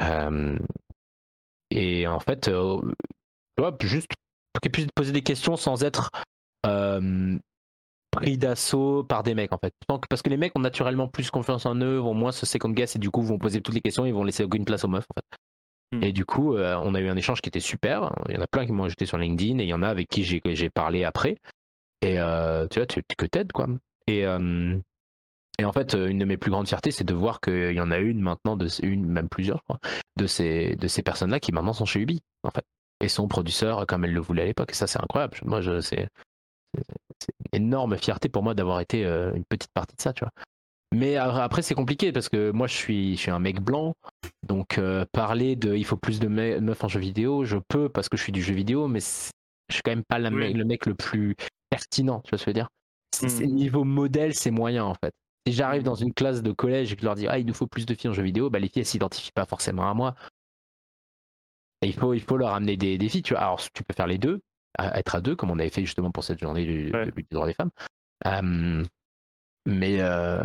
Euh, 0.00 0.58
et 1.70 2.06
en 2.06 2.20
fait, 2.20 2.48
euh, 2.48 2.80
juste 3.80 4.08
pour 4.52 4.60
qu'elle 4.60 4.72
puisse 4.72 4.86
poser 4.94 5.12
des 5.12 5.22
questions 5.22 5.56
sans 5.56 5.84
être 5.84 6.10
euh, 6.66 7.38
pris 8.10 8.38
d'assaut 8.38 9.04
par 9.04 9.22
des 9.22 9.34
mecs, 9.34 9.52
en 9.52 9.58
fait. 9.58 9.72
Parce 10.08 10.22
que 10.22 10.30
les 10.30 10.36
mecs 10.36 10.56
ont 10.56 10.60
naturellement 10.60 11.08
plus 11.08 11.30
confiance 11.30 11.66
en 11.66 11.76
eux, 11.76 11.98
vont 11.98 12.14
moins 12.14 12.32
se 12.32 12.46
second 12.46 12.70
guess 12.70 12.96
et 12.96 12.98
du 12.98 13.10
coup 13.10 13.22
vont 13.22 13.38
poser 13.38 13.60
toutes 13.60 13.74
les 13.74 13.80
questions, 13.80 14.06
ils 14.06 14.14
vont 14.14 14.24
laisser 14.24 14.44
aucune 14.44 14.64
place 14.64 14.84
aux 14.84 14.88
meufs, 14.88 15.06
en 15.10 15.20
fait. 15.20 15.98
Hmm. 15.98 16.02
Et 16.02 16.12
du 16.12 16.24
coup, 16.24 16.56
on 16.56 16.94
a 16.94 17.00
eu 17.00 17.08
un 17.08 17.16
échange 17.16 17.40
qui 17.40 17.48
était 17.48 17.60
super. 17.60 18.12
Il 18.28 18.34
y 18.34 18.38
en 18.38 18.42
a 18.42 18.46
plein 18.46 18.66
qui 18.66 18.72
m'ont 18.72 18.84
ajouté 18.84 19.06
sur 19.06 19.18
LinkedIn 19.18 19.58
et 19.58 19.64
il 19.64 19.68
y 19.68 19.74
en 19.74 19.82
a 19.82 19.88
avec 19.88 20.08
qui 20.08 20.24
j'ai 20.24 20.70
parlé 20.70 21.04
après. 21.04 21.36
Et 22.02 22.14
tu 22.70 22.78
vois, 22.78 22.86
tu, 22.86 23.02
que 23.16 23.26
t'aides, 23.26 23.52
quoi. 23.52 23.68
Et, 24.08 24.24
et 25.58 25.64
en 25.64 25.72
fait, 25.72 25.94
euh, 25.94 26.08
une 26.08 26.18
de 26.18 26.24
mes 26.24 26.36
plus 26.36 26.50
grandes 26.50 26.68
fiertés, 26.68 26.90
c'est 26.90 27.04
de 27.04 27.14
voir 27.14 27.40
qu'il 27.40 27.72
y 27.72 27.80
en 27.80 27.90
a 27.90 27.98
une 27.98 28.20
maintenant, 28.20 28.56
de, 28.56 28.68
une, 28.82 29.06
même 29.06 29.28
plusieurs, 29.28 29.58
je 29.58 29.62
crois, 29.64 29.80
de 30.16 30.26
ces, 30.26 30.76
de 30.76 30.88
ces 30.88 31.02
personnes-là 31.02 31.40
qui 31.40 31.52
maintenant 31.52 31.72
sont 31.72 31.86
chez 31.86 32.00
Ubi, 32.00 32.22
en 32.42 32.50
fait, 32.50 32.64
et 33.02 33.08
sont 33.08 33.28
producteurs 33.28 33.86
comme 33.86 34.04
elles 34.04 34.12
le 34.12 34.20
voulaient 34.20 34.42
à 34.42 34.46
l'époque. 34.46 34.70
Et 34.70 34.74
ça, 34.74 34.86
c'est 34.86 35.00
incroyable. 35.00 35.38
Moi, 35.44 35.60
je, 35.62 35.80
c'est, 35.80 36.08
une 37.52 37.64
énorme 37.64 37.96
fierté 37.96 38.28
pour 38.28 38.42
moi 38.42 38.54
d'avoir 38.54 38.80
été 38.80 39.04
euh, 39.04 39.32
une 39.34 39.44
petite 39.44 39.72
partie 39.72 39.96
de 39.96 40.00
ça, 40.00 40.12
tu 40.12 40.24
vois. 40.24 40.32
Mais 40.94 41.16
après, 41.16 41.62
c'est 41.62 41.74
compliqué 41.74 42.12
parce 42.12 42.28
que 42.28 42.52
moi, 42.52 42.66
je 42.68 42.74
suis, 42.74 43.16
je 43.16 43.20
suis 43.20 43.30
un 43.30 43.40
mec 43.40 43.60
blanc. 43.60 43.94
Donc, 44.46 44.78
euh, 44.78 45.04
parler 45.12 45.56
de 45.56 45.74
il 45.74 45.84
faut 45.84 45.96
plus 45.96 46.20
de 46.20 46.28
meufs 46.28 46.84
en 46.84 46.88
jeu 46.88 47.00
vidéo, 47.00 47.44
je 47.44 47.58
peux 47.68 47.88
parce 47.88 48.08
que 48.08 48.16
je 48.16 48.22
suis 48.22 48.32
du 48.32 48.40
jeu 48.40 48.54
vidéo, 48.54 48.86
mais 48.86 49.00
je 49.00 49.74
suis 49.74 49.82
quand 49.82 49.90
même 49.90 50.04
pas 50.04 50.18
le 50.18 50.30
mec 50.30 50.86
le 50.86 50.94
plus 50.94 51.34
pertinent, 51.70 52.20
tu 52.20 52.30
vois 52.30 52.38
ce 52.38 52.44
que 52.44 52.50
je 52.52 52.58
veux 52.58 52.64
dire. 52.64 52.68
Mmh. 53.22 53.52
Niveau 53.52 53.84
modèle, 53.84 54.34
c'est 54.34 54.50
moyen 54.50 54.84
en 54.84 54.94
fait. 54.94 55.12
Si 55.46 55.52
j'arrive 55.52 55.84
dans 55.84 55.94
une 55.94 56.12
classe 56.12 56.42
de 56.42 56.50
collège 56.50 56.92
et 56.92 56.96
que 56.96 57.02
je 57.02 57.06
leur 57.06 57.14
dis 57.14 57.28
ah 57.28 57.38
il 57.38 57.46
nous 57.46 57.54
faut 57.54 57.68
plus 57.68 57.86
de 57.86 57.94
filles 57.94 58.10
en 58.10 58.14
jeu 58.14 58.22
vidéo, 58.22 58.50
bah 58.50 58.58
les 58.58 58.68
filles 58.68 58.80
elles 58.80 58.86
s'identifient 58.86 59.32
pas 59.32 59.46
forcément 59.46 59.88
à 59.88 59.94
moi. 59.94 60.14
il 61.82 61.94
faut 61.94 62.14
il 62.14 62.20
faut 62.20 62.36
leur 62.36 62.52
amener 62.52 62.76
des, 62.76 62.98
défis. 62.98 63.22
Tu 63.22 63.34
vois, 63.34 63.42
alors 63.42 63.60
tu 63.72 63.84
peux 63.84 63.94
faire 63.94 64.08
les 64.08 64.18
deux, 64.18 64.40
être 64.78 65.14
à 65.14 65.20
deux 65.20 65.36
comme 65.36 65.50
on 65.50 65.58
avait 65.58 65.70
fait 65.70 65.82
justement 65.82 66.10
pour 66.10 66.24
cette 66.24 66.40
journée 66.40 66.64
du, 66.64 66.92
droit 67.30 67.46
des 67.46 67.54
femmes. 67.54 67.70
mais 69.66 69.98
euh, 70.00 70.40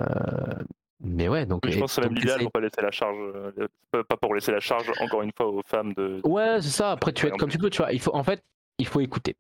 mais 1.04 1.28
ouais 1.30 1.48
donc. 1.48 1.68
je 1.68 1.80
pense 1.80 1.96
que 1.96 2.02
c'est 2.02 2.08
même 2.08 2.16
l'idéal 2.16 2.42
pour 2.42 2.52
pas 2.52 2.60
laisser 2.60 2.82
la 2.82 2.92
charge, 2.92 3.18
euh, 3.18 4.04
pas 4.04 4.18
pour 4.18 4.36
laisser 4.36 4.52
la 4.52 4.60
charge 4.60 4.92
encore 5.00 5.24
une 5.24 5.32
fois 5.36 5.48
aux 5.48 5.64
femmes 5.66 5.94
de. 5.94 6.22
Ouais 6.24 6.62
c'est 6.62 6.70
ça. 6.70 6.92
Après 6.92 7.12
tu 7.12 7.26
es 7.26 7.32
comme 7.32 7.50
tu 7.50 7.58
peux. 7.58 7.72
Tu 7.72 7.82
vois, 7.82 7.92
il 7.92 8.00
faut 8.00 8.16
en 8.16 8.24
fait 8.24 8.44
il 8.78 8.88
faut 8.88 9.00
écouter. 9.00 9.36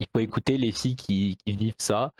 Il 0.00 0.06
faut 0.12 0.20
écouter 0.20 0.58
les 0.58 0.72
filles 0.72 0.96
qui, 0.96 1.38
qui 1.46 1.52
vivent 1.52 1.74
ça 1.78 2.10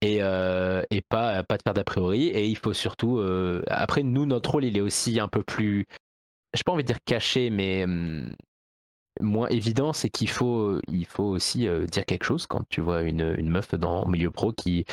et, 0.00 0.18
euh, 0.22 0.82
et 0.90 1.02
pas, 1.02 1.42
pas 1.42 1.56
de 1.56 1.62
faire 1.62 1.74
d'a 1.74 1.84
priori. 1.84 2.28
Et 2.28 2.46
il 2.46 2.56
faut 2.56 2.72
surtout. 2.72 3.18
Euh, 3.18 3.62
après, 3.68 4.02
nous, 4.02 4.26
notre 4.26 4.50
rôle, 4.50 4.64
il 4.64 4.76
est 4.76 4.80
aussi 4.80 5.20
un 5.20 5.28
peu 5.28 5.42
plus. 5.42 5.86
Je 6.54 6.62
pas 6.62 6.72
envie 6.72 6.82
de 6.82 6.88
dire 6.88 7.02
caché, 7.04 7.50
mais 7.50 7.84
hum, 7.84 8.34
moins 9.20 9.48
évident, 9.48 9.92
c'est 9.92 10.08
qu'il 10.10 10.30
faut, 10.30 10.80
il 10.88 11.06
faut 11.06 11.24
aussi 11.24 11.68
euh, 11.68 11.86
dire 11.86 12.04
quelque 12.06 12.24
chose 12.24 12.46
quand 12.46 12.66
tu 12.68 12.80
vois 12.80 13.02
une, 13.02 13.34
une 13.38 13.50
meuf 13.50 13.74
dans 13.74 14.04
le 14.04 14.10
milieu 14.10 14.30
pro 14.30 14.52
qui, 14.52 14.84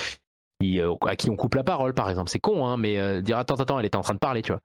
qui, 0.59 0.81
à 0.81 1.15
qui 1.15 1.29
on 1.29 1.35
coupe 1.35 1.55
la 1.55 1.63
parole, 1.63 1.93
par 1.93 2.09
exemple. 2.09 2.29
C'est 2.29 2.39
con, 2.39 2.65
hein, 2.65 2.77
mais 2.77 3.21
dire 3.21 3.37
attends, 3.37 3.55
attends, 3.55 3.79
elle 3.79 3.85
était 3.85 3.97
en 3.97 4.01
train 4.01 4.15
de 4.15 4.19
parler, 4.19 4.41
tu 4.41 4.51
vois. 4.51 4.61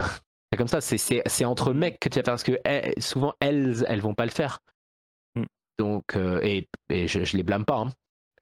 c'est 0.52 0.58
comme 0.58 0.68
ça, 0.68 0.80
c'est 0.80 1.44
entre 1.44 1.72
mecs 1.72 1.98
que 2.00 2.08
tu 2.08 2.18
vas 2.18 2.24
faire 2.24 2.32
parce 2.34 2.42
que 2.42 2.58
eh, 2.64 3.00
souvent 3.00 3.34
elles, 3.40 3.84
elles 3.88 4.00
vont 4.00 4.14
pas 4.14 4.26
le 4.26 4.30
faire. 4.30 4.60
Mmh. 5.36 5.44
Donc, 5.78 6.16
et, 6.16 6.68
et 6.90 7.08
je, 7.08 7.24
je 7.24 7.36
les 7.36 7.42
blâme 7.42 7.64
pas. 7.64 7.78
Hein. 7.78 7.92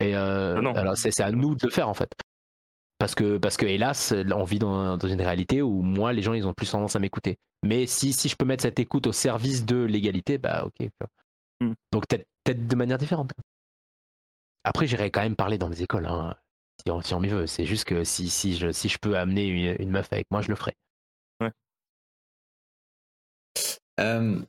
Et 0.00 0.14
euh, 0.16 0.60
ah 0.62 0.78
alors 0.78 0.96
c'est 0.96 1.20
à 1.20 1.32
nous 1.32 1.54
de 1.54 1.66
le 1.66 1.72
faire 1.72 1.88
en 1.88 1.94
fait. 1.94 2.10
Parce 2.98 3.14
que, 3.14 3.38
parce 3.38 3.56
que 3.56 3.64
hélas, 3.64 4.12
on 4.32 4.44
vit 4.44 4.58
dans, 4.58 4.96
dans, 4.96 5.08
une 5.08 5.20
réalité 5.20 5.62
où 5.62 5.82
moi, 5.82 6.12
les 6.12 6.20
gens, 6.20 6.34
ils 6.34 6.46
ont 6.48 6.52
plus 6.52 6.68
tendance 6.68 6.96
à 6.96 6.98
m'écouter. 6.98 7.38
Mais 7.62 7.86
si, 7.86 8.12
si 8.12 8.28
je 8.28 8.34
peux 8.34 8.44
mettre 8.44 8.62
cette 8.62 8.80
écoute 8.80 9.06
au 9.06 9.12
service 9.12 9.64
de 9.64 9.76
l'égalité, 9.76 10.36
bah 10.36 10.64
ok. 10.66 10.88
Hmm. 11.60 11.74
Donc 11.92 12.06
peut-être 12.08 12.66
de 12.66 12.76
manière 12.76 12.98
différente. 12.98 13.32
Après, 14.64 14.86
j'irai 14.86 15.10
quand 15.10 15.22
même 15.22 15.36
parler 15.36 15.58
dans 15.58 15.70
des 15.70 15.82
écoles, 15.82 16.06
hein, 16.06 16.36
si 16.84 16.90
on, 16.90 17.00
si 17.00 17.14
on 17.14 17.20
m'y 17.20 17.28
veut. 17.28 17.46
C'est 17.46 17.64
juste 17.66 17.84
que 17.84 18.02
si, 18.02 18.28
si, 18.28 18.56
je, 18.56 18.72
si 18.72 18.88
je 18.88 18.98
peux 18.98 19.16
amener 19.16 19.46
une, 19.80 19.90
meuf 19.90 20.08
avec 20.12 20.26
moi, 20.30 20.42
je 20.42 20.48
le 20.48 20.56
ferai. 20.56 20.76
Ouais. 21.40 21.52
Euh, 24.00 24.40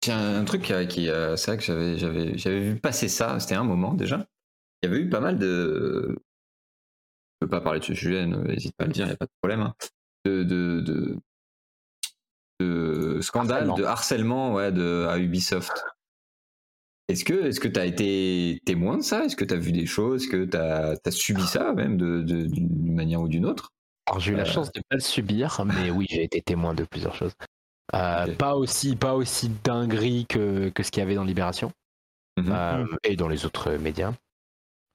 Tiens, 0.00 0.40
un 0.40 0.44
truc 0.44 0.62
qui, 0.88 1.08
euh, 1.08 1.36
c'est 1.36 1.50
vrai 1.50 1.58
que 1.58 1.64
j'avais, 1.64 1.98
j'avais, 1.98 2.38
j'avais 2.38 2.60
vu 2.60 2.80
passer 2.80 3.08
ça, 3.08 3.38
c'était 3.38 3.54
un 3.54 3.64
moment 3.64 3.92
déjà. 3.94 4.26
Il 4.82 4.88
y 4.88 4.92
avait 4.92 5.02
eu 5.02 5.10
pas 5.10 5.20
mal 5.20 5.38
de, 5.38 6.16
peux 7.40 7.48
pas 7.48 7.60
parler 7.60 7.80
de 7.80 7.84
ce 7.84 7.94
sujet, 7.94 8.26
n'hésite 8.26 8.76
pas 8.76 8.84
à 8.84 8.86
le 8.86 8.92
dire, 8.92 9.06
il 9.06 9.08
n'y 9.08 9.14
a 9.14 9.16
pas 9.16 9.26
de 9.26 9.32
problème. 9.40 9.60
Hein. 9.60 9.74
De, 10.26 10.42
de, 10.44 10.80
de, 10.80 11.18
de 12.60 13.20
scandale, 13.22 13.70
Harcèlement. 13.70 13.76
de 13.76 13.84
harcèlement 13.84 14.54
ouais, 14.54 14.72
de, 14.72 15.06
à 15.08 15.18
Ubisoft. 15.18 15.82
Est-ce 17.08 17.24
que 17.24 17.46
est-ce 17.46 17.58
que 17.58 17.66
tu 17.66 17.80
as 17.80 17.86
été 17.86 18.60
témoin 18.64 18.98
de 18.98 19.02
ça? 19.02 19.24
Est-ce 19.24 19.34
que 19.34 19.44
tu 19.44 19.54
as 19.54 19.56
vu 19.56 19.72
des 19.72 19.86
choses? 19.86 20.22
Est-ce 20.22 20.30
que 20.30 20.44
tu 20.44 20.56
as, 20.56 21.10
subi 21.10 21.42
ça 21.42 21.72
même 21.72 21.96
de- 21.96 22.22
de- 22.22 22.46
d'une 22.46 22.94
manière 22.94 23.20
ou 23.20 23.28
d'une 23.28 23.46
autre? 23.46 23.70
Alors 24.06 24.20
j'ai 24.20 24.32
eu 24.32 24.36
la 24.36 24.42
Euh. 24.42 24.46
chance 24.46 24.70
de 24.70 24.80
pas 24.88 24.96
le 24.96 25.00
subir, 25.00 25.64
mais 25.64 25.90
oui, 25.90 26.06
j'ai 26.08 26.22
été 26.22 26.40
témoin 26.40 26.74
de 26.74 26.84
plusieurs 26.84 27.14
choses. 27.14 27.32
Euh. 27.94 28.34
Pas 28.36 28.54
aussi, 28.56 28.96
pas 28.96 29.14
aussi 29.14 29.48
dinguerie 29.64 30.26
que, 30.28 30.68
que 30.70 30.82
ce 30.82 30.90
qu'il 30.90 31.00
y 31.00 31.02
avait 31.02 31.14
dans 31.14 31.24
Libération 31.24 31.72
Mhm. 32.38 32.52
euh, 32.52 32.86
et 33.04 33.16
dans 33.16 33.28
les 33.28 33.44
autres 33.44 33.72
médias. 33.72 34.12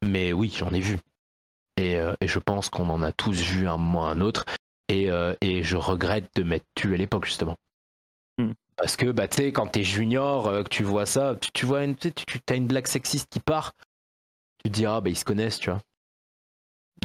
Mais 0.03 0.33
oui, 0.33 0.53
j'en 0.57 0.71
ai 0.71 0.79
vu. 0.79 0.97
Et, 1.77 1.97
euh, 1.97 2.13
et 2.21 2.27
je 2.27 2.39
pense 2.39 2.69
qu'on 2.69 2.89
en 2.89 3.03
a 3.03 3.11
tous 3.11 3.41
vu 3.41 3.67
un 3.67 3.77
moment 3.77 4.03
ou 4.03 4.05
un 4.05 4.21
autre. 4.21 4.45
Et, 4.87 5.09
et 5.41 5.63
je 5.63 5.77
regrette 5.77 6.29
de 6.35 6.43
m'être 6.43 6.65
tué 6.75 6.93
à 6.93 6.97
l'époque, 6.97 7.25
justement. 7.25 7.57
Hmm. 8.37 8.51
Parce 8.75 8.97
que, 8.97 9.11
bah, 9.11 9.27
tu 9.27 9.37
sais, 9.37 9.51
quand 9.51 9.67
t'es 9.67 9.83
junior, 9.83 10.47
euh, 10.47 10.63
que 10.63 10.69
tu 10.69 10.83
vois 10.83 11.05
ça, 11.05 11.35
tu, 11.39 11.49
tu 11.51 11.65
vois 11.65 11.83
une, 11.83 11.95
tu, 11.95 12.11
tu 12.11 12.39
as 12.49 12.55
une 12.55 12.67
blague 12.67 12.87
sexiste 12.87 13.29
qui 13.29 13.39
part, 13.39 13.73
tu 14.63 14.69
te 14.69 14.75
dis, 14.75 14.85
ah, 14.85 14.99
bah, 15.01 15.09
ils 15.09 15.17
se 15.17 15.25
connaissent, 15.25 15.59
tu 15.59 15.69
vois. 15.69 15.81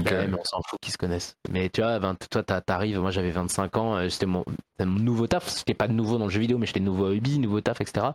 Ok. 0.01 0.11
Ouais, 0.11 0.27
mais 0.27 0.37
on 0.39 0.45
s'en 0.45 0.61
fout 0.69 0.79
qu'ils 0.81 0.93
se 0.93 0.99
connaissent. 0.99 1.37
Mais 1.51 1.69
tu 1.71 1.81
vois, 1.83 1.99
20 1.99 2.17
toi, 2.31 2.43
t'a- 2.43 2.61
t'arrives, 2.61 2.99
moi 2.99 3.11
j'avais 3.11 3.31
25 3.31 3.77
ans, 3.77 3.97
euh, 3.97 4.09
c'était 4.09 4.27
mon, 4.27 4.45
nouveau 4.85 5.27
taf. 5.27 5.49
C'était 5.49 5.75
pas 5.75 5.89
de 5.89 5.93
nouveau 5.93 6.19
dans 6.19 6.25
le 6.27 6.31
jeu 6.31 6.41
vidéo, 6.41 6.59
mais 6.59 6.67
j'étais 6.67 6.81
nouveau 6.81 7.07
à 7.07 7.15
Ubi, 7.15 7.39
nouveau 7.39 7.61
taf, 7.61 7.81
etc. 7.81 8.15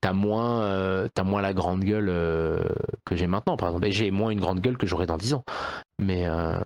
T'as 0.00 0.12
moins, 0.12 0.62
euh, 0.62 1.08
t'as 1.14 1.22
moins 1.24 1.42
la 1.42 1.54
grande 1.54 1.80
gueule 1.84 2.08
euh, 2.08 2.62
que 3.04 3.16
j'ai 3.16 3.26
maintenant, 3.26 3.56
par 3.56 3.68
exemple. 3.70 3.90
J'ai 3.90 4.10
moins 4.10 4.30
une 4.30 4.40
grande 4.40 4.60
gueule 4.60 4.76
que 4.76 4.86
j'aurai 4.86 5.06
dans 5.06 5.16
10 5.18 5.34
ans. 5.34 5.44
Mais. 5.98 6.26
euh, 6.26 6.58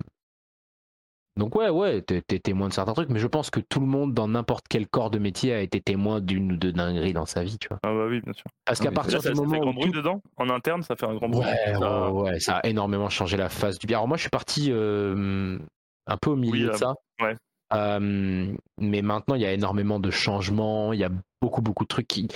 Donc, 1.37 1.55
ouais, 1.55 1.69
ouais, 1.69 2.01
t'es 2.01 2.21
témoin 2.39 2.67
de 2.67 2.73
certains 2.73 2.93
trucs, 2.93 3.09
mais 3.09 3.19
je 3.19 3.27
pense 3.27 3.49
que 3.49 3.59
tout 3.59 3.79
le 3.79 3.85
monde 3.85 4.13
dans 4.13 4.27
n'importe 4.27 4.65
quel 4.67 4.87
corps 4.87 5.09
de 5.11 5.19
métier 5.19 5.53
a 5.53 5.61
été 5.61 5.79
témoin 5.81 6.19
d'une 6.19 6.53
ou 6.53 6.57
deux 6.57 6.71
dingueries 6.71 7.13
dans 7.13 7.25
sa 7.27 7.43
vie, 7.43 7.57
tu 7.59 7.67
vois. 7.67 7.77
Ah 7.83 7.93
bah 7.93 8.07
oui, 8.09 8.21
bien 8.21 8.33
sûr. 8.33 8.45
Parce 8.65 8.79
qu'à 8.79 8.91
partir 8.91 9.21
ça, 9.21 9.29
du 9.29 9.35
ça 9.35 9.41
fait 9.41 9.47
moment 9.47 9.59
grand 9.59 9.69
où 9.71 9.73
bruit 9.73 9.91
tout- 9.91 9.97
dedans 9.97 10.21
En 10.37 10.49
interne, 10.49 10.81
ça 10.83 10.95
fait 10.95 11.05
un 11.05 11.13
grand 11.15 11.29
bruit. 11.29 11.45
Ouais, 11.45 11.73
Ça- 11.73 12.11
ouais, 12.11 12.21
ouais, 12.21 12.39
ça 12.39 12.55
a 12.57 12.67
énormément 12.67 13.09
changé 13.09 13.37
la 13.37 13.49
face 13.49 13.77
du 13.77 13.85
bien. 13.87 13.97
Alors 13.97 14.07
moi, 14.07 14.17
je 14.17 14.21
suis 14.21 14.29
parti 14.29 14.69
euh, 14.71 15.59
un 16.07 16.17
peu 16.17 16.31
au 16.31 16.35
milieu 16.35 16.53
Oui, 16.53 16.63
de 16.63 16.69
euh, 16.69 16.73
ça. 16.77 16.95
ouais. 17.21 17.35
Euh, 17.73 18.55
mais 18.79 19.01
maintenant, 19.01 19.35
il 19.35 19.41
y 19.41 19.45
a 19.45 19.53
énormément 19.53 19.99
de 19.99 20.09
changements. 20.09 20.91
Il 20.93 20.99
y 20.99 21.03
a 21.03 21.09
beaucoup, 21.41 21.61
beaucoup 21.61 21.83
de 21.83 21.89
trucs 21.89 22.07
qui. 22.07 22.27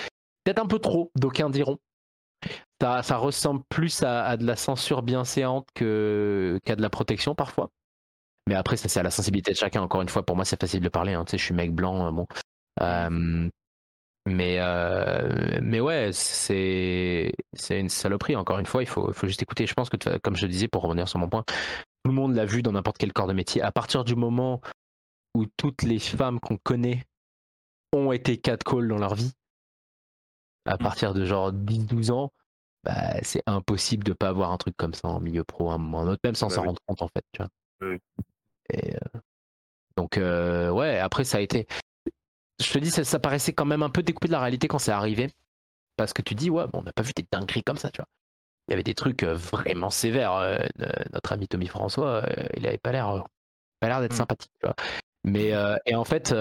Peut-être 0.43 0.59
un 0.59 0.67
peu 0.67 0.79
trop, 0.79 1.11
d'aucuns 1.15 1.49
diront. 1.49 1.77
Ça, 2.81 3.03
ça 3.03 3.17
ressemble 3.17 3.61
plus 3.69 4.03
à, 4.03 4.23
à 4.25 4.37
de 4.37 4.45
la 4.45 4.55
censure 4.55 5.03
bienséante 5.03 5.67
que, 5.75 6.59
qu'à 6.65 6.75
de 6.75 6.81
la 6.81 6.89
protection 6.89 7.35
parfois. 7.35 7.69
Mais 8.51 8.57
après, 8.57 8.75
ça, 8.75 8.89
c'est 8.89 8.99
à 8.99 9.03
la 9.03 9.11
sensibilité 9.11 9.51
de 9.53 9.57
chacun. 9.57 9.81
Encore 9.81 10.01
une 10.01 10.09
fois, 10.09 10.25
pour 10.25 10.35
moi, 10.35 10.43
c'est 10.43 10.59
facile 10.59 10.81
de 10.81 10.89
parler. 10.89 11.13
hein. 11.13 11.23
Tu 11.23 11.31
sais, 11.31 11.37
je 11.37 11.43
suis 11.45 11.53
mec 11.53 11.73
blanc. 11.73 12.07
euh, 12.07 12.11
bon. 12.11 12.27
Euh, 12.81 13.49
mais, 14.27 14.57
euh, 14.59 15.59
mais 15.63 15.79
ouais, 15.79 16.09
c'est, 16.11 17.31
c'est 17.53 17.79
une 17.79 17.87
saloperie. 17.87 18.35
Encore 18.35 18.59
une 18.59 18.65
fois, 18.65 18.83
il 18.83 18.87
faut, 18.89 19.13
faut 19.13 19.25
juste 19.25 19.41
écouter. 19.41 19.65
Je 19.67 19.73
pense 19.73 19.89
que, 19.89 20.17
comme 20.17 20.35
je 20.35 20.47
disais, 20.47 20.67
pour 20.67 20.83
revenir 20.83 21.07
sur 21.07 21.17
mon 21.17 21.29
point, 21.29 21.43
tout 21.47 22.09
le 22.09 22.11
monde 22.11 22.35
l'a 22.35 22.43
vu 22.45 22.61
dans 22.61 22.73
n'importe 22.73 22.97
quel 22.97 23.13
corps 23.13 23.27
de 23.27 23.33
métier. 23.33 23.61
À 23.61 23.71
partir 23.71 24.03
du 24.03 24.15
moment 24.17 24.59
où 25.33 25.45
toutes 25.55 25.83
les 25.83 25.99
femmes 25.99 26.41
qu'on 26.41 26.57
connaît 26.57 27.05
ont 27.93 28.11
été 28.11 28.35
catcall 28.37 28.85
dans 28.89 28.97
leur 28.97 29.15
vie, 29.15 29.31
à 30.65 30.77
partir 30.77 31.13
de 31.13 31.23
genre 31.23 31.53
10-12 31.53 32.11
ans, 32.11 32.33
bah, 32.83 33.13
c'est 33.23 33.43
impossible 33.45 34.03
de 34.03 34.11
pas 34.11 34.27
avoir 34.27 34.51
un 34.51 34.57
truc 34.57 34.75
comme 34.75 34.93
ça 34.93 35.07
en 35.07 35.21
milieu 35.21 35.45
pro 35.45 35.71
à 35.71 35.75
un 35.75 35.77
moment 35.77 36.03
ou 36.03 36.07
autre, 36.09 36.19
même 36.25 36.35
sans 36.35 36.49
Bah 36.49 36.55
s'en 36.55 36.61
oui. 36.63 36.67
rendre 36.67 36.79
compte 36.85 37.01
en 37.01 37.07
fait. 37.07 37.23
Tu 37.31 37.41
vois. 37.41 37.47
Oui. 37.89 37.97
Et, 38.71 38.95
euh, 38.95 39.19
donc 39.97 40.17
euh, 40.17 40.69
ouais, 40.71 40.99
après 40.99 41.23
ça 41.23 41.37
a 41.37 41.41
été. 41.41 41.67
Je 42.61 42.71
te 42.71 42.79
dis, 42.79 42.91
ça, 42.91 43.03
ça 43.03 43.19
paraissait 43.19 43.53
quand 43.53 43.65
même 43.65 43.83
un 43.83 43.89
peu 43.89 44.03
découpé 44.03 44.27
de 44.27 44.33
la 44.33 44.39
réalité 44.41 44.67
quand 44.67 44.79
c'est 44.79 44.91
arrivé, 44.91 45.31
parce 45.97 46.13
que 46.13 46.21
tu 46.21 46.35
dis 46.35 46.49
ouais, 46.49 46.65
bon, 46.67 46.79
on 46.79 46.83
n'a 46.83 46.93
pas 46.93 47.03
vu 47.03 47.13
des 47.15 47.25
dingueries 47.31 47.63
comme 47.63 47.77
ça, 47.77 47.91
tu 47.91 47.99
vois. 48.01 48.07
Il 48.67 48.71
y 48.71 48.75
avait 48.75 48.83
des 48.83 48.95
trucs 48.95 49.23
euh, 49.23 49.35
vraiment 49.35 49.89
sévères. 49.91 50.33
notre 51.13 51.33
ami 51.33 51.47
Tommy 51.47 51.67
François, 51.67 52.25
il 52.57 52.67
avait 52.67 52.77
pas 52.79 52.91
l'air, 52.93 53.25
pas 53.81 53.87
l'air 53.89 54.01
d'être 54.01 54.13
Mm. 54.13 54.17
sympathique, 54.17 54.51
tu 54.61 54.67
vois. 54.67 54.75
Mais 55.25 55.53
euh, 55.53 55.77
et 55.85 55.95
en 55.95 56.05
fait, 56.05 56.33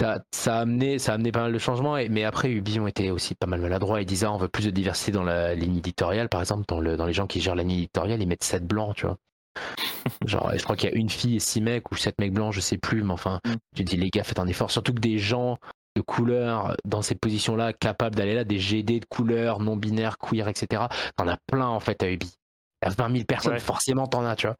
ça 0.00 0.56
a 0.58 0.60
amené, 0.60 0.98
ça 0.98 1.12
a 1.12 1.14
amené 1.14 1.32
pas 1.32 1.40
mal 1.42 1.52
de 1.52 1.58
changements. 1.58 1.96
Et, 1.96 2.08
mais 2.08 2.24
après, 2.24 2.50
Ubi 2.50 2.78
ont 2.80 2.86
été 2.86 3.10
aussi 3.10 3.34
pas 3.34 3.46
mal 3.46 3.60
maladroits. 3.60 4.00
Ils 4.02 4.06
disaient, 4.06 4.26
ah, 4.26 4.32
on 4.32 4.38
veut 4.38 4.48
plus 4.48 4.64
de 4.66 4.70
diversité 4.70 5.12
dans 5.12 5.22
la 5.24 5.54
ligne 5.54 5.78
éditoriale, 5.78 6.28
par 6.28 6.40
exemple, 6.40 6.64
dans, 6.68 6.80
le, 6.80 6.96
dans 6.96 7.06
les 7.06 7.12
gens 7.12 7.26
qui 7.26 7.40
gèrent 7.40 7.54
la 7.54 7.62
ligne 7.62 7.78
éditoriale, 7.78 8.20
ils 8.22 8.28
mettent 8.28 8.44
7 8.44 8.66
blancs, 8.66 8.94
tu 8.96 9.06
vois. 9.06 9.16
Genre, 10.24 10.52
je 10.56 10.62
crois 10.62 10.76
qu'il 10.76 10.90
y 10.90 10.92
a 10.92 10.96
une 10.96 11.10
fille 11.10 11.36
et 11.36 11.40
6 11.40 11.60
mecs 11.60 11.90
ou 11.90 11.96
7 11.96 12.14
mecs 12.20 12.32
blancs, 12.32 12.52
je 12.52 12.60
sais 12.60 12.78
plus, 12.78 13.02
mais 13.02 13.12
enfin, 13.12 13.40
Mm. 13.46 13.54
tu 13.76 13.84
dis, 13.84 13.96
les 13.96 14.10
gars, 14.10 14.24
faites 14.24 14.38
un 14.38 14.46
effort. 14.46 14.70
Surtout 14.70 14.92
que 14.94 15.00
des 15.00 15.18
gens 15.18 15.58
de 15.96 16.00
couleur 16.02 16.76
dans 16.84 17.00
ces 17.02 17.14
positions-là, 17.14 17.72
capables 17.72 18.14
d'aller 18.16 18.34
là, 18.34 18.44
des 18.44 18.58
GD 18.58 19.00
de 19.00 19.06
couleur, 19.06 19.60
non-binaires, 19.60 20.18
queer, 20.18 20.46
etc. 20.48 20.84
T'en 21.16 21.26
as 21.28 21.38
plein 21.50 21.66
en 21.68 21.80
fait 21.80 22.02
à 22.02 22.10
Ubi. 22.10 22.34
Il 22.82 22.88
y 22.88 22.92
a 22.92 22.94
20 22.94 23.12
000 23.12 23.24
personnes, 23.24 23.52
Ouais. 23.54 23.58
forcément 23.58 24.06
t'en 24.06 24.24
as, 24.26 24.36
tu 24.36 24.46
vois. 24.46 24.56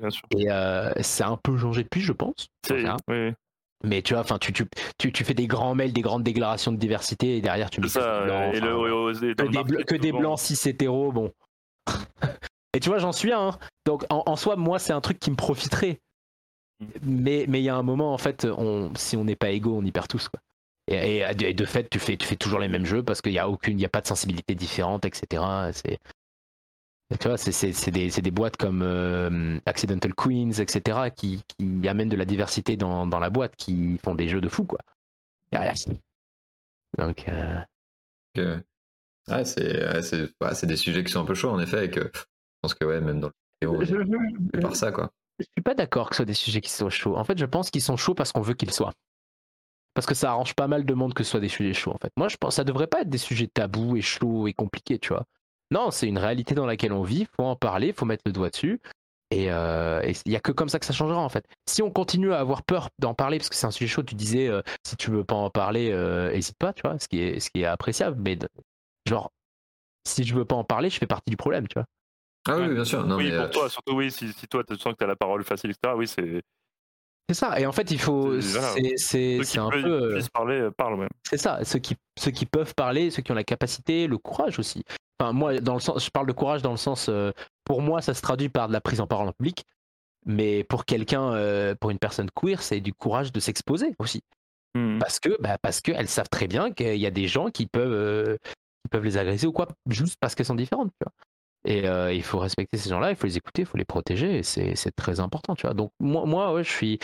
Bien 0.00 0.08
sûr. 0.10 0.22
Et 0.36 0.50
euh, 0.50 0.90
c'est 1.02 1.24
un 1.24 1.36
peu 1.36 1.56
changé 1.58 1.82
depuis, 1.84 2.00
je 2.00 2.12
pense. 2.12 2.48
Oui, 2.70 3.32
Mais 3.84 4.00
tu 4.02 4.14
vois, 4.14 4.22
enfin, 4.22 4.38
tu, 4.38 4.52
tu, 4.54 4.64
tu, 4.98 5.12
tu 5.12 5.24
fais 5.24 5.34
des 5.34 5.46
grands 5.46 5.74
mails, 5.74 5.92
des 5.92 6.00
grandes 6.00 6.22
déclarations 6.24 6.72
de 6.72 6.78
diversité, 6.78 7.36
et 7.36 7.40
derrière 7.42 7.68
tu 7.70 7.80
me 7.82 7.86
c'est 7.86 7.98
dis 8.00 8.04
ça. 8.04 8.10
que 8.10 8.18
c'est 8.20 8.24
blanc, 8.24 8.42
et 8.52 8.56
enfin, 8.56 8.66
le, 8.66 9.30
et 9.30 9.34
dans 9.34 9.36
que 9.36 9.42
le 9.44 9.48
des, 9.50 9.58
marché, 9.58 9.74
bl- 9.74 9.84
que 9.84 9.94
des 9.96 10.12
blancs 10.12 10.38
cis 10.38 10.68
hétéros, 10.70 11.12
bon. 11.12 11.30
Et 12.74 12.80
tu 12.80 12.88
vois, 12.88 12.98
j'en 12.98 13.12
suis 13.12 13.32
un. 13.32 13.48
hein. 13.48 13.58
Donc 13.86 14.04
en, 14.10 14.36
soi, 14.36 14.56
moi, 14.56 14.78
c'est 14.78 14.92
un 14.92 15.00
truc 15.00 15.18
qui 15.18 15.30
me 15.30 15.36
profiterait. 15.36 16.00
Mais 17.02 17.44
il 17.44 17.60
y 17.60 17.68
a 17.68 17.74
un 17.74 17.82
moment, 17.82 18.14
en 18.14 18.18
fait, 18.18 18.46
si 18.96 19.16
on 19.16 19.24
n'est 19.24 19.36
pas 19.36 19.50
égaux, 19.50 19.76
on 19.76 19.84
y 19.84 19.90
perd 19.90 20.08
tous. 20.08 20.28
Quoi. 20.28 20.40
Et, 20.86 21.24
de 21.34 21.64
fait, 21.64 21.88
tu 21.90 21.98
fais, 21.98 22.16
tu 22.16 22.26
fais 22.26 22.36
toujours 22.36 22.60
les 22.60 22.68
mêmes 22.68 22.86
jeux 22.86 23.02
parce 23.02 23.20
qu'il 23.20 23.32
n'y 23.32 23.38
a 23.38 23.46
a 23.46 23.88
pas 23.88 24.00
de 24.00 24.06
sensibilité 24.06 24.54
différente, 24.54 25.04
etc. 25.04 25.42
Tu 27.18 27.26
vois, 27.26 27.38
c'est, 27.38 27.90
des, 27.90 28.10
des 28.10 28.30
boîtes 28.30 28.58
comme 28.58 28.82
euh, 28.82 29.58
Accidental 29.64 30.14
Queens, 30.14 30.52
etc. 30.58 31.10
qui, 31.14 31.42
amènent 31.88 32.10
de 32.10 32.16
la 32.16 32.26
diversité 32.26 32.76
dans, 32.76 33.06
la 33.06 33.30
boîte, 33.30 33.56
qui 33.56 33.98
font 34.04 34.14
des 34.14 34.28
jeux 34.28 34.42
de 34.42 34.48
fou, 34.48 34.64
quoi. 34.64 34.80
Donc, 36.98 37.28
euh, 37.28 37.60
que- 38.34 38.62
ouais, 39.28 39.44
c'est 39.44 39.84
ouais, 39.84 40.28
ouais, 40.40 40.66
des 40.66 40.76
sujets 40.76 41.02
qui 41.02 41.12
sont 41.12 41.22
un 41.22 41.26
peu 41.26 41.34
chauds 41.34 41.50
en 41.50 41.60
effet. 41.60 41.86
Et 41.86 41.90
pense 42.68 42.74
que 42.74 42.84
ouais, 42.84 43.00
même 43.00 43.20
dans 43.20 43.30
le 43.62 43.84
vidéo, 43.84 44.04
c'est 44.54 44.60
par 44.60 44.76
ça 44.76 44.92
quoi. 44.92 45.10
Je 45.38 45.44
suis 45.44 45.62
pas 45.62 45.74
d'accord 45.74 46.10
que 46.10 46.16
ce 46.16 46.18
soit 46.18 46.26
des 46.26 46.34
sujets 46.34 46.60
qui 46.60 46.70
soient 46.70 46.90
chauds. 46.90 47.16
En 47.16 47.24
fait, 47.24 47.38
je 47.38 47.46
pense 47.46 47.70
qu'ils 47.70 47.82
sont 47.82 47.96
chauds 47.96 48.14
parce 48.14 48.32
qu'on 48.32 48.40
veut 48.40 48.54
qu'ils 48.54 48.72
soient. 48.72 48.92
Parce 49.94 50.06
que 50.06 50.14
ça 50.14 50.30
arrange 50.30 50.54
pas 50.54 50.66
mal 50.66 50.84
de 50.84 50.94
monde 50.94 51.14
que 51.14 51.22
ce 51.22 51.30
soit 51.30 51.40
des 51.40 51.48
sujets 51.48 51.74
chauds, 51.74 51.92
en 51.92 51.98
fait. 51.98 52.12
Moi, 52.16 52.28
je 52.28 52.36
pense 52.36 52.50
que 52.50 52.56
ça 52.56 52.64
devrait 52.64 52.88
pas 52.88 53.02
être 53.02 53.08
des 53.08 53.18
sujets 53.18 53.46
tabous 53.46 53.96
et 53.96 54.02
chauds 54.02 54.48
et 54.48 54.52
compliqués, 54.52 54.98
tu 54.98 55.08
vois. 55.08 55.24
Non, 55.70 55.90
c'est 55.90 56.08
une 56.08 56.18
réalité 56.18 56.54
dans 56.54 56.66
laquelle 56.66 56.92
on 56.92 57.02
vit, 57.02 57.26
faut 57.36 57.44
en 57.44 57.56
parler, 57.56 57.92
faut 57.92 58.04
mettre 58.04 58.22
le 58.26 58.32
doigt 58.32 58.50
dessus. 58.50 58.80
Et 59.30 59.52
euh, 59.52 60.00
il 60.24 60.32
y 60.32 60.36
a 60.36 60.40
que 60.40 60.52
comme 60.52 60.68
ça 60.68 60.78
que 60.78 60.86
ça 60.86 60.92
changera, 60.92 61.20
en 61.20 61.28
fait. 61.28 61.44
Si 61.66 61.82
on 61.82 61.90
continue 61.90 62.32
à 62.32 62.40
avoir 62.40 62.62
peur 62.64 62.88
d'en 62.98 63.14
parler, 63.14 63.38
parce 63.38 63.48
que 63.48 63.54
c'est 63.54 63.66
un 63.66 63.70
sujet 63.70 63.88
chaud, 63.88 64.02
tu 64.02 64.14
disais, 64.14 64.48
euh, 64.48 64.62
si 64.84 64.96
tu 64.96 65.10
veux 65.10 65.24
pas 65.24 65.36
en 65.36 65.50
parler, 65.50 65.90
euh, 65.92 66.32
hésite 66.32 66.56
pas, 66.58 66.72
tu 66.72 66.82
vois, 66.82 66.98
ce 66.98 67.06
qui 67.06 67.20
est, 67.20 67.38
ce 67.38 67.50
qui 67.50 67.62
est 67.62 67.66
appréciable. 67.66 68.16
Mais 68.20 68.38
genre, 69.06 69.30
si 70.06 70.24
je 70.24 70.34
veux 70.34 70.44
pas 70.44 70.56
en 70.56 70.64
parler, 70.64 70.90
je 70.90 70.98
fais 70.98 71.06
partie 71.06 71.30
du 71.30 71.36
problème, 71.36 71.68
tu 71.68 71.74
vois. 71.74 71.86
Ah 72.46 72.56
oui, 72.58 72.68
bien 72.74 72.84
sûr. 72.84 73.04
Non, 73.06 73.16
oui, 73.16 73.30
mais, 73.30 73.36
pour 73.36 73.46
euh, 73.46 73.50
toi, 73.50 73.68
surtout 73.70 73.94
oui, 73.94 74.10
si, 74.10 74.32
si 74.32 74.46
toi 74.48 74.62
tu 74.64 74.76
sens 74.76 74.92
que 74.92 74.98
tu 74.98 75.04
as 75.04 75.08
la 75.08 75.16
parole 75.16 75.44
facile, 75.44 75.70
etc. 75.70 75.94
Oui, 75.96 76.06
c'est 76.06 76.42
C'est 77.28 77.34
ça. 77.34 77.60
Et 77.60 77.66
en 77.66 77.72
fait, 77.72 77.90
il 77.90 77.98
faut. 78.00 78.40
C'est- 78.40 79.58
un 79.58 79.70
peu. 79.70 79.84
euh, 80.16 80.20
parler, 80.32 80.60
euh, 80.60 80.70
parlent 80.70 80.98
même. 80.98 81.08
C'est 81.28 81.36
ça, 81.36 81.62
ceux 81.64 81.78
qui, 81.78 81.94
ceux 82.18 82.30
qui 82.30 82.46
peuvent 82.46 82.74
parler, 82.74 83.10
ceux 83.10 83.22
qui 83.22 83.32
ont 83.32 83.34
la 83.34 83.44
capacité, 83.44 84.06
le 84.06 84.16
courage 84.18 84.58
aussi. 84.58 84.82
Enfin, 85.20 85.32
moi, 85.32 85.58
dans 85.60 85.74
le 85.74 85.80
sens, 85.80 86.04
je 86.04 86.10
parle 86.10 86.26
de 86.26 86.32
courage 86.32 86.62
dans 86.62 86.70
le 86.70 86.76
sens, 86.78 87.08
euh, 87.08 87.32
pour 87.64 87.82
moi, 87.82 88.00
ça 88.00 88.14
se 88.14 88.22
traduit 88.22 88.48
par 88.48 88.68
de 88.68 88.72
la 88.72 88.80
prise 88.80 89.00
en 89.00 89.06
parole 89.06 89.28
en 89.28 89.32
public, 89.32 89.64
mais 90.24 90.64
pour 90.64 90.84
quelqu'un, 90.84 91.32
euh, 91.34 91.74
pour 91.74 91.90
une 91.90 91.98
personne 91.98 92.30
queer, 92.30 92.62
c'est 92.62 92.80
du 92.80 92.94
courage 92.94 93.32
de 93.32 93.40
s'exposer 93.40 93.94
aussi, 93.98 94.22
Mhm. 94.76 94.98
parce 95.00 95.18
que, 95.20 95.36
bah, 95.42 95.58
parce 95.60 95.80
qu'elles 95.80 96.08
savent 96.08 96.28
très 96.30 96.46
bien 96.46 96.70
qu'il 96.72 96.96
y 96.96 97.06
a 97.06 97.10
des 97.10 97.26
gens 97.26 97.50
qui 97.50 97.66
peuvent, 97.66 97.92
euh, 97.92 98.36
qui 98.46 98.88
peuvent 98.90 99.04
les 99.04 99.16
agresser 99.18 99.46
ou 99.46 99.52
quoi, 99.52 99.66
juste 99.88 100.16
parce 100.20 100.34
qu'elles 100.34 100.46
sont 100.46 100.54
différentes, 100.54 100.90
tu 100.92 101.04
vois. 101.04 101.12
Et 101.68 101.86
euh, 101.86 102.10
il 102.14 102.22
faut 102.22 102.38
respecter 102.38 102.78
ces 102.78 102.88
gens-là, 102.88 103.10
il 103.10 103.16
faut 103.16 103.26
les 103.26 103.36
écouter, 103.36 103.62
il 103.62 103.66
faut 103.66 103.76
les 103.76 103.84
protéger, 103.84 104.38
et 104.38 104.42
c'est 104.42 104.90
très 104.96 105.20
important, 105.20 105.54
tu 105.54 105.66
vois. 105.66 105.74
Donc 105.74 105.92
moi, 106.00 106.24
moi, 106.24 106.54
ouais, 106.54 106.64
je 106.64 106.70
suis. 106.70 106.98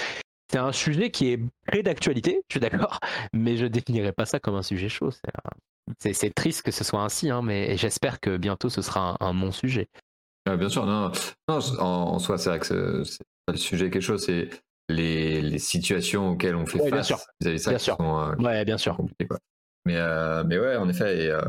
C'est 0.51 0.57
un 0.59 0.73
sujet 0.73 1.11
qui 1.11 1.33
est 1.33 1.41
très 1.67 1.83
d'actualité, 1.83 2.41
je 2.49 2.55
suis 2.55 2.61
d'accord, 2.61 2.99
mais 3.35 3.59
je 3.59 3.67
définirais 3.67 4.13
pas 4.13 4.25
ça 4.25 4.41
comme 4.41 4.55
un 4.55 4.63
sujet 4.63 4.89
chaud. 4.89 5.11
C'est 5.99 6.35
triste 6.35 6.63
que 6.63 6.71
ce 6.71 6.83
soit 6.83 7.03
ainsi, 7.03 7.29
hein, 7.29 7.43
mais 7.43 7.77
j'espère 7.77 8.21
que 8.21 8.39
bientôt 8.39 8.71
ce 8.71 8.81
sera 8.81 9.17
un, 9.21 9.27
un 9.27 9.35
non 9.35 9.53
sujet. 9.53 9.89
Ah, 10.47 10.57
bien 10.57 10.71
sûr, 10.71 10.87
non, 10.87 11.13
non 11.49 11.59
en, 11.79 11.83
en 11.85 12.19
soi, 12.19 12.39
c'est 12.39 12.49
vrai 12.49 12.59
que 12.61 13.05
c'est 13.05 13.19
le 13.49 13.57
sujet 13.59 13.91
quelque 13.91 14.03
chose, 14.03 14.25
c'est 14.25 14.49
les, 14.89 15.43
les 15.43 15.59
situations 15.59 16.31
auxquelles 16.31 16.57
on 16.57 16.65
fait 16.65 16.79
Ouais, 16.81 16.91
bien 16.91 16.99
face 16.99 17.09
sûr. 17.09 17.19
vis-à-vis 17.41 17.59
de 17.59 17.63
ça 17.63 17.71
Bien 17.71 17.79
sûr. 17.79 17.97
sont 17.97 18.19
euh, 18.19 18.35
Ouais, 18.37 18.65
bien 18.65 18.79
sûr. 18.79 18.97
compliquées, 18.97 19.27
quoi. 19.27 19.39
Mais, 19.85 19.97
euh, 19.97 20.43
mais 20.45 20.59
ouais, 20.59 20.77
en 20.77 20.89
effet, 20.89 21.25
et, 21.27 21.31
euh, 21.31 21.43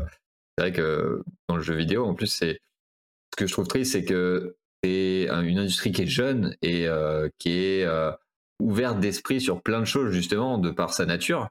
c'est 0.58 0.64
vrai 0.64 0.72
que 0.72 1.22
dans 1.48 1.56
le 1.56 1.62
jeu 1.62 1.74
vidéo, 1.74 2.04
en 2.06 2.14
plus, 2.14 2.26
c'est 2.26 2.58
ce 3.36 3.44
que 3.44 3.46
je 3.46 3.52
trouve 3.52 3.66
triste, 3.68 3.92
c'est 3.92 4.04
que 4.04 4.56
c'est 4.82 5.28
une 5.28 5.58
industrie 5.58 5.92
qui 5.92 6.02
est 6.02 6.06
jeune 6.06 6.56
et 6.62 6.86
qui 7.38 7.50
est 7.50 7.86
ouverte 8.60 8.98
d'esprit 8.98 9.40
sur 9.40 9.62
plein 9.62 9.80
de 9.80 9.84
choses 9.84 10.12
justement 10.12 10.58
de 10.58 10.70
par 10.70 10.92
sa 10.92 11.04
nature. 11.04 11.48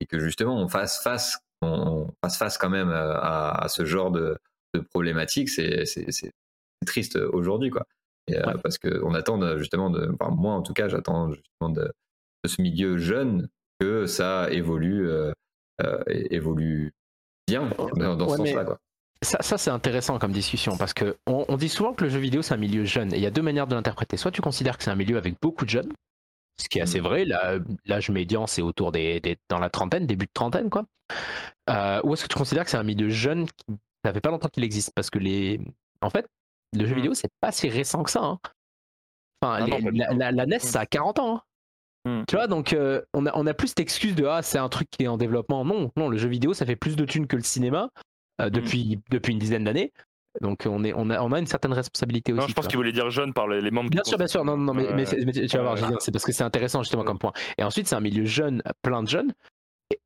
Et 0.00 0.06
que 0.06 0.18
justement 0.18 0.56
on 0.56 0.68
fasse 0.68 1.02
face 1.02 1.38
on, 1.60 2.08
fasse 2.24 2.38
face 2.38 2.56
quand 2.58 2.70
même 2.70 2.90
à, 2.90 3.66
ce 3.68 3.84
genre 3.84 4.10
de, 4.10 4.36
de 4.74 4.80
problématiques 4.80 5.48
c'est 5.48 5.84
triste 6.86 7.16
aujourd'hui 7.16 7.70
quoi. 7.70 7.86
Parce 8.62 8.78
que 8.78 9.00
on 9.04 9.14
attend 9.14 9.58
justement 9.58 9.90
de 9.90 10.10
enfin, 10.18 10.34
moi 10.34 10.54
en 10.54 10.62
tout 10.62 10.74
cas 10.74 10.88
j'attends 10.88 11.32
justement 11.32 11.70
de, 11.70 11.92
ce 12.46 12.60
milieu 12.62 12.98
jeune 12.98 13.48
que 13.80 14.06
ça 14.06 14.50
évolue 14.50 15.08
évolue 16.06 16.92
bien 17.46 17.70
dans, 17.96 18.28
ce 18.28 18.36
sens-là 18.36 18.64
quoi 18.64 18.80
ça, 19.22 19.38
ça 19.42 19.58
c'est 19.58 19.70
intéressant 19.70 20.18
comme 20.18 20.32
discussion 20.32 20.76
parce 20.76 20.94
que 20.94 21.18
on, 21.26 21.56
dit 21.56 21.68
souvent 21.68 21.92
que 21.92 22.04
le 22.04 22.10
jeu 22.10 22.18
vidéo 22.18 22.42
c'est 22.42 22.54
un 22.54 22.58
milieu 22.58 22.84
jeune 22.84 23.12
et 23.12 23.16
il 23.16 23.22
y 23.22 23.26
a 23.26 23.30
deux 23.30 23.42
manières 23.42 23.66
de 23.66 23.74
l'interpréter. 23.74 24.16
Soit 24.16 24.30
tu 24.30 24.42
considères 24.42 24.78
que 24.78 24.84
c'est 24.84 24.90
un 24.90 24.96
milieu 24.96 25.16
avec 25.16 25.34
beaucoup 25.40 25.64
de 25.64 25.70
jeunes, 25.70 25.92
ce 26.60 26.68
qui 26.68 26.78
est 26.78 26.82
assez 26.82 27.00
mm. 27.00 27.04
vrai. 27.04 27.26
L'âge 27.86 28.10
médian 28.10 28.46
c'est 28.46 28.62
autour 28.62 28.92
des, 28.92 29.20
dans 29.48 29.58
la 29.58 29.70
trentaine, 29.70 30.06
début 30.06 30.26
de 30.26 30.32
trentaine 30.32 30.70
quoi. 30.70 30.84
Euh, 31.70 32.00
ou 32.04 32.14
est-ce 32.14 32.24
que 32.24 32.28
tu 32.28 32.36
considères 32.36 32.64
que 32.64 32.70
c'est 32.70 32.76
un 32.76 32.84
milieu 32.84 33.08
jeune 33.08 33.46
qui 33.46 33.76
ça 34.04 34.12
fait 34.12 34.20
pas 34.20 34.30
longtemps 34.30 34.48
qu'il 34.48 34.64
existe? 34.64 34.92
Parce 34.94 35.10
que 35.10 35.18
les, 35.18 35.60
en 36.00 36.10
fait, 36.10 36.26
le 36.72 36.86
jeu 36.86 36.92
mm. 36.92 36.96
vidéo 36.96 37.14
c'est 37.14 37.30
pas 37.40 37.50
si 37.50 37.68
récent 37.68 38.02
que 38.04 38.10
ça. 38.10 38.22
Hein. 38.22 38.38
Enfin, 39.40 39.64
ah 39.64 39.78
la, 39.92 40.32
la, 40.32 40.46
NES 40.46 40.60
ça 40.60 40.80
a 40.80 40.86
40 40.86 41.18
ans. 41.18 41.36
Hein. 41.36 41.42
Mm. 42.20 42.24
Tu 42.28 42.36
vois, 42.36 42.46
donc 42.46 42.72
euh, 42.72 43.02
on, 43.14 43.26
a, 43.26 43.32
on 43.34 43.46
a 43.46 43.54
plus 43.54 43.68
cette 43.68 43.80
excuse 43.80 44.14
de 44.14 44.26
ah 44.26 44.42
c'est 44.42 44.58
un 44.58 44.68
truc 44.68 44.88
qui 44.90 45.04
est 45.04 45.08
en 45.08 45.16
développement. 45.16 45.64
Non, 45.64 45.90
non, 45.96 46.08
le 46.08 46.18
jeu 46.18 46.28
vidéo 46.28 46.54
ça 46.54 46.66
fait 46.66 46.76
plus 46.76 46.94
de 46.94 47.04
thunes 47.04 47.26
que 47.26 47.36
le 47.36 47.42
cinéma. 47.42 47.90
Euh, 48.40 48.46
mm. 48.46 48.50
depuis, 48.50 49.00
depuis 49.10 49.32
une 49.32 49.38
dizaine 49.38 49.64
d'années. 49.64 49.92
Donc 50.40 50.64
on, 50.66 50.84
est, 50.84 50.92
on, 50.94 51.10
a, 51.10 51.20
on 51.20 51.32
a 51.32 51.38
une 51.38 51.46
certaine 51.46 51.72
responsabilité 51.72 52.32
aussi. 52.32 52.40
Non, 52.40 52.46
je 52.46 52.54
pense 52.54 52.68
qu'il 52.68 52.76
voulait 52.76 52.92
dire 52.92 53.10
jeune 53.10 53.32
par 53.32 53.48
les, 53.48 53.70
membres. 53.70 53.90
Bien 53.90 54.04
sûr, 54.04 54.18
bien 54.18 54.28
sûr. 54.28 54.44
Non, 54.44 54.56
non, 54.56 54.74
mais, 54.74 54.86
mais, 54.92 55.04
tu 55.04 55.56
vas 55.56 55.74
voir, 55.74 56.00
c'est 56.00 56.12
parce 56.12 56.24
que 56.24 56.32
c'est 56.32 56.44
intéressant 56.44 56.82
justement 56.82 57.02
comme 57.02 57.18
point. 57.18 57.32
Et 57.56 57.64
ensuite, 57.64 57.88
c'est 57.88 57.96
un 57.96 58.00
milieu 58.00 58.24
jeune, 58.24 58.62
plein 58.82 59.02
de 59.02 59.08
jeunes. 59.08 59.32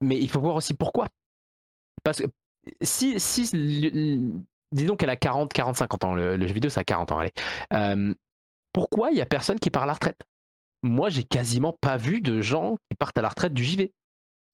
Mais 0.00 0.16
il 0.18 0.30
faut 0.30 0.40
voir 0.40 0.54
aussi 0.54 0.74
pourquoi. 0.74 1.08
Parce 2.04 2.18
que 2.18 2.26
si, 2.80 3.20
si 3.20 3.50
disons 4.72 4.96
qu'elle 4.96 5.10
a 5.10 5.16
40, 5.16 5.52
40, 5.52 5.76
50 5.76 6.04
ans, 6.04 6.14
le, 6.14 6.46
jeu 6.46 6.54
vidéo, 6.54 6.70
ça 6.70 6.80
a 6.80 6.84
40 6.84 7.12
ans, 7.12 7.18
allez. 7.18 7.32
Euh, 7.74 8.14
pourquoi 8.72 9.10
il 9.10 9.18
y 9.18 9.20
a 9.20 9.26
personne 9.26 9.58
qui 9.58 9.70
part 9.70 9.82
à 9.82 9.86
la 9.86 9.94
retraite? 9.94 10.22
Moi, 10.82 11.10
j'ai 11.10 11.24
quasiment 11.24 11.76
pas 11.80 11.96
vu 11.96 12.20
de 12.20 12.40
gens 12.40 12.76
qui 12.90 12.96
partent 12.96 13.18
à 13.18 13.22
la 13.22 13.28
retraite 13.28 13.52
du 13.52 13.64
JV. 13.64 13.92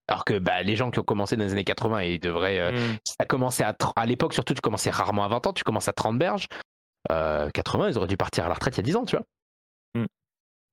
Alors 0.09 0.25
que 0.25 0.39
bah, 0.39 0.63
les 0.63 0.75
gens 0.75 0.91
qui 0.91 0.99
ont 0.99 1.05
commencé 1.05 1.37
dans 1.37 1.45
les 1.45 1.53
années 1.53 1.65
80, 1.65 2.03
ils 2.03 2.19
devraient. 2.19 2.59
Euh, 2.59 2.73
mm. 2.73 2.99
Ça 3.05 3.15
a 3.19 3.25
commencé 3.27 3.63
à, 3.63 3.77
à 3.95 4.07
l'époque, 4.07 4.33
surtout, 4.33 4.55
tu 4.55 4.61
commençais 4.61 4.91
rarement 4.91 5.25
à 5.25 5.29
20 5.29 5.47
ans, 5.47 5.53
tu 5.53 5.65
commences 5.65 5.89
à 5.89 5.93
30 5.93 6.19
berges. 6.19 6.49
80, 7.09 7.13
euh, 7.13 7.91
ils 7.91 7.99
auraient 7.99 8.09
dû 8.09 8.17
partir 8.17 8.45
à 8.45 8.49
la 8.49 8.55
retraite 8.55 8.75
il 8.77 8.79
y 8.79 8.81
a 8.81 8.85
10 8.85 8.97
ans, 8.97 9.05
tu 9.05 9.17
vois. 9.17 9.27
Mm. 9.95 10.07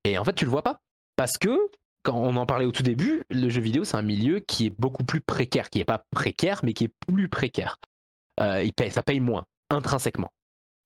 Et 0.06 0.18
en 0.18 0.24
fait, 0.24 0.34
tu 0.34 0.45
le 0.45 0.52
vois 0.52 0.64
pas. 0.64 0.80
Parce 1.18 1.38
que, 1.38 1.57
quand 2.03 2.16
on 2.16 2.36
en 2.38 2.45
parlait 2.45 2.66
au 2.66 2.72
tout 2.72 2.84
début, 2.84 3.24
le 3.30 3.49
jeu 3.49 3.62
vidéo, 3.62 3.84
c'est 3.84 3.98
un 3.98 4.02
milieu 4.02 4.40
qui 4.40 4.68
est 4.68 4.80
beaucoup 4.80 5.03
plus 5.03 5.22
précaire, 5.22 5.70
qui 5.70 5.80
n'est 5.80 5.86
pas 5.86 6.06
précaire, 6.12 6.62
mais 6.64 6.74
qui 6.74 6.86
est 6.86 6.94
plus 7.07 7.28
précaire. 7.28 7.78
Euh, 8.40 8.64
il 8.64 8.74
paye, 8.74 8.91
ça 8.91 9.03
paye 9.03 9.20
moins, 9.20 9.45
intrinsèquement. 9.70 10.32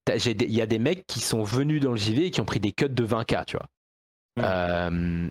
Il 0.07 0.51
y 0.51 0.61
a 0.61 0.65
des 0.65 0.79
mecs 0.79 1.05
qui 1.05 1.19
sont 1.19 1.43
venus 1.43 1.81
dans 1.81 1.91
le 1.91 1.97
JV 1.97 2.25
et 2.25 2.31
qui 2.31 2.41
ont 2.41 2.45
pris 2.45 2.59
des 2.59 2.71
cuts 2.71 2.89
de 2.89 3.05
20K, 3.05 3.45
tu 3.45 3.57
vois. 3.57 3.67
Mm. 4.37 4.41
Euh, 4.43 5.29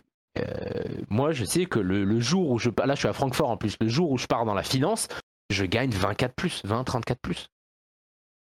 moi, 1.10 1.32
je 1.32 1.44
sais 1.44 1.66
que 1.66 1.78
le, 1.78 2.20
jour 2.20 2.50
où 2.50 2.58
je 2.58 2.70
là, 2.84 2.94
je 2.94 3.00
suis 3.00 3.08
à 3.08 3.12
Francfort 3.12 3.50
en 3.50 3.56
plus, 3.56 3.76
le 3.80 3.88
jour 3.88 4.10
où 4.10 4.18
je 4.18 4.26
pars 4.26 4.44
dans 4.44 4.54
la 4.54 4.62
finance, 4.62 5.08
je 5.50 5.64
gagne 5.64 5.90
24 5.90 6.34
plus, 6.34 6.60
20, 6.64 6.84
34 6.84 7.18
plus. 7.20 7.48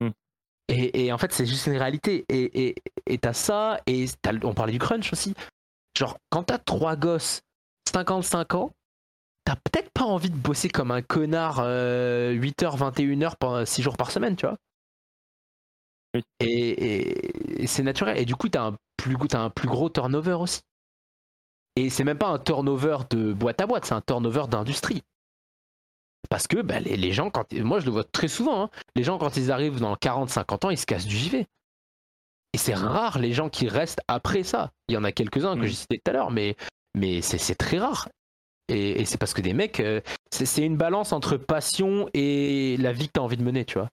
Hmm. 0.00 0.10
Et, 0.68 1.12
en 1.12 1.18
fait, 1.18 1.32
c'est 1.32 1.46
juste 1.46 1.66
une 1.66 1.76
réalité. 1.76 2.24
Et 2.28 3.18
t'as 3.18 3.32
ça, 3.32 3.80
et 3.86 4.06
on 4.42 4.54
parlait 4.54 4.72
du 4.72 4.78
crunch 4.78 5.12
aussi. 5.12 5.34
Genre, 5.96 6.18
quand 6.30 6.44
t'as 6.44 6.58
trois 6.58 6.96
gosses, 6.96 7.40
55 7.90 8.54
ans, 8.54 8.72
t'as 9.44 9.56
peut-être 9.56 9.90
pas 9.92 10.04
envie 10.04 10.30
de 10.30 10.36
bosser 10.36 10.68
comme 10.68 10.90
un 10.90 11.02
connard 11.02 11.60
8h, 11.60 12.76
21h, 12.76 13.64
6 13.64 13.82
jours 13.82 13.96
par 13.96 14.10
semaine, 14.10 14.36
tu 14.36 14.46
vois. 14.46 14.56
Et, 16.40 17.66
c'est 17.66 17.82
naturel. 17.82 18.18
Et 18.18 18.24
du 18.24 18.34
coup, 18.34 18.48
t'as 18.48 18.66
un, 18.66 18.76
plus, 18.96 19.16
as 19.32 19.40
un 19.40 19.50
plus 19.50 19.68
gros 19.68 19.88
turnover 19.88 20.34
aussi. 20.34 20.60
Et 21.76 21.90
c'est 21.90 22.04
même 22.04 22.18
pas 22.18 22.28
un 22.28 22.38
turnover 22.38 22.98
de 23.10 23.32
boîte 23.32 23.60
à 23.60 23.66
boîte, 23.66 23.84
c'est 23.84 23.94
un 23.94 24.00
turnover 24.00 24.44
d'industrie. 24.48 25.02
Parce 26.28 26.46
que 26.46 26.60
bah, 26.60 26.80
les, 26.80 27.12
gens, 27.12 27.30
quand, 27.30 27.52
moi 27.52 27.78
je 27.80 27.86
le 27.86 27.92
vois 27.92 28.04
très 28.04 28.28
souvent, 28.28 28.64
hein, 28.64 28.70
les 28.94 29.04
gens 29.04 29.18
quand 29.18 29.36
ils 29.36 29.52
arrivent 29.52 29.78
dans 29.78 29.94
40-50 29.94 30.66
ans, 30.66 30.70
ils 30.70 30.78
se 30.78 30.86
cassent 30.86 31.06
du 31.06 31.16
JV. 31.16 31.46
Et 32.52 32.58
c'est 32.58 32.74
rare 32.74 33.18
les 33.18 33.32
gens 33.32 33.48
qui 33.48 33.68
restent 33.68 34.00
après 34.08 34.42
ça. 34.42 34.72
Il 34.88 34.94
y 34.94 34.96
en 34.96 35.04
a 35.04 35.12
quelques-uns 35.12 35.54
que 35.54 35.60
mm. 35.60 35.66
j'ai 35.66 35.74
cités 35.74 36.00
tout 36.02 36.10
à 36.10 36.14
l'heure, 36.14 36.30
mais, 36.30 36.56
mais 36.94 37.20
c'est 37.20 37.54
très 37.54 37.78
rare. 37.78 38.08
Et, 38.68 39.04
c'est 39.04 39.18
parce 39.18 39.34
que 39.34 39.42
des 39.42 39.52
mecs, 39.52 39.78
euh, 39.78 40.00
c'est 40.32 40.64
une 40.64 40.76
balance 40.76 41.12
entre 41.12 41.36
passion 41.36 42.08
et 42.14 42.76
la 42.78 42.92
vie 42.92 43.06
que 43.06 43.12
tu 43.12 43.20
as 43.20 43.22
envie 43.22 43.36
de 43.36 43.44
mener, 43.44 43.64
tu 43.64 43.78
vois. 43.78 43.90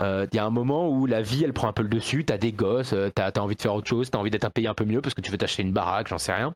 Euh, 0.00 0.26
il 0.32 0.36
y 0.36 0.38
a 0.38 0.44
un 0.44 0.50
moment 0.50 0.88
où 0.88 1.06
la 1.06 1.22
vie 1.22 1.42
elle 1.42 1.52
prend 1.52 1.68
un 1.68 1.72
peu 1.72 1.82
le 1.82 1.88
dessus, 1.88 2.24
t'as 2.24 2.38
des 2.38 2.52
gosses, 2.52 2.92
euh, 2.92 3.10
t'as 3.10 3.30
as 3.30 3.40
envie 3.40 3.56
de 3.56 3.62
faire 3.62 3.74
autre 3.74 3.88
chose, 3.88 4.10
t'as 4.10 4.18
envie 4.18 4.30
d'être 4.30 4.48
payé 4.50 4.68
un 4.68 4.74
peu 4.74 4.84
mieux 4.84 5.00
parce 5.00 5.14
que 5.14 5.20
tu 5.20 5.30
veux 5.32 5.38
t'acheter 5.38 5.62
une 5.62 5.72
baraque, 5.72 6.08
j'en 6.08 6.18
sais 6.18 6.32
rien. 6.32 6.54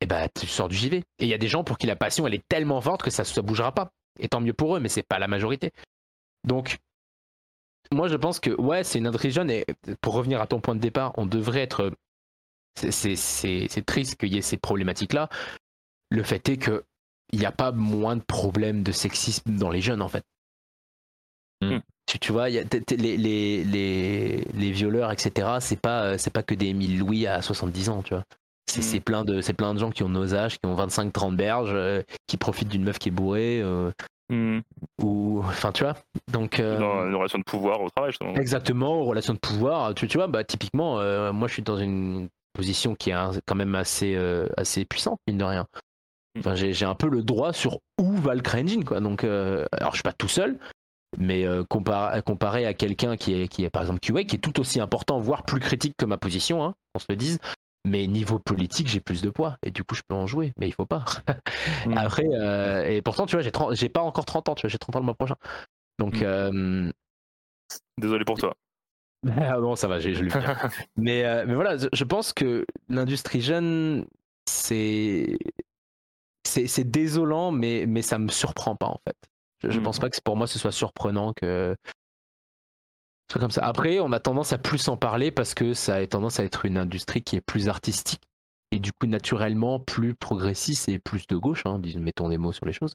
Et 0.00 0.06
bah 0.06 0.28
tu 0.28 0.46
sors 0.46 0.68
du 0.68 0.76
JV. 0.76 0.98
Et 0.98 1.04
il 1.24 1.28
y 1.28 1.34
a 1.34 1.38
des 1.38 1.48
gens 1.48 1.62
pour 1.62 1.76
qui 1.76 1.86
la 1.86 1.96
passion 1.96 2.26
elle 2.26 2.34
est 2.34 2.48
tellement 2.48 2.80
forte 2.80 3.02
que 3.02 3.10
ça 3.10 3.22
ne 3.22 3.40
bougera 3.42 3.72
pas. 3.72 3.90
Et 4.18 4.28
tant 4.28 4.40
mieux 4.40 4.54
pour 4.54 4.76
eux, 4.76 4.80
mais 4.80 4.88
c'est 4.88 5.02
pas 5.02 5.18
la 5.18 5.28
majorité. 5.28 5.72
Donc 6.44 6.78
moi 7.92 8.08
je 8.08 8.16
pense 8.16 8.40
que 8.40 8.50
ouais 8.50 8.82
c'est 8.82 8.98
une 8.98 9.06
industrie 9.06 9.30
jeune 9.30 9.50
et 9.50 9.66
pour 10.00 10.14
revenir 10.14 10.40
à 10.40 10.46
ton 10.46 10.60
point 10.60 10.74
de 10.74 10.80
départ, 10.80 11.12
on 11.18 11.26
devrait 11.26 11.62
être. 11.62 11.92
C'est 12.76 13.86
triste 13.86 14.16
qu'il 14.16 14.32
y 14.32 14.38
ait 14.38 14.42
ces 14.42 14.56
problématiques 14.56 15.12
là. 15.12 15.28
Le 16.10 16.22
fait 16.22 16.48
est 16.48 16.56
que 16.56 16.84
il 17.32 17.40
n'y 17.40 17.46
a 17.46 17.52
pas 17.52 17.72
moins 17.72 18.16
de 18.16 18.22
problèmes 18.22 18.82
de 18.82 18.92
sexisme 18.92 19.56
dans 19.56 19.70
les 19.70 19.82
jeunes 19.82 20.00
en 20.00 20.08
fait. 20.08 20.24
Hmm 21.60 21.80
tu, 22.06 22.32
vois, 22.32 22.48
y 22.50 22.58
a 22.58 22.62
les, 22.90 23.16
les, 23.16 23.64
les, 23.64 24.44
les, 24.54 24.70
violeurs, 24.70 25.10
etc., 25.10 25.48
c'est 25.60 25.80
pas, 25.80 26.04
euh, 26.04 26.18
c'est 26.18 26.32
pas 26.32 26.42
que 26.42 26.54
des 26.54 26.66
Émile 26.66 26.98
Louis 26.98 27.26
à 27.26 27.42
70 27.42 27.88
ans, 27.88 28.02
tu 28.02 28.14
vois. 28.14 28.22
C'est 28.68 28.98
mm. 28.98 29.02
plein, 29.02 29.24
de, 29.24 29.52
plein 29.52 29.74
de 29.74 29.78
gens 29.78 29.90
qui 29.90 30.02
ont 30.02 30.08
nos 30.08 30.34
âges, 30.34 30.58
qui 30.58 30.66
ont 30.66 30.76
25-30 30.76 31.34
berges, 31.34 31.70
euh, 31.72 32.02
qui 32.26 32.36
profitent 32.36 32.68
d'une 32.68 32.84
meuf 32.84 32.98
qui 32.98 33.08
est 33.08 33.12
bourrée. 33.12 33.60
Euh, 33.60 33.90
mm. 34.30 34.60
Ou, 35.02 35.40
enfin, 35.44 35.72
tu 35.72 35.82
vois. 35.82 35.94
Donc, 36.32 36.60
Dans 36.60 37.06
une 37.06 37.14
relation 37.14 37.38
de 37.38 37.44
pouvoir 37.44 37.80
au 37.80 37.90
travail, 37.90 38.12
justement. 38.12 38.34
Exactement, 38.34 39.00
aux 39.00 39.04
relations 39.04 39.34
de 39.34 39.38
pouvoir. 39.38 39.94
Tu, 39.94 40.06
tu 40.06 40.16
vois, 40.16 40.28
bah, 40.28 40.44
typiquement, 40.44 40.96
moi, 41.32 41.48
je 41.48 41.54
suis 41.54 41.62
dans 41.62 41.78
une 41.78 42.28
position 42.52 42.94
qui 42.94 43.10
est 43.10 43.40
quand 43.46 43.56
même 43.56 43.74
assez, 43.74 44.16
assez 44.56 44.84
puissante, 44.84 45.18
mine 45.26 45.38
de 45.38 45.44
rien. 45.44 45.66
Mm. 46.36 46.40
Enfin, 46.40 46.54
j'ai 46.54 46.84
un 46.84 46.94
peu 46.94 47.08
le 47.08 47.22
droit 47.22 47.52
sur 47.52 47.80
où 48.00 48.12
va 48.14 48.34
le 48.34 48.42
CryEngine, 48.42 48.84
quoi. 48.84 49.00
Donc, 49.00 49.24
alors, 49.24 49.90
je 49.90 49.96
suis 49.96 50.02
pas 50.02 50.12
tout 50.12 50.28
seul, 50.28 50.58
mais 51.18 51.46
euh, 51.46 51.64
comparé, 51.64 52.66
à 52.66 52.74
quelqu'un 52.74 53.16
qui 53.16 53.34
est, 53.34 53.48
qui 53.48 53.64
est 53.64 53.70
par 53.70 53.82
exemple 53.82 54.00
QA, 54.00 54.24
qui 54.24 54.36
est 54.36 54.40
tout 54.40 54.60
aussi 54.60 54.80
important, 54.80 55.18
voire 55.18 55.44
plus 55.44 55.60
critique 55.60 55.94
que 55.96 56.04
ma 56.04 56.16
position, 56.16 56.64
hein, 56.64 56.74
on 56.94 56.98
se 56.98 57.06
le 57.08 57.16
dise. 57.16 57.38
Mais 57.86 58.08
niveau 58.08 58.40
politique, 58.40 58.88
j'ai 58.88 59.00
plus 59.00 59.22
de 59.22 59.30
poids 59.30 59.58
et 59.62 59.70
du 59.70 59.84
coup, 59.84 59.94
je 59.94 60.02
peux 60.06 60.14
en 60.14 60.26
jouer, 60.26 60.52
mais 60.58 60.66
il 60.66 60.72
faut 60.72 60.86
pas. 60.86 61.04
Après, 61.96 62.26
euh, 62.32 62.84
et 62.84 63.00
pourtant, 63.00 63.26
tu 63.26 63.36
vois, 63.36 63.42
j'ai, 63.42 63.52
j'ai 63.72 63.88
pas 63.88 64.00
encore 64.00 64.24
30 64.24 64.48
ans, 64.48 64.54
tu 64.56 64.62
vois, 64.62 64.70
j'ai 64.70 64.78
30 64.78 64.96
ans 64.96 64.98
le 64.98 65.04
mois 65.04 65.14
prochain. 65.14 65.36
Donc, 65.98 66.16
mm. 66.16 66.24
euh, 66.24 66.90
désolé 67.98 68.24
pour 68.24 68.38
toi. 68.38 68.54
Ah 69.28 69.58
bon, 69.58 69.74
ça 69.74 69.88
va, 69.88 69.98
je 69.98 70.10
le 70.10 70.28
mais, 70.96 71.46
mais 71.46 71.54
voilà, 71.54 71.76
je 71.92 72.04
pense 72.04 72.32
que 72.32 72.64
l'industrie 72.88 73.40
jeune, 73.40 74.06
c'est, 74.48 75.36
c'est, 76.46 76.68
c'est 76.68 76.84
désolant, 76.84 77.50
mais, 77.50 77.86
mais 77.88 78.02
ça 78.02 78.18
me 78.18 78.28
surprend 78.28 78.76
pas 78.76 78.86
en 78.86 79.00
fait. 79.04 79.16
Je, 79.62 79.78
mmh. 79.78 79.82
pense 79.82 79.98
pas 79.98 80.10
que 80.10 80.16
pour 80.22 80.36
moi 80.36 80.46
ce 80.46 80.58
soit 80.58 80.72
surprenant 80.72 81.32
que 81.32 81.74
soit 83.30 83.40
comme 83.40 83.50
ça. 83.50 83.64
Après, 83.64 83.98
on 84.00 84.12
a 84.12 84.20
tendance 84.20 84.52
à 84.52 84.58
plus 84.58 84.86
en 84.88 84.96
parler 84.96 85.30
parce 85.30 85.54
que 85.54 85.74
ça 85.74 85.96
a 85.96 86.06
tendance 86.06 86.38
à 86.38 86.44
être 86.44 86.64
une 86.64 86.78
industrie 86.78 87.22
qui 87.22 87.36
est 87.36 87.40
plus 87.40 87.68
artistique 87.68 88.22
et 88.70 88.78
du 88.78 88.92
coup 88.92 89.06
naturellement 89.06 89.80
plus 89.80 90.14
progressiste 90.14 90.88
et 90.88 90.98
plus 90.98 91.26
de 91.26 91.36
gauche, 91.36 91.62
hein, 91.66 91.80
mettons 91.96 92.28
des 92.28 92.38
mots 92.38 92.52
sur 92.52 92.66
les 92.66 92.72
choses. 92.72 92.94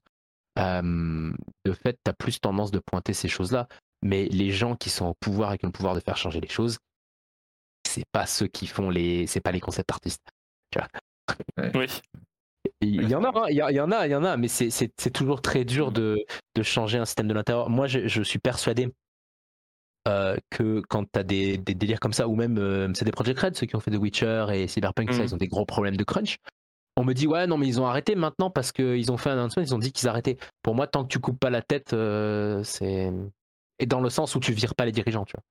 de 0.57 1.73
fait, 1.73 1.97
tu 2.03 2.09
as 2.09 2.13
plus 2.13 2.39
tendance 2.39 2.71
de 2.71 2.79
pointer 2.79 3.13
ces 3.13 3.27
choses-là. 3.27 3.67
Mais 4.03 4.25
les 4.25 4.51
gens 4.51 4.75
qui 4.75 4.89
sont 4.89 5.05
au 5.05 5.13
pouvoir 5.13 5.53
et 5.53 5.57
qui 5.57 5.65
ont 5.65 5.69
le 5.69 5.73
pouvoir 5.73 5.93
de 5.93 5.99
faire 5.99 6.17
changer 6.17 6.41
les 6.41 6.49
choses, 6.49 6.79
c'est 7.87 8.05
pas 8.11 8.25
ceux 8.25 8.47
qui 8.47 8.67
font 8.67 8.89
les. 8.89 9.27
C'est 9.27 9.41
pas 9.41 9.51
les 9.51 9.59
concepts 9.59 9.91
artistes. 9.91 10.27
Tu 10.71 10.79
vois? 10.79 10.87
Oui. 11.75 11.87
Il 12.81 13.09
y 13.09 13.15
en 13.15 13.23
a, 13.23 13.27
hein, 13.29 13.45
il 13.49 13.55
y, 13.55 13.61
en 13.61 13.91
a, 13.91 14.07
il 14.07 14.11
y 14.11 14.15
en 14.15 14.23
a, 14.23 14.37
mais 14.37 14.47
c'est 14.47 15.11
toujours 15.13 15.41
très 15.41 15.65
dur 15.65 15.91
de, 15.91 16.17
de, 16.55 16.63
changer 16.63 16.97
un 16.97 17.05
système 17.05 17.27
de 17.27 17.33
l'intérieur. 17.33 17.69
Moi, 17.69 17.85
je, 17.85 18.07
je, 18.07 18.23
suis 18.23 18.39
persuadé 18.39 18.91
euh, 20.07 20.35
que 20.49 20.81
quand 20.89 21.03
tu 21.11 21.19
as 21.19 21.23
des, 21.23 21.57
des, 21.59 21.75
délires 21.75 21.99
comme 21.99 22.13
ça, 22.13 22.27
ou 22.27 22.35
même 22.35 22.57
euh, 22.57 22.91
c'est 22.95 23.05
des 23.05 23.11
Project 23.11 23.39
Red, 23.39 23.55
ceux 23.55 23.67
qui 23.67 23.75
ont 23.75 23.79
fait 23.79 23.91
The 23.91 23.97
Witcher 23.97 24.47
et 24.51 24.67
Cyberpunk, 24.67 25.13
ça, 25.13 25.21
mm. 25.21 25.25
ils 25.25 25.33
ont 25.35 25.37
des 25.37 25.47
gros 25.47 25.65
problèmes 25.65 25.95
de 25.95 26.03
crunch. 26.03 26.37
On 26.97 27.05
me 27.05 27.13
dit, 27.13 27.27
ouais, 27.27 27.45
non, 27.45 27.57
mais 27.57 27.67
ils 27.67 27.79
ont 27.79 27.85
arrêté 27.85 28.15
maintenant 28.15 28.49
parce 28.49 28.71
qu'ils 28.71 29.11
ont 29.11 29.17
fait 29.17 29.29
un 29.29 29.33
announcement, 29.33 29.61
ils 29.61 29.75
ont 29.75 29.79
dit 29.79 29.91
qu'ils 29.91 30.09
arrêtaient. 30.09 30.37
Pour 30.63 30.73
moi, 30.73 30.87
tant 30.87 31.03
que 31.03 31.09
tu 31.09 31.19
coupes 31.19 31.39
pas 31.39 31.51
la 31.51 31.61
tête, 31.61 31.93
euh, 31.93 32.63
c'est. 32.63 33.11
Et 33.81 33.87
dans 33.87 33.99
le 33.99 34.09
sens 34.11 34.35
où 34.35 34.39
tu 34.39 34.53
vires 34.53 34.75
pas 34.75 34.85
les 34.85 34.91
dirigeants, 34.91 35.25
tu 35.25 35.33
vois. 35.35 35.43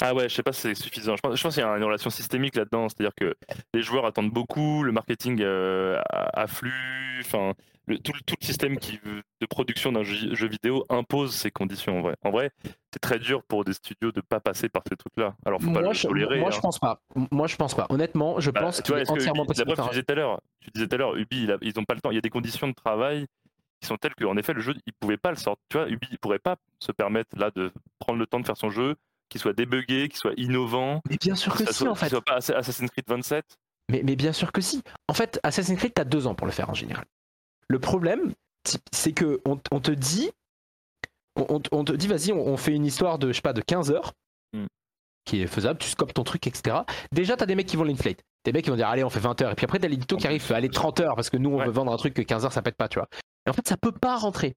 Ah 0.00 0.14
ouais, 0.14 0.30
je 0.30 0.34
sais 0.34 0.42
pas 0.42 0.52
si 0.52 0.62
c'est 0.62 0.74
suffisant. 0.74 1.14
Je 1.14 1.20
pense, 1.20 1.36
je 1.36 1.42
pense 1.42 1.54
qu'il 1.54 1.62
y 1.62 1.66
a 1.66 1.76
une 1.76 1.84
relation 1.84 2.08
systémique 2.08 2.56
là-dedans, 2.56 2.88
c'est-à-dire 2.88 3.14
que 3.14 3.34
les 3.74 3.82
joueurs 3.82 4.06
attendent 4.06 4.30
beaucoup, 4.32 4.82
le 4.82 4.92
marketing 4.92 5.42
euh, 5.42 6.00
afflue, 6.32 7.20
enfin, 7.20 7.52
le- 7.86 7.98
tout, 7.98 8.12
le- 8.14 8.20
tout 8.22 8.34
le 8.40 8.46
système 8.46 8.78
qui, 8.78 8.98
de 9.04 9.46
production 9.46 9.92
d'un 9.92 10.02
jeu, 10.02 10.34
jeu 10.34 10.48
vidéo 10.48 10.86
impose 10.88 11.34
ces 11.34 11.50
conditions. 11.50 11.98
En 11.98 12.02
vrai, 12.02 12.14
en 12.24 12.30
vrai, 12.30 12.50
c'est 12.94 12.98
très 13.00 13.18
dur 13.18 13.42
pour 13.42 13.62
des 13.64 13.74
studios 13.74 14.10
de 14.10 14.22
pas 14.22 14.40
passer 14.40 14.70
par 14.70 14.82
ces 14.88 14.96
trucs-là. 14.96 15.34
Alors 15.44 15.60
faut 15.60 15.70
pas 15.70 15.80
Moi, 15.80 15.88
le 15.90 15.94
je, 15.94 16.06
tolérer. 16.08 16.38
moi, 16.40 16.48
hein. 16.48 16.52
je 16.52 16.60
pense 16.60 16.78
pas. 16.78 17.02
Moi, 17.30 17.46
je 17.46 17.56
pense 17.56 17.74
pas. 17.74 17.86
Honnêtement, 17.90 18.40
je 18.40 18.50
Bah, 18.50 18.62
pense 18.62 18.82
tu 18.82 18.92
vois, 18.92 19.02
est 19.02 19.04
que 19.04 19.10
entièrement 19.12 19.42
Ubi- 19.44 19.48
possible 19.48 19.68
la 19.68 19.74
preuve, 19.74 19.86
tu 19.86 19.90
disais 19.90 20.02
tout 20.02 20.12
à 20.12 20.16
l'heure, 20.16 20.40
tu 20.60 20.70
disais 20.74 20.86
tout 20.88 20.94
à 20.94 20.98
l'heure, 20.98 21.16
Ubi, 21.16 21.46
ils 21.60 21.78
ont 21.78 21.84
pas 21.84 21.94
le 21.94 22.00
temps. 22.00 22.10
Il 22.10 22.14
y 22.14 22.18
a 22.18 22.22
des 22.22 22.30
conditions 22.30 22.68
de 22.68 22.72
travail 22.74 23.26
qui 23.80 23.86
sont 23.86 23.96
telles 23.96 24.14
qu'en 24.14 24.36
effet, 24.36 24.52
le 24.52 24.60
jeu, 24.60 24.74
il 24.86 24.92
pouvait 24.92 25.16
pas 25.16 25.30
le 25.30 25.36
sortir. 25.36 25.62
Tu 25.70 25.78
vois, 25.78 25.88
Ubi, 25.88 26.06
il 26.10 26.18
pourrait 26.18 26.38
pas 26.38 26.56
se 26.80 26.92
permettre 26.92 27.36
là 27.36 27.50
de 27.54 27.72
prendre 27.98 28.18
le 28.18 28.26
temps 28.26 28.40
de 28.40 28.46
faire 28.46 28.56
son 28.56 28.70
jeu, 28.70 28.96
qu'il 29.28 29.40
soit 29.40 29.52
débugué, 29.52 30.08
qu'il 30.08 30.18
soit 30.18 30.34
innovant, 30.36 31.00
Mais 31.08 31.16
bien 31.16 31.34
sûr 31.34 31.52
que 31.54 31.64
soit, 31.64 31.72
si, 31.72 31.86
en 31.88 31.92
qu'il 31.94 32.00
fait. 32.00 32.08
soit 32.10 32.22
pas 32.22 32.36
Assa- 32.38 32.56
Assassin's 32.56 32.90
Creed 32.90 33.04
27. 33.08 33.44
Mais, 33.90 34.02
mais 34.04 34.16
bien 34.16 34.32
sûr 34.32 34.52
que 34.52 34.60
si. 34.60 34.82
En 35.08 35.14
fait, 35.14 35.40
Assassin's 35.42 35.78
Creed, 35.78 35.92
t'as 35.94 36.04
deux 36.04 36.26
ans 36.26 36.34
pour 36.34 36.46
le 36.46 36.52
faire 36.52 36.68
en 36.70 36.74
général. 36.74 37.04
Le 37.68 37.78
problème, 37.78 38.34
c'est 38.92 39.12
que 39.12 39.40
on, 39.46 39.58
on 39.70 39.80
te 39.80 39.90
dit, 39.92 40.30
on, 41.36 41.60
te 41.60 41.92
dit, 41.92 42.06
vas-y, 42.06 42.32
on, 42.32 42.46
on 42.46 42.56
fait 42.56 42.72
une 42.74 42.84
histoire 42.84 43.18
de, 43.18 43.28
je 43.28 43.32
sais 43.34 43.40
pas, 43.42 43.52
de 43.52 43.62
15 43.62 43.90
heures, 43.90 44.12
Hmm. 44.52 44.66
qui 45.24 45.40
est 45.42 45.46
faisable, 45.46 45.78
tu 45.78 45.88
scopes 45.88 46.12
ton 46.12 46.24
truc, 46.24 46.44
etc. 46.48 46.78
Déjà, 47.12 47.36
t'as 47.36 47.46
des 47.46 47.54
mecs 47.54 47.68
qui 47.68 47.76
vont 47.76 47.84
l'inflate. 47.84 48.20
Des 48.44 48.52
mecs 48.52 48.64
qui 48.64 48.70
vont 48.70 48.76
dire, 48.76 48.88
allez, 48.88 49.04
on 49.04 49.10
fait 49.10 49.20
20 49.20 49.40
heures. 49.42 49.50
Et 49.52 49.54
puis 49.54 49.64
après, 49.64 49.78
t'as 49.78 49.88
l'édito 49.88 50.16
qui 50.16 50.26
arrive, 50.26 50.50
allez, 50.52 50.70
30 50.70 51.00
heures, 51.00 51.14
parce 51.14 51.28
que 51.30 51.36
nous, 51.36 51.50
on 51.50 51.58
Ouais. 51.58 51.66
veut 51.66 51.72
vendre 51.72 51.92
un 51.92 51.96
truc 51.96 52.14
que 52.14 52.22
15 52.22 52.44
heures, 52.44 52.52
ça 52.52 52.62
pète 52.62 52.76
pas, 52.76 52.88
tu 52.88 52.98
vois. 52.98 53.08
Et 53.46 53.50
en 53.50 53.52
fait, 53.52 53.66
ça 53.68 53.76
peut 53.76 53.92
pas 53.92 54.16
rentrer. 54.16 54.54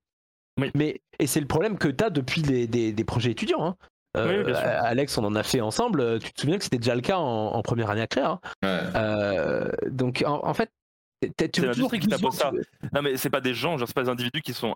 Oui. 0.62 0.72
Mais, 0.76 1.02
et 1.20 1.28
c'est 1.28 1.40
le 1.42 1.48
problème 1.48 1.78
que 1.78 1.88
t'as 1.90 2.10
depuis 2.10 2.42
les, 2.44 2.68
des, 2.68 2.94
des 2.94 3.04
projets 3.04 3.32
étudiants. 3.32 3.66
hein. 3.66 3.76
Euh, 4.16 4.44
Oui. 4.46 4.54
Alex, 4.54 5.18
on 5.18 5.24
en 5.26 5.36
a 5.36 5.42
fait 5.44 5.60
ensemble. 5.62 6.00
euh, 6.00 6.20
Tu 6.20 6.32
te 6.32 6.40
souviens 6.42 6.58
que 6.60 6.64
c'était 6.64 6.78
déjà 6.78 6.94
le 6.96 7.02
cas 7.02 7.18
en, 7.18 7.48
en 7.56 7.62
première 7.64 7.90
année 7.90 8.02
à 8.02 8.08
créer. 8.08 8.24
hein. 8.24 8.40
Ouais. 8.64 8.80
Euh, 8.96 9.70
donc 9.90 10.24
en, 10.26 10.46
en 10.48 10.54
fait, 10.54 10.70
tu 11.52 11.62
veux 11.62 11.72
toujours 11.72 11.92
qui 11.92 12.00
vendre, 12.08 12.52
Non, 12.94 13.02
mais 13.02 13.18
c'est 13.18 13.30
pas 13.32 13.42
des 13.42 13.54
gens, 13.54 13.78
genre, 13.78 13.88
c'est 13.88 13.96
pas 13.96 14.04
des 14.04 14.10
individus 14.10 14.42
qui 14.42 14.54
sont 14.54 14.76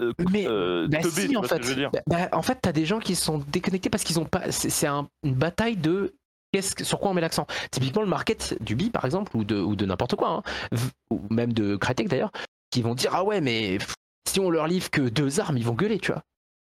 euh, 0.00 0.12
Mais 0.30 0.46
euh, 0.48 0.86
Bah 0.88 0.98
si, 1.02 1.36
en 1.36 1.42
fait. 1.42 1.60
Bah, 1.92 2.00
bah, 2.06 2.28
en 2.32 2.42
fait, 2.42 2.58
t'as 2.62 2.72
des 2.72 2.86
gens 2.86 3.00
qui 3.00 3.14
sont 3.16 3.38
déconnectés 3.48 3.90
parce 3.90 4.04
qu'ils 4.04 4.18
ont 4.20 4.24
pas. 4.24 4.50
C'est 4.52 4.70
c'est 4.70 4.86
un- 4.86 5.08
une 5.24 5.34
bataille 5.34 5.76
de. 5.76 6.14
Qu'est-ce 6.52 6.74
que- 6.74 6.84
sur 6.84 6.98
quoi 7.00 7.10
on 7.10 7.14
met 7.14 7.20
l'accent? 7.20 7.46
Typiquement 7.70 8.02
le 8.02 8.08
market 8.08 8.56
du 8.62 8.74
bi 8.74 8.90
par 8.90 9.04
exemple 9.04 9.36
ou 9.36 9.44
de, 9.44 9.60
ou 9.60 9.76
de 9.76 9.84
n'importe 9.84 10.16
quoi, 10.16 10.28
hein, 10.30 10.42
ou 11.10 11.20
même 11.30 11.52
de 11.52 11.76
Crytek 11.76 12.08
d'ailleurs, 12.08 12.32
qui 12.70 12.82
vont 12.82 12.94
dire 12.94 13.14
ah 13.14 13.24
ouais 13.24 13.40
mais 13.40 13.78
si 14.28 14.40
on 14.40 14.50
leur 14.50 14.66
livre 14.66 14.90
que 14.90 15.02
deux 15.02 15.40
armes 15.40 15.58
ils 15.58 15.64
vont 15.64 15.74
gueuler 15.74 15.98
tu 15.98 16.12
vois. 16.12 16.22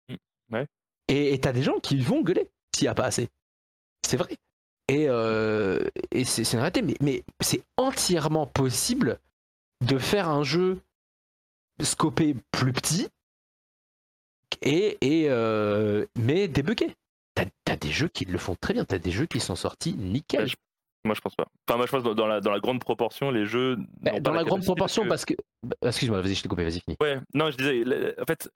Mm, 0.09 0.55
ouais. 0.55 0.67
Et 1.09 1.33
et 1.35 1.41
t'as 1.41 1.53
des 1.53 1.63
gens 1.63 1.79
qui 1.81 1.99
vont 1.99 2.23
gueuler 2.23 2.49
s'il 2.75 2.85
n'y 2.85 2.89
a 2.89 2.95
pas 2.95 3.05
assez. 3.07 3.29
C'est 4.07 4.17
vrai. 4.17 4.37
Et, 4.89 5.07
euh, 5.09 5.79
et 6.11 6.25
c'est 6.25 6.43
c'est 6.45 6.57
une 6.57 6.61
réalité, 6.63 6.83
mais, 6.83 6.97
mais 7.01 7.23
c'est 7.41 7.63
entièrement 7.77 8.47
possible 8.47 9.19
de 9.87 9.99
faire 9.99 10.29
un 10.29 10.43
jeu 10.43 10.81
scopé 11.81 12.35
plus 12.51 12.73
petit 12.73 13.09
et, 14.63 14.99
et 15.01 15.31
euh, 15.31 16.07
mais 16.19 16.49
débugué. 16.49 16.95
T'as 17.35 17.45
as 17.69 17.77
des 17.77 17.91
jeux 17.91 18.09
qui 18.09 18.25
le 18.25 18.39
font 18.39 18.57
très 18.61 18.75
bien, 18.75 18.85
t'as 18.85 18.99
des 18.99 19.11
jeux 19.11 19.27
qui 19.27 19.41
sont 19.41 19.57
sortis 19.57 19.95
nickel. 19.95 20.45
Ouais, 20.45 20.53
Moi, 21.05 21.15
je 21.15 21.21
pense 21.21 21.35
pas. 21.37 21.47
Enfin, 21.69 21.77
moi, 21.77 21.87
je 21.87 21.93
pense 21.93 22.03
que 22.03 22.15
dans 22.15 22.27
la, 22.27 22.41
dans 22.41 22.51
la 22.51 22.61
grande 22.61 22.81
proportion, 22.81 23.31
les 23.31 23.47
jeux. 23.47 23.77
Bah, 24.01 24.19
dans 24.21 24.33
la 24.33 24.45
grande 24.45 24.65
proportion, 24.65 25.07
parce 25.07 25.25
parce 25.25 25.25
que. 25.27 25.35
bah, 25.63 25.77
Excuse-moi, 25.89 26.21
vas-y, 26.21 26.35
je 26.35 26.43
t'ai 26.43 26.49
coupé, 26.49 26.65
vas-y, 26.65 26.81
fini. 26.81 26.97
Ouais, 27.01 27.19
non, 27.35 27.51
je 27.51 27.57
disais, 27.57 28.21
en 28.21 28.25
fait, 28.25 28.51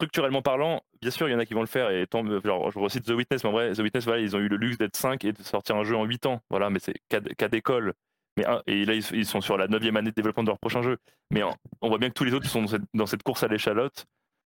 structurellement 0.00 0.40
parlant, 0.40 0.80
bien 1.02 1.10
sûr, 1.10 1.28
il 1.28 1.32
y 1.32 1.34
en 1.34 1.38
a 1.38 1.44
qui 1.44 1.52
vont 1.52 1.60
le 1.60 1.66
faire. 1.66 1.90
Et 1.90 2.06
tant, 2.06 2.24
genre, 2.42 2.70
je 2.70 2.78
recite 2.78 3.04
The 3.04 3.10
Witness, 3.10 3.44
mais 3.44 3.50
en 3.50 3.52
vrai, 3.52 3.72
The 3.72 3.80
Witness, 3.80 4.04
voilà, 4.04 4.22
ils 4.22 4.34
ont 4.34 4.38
eu 4.38 4.48
le 4.48 4.56
luxe 4.56 4.78
d'être 4.78 4.96
5 4.96 5.24
et 5.24 5.32
de 5.32 5.42
sortir 5.42 5.76
un 5.76 5.84
jeu 5.84 5.96
en 5.96 6.04
8 6.04 6.26
ans. 6.26 6.40
Voilà, 6.48 6.70
mais 6.70 6.78
c'est 6.78 6.94
cas 7.08 7.48
d'école. 7.48 7.92
Mais 8.36 8.46
et 8.66 8.84
là, 8.84 8.94
ils, 8.94 9.26
sont 9.26 9.40
sur 9.40 9.58
la 9.58 9.68
9 9.68 9.82
année 9.96 10.10
de 10.10 10.14
développement 10.14 10.42
de 10.42 10.48
leur 10.48 10.58
prochain 10.58 10.82
jeu. 10.82 10.96
Mais 11.30 11.42
on 11.82 11.88
voit 11.88 11.98
bien 11.98 12.08
que 12.08 12.14
tous 12.14 12.24
les 12.24 12.32
autres 12.32 12.48
sont 12.48 12.62
dans 12.62 12.68
cette, 12.68 12.82
dans 12.94 13.06
cette 13.06 13.22
course 13.22 13.42
à 13.42 13.48
l'échalote, 13.48 14.06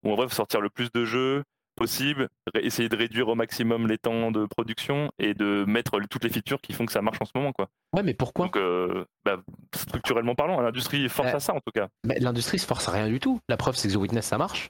où 0.05 0.13
en 0.13 0.17
vrai, 0.17 0.27
il 0.27 0.29
faut 0.29 0.35
sortir 0.35 0.61
le 0.61 0.69
plus 0.69 0.93
de 0.93 1.05
jeux 1.05 1.45
possible, 1.79 2.29
essayer 2.61 2.89
de 2.89 2.97
réduire 2.97 3.29
au 3.29 3.35
maximum 3.35 3.87
les 3.87 3.97
temps 3.99 4.31
de 4.31 4.45
production 4.47 5.11
et 5.19 5.35
de 5.35 5.65
mettre 5.67 5.99
toutes 6.11 6.25
les 6.25 6.31
features 6.31 6.61
qui 6.61 6.73
font 6.73 6.85
que 6.87 6.93
ça 6.93 7.01
marche 7.03 7.19
en 7.21 7.25
ce 7.25 7.31
moment. 7.35 7.53
Quoi. 7.53 7.69
Ouais, 7.95 8.03
mais 8.03 8.15
pourquoi? 8.15 8.47
Donc, 8.47 8.57
euh, 8.57 9.05
bah, 9.25 9.39
structurellement 9.75 10.35
parlant, 10.35 10.61
l'industrie 10.61 11.09
force 11.09 11.33
à 11.35 11.41
ça 11.41 11.55
en 11.55 11.61
tout 11.61 11.73
cas. 11.75 11.89
Bah, 12.05 12.15
L'industrie 12.19 12.59
se 12.59 12.67
force 12.67 12.89
à 12.89 12.93
rien 12.93 13.09
du 13.09 13.21
tout. 13.21 13.41
La 13.49 13.57
preuve, 13.57 13.77
c'est 13.77 13.89
que 13.89 13.95
The 13.95 13.97
Witness, 13.97 14.27
ça 14.27 14.39
marche. 14.39 14.69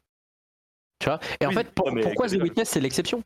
Tu 1.00 1.06
vois? 1.08 1.20
Et 1.40 1.46
en 1.46 1.52
fait, 1.52 1.70
pour- 1.72 1.92
mais 1.92 2.02
pourquoi 2.02 2.26
The 2.28 2.32
dalle. 2.32 2.42
Witness, 2.42 2.68
c'est 2.68 2.80
l'exception? 2.80 3.22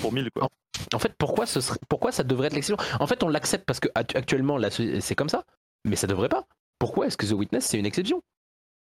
Pour 0.00 0.12
1000, 0.12 0.30
quoi. 0.30 0.48
En 0.94 0.98
fait, 0.98 1.14
pourquoi, 1.18 1.46
ce 1.46 1.60
serait, 1.60 1.78
pourquoi 1.88 2.10
ça 2.12 2.24
devrait 2.24 2.46
être 2.48 2.54
l'exception? 2.54 2.82
En 3.00 3.06
fait, 3.06 3.22
on 3.22 3.28
l'accepte 3.28 3.64
parce 3.66 3.78
que 3.80 3.88
actu- 3.94 4.16
actuellement, 4.16 4.58
c'est 5.00 5.14
comme 5.14 5.28
ça, 5.28 5.44
mais 5.84 5.96
ça 5.96 6.06
devrait 6.06 6.28
pas. 6.30 6.44
Pourquoi 6.78 7.06
est-ce 7.06 7.16
que 7.16 7.26
The 7.26 7.32
Witness, 7.32 7.66
c'est 7.66 7.78
une 7.78 7.86
exception? 7.86 8.22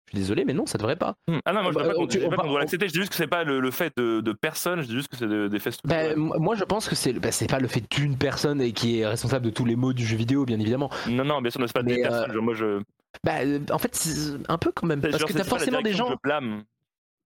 Je 0.07 0.11
suis 0.13 0.19
désolé, 0.19 0.45
mais 0.45 0.53
non, 0.53 0.67
ça 0.67 0.79
devrait 0.79 0.95
pas. 0.97 1.17
Hmm. 1.27 1.39
Ah 1.45 1.53
non, 1.53 1.63
moi 1.63 1.73
je 1.73 1.77
Bah, 1.79 1.83
dis 2.07 2.19
pas 2.19 2.27
on- 2.27 2.37
qu'on 2.37 2.49
doit 2.49 2.61
l'accepter, 2.61 2.87
je 2.87 2.93
dis 2.93 3.01
juste 3.01 3.11
que 3.11 3.17
c'est 3.17 3.27
pas 3.27 3.43
le, 3.43 3.59
le 3.59 3.71
fait 3.73 3.93
de, 3.97 4.21
de 4.21 4.33
personne, 4.33 4.81
je 4.83 4.87
dis 4.87 4.95
juste 4.95 5.09
que 5.09 5.17
c'est 5.17 5.27
de- 5.27 5.49
des 5.49 5.59
faits 5.59 5.79
Bah, 5.85 6.15
moi, 6.17 6.55
je 6.55 6.63
pense 6.65 6.89
que 6.89 6.95
c'est 6.95 7.13
bah, 7.15 7.31
pas 7.49 7.59
le 7.59 7.67
fait 7.67 7.83
d'une 7.91 8.17
personne 8.17 8.61
et 8.61 8.73
qui 8.73 9.01
est 9.01 9.07
responsable 9.07 9.45
de 9.47 9.51
tous 9.51 9.65
les 9.65 9.75
maux 9.75 9.93
du 9.93 10.07
jeu 10.07 10.17
vidéo, 10.17 10.45
bien 10.45 10.61
évidemment. 10.61 10.91
Non, 11.09 11.25
non, 11.25 11.43
bien 11.43 11.51
sûr, 11.51 11.61
c'est 11.67 11.73
pas 11.73 11.83
mais, 11.83 11.97
des 11.97 12.01
euh, 12.05 12.09
personnes. 12.09 12.33
genre, 12.33 12.43
moi, 12.43 12.55
je. 12.55 12.81
Bah, 13.25 13.39
euh, 13.45 13.59
en 13.73 13.79
fait, 13.79 13.95
c'est 13.97 14.35
un 14.49 14.59
peu 14.59 14.71
quand 14.73 14.87
même. 14.87 15.01
Parce 15.01 15.19
genre, 15.19 15.29
que 15.29 15.33
t'as 15.35 15.43
forcément 15.45 15.83
des 15.83 15.91
que 15.91 15.97
gens. 15.97 16.09
Je 16.11 16.15
blâme. 16.23 16.63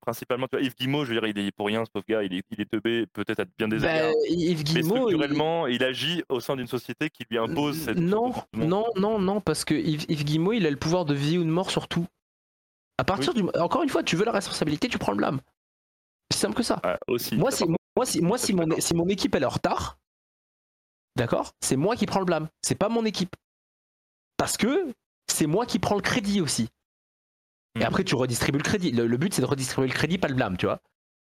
Principalement, 0.01 0.47
tu 0.51 0.57
vois, 0.57 0.65
Yves 0.65 0.75
Guillemot, 0.77 1.05
je 1.05 1.13
veux 1.13 1.21
dire, 1.21 1.29
il 1.29 1.39
est 1.47 1.51
pour 1.55 1.67
rien, 1.67 1.85
ce 1.85 1.91
pauvre 1.91 2.07
gars, 2.09 2.23
il 2.23 2.33
est, 2.33 2.43
il 2.51 2.59
est 2.63 2.65
teubé, 2.71 3.05
peut-être 3.13 3.41
à 3.41 3.45
bien 3.59 3.69
des 3.69 3.81
Bah, 3.81 3.95
égards. 3.95 4.13
Yves 4.31 4.59
Mais 4.59 4.65
Guillemot. 4.65 4.95
il- 5.11 5.17
structurellement, 5.17 5.67
il... 5.67 5.85
agit 5.85 6.23
au 6.31 6.41
sein 6.41 6.57
d'une 6.57 6.67
société 6.67 7.11
qui 7.11 7.25
lui 7.31 7.37
impose 7.37 7.77
cette. 7.77 7.99
Non, 7.99 8.33
non, 8.55 8.87
non, 8.97 9.19
non, 9.19 9.43
parce 9.43 9.67
que 9.67 9.75
Yves, 9.75 10.07
Yves 10.09 10.25
Guillemot, 10.25 10.55
il 10.55 10.67
a 10.67 10.71
le 10.71 10.77
pouvoir 10.79 11.05
de 11.05 11.13
vie 11.13 11.37
ou 11.37 11.45
de 11.45 11.51
mort 11.51 11.71
sur 11.71 11.87
tout. 11.87 12.07
À 13.01 13.05
partir 13.05 13.33
du. 13.33 13.43
Encore 13.59 13.83
une 13.83 13.89
fois, 13.89 14.03
tu 14.03 14.15
veux 14.17 14.27
la 14.27 14.33
responsabilité, 14.33 14.89
tu 14.89 14.99
prends 14.99 15.13
le 15.13 15.17
blâme. 15.17 15.41
C'est 16.31 16.39
simple 16.39 16.55
que 16.55 16.63
ça. 16.63 16.81
Ah, 16.85 16.99
aussi. 17.09 17.35
Moi, 17.37 17.51
si, 17.51 17.65
moi, 17.65 18.05
si, 18.05 18.21
moi 18.21 18.37
si, 18.39 18.53
mon, 18.53 18.67
d'accord. 18.67 18.83
si 18.83 18.95
mon 18.95 19.09
équipe 19.09 19.35
elle 19.35 19.43
est 19.43 19.47
en 19.47 19.51
retard, 19.51 19.97
d'accord, 21.17 21.53
c'est 21.61 21.77
moi 21.77 21.97
qui 21.97 22.05
prends 22.07 22.21
le 22.21 22.27
blâme. 22.27 22.49
C'est 22.63 22.75
pas 22.75 22.89
mon 22.91 23.05
équipe. 23.05 23.35
Parce 24.37 24.57
que 24.57 24.93
c'est 25.29 25.47
moi 25.47 25.65
qui 25.65 25.79
prends 25.79 25.97
le 25.97 26.03
crédit 26.03 26.41
aussi. 26.43 26.69
Et 27.77 27.81
Mhm. 27.81 27.87
après, 27.87 28.05
tu 28.05 28.15
redistribues 28.17 28.59
le 28.59 28.65
crédit. 28.65 28.93
Le, 28.93 29.07
le 29.07 29.17
but, 29.17 29.33
c'est 29.33 29.43
de 29.43 29.47
redistribuer 29.47 29.89
le 29.89 29.95
crédit, 29.95 30.19
pas 30.19 30.29
le 30.29 30.35
blâme, 30.35 30.57
tu 30.59 30.67
vois. 30.67 30.81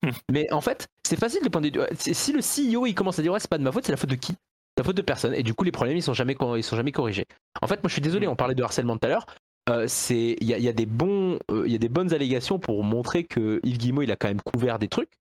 Mhm. 0.04 0.12
Mais 0.32 0.52
en 0.52 0.62
fait, 0.62 0.88
c'est 1.08 1.18
facile 1.20 1.44
de 1.44 1.50
point 1.50 1.62
de 1.62 1.70
vue. 1.70 1.86
Si 1.98 2.34
le 2.34 2.42
CEO 2.42 2.86
il 2.86 2.94
commence 2.94 3.20
à 3.20 3.22
dire 3.22 3.32
ouais, 3.32 3.40
c'est 3.40 3.50
pas 3.50 3.58
de 3.58 3.64
ma 3.64 3.72
faute, 3.72 3.86
c'est 3.86 3.92
la 3.94 3.98
faute 3.98 4.10
de 4.10 4.16
qui? 4.16 4.34
C'est 4.34 4.80
la 4.80 4.84
faute 4.84 4.98
de 4.98 5.02
personne. 5.02 5.34
Et 5.34 5.44
du 5.44 5.54
coup, 5.54 5.64
les 5.64 5.72
problèmes 5.72 5.96
ils 5.96 6.04
sont 6.04 6.14
jamais 6.14 6.36
ils 6.58 6.64
sont 6.64 6.76
jamais 6.76 6.92
corrigés. 6.92 7.26
En 7.62 7.68
fait, 7.68 7.82
moi, 7.84 7.88
je 7.88 7.94
suis 7.94 8.02
désolé. 8.02 8.26
Mhm. 8.28 8.34
On 8.34 8.36
parlait 8.36 8.56
de 8.56 8.64
harcèlement 8.64 8.98
tout 8.98 9.06
à 9.06 9.10
l'heure. 9.10 9.26
Euh, 9.70 9.86
c'est 9.88 10.36
il 10.42 10.48
y 10.48 10.54
a, 10.54 10.58
il 10.58 10.64
y 10.64 10.68
a 10.68 10.74
des 10.74 10.86
bons 10.86 11.40
euh, 11.50 11.64
il 11.66 11.72
y 11.72 11.76
a 11.76 11.78
des 11.78 11.88
bonnes 11.88 12.14
allégations 12.14 12.60
pour 12.60 12.84
montrer 12.84 13.24
que 13.24 13.62
Yves 13.64 13.78
Guillemot 13.78 14.02
il 14.02 14.12
a 14.12 14.18
quand 14.18 14.28
même 14.28 14.42
couvert 14.42 14.78
des 14.78 14.90
trucs 14.90 15.12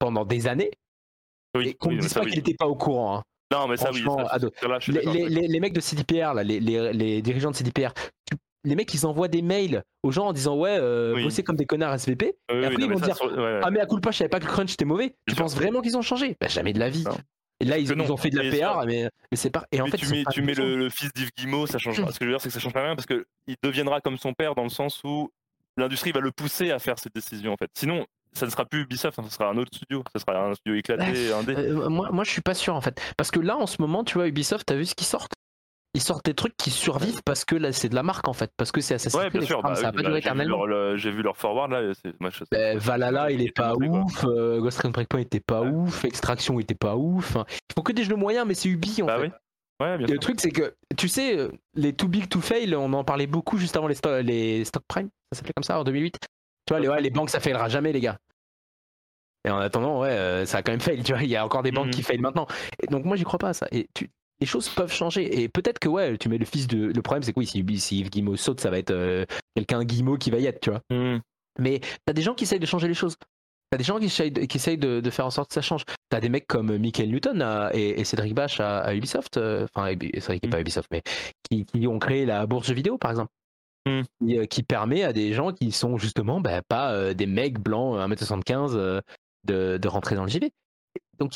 pendant 0.00 0.24
des 0.24 0.48
années 0.48 0.72
Oui, 1.56 1.68
et 1.68 1.74
qu'on 1.74 1.92
ne 1.92 2.00
dise 2.00 2.12
pas 2.12 2.22
oui. 2.22 2.30
qu'il 2.30 2.38
n'était 2.40 2.54
pas 2.54 2.66
au 2.66 2.74
courant. 2.74 3.18
hein. 3.18 3.22
Non, 3.52 3.66
mais 3.68 3.76
ça, 3.76 3.90
oui. 3.92 4.02
ça, 4.04 4.38
là, 4.68 4.78
Les, 4.88 4.92
d'accord, 4.94 5.12
les- 5.14 5.22
ouais. 5.22 5.28
les- 5.30 5.48
les 5.48 5.60
mecs 5.60 5.72
de 5.72 5.80
CDPR, 5.80 6.34
là, 6.34 6.42
les, 6.42 7.22
dirigeants 7.22 7.50
de 7.52 7.56
CDPR, 7.56 7.92
les 8.64 8.74
mecs 8.74 8.92
ils 8.92 9.06
envoient 9.06 9.28
des 9.28 9.42
mails 9.42 9.82
aux 10.02 10.10
gens 10.10 10.26
en 10.26 10.32
disant 10.32 10.56
ouais, 10.58 10.76
euh, 10.78 11.14
bossez 11.22 11.42
comme 11.44 11.56
des 11.56 11.64
connards 11.64 11.94
SVP. 11.94 12.36
Et 12.50 12.64
après, 12.64 12.70
non, 12.78 12.86
ils 12.88 12.92
vont 12.92 12.98
dire, 13.00 13.16
sur- 13.16 13.26
ouais, 13.32 13.38
ouais. 13.38 13.60
Ah 13.62 13.70
mais 13.70 13.78
à 13.80 13.86
coup 13.86 13.94
de 13.96 14.00
pas, 14.00 14.10
je 14.10 14.18
savais 14.18 14.28
pas 14.28 14.40
que 14.40 14.44
le 14.46 14.50
crunch 14.50 14.72
était 14.74 14.84
mauvais. 14.84 15.14
Tu 15.28 15.34
penses 15.36 15.54
vraiment 15.54 15.80
qu'ils 15.82 15.96
ont 15.96 16.02
changé? 16.02 16.36
Bah, 16.40 16.48
Jamais 16.48 16.72
de 16.72 16.78
la 16.80 16.90
vie. 16.90 17.04
Non. 17.04 17.16
Et 17.60 17.64
là 17.64 17.78
ils, 17.78 17.90
ils 17.90 18.12
ont 18.12 18.16
fait 18.16 18.30
de 18.30 18.38
la 18.40 18.50
PR, 18.50 18.86
mais, 18.86 19.10
mais 19.30 19.36
c'est 19.36 19.50
pas. 19.50 19.66
Et 19.72 19.80
en 19.80 19.86
Mais 19.86 19.90
fait, 19.90 19.96
tu 19.98 20.08
mets, 20.10 20.24
tu 20.30 20.40
le, 20.42 20.76
le 20.76 20.90
fils 20.90 21.12
d'Yves 21.12 21.30
Guillemot, 21.36 21.66
ça 21.66 21.78
change. 21.78 21.96
Ce 21.96 22.02
que 22.02 22.08
je 22.20 22.24
veux 22.24 22.30
dire, 22.30 22.40
c'est 22.40 22.48
que 22.48 22.54
ça 22.54 22.60
change 22.60 22.72
pas 22.72 22.84
rien 22.84 22.94
parce 22.94 23.06
que 23.06 23.26
il 23.46 23.56
deviendra 23.62 24.00
comme 24.00 24.16
son 24.16 24.32
père 24.32 24.54
dans 24.54 24.62
le 24.62 24.68
sens 24.68 25.02
où 25.04 25.30
l'industrie 25.76 26.12
va 26.12 26.20
le 26.20 26.30
pousser 26.30 26.70
à 26.70 26.78
faire 26.78 26.98
cette 26.98 27.14
décision 27.14 27.52
en 27.52 27.56
fait. 27.56 27.70
Sinon, 27.74 28.06
ça 28.32 28.46
ne 28.46 28.50
sera 28.50 28.64
plus 28.64 28.82
Ubisoft, 28.82 29.18
hein, 29.18 29.24
ça 29.24 29.30
sera 29.30 29.48
un 29.50 29.56
autre 29.56 29.70
studio, 29.74 30.04
ça 30.12 30.20
sera 30.20 30.38
un 30.44 30.54
studio 30.54 30.78
éclaté, 30.78 31.32
un 31.32 31.42
dé. 31.42 31.54
Euh, 31.56 31.88
moi, 31.88 32.10
moi, 32.12 32.24
je 32.24 32.30
suis 32.30 32.42
pas 32.42 32.54
sûr 32.54 32.74
en 32.74 32.80
fait. 32.80 33.00
Parce 33.16 33.30
que 33.30 33.40
là, 33.40 33.56
en 33.56 33.66
ce 33.66 33.80
moment, 33.80 34.04
tu 34.04 34.14
vois, 34.14 34.28
Ubisoft, 34.28 34.66
t'as 34.66 34.74
vu 34.76 34.84
ce 34.84 34.94
qu'ils 34.94 35.06
sortent 35.06 35.34
Ils 35.98 36.02
sortent 36.02 36.24
des 36.26 36.34
trucs 36.34 36.56
qui 36.56 36.70
survivent 36.70 37.22
parce 37.24 37.44
que 37.44 37.56
là, 37.56 37.72
c'est 37.72 37.88
de 37.88 37.96
la 37.96 38.04
marque 38.04 38.28
en 38.28 38.32
fait. 38.32 38.52
Parce 38.56 38.70
que 38.70 38.80
c'est 38.80 38.94
Assassin's 38.94 39.20
Ouais, 39.20 39.30
Creed, 39.30 39.40
bien 39.40 39.46
sûr. 39.48 39.58
etc., 39.58 39.68
bah 39.68 39.74
ça 39.74 39.82
va 39.82 39.90
pas 39.92 39.96
bah, 39.96 40.02
durer 40.02 40.12
j'ai 40.12 40.14
vu 40.14 40.18
éternellement. 40.20 40.96
J'ai 40.96 41.10
vu 41.10 41.22
leur 41.22 41.36
forward 41.36 41.72
là. 41.72 41.92
c'est- 41.94 42.14
moi, 42.20 42.30
je- 42.30 42.44
Ben, 42.52 42.78
Valhalla, 42.78 43.32
il 43.32 43.42
est 43.42 43.50
pas 43.50 43.74
ouf. 43.74 44.24
euh, 44.24 44.60
Ghost 44.60 44.78
Recon 44.78 44.90
Breakpoint 44.90 45.18
était 45.20 45.40
pas 45.40 45.62
Ouais. 45.62 45.70
ouf. 45.70 46.04
Extraction 46.04 46.60
était 46.60 46.76
pas 46.76 46.94
ouf. 46.94 47.30
Enfin, 47.34 47.44
Ils 47.48 47.74
font 47.74 47.82
que 47.82 47.90
des 47.92 48.04
jeux 48.04 48.14
moyens, 48.14 48.46
mais 48.46 48.54
c'est 48.54 48.68
Ubi 48.68 49.02
en 49.02 49.06
Bah 49.06 49.16
fait. 49.18 49.22
oui. 49.26 49.30
Ouais, 49.80 49.98
bien 49.98 50.06
Et 50.06 50.12
le 50.12 50.18
truc, 50.20 50.40
c'est 50.40 50.50
que, 50.50 50.74
tu 50.96 51.08
sais, 51.08 51.36
euh, 51.36 51.50
les 51.74 51.92
Too 51.92 52.06
Big 52.06 52.28
to 52.28 52.40
Fail, 52.40 52.74
on 52.76 52.92
en 52.92 53.02
parlait 53.02 53.26
beaucoup 53.26 53.58
juste 53.58 53.76
avant 53.76 53.88
les, 53.88 53.94
sto- 53.96 54.22
les 54.22 54.64
Stock 54.64 54.84
Prime, 54.86 55.08
ça 55.32 55.38
s'appelait 55.38 55.52
comme 55.56 55.64
ça 55.64 55.80
en 55.80 55.84
2008. 55.84 56.14
Tu 56.66 56.74
vois, 56.74 56.80
les, 56.80 56.88
ouais, 56.88 57.00
les 57.00 57.10
banques, 57.10 57.30
ça 57.30 57.40
faillera 57.40 57.68
jamais, 57.68 57.92
les 57.92 58.00
gars. 58.00 58.18
Et 59.44 59.50
en 59.50 59.58
attendant, 59.58 60.00
ouais, 60.00 60.08
euh, 60.10 60.46
ça 60.46 60.58
a 60.58 60.62
quand 60.62 60.72
même 60.72 60.80
fail, 60.80 61.02
tu 61.02 61.12
vois, 61.12 61.22
il 61.22 61.28
y 61.30 61.36
a 61.36 61.44
encore 61.44 61.62
des 61.62 61.70
banques 61.72 61.86
Mhm. 61.86 61.92
qui 61.92 62.02
faillent 62.02 62.18
maintenant. 62.18 62.46
Et 62.82 62.86
donc, 62.88 63.04
moi, 63.04 63.16
j'y 63.16 63.24
crois 63.24 63.38
pas 63.38 63.50
à 63.50 63.54
ça. 63.54 63.66
Et 63.72 63.88
tu- 63.94 64.10
les 64.40 64.46
choses 64.46 64.68
peuvent 64.68 64.92
changer. 64.92 65.42
Et 65.42 65.48
peut-être 65.48 65.78
que, 65.78 65.88
ouais, 65.88 66.16
tu 66.18 66.28
mets 66.28 66.38
le 66.38 66.44
fils 66.44 66.66
de. 66.66 66.86
Le 66.94 67.02
problème, 67.02 67.22
c'est 67.22 67.32
que 67.32 67.38
oui, 67.40 67.46
si, 67.46 67.64
si 67.80 67.98
Yves 68.00 68.10
Guillemot 68.10 68.36
saute, 68.36 68.60
ça 68.60 68.70
va 68.70 68.78
être 68.78 68.90
euh, 68.90 69.24
quelqu'un 69.56 69.84
Guillemot 69.84 70.16
qui 70.18 70.30
va 70.30 70.38
y 70.38 70.46
être, 70.46 70.60
tu 70.60 70.70
vois. 70.70 70.80
Hmm. 70.90 71.18
Mais 71.58 71.80
t'as 72.06 72.12
des 72.12 72.22
gens 72.22 72.34
qui 72.34 72.44
essayent 72.44 72.60
de 72.60 72.66
changer 72.66 72.86
les 72.88 72.94
choses. 72.94 73.16
T'as 73.70 73.76
des 73.78 73.84
gens 73.84 73.98
qui 73.98 74.06
essayent, 74.06 74.30
de, 74.30 74.42
qui 74.42 74.56
essayent 74.56 74.78
de, 74.78 75.00
de 75.00 75.10
faire 75.10 75.26
en 75.26 75.30
sorte 75.30 75.48
que 75.48 75.54
ça 75.54 75.60
change. 75.60 75.82
T'as 76.08 76.20
des 76.20 76.28
mecs 76.30 76.46
comme 76.46 76.78
Michael 76.78 77.10
Newton 77.10 77.42
à- 77.42 77.70
et, 77.74 78.00
et 78.00 78.04
Cédric 78.04 78.32
Bache 78.34 78.60
à, 78.60 78.78
à 78.78 78.94
Ubisoft, 78.94 79.36
euh, 79.36 79.66
enfin 79.74 79.88
Cédric 79.90 80.42
n'est 80.42 80.48
Mm. 80.48 80.50
pas 80.50 80.60
Ubisoft, 80.60 80.88
mais 80.90 81.02
qui, 81.50 81.66
qui 81.66 81.86
ont 81.86 81.98
créé 81.98 82.24
la 82.24 82.46
bourse 82.46 82.70
vidéo 82.70 82.96
par 82.96 83.10
exemple, 83.10 83.30
Mm. 83.86 84.02
qui, 84.26 84.38
euh, 84.38 84.44
qui 84.46 84.62
permet 84.62 85.02
à 85.02 85.12
des 85.12 85.32
gens 85.34 85.52
qui 85.52 85.70
sont 85.72 85.98
justement 85.98 86.40
bah, 86.40 86.62
pas 86.66 86.92
euh, 86.92 87.12
des 87.12 87.26
mecs 87.26 87.58
blancs 87.58 87.96
1m75 87.98 88.70
euh, 88.74 89.00
de, 89.44 89.76
de 89.76 89.88
rentrer 89.88 90.14
dans 90.14 90.24
le 90.24 90.30
JV. 90.30 90.50
Donc 91.18 91.32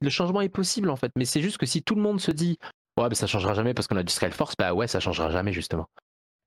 le 0.00 0.10
changement 0.10 0.40
est 0.40 0.48
possible 0.48 0.90
en 0.90 0.96
fait, 0.96 1.10
mais 1.16 1.24
c'est 1.24 1.40
juste 1.42 1.58
que 1.58 1.66
si 1.66 1.82
tout 1.82 1.94
le 1.94 2.02
monde 2.02 2.20
se 2.20 2.30
dit 2.30 2.58
ouais 2.98 3.08
bah, 3.08 3.14
ça 3.14 3.26
changera 3.26 3.54
jamais 3.54 3.74
parce 3.74 3.86
qu'on 3.88 3.96
a 3.96 4.02
du 4.02 4.12
Force, 4.32 4.54
bah 4.58 4.72
ouais 4.74 4.86
ça 4.86 5.00
changera 5.00 5.30
jamais 5.30 5.52
justement. 5.52 5.86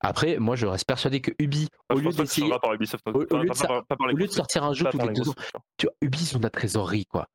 Après, 0.00 0.38
moi 0.38 0.54
je 0.56 0.66
reste 0.66 0.86
persuadé 0.86 1.20
que 1.20 1.32
Ubi, 1.40 1.68
au 1.90 1.96
lieu 1.98 2.04
pense 2.04 2.16
pas 2.16 2.22
que 2.22 2.28
ça 2.28 2.34
d'essayer, 2.34 2.46
changera 2.46 2.60
par 2.60 2.72
Ubisoft. 2.74 3.04
au- 3.08 3.10
au 3.10 3.24
Pas- 3.26 3.36
lieu 3.38 3.48
de 3.48 3.58
par- 3.58 3.84
par 3.86 3.98
au 4.00 4.06
lieu 4.16 4.26
sortir 4.28 4.62
un 4.64 4.72
jeu 4.72 4.86
tous 4.90 4.98
les 4.98 5.12
deux 5.12 5.28
ans, 5.28 5.34
tu 5.76 5.86
vois, 5.86 5.94
Ubi, 6.02 6.18
ils 6.30 6.36
ont 6.36 6.38
de 6.38 6.44
la 6.44 6.50
trésorerie, 6.50 7.04
quoi. 7.06 7.26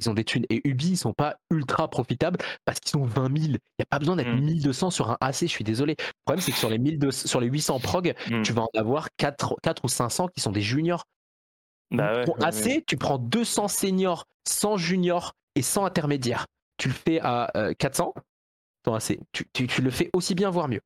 Ils 0.00 0.08
ont 0.08 0.14
des 0.14 0.24
thunes. 0.24 0.44
Et 0.48 0.60
Ubi, 0.66 0.90
ils 0.92 0.96
sont 0.96 1.12
pas 1.12 1.36
ultra 1.50 1.88
profitables 1.88 2.38
parce 2.64 2.78
qu'ils 2.78 2.90
sont 2.92 3.02
20 3.04 3.24
000. 3.36 3.46
Il 3.46 3.50
n'y 3.50 3.82
a 3.82 3.86
pas 3.90 3.98
besoin 3.98 4.14
d'être 4.14 4.28
Mm. 4.30 4.40
1200 4.40 4.90
sur 4.90 5.10
un 5.10 5.16
AC, 5.20 5.40
je 5.42 5.46
suis 5.46 5.64
désolé. 5.64 5.96
Le 5.98 6.04
problème, 6.24 6.40
c'est 6.40 6.52
que 6.52 6.56
sur 6.58 6.70
les, 6.70 6.78
1200 6.78 7.26
sur 7.28 7.40
les 7.40 7.48
800 7.48 7.80
prog, 7.80 8.14
Mm. 8.30 8.42
tu 8.42 8.52
vas 8.52 8.62
en 8.62 8.68
avoir 8.78 9.08
4, 9.16 9.56
4 9.62 9.84
ou 9.84 9.88
500 9.88 10.28
qui 10.28 10.40
sont 10.40 10.52
des 10.52 10.60
juniors. 10.62 11.04
Bah 11.90 12.14
ouais, 12.16 12.24
Ton 12.24 12.32
ouais, 12.34 12.44
AC, 12.44 12.64
ouais. 12.66 12.84
tu 12.86 12.96
prends 12.96 13.18
200 13.18 13.68
seniors, 13.68 14.24
100 14.48 14.76
juniors 14.76 15.32
et 15.54 15.62
100 15.62 15.84
intermédiaires. 15.84 16.46
Tu 16.76 16.88
le 16.88 16.94
fais 16.94 17.18
à 17.20 17.50
euh, 17.56 17.72
400, 17.78 18.14
ton 18.84 18.94
AC. 18.94 19.18
Tu, 19.32 19.44
tu- 19.52 19.66
tu 19.66 19.82
le 19.82 19.90
fais 19.90 20.10
aussi 20.12 20.34
bien, 20.34 20.50
voire 20.50 20.68
mieux. 20.68 20.80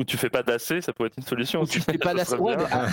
Ou 0.00 0.04
tu 0.04 0.16
fais 0.16 0.28
pas 0.28 0.42
d'AC, 0.42 0.82
ça 0.82 0.92
pourrait 0.92 1.06
être 1.06 1.18
une 1.18 1.22
solution. 1.24 1.62
Ou 1.62 1.66
tu 1.66 1.80
fais 1.80 1.98
pas 1.98 2.14
d'AC. 2.14 2.30
Ouais, 2.40 2.56
ah, 2.72 2.88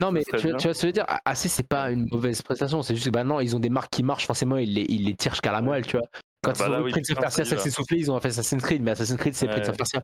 Non, 0.00 0.10
mais 0.10 0.24
tu, 0.24 0.36
je 0.38 0.86
veux 0.86 0.92
dire? 0.92 1.04
AC, 1.24 1.36
c'est 1.36 1.68
pas 1.68 1.92
une 1.92 2.08
mauvaise 2.10 2.42
prestation. 2.42 2.82
C'est 2.82 2.94
juste 2.96 3.06
que 3.06 3.10
bah 3.12 3.22
non, 3.22 3.38
ils 3.40 3.54
ont 3.54 3.60
des 3.60 3.70
marques 3.70 3.90
qui 3.92 4.02
marchent, 4.02 4.26
forcément, 4.26 4.56
ils 4.56 4.72
les, 4.74 4.86
ils 4.88 5.04
les 5.04 5.14
tirent 5.14 5.32
jusqu'à 5.32 5.52
la 5.52 5.62
moelle, 5.62 5.86
tu 5.86 5.96
vois. 5.96 6.06
Quand 6.42 6.50
Ah 6.50 6.58
bah 6.58 6.64
ils 6.66 6.68
ont 6.68 6.72
là, 6.72 6.78
vu 6.78 6.84
oui, 6.86 6.90
Prince 6.90 7.10
of 7.10 7.18
Persia 7.20 7.44
ça 7.44 7.58
s'est 7.58 7.70
soufflé, 7.70 7.98
ils 7.98 8.10
ont 8.10 8.18
fait 8.18 8.28
Assassin's 8.28 8.62
Creed, 8.62 8.82
mais 8.82 8.90
Assassin's 8.90 9.18
Creed, 9.20 9.34
c'est 9.34 9.46
Ouais. 9.46 9.54
Prince 9.54 9.68
of 9.68 9.76
Persia. 9.76 10.02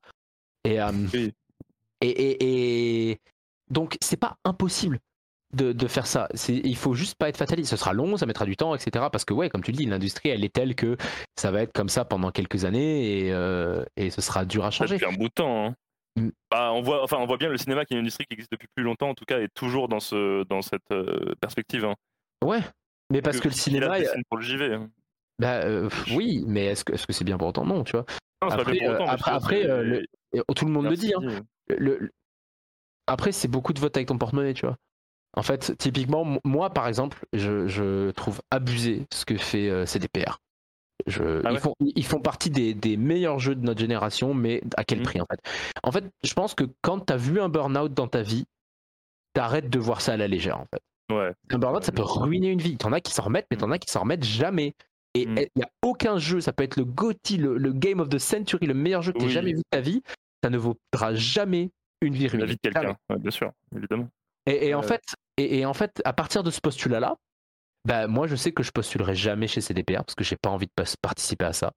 Et, 0.64 0.80
euh, 0.80 0.92
Oui. 1.12 1.32
et, 2.02 2.08
et, 2.08 3.10
et- 3.10 3.20
donc, 3.70 3.96
c'est 4.02 4.16
pas 4.18 4.36
impossible 4.44 4.98
de, 5.54 5.72
de 5.72 5.86
faire 5.88 6.06
ça. 6.06 6.28
C'est- 6.34 6.60
Il 6.64 6.76
faut 6.76 6.94
juste 6.94 7.16
pas 7.18 7.28
être 7.28 7.36
fataliste. 7.36 7.70
Ce 7.70 7.76
sera 7.76 7.92
long, 7.92 8.16
ça 8.16 8.26
mettra 8.26 8.44
du 8.44 8.56
temps, 8.56 8.74
etc. 8.74 9.06
Parce 9.10 9.24
que, 9.24 9.34
ouais, 9.34 9.48
comme 9.50 9.62
tu 9.62 9.72
le 9.72 9.76
dis, 9.76 9.86
l'industrie, 9.86 10.28
elle 10.28 10.44
est 10.44 10.52
telle 10.54 10.74
que 10.74 10.96
ça 11.36 11.50
va 11.50 11.62
être 11.62 11.72
comme 11.72 11.88
ça 11.88 12.04
pendant 12.04 12.30
quelques 12.30 12.64
années 12.64 13.26
et, 13.26 13.32
euh, 13.32 13.84
et 13.96 14.10
ce 14.10 14.20
sera 14.20 14.44
dur 14.44 14.64
à 14.64 14.70
Ça 14.70 14.78
changer. 14.86 14.94
depuis 14.98 15.12
un 15.12 15.16
bout 15.18 15.28
de 15.28 15.34
temps. 15.34 15.66
hein. 15.66 15.74
Mm. 16.16 16.28
Bah, 16.50 16.72
on 16.72 16.82
voit, 16.82 17.02
enfin, 17.02 17.16
on 17.20 17.26
voit 17.26 17.36
bien 17.36 17.48
le 17.48 17.56
cinéma 17.56 17.84
qui 17.84 17.94
est 17.94 17.96
une 17.96 18.02
industrie 18.02 18.24
qui 18.26 18.34
existe 18.34 18.50
depuis 18.52 18.68
plus 18.74 18.84
longtemps, 18.84 19.08
en 19.10 19.14
tout 19.14 19.24
cas, 19.24 19.38
est 19.40 19.48
toujours 19.54 19.88
dans 19.88 20.00
ce, 20.00 20.44
dans 20.48 20.62
cette 20.62 20.82
euh, 20.92 21.34
perspective. 21.40 21.84
hein. 21.84 21.94
Ouais, 22.44 22.60
mais 23.12 23.22
parce 23.22 23.38
que, 23.40 23.48
le 23.48 23.54
cinéma, 23.54 23.96
pour 24.28 24.38
le 24.38 24.44
JV. 24.44 24.74
hein. 24.74 24.90
bah, 25.38 25.60
euh, 25.64 25.88
oui, 26.14 26.44
mais 26.46 26.66
est-ce 26.66 26.84
que 26.84 26.92
est-ce 26.94 27.06
que 27.06 27.12
c'est 27.12 27.24
bien 27.24 27.38
pour 27.38 27.48
autant? 27.48 27.64
Non, 27.64 27.84
tu 27.84 27.92
vois. 27.92 28.04
Non, 28.42 28.50
c'est 28.50 28.56
pas 28.56 28.62
Après, 28.62 28.72
bien 28.72 28.84
pour 28.94 28.94
autant, 29.02 29.10
après- 29.10 29.30
après, 29.32 29.62
c'est- 29.62 29.82
le- 29.82 30.04
Et 30.32 30.40
tout 30.56 30.64
le 30.64 30.70
monde 30.72 30.84
le 30.84 30.90
Merci. 30.90 31.06
dit. 31.08 31.14
hein. 31.14 31.40
Le- 31.68 31.76
le- 31.98 32.10
Après, 33.10 33.32
c'est 33.32 33.48
beaucoup 33.48 33.72
de 33.72 33.80
votes 33.80 33.96
avec 33.96 34.08
ton 34.08 34.18
porte-monnaie, 34.18 34.54
tu 34.54 34.66
vois. 34.66 34.76
En 35.36 35.42
fait, 35.42 35.76
typiquement, 35.78 36.38
moi, 36.44 36.70
par 36.70 36.88
exemple, 36.88 37.24
je, 37.32 37.66
je 37.68 38.10
trouve 38.12 38.40
abusé 38.50 39.06
ce 39.12 39.24
que 39.24 39.36
fait 39.36 39.68
euh, 39.68 39.86
CDPR. 39.86 40.38
Je- 41.06 41.40
Ah 41.44 41.52
ils, 41.52 41.58
font, 41.58 41.74
ils 41.80 42.04
font 42.04 42.20
partie 42.20 42.50
des, 42.50 42.74
des 42.74 42.96
meilleurs 42.96 43.38
jeux 43.38 43.54
de 43.54 43.64
notre 43.64 43.80
génération, 43.80 44.34
mais 44.34 44.60
à 44.76 44.84
quel 44.84 44.98
Mhm. 44.98 45.04
prix, 45.04 45.20
en 45.20 45.26
fait? 45.30 45.40
En 45.82 45.92
fait, 45.92 46.04
je 46.24 46.34
pense 46.34 46.54
que 46.54 46.64
quand 46.82 47.00
tu 47.06 47.12
as 47.12 47.16
vu 47.16 47.40
un 47.40 47.48
burn-out 47.48 47.92
dans 47.94 48.06
ta 48.08 48.22
vie, 48.22 48.44
t'arrêtes 49.34 49.70
de 49.70 49.78
voir 49.78 50.00
ça 50.00 50.12
à 50.12 50.16
la 50.16 50.28
légère, 50.28 50.58
en 50.58 50.66
fait. 50.72 51.14
Ouais. 51.14 51.32
Un 51.50 51.58
burn-out, 51.58 51.84
ça 51.84 51.92
peut 51.92 52.02
ruiner 52.02 52.48
une 52.50 52.60
vie. 52.60 52.76
T'en 52.76 52.92
as 52.92 53.00
qui 53.00 53.12
s'en 53.12 53.22
remettent, 53.24 53.46
mais 53.50 53.56
t'en 53.56 53.70
as 53.70 53.78
qui 53.78 53.90
s'en 53.90 54.00
remettent 54.00 54.24
jamais. 54.24 54.74
Et 55.14 55.22
il 55.22 55.28
Mm. 55.30 55.46
n'y 55.56 55.62
a 55.62 55.70
aucun 55.82 56.18
jeu, 56.18 56.40
ça 56.40 56.52
peut 56.52 56.62
être 56.64 56.76
le 56.76 56.84
GOTY, 56.84 57.36
le, 57.38 57.56
le 57.58 57.72
Game 57.72 57.98
of 58.00 58.08
the 58.08 58.18
Century, 58.18 58.66
le 58.66 58.74
meilleur 58.74 59.02
jeu 59.02 59.12
que 59.12 59.18
tu 59.18 59.24
Oui. 59.24 59.30
jamais 59.32 59.50
vu 59.52 59.58
de 59.58 59.64
ta 59.70 59.80
vie, 59.80 60.02
ça 60.44 60.50
ne 60.50 60.58
vaudra 60.58 61.14
jamais 61.14 61.70
une 62.00 62.14
vie 62.14 62.28
La 62.28 62.46
vie 62.46 62.56
de 62.56 62.60
quelqu'un, 62.60 62.96
ouais, 63.10 63.18
bien 63.18 63.30
sûr, 63.30 63.52
évidemment. 63.76 64.08
Et, 64.46 64.68
et 64.68 64.74
en 64.74 64.80
Ouais. 64.80 64.86
fait, 64.86 65.02
et, 65.36 65.58
et 65.60 65.66
en 65.66 65.74
fait, 65.74 66.00
à 66.04 66.12
partir 66.12 66.42
de 66.42 66.50
ce 66.50 66.60
postulat-là, 66.60 67.16
bah, 67.86 68.06
moi, 68.06 68.26
je 68.26 68.36
sais 68.36 68.52
que 68.52 68.62
je 68.62 68.70
postulerai 68.72 69.14
jamais 69.14 69.46
chez 69.46 69.60
CDPR 69.60 70.04
parce 70.04 70.14
que 70.14 70.24
j'ai 70.24 70.36
pas 70.36 70.50
envie 70.50 70.66
de 70.66 70.84
participer 71.02 71.44
à 71.46 71.52
ça. 71.52 71.72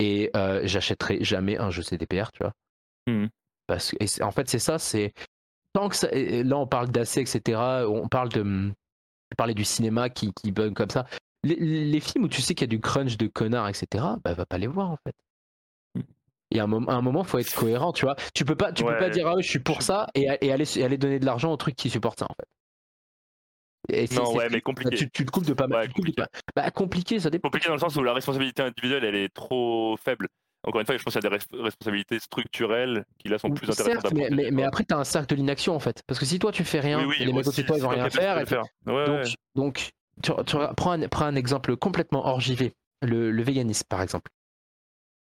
Et 0.00 0.30
euh, 0.36 0.60
j'achèterai 0.64 1.22
jamais 1.24 1.58
un 1.58 1.70
jeu 1.70 1.82
CDPR, 1.82 2.30
tu 2.32 2.42
vois. 2.42 2.52
Mhm. 3.08 3.28
Parce 3.66 3.90
que, 3.90 4.22
en 4.22 4.30
fait, 4.30 4.48
c'est 4.48 4.58
ça, 4.58 4.78
c'est. 4.78 5.12
Tant 5.72 5.88
que 5.88 5.96
ça, 5.96 6.08
là, 6.12 6.56
on 6.56 6.66
parle 6.66 6.88
d'AC, 6.90 7.18
etc. 7.18 7.60
On 7.88 8.08
parle 8.08 8.28
de. 8.30 8.72
Parlais 9.36 9.54
du 9.54 9.64
cinéma 9.64 10.08
qui, 10.08 10.32
qui 10.32 10.52
bug 10.52 10.72
comme 10.74 10.88
ça. 10.90 11.06
Les, 11.44 11.56
les 11.56 12.00
films 12.00 12.24
où 12.24 12.28
tu 12.28 12.40
sais 12.40 12.54
qu'il 12.54 12.62
y 12.66 12.70
a 12.70 12.74
du 12.74 12.80
crunch 12.80 13.16
de 13.18 13.26
connards, 13.26 13.68
etc., 13.68 14.04
bah, 14.24 14.34
va 14.34 14.46
pas 14.46 14.58
les 14.58 14.66
voir, 14.66 14.90
en 14.90 14.96
fait. 14.96 15.14
Il 16.50 16.56
y 16.56 16.60
a 16.60 16.64
un 16.64 16.66
moment, 16.66 16.90
à 16.90 16.94
un 16.94 17.02
moment, 17.02 17.24
faut 17.24 17.38
être 17.38 17.54
cohérent, 17.54 17.92
tu 17.92 18.06
vois. 18.06 18.16
Tu 18.34 18.44
peux 18.44 18.56
pas, 18.56 18.72
tu 18.72 18.82
peux 18.82 18.96
pas 18.98 19.10
dire 19.10 19.26
ah 19.26 19.34
ouais, 19.36 19.42
je 19.42 19.48
suis 19.50 19.58
pour 19.58 19.82
ça 19.82 20.06
et, 20.14 20.28
et 20.40 20.50
aller, 20.52 20.78
et 20.78 20.84
aller 20.84 20.96
donner 20.98 21.18
de 21.18 21.26
l'argent 21.26 21.52
aux 21.52 21.56
trucs 21.58 21.76
qui 21.76 21.90
supportent 21.90 22.20
ça, 22.20 22.26
en 22.28 22.34
fait. 22.34 22.48
Et 23.90 24.06
c'est- 24.06 24.16
Non, 24.16 24.34
ouais, 24.34 24.48
mais 24.50 24.60
compliqué. 24.60 24.96
Tu, 24.96 25.10
tu 25.10 25.24
te 25.24 25.30
coupes 25.30 25.46
de 25.46 25.54
pas 25.54 25.66
mal. 25.66 25.80
Ouais, 25.86 25.88
compliqué. 25.92 26.22
pas- 26.22 26.28
Bah, 26.56 26.70
compliqué, 26.70 27.20
ça 27.20 27.30
dépend. 27.30 27.48
Compliqué 27.48 27.68
dans 27.68 27.74
le 27.74 27.80
sens 27.80 27.96
où 27.96 28.02
la 28.02 28.12
responsabilité 28.12 28.62
individuelle, 28.62 29.04
elle 29.04 29.14
est 29.14 29.32
trop 29.32 29.96
faible. 30.02 30.28
Encore 30.66 30.80
une 30.80 30.86
fois, 30.86 30.96
je 30.96 31.02
pense 31.02 31.14
qu'il 31.14 31.22
y 31.22 31.26
a 31.26 31.30
des 31.30 31.36
res- 31.36 31.62
responsabilités 31.62 32.18
structurelles 32.18 33.04
qui 33.18 33.28
là 33.28 33.38
sont 33.38 33.50
plus 33.50 33.70
intéressantes 33.70 34.02
Certes, 34.02 34.06
à 34.32 34.50
mais, 34.50 34.62
après, 34.64 34.84
tu 34.84 34.92
as 34.94 34.98
un 34.98 35.04
cercle 35.04 35.28
de 35.28 35.36
l'inaction 35.36 35.74
en 35.76 35.78
fait. 35.80 36.02
Parce 36.06 36.18
que 36.18 36.26
si 36.26 36.38
toi 36.38 36.50
tu 36.50 36.64
fais 36.64 36.80
rien, 36.80 36.98
oui, 37.00 37.06
oui, 37.10 37.16
et 37.20 37.26
les 37.26 37.32
mecs 37.32 37.46
aussi, 37.46 37.64
toi 37.64 37.76
ils 37.76 37.82
vont 37.82 37.88
rien 37.90 38.10
faire. 38.10 38.38
et 38.38 38.46
faire. 38.46 38.64
Ouais, 38.86 39.06
donc, 39.06 39.16
ouais. 39.24 39.30
donc 39.54 39.90
tu, 40.22 40.32
tu 40.46 40.56
prends, 40.76 40.90
un, 40.92 41.08
prends 41.08 41.24
un 41.26 41.36
exemple 41.36 41.76
complètement 41.76 42.26
hors 42.26 42.40
JV, 42.40 42.72
le, 43.02 43.30
le 43.30 43.42
véganisme 43.44 43.84
par 43.88 44.02
exemple. 44.02 44.30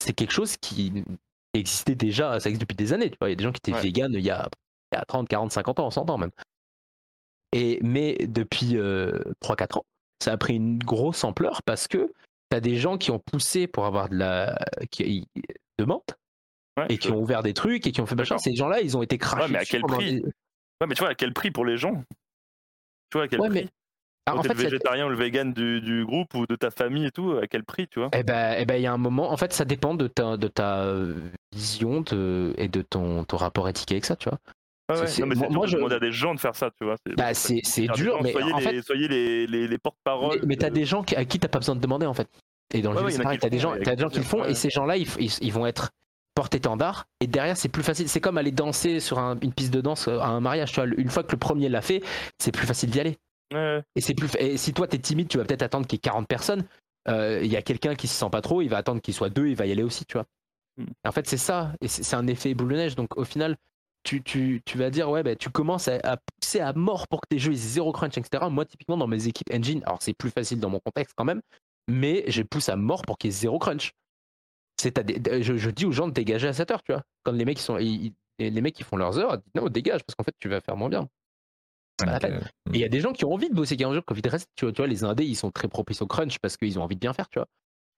C'est 0.05 0.13
quelque 0.13 0.33
chose 0.33 0.57
qui 0.59 0.93
existait 1.55 1.95
déjà, 1.95 2.39
ça 2.41 2.49
existe 2.51 2.61
depuis 2.61 2.77
des 2.77 2.93
années. 2.93 3.11
Tu 3.11 3.17
vois. 3.21 3.29
Il 3.29 3.33
y 3.33 3.35
a 3.35 3.37
des 3.37 3.45
gens 3.45 3.53
qui 3.53 3.59
étaient 3.59 3.73
Ouais. 3.73 3.81
véganes 3.81 4.13
il 4.15 4.21
y, 4.25 4.31
a, 4.31 4.49
il 4.93 4.97
y 4.97 4.99
a 4.99 5.05
30, 5.07 5.29
40, 5.29 5.51
50 5.53 5.81
ans, 5.81 5.91
100 5.91 6.11
ans 6.11 6.19
même. 6.19 6.31
Et, 7.53 7.79
mais 7.83 8.17
depuis 8.27 8.75
3-4 9.41 9.79
ans, 9.79 9.85
ça 10.23 10.33
a 10.33 10.37
pris 10.37 10.57
une 10.57 10.79
grosse 10.79 11.25
ampleur 11.25 11.63
parce 11.63 11.89
que 11.89 12.13
tu 12.51 12.57
as 12.57 12.61
des 12.61 12.77
gens 12.77 12.99
qui 12.99 13.11
ont 13.11 13.19
poussé 13.21 13.67
pour 13.67 13.87
avoir 13.87 14.09
de 14.09 14.17
la 14.17 14.59
qui, 14.91 15.27
de 15.79 15.85
menthe 15.85 16.15
Ouais, 16.77 16.87
et 16.89 16.99
qui 16.99 17.13
ont 17.13 17.21
ouvert 17.21 17.45
des 17.45 17.55
trucs 17.55 17.87
et 17.87 17.93
qui 17.93 18.01
ont 18.01 18.07
fait 18.07 18.17
machin. 18.17 18.37
Ces 18.39 18.57
gens-là, 18.57 18.81
ils 18.81 18.97
ont 18.97 19.03
été 19.03 19.17
crachés. 19.17 19.45
Ouais, 19.45 19.49
mais 19.53 19.59
à 19.59 19.61
dessus 19.61 19.71
quel 19.73 19.81
pendant 19.83 19.95
prix 19.95 20.15
des- 20.21 20.27
Ouais, 20.27 20.87
mais 20.89 20.95
tu 20.97 21.01
vois, 21.01 21.11
à 21.11 21.15
quel 21.15 21.33
prix 21.33 21.53
pour 21.53 21.65
les 21.65 21.77
gens? 21.77 21.95
Tu 23.11 23.15
vois, 23.19 23.23
à 23.25 23.29
quel 23.29 23.41
Ouais, 23.41 23.49
prix? 23.49 23.63
mais- 23.65 23.69
Ah, 24.27 24.37
en 24.37 24.43
fait, 24.43 24.55
le 24.55 24.55
végétarien 24.55 25.07
ou 25.07 25.11
le 25.11 25.17
vegan 25.17 25.53
du, 25.53 25.81
du 25.83 26.05
groupe 26.07 26.33
ou 26.35 26.47
de 26.47 26.57
ta 26.57 26.71
famille 26.71 27.07
et 27.07 27.11
tout, 27.11 27.33
à 27.43 27.47
quel 27.47 27.63
prix, 27.63 27.87
tu 27.89 27.99
vois? 27.99 28.09
Eh 28.17 28.23
ben, 28.23 28.55
eh 28.59 28.65
ben, 28.65 28.77
il 28.77 28.83
y 28.83 28.87
a 28.87 28.93
un 28.93 28.97
moment. 28.99 29.31
En 29.31 29.37
fait, 29.37 29.53
ça 29.53 29.65
dépend 29.67 29.95
de 29.95 30.07
ta, 30.07 30.37
de 30.39 30.49
ta 30.49 30.85
euh, 30.85 31.15
vision 31.55 32.01
de, 32.01 32.55
et 32.57 32.69
de 32.69 32.81
ton, 32.81 33.25
ton 33.25 33.37
rapport 33.37 33.69
éthique 33.69 33.93
avec 33.93 34.07
ça, 34.07 34.17
tu 34.17 34.29
vois. 34.31 34.39
Ouais. 34.91 35.07
Non, 35.19 35.27
mais 35.27 35.35
moi- 35.35 35.49
moi, 35.51 35.67
je- 35.67 35.77
demander 35.77 35.95
à 35.97 36.01
des 36.01 36.13
gens 36.13 36.35
de 36.35 36.41
faire 36.41 36.55
ça, 36.55 36.71
tu 36.71 36.85
vois. 36.85 36.97
Bah, 37.17 37.35
c'est 37.35 37.57
des 37.57 37.87
dur, 37.89 38.17
gens, 38.17 38.23
mais 38.23 38.33
soyez 38.33 38.53
en 38.53 38.59
les, 38.59 38.65
fait, 38.65 38.83
soyez 38.83 39.09
les, 39.09 39.47
les, 39.47 39.69
les 39.69 39.79
porte-paroles. 39.79 40.39
mais, 40.41 40.47
mais 40.49 40.57
t'as 40.57 40.71
de- 40.71 40.75
des 40.75 40.85
gens 40.85 41.03
à 41.17 41.25
qui 41.25 41.39
t'as 41.39 41.49
pas 41.49 41.59
besoin 41.59 41.75
de 41.77 41.81
demander 41.81 42.07
en 42.07 42.15
fait. 42.15 42.29
Et 42.73 42.81
dans 42.81 42.93
le 42.93 42.97
Ouais, 42.97 43.01
jeu, 43.03 43.07
ouais, 43.07 43.13
c'est 43.13 43.23
pareil, 43.23 43.39
t'as 43.39 43.51
des 43.51 43.59
gens, 43.59 43.75
t'as 43.83 43.95
des 43.95 44.03
gens 44.03 44.09
qui 44.09 44.19
le 44.19 44.25
font, 44.25 44.45
et 44.45 44.55
ces 44.55 44.71
gens-là, 44.71 44.97
ils, 44.97 45.07
ils, 45.21 45.31
ils 45.43 45.53
vont 45.53 45.67
être 45.67 45.91
porte-étendard, 46.35 47.05
et 47.21 47.27
derrière, 47.27 47.57
c'est 47.57 47.69
plus 47.69 47.83
facile. 47.83 48.09
C'est 48.09 48.21
comme 48.21 48.39
aller 48.39 48.51
danser 48.53 49.01
sur 49.01 49.19
un- 49.19 49.39
une 49.41 49.53
piste 49.53 49.73
de 49.73 49.81
danse 49.81 50.09
euh, 50.09 50.19
à 50.19 50.27
un 50.29 50.41
mariage, 50.41 50.73
tu 50.73 50.81
vois. 50.81 50.89
Une 50.99 51.09
fois 51.09 51.23
que 51.23 51.33
le 51.33 51.39
premier 51.39 51.69
l'a 51.69 51.81
fait, 51.83 52.03
c'est 52.39 52.53
plus 52.53 52.67
facile 52.67 52.91
d'y 52.91 53.01
aller. 53.01 53.17
Ouais, 53.55 53.83
Et, 53.95 54.01
c'est 54.01 54.15
plus, 54.15 54.29
et 54.39 54.57
si 54.57 54.73
toi, 54.73 54.87
t'es 54.89 54.99
timide, 54.99 55.29
tu 55.29 55.39
vas 55.39 55.45
peut-être 55.45 55.63
attendre 55.63 55.87
qu'il 55.87 55.97
y 55.97 55.99
ait 55.99 56.01
40 56.01 56.27
personnes. 56.29 56.67
Euh, 57.09 57.41
Il 57.43 57.51
y 57.51 57.57
a 57.57 57.63
quelqu'un 57.63 57.95
qui 57.95 58.09
se 58.09 58.15
sent 58.15 58.31
pas 58.31 58.41
trop, 58.41 58.63
il 58.63 58.69
va 58.69 58.79
attendre 58.79 59.01
qu'il 59.01 59.15
soit 59.15 59.31
deux, 59.31 59.47
il 59.49 59.55
va 59.57 59.67
y 59.67 59.73
aller 59.73 59.83
aussi, 59.83 60.05
tu 60.07 60.15
vois. 60.15 60.27
Hmm. 60.77 60.87
En 61.07 61.13
fait, 61.13 61.27
c'est 61.29 61.37
ça. 61.37 61.73
Et 61.81 61.89
c'est 61.89 62.17
un 62.17 62.27
effet 62.27 62.55
boule 62.55 62.71
de 62.71 62.77
neige. 62.77 62.97
Donc, 62.97 63.17
au 63.17 63.25
final, 63.25 63.57
tu, 64.03 64.23
tu, 64.23 64.61
tu 64.65 64.77
vas 64.79 64.91
dire, 64.91 65.09
ouais, 65.11 65.23
bah, 65.23 65.37
tu 65.37 65.51
commences 65.51 65.89
à, 65.89 65.99
à 66.03 66.17
pousser 66.17 66.61
à 66.61 66.73
mort 66.73 67.07
pour 67.09 67.21
que 67.21 67.27
tes 67.29 67.39
jeux 67.39 67.53
aient 67.53 67.57
zéro 67.57 67.93
crunch, 67.93 68.19
etc. 68.19 68.45
Moi, 68.51 68.65
typiquement, 68.65 68.97
dans 68.97 69.07
mes 69.07 69.29
équipes 69.29 69.51
engine, 69.53 69.83
alors 69.87 70.03
c'est 70.03 70.15
plus 70.15 70.31
facile 70.31 70.59
dans 70.61 70.71
mon 70.71 70.81
contexte 70.81 71.15
quand 71.17 71.25
même, 71.25 71.41
mais 71.89 72.25
je 72.29 72.43
pousse 72.43 72.69
à 72.69 72.77
mort 72.77 73.03
pour 73.03 73.19
qu'il 73.19 73.29
y 73.31 73.35
ait 73.35 73.37
zéro 73.37 73.59
crunch. 73.59 73.93
C'est 74.81 74.99
à 74.99 75.03
des- 75.03 75.43
je, 75.43 75.57
je 75.57 75.71
dis 75.71 75.87
aux 75.87 75.93
gens 75.93 76.09
de 76.09 76.13
dégager 76.13 76.49
à 76.49 76.53
7 76.53 76.71
heures, 76.71 76.83
tu 76.83 76.93
vois. 76.93 77.03
Quand 77.23 77.33
les 77.33 77.45
mecs, 77.45 77.59
ils 77.59 77.63
sont, 77.63 77.79
ils- 77.79 78.13
ils- 78.41 78.53
les 78.53 78.61
mecs 78.61 78.75
qui 78.75 78.83
font 78.83 78.97
leurs 78.97 79.19
heures, 79.19 79.39
non, 79.55 79.69
dégage, 79.69 80.03
parce 80.05 80.17
qu'en 80.17 80.25
fait, 80.25 80.35
tu 80.41 80.49
vas 80.49 80.61
faire 80.61 80.77
moins 80.77 80.89
bien. 80.89 81.09
Peine. 81.99 82.09
euh, 82.35 82.41
Et 82.73 82.75
il 82.75 82.81
y 82.81 82.85
a 82.85 82.89
des 82.89 83.01
gens 83.01 83.13
qui 83.13 83.25
ont 83.25 83.33
envie 83.33 83.49
de 83.49 83.55
bosser 83.55 83.77
qui 83.77 83.85
ont 83.85 83.91
envie 83.91 84.03
Covid 84.03 84.23
reste. 84.29 84.49
Tu 84.57 84.65
vois, 84.65 84.73
tu 84.73 84.79
vois, 84.83 84.87
les 84.89 85.05
indés, 85.05 85.25
ils 85.25 85.37
sont 85.37 85.51
très 85.51 85.69
propices 85.69 86.03
au 86.03 86.07
crunch 86.07 86.39
parce 86.39 86.57
qu'ils 86.57 86.79
ont 86.79 86.83
envie 86.83 86.97
de 86.97 87.01
bien 87.01 87.13
faire, 87.13 87.29
tu 87.29 87.39
vois. 87.39 87.47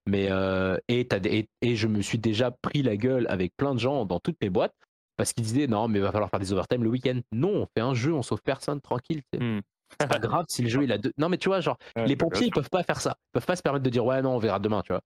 Mais 0.09 0.29
euh, 0.31 0.77
et, 0.89 1.07
t'as 1.09 1.19
des- 1.19 1.49
et, 1.63 1.69
et 1.71 1.77
je 1.77 1.89
me 1.89 2.01
suis 2.03 2.19
déjà 2.19 2.51
pris 2.51 2.83
la 2.83 2.97
gueule 2.97 3.27
avec 3.29 3.57
plein 3.57 3.75
de 3.75 3.81
gens 3.81 4.05
dans 4.05 4.21
toutes 4.21 4.37
mes 4.41 4.51
boîtes 4.51 4.75
parce 5.17 5.33
qu'ils 5.33 5.45
disaient 5.45 5.67
non, 5.67 5.89
mais 5.89 5.99
il 5.99 6.03
va 6.03 6.13
falloir 6.13 6.31
faire 6.31 6.39
des 6.41 6.53
overtime 6.53 6.85
le 6.85 6.91
week-end. 6.91 7.21
Non, 7.33 7.63
on 7.63 7.67
fait 7.75 7.81
un 7.81 7.95
jeu, 7.95 8.13
on 8.13 8.23
sauve 8.23 8.43
personne, 8.43 8.81
tranquille. 8.81 9.23
C'est 9.33 9.41
Hmm. 9.43 9.61
c'est 10.01 10.09
pas 10.09 10.19
grave 10.19 10.45
si 10.49 10.63
le 10.63 10.69
jeu 10.69 10.83
il 10.85 10.93
a 10.93 10.99
deux. 10.99 11.13
Non, 11.17 11.29
mais 11.29 11.39
tu 11.39 11.49
vois, 11.49 11.61
genre, 11.61 11.79
Ouais, 11.97 12.07
les 12.07 12.17
pompiers, 12.17 12.47
ils 12.47 12.51
peuvent 12.53 12.69
pas 12.71 12.83
faire 12.83 13.01
ça. 13.01 13.17
Ils 13.19 13.33
peuvent 13.33 13.47
pas 13.47 13.57
se 13.57 13.63
permettre 13.63 13.85
de 13.85 13.91
dire 13.91 14.05
ouais, 14.05 14.21
non, 14.21 14.35
on 14.35 14.39
verra 14.39 14.59
demain, 14.59 14.83
tu 14.83 14.93
vois. 14.93 15.01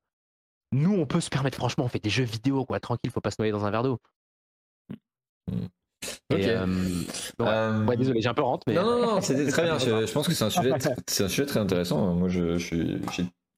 Nous, 0.72 0.92
on 0.94 1.04
peut 1.06 1.20
se 1.20 1.30
permettre, 1.30 1.56
franchement, 1.58 1.84
on 1.84 1.88
fait 1.88 1.98
des 1.98 2.10
jeux 2.10 2.24
vidéo, 2.24 2.64
quoi, 2.64 2.78
tranquille, 2.80 3.10
faut 3.10 3.20
pas 3.20 3.30
se 3.30 3.36
noyer 3.38 3.52
dans 3.52 3.64
un 3.64 3.70
verre 3.70 3.82
d'eau. 3.82 3.98
Et, 6.30 6.48
euh. 6.48 6.66
Euh, 7.40 7.84
Ouais, 7.84 7.96
désolé, 7.96 8.20
j'ai 8.20 8.28
un 8.28 8.34
peu 8.34 8.42
rentre, 8.42 8.64
mais 8.66 8.74
Non, 8.74 8.84
non, 8.84 9.00
non, 9.14 9.20
c'était 9.20 9.46
très 9.46 9.62
bien. 9.64 9.78
Je, 9.78 10.06
je 10.06 10.12
pense 10.12 10.28
que 10.28 10.34
c'est 10.34 10.44
un 10.44 10.50
sujet, 10.50 10.72
c'est 11.06 11.24
un 11.24 11.28
sujet 11.28 11.46
très 11.46 11.60
intéressant. 11.60 12.14
Moi, 12.14 12.28
je, 12.28 12.58
je 12.58 12.64
suis, 12.64 13.00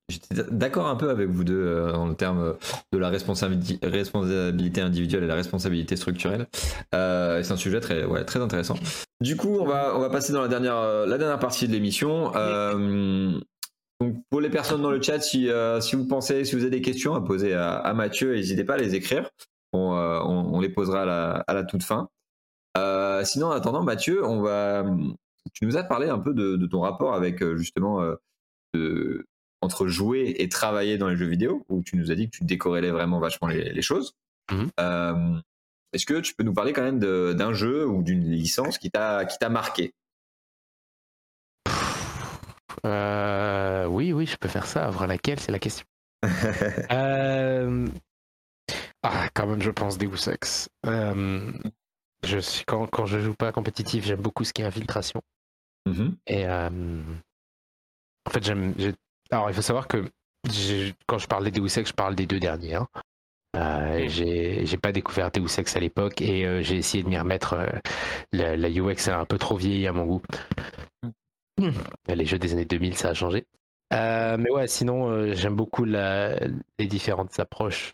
j'étais 0.08 0.44
d'accord 0.50 0.86
un 0.86 0.96
peu 0.96 1.10
avec 1.10 1.28
vous 1.28 1.44
deux 1.44 1.54
euh, 1.64 1.94
en 1.94 2.14
termes 2.14 2.56
de 2.92 2.98
la 2.98 3.08
responsabilité, 3.08 3.86
responsabilité 3.86 4.80
individuelle 4.80 5.24
et 5.24 5.26
la 5.26 5.34
responsabilité 5.34 5.96
structurelle. 5.96 6.46
Euh, 6.94 7.42
c'est 7.42 7.52
un 7.52 7.56
sujet 7.56 7.80
très, 7.80 8.04
ouais, 8.04 8.24
très 8.24 8.40
intéressant. 8.40 8.74
Du 9.20 9.36
coup, 9.36 9.58
on 9.60 9.64
va, 9.64 9.96
on 9.96 10.00
va 10.00 10.10
passer 10.10 10.32
dans 10.32 10.42
la 10.42 10.48
dernière, 10.48 10.76
euh, 10.76 11.06
la 11.06 11.18
dernière 11.18 11.38
partie 11.38 11.66
de 11.66 11.72
l'émission. 11.72 12.32
Donc, 14.00 14.16
pour 14.30 14.40
les 14.40 14.50
personnes 14.50 14.82
dans 14.82 14.90
le 14.90 15.00
chat, 15.00 15.20
si, 15.20 15.48
si 15.80 15.96
vous 15.96 16.06
pensez, 16.08 16.44
si 16.44 16.56
vous 16.56 16.62
avez 16.62 16.70
des 16.70 16.82
questions 16.82 17.14
à 17.14 17.20
poser 17.20 17.54
à, 17.54 17.74
à 17.76 17.94
Mathieu, 17.94 18.34
n'hésitez 18.34 18.64
pas 18.64 18.74
à 18.74 18.78
les 18.78 18.96
écrire. 18.96 19.30
On, 19.72 19.78
on, 19.92 20.54
on 20.56 20.60
les 20.60 20.68
posera 20.68 21.02
à 21.02 21.04
la, 21.06 21.30
à 21.46 21.54
la 21.54 21.62
toute 21.62 21.84
fin. 21.84 22.08
Euh, 22.76 23.24
sinon, 23.24 23.48
en 23.48 23.50
attendant, 23.52 23.82
Mathieu, 23.82 24.24
on 24.24 24.40
va. 24.40 24.84
Tu 25.52 25.66
nous 25.66 25.76
as 25.76 25.82
parlé 25.84 26.08
un 26.08 26.18
peu 26.18 26.32
de, 26.34 26.56
de 26.56 26.66
ton 26.66 26.80
rapport 26.80 27.14
avec 27.14 27.42
euh, 27.42 27.56
justement 27.56 28.00
euh, 28.00 28.14
de- 28.74 29.26
entre 29.60 29.86
jouer 29.86 30.34
et 30.38 30.48
travailler 30.48 30.98
dans 30.98 31.08
les 31.08 31.16
jeux 31.16 31.26
vidéo, 31.26 31.64
où 31.68 31.82
tu 31.82 31.96
nous 31.96 32.10
as 32.10 32.14
dit 32.14 32.28
que 32.30 32.36
tu 32.38 32.44
décorrélais 32.44 32.90
vraiment 32.90 33.20
vachement 33.20 33.48
les, 33.48 33.72
les 33.72 33.82
choses. 33.82 34.14
Mhm. 34.50 34.68
Euh, 34.80 35.38
Est-ce 35.92 36.06
que 36.06 36.20
tu 36.20 36.34
peux 36.34 36.42
nous 36.44 36.54
parler 36.54 36.72
quand 36.72 36.82
même 36.82 36.98
d'un 36.98 37.52
jeu 37.52 37.86
ou 37.86 38.02
d'une 38.02 38.30
licence 38.30 38.78
qui 38.78 38.90
t'a 38.90 39.24
qui 39.26 39.38
t'a 39.38 39.48
marqué? 39.50 39.92
Oui, 42.84 44.12
oui, 44.12 44.26
je 44.26 44.36
peux 44.36 44.48
faire 44.48 44.66
ça. 44.66 44.86
Avoir 44.86 45.06
laquelle, 45.06 45.38
c'est 45.40 45.52
la 45.52 45.58
question. 45.58 45.84
Euh, 46.90 47.86
Ah, 49.02 49.28
quand 49.34 49.46
même, 49.46 49.60
je 49.62 49.70
pense 49.70 49.98
Deus 49.98 50.28
Ex. 50.32 50.68
Euh, 50.86 51.52
Je 52.24 52.38
suis 52.38 52.64
quand, 52.64 52.86
quand 52.86 53.06
je 53.06 53.18
joue 53.18 53.34
pas 53.34 53.52
compétitif, 53.52 54.04
j'aime 54.04 54.20
beaucoup 54.20 54.44
ce 54.44 54.52
qui 54.52 54.62
est 54.62 54.64
infiltration. 54.64 55.20
Mhm. 55.86 56.16
Et 56.28 56.46
euh, 56.46 57.02
en 58.26 58.30
fait, 58.30 58.44
j'aime. 58.44 58.74
j'ai- 58.78 58.94
Alors, 59.30 59.50
il 59.50 59.54
faut 59.54 59.62
savoir 59.62 59.88
que 59.88 60.04
quand 61.06 61.18
je 61.18 61.26
parle 61.26 61.44
des 61.44 61.50
Deus 61.50 61.78
Ex, 61.78 61.88
je 61.90 61.94
parle 61.94 62.14
des 62.14 62.26
deux 62.26 62.40
derniers. 62.40 62.74
hein. 62.76 62.88
Euh, 63.54 64.08
j'ai 64.08 64.76
pas 64.78 64.92
découvert 64.92 65.30
Deus 65.30 65.58
Ex 65.58 65.76
à 65.76 65.80
l'époque 65.80 66.22
et 66.22 66.46
euh, 66.46 66.62
j'ai 66.62 66.76
essayé 66.76 67.02
de 67.04 67.08
m'y 67.08 67.18
remettre. 67.18 67.56
la, 68.32 68.56
la 68.56 68.68
UX 68.70 69.08
a 69.08 69.18
un 69.18 69.24
peu 69.26 69.36
trop 69.38 69.56
vieilli 69.56 69.86
à 69.86 69.92
mon 69.92 70.06
goût. 70.06 70.22
Les 72.08 72.24
jeux 72.24 72.38
des 72.38 72.52
années 72.52 72.64
2000, 72.64 72.96
ça 72.96 73.10
a 73.10 73.14
changé. 73.14 73.46
Mais 73.90 74.50
ouais, 74.50 74.68
sinon, 74.68 75.34
j'aime 75.34 75.54
beaucoup 75.56 75.84
la- 75.84 76.38
les 76.78 76.86
différentes 76.86 77.38
approches 77.40 77.92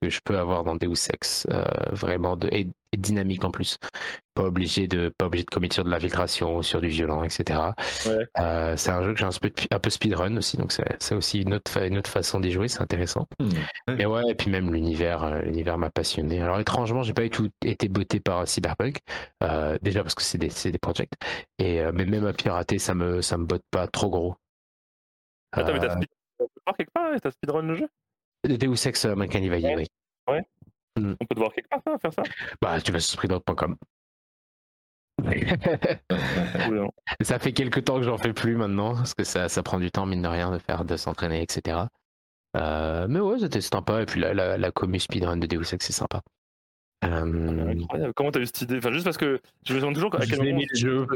que, 0.00 0.10
je 0.10 0.20
peux 0.24 0.38
avoir 0.38 0.64
dans 0.64 0.76
Deus 0.76 1.08
Ex. 1.12 1.46
euh, 1.50 1.64
vraiment, 1.92 2.36
de, 2.36 2.48
et, 2.52 2.68
et 2.92 2.96
dynamique 2.96 3.44
en 3.44 3.50
plus. 3.50 3.78
Pas 4.34 4.44
obligé 4.44 4.86
de, 4.88 5.12
pas 5.16 5.26
obligé 5.26 5.44
de 5.44 5.50
commettre 5.50 5.74
sur 5.74 5.84
de 5.84 5.90
l'infiltration, 5.90 6.62
sur 6.62 6.80
du 6.80 6.88
violent, 6.88 7.22
etc. 7.24 7.60
Ouais. 8.06 8.26
Euh, 8.38 8.76
c'est 8.76 8.90
un 8.90 9.02
jeu 9.02 9.12
que 9.14 9.18
j'ai 9.18 9.24
un 9.24 9.30
peu, 9.30 9.50
un 9.70 9.78
peu 9.78 9.90
speedrun 9.90 10.36
aussi, 10.36 10.56
donc 10.56 10.72
c'est 10.72 10.84
c'est 11.00 11.14
aussi 11.14 11.42
une 11.42 11.54
autre, 11.54 11.82
une 11.82 11.98
autre 11.98 12.10
façon 12.10 12.40
d'y 12.40 12.52
jouer, 12.52 12.68
c'est 12.68 12.82
intéressant. 12.82 13.26
Hmm. 13.40 13.50
Mais 13.88 14.06
ouais, 14.06 14.22
et 14.28 14.34
puis 14.34 14.50
même 14.50 14.72
l'univers, 14.72 15.24
euh, 15.24 15.40
l'univers 15.42 15.78
m'a 15.78 15.90
passionné. 15.90 16.40
Alors 16.42 16.60
étrangement, 16.60 17.02
j'ai 17.02 17.14
pas 17.14 17.22
du 17.22 17.30
tout 17.30 17.50
été 17.64 17.88
botté 17.88 18.20
par 18.20 18.46
Cyberpunk, 18.46 18.98
euh, 19.42 19.78
déjà 19.82 20.02
parce 20.02 20.14
que 20.14 20.22
c'est 20.22 20.38
des, 20.38 20.50
c'est 20.50 20.70
des 20.70 20.78
projects, 20.78 21.12
et 21.58 21.80
mais 21.92 22.04
même 22.04 22.26
à 22.26 22.32
pirater, 22.32 22.78
ça 22.78 22.94
me, 22.94 23.22
ça 23.22 23.36
me 23.38 23.46
botte 23.46 23.64
pas 23.70 23.86
trop 23.88 24.10
gros. 24.10 24.36
Attends, 25.52 25.72
mais 25.72 25.80
t'as 25.80 25.94
speed... 25.94 26.08
on 26.38 26.44
peut 26.44 26.60
voir 26.66 26.76
quelque 26.76 26.92
part 26.92 27.10
T'as 27.22 27.30
speedrun 27.30 27.62
le 27.62 27.76
jeu? 27.76 27.88
Deus 28.54 28.86
Ex 28.86 29.04
Mankind 29.06 29.42
Divided, 29.42 29.78
Ouais. 29.78 29.86
oui. 30.28 30.40
On 30.98 31.26
peut 31.26 31.34
te 31.34 31.38
voir 31.40 31.52
quelque 31.52 31.68
part, 31.68 31.80
ça, 31.84 31.98
faire 31.98 32.12
ça? 32.12 32.22
Bah, 32.60 32.80
tu 32.80 32.92
vas 32.92 33.00
sur 33.00 33.18
speedrun.com. 33.18 33.76
Oui, 35.24 35.44
non. 36.70 36.90
ça 37.22 37.38
fait 37.38 37.52
quelques 37.52 37.84
temps 37.84 37.96
que 37.98 38.02
j'en 38.04 38.18
fais 38.18 38.32
plus 38.32 38.56
maintenant, 38.56 38.94
parce 38.94 39.14
que 39.14 39.24
ça, 39.24 39.48
ça 39.48 39.62
prend 39.62 39.78
du 39.78 39.90
temps, 39.90 40.06
mine 40.06 40.22
de 40.22 40.28
rien, 40.28 40.50
de 40.50 40.58
faire, 40.58 40.84
de 40.84 40.96
s'entraîner, 40.96 41.42
etc. 41.42 41.78
Euh, 42.56 43.06
mais 43.08 43.20
ouais, 43.20 43.38
c'était 43.38 43.60
sympa, 43.60 44.02
et 44.02 44.06
puis 44.06 44.20
la, 44.20 44.34
la, 44.34 44.56
la 44.58 44.70
commu 44.70 44.98
speedrun 45.00 45.36
de 45.36 45.46
Deus 45.46 45.74
Ex, 45.74 45.84
c'est 45.86 45.92
sympa. 45.92 46.22
Euh, 47.04 47.68
Incroyable. 47.72 48.12
Comment 48.14 48.30
t'as 48.30 48.40
eu 48.40 48.46
cette 48.46 48.62
idée? 48.62 48.78
Enfin, 48.78 48.90
juste 48.92 49.04
parce 49.04 49.18
que 49.18 49.40
je 49.66 49.74
me 49.74 49.80
demande 49.80 49.94
toujours 49.94 50.14
à 50.14 50.20
quel 50.26 50.38
moment 50.38 50.48
aimé 50.50 50.66
le 50.70 50.78
jeu. 50.78 51.06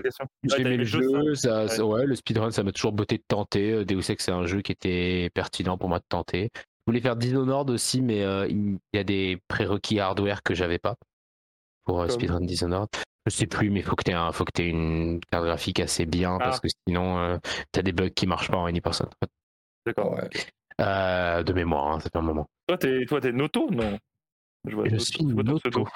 J'ai 0.45 0.61
aimé 0.61 0.77
le 0.77 0.85
jeu, 0.85 1.35
ça, 1.35 1.65
Ouais. 1.65 1.81
ouais, 1.81 2.07
le 2.07 2.15
speedrun, 2.17 2.51
ça 2.51 2.63
m'a 2.63 2.73
toujours 2.73 2.93
botté 2.93 3.17
de 3.17 3.25
tenter. 3.27 3.73
Euh, 3.73 3.85
Deus 3.85 4.11
Ex, 4.11 4.25
c'est 4.25 4.31
un 4.33 4.45
jeu 4.47 4.61
qui 4.61 4.73
était 4.73 5.31
pertinent 5.35 5.79
pour 5.79 5.89
moi 5.89 5.99
de 5.99 6.05
tenter. 6.09 6.51
Je 6.91 6.93
voulais 6.93 7.03
faire 7.03 7.15
Dishonored 7.15 7.71
aussi, 7.71 8.03
mais 8.03 8.25
euh, 8.25 8.49
il 8.49 8.81
y 8.93 8.99
a 8.99 9.05
des 9.05 9.41
prérequis 9.47 10.01
hardware 10.01 10.43
que 10.43 10.55
j'avais 10.55 10.81
pas 10.81 10.97
pour 11.85 12.01
euh, 12.03 12.09
speedrun 12.09 12.41
Dishonored. 12.41 12.89
Je 13.27 13.31
sais 13.31 13.47
plus, 13.47 13.71
mais 13.71 13.83
faut 13.83 13.95
que 13.95 14.03
tu 14.03 14.11
aies, 14.11 14.33
faut 14.33 14.45
que 14.45 14.61
aies 14.61 14.67
une 14.71 15.21
carte 15.31 15.45
graphique 15.45 15.79
assez 15.79 16.05
bien 16.05 16.37
Ah. 16.41 16.45
parce 16.47 16.59
que 16.59 16.67
sinon, 16.89 17.39
tu 17.73 17.79
as 17.79 17.83
des 17.85 17.93
bugs 17.93 18.09
qui 18.09 18.27
marchent 18.27 18.51
pas 18.51 18.57
en 18.57 18.67
any-person. 18.67 19.09
D'accord. 19.87 20.15
Ouais. 20.15 20.29
Euh, 20.81 21.45
de 21.45 21.53
mémoire, 21.53 21.93
hein, 21.93 22.01
ça 22.01 22.11
fait 22.11 22.19
un 22.19 22.23
moment. 22.23 22.49
Toi, 22.67 22.77
t'es 22.77 23.05
toi, 23.07 23.21
t'es 23.21 23.31
Noto? 23.31 23.71
Non. 23.71 23.97
Je, 24.67 24.75
vois 24.75 24.87
Je 24.87 24.91
Noto, 24.95 25.05
suis 25.05 25.25
Noto. 25.25 25.87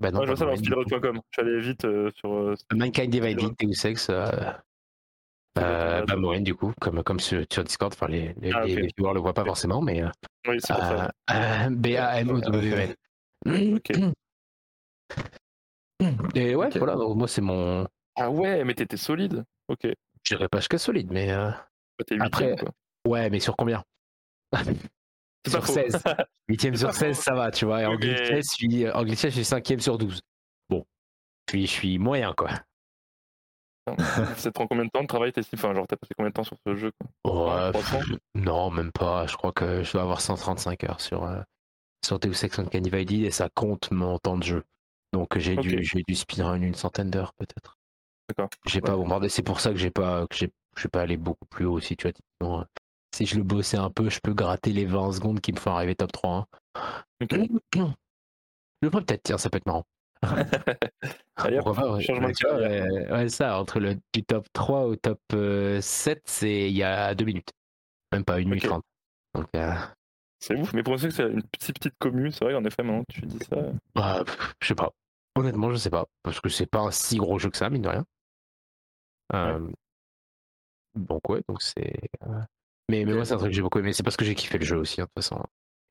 Bah 0.00 0.10
non, 0.10 0.18
Ouais, 0.18 0.26
je 0.26 0.30
vois 0.32 0.36
ça 0.36 0.46
dans 0.46 0.56
speedrun.com. 0.56 1.20
Je 1.30 1.40
suis 1.40 1.48
allé 1.48 1.60
vite 1.60 1.84
euh, 1.84 2.10
sur. 2.16 2.32
euh, 2.32 2.54
Mankind 2.74 3.10
Divided, 3.10 3.52
Deus 3.60 3.86
Ex, 3.86 4.10
euh, 5.58 6.00
euh, 6.00 6.04
bah. 6.06 6.16
Moen, 6.16 6.42
du 6.44 6.54
coup, 6.54 6.72
comme, 6.80 7.02
comme 7.02 7.20
sur, 7.20 7.44
sur 7.52 7.64
Discord. 7.64 7.92
Enfin, 7.92 8.08
les, 8.08 8.34
les, 8.40 8.52
Ah, 8.52 8.64
les- 8.64 8.74
ok. 8.74 8.80
les 8.82 8.88
viewers 8.96 9.14
le 9.14 9.20
voient 9.20 9.34
pas 9.34 9.44
forcément, 9.44 9.80
mais. 9.82 10.02
euh, 10.02 10.08
Oui, 10.48 10.56
c'est 10.60 10.68
ça. 10.74 11.10
Euh, 11.30 11.68
B-A-M-O-W-N. 11.70 12.94
Ok. 13.74 13.90
Et 16.34 16.54
ouais, 16.54 16.66
Ok. 16.66 16.76
voilà, 16.78 16.94
donc 16.94 17.16
moi 17.16 17.28
c'est 17.28 17.40
mon. 17.42 17.86
Ah 18.16 18.30
ouais, 18.30 18.64
mais 18.64 18.74
t'étais 18.74 18.96
solide. 18.96 19.44
Ok. 19.68 19.80
Bah, 19.84 19.90
Je 20.24 20.34
dirais 20.34 20.48
pas 20.48 20.58
jusqu'à 20.58 20.78
solide, 20.78 21.10
mais. 21.12 21.30
euh, 21.30 21.50
T'es 22.06 22.16
Après- 22.20 22.50
huitième, 22.50 22.58
quoi. 22.58 22.70
Ouais, 23.12 23.28
mais 23.30 23.40
sur 23.40 23.56
combien? 23.56 23.82
C'est 25.46 25.50
Sur 25.52 25.60
pas 25.60 25.66
faux. 25.66 25.72
16. 25.72 26.02
8ème 26.50 26.76
sur 26.76 26.88
pas 26.88 26.92
16, 26.94 27.18
ça 27.18 27.34
va, 27.34 27.50
tu 27.50 27.64
vois. 27.64 27.82
Et 27.82 27.86
en 27.86 27.94
Ok. 27.94 28.00
glitch 28.00 28.28
je 28.30 28.40
suis, 28.42 28.90
en 28.90 29.02
glitch 29.04 29.22
je 29.22 29.28
suis 29.30 29.42
5ème 29.42 29.80
sur 29.80 29.96
12. 29.98 30.20
Bon. 30.68 30.84
Je 31.48 31.52
suis, 31.52 31.66
je 31.66 31.72
suis 31.72 31.98
moyen, 31.98 32.34
quoi. 32.36 32.50
Ça 34.36 34.50
te 34.50 34.54
prend 34.54 34.66
combien 34.66 34.84
de 34.84 34.90
temps 34.90 35.02
de 35.02 35.06
travail 35.06 35.32
t'estimes 35.32 35.58
Enfin, 35.58 35.74
genre, 35.74 35.86
t'as 35.86 35.96
passé 35.96 36.14
combien 36.16 36.30
de 36.30 36.34
temps 36.34 36.44
sur 36.44 36.56
ce 36.66 36.76
jeu 36.76 36.92
quoi? 36.92 37.10
Ouais, 37.24 37.72
300 37.72 38.02
pff, 38.02 38.18
non, 38.34 38.70
même 38.70 38.92
pas. 38.92 39.26
Je 39.26 39.36
crois 39.36 39.52
que 39.52 39.82
je 39.82 39.92
dois 39.92 40.02
avoir 40.02 40.20
135 40.20 40.84
heures 40.84 41.00
sur, 41.00 41.24
euh, 41.24 41.40
sur 42.04 42.18
Deus 42.18 42.44
Ex 42.44 42.58
Uncanny 42.58 43.24
et 43.24 43.30
ça 43.30 43.48
compte 43.54 43.90
mon 43.90 44.18
temps 44.18 44.38
de 44.38 44.44
jeu. 44.44 44.64
Donc 45.12 45.38
j'ai 45.38 45.56
Ok. 45.56 45.66
dû, 45.66 45.84
j'ai 45.84 46.02
dû 46.06 46.14
speedrun 46.14 46.60
une 46.62 46.74
centaine 46.74 47.10
d'heures 47.10 47.34
peut-être. 47.34 47.78
D'accord. 48.28 48.50
J'ai 48.66 48.80
pas 48.80 48.96
bombardé. 48.96 49.28
C'est 49.28 49.42
pour 49.42 49.60
ça 49.60 49.70
que 49.70 49.76
j'ai 49.76 49.90
pas, 49.90 50.26
que 50.28 50.36
j'ai, 50.36 50.52
je 50.76 50.80
suis 50.80 50.88
pas 50.88 51.02
allé 51.02 51.16
beaucoup 51.16 51.46
plus 51.46 51.66
haut 51.66 51.74
aussi. 51.74 51.96
Tu 51.96 52.08
euh, 52.08 52.64
si 53.14 53.26
je 53.26 53.36
le 53.36 53.42
bossais 53.42 53.76
un 53.76 53.90
peu, 53.90 54.08
je 54.10 54.20
peux 54.20 54.34
gratter 54.34 54.72
les 54.72 54.86
20 54.86 55.12
secondes 55.12 55.40
qui 55.40 55.52
me 55.52 55.58
font 55.58 55.72
arriver 55.72 55.94
top 55.96 56.12
3. 56.12 56.46
hein. 56.74 56.86
Je 58.82 58.86
le 58.86 58.90
ferai 58.90 59.04
peut-être, 59.04 59.22
tiens, 59.24 59.38
ça 59.38 59.50
peut 59.50 59.58
être 59.58 59.66
marrant. 59.66 59.84
Pourquoi 61.36 61.74
pas, 61.74 61.92
ouais. 61.92 62.02
changement 62.02 62.28
de 62.28 62.34
vois, 62.42 62.50
carrière. 62.60 62.86
ouais, 62.92 63.10
ouais, 63.12 63.28
ça, 63.28 63.58
entre 63.58 63.80
le 63.80 63.96
du 64.12 64.22
top 64.24 64.46
3 64.52 64.84
au 64.84 64.96
top 64.96 65.20
euh, 65.32 65.80
7, 65.80 66.22
c'est 66.26 66.68
il 66.70 66.76
y 66.76 66.82
a 66.82 67.14
2 67.14 67.24
minutes. 67.24 67.50
Même 68.12 68.24
pas 68.24 68.34
1 68.34 68.44
minute 68.44 68.64
Ok. 68.64 68.68
30. 68.70 68.84
Donc, 69.34 69.46
euh, 69.54 69.72
C'est 70.40 70.56
ouf, 70.56 70.72
mais 70.74 70.82
pour 70.82 70.96
que 70.96 71.08
c'est 71.10 71.22
une 71.22 71.42
petite 71.44 71.78
petite 71.78 71.94
commune, 71.98 72.30
c'est 72.32 72.44
vrai, 72.44 72.54
en 72.54 72.64
effet, 72.64 72.82
maintenant 72.82 73.04
tu 73.08 73.22
dis 73.22 73.38
ça. 73.48 73.56
bah, 73.94 74.22
pff, 74.24 74.54
je 74.60 74.68
sais 74.68 74.74
pas. 74.74 74.90
Honnêtement, 75.36 75.70
je 75.70 75.76
sais 75.76 75.90
pas. 75.90 76.06
Parce 76.22 76.40
que 76.40 76.48
c'est 76.48 76.66
pas 76.66 76.80
un 76.80 76.90
si 76.90 77.16
gros 77.16 77.38
jeu 77.38 77.48
que 77.50 77.56
ça, 77.56 77.70
mine 77.70 77.82
de 77.82 77.88
rien. 77.88 78.04
Euh, 79.32 79.70
Donc, 80.96 81.28
ouais, 81.30 81.40
donc 81.48 81.62
c'est. 81.62 81.94
euh, 82.24 82.40
Mais, 82.90 83.04
mais 83.04 83.14
moi, 83.14 83.24
c'est 83.24 83.34
un 83.34 83.38
truc 83.38 83.50
que 83.50 83.56
j'ai 83.56 83.62
beaucoup 83.62 83.78
aimé. 83.78 83.92
C'est 83.92 84.02
parce 84.02 84.16
que 84.16 84.24
j'ai 84.24 84.34
kiffé 84.34 84.58
le 84.58 84.64
jeu 84.64 84.76
aussi, 84.76 85.00
hein, 85.00 85.04
de 85.04 85.08
toute 85.08 85.24
façon. 85.24 85.42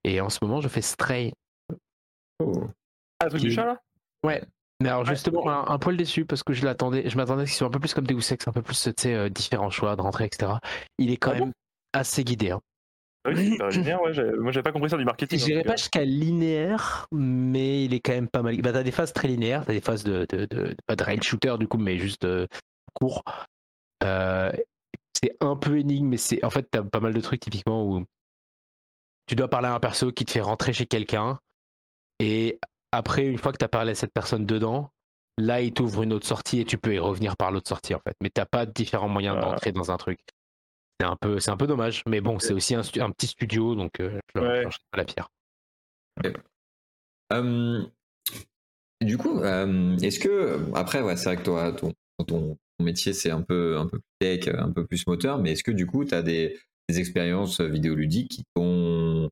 Et 0.03 0.19
en 0.21 0.29
ce 0.29 0.39
moment, 0.41 0.59
je 0.61 0.67
fais 0.67 0.81
Stray. 0.81 1.33
Oh. 2.39 2.67
Ah, 3.19 3.25
le 3.25 3.29
truc 3.29 3.41
Qui- 3.41 3.47
du 3.47 3.53
chat 3.53 3.65
là? 3.65 3.81
Ouais. 4.25 4.43
Mais 4.81 4.89
alors 4.89 5.03
justement, 5.05 5.49
un, 5.49 5.67
un 5.73 5.77
poil 5.79 5.97
déçu 5.97 6.25
parce 6.25 6.41
que 6.41 6.53
je 6.53 6.63
l'attendais, 6.63 7.09
je 7.09 7.17
m'attendais 7.17 7.43
à 7.43 7.45
ce 7.45 7.51
qu'il 7.51 7.57
soit 7.57 7.67
un 7.67 7.71
peu 7.71 7.79
plus 7.79 7.93
comme 7.93 8.07
Deus 8.07 8.31
Ex, 8.31 8.47
un 8.47 8.53
peu 8.53 8.61
plus, 8.61 8.81
tu 8.81 8.93
sais, 8.97 9.13
euh, 9.13 9.29
différents 9.29 9.69
choix 9.69 9.95
de 9.97 10.01
rentrée, 10.01 10.25
etc. 10.25 10.53
Il 10.97 11.11
est 11.11 11.17
quand 11.17 11.31
Ah 11.31 11.39
bon? 11.39 11.45
même 11.45 11.53
assez 11.93 12.23
guidé. 12.23 12.51
Hein. 12.51 12.61
Ah 13.25 13.31
oui, 13.35 13.57
c'est 13.59 13.79
linéaire, 13.79 14.01
ouais. 14.01 14.13
Moi, 14.37 14.51
j'avais 14.53 14.63
pas 14.63 14.71
compris 14.71 14.89
ça 14.89 14.95
du 14.95 15.03
marketing. 15.03 15.61
Tout 15.61 15.67
pas 15.67 15.75
jusqu'à 15.75 16.05
linéaire, 16.05 17.07
mais 17.11 17.83
il 17.83 17.93
est 17.93 17.99
quand 17.99 18.13
même 18.13 18.29
pas 18.29 18.41
mal. 18.41 18.61
Bah, 18.61 18.71
t'as 18.71 18.83
des 18.83 18.91
phases 18.93 19.11
très 19.11 19.27
linéaires, 19.27 19.65
t'as 19.65 19.73
des 19.73 19.81
phases 19.81 20.05
de, 20.05 20.25
de, 20.29 20.45
de- 20.45 20.75
pas 20.85 20.95
de 20.95 21.03
rail 21.03 21.21
shooter 21.21 21.55
du 21.59 21.67
coup, 21.67 21.77
mais 21.77 21.97
juste 21.97 22.23
euh, 22.23 22.47
court. 22.93 23.23
Euh, 24.05 24.49
c'est 25.21 25.35
un 25.41 25.57
peu 25.57 25.77
énigme, 25.77 26.07
mais 26.07 26.17
c'est 26.17 26.43
en 26.45 26.49
fait 26.49 26.69
t'as 26.71 26.81
pas 26.83 27.01
mal 27.01 27.13
de 27.13 27.19
trucs 27.19 27.41
typiquement 27.41 27.85
où 27.85 28.05
tu 29.27 29.35
dois 29.35 29.49
parler 29.49 29.67
à 29.67 29.73
un 29.73 29.79
perso 29.81 30.13
qui 30.13 30.23
te 30.23 30.31
fait 30.31 30.39
rentrer 30.39 30.71
chez 30.71 30.85
quelqu'un 30.85 31.39
et 32.19 32.57
après 32.91 33.25
une 33.25 33.37
fois 33.37 33.51
que 33.51 33.57
t'as 33.57 33.67
parlé 33.67 33.91
à 33.91 33.95
cette 33.95 34.13
personne 34.13 34.45
dedans, 34.45 34.91
là 35.37 35.61
il 35.61 35.73
t'ouvre 35.73 36.03
une 36.03 36.13
autre 36.13 36.27
sortie 36.27 36.59
et 36.59 36.65
tu 36.65 36.77
peux 36.77 36.93
y 36.93 36.99
revenir 36.99 37.37
par 37.37 37.51
l'autre 37.51 37.69
sortie 37.69 37.95
en 37.95 37.99
fait. 37.99 38.15
Mais 38.21 38.29
t'as 38.29 38.45
pas 38.45 38.65
différents 38.65 39.09
moyens 39.09 39.37
Ah. 39.39 39.41
d'entrer 39.41 39.71
dans 39.71 39.91
un 39.91 39.97
truc. 39.97 40.19
C'est 40.99 41.07
un 41.07 41.15
peu, 41.15 41.39
c'est 41.39 41.51
un 41.51 41.57
peu 41.57 41.65
dommage, 41.67 42.03
mais 42.07 42.19
bon, 42.19 42.39
c'est 42.39 42.51
aussi 42.53 42.75
un, 42.75 42.81
petit 42.81 43.27
studio 43.27 43.73
donc 43.73 43.99
euh, 44.01 44.19
je 44.35 44.41
Ouais. 44.41 44.63
pas 44.91 44.97
la 44.97 45.05
pierre. 45.05 45.29
Euh, 47.31 47.83
du 49.01 49.17
coup, 49.17 49.39
euh, 49.39 49.97
est-ce 49.99 50.19
que 50.19 50.59
après, 50.75 51.01
ouais, 51.01 51.15
c'est 51.15 51.25
vrai 51.25 51.37
que 51.37 51.43
toi, 51.43 51.71
ton, 51.71 51.93
ton, 52.27 52.57
métier 52.81 53.11
c'est 53.11 53.29
un 53.29 53.41
peu 53.41 53.77
un 53.77 53.87
peu 53.87 53.99
plus 53.99 54.13
tech, 54.19 54.47
un 54.57 54.71
peu 54.71 54.85
plus 54.85 55.05
moteur, 55.05 55.37
mais 55.37 55.51
est-ce 55.51 55.63
que 55.63 55.71
du 55.71 55.85
coup, 55.85 56.05
tu 56.05 56.13
as 56.13 56.21
des, 56.21 56.57
des 56.87 56.99
expériences 56.99 57.59
vidéoludiques 57.61 58.31
qui 58.31 58.43
t'ont 58.55 59.29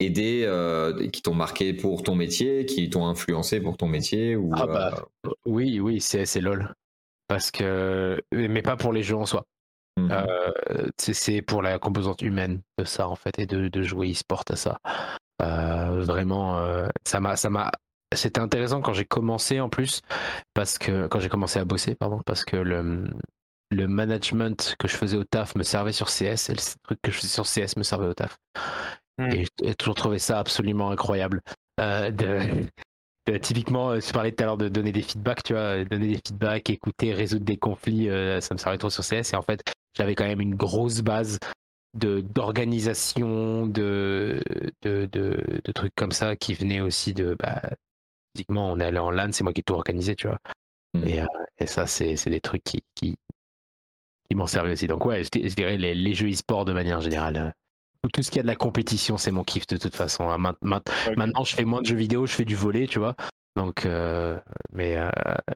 aidé, 0.00 0.44
euh, 0.46 1.08
qui 1.08 1.22
t'ont 1.22 1.34
marqué 1.34 1.72
pour 1.72 2.02
ton 2.02 2.14
métier, 2.14 2.66
qui 2.66 2.88
t'ont 2.90 3.06
influencé 3.06 3.60
pour 3.60 3.76
ton 3.76 3.86
métier 3.86 4.36
ou, 4.36 4.50
ah 4.54 4.66
bah, 4.66 5.04
euh, 5.26 5.30
Oui, 5.46 5.80
oui, 5.80 6.00
c'est 6.00 6.40
LOL. 6.40 6.74
Parce 7.26 7.50
que. 7.50 8.20
Mais 8.32 8.62
pas 8.62 8.76
pour 8.76 8.92
les 8.92 9.02
jeux 9.02 9.16
en 9.16 9.26
soi. 9.26 9.44
Mmh 9.98 10.12
c'est 10.96 11.42
pour 11.42 11.60
la 11.60 11.78
composante 11.80 12.22
humaine 12.22 12.60
de 12.78 12.84
ça, 12.84 13.08
en 13.08 13.16
fait, 13.16 13.38
et 13.40 13.46
de, 13.46 13.66
de 13.68 13.82
jouer 13.82 14.12
e-sport 14.12 14.44
à 14.48 14.56
ça. 14.56 14.78
vraiment, 15.40 16.62
ça 17.04 17.20
m'a. 17.20 17.36
ça 17.36 17.50
m'a 17.50 17.70
C'était 18.14 18.40
intéressant 18.40 18.80
quand 18.80 18.92
j'ai 18.92 19.04
commencé 19.04 19.60
en 19.60 19.68
plus, 19.68 20.02
parce 20.54 20.78
que. 20.78 21.08
Quand 21.08 21.18
j'ai 21.18 21.28
commencé 21.28 21.58
à 21.58 21.64
bosser, 21.64 21.94
pardon, 21.94 22.20
parce 22.24 22.44
que 22.44 22.56
le 22.56 23.10
le 23.70 23.86
management 23.86 24.76
que 24.78 24.88
je 24.88 24.96
faisais 24.96 25.16
au 25.16 25.24
taf 25.24 25.54
me 25.54 25.62
servait 25.62 25.92
sur 25.92 26.08
CS 26.08 26.48
et 26.48 26.54
le 26.54 26.78
truc 26.84 26.98
que 27.02 27.10
je 27.10 27.18
faisais 27.18 27.28
sur 27.28 27.44
CS 27.44 27.76
me 27.76 27.82
servait 27.82 28.06
au 28.06 28.14
taf. 28.14 28.38
Mmh. 29.18 29.32
Et 29.32 29.46
j'ai 29.62 29.74
toujours 29.74 29.94
trouvé 29.94 30.18
ça 30.18 30.38
absolument 30.38 30.90
incroyable. 30.90 31.42
Euh, 31.80 32.10
de, 33.26 33.36
typiquement, 33.38 33.90
euh, 33.90 34.00
tu 34.00 34.12
parlais 34.12 34.32
tout 34.32 34.42
à 34.42 34.46
l'heure 34.46 34.56
de 34.56 34.68
donner 34.68 34.92
des 34.92 35.02
feedbacks, 35.02 35.42
tu 35.42 35.52
vois, 35.52 35.84
donner 35.84 36.08
des 36.08 36.20
feedbacks, 36.26 36.70
écouter, 36.70 37.12
résoudre 37.12 37.44
des 37.44 37.56
conflits, 37.56 38.08
euh, 38.08 38.40
ça 38.40 38.54
me 38.54 38.58
servait 38.58 38.78
trop 38.78 38.90
sur 38.90 39.04
CS. 39.04 39.32
Et 39.32 39.36
en 39.36 39.42
fait, 39.42 39.62
j'avais 39.96 40.14
quand 40.14 40.24
même 40.24 40.40
une 40.40 40.54
grosse 40.54 41.00
base 41.02 41.38
de 41.94 42.20
d'organisation, 42.20 43.66
de 43.66 44.40
de, 44.82 45.06
de, 45.06 45.72
trucs 45.72 45.94
comme 45.96 46.12
ça 46.12 46.36
qui 46.36 46.54
venaient 46.54 46.80
aussi 46.80 47.12
de. 47.12 47.36
Bah, 47.38 47.60
typiquement, 48.34 48.70
on 48.70 48.78
est 48.78 48.84
allé 48.84 48.98
en 48.98 49.10
LAN, 49.10 49.32
c'est 49.32 49.42
moi 49.42 49.52
qui 49.52 49.60
ai 49.60 49.64
tout 49.64 49.74
organisé, 49.74 50.14
tu 50.14 50.28
vois. 50.28 50.38
Mmh. 50.94 51.06
Et, 51.06 51.22
et, 51.58 51.66
ça, 51.66 51.86
c'est 51.86 52.30
des 52.30 52.40
trucs 52.40 52.62
qui, 52.62 52.82
qui, 52.94 53.16
qui 54.28 54.36
m'ont 54.36 54.46
servi 54.46 54.72
aussi. 54.72 54.86
Donc, 54.86 55.04
ouais, 55.06 55.22
je, 55.24 55.54
dirais 55.54 55.76
les, 55.76 55.94
les 55.94 56.14
jeux 56.14 56.30
e-sport 56.30 56.64
de 56.64 56.72
manière 56.72 57.00
générale 57.00 57.54
tout 58.12 58.22
ce 58.22 58.30
qui 58.30 58.38
a 58.38 58.42
de 58.42 58.46
la 58.46 58.56
compétition, 58.56 59.16
c'est 59.18 59.30
mon 59.30 59.44
kiff 59.44 59.66
de 59.66 59.76
toute 59.76 59.96
façon. 59.96 60.28
Hein. 60.30 60.38
Maintenant, 60.62 61.44
je 61.44 61.54
fais 61.54 61.64
moins 61.64 61.82
de 61.82 61.86
jeux 61.86 61.96
vidéo, 61.96 62.26
je 62.26 62.32
fais 62.32 62.44
du 62.44 62.54
volet, 62.54 62.86
tu 62.86 62.98
vois. 62.98 63.16
Donc, 63.56 63.86
euh, 63.86 64.38
mais 64.72 64.96
euh, 64.96 65.10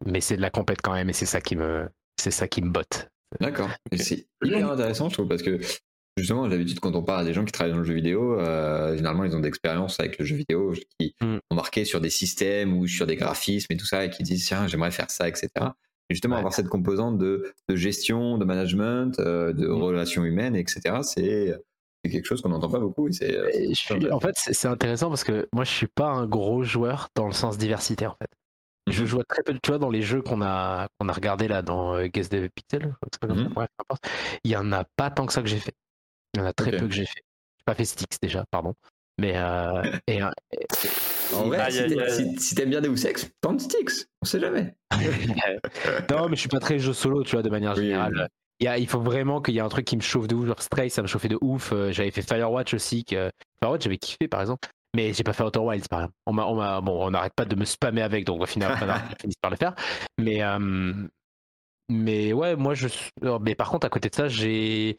mais 0.05 0.21
c'est 0.21 0.37
de 0.37 0.43
la 0.43 0.51
compète 0.51 0.83
quand 0.83 0.93
même, 0.93 1.09
et 1.09 1.13
c'est 1.13 1.27
ça 1.27 1.41
qui 1.41 1.55
me 1.55 1.89
c'est 2.19 2.33
ça 2.33 2.49
qui 2.49 2.61
me 2.63 2.71
botte. 2.71 3.09
D'accord. 3.41 3.71
C'est 3.97 4.27
hyper 4.43 4.73
intéressant, 4.73 5.09
je 5.09 5.15
trouve, 5.15 5.29
parce 5.29 5.43
que 5.43 5.61
justement, 6.19 6.49
d'habitude, 6.49 6.81
quand 6.81 6.95
on 6.97 7.03
parle 7.03 7.21
à 7.21 7.25
des 7.25 7.33
gens 7.33 7.45
qui 7.45 7.53
travaillent 7.53 7.73
dans 7.73 7.79
le 7.79 7.85
jeu 7.85 7.95
vidéo, 7.95 8.39
euh, 8.39 8.97
généralement, 8.97 9.25
ils 9.25 9.37
ont 9.37 9.41
d'expérience 9.41 10.01
avec 10.01 10.19
le 10.19 10.25
jeu 10.25 10.37
vidéo 10.37 10.75
qui 10.99 11.15
mm. 11.21 11.39
ont 11.51 11.55
marqué 11.55 11.85
sur 11.85 12.01
des 12.01 12.11
systèmes 12.11 12.77
ou 12.77 12.89
sur 12.89 13.07
des 13.07 13.17
graphismes 13.17 13.73
et 13.73 13.77
tout 13.77 13.87
ça, 13.87 14.05
et 14.05 14.11
qui 14.11 14.25
disent 14.25 14.47
tiens, 14.47 14.67
j'aimerais 14.67 14.91
faire 14.91 15.11
ça, 15.11 15.29
etc. 15.29 15.49
Et 16.11 16.15
justement, 16.15 16.37
avoir 16.37 16.53
cette 16.53 16.69
composante 16.69 17.19
de, 17.19 17.53
de, 17.69 17.77
gestion, 17.77 18.37
de 18.37 18.45
management, 18.45 19.19
de 19.19 19.67
mm. 19.67 19.73
relations 19.73 20.25
humaines, 20.25 20.57
etc. 20.57 20.99
C'est 21.03 21.57
c'est 22.05 22.11
quelque 22.11 22.27
chose 22.27 22.43
qu'on 22.43 22.49
n'entend 22.49 22.69
pas 22.69 22.81
beaucoup. 22.81 23.11
c'est, 23.13 23.37
euh, 23.37 24.13
en 24.13 24.21
fait, 24.21 24.35
c'est 24.37 24.69
intéressant 24.69 25.09
parce 25.09 25.25
que 25.25 25.49
moi, 25.53 25.65
je 25.65 25.71
suis 25.71 25.87
pas 25.87 26.09
un 26.09 26.27
gros 26.27 26.63
joueur 26.65 27.09
dans 27.15 27.27
le 27.27 27.33
sens 27.33 27.59
diversité, 27.59 28.07
en 28.07 28.17
fait. 28.17 28.29
Je 28.91 29.03
mhm. 29.03 29.07
joue 29.07 29.23
très 29.23 29.43
peu, 29.45 29.57
tu 29.63 29.71
vois, 29.71 29.79
dans 29.79 29.91
les 29.91 30.03
jeux 30.03 30.23
qu'on 30.23 30.43
a, 30.43 30.89
qu'on 30.99 31.09
a 31.09 31.13
regardé 31.13 31.47
là 31.47 31.63
dans 31.63 31.95
euh, 31.95 32.09
Guess 32.09 32.31
the 32.31 32.49
Pixel, 32.49 32.95
mhm. 33.23 33.55
il 34.43 34.51
y 34.51 34.57
en 34.57 34.73
a 34.73 34.85
pas 34.97 35.11
tant 35.11 35.27
que 35.27 35.33
ça 35.33 35.43
que 35.43 35.49
j'ai 35.49 35.61
fait. 35.61 35.75
Il 36.35 36.41
y 36.41 36.43
en 36.43 36.47
a 36.47 36.53
très 36.53 36.73
peu 36.73 36.89
que 36.89 36.95
j'ai 36.95 37.07
fait. 37.07 37.23
J'ai 37.59 37.65
pas 37.65 37.75
fait 37.75 37.85
Styx 37.85 38.19
déjà, 38.21 38.45
pardon. 38.51 38.75
Mais 39.21 39.35
euh, 39.37 39.83
et, 40.09 40.23
en 40.23 41.45
vrai, 41.45 41.71
si, 42.39 42.55
t'aimes 42.57 42.71
bien 42.71 42.81
Deus 42.81 43.07
Ex, 43.07 43.31
tente 43.41 43.61
Styx, 43.61 44.09
on 44.23 44.27
sait 44.27 44.41
jamais. 44.41 44.75
non, 46.11 46.29
mais 46.29 46.35
je 46.35 46.41
suis 46.41 46.49
pas 46.49 46.59
très 46.59 46.81
jeu 46.81 46.93
solo, 46.93 47.23
tu 47.23 47.37
vois, 47.37 47.43
de 47.43 47.51
manière 47.51 47.77
générale 47.77 48.29
il 48.63 48.87
faut 48.87 49.01
vraiment 49.01 49.41
qu'il 49.41 49.55
y 49.55 49.59
ait 49.59 49.63
un 49.63 49.69
truc 49.69 49.85
qui 49.85 49.97
me 49.97 50.03
chauffe 50.03 50.29
de 50.29 50.35
ouf. 50.35 50.47
Genre 50.47 50.63
Stray, 50.63 50.91
ça 50.91 51.03
me 51.03 51.07
chauffait 51.07 51.29
de 51.29 51.39
ouf. 51.41 51.73
Euh, 51.73 51.93
j'avais 51.93 52.11
fait 52.11 52.23
Firewatch 52.23 52.75
aussi. 52.75 53.05
Que... 53.05 53.31
Firewatch, 53.63 53.85
j'avais 53.85 53.99
kiffé 53.99 54.29
par 54.29 54.41
exemple. 54.41 54.69
Mais 54.95 55.13
j'ai 55.15 55.25
pas 55.25 55.33
fait 55.33 55.43
Outer 55.43 55.61
Wilds 55.61 55.89
par 55.89 56.01
exemple. 56.01 56.15
On, 56.27 56.39
on, 56.39 56.83
bon, 56.83 57.07
on 57.07 57.11
n'arrête 57.11 57.33
pas 57.35 57.45
de 57.45 57.57
me 57.57 57.65
spammer 57.65 58.03
avec, 58.03 58.27
donc 58.27 58.43
au 58.43 58.47
final, 58.47 58.77
on 58.83 58.89
a 58.89 58.99
fini 59.21 59.35
par 59.41 59.51
le 59.51 59.57
faire. 59.57 59.75
Mais, 60.19 60.43
euh, 60.43 60.93
mais 61.89 62.33
ouais, 62.33 62.57
moi, 62.57 62.75
je. 62.75 62.89
Mais 63.41 63.55
par 63.55 63.71
contre, 63.71 63.87
à 63.87 63.91
côté 63.91 64.09
de 64.09 64.15
ça, 64.15 64.29
j'ai. 64.29 64.97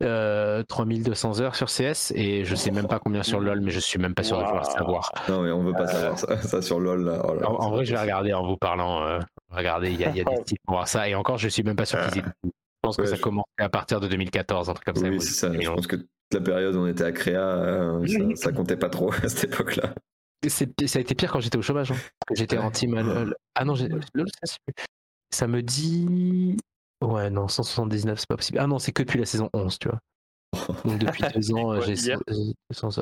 3200 0.00 1.40
euh, 1.40 1.42
heures 1.42 1.56
sur 1.56 1.66
CS 1.66 2.12
et 2.14 2.44
je 2.44 2.54
sais 2.54 2.70
même 2.70 2.86
pas 2.86 3.00
combien 3.00 3.24
sur 3.24 3.40
LoL, 3.40 3.60
mais 3.60 3.72
je 3.72 3.80
suis 3.80 3.98
même 3.98 4.14
pas 4.14 4.22
sûr 4.22 4.38
de 4.38 4.44
pouvoir 4.44 4.66
savoir. 4.66 5.12
Non, 5.28 5.42
mais 5.42 5.50
on 5.50 5.64
veut 5.64 5.72
pas 5.72 5.88
savoir 5.88 6.16
ça, 6.16 6.62
sur 6.62 6.78
LoL. 6.78 7.04
Là. 7.04 7.20
Oh 7.26 7.56
en, 7.58 7.70
vrai, 7.70 7.84
je 7.84 7.92
vais 7.92 8.00
regarder 8.00 8.32
en 8.32 8.46
vous 8.46 8.56
parlant. 8.56 9.18
regardez, 9.50 9.90
il 9.90 9.98
y 9.98 10.04
a, 10.04 10.10
y 10.10 10.20
a 10.20 10.24
des 10.24 10.42
types 10.44 10.60
pour 10.64 10.76
voir 10.76 10.86
ça. 10.86 11.08
Et 11.08 11.16
encore, 11.16 11.36
je 11.38 11.48
suis 11.48 11.64
même 11.64 11.74
pas 11.74 11.84
sûr 11.84 11.98
qu'ils 12.12 12.22
je 12.22 12.67
pense 12.96 12.96
que 12.96 13.16
ça 13.16 13.18
commençait 13.18 13.46
à 13.58 13.68
partir 13.68 14.00
de 14.00 14.08
2014, 14.08 14.68
un 14.68 14.74
truc 14.74 14.84
comme 14.84 14.96
ça. 14.96 15.08
Oui, 15.08 15.20
c'est 15.20 15.32
ça. 15.32 15.52
Je 15.52 15.68
pense 15.68 15.86
que 15.86 15.96
toute 15.96 16.08
la 16.32 16.40
période 16.40 16.74
où 16.74 16.80
on 16.80 16.86
était 16.86 17.04
à 17.04 17.12
Créa, 17.12 17.40
euh, 17.40 18.34
ça, 18.36 18.52
comptait 18.52 18.76
pas 18.76 18.90
trop 18.90 19.12
à 19.22 19.28
cette 19.28 19.52
époque-là. 19.52 19.94
Ça 20.48 20.64
a 20.64 21.00
été 21.00 21.14
pire 21.14 21.32
quand 21.32 21.40
j'étais 21.40 21.58
au 21.58 21.62
chômage. 21.62 21.90
Hein. 21.90 21.96
J'étais 22.34 22.58
en 22.58 22.70
team 22.70 23.34
Ah 23.54 23.64
non, 23.64 23.74
ça 25.30 25.46
me 25.46 25.62
dit. 25.62 26.56
Ouais, 27.04 27.30
non, 27.30 27.48
179, 27.48 28.18
c'est 28.18 28.28
pas 28.28 28.36
possible. 28.36 28.58
Ah 28.58 28.66
non, 28.66 28.78
c'est 28.78 28.92
que 28.92 29.02
depuis 29.02 29.18
la 29.18 29.26
saison 29.26 29.50
11, 29.52 29.78
tu 29.78 29.88
vois. 29.88 30.00
Donc 30.84 30.98
depuis 30.98 31.24
deux 31.34 31.52
ans, 31.52 31.80
j'ai. 31.80 31.94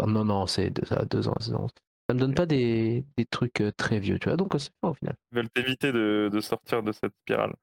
Non, 0.06 0.24
non, 0.24 0.46
c'est 0.46 0.70
deux, 0.70 1.28
ans, 1.28 1.34
saison 1.40 1.66
Ça 2.08 2.14
me 2.14 2.18
donne 2.18 2.34
pas 2.34 2.46
des, 2.46 3.04
des 3.16 3.24
trucs 3.24 3.60
euh, 3.60 3.72
très 3.76 3.98
vieux, 3.98 4.18
tu 4.18 4.28
vois. 4.28 4.36
Donc 4.36 4.54
c'est 4.58 4.72
pas 4.80 4.90
au 4.90 4.94
final. 4.94 5.16
Ils 5.32 5.36
veulent 5.36 5.48
éviter 5.56 5.92
de, 5.92 6.28
de 6.32 6.40
sortir 6.40 6.82
de 6.82 6.92
cette 6.92 7.12
spirale. 7.22 7.54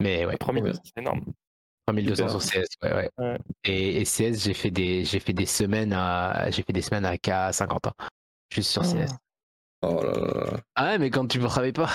Mais 0.00 0.24
ouais. 0.24 0.36
3200, 0.36 0.80
c'est 0.84 1.00
énorme. 1.00 1.24
3200 1.86 2.28
sur 2.28 2.40
CS, 2.40 2.66
ouais, 2.82 3.10
ouais. 3.18 3.38
Et, 3.64 4.04
CS, 4.04 4.44
j'ai 4.44 4.54
fait 4.54 4.70
des, 4.70 5.04
j'ai 5.04 5.20
fait 5.20 5.32
des 5.32 5.46
semaines 5.46 5.92
à, 5.92 6.50
j'ai 6.50 6.62
fait 6.62 6.72
des 6.72 6.82
semaines 6.82 7.04
à 7.04 7.18
K 7.18 7.52
50 7.52 7.88
ans, 7.88 7.92
juste 8.52 8.70
sur 8.70 8.82
CS. 8.82 9.12
Oh 9.82 10.02
là 10.02 10.12
là. 10.12 10.60
Ah 10.74 10.84
ouais, 10.86 10.98
mais 10.98 11.10
quand 11.10 11.26
tu 11.26 11.38
ne 11.38 11.46
travailles 11.46 11.72
pas. 11.72 11.90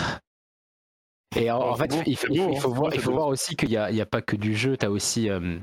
Et 1.36 1.52
en, 1.52 1.72
oh, 1.72 1.76
fait, 1.76 1.94
il, 2.06 2.16
faut, 2.16 2.28
il, 2.30 2.60
faut, 2.60 2.74
voir, 2.74 2.94
il 2.94 3.02
faut 3.02 3.12
voir 3.12 3.28
aussi 3.28 3.56
qu'il 3.56 3.70
n'y 3.70 3.78
a, 3.78 3.86
a, 3.86 4.06
pas 4.06 4.22
que 4.22 4.36
du 4.36 4.56
jeu, 4.56 4.78
tu 4.78 4.86
as 4.86 4.92
aussi 4.92 5.30
euh, 5.30 5.60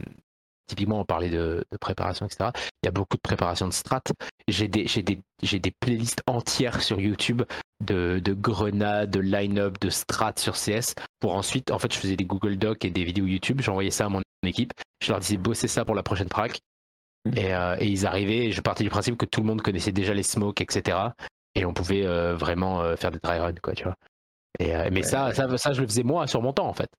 typiquement 0.67 1.01
on 1.01 1.05
parlait 1.05 1.31
de, 1.31 1.65
préparation, 1.81 2.27
etc. 2.27 2.51
Il 2.83 2.87
y 2.87 2.89
a 2.89 2.93
beaucoup 2.93 3.17
de 3.17 3.23
préparation 3.23 3.69
de 3.69 3.73
strat. 3.73 4.03
J'ai 4.49 4.69
des, 4.69 4.85
des, 4.85 5.59
des, 5.59 5.71
playlists 5.71 6.23
entières 6.27 6.83
sur 6.83 7.01
YouTube 7.01 7.43
de, 7.81 8.21
de 8.23 8.33
grenades, 8.33 9.11
de 9.11 9.21
line-up, 9.21 9.79
de 9.81 9.91
strat 9.91 10.35
sur 10.37 10.55
CS. 10.55 10.95
Pour 11.23 11.37
ensuite, 11.37 11.71
en 11.71 11.79
fait, 11.79 11.95
je 11.95 11.99
faisais 12.01 12.17
des 12.17 12.25
Google 12.25 12.57
Docs 12.57 12.85
et 12.85 12.91
des 12.91 13.05
vidéos 13.05 13.27
YouTube. 13.27 13.61
J'envoyais 13.61 13.93
ça 13.93 14.07
à 14.07 14.09
mon 14.09 14.21
équipe. 14.45 14.73
Je 15.01 15.13
leur 15.13 15.21
disais 15.21 15.37
bosser 15.37 15.69
ça 15.69 15.85
pour 15.85 15.95
la 15.95 16.03
prochaine 16.03 16.29
prac. 16.29 16.59
Mmh. 17.25 17.31
Euh, 17.39 17.77
et, 17.79 17.87
ils 17.87 18.07
arrivaient. 18.07 18.47
Et 18.47 18.53
je 18.53 18.61
partais 18.61 18.83
du 18.83 18.91
principe 18.91 19.17
que 19.17 19.25
tout 19.25 19.41
le 19.41 19.47
monde 19.47 19.63
connaissait 19.63 19.93
déjà 19.93 20.15
les 20.15 20.25
smokes, 20.25 20.61
etc. 20.61 20.99
Et 21.55 21.65
on 21.65 21.73
pouvait 21.73 22.05
euh, 22.05 22.35
vraiment 22.35 22.83
euh, 22.83 22.97
faire 22.97 23.13
des 23.13 23.21
dry 23.23 23.39
runs, 23.39 23.55
quoi, 23.63 23.73
tu 23.73 23.85
vois. 23.85 23.95
Et, 24.59 24.73
mais 24.91 25.03
ça, 25.03 25.33
ça, 25.33 25.57
ça, 25.57 25.73
je 25.73 25.81
le 25.81 25.87
faisais 25.87 26.03
moi 26.03 26.27
sur 26.27 26.43
mon 26.43 26.53
temps, 26.53 26.67
en 26.67 26.75
fait. 26.75 26.91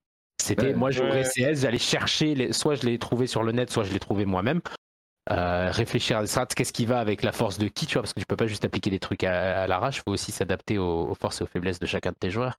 C'était 0.42 0.74
moi 0.74 0.90
j'ouvrais 0.92 1.24
CS, 1.24 1.62
j'allais 1.62 1.78
chercher, 1.78 2.34
les, 2.34 2.54
soit 2.54 2.76
je 2.76 2.86
l'ai 2.86 2.98
trouvé 3.00 3.28
sur 3.28 3.44
le 3.44 3.52
net, 3.52 3.70
soit 3.70 3.84
je 3.84 3.94
l'ai 3.94 4.00
trouvé 4.00 4.26
moi-même. 4.26 4.62
Euh, 5.32 5.72
réfléchir 5.72 6.18
à 6.18 6.22
des 6.22 6.28
strats, 6.28 6.46
qu'est-ce 6.48 6.74
qui 6.74 6.86
va 6.86 7.00
avec 7.00 7.24
la 7.24 7.32
force 7.32 7.58
de 7.58 7.68
qui, 7.70 7.86
tu 7.86 7.94
vois, 7.94 8.02
parce 8.02 8.14
que 8.14 8.20
tu 8.20 8.26
peux 8.26 8.36
pas 8.36 8.48
juste 8.48 8.66
appliquer 8.66 8.90
des 8.90 9.00
trucs 9.00 9.24
à, 9.24 9.68
l'arrache, 9.68 9.98
il 9.98 10.02
faut 10.02 10.12
aussi 10.12 10.34
s'adapter 10.34 10.78
aux, 10.78 11.16
forces 11.16 11.40
et 11.40 11.44
aux 11.44 11.48
faiblesses 11.48 11.80
de 11.80 11.86
chacun 11.86 12.12
de 12.12 12.18
tes 12.20 12.30
joueurs. 12.30 12.56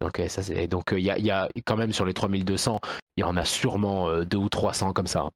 Donc, 0.00 0.20
ça, 0.28 0.42
c'est, 0.42 0.66
donc 0.66 0.92
il 0.92 1.00
y, 1.00 1.10
a, 1.10 1.18
y, 1.18 1.30
a, 1.30 1.48
quand 1.64 1.76
même 1.76 1.92
sur 1.92 2.04
les 2.04 2.12
3200, 2.12 2.80
il 3.16 3.22
y 3.22 3.24
en 3.24 3.36
a 3.36 3.44
sûrement 3.44 4.08
euh, 4.08 4.24
deux 4.24 4.38
ou 4.38 4.48
300 4.48 4.92
comme 4.92 5.06
ça. 5.06 5.30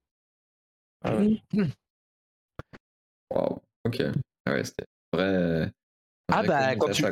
Ah 1.02 1.16
ouais. 1.16 1.40
Wow, 3.30 3.62
ok. 3.86 4.02
Ah 4.46 4.52
ouais, 4.52 4.64
c'était 4.64 4.84
vrai. 5.12 5.70
Ah 6.32 6.42
bah, 6.42 6.76
quand 6.76 6.90
tu, 6.90 7.04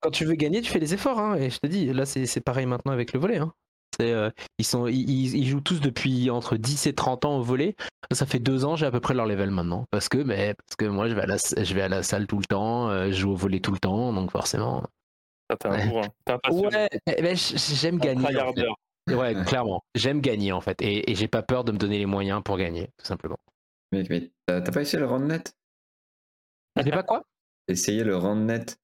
quand 0.00 0.10
tu 0.10 0.24
veux 0.24 0.34
gagner, 0.34 0.60
tu 0.60 0.70
fais 0.70 0.80
des 0.80 0.94
efforts. 0.94 1.18
Hein, 1.18 1.36
et 1.36 1.50
je 1.50 1.58
te 1.58 1.66
dis, 1.66 1.86
là, 1.92 2.04
c'est 2.04 2.40
pareil 2.40 2.66
maintenant 2.66 2.92
avec 2.92 3.12
le 3.12 3.20
volet. 3.20 3.38
Hein. 3.38 3.52
Euh, 4.02 4.30
ils, 4.58 4.64
sont, 4.64 4.86
ils, 4.86 5.46
jouent 5.46 5.60
tous 5.60 5.80
depuis 5.80 6.30
entre 6.30 6.56
10 6.56 6.86
et 6.86 6.94
30 6.94 7.24
ans 7.24 7.38
au 7.38 7.42
volet. 7.42 7.76
Ça 8.12 8.26
fait 8.26 8.38
deux 8.38 8.64
ans, 8.64 8.76
j'ai 8.76 8.86
à 8.86 8.90
peu 8.90 9.00
près 9.00 9.14
leur 9.14 9.26
level 9.26 9.50
maintenant. 9.50 9.86
Parce 9.90 10.08
que, 10.08 10.18
mais, 10.18 10.54
parce 10.54 10.76
que 10.76 10.84
moi, 10.84 11.08
je 11.08 11.14
vais, 11.14 11.22
à 11.22 11.26
la, 11.26 11.36
je 11.36 11.74
vais 11.74 11.82
à 11.82 11.88
la 11.88 12.02
salle 12.02 12.26
tout 12.26 12.38
le 12.38 12.44
temps, 12.44 12.90
euh, 12.90 13.06
je 13.06 13.12
joue 13.12 13.32
au 13.32 13.36
volet 13.36 13.60
tout 13.60 13.72
le 13.72 13.78
temps, 13.78 14.12
donc 14.12 14.30
forcément. 14.30 14.84
Ah, 15.48 15.56
t'es 15.56 15.68
un 15.68 15.86
bourrin. 16.48 16.88
ouais, 17.06 17.34
j'aime 17.36 17.98
gagner. 17.98 18.26
Ouais, 19.08 19.34
clairement. 19.44 19.84
J'aime 19.94 20.20
gagner 20.20 20.52
en 20.52 20.60
fait. 20.60 20.80
Et, 20.82 21.14
j'ai 21.14 21.28
pas 21.28 21.42
peur 21.42 21.64
de 21.64 21.72
me 21.72 21.78
donner 21.78 21.98
les 21.98 22.06
moyens 22.06 22.42
pour 22.44 22.58
gagner, 22.58 22.90
tout 22.96 23.06
simplement. 23.06 23.38
Mais, 23.92 24.04
mais 24.10 24.30
t'as 24.46 24.60
pas 24.60 24.82
essayé 24.82 24.98
le 24.98 25.06
round 25.06 25.26
net? 25.26 25.54
J'ai 26.82 26.90
pas 26.90 27.02
quoi? 27.02 27.22
Essayer 27.68 28.04
le 28.04 28.16
round 28.16 28.44
net 28.44 28.78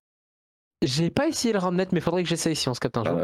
j'ai 0.82 1.10
pas 1.10 1.28
essayé 1.28 1.55
le 1.55 1.70
net, 1.70 1.93
mais 1.93 2.01
faudrait 2.01 2.24
que 2.24 2.28
j'essaye 2.28 2.56
si 2.56 2.68
on 2.68 2.74
se 2.74 2.80
capte 2.80 2.97
un 2.98 3.05
jour. 3.05 3.18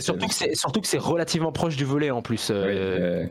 surtout 0.00 0.28
que 0.28 0.34
c'est 0.34 0.54
surtout 0.54 0.80
que 0.80 0.86
c'est 0.86 0.98
relativement 0.98 1.52
proche 1.52 1.76
du 1.76 1.84
volet 1.84 2.10
en 2.10 2.22
plus. 2.22 2.50
Euh, 2.50 3.26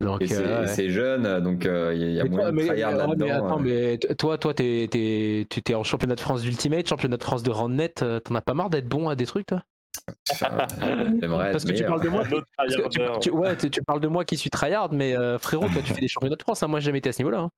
Donc, 0.00 0.22
Et 0.22 0.26
c'est 0.28 0.36
euh, 0.46 0.60
ouais. 0.62 0.66
c'est 0.66 0.88
jeune, 0.88 1.40
donc 1.40 1.66
euh, 1.66 1.92
il 1.94 2.12
y 2.12 2.20
a 2.20 2.24
Mais 2.24 2.30
moyen 2.30 2.44
toi, 2.46 2.50
de 2.52 2.56
mais- 2.56 2.66
tryhard 2.68 2.92
mais- 2.92 2.96
ouais, 2.98 3.06
là-dedans. 3.08 3.26
mais 3.26 3.30
attends, 3.32 3.58
euh. 3.58 3.62
mais 4.08 4.14
toi, 4.16 4.38
toi, 4.38 4.54
t'es, 4.54 4.88
t'es, 4.90 5.46
tu 5.50 5.62
t'es 5.62 5.74
en 5.74 5.84
championnat 5.84 6.14
de 6.14 6.20
France 6.20 6.40
d'Ultimate, 6.42 6.88
championnat 6.88 7.18
de 7.18 7.22
France 7.22 7.42
de 7.42 7.50
Roundnet, 7.50 7.94
euh, 8.02 8.18
t'en 8.20 8.34
as 8.34 8.40
pas 8.40 8.54
marre 8.54 8.70
d'être 8.70 8.88
bon 8.88 9.08
à 9.10 9.14
des 9.14 9.26
trucs, 9.26 9.46
toi? 9.46 9.62
Enfin, 10.32 10.48
Parce 11.52 11.64
que 11.64 11.72
tu 11.72 11.84
parles 11.84 12.02
de 12.02 12.08
moi. 12.08 12.24
Tu, 13.20 13.30
ouais, 13.30 13.56
tu, 13.56 13.70
tu 13.70 13.82
parles 13.82 14.00
de 14.00 14.08
moi 14.08 14.24
qui 14.24 14.36
suis 14.38 14.48
tryhard, 14.50 14.92
mais 14.92 15.14
euh, 15.16 15.38
frérot, 15.38 15.68
toi, 15.68 15.82
tu 15.84 15.92
fais 15.92 16.00
des 16.00 16.08
championnats 16.08 16.36
de 16.36 16.42
France. 16.42 16.62
hein, 16.62 16.68
moi, 16.68 16.80
j'ai 16.80 16.86
jamais 16.86 16.98
été 16.98 17.10
à 17.10 17.12
ce 17.12 17.18
niveau-là. 17.18 17.40
hein. 17.40 17.50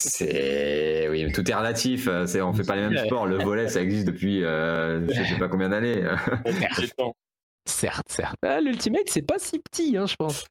C'est 0.00 1.06
oui, 1.08 1.24
mais 1.24 1.32
tout 1.32 1.48
est 1.48 1.54
relatif. 1.54 2.08
euh, 2.08 2.26
C'est 2.26 2.42
on 2.42 2.52
fait 2.52 2.64
pas 2.64 2.74
les 2.76 2.88
mêmes 2.88 2.98
sports. 3.06 3.26
Le 3.26 3.38
volet, 3.38 3.68
ça 3.68 3.80
existe 3.80 4.06
depuis 4.08 4.44
euh, 4.44 5.06
je 5.08 5.22
sais 5.22 5.38
pas 5.38 5.48
combien 5.48 5.68
d'années. 5.68 6.02
Certes, 7.64 8.08
certes. 8.08 8.36
Ah, 8.42 8.60
L'Ultimate, 8.60 9.08
c'est 9.08 9.22
pas 9.22 9.38
si 9.38 9.58
petit, 9.58 9.96
hein, 9.96 10.06
je 10.06 10.16
pense. 10.16 10.44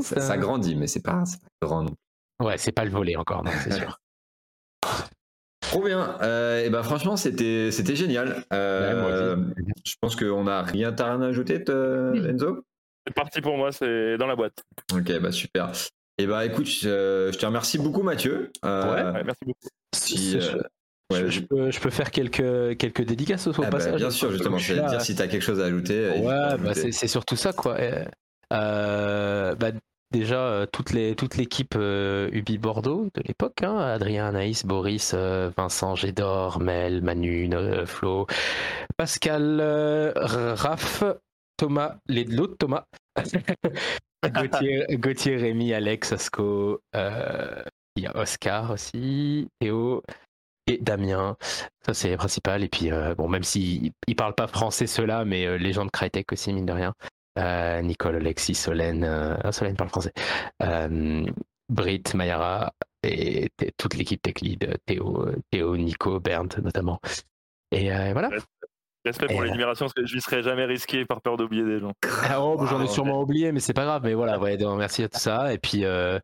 Ça, 0.00 0.20
ça 0.20 0.36
grandit, 0.36 0.76
mais 0.76 0.86
c'est 0.86 1.02
pas, 1.02 1.24
grand. 1.60 1.82
non. 1.82 1.94
Ouais, 2.40 2.56
c'est 2.58 2.72
pas 2.72 2.84
le 2.84 2.90
volet 2.90 3.16
encore, 3.16 3.44
c'est 3.64 3.72
sûr. 3.72 3.98
Trop 5.60 5.82
bien. 5.82 6.18
Euh, 6.22 6.64
et 6.64 6.70
ben 6.70 6.82
franchement, 6.82 7.16
c'était 7.16 7.70
c'était 7.70 7.96
génial. 7.96 8.44
Euh, 8.52 8.94
Ouais, 8.94 9.00
moi 9.00 9.54
je 9.84 9.94
pense 10.00 10.16
qu'on 10.16 10.46
a 10.46 10.62
rien, 10.62 10.92
t'as 10.92 11.06
rien 11.06 11.22
à 11.22 11.26
ajouter, 11.28 11.64
te- 11.64 12.28
Enzo? 12.28 12.64
C'est 13.06 13.14
parti 13.14 13.40
pour 13.40 13.56
moi, 13.56 13.72
c'est 13.72 14.18
dans 14.18 14.26
la 14.26 14.36
boîte. 14.36 14.62
Ok, 14.94 15.18
bah 15.20 15.32
super. 15.32 15.72
Et 16.18 16.26
bah 16.26 16.44
écoute, 16.44 16.66
je, 16.66 17.30
je 17.32 17.38
te 17.38 17.46
remercie 17.46 17.78
beaucoup, 17.78 18.02
Mathieu. 18.02 18.52
Euh, 18.64 19.12
Ouais, 19.12 19.22
merci 19.24 19.40
beaucoup. 19.46 19.68
si, 19.94 20.32
Je- 20.32 20.38
euh, 20.38 20.62
je, 21.10 21.16
ouais, 21.16 21.30
je 21.30 21.40
peux, 21.40 21.70
je 21.70 21.80
peux 21.80 21.90
faire 21.90 22.10
quelques, 22.10 22.76
quelques 22.76 23.02
dédicaces 23.02 23.46
au 23.46 23.52
ah 23.56 23.62
bah, 23.62 23.70
passage. 23.70 23.96
bien 23.96 24.10
sûr, 24.10 24.30
justement, 24.30 24.58
je 24.58 24.74
vais 24.74 24.86
dire 24.88 25.00
si 25.00 25.14
t'as 25.14 25.26
quelque 25.26 25.42
chose 25.42 25.60
à 25.60 25.64
ajouter. 25.64 26.10
Ouais, 26.20 26.58
bah, 26.58 26.74
c'est 26.74 27.08
surtout 27.08 27.36
ça, 27.36 27.52
quoi. 27.52 27.78
Euh, 28.52 29.54
bah, 29.54 29.70
déjà, 30.10 30.36
euh, 30.36 30.66
toute 30.66 30.92
l'équipe 30.92 31.74
euh, 31.76 32.28
Ubi 32.32 32.58
Bordeaux 32.58 33.08
de 33.14 33.22
l'époque, 33.26 33.62
hein, 33.62 33.78
Adrien, 33.78 34.26
Anaïs, 34.26 34.64
Boris, 34.64 35.14
Vincent, 35.14 35.96
Gédor, 35.96 36.60
Mel, 36.60 37.02
Manu, 37.02 37.48
euh, 37.52 37.86
Flo, 37.86 38.26
Pascal, 38.96 39.60
Raph, 40.16 41.02
Thomas, 41.56 41.96
les 42.06 42.24
l'autre 42.24 42.56
Thomas, 42.58 42.84
Gauthier, 44.24 44.86
Gauthier, 44.90 45.36
Rémi, 45.36 45.72
Alex, 45.72 46.12
Asco, 46.12 46.80
il 46.94 48.04
y 48.04 48.06
a 48.06 48.16
Oscar 48.16 48.70
aussi, 48.70 49.48
Théo 49.60 50.02
et 50.66 50.78
Damien. 50.78 51.36
Ça, 51.84 51.92
c'est 51.92 52.08
les 52.08 52.16
principales. 52.16 52.62
Et 52.62 52.68
puis, 52.68 52.90
bon, 53.18 53.28
même 53.28 53.42
s'ils 53.42 53.92
ne 54.08 54.14
parlent 54.14 54.34
pas 54.34 54.46
français, 54.46 54.86
ceux-là, 54.86 55.24
mais 55.24 55.58
les 55.58 55.72
gens 55.72 55.84
de 55.84 55.90
Crytek 55.90 56.32
aussi, 56.32 56.52
mine 56.52 56.66
de 56.66 56.72
rien. 56.72 56.94
Euh, 57.38 57.80
Nicole, 57.82 58.16
Alexis, 58.16 58.54
Solène. 58.54 59.04
euh, 59.04 59.36
ah, 59.42 59.52
Solène 59.52 59.76
parle 59.76 59.90
français. 59.90 60.12
Euh, 60.62 61.24
Britt, 61.68 62.14
Mayara 62.14 62.72
et 63.02 63.48
toute 63.78 63.94
l'équipe 63.94 64.20
Tech 64.20 64.40
Lead. 64.42 64.76
Théo, 64.86 65.26
Théo, 65.50 65.76
Nico, 65.76 66.20
Bernd 66.20 66.54
notamment. 66.62 67.00
Et 67.70 67.92
euh, 67.92 68.12
voilà. 68.12 68.28
Respect 69.04 69.26
pour 69.26 69.42
l'énumération, 69.42 69.86
parce 69.86 69.94
que 69.94 70.06
je 70.06 70.14
ne 70.14 70.20
serais 70.20 70.42
jamais 70.42 70.64
risqué 70.64 71.04
par 71.04 71.20
peur 71.22 71.36
d'oublier 71.36 71.64
des 71.64 71.80
gens. 71.80 71.92
Ah, 72.22 72.40
oh, 72.40 72.56
bah, 72.56 72.66
J'en 72.70 72.78
ai 72.78 72.84
Wow. 72.84 72.88
sûrement 72.88 73.20
oublié, 73.22 73.50
mais 73.50 73.58
c'est 73.58 73.72
pas 73.72 73.84
grave. 73.84 74.02
Mais 74.04 74.14
voilà, 74.14 74.38
ouais, 74.38 74.56
donc, 74.56 74.78
merci 74.78 75.02
à 75.02 75.08
tout 75.08 75.18
ça. 75.18 75.52
Et 75.52 75.58
puis, 75.58 75.84
euh, 75.84 76.20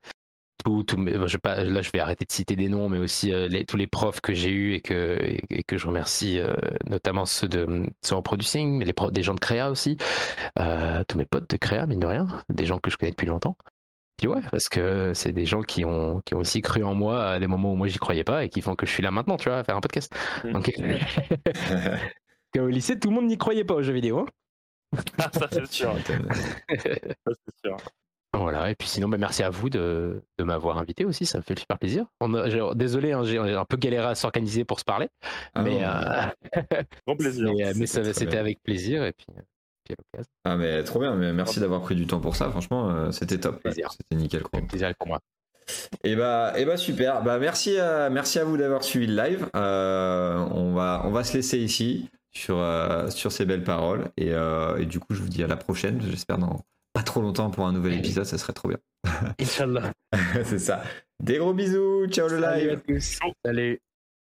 tout, 0.65 0.83
tout, 0.85 0.97
mais, 0.97 1.13
je 1.13 1.33
vais 1.33 1.39
pas, 1.39 1.63
là, 1.65 1.83
je 1.83 1.91
vais 1.91 2.01
arrêter 2.01 2.25
de 2.25 2.33
citer 2.33 2.57
des 2.57 2.69
noms, 2.69 2.89
mais 2.89 2.99
aussi 2.99 3.33
euh, 3.33 3.49
les- 3.49 3.65
tous 3.65 3.77
les 3.77 3.87
profs 3.87 4.21
que 4.21 4.35
j'ai 4.35 4.51
eus 4.51 4.75
et 4.75 4.81
que, 4.81 5.19
et, 5.23 5.41
et 5.51 5.63
que 5.63 5.77
je 5.79 5.87
remercie, 5.87 6.39
euh, 6.41 6.55
notamment 6.87 7.27
ceux, 7.27 7.49
de, 7.49 7.87
ceux 8.05 8.15
en 8.17 8.23
producing, 8.23 8.77
mais 8.79 8.85
les 8.85 8.93
profs, 8.93 9.13
des 9.13 9.23
gens 9.23 9.35
de 9.35 9.41
Créa 9.41 9.71
aussi. 9.71 9.97
Euh, 10.59 11.03
tous 11.09 11.17
mes 11.19 11.25
potes 11.27 11.49
de 11.51 11.57
Créa, 11.57 11.87
mine 11.87 12.01
de 12.01 12.07
rien, 12.07 12.27
des 12.49 12.67
gens 12.67 12.79
que 12.79 12.91
je 12.91 12.97
connais 12.97 13.13
depuis 13.13 13.27
longtemps. 13.27 13.57
Puis 14.17 14.27
ouais, 14.27 14.41
parce 14.51 14.69
que 14.69 15.13
c'est 15.15 15.31
des 15.33 15.47
gens 15.47 15.63
qui 15.63 15.85
ont, 15.85 16.21
qui 16.27 16.35
ont 16.35 16.39
aussi 16.39 16.61
cru 16.61 16.83
en 16.83 16.93
moi 16.95 17.25
à 17.31 17.39
des 17.39 17.47
moments 17.47 17.73
où 17.73 17.77
moi 17.77 17.87
j'y 17.87 17.99
croyais 17.99 18.25
pas 18.25 18.45
et 18.45 18.49
qui 18.49 18.63
font 18.63 18.75
que 18.75 18.85
je 18.85 18.91
suis 18.91 19.03
là 19.03 19.13
maintenant, 19.13 19.37
tu 19.37 19.49
vois, 19.49 19.59
à 19.59 19.65
faire 19.65 19.77
un 19.77 19.81
podcast. 19.81 20.13
Mm. 20.43 20.53
Donc, 20.53 20.73
au 22.59 22.67
lycée, 22.67 22.99
tout 22.99 23.11
le 23.11 23.15
monde 23.15 23.27
n'y 23.27 23.39
croyait 23.39 23.65
pas 23.65 23.75
aux 23.75 23.83
jeux 23.83 23.93
vidéo. 23.93 24.19
hein. 24.21 24.27
Ah, 25.19 25.31
ça 25.33 25.47
c'est 25.53 25.67
sûr. 25.67 25.95
Ça, 26.09 26.15
c'est 27.27 27.57
sûr. 27.65 27.77
Voilà, 28.35 28.71
et 28.71 28.75
puis 28.75 28.87
sinon, 28.89 29.09
bah, 29.09 29.17
merci 29.17 29.43
à 29.43 29.49
vous 29.51 29.71
de, 29.71 30.23
de 30.39 30.45
m'avoir 30.45 30.77
invité 30.79 31.05
aussi, 31.07 31.25
ça 31.25 31.39
me 31.39 31.43
fait 31.43 31.59
super 31.59 31.79
plaisir. 31.79 32.05
On 32.21 32.35
a- 32.35 32.49
j'ai- 32.51 32.63
désolé, 32.75 33.13
hein, 33.13 33.25
j'ai 33.25 33.39
un 33.39 33.65
peu 33.65 33.77
galéré 33.79 34.07
à 34.07 34.15
s'organiser 34.15 34.65
pour 34.65 34.79
se 34.81 34.85
parler, 34.85 35.09
Ah, 35.55 35.63
mais, 35.63 35.79
bon. 35.81 35.85
euh, 35.85 37.15
plaisir. 37.19 37.53
mais, 37.55 37.67
euh, 37.67 37.73
mais 37.77 37.87
C'était 37.87 38.37
avec 38.37 38.63
plaisir, 38.63 39.03
et 39.05 39.13
puis, 39.13 39.27
puis 39.85 39.95
à 39.95 40.03
l'occasion, 40.13 40.31
Ah, 40.45 40.57
mais 40.57 40.85
trop 40.85 41.01
bien, 41.01 41.15
mais 41.15 41.33
merci 41.33 41.59
d'avoir 41.59 41.81
pris 41.81 41.95
du 41.97 42.07
temps 42.07 42.21
pour 42.21 42.37
ça, 42.37 42.51
franchement, 42.51 42.91
euh, 42.91 43.11
c'était 43.13 43.39
top. 43.39 43.63
Plaisir. 43.63 43.91
C'était 43.93 44.17
nickel. 44.17 44.43
Quoi. 44.43 44.61
plaisir 44.61 44.93
pour 44.99 45.09
moi. 45.09 45.21
Et 46.05 46.15
bah, 46.17 46.53
et 46.57 46.65
bah 46.65 46.77
super. 46.79 47.23
Bah 47.23 47.39
merci 47.39 47.79
à, 47.79 48.09
merci 48.09 48.39
à 48.39 48.45
vous 48.45 48.57
d'avoir 48.57 48.83
suivi 48.83 49.07
le 49.07 49.15
live. 49.23 49.49
Euh, 49.55 50.39
on 50.53 50.73
va, 50.73 51.03
on 51.05 51.11
va 51.11 51.25
se 51.25 51.35
laisser 51.37 51.59
ici 51.59 52.09
sur, 52.33 52.59
euh, 52.59 53.11
sur 53.11 53.33
ces 53.33 53.45
belles 53.45 53.65
paroles. 53.65 54.11
Et, 54.17 54.33
euh, 54.33 54.79
et 54.79 54.87
du 54.87 54.99
coup, 54.99 55.13
je 55.15 55.21
vous 55.21 55.29
dis 55.29 55.43
à 55.43 55.47
la 55.47 55.57
prochaine. 55.57 56.01
J'espère 56.01 56.39
dans 56.39 56.61
pas 56.99 57.05
trop 57.05 57.21
longtemps 57.21 57.49
pour 57.51 57.65
un 57.65 57.73
nouvel 57.73 57.93
épisode. 57.95 58.25
Ça 58.25 58.39
serait 58.39 58.53
trop 58.53 58.69
bien. 58.69 58.79
Inch'Allah. 59.41 59.93
C'est 60.45 60.59
ça. 60.59 60.83
Des 61.23 61.39
gros 61.39 61.55
bisous. 61.55 62.09
Ciao 62.09 62.27
le 62.27 62.41
Salut 62.41 62.71
à 62.71 62.75
live. 62.75 62.81
tous. 62.89 63.19
Salut. 63.45 63.79